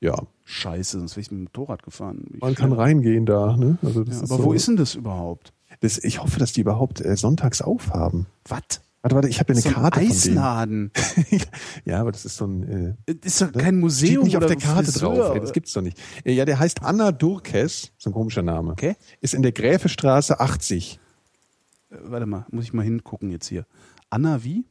Ja. 0.00 0.20
Scheiße, 0.44 0.98
sonst 0.98 1.16
wäre 1.16 1.22
ich 1.22 1.30
mit 1.30 1.40
dem 1.40 1.44
Motorrad 1.44 1.82
gefahren. 1.82 2.24
Ich 2.34 2.40
man 2.40 2.54
kann 2.54 2.72
reingehen 2.72 3.24
da. 3.24 3.56
Ne? 3.56 3.78
Also 3.82 4.04
das 4.04 4.16
ja, 4.16 4.22
aber 4.24 4.36
so. 4.36 4.44
wo 4.44 4.52
ist 4.52 4.68
denn 4.68 4.76
das 4.76 4.94
überhaupt? 4.94 5.52
Das, 5.82 5.98
ich 5.98 6.22
hoffe, 6.22 6.38
dass 6.38 6.52
die 6.52 6.60
überhaupt 6.60 7.04
äh, 7.04 7.16
sonntags 7.16 7.60
aufhaben. 7.60 8.26
Was? 8.48 8.80
Warte, 9.02 9.16
warte, 9.16 9.28
ich 9.28 9.40
habe 9.40 9.52
ja 9.52 9.58
eine 9.58 9.62
so 9.62 9.70
Karte 9.70 9.98
ein 10.00 10.06
Eisladen. 10.06 10.92
ja, 11.84 12.00
aber 12.00 12.12
das 12.12 12.24
ist 12.24 12.36
so 12.36 12.46
ein. 12.46 12.96
Äh, 13.06 13.14
ist 13.24 13.40
doch 13.40 13.52
kein 13.52 13.80
Museum 13.80 14.22
steht 14.22 14.24
nicht 14.24 14.36
auf 14.36 14.46
der 14.46 14.56
Karte 14.56 14.92
Friseur. 14.92 15.14
drauf. 15.16 15.34
Ey, 15.34 15.40
das 15.40 15.52
gibt's 15.52 15.72
doch 15.72 15.82
nicht. 15.82 16.00
Äh, 16.24 16.34
ja, 16.34 16.44
der 16.44 16.60
heißt 16.60 16.84
Anna 16.84 17.10
Durkes, 17.10 17.90
so 17.98 18.10
ein 18.10 18.12
komischer 18.12 18.42
Name. 18.42 18.70
Okay. 18.70 18.94
Ist 19.20 19.34
in 19.34 19.42
der 19.42 19.50
Gräfestraße 19.50 20.38
80. 20.38 21.00
Äh, 21.90 21.96
warte 22.04 22.26
mal, 22.26 22.46
muss 22.52 22.64
ich 22.64 22.72
mal 22.72 22.84
hingucken 22.84 23.32
jetzt 23.32 23.48
hier. 23.48 23.66
Anna 24.08 24.44
wie? 24.44 24.64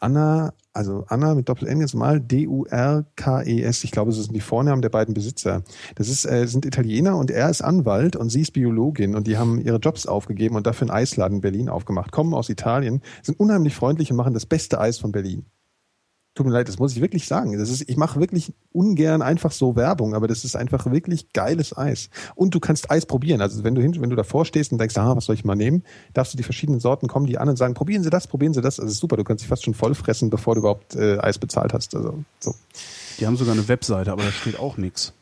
Anna, 0.00 0.54
also 0.72 1.04
Anna 1.08 1.34
mit 1.34 1.48
Doppel-N 1.48 1.80
jetzt 1.80 1.94
mal, 1.94 2.20
D-U-R-K-E-S. 2.20 3.84
Ich 3.84 3.90
glaube, 3.90 4.10
das 4.10 4.24
sind 4.24 4.34
die 4.34 4.40
Vornamen 4.40 4.82
der 4.82 4.88
beiden 4.88 5.14
Besitzer. 5.14 5.62
Das 5.94 6.08
ist, 6.08 6.24
äh, 6.24 6.46
sind 6.46 6.64
Italiener 6.64 7.16
und 7.16 7.30
er 7.30 7.50
ist 7.50 7.62
Anwalt 7.62 8.16
und 8.16 8.30
sie 8.30 8.40
ist 8.40 8.52
Biologin 8.52 9.14
und 9.14 9.26
die 9.26 9.36
haben 9.36 9.60
ihre 9.60 9.76
Jobs 9.76 10.06
aufgegeben 10.06 10.56
und 10.56 10.66
dafür 10.66 10.88
einen 10.88 10.96
Eisladen 10.96 11.36
in 11.36 11.40
Berlin 11.42 11.68
aufgemacht. 11.68 12.12
Kommen 12.12 12.34
aus 12.34 12.48
Italien, 12.48 13.02
sind 13.22 13.38
unheimlich 13.38 13.76
freundlich 13.76 14.10
und 14.10 14.16
machen 14.16 14.34
das 14.34 14.46
beste 14.46 14.80
Eis 14.80 14.98
von 14.98 15.12
Berlin. 15.12 15.44
Tut 16.34 16.46
mir 16.46 16.52
leid, 16.52 16.68
das 16.68 16.78
muss 16.78 16.94
ich 16.94 17.00
wirklich 17.00 17.26
sagen. 17.26 17.58
Das 17.58 17.70
ist, 17.70 17.88
ich 17.88 17.96
mache 17.96 18.20
wirklich 18.20 18.52
ungern 18.72 19.20
einfach 19.20 19.50
so 19.50 19.74
Werbung, 19.74 20.14
aber 20.14 20.28
das 20.28 20.44
ist 20.44 20.54
einfach 20.54 20.90
wirklich 20.90 21.32
geiles 21.32 21.76
Eis. 21.76 22.08
Und 22.36 22.54
du 22.54 22.60
kannst 22.60 22.88
Eis 22.88 23.04
probieren. 23.04 23.40
Also 23.40 23.64
wenn 23.64 23.74
du 23.74 23.82
hin, 23.82 24.00
wenn 24.00 24.10
du 24.10 24.16
davor 24.16 24.44
stehst 24.44 24.70
und 24.70 24.78
denkst, 24.78 24.96
ah, 24.96 25.16
was 25.16 25.24
soll 25.24 25.34
ich 25.34 25.44
mal 25.44 25.56
nehmen, 25.56 25.82
darfst 26.14 26.32
du 26.32 26.36
die 26.36 26.44
verschiedenen 26.44 26.78
Sorten 26.78 27.08
kommen, 27.08 27.26
die 27.26 27.38
an 27.38 27.48
und 27.48 27.56
sagen, 27.56 27.74
probieren 27.74 28.04
Sie 28.04 28.10
das, 28.10 28.28
probieren 28.28 28.54
Sie 28.54 28.60
das. 28.60 28.78
Also 28.78 28.92
ist 28.92 28.98
super. 28.98 29.16
Du 29.16 29.24
kannst 29.24 29.42
dich 29.42 29.48
fast 29.48 29.64
schon 29.64 29.74
voll 29.74 29.94
fressen, 29.94 30.30
bevor 30.30 30.54
du 30.54 30.60
überhaupt 30.60 30.94
äh, 30.94 31.18
Eis 31.18 31.38
bezahlt 31.38 31.72
hast. 31.72 31.96
Also 31.96 32.22
so. 32.38 32.54
Die 33.18 33.26
haben 33.26 33.36
sogar 33.36 33.54
eine 33.54 33.66
Webseite, 33.66 34.12
aber 34.12 34.22
da 34.22 34.30
steht 34.30 34.58
auch 34.58 34.76
nichts. 34.76 35.12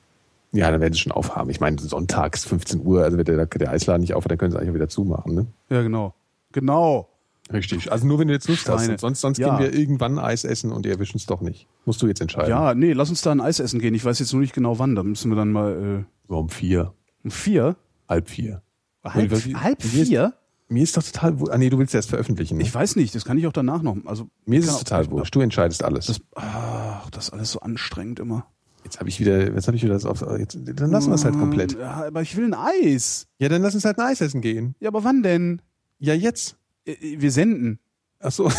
Ja, 0.52 0.70
dann 0.70 0.80
werden 0.80 0.92
sie 0.92 1.00
schon 1.00 1.12
aufhaben. 1.12 1.50
Ich 1.50 1.60
meine, 1.60 1.78
sonntags 1.78 2.44
15 2.44 2.84
Uhr, 2.84 3.04
also 3.04 3.18
wenn 3.18 3.24
der, 3.24 3.46
der 3.46 3.70
Eisladen 3.70 4.02
nicht 4.02 4.14
aufhört, 4.14 4.32
dann 4.32 4.38
können 4.38 4.52
sie 4.52 4.58
eigentlich 4.58 4.70
auch 4.70 4.74
wieder 4.74 4.88
zumachen. 4.88 5.34
Ne? 5.34 5.46
Ja, 5.70 5.82
genau. 5.82 6.14
Genau. 6.52 7.08
Richtig. 7.52 7.90
Also 7.90 8.06
nur 8.06 8.18
wenn 8.18 8.28
du 8.28 8.34
jetzt 8.34 8.48
Lust 8.48 8.68
hast. 8.68 8.98
Sonst, 9.00 9.20
sonst 9.20 9.38
ja. 9.38 9.56
gehen 9.56 9.58
wir 9.58 9.78
irgendwann 9.78 10.18
Eis 10.18 10.44
essen 10.44 10.72
und 10.72 10.84
die 10.84 10.90
erwischen 10.90 11.16
es 11.16 11.26
doch 11.26 11.40
nicht. 11.40 11.66
Musst 11.86 12.02
du 12.02 12.06
jetzt 12.06 12.20
entscheiden. 12.20 12.50
Ja, 12.50 12.74
nee, 12.74 12.92
lass 12.92 13.10
uns 13.10 13.22
da 13.22 13.32
ein 13.32 13.40
Eis 13.40 13.60
essen 13.60 13.80
gehen. 13.80 13.94
Ich 13.94 14.04
weiß 14.04 14.18
jetzt 14.18 14.32
nur 14.32 14.42
nicht 14.42 14.54
genau 14.54 14.78
wann. 14.78 14.94
Da 14.94 15.02
müssen 15.02 15.30
wir 15.30 15.36
dann 15.36 15.52
mal. 15.52 16.04
Äh 16.04 16.28
so 16.28 16.38
um 16.38 16.48
vier. 16.48 16.92
Um 17.24 17.30
vier? 17.30 17.76
Halb 18.08 18.28
vier. 18.28 18.62
Halb, 19.04 19.32
halb 19.54 19.82
vier? 19.82 20.34
Mir 20.68 20.82
ist 20.82 20.96
doch 20.96 21.02
total 21.02 21.36
Ah 21.50 21.56
nee, 21.56 21.70
du 21.70 21.78
willst 21.78 21.94
erst 21.94 22.10
veröffentlichen. 22.10 22.58
Ne? 22.58 22.62
Ich 22.62 22.74
weiß 22.74 22.96
nicht, 22.96 23.14
das 23.14 23.24
kann 23.24 23.38
ich 23.38 23.46
auch 23.46 23.52
danach 23.52 23.80
noch. 23.80 23.96
Also 24.04 24.28
mir 24.44 24.58
ist 24.58 24.68
es 24.68 24.78
total 24.78 25.10
wurscht. 25.10 25.34
Du 25.34 25.40
entscheidest 25.40 25.82
alles. 25.82 26.06
Das, 26.06 26.20
ach, 26.34 27.08
das 27.10 27.28
ist 27.28 27.30
alles 27.30 27.52
so 27.52 27.60
anstrengend 27.60 28.20
immer. 28.20 28.46
Jetzt 28.84 29.00
habe 29.00 29.08
ich 29.08 29.18
wieder, 29.18 29.52
jetzt 29.52 29.66
habe 29.66 29.76
ich 29.76 29.82
wieder 29.82 29.94
das 29.94 30.04
auf. 30.04 30.24
Jetzt, 30.38 30.58
dann 30.62 30.90
lassen 30.90 31.08
wir 31.08 31.14
es 31.14 31.24
halt 31.24 31.38
komplett. 31.38 31.78
Ja, 31.78 32.06
aber 32.06 32.20
ich 32.22 32.36
will 32.36 32.44
ein 32.44 32.54
Eis. 32.54 33.26
Ja, 33.38 33.48
dann 33.48 33.62
lass 33.62 33.74
uns 33.74 33.84
halt 33.84 33.98
ein 33.98 34.06
Eis 34.06 34.20
essen 34.20 34.42
gehen. 34.42 34.74
Ja, 34.78 34.88
aber 34.88 35.04
wann 35.04 35.22
denn? 35.22 35.62
Ja, 35.98 36.14
jetzt. 36.14 36.57
Äh, 36.88 36.92
äh, 36.92 37.20
wir 37.20 37.30
senden. 37.30 37.78
Ach 38.20 38.32
so. 38.32 38.48
ja, 38.48 38.54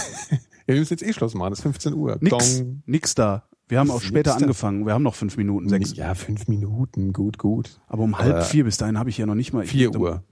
wir 0.68 0.76
müssen 0.76 0.94
jetzt 0.94 1.04
eh 1.04 1.14
Schluss 1.14 1.34
machen. 1.34 1.54
Es 1.54 1.60
ist 1.60 1.64
15 1.64 1.94
Uhr. 1.94 2.18
Nix, 2.22 2.60
Dong. 2.60 2.84
nix 2.86 3.16
da. 3.16 3.44
Wir 3.68 3.80
haben 3.80 3.92
auch 3.92 4.02
später 4.02 4.36
angefangen. 4.36 4.86
Wir 4.86 4.94
haben 4.94 5.04
noch 5.04 5.16
fünf 5.16 5.38
Minuten, 5.38 5.70
sechs. 5.70 5.96
Ja, 5.96 6.16
fünf 6.16 6.48
Minuten. 6.48 7.14
Gut, 7.14 7.38
gut. 7.38 7.80
Aber 7.88 8.04
um 8.04 8.18
halb 8.18 8.44
vier 8.46 8.64
bis 8.64 8.78
dahin 8.78 8.98
habe 8.98 9.12
ich 9.12 9.18
ja 9.20 9.28
noch 9.28 9.36
nicht 9.36 9.54
mal. 9.54 9.64
Vier 9.66 9.96
Uhr. 9.96 10.24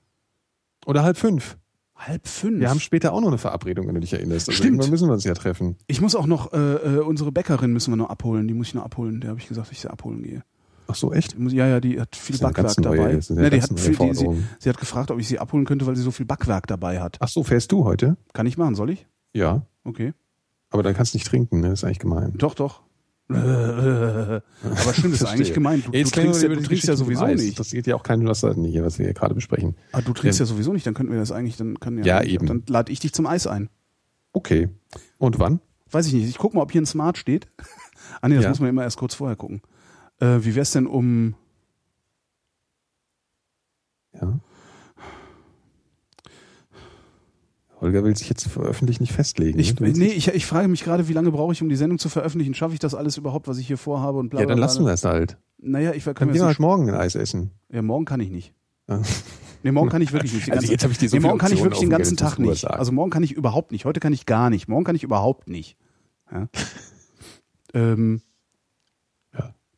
Oder 0.88 1.04
halb 1.04 1.18
fünf. 1.18 1.58
Halb 1.96 2.28
fünf. 2.28 2.60
Wir 2.60 2.70
haben 2.70 2.80
später 2.80 3.14
auch 3.14 3.22
noch 3.22 3.28
eine 3.28 3.38
Verabredung, 3.38 3.88
wenn 3.88 3.96
du 3.96 4.02
dich 4.02 4.14
erinnerst. 4.14 4.50
Also 4.50 4.58
Stimmt. 4.58 4.74
Irgendwann 4.74 4.90
müssen 4.90 5.08
wir 5.08 5.14
uns 5.14 5.24
ja 5.24 5.34
treffen. 5.36 5.78
Ich 5.86 6.02
muss 6.02 6.16
auch 6.16 6.26
noch, 6.26 6.52
äh, 6.54 6.58
äh, 6.58 7.00
unsere 7.00 7.32
Bäckerin 7.32 7.74
müssen 7.74 7.92
wir 7.92 7.98
noch 7.98 8.10
abholen. 8.10 8.48
Die 8.48 8.56
muss 8.56 8.68
ich 8.68 8.74
noch 8.74 8.86
abholen. 8.86 9.22
Der 9.22 9.32
habe 9.32 9.40
ich 9.40 9.48
gesagt, 9.48 9.72
ich 9.72 9.80
sie 9.80 9.90
abholen 9.90 10.24
gehe. 10.24 10.44
Ach 10.88 10.96
so, 10.96 11.14
echt? 11.14 11.36
Ja, 11.38 11.68
ja, 11.68 11.80
die 11.80 12.00
hat 12.00 12.16
viel 12.16 12.38
Backwerk 12.38 12.78
neue, 12.80 12.98
dabei. 12.98 13.20
Ja, 13.44 13.50
die 13.50 13.62
hat 13.62 13.80
viel, 13.80 13.96
die, 13.96 14.14
sie, 14.14 14.28
sie, 14.60 14.70
hat 14.70 14.78
gefragt, 14.78 15.12
ob 15.12 15.20
ich 15.20 15.28
sie 15.28 15.40
abholen 15.40 15.66
könnte, 15.66 15.86
weil 15.86 15.96
sie 15.96 16.02
so 16.02 16.12
viel 16.12 16.26
Backwerk 16.26 16.68
dabei 16.68 17.02
hat. 17.02 17.18
Ach 17.20 17.28
so, 17.28 17.44
fährst 17.44 17.72
du 17.72 17.84
heute? 17.84 18.16
Kann 18.34 18.46
ich 18.46 18.58
machen, 18.58 18.76
soll 18.76 18.90
ich? 18.90 19.06
Ja. 19.34 19.64
Okay. 19.84 20.14
Aber 20.70 20.84
dann 20.84 20.94
kannst 20.94 21.14
du 21.14 21.18
nicht 21.18 21.28
trinken, 21.28 21.60
ne? 21.60 21.70
Das 21.70 21.80
ist 21.80 21.84
eigentlich 21.84 22.00
gemein. 22.00 22.34
Doch, 22.38 22.56
doch. 22.56 22.82
Aber 23.30 24.44
stimmt, 24.94 25.14
das 25.14 25.22
ist 25.22 25.26
eigentlich 25.28 25.54
gemein. 25.54 25.84
Du, 25.86 25.92
du 25.92 26.04
trinkst, 26.04 26.44
ja, 26.44 26.48
du 26.48 26.62
trinkst 26.62 26.88
ja 26.88 26.96
sowieso 26.96 27.26
nicht. 27.28 27.60
Das 27.60 27.72
geht 27.72 27.86
ja 27.86 27.96
auch 27.96 28.04
kein 28.04 28.26
Wasser 28.26 28.56
hier, 28.56 28.86
was 28.86 29.00
wir 29.00 29.06
hier 29.06 29.14
gerade 29.14 29.36
besprechen. 29.36 29.76
Ah, 29.92 30.00
du 30.00 30.14
trinkst 30.14 30.40
ja. 30.40 30.46
ja 30.46 30.48
sowieso 30.48 30.72
nicht, 30.72 30.88
dann 30.88 30.94
könnten 30.94 31.12
wir 31.12 31.20
das 31.20 31.34
eigentlich, 31.34 31.58
dann 31.58 31.78
kann 31.80 31.98
ja, 31.98 32.22
ja 32.22 32.24
eben. 32.24 32.48
Dann 32.48 32.64
lade 32.68 32.92
ich 32.92 33.02
dich 33.02 33.14
zum 33.14 33.28
Eis 33.28 33.46
ein. 33.46 33.70
Okay. 34.32 34.70
Und 35.18 35.40
wann? 35.40 35.60
Weiß 35.92 36.08
ich 36.08 36.14
nicht. 36.14 36.30
Ich 36.30 36.38
guck 36.38 36.54
mal, 36.54 36.62
ob 36.62 36.72
hier 36.72 36.82
ein 36.82 36.86
Smart 36.86 37.18
steht. 37.18 37.48
ah 38.22 38.30
nee, 38.30 38.36
das 38.36 38.46
ja. 38.46 38.50
muss 38.50 38.60
man 38.62 38.70
immer 38.70 38.84
erst 38.84 38.98
kurz 38.98 39.16
vorher 39.16 39.36
gucken. 39.36 39.62
Äh, 40.20 40.40
wie 40.42 40.56
wär's 40.56 40.72
denn 40.72 40.88
um 40.88 41.36
Ja. 44.22 44.40
Holger 47.80 48.04
will 48.04 48.18
sich 48.18 48.28
jetzt 48.28 48.58
öffentlich 48.58 49.00
nicht 49.00 49.14
festlegen. 49.14 49.60
Ich, 49.60 49.80
ne? 49.80 49.90
nee, 49.90 50.08
ich, 50.08 50.30
ich 50.30 50.46
frage 50.48 50.68
mich 50.68 50.84
gerade, 50.84 51.08
wie 51.08 51.14
lange 51.14 51.32
brauche 51.32 51.54
ich, 51.54 51.62
um 51.62 51.70
die 51.70 51.76
Sendung 51.76 52.00
zu 52.00 52.10
veröffentlichen? 52.10 52.56
Schaffe 52.56 52.74
ich 52.74 52.80
das 52.80 52.96
alles 52.96 53.18
überhaupt, 53.18 53.48
was 53.48 53.60
ich 53.60 53.68
hier 53.68 53.78
vorhabe 53.78 54.18
und 54.18 54.30
bla, 54.30 54.38
bla, 54.38 54.42
Ja, 54.42 54.48
dann 54.48 54.58
lassen 54.58 54.84
wir 54.84 54.94
es 54.94 55.06
halt. 55.06 55.38
Naja, 55.60 55.94
ich 55.94 56.04
kann 56.04 56.16
Dann 56.16 56.30
gehen 56.30 56.42
wir 56.42 56.46
halt 56.46 56.60
morgen 56.60 56.90
ein 56.90 56.96
Eis 56.96 57.14
essen. 57.14 57.52
Ja, 57.72 57.84
morgen 57.84 58.06
kann 58.06 58.20
ich 58.20 58.32
nicht. 58.32 58.54
Ja. 58.90 59.02
Nee, 59.64 59.72
morgen 59.72 59.90
kann 59.90 60.02
ich 60.02 60.12
wirklich 60.14 60.34
nicht. 60.34 60.52
also 60.52 60.72
jetzt 60.72 60.84
habe 60.84 60.94
ich 60.94 60.98
die 60.98 61.08
so 61.08 61.18
nee, 61.18 61.22
morgen 61.22 61.38
kann 61.38 61.52
ich 61.52 61.62
wirklich 61.62 61.82
den 61.82 61.90
ganzen 61.90 62.18
Tag 62.18 62.40
nicht. 62.40 62.66
Also 62.66 62.92
morgen 62.92 63.12
kann 63.12 63.24
ich 63.24 63.34
überhaupt 63.34 63.72
nicht. 63.72 63.86
Heute 63.86 64.00
kann 64.00 64.14
ich 64.14 64.26
gar 64.26 64.50
nicht. 64.50 64.68
Morgen 64.68 64.84
kann 64.84 64.96
ich 64.96 65.04
überhaupt 65.04 65.48
nicht. 65.50 65.78
Ja. 66.32 66.48
ähm, 67.74 68.22
ja. 68.22 68.27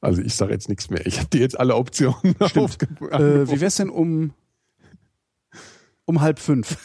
Also 0.02 0.22
ich 0.22 0.36
sage 0.36 0.54
jetzt 0.54 0.70
nichts 0.70 0.90
mehr. 0.90 1.06
Ich 1.06 1.20
habe 1.20 1.30
dir 1.30 1.42
jetzt 1.42 1.60
alle 1.60 1.76
Optionen 1.76 2.36
aufgebracht. 2.40 3.20
Äh, 3.20 3.50
wie 3.50 3.60
wär's 3.60 3.76
denn 3.76 3.90
um 3.90 4.34
um 6.06 6.22
halb 6.22 6.40
fünf? 6.40 6.78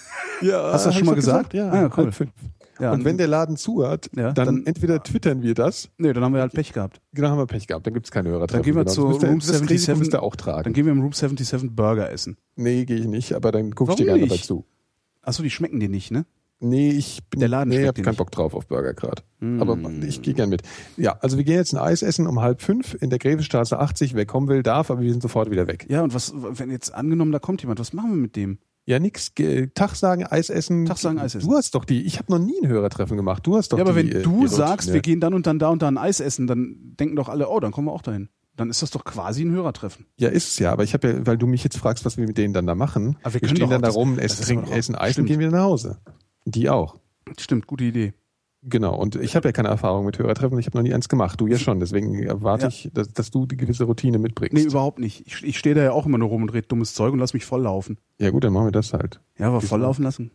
Ja, 0.43 0.73
Hast 0.73 0.85
du 0.85 0.91
das 0.91 0.99
schon 0.99 1.07
mal 1.07 1.15
gesagt? 1.15 1.51
gesagt? 1.51 1.73
Ja, 1.73 1.87
ah, 1.87 1.91
cool. 1.97 2.05
halb 2.05 2.15
fünf. 2.15 2.33
Ja, 2.81 2.93
und 2.93 3.05
wenn 3.05 3.17
der 3.17 3.29
Laden 3.29 3.57
zu 3.57 3.87
hat, 3.87 4.11
ja, 4.17 4.33
dann, 4.33 4.47
dann, 4.47 4.67
entweder 4.67 5.03
twittern 5.03 5.43
wir 5.43 5.55
das. 5.55 5.91
Nee, 5.97 6.13
dann 6.13 6.25
haben 6.25 6.35
wir 6.35 6.41
halt 6.41 6.53
Pech 6.53 6.73
gehabt. 6.73 7.01
Genau, 7.13 7.29
haben 7.29 7.39
wir 7.39 7.47
Pech 7.47 7.69
gehabt. 7.69 7.87
Dann 7.87 7.95
gibt's 7.95 8.11
keine 8.11 8.31
Hörer. 8.31 8.49
Dann 8.49 8.63
gehen 8.63 8.75
wir 8.75 8.85
zu 8.87 9.07
Room 9.07 9.41
77. 9.41 10.17
auch 10.17 10.35
tragen. 10.35 10.65
Dann 10.65 10.73
gehen 10.73 10.85
wir 10.85 10.93
im 10.93 11.01
Room 11.01 11.13
77 11.13 11.71
Burger 11.75 12.11
essen. 12.11 12.37
Nee, 12.57 12.85
gehe 12.85 12.97
ich 12.97 13.07
nicht, 13.07 13.33
aber 13.35 13.53
dann 13.53 13.75
guck 13.75 13.91
ich 13.91 13.95
dir 13.97 14.07
gerne 14.07 14.27
dazu. 14.27 14.65
Achso, 15.23 15.43
die 15.43 15.51
schmecken 15.51 15.79
dir 15.79 15.89
nicht, 15.89 16.11
ne? 16.11 16.27
Nee, 16.61 16.91
ich 16.91 17.21
bin, 17.29 17.41
der 17.41 17.49
Laden 17.49 17.71
nee, 17.71 17.83
ich 17.83 17.87
hab 17.87 17.97
keinen 17.97 18.17
Bock 18.17 18.31
drauf 18.31 18.55
auf 18.55 18.67
Burger 18.67 18.95
gerade. 18.95 19.23
Mm. 19.41 19.61
Aber 19.61 19.77
ich 20.07 20.23
gehe 20.23 20.35
gern 20.35 20.49
mit. 20.49 20.63
Ja, 20.97 21.19
also 21.21 21.37
wir 21.37 21.45
gehen 21.45 21.57
jetzt 21.57 21.75
ein 21.75 21.79
Eis 21.79 22.03
essen 22.03 22.27
um 22.27 22.41
halb 22.41 22.63
fünf 22.63 22.97
in 23.01 23.11
der 23.11 23.19
Grevestraße 23.19 23.79
80. 23.79 24.15
Wer 24.15 24.25
kommen 24.25 24.49
will, 24.49 24.63
darf, 24.63 24.91
aber 24.91 25.03
wir 25.03 25.11
sind 25.11 25.23
sofort 25.23 25.51
wieder 25.51 25.67
weg. 25.67 25.87
Ja, 25.89 26.03
und 26.03 26.15
was, 26.15 26.33
wenn 26.35 26.71
jetzt 26.71 26.95
angenommen, 26.95 27.33
da 27.33 27.39
kommt 27.39 27.61
jemand, 27.61 27.81
was 27.81 27.93
machen 27.93 28.11
wir 28.11 28.17
mit 28.17 28.37
dem? 28.37 28.59
Ja, 28.87 28.99
nix. 28.99 29.33
Tag 29.75 29.97
sagen, 29.97 30.27
Eis 30.27 30.51
essen. 30.51 30.85
Tag 30.85 30.99
sagen, 30.99 31.19
Eis 31.19 31.35
essen. 31.35 31.49
Du 31.49 31.57
hast 31.57 31.75
doch 31.75 31.85
die, 31.85 32.03
ich 32.03 32.19
habe 32.19 32.33
noch 32.33 32.39
nie 32.39 32.59
ein 32.63 32.69
Hörertreffen 32.69 33.17
gemacht. 33.17 33.47
Du 33.47 33.57
hast 33.57 33.73
doch 33.73 33.79
Ja, 33.79 33.85
aber 33.85 34.03
die, 34.03 34.13
wenn 34.13 34.23
du 34.23 34.47
sagst, 34.47 34.93
wir 34.93 35.01
gehen 35.01 35.21
dann 35.21 35.35
und 35.35 35.47
dann 35.47 35.59
da 35.59 35.69
und 35.69 35.83
da 35.83 35.89
ein 35.89 35.99
Eis 35.99 36.21
essen, 36.21 36.47
dann 36.47 36.95
denken 36.99 37.17
doch 37.17 37.29
alle, 37.29 37.49
oh, 37.49 37.61
dann 37.61 37.73
kommen 37.73 37.89
wir 37.89 37.93
auch 37.93 38.03
dahin. 38.03 38.29
Dann 38.57 38.71
ist 38.71 38.83
das 38.83 38.91
doch 38.91 39.05
quasi 39.05 39.43
ein 39.43 39.51
Hörertreffen. 39.51 40.07
Ja, 40.17 40.29
ist 40.29 40.49
es 40.49 40.59
ja, 40.61 40.71
aber 40.71 40.85
ich 40.85 40.95
habe 40.95 41.09
ja, 41.09 41.27
weil 41.27 41.37
du 41.37 41.47
mich 41.47 41.65
jetzt 41.65 41.77
fragst, 41.77 42.05
was 42.05 42.17
wir 42.17 42.27
mit 42.27 42.39
denen 42.39 42.55
dann 42.55 42.67
da 42.67 42.75
machen. 42.75 43.17
Aber 43.23 43.35
wir, 43.35 43.41
wir 43.41 43.49
stehen 43.49 43.71
dann 43.71 43.83
da 43.83 43.89
rum, 43.89 44.19
essen, 44.19 44.45
trinken, 44.45 44.71
essen 44.71 44.95
Eis 44.95 45.19
und 45.19 45.27
gehen 45.27 45.41
wieder 45.41 45.51
nach 45.51 45.65
Hause. 45.65 45.99
Die 46.45 46.69
auch. 46.69 46.97
Stimmt, 47.39 47.67
gute 47.67 47.85
Idee. 47.85 48.15
Genau, 48.67 48.97
und 48.97 49.17
ich 49.17 49.37
habe 49.37 49.49
ja 49.49 49.53
keine 49.53 49.69
Erfahrung 49.69 50.07
mit 50.07 50.19
Hörertreffen, 50.19 50.59
ich 50.59 50.67
habe 50.67 50.79
noch 50.79 50.83
nie 50.83 50.95
eins 50.95 51.11
gemacht. 51.11 51.39
Du 51.39 51.47
ja 51.47 51.59
schon, 51.59 51.81
deswegen 51.81 52.23
erwarte 52.23 52.65
ja. 52.65 52.69
ich, 52.69 52.91
dass, 52.95 53.13
dass, 53.13 53.31
du 53.31 53.45
die 53.45 53.59
gewisse 53.59 53.85
Routine 53.85 54.19
mitbringst. 54.19 54.55
Nee, 54.55 54.63
überhaupt 54.63 54.99
nicht. 54.99 55.27
Ich, 55.27 55.45
ich 55.45 55.59
stehe 55.59 55.75
da 55.75 55.83
ja 55.83 55.93
auch 55.93 56.07
immer 56.07 56.17
nur 56.17 56.29
rum 56.29 56.43
und 56.43 56.49
rede 56.49 56.67
dummes 56.67 56.95
Zeug 56.95 57.13
und 57.13 57.19
lass 57.19 57.35
mich 57.35 57.45
volllaufen. 57.45 57.99
Ja 58.19 58.31
gut, 58.31 58.43
dann 58.43 58.55
machen 58.55 58.69
wir 58.69 58.73
das 58.73 58.95
halt. 58.95 59.21
Ja, 59.39 59.49
aber 59.49 59.61
volllaufen 59.61 60.03
lassen. 60.03 60.31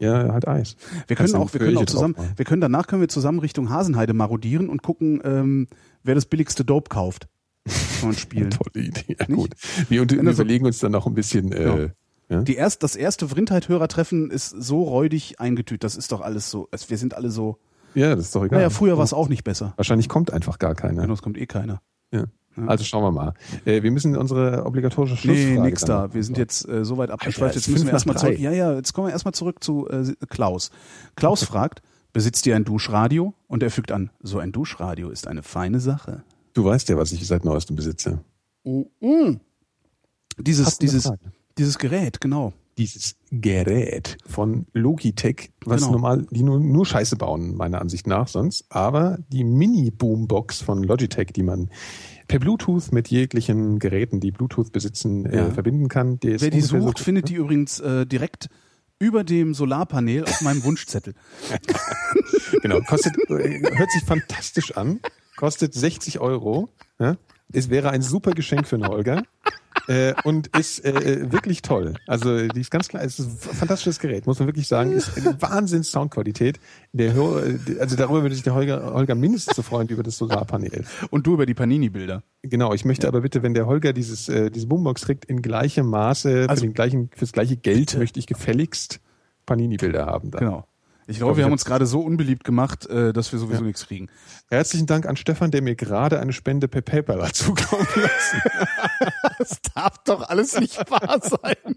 Ja. 0.00 0.24
ja, 0.24 0.32
halt 0.32 0.48
Eis. 0.48 0.76
Wir 1.06 1.14
können 1.14 1.34
auch, 1.36 1.52
wir 1.52 1.60
können 1.60 1.76
auch 1.76 1.84
zusammen, 1.84 2.16
wir 2.34 2.44
können 2.44 2.60
danach 2.60 2.88
können 2.88 3.02
wir 3.02 3.08
zusammen 3.08 3.38
Richtung 3.38 3.70
Hasenheide 3.70 4.14
marodieren 4.14 4.68
und 4.68 4.82
gucken, 4.82 5.20
ähm, 5.22 5.68
wer 6.02 6.16
das 6.16 6.26
billigste 6.26 6.64
Dope 6.64 6.88
kauft. 6.88 7.28
Man 8.02 8.12
spielen. 8.16 8.50
Tolle 8.50 8.86
Idee, 8.86 9.16
ja, 9.16 9.26
gut. 9.26 9.50
Wir, 9.88 10.02
und, 10.02 10.10
wir 10.10 10.22
überlegen 10.22 10.66
uns 10.66 10.80
dann 10.80 10.92
noch 10.92 11.06
ein 11.06 11.14
bisschen, 11.14 11.52
äh, 11.52 11.90
ja. 12.30 12.42
Die 12.42 12.54
erst, 12.54 12.82
das 12.84 12.94
erste 12.94 13.28
Vrindheit-Hörertreffen 13.28 14.30
ist 14.30 14.50
so 14.50 14.84
räudig 14.84 15.40
eingetütet. 15.40 15.82
Das 15.82 15.96
ist 15.96 16.12
doch 16.12 16.20
alles 16.20 16.50
so. 16.50 16.68
Also 16.70 16.88
wir 16.88 16.96
sind 16.96 17.14
alle 17.14 17.30
so. 17.30 17.58
Ja, 17.94 18.14
das 18.14 18.26
ist 18.26 18.36
doch 18.36 18.44
egal. 18.44 18.60
Naja, 18.60 18.70
früher 18.70 18.96
war 18.96 19.04
es 19.04 19.12
auch 19.12 19.28
nicht 19.28 19.42
besser. 19.42 19.74
Wahrscheinlich 19.76 20.08
kommt 20.08 20.32
einfach 20.32 20.60
gar 20.60 20.76
keiner. 20.76 21.02
Genau, 21.02 21.14
es 21.14 21.22
kommt 21.22 21.36
eh 21.36 21.46
keiner. 21.46 21.82
Ja. 22.12 22.24
Also 22.66 22.84
schauen 22.84 23.02
wir 23.02 23.10
mal. 23.10 23.34
Äh, 23.64 23.82
wir 23.82 23.90
müssen 23.90 24.16
unsere 24.16 24.64
obligatorische 24.64 25.16
Schlussfrage. 25.16 25.54
Nee, 25.54 25.60
nix 25.60 25.84
da. 25.84 26.14
Wir 26.14 26.22
sind 26.22 26.38
jetzt 26.38 26.68
äh, 26.68 26.84
so 26.84 26.98
weit 26.98 27.10
abgeschweift. 27.10 27.56
Jetzt 27.56 27.68
müssen 27.68 27.86
wir 27.86 27.92
erstmal 27.92 28.16
zurück. 28.16 28.38
Ja, 28.38 28.52
ja, 28.52 28.74
jetzt 28.74 28.92
kommen 28.92 29.08
wir 29.08 29.12
erstmal 29.12 29.34
zurück 29.34 29.62
zu 29.62 29.88
äh, 29.88 30.14
Klaus. 30.28 30.70
Klaus 31.16 31.42
fragt, 31.42 31.82
besitzt 32.12 32.46
ihr 32.46 32.54
ein 32.54 32.64
Duschradio? 32.64 33.34
Und 33.48 33.62
er 33.64 33.70
fügt 33.70 33.90
an, 33.90 34.10
so 34.20 34.38
ein 34.38 34.52
Duschradio 34.52 35.10
ist 35.10 35.26
eine 35.26 35.42
feine 35.42 35.80
Sache. 35.80 36.22
Du 36.54 36.64
weißt 36.64 36.88
ja, 36.90 36.96
was 36.96 37.10
ich 37.12 37.26
seit 37.26 37.44
neuestem 37.44 37.76
besitze. 37.76 38.20
-mm. 38.64 39.38
Dieses, 40.38 40.78
dieses, 40.78 41.10
dieses 41.60 41.78
Gerät, 41.78 42.20
genau 42.20 42.52
dieses 42.80 43.16
Gerät 43.30 44.16
von 44.26 44.66
Logitech, 44.72 45.50
was 45.66 45.82
genau. 45.82 45.92
normal, 45.92 46.26
die 46.30 46.42
nur, 46.42 46.58
nur 46.58 46.86
Scheiße 46.86 47.16
bauen, 47.16 47.54
meiner 47.54 47.78
Ansicht 47.78 48.06
nach 48.06 48.26
sonst, 48.26 48.64
aber 48.70 49.18
die 49.28 49.44
Mini-Boombox 49.44 50.62
von 50.62 50.82
Logitech, 50.82 51.28
die 51.34 51.42
man 51.42 51.68
per 52.26 52.38
Bluetooth 52.38 52.90
mit 52.90 53.08
jeglichen 53.08 53.78
Geräten, 53.80 54.20
die 54.20 54.30
Bluetooth 54.30 54.72
besitzen, 54.72 55.26
äh, 55.26 55.36
ja. 55.36 55.46
äh, 55.48 55.50
verbinden 55.50 55.88
kann. 55.88 56.18
Die 56.20 56.40
Wer 56.40 56.48
die 56.48 56.62
sucht, 56.62 56.96
so, 56.98 57.04
findet 57.04 57.26
ne? 57.26 57.28
die 57.28 57.34
übrigens 57.34 57.80
äh, 57.80 58.06
direkt 58.06 58.48
über 58.98 59.24
dem 59.24 59.52
Solarpanel 59.52 60.24
auf 60.24 60.40
meinem 60.40 60.64
Wunschzettel. 60.64 61.14
genau, 62.62 62.80
kostet, 62.80 63.14
äh, 63.28 63.76
hört 63.76 63.90
sich 63.90 64.04
fantastisch 64.04 64.74
an, 64.74 65.00
kostet 65.36 65.74
60 65.74 66.20
Euro. 66.20 66.70
Ja? 66.98 67.18
Es 67.52 67.68
wäre 67.68 67.90
ein 67.90 68.00
super 68.00 68.30
Geschenk 68.30 68.66
für 68.66 68.78
den 68.78 68.86
Holger 68.86 69.22
äh, 69.88 70.14
und 70.24 70.48
ist 70.56 70.84
äh, 70.84 71.30
wirklich 71.32 71.62
toll. 71.62 71.94
Also 72.06 72.48
die 72.48 72.60
ist 72.60 72.70
ganz 72.70 72.88
klar, 72.88 73.02
es 73.02 73.18
ist 73.18 73.26
ein 73.50 73.54
fantastisches 73.54 73.98
Gerät, 73.98 74.26
muss 74.26 74.38
man 74.38 74.48
wirklich 74.48 74.68
sagen. 74.68 74.92
Ist 74.92 75.16
eine 75.16 75.40
Wahnsinns 75.40 75.90
Soundqualität. 75.90 76.60
Der 76.92 77.14
also 77.80 77.96
darüber 77.96 78.22
würde 78.22 78.34
sich 78.34 78.44
der 78.44 78.54
Holger, 78.54 78.92
Holger 78.92 79.14
mindestens 79.14 79.56
so 79.56 79.62
freuen 79.62 79.88
über 79.88 80.02
das 80.02 80.16
Solarpanel. 80.18 80.84
Und 81.10 81.26
du 81.26 81.34
über 81.34 81.46
die 81.46 81.54
Panini-Bilder. 81.54 82.22
Genau, 82.42 82.72
ich 82.72 82.84
möchte 82.84 83.04
ja. 83.04 83.08
aber 83.08 83.20
bitte, 83.20 83.42
wenn 83.42 83.54
der 83.54 83.66
Holger 83.66 83.92
dieses 83.92 84.28
äh, 84.28 84.50
diese 84.50 84.66
Boombox 84.66 85.04
kriegt, 85.04 85.24
in 85.24 85.42
gleichem 85.42 85.86
Maße 85.86 86.46
also, 86.48 86.60
für 86.60 86.68
den 86.68 86.74
gleichen 86.74 87.10
fürs 87.14 87.32
gleiche 87.32 87.56
Geld 87.56 87.96
möchte 87.96 88.18
ich 88.18 88.26
gefälligst 88.26 89.00
Panini-Bilder 89.46 90.06
haben. 90.06 90.30
Dann. 90.30 90.40
Genau. 90.40 90.66
Ich 91.10 91.18
glaube, 91.18 91.36
wir 91.36 91.44
haben 91.44 91.52
uns 91.52 91.64
gerade 91.64 91.86
so 91.86 92.00
unbeliebt 92.02 92.44
gemacht, 92.44 92.86
äh, 92.86 93.12
dass 93.12 93.32
wir 93.32 93.40
sowieso 93.40 93.62
ja. 93.62 93.66
nichts 93.66 93.86
kriegen. 93.86 94.08
Herzlichen 94.48 94.86
Dank 94.86 95.06
an 95.06 95.16
Stefan, 95.16 95.50
der 95.50 95.60
mir 95.60 95.74
gerade 95.74 96.20
eine 96.20 96.32
Spende 96.32 96.68
per 96.68 96.82
PayPal 96.82 97.18
dazu 97.18 97.52
kommen 97.68 97.86
lassen. 97.96 98.40
das 99.38 99.60
darf 99.74 99.98
doch 100.04 100.28
alles 100.28 100.58
nicht 100.60 100.78
wahr 100.88 101.20
sein. 101.20 101.76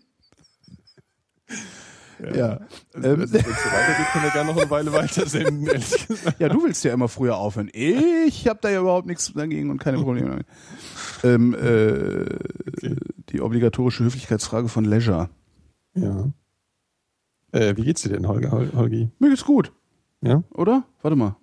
Ja. 2.19 2.35
ja. 2.35 2.59
Ähm, 2.93 3.01
Wenn 3.03 3.21
es 3.21 3.31
so 3.31 3.37
weitergeht, 3.37 4.05
können 4.11 4.23
wir 4.23 4.31
gerne 4.31 4.53
noch 4.53 4.61
eine 4.61 4.69
Weile 4.69 4.93
weiter 4.93 5.27
senden, 5.27 5.65
ehrlich 5.65 6.07
gesagt. 6.07 6.39
Ja, 6.39 6.49
du 6.49 6.63
willst 6.63 6.83
ja 6.83 6.93
immer 6.93 7.07
früher 7.07 7.35
aufhören. 7.37 7.71
Ich 7.73 8.47
habe 8.47 8.59
da 8.61 8.69
ja 8.69 8.81
überhaupt 8.81 9.07
nichts 9.07 9.33
dagegen 9.33 9.71
und 9.71 9.79
keine 9.79 9.97
Probleme 9.97 10.29
damit. 10.29 10.45
Ähm, 11.23 11.55
äh, 11.55 12.21
okay. 12.67 12.95
Die 13.29 13.41
obligatorische 13.41 14.03
Höflichkeitsfrage 14.03 14.69
von 14.69 14.85
Leisure. 14.85 15.31
Ja. 15.95 16.31
Äh, 17.53 17.77
wie 17.77 17.83
geht's 17.83 18.01
dir 18.01 18.09
denn, 18.09 18.27
Holger, 18.27 18.51
Holgi? 18.51 19.09
Mir 19.19 19.29
geht's 19.29 19.45
gut. 19.45 19.71
Ja? 20.21 20.43
Oder? 20.55 20.83
Warte 21.03 21.15
mal. 21.15 21.35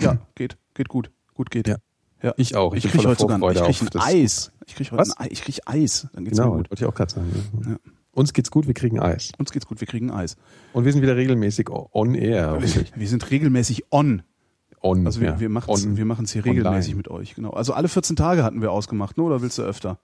Ja, 0.00 0.18
geht. 0.36 0.56
Geht 0.74 0.88
gut. 0.88 1.10
Gut 1.34 1.50
geht. 1.50 1.66
Ja. 1.66 1.76
ja. 2.22 2.32
Ich 2.36 2.54
auch. 2.54 2.72
Ich, 2.74 2.84
ich 2.84 2.92
krieg 2.92 3.04
heute 3.04 3.20
sogar 3.20 3.42
ein, 3.42 3.70
ich 3.70 3.78
krieg 3.78 3.94
ein 3.94 4.00
Eis. 4.00 4.52
Ich 4.66 4.76
krieg 4.76 4.92
heute 4.92 5.12
ein, 5.16 5.28
ich 5.30 5.42
krieg 5.42 5.58
Eis. 5.66 6.06
Dann 6.12 6.24
geht's 6.24 6.38
genau, 6.38 6.52
mir 6.52 6.58
gut. 6.58 6.70
wollte 6.70 6.84
ich 6.84 6.88
auch 6.88 6.94
gerade 6.94 7.12
sagen. 7.12 7.26
Ja. 7.64 7.70
Ja. 7.72 7.76
Uns 8.12 8.32
geht's 8.32 8.50
gut, 8.50 8.68
wir 8.68 8.74
kriegen 8.74 9.00
Eis. 9.00 9.32
Uns 9.38 9.50
geht's 9.50 9.66
gut, 9.66 9.80
wir 9.80 9.88
kriegen 9.88 10.12
Eis. 10.12 10.36
Und 10.72 10.84
wir 10.84 10.92
sind 10.92 11.02
wieder 11.02 11.16
regelmäßig 11.16 11.68
on 11.70 12.14
air. 12.14 12.60
Wir, 12.60 12.84
wir 12.94 13.08
sind 13.08 13.28
regelmäßig 13.30 13.84
on. 13.90 14.22
On. 14.82 15.04
Also 15.04 15.20
wir, 15.20 15.30
ja. 15.30 15.40
wir 15.40 15.48
machen 15.48 16.24
es 16.24 16.32
hier 16.32 16.44
regelmäßig 16.44 16.92
Online. 16.92 16.96
mit 16.96 17.08
euch, 17.08 17.34
genau. 17.34 17.50
Also 17.50 17.72
alle 17.72 17.88
14 17.88 18.14
Tage 18.14 18.44
hatten 18.44 18.62
wir 18.62 18.70
ausgemacht, 18.70 19.16
ne? 19.16 19.24
Oder 19.24 19.42
willst 19.42 19.58
du 19.58 19.62
öfter? 19.62 19.98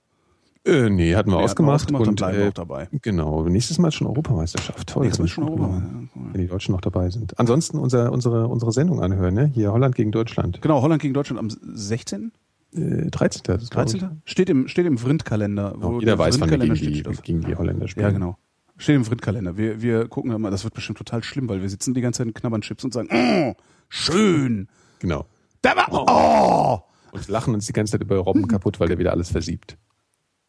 Äh, 0.66 0.90
nee, 0.90 1.14
hatten 1.14 1.30
wir 1.30 1.36
nee, 1.36 1.44
ausgemacht. 1.44 1.82
Hatten 1.82 1.93
wir 1.93 2.01
ausgemacht 2.01 2.09
und 2.09 2.16
bleiben 2.16 2.40
äh, 2.40 2.48
auch 2.48 2.52
dabei. 2.52 2.88
Genau. 3.02 3.44
Nächstes 3.44 3.78
Mal 3.78 3.93
schon 3.93 4.09
Europameisterschaft. 4.09 4.88
Toll. 4.88 5.05
Nächstes 5.05 5.20
Mal 5.20 5.28
schon 5.28 5.44
Europameisterschaft. 5.44 6.10
Wenn 6.14 6.40
die 6.40 6.48
Deutschen 6.48 6.72
noch 6.72 6.80
dabei 6.80 7.09
sind. 7.10 7.38
Ansonsten 7.38 7.78
unser, 7.78 8.10
unsere, 8.10 8.48
unsere 8.48 8.72
Sendung 8.72 9.01
anhören, 9.01 9.34
ne? 9.34 9.47
Hier 9.55 9.72
Holland 9.72 9.94
gegen 9.94 10.10
Deutschland. 10.10 10.60
Genau, 10.62 10.82
Holland 10.82 11.01
gegen 11.01 11.14
Deutschland 11.14 11.38
am 11.38 11.51
16. 11.51 12.32
Äh, 12.74 13.10
13. 13.10 13.43
Das 13.44 13.70
13. 13.70 14.22
Steht 14.24 14.51
im, 14.51 14.66
steht 14.66 14.86
im 14.86 14.98
Vrind-Kalender. 14.98 15.72
Genau, 15.74 16.01
jeder 16.01 16.18
weiß, 16.18 16.40
wann 16.40 16.51
wir 16.51 16.59
gegen 16.59 16.74
die, 16.74 17.02
gegen 17.22 17.40
die 17.43 17.55
Holländer 17.55 17.86
spielen. 17.86 18.06
Ja, 18.06 18.10
genau. 18.10 18.36
Steht 18.76 18.97
im 18.97 19.05
Vrind-Kalender. 19.05 19.56
Wir, 19.56 19.80
wir 19.80 20.09
gucken 20.09 20.32
immer, 20.32 20.51
das 20.51 20.64
wird 20.64 20.74
bestimmt 20.74 20.98
total 20.98 21.22
schlimm, 21.22 21.48
weil 21.48 21.62
wir 21.62 21.68
sitzen 21.68 21.94
die 21.94 22.01
ganze 22.01 22.18
Zeit 22.18 22.26
und 22.26 22.34
knabbern 22.34 22.60
Chips 22.60 22.84
und 22.84 22.93
sagen, 22.93 23.09
oh, 23.12 23.55
schön. 23.88 24.68
Genau. 24.98 25.26
Da 25.62 25.76
war, 25.76 25.88
oh. 25.93 26.80
Und 27.12 27.28
lachen 27.28 27.55
uns 27.55 27.66
die 27.66 27.72
ganze 27.72 27.93
Zeit 27.93 28.02
über 28.02 28.18
Robben 28.18 28.48
kaputt, 28.48 28.80
weil 28.80 28.88
der 28.88 28.98
wieder 28.98 29.12
alles 29.12 29.30
versiebt. 29.30 29.78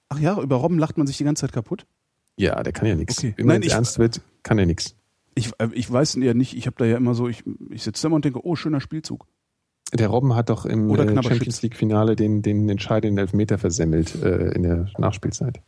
Ach 0.10 0.20
ja, 0.20 0.40
über 0.40 0.58
Robben 0.58 0.80
lacht 0.80 0.98
man 0.98 1.08
sich 1.08 1.18
die 1.18 1.24
ganze 1.24 1.42
Zeit 1.42 1.54
kaputt? 1.54 1.86
Ja, 2.38 2.62
der 2.64 2.74
kann 2.74 2.88
ja 2.88 2.96
nichts. 2.96 3.18
Okay. 3.18 3.34
Wenn 3.38 3.64
es 3.64 3.74
ernst 3.74 4.00
wird, 4.00 4.22
kann 4.44 4.58
er 4.60 4.66
nichts. 4.66 4.96
Ich, 5.36 5.52
äh, 5.60 5.70
ich 5.74 5.92
weiß 5.92 6.16
ja 6.16 6.34
nicht, 6.34 6.56
ich 6.56 6.68
habe 6.68 6.76
da 6.78 6.86
ja 6.86 6.98
immer 6.98 7.14
so, 7.14 7.28
ich, 7.28 7.44
ich 7.70 7.84
sitze 7.84 8.04
da 8.04 8.08
immer 8.08 8.16
und 8.16 8.26
denke, 8.26 8.46
oh, 8.46 8.56
schöner 8.56 8.80
Spielzug. 8.80 9.28
Der 9.94 10.10
Robben 10.10 10.36
hat 10.36 10.50
doch 10.50 10.66
im 10.66 10.90
äh, 10.90 11.24
Champions 11.24 11.62
League 11.62 11.76
Finale 11.76 12.16
den, 12.16 12.42
den 12.42 12.68
entscheidenden 12.68 13.18
Elfmeter 13.18 13.58
versemmelt 13.58 14.16
äh, 14.22 14.52
in 14.52 14.64
der 14.64 14.90
Nachspielzeit. 14.98 15.62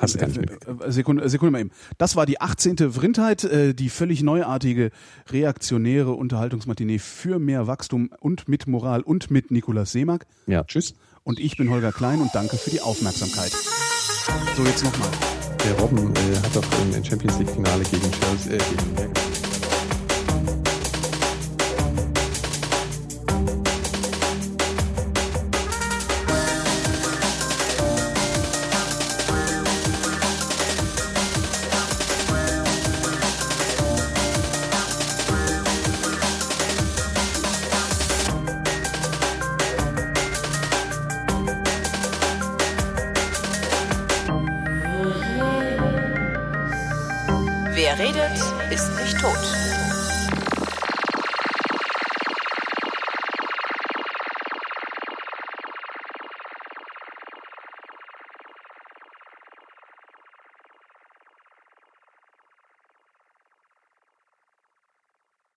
Hast 0.00 0.14
du 0.14 0.18
gar 0.18 0.28
nicht 0.28 0.38
äh, 0.40 0.92
Sekunde, 0.92 1.28
Sekunde 1.28 1.52
mal 1.52 1.60
eben. 1.60 1.70
Das 1.98 2.16
war 2.16 2.26
die 2.26 2.40
18. 2.40 2.92
Vrindheit, 2.92 3.44
äh, 3.44 3.74
die 3.74 3.88
völlig 3.88 4.22
neuartige, 4.22 4.90
reaktionäre 5.28 6.12
Unterhaltungsmatinee 6.12 6.98
für 6.98 7.38
mehr 7.38 7.66
Wachstum 7.66 8.10
und 8.20 8.48
mit 8.48 8.66
Moral 8.66 9.02
und 9.02 9.30
mit 9.30 9.50
Nikolaus 9.50 9.92
Seemack. 9.92 10.26
Ja, 10.46 10.64
tschüss. 10.64 10.94
Und 11.24 11.38
ich 11.38 11.56
bin 11.56 11.70
Holger 11.70 11.92
Klein 11.92 12.20
und 12.20 12.34
danke 12.34 12.56
für 12.56 12.70
die 12.70 12.80
Aufmerksamkeit. 12.80 13.52
So, 14.56 14.64
jetzt 14.64 14.84
nochmal. 14.84 15.10
Der 15.64 15.78
Robben 15.78 16.14
äh, 16.14 16.36
hat 16.36 16.56
doch 16.56 16.64
im 16.94 17.04
Champions 17.04 17.38
League 17.38 17.50
Finale 17.50 17.84
gegen 17.84 18.10
Chelsea, 18.10 18.54
äh, 18.54 18.58
gegen 18.58 19.39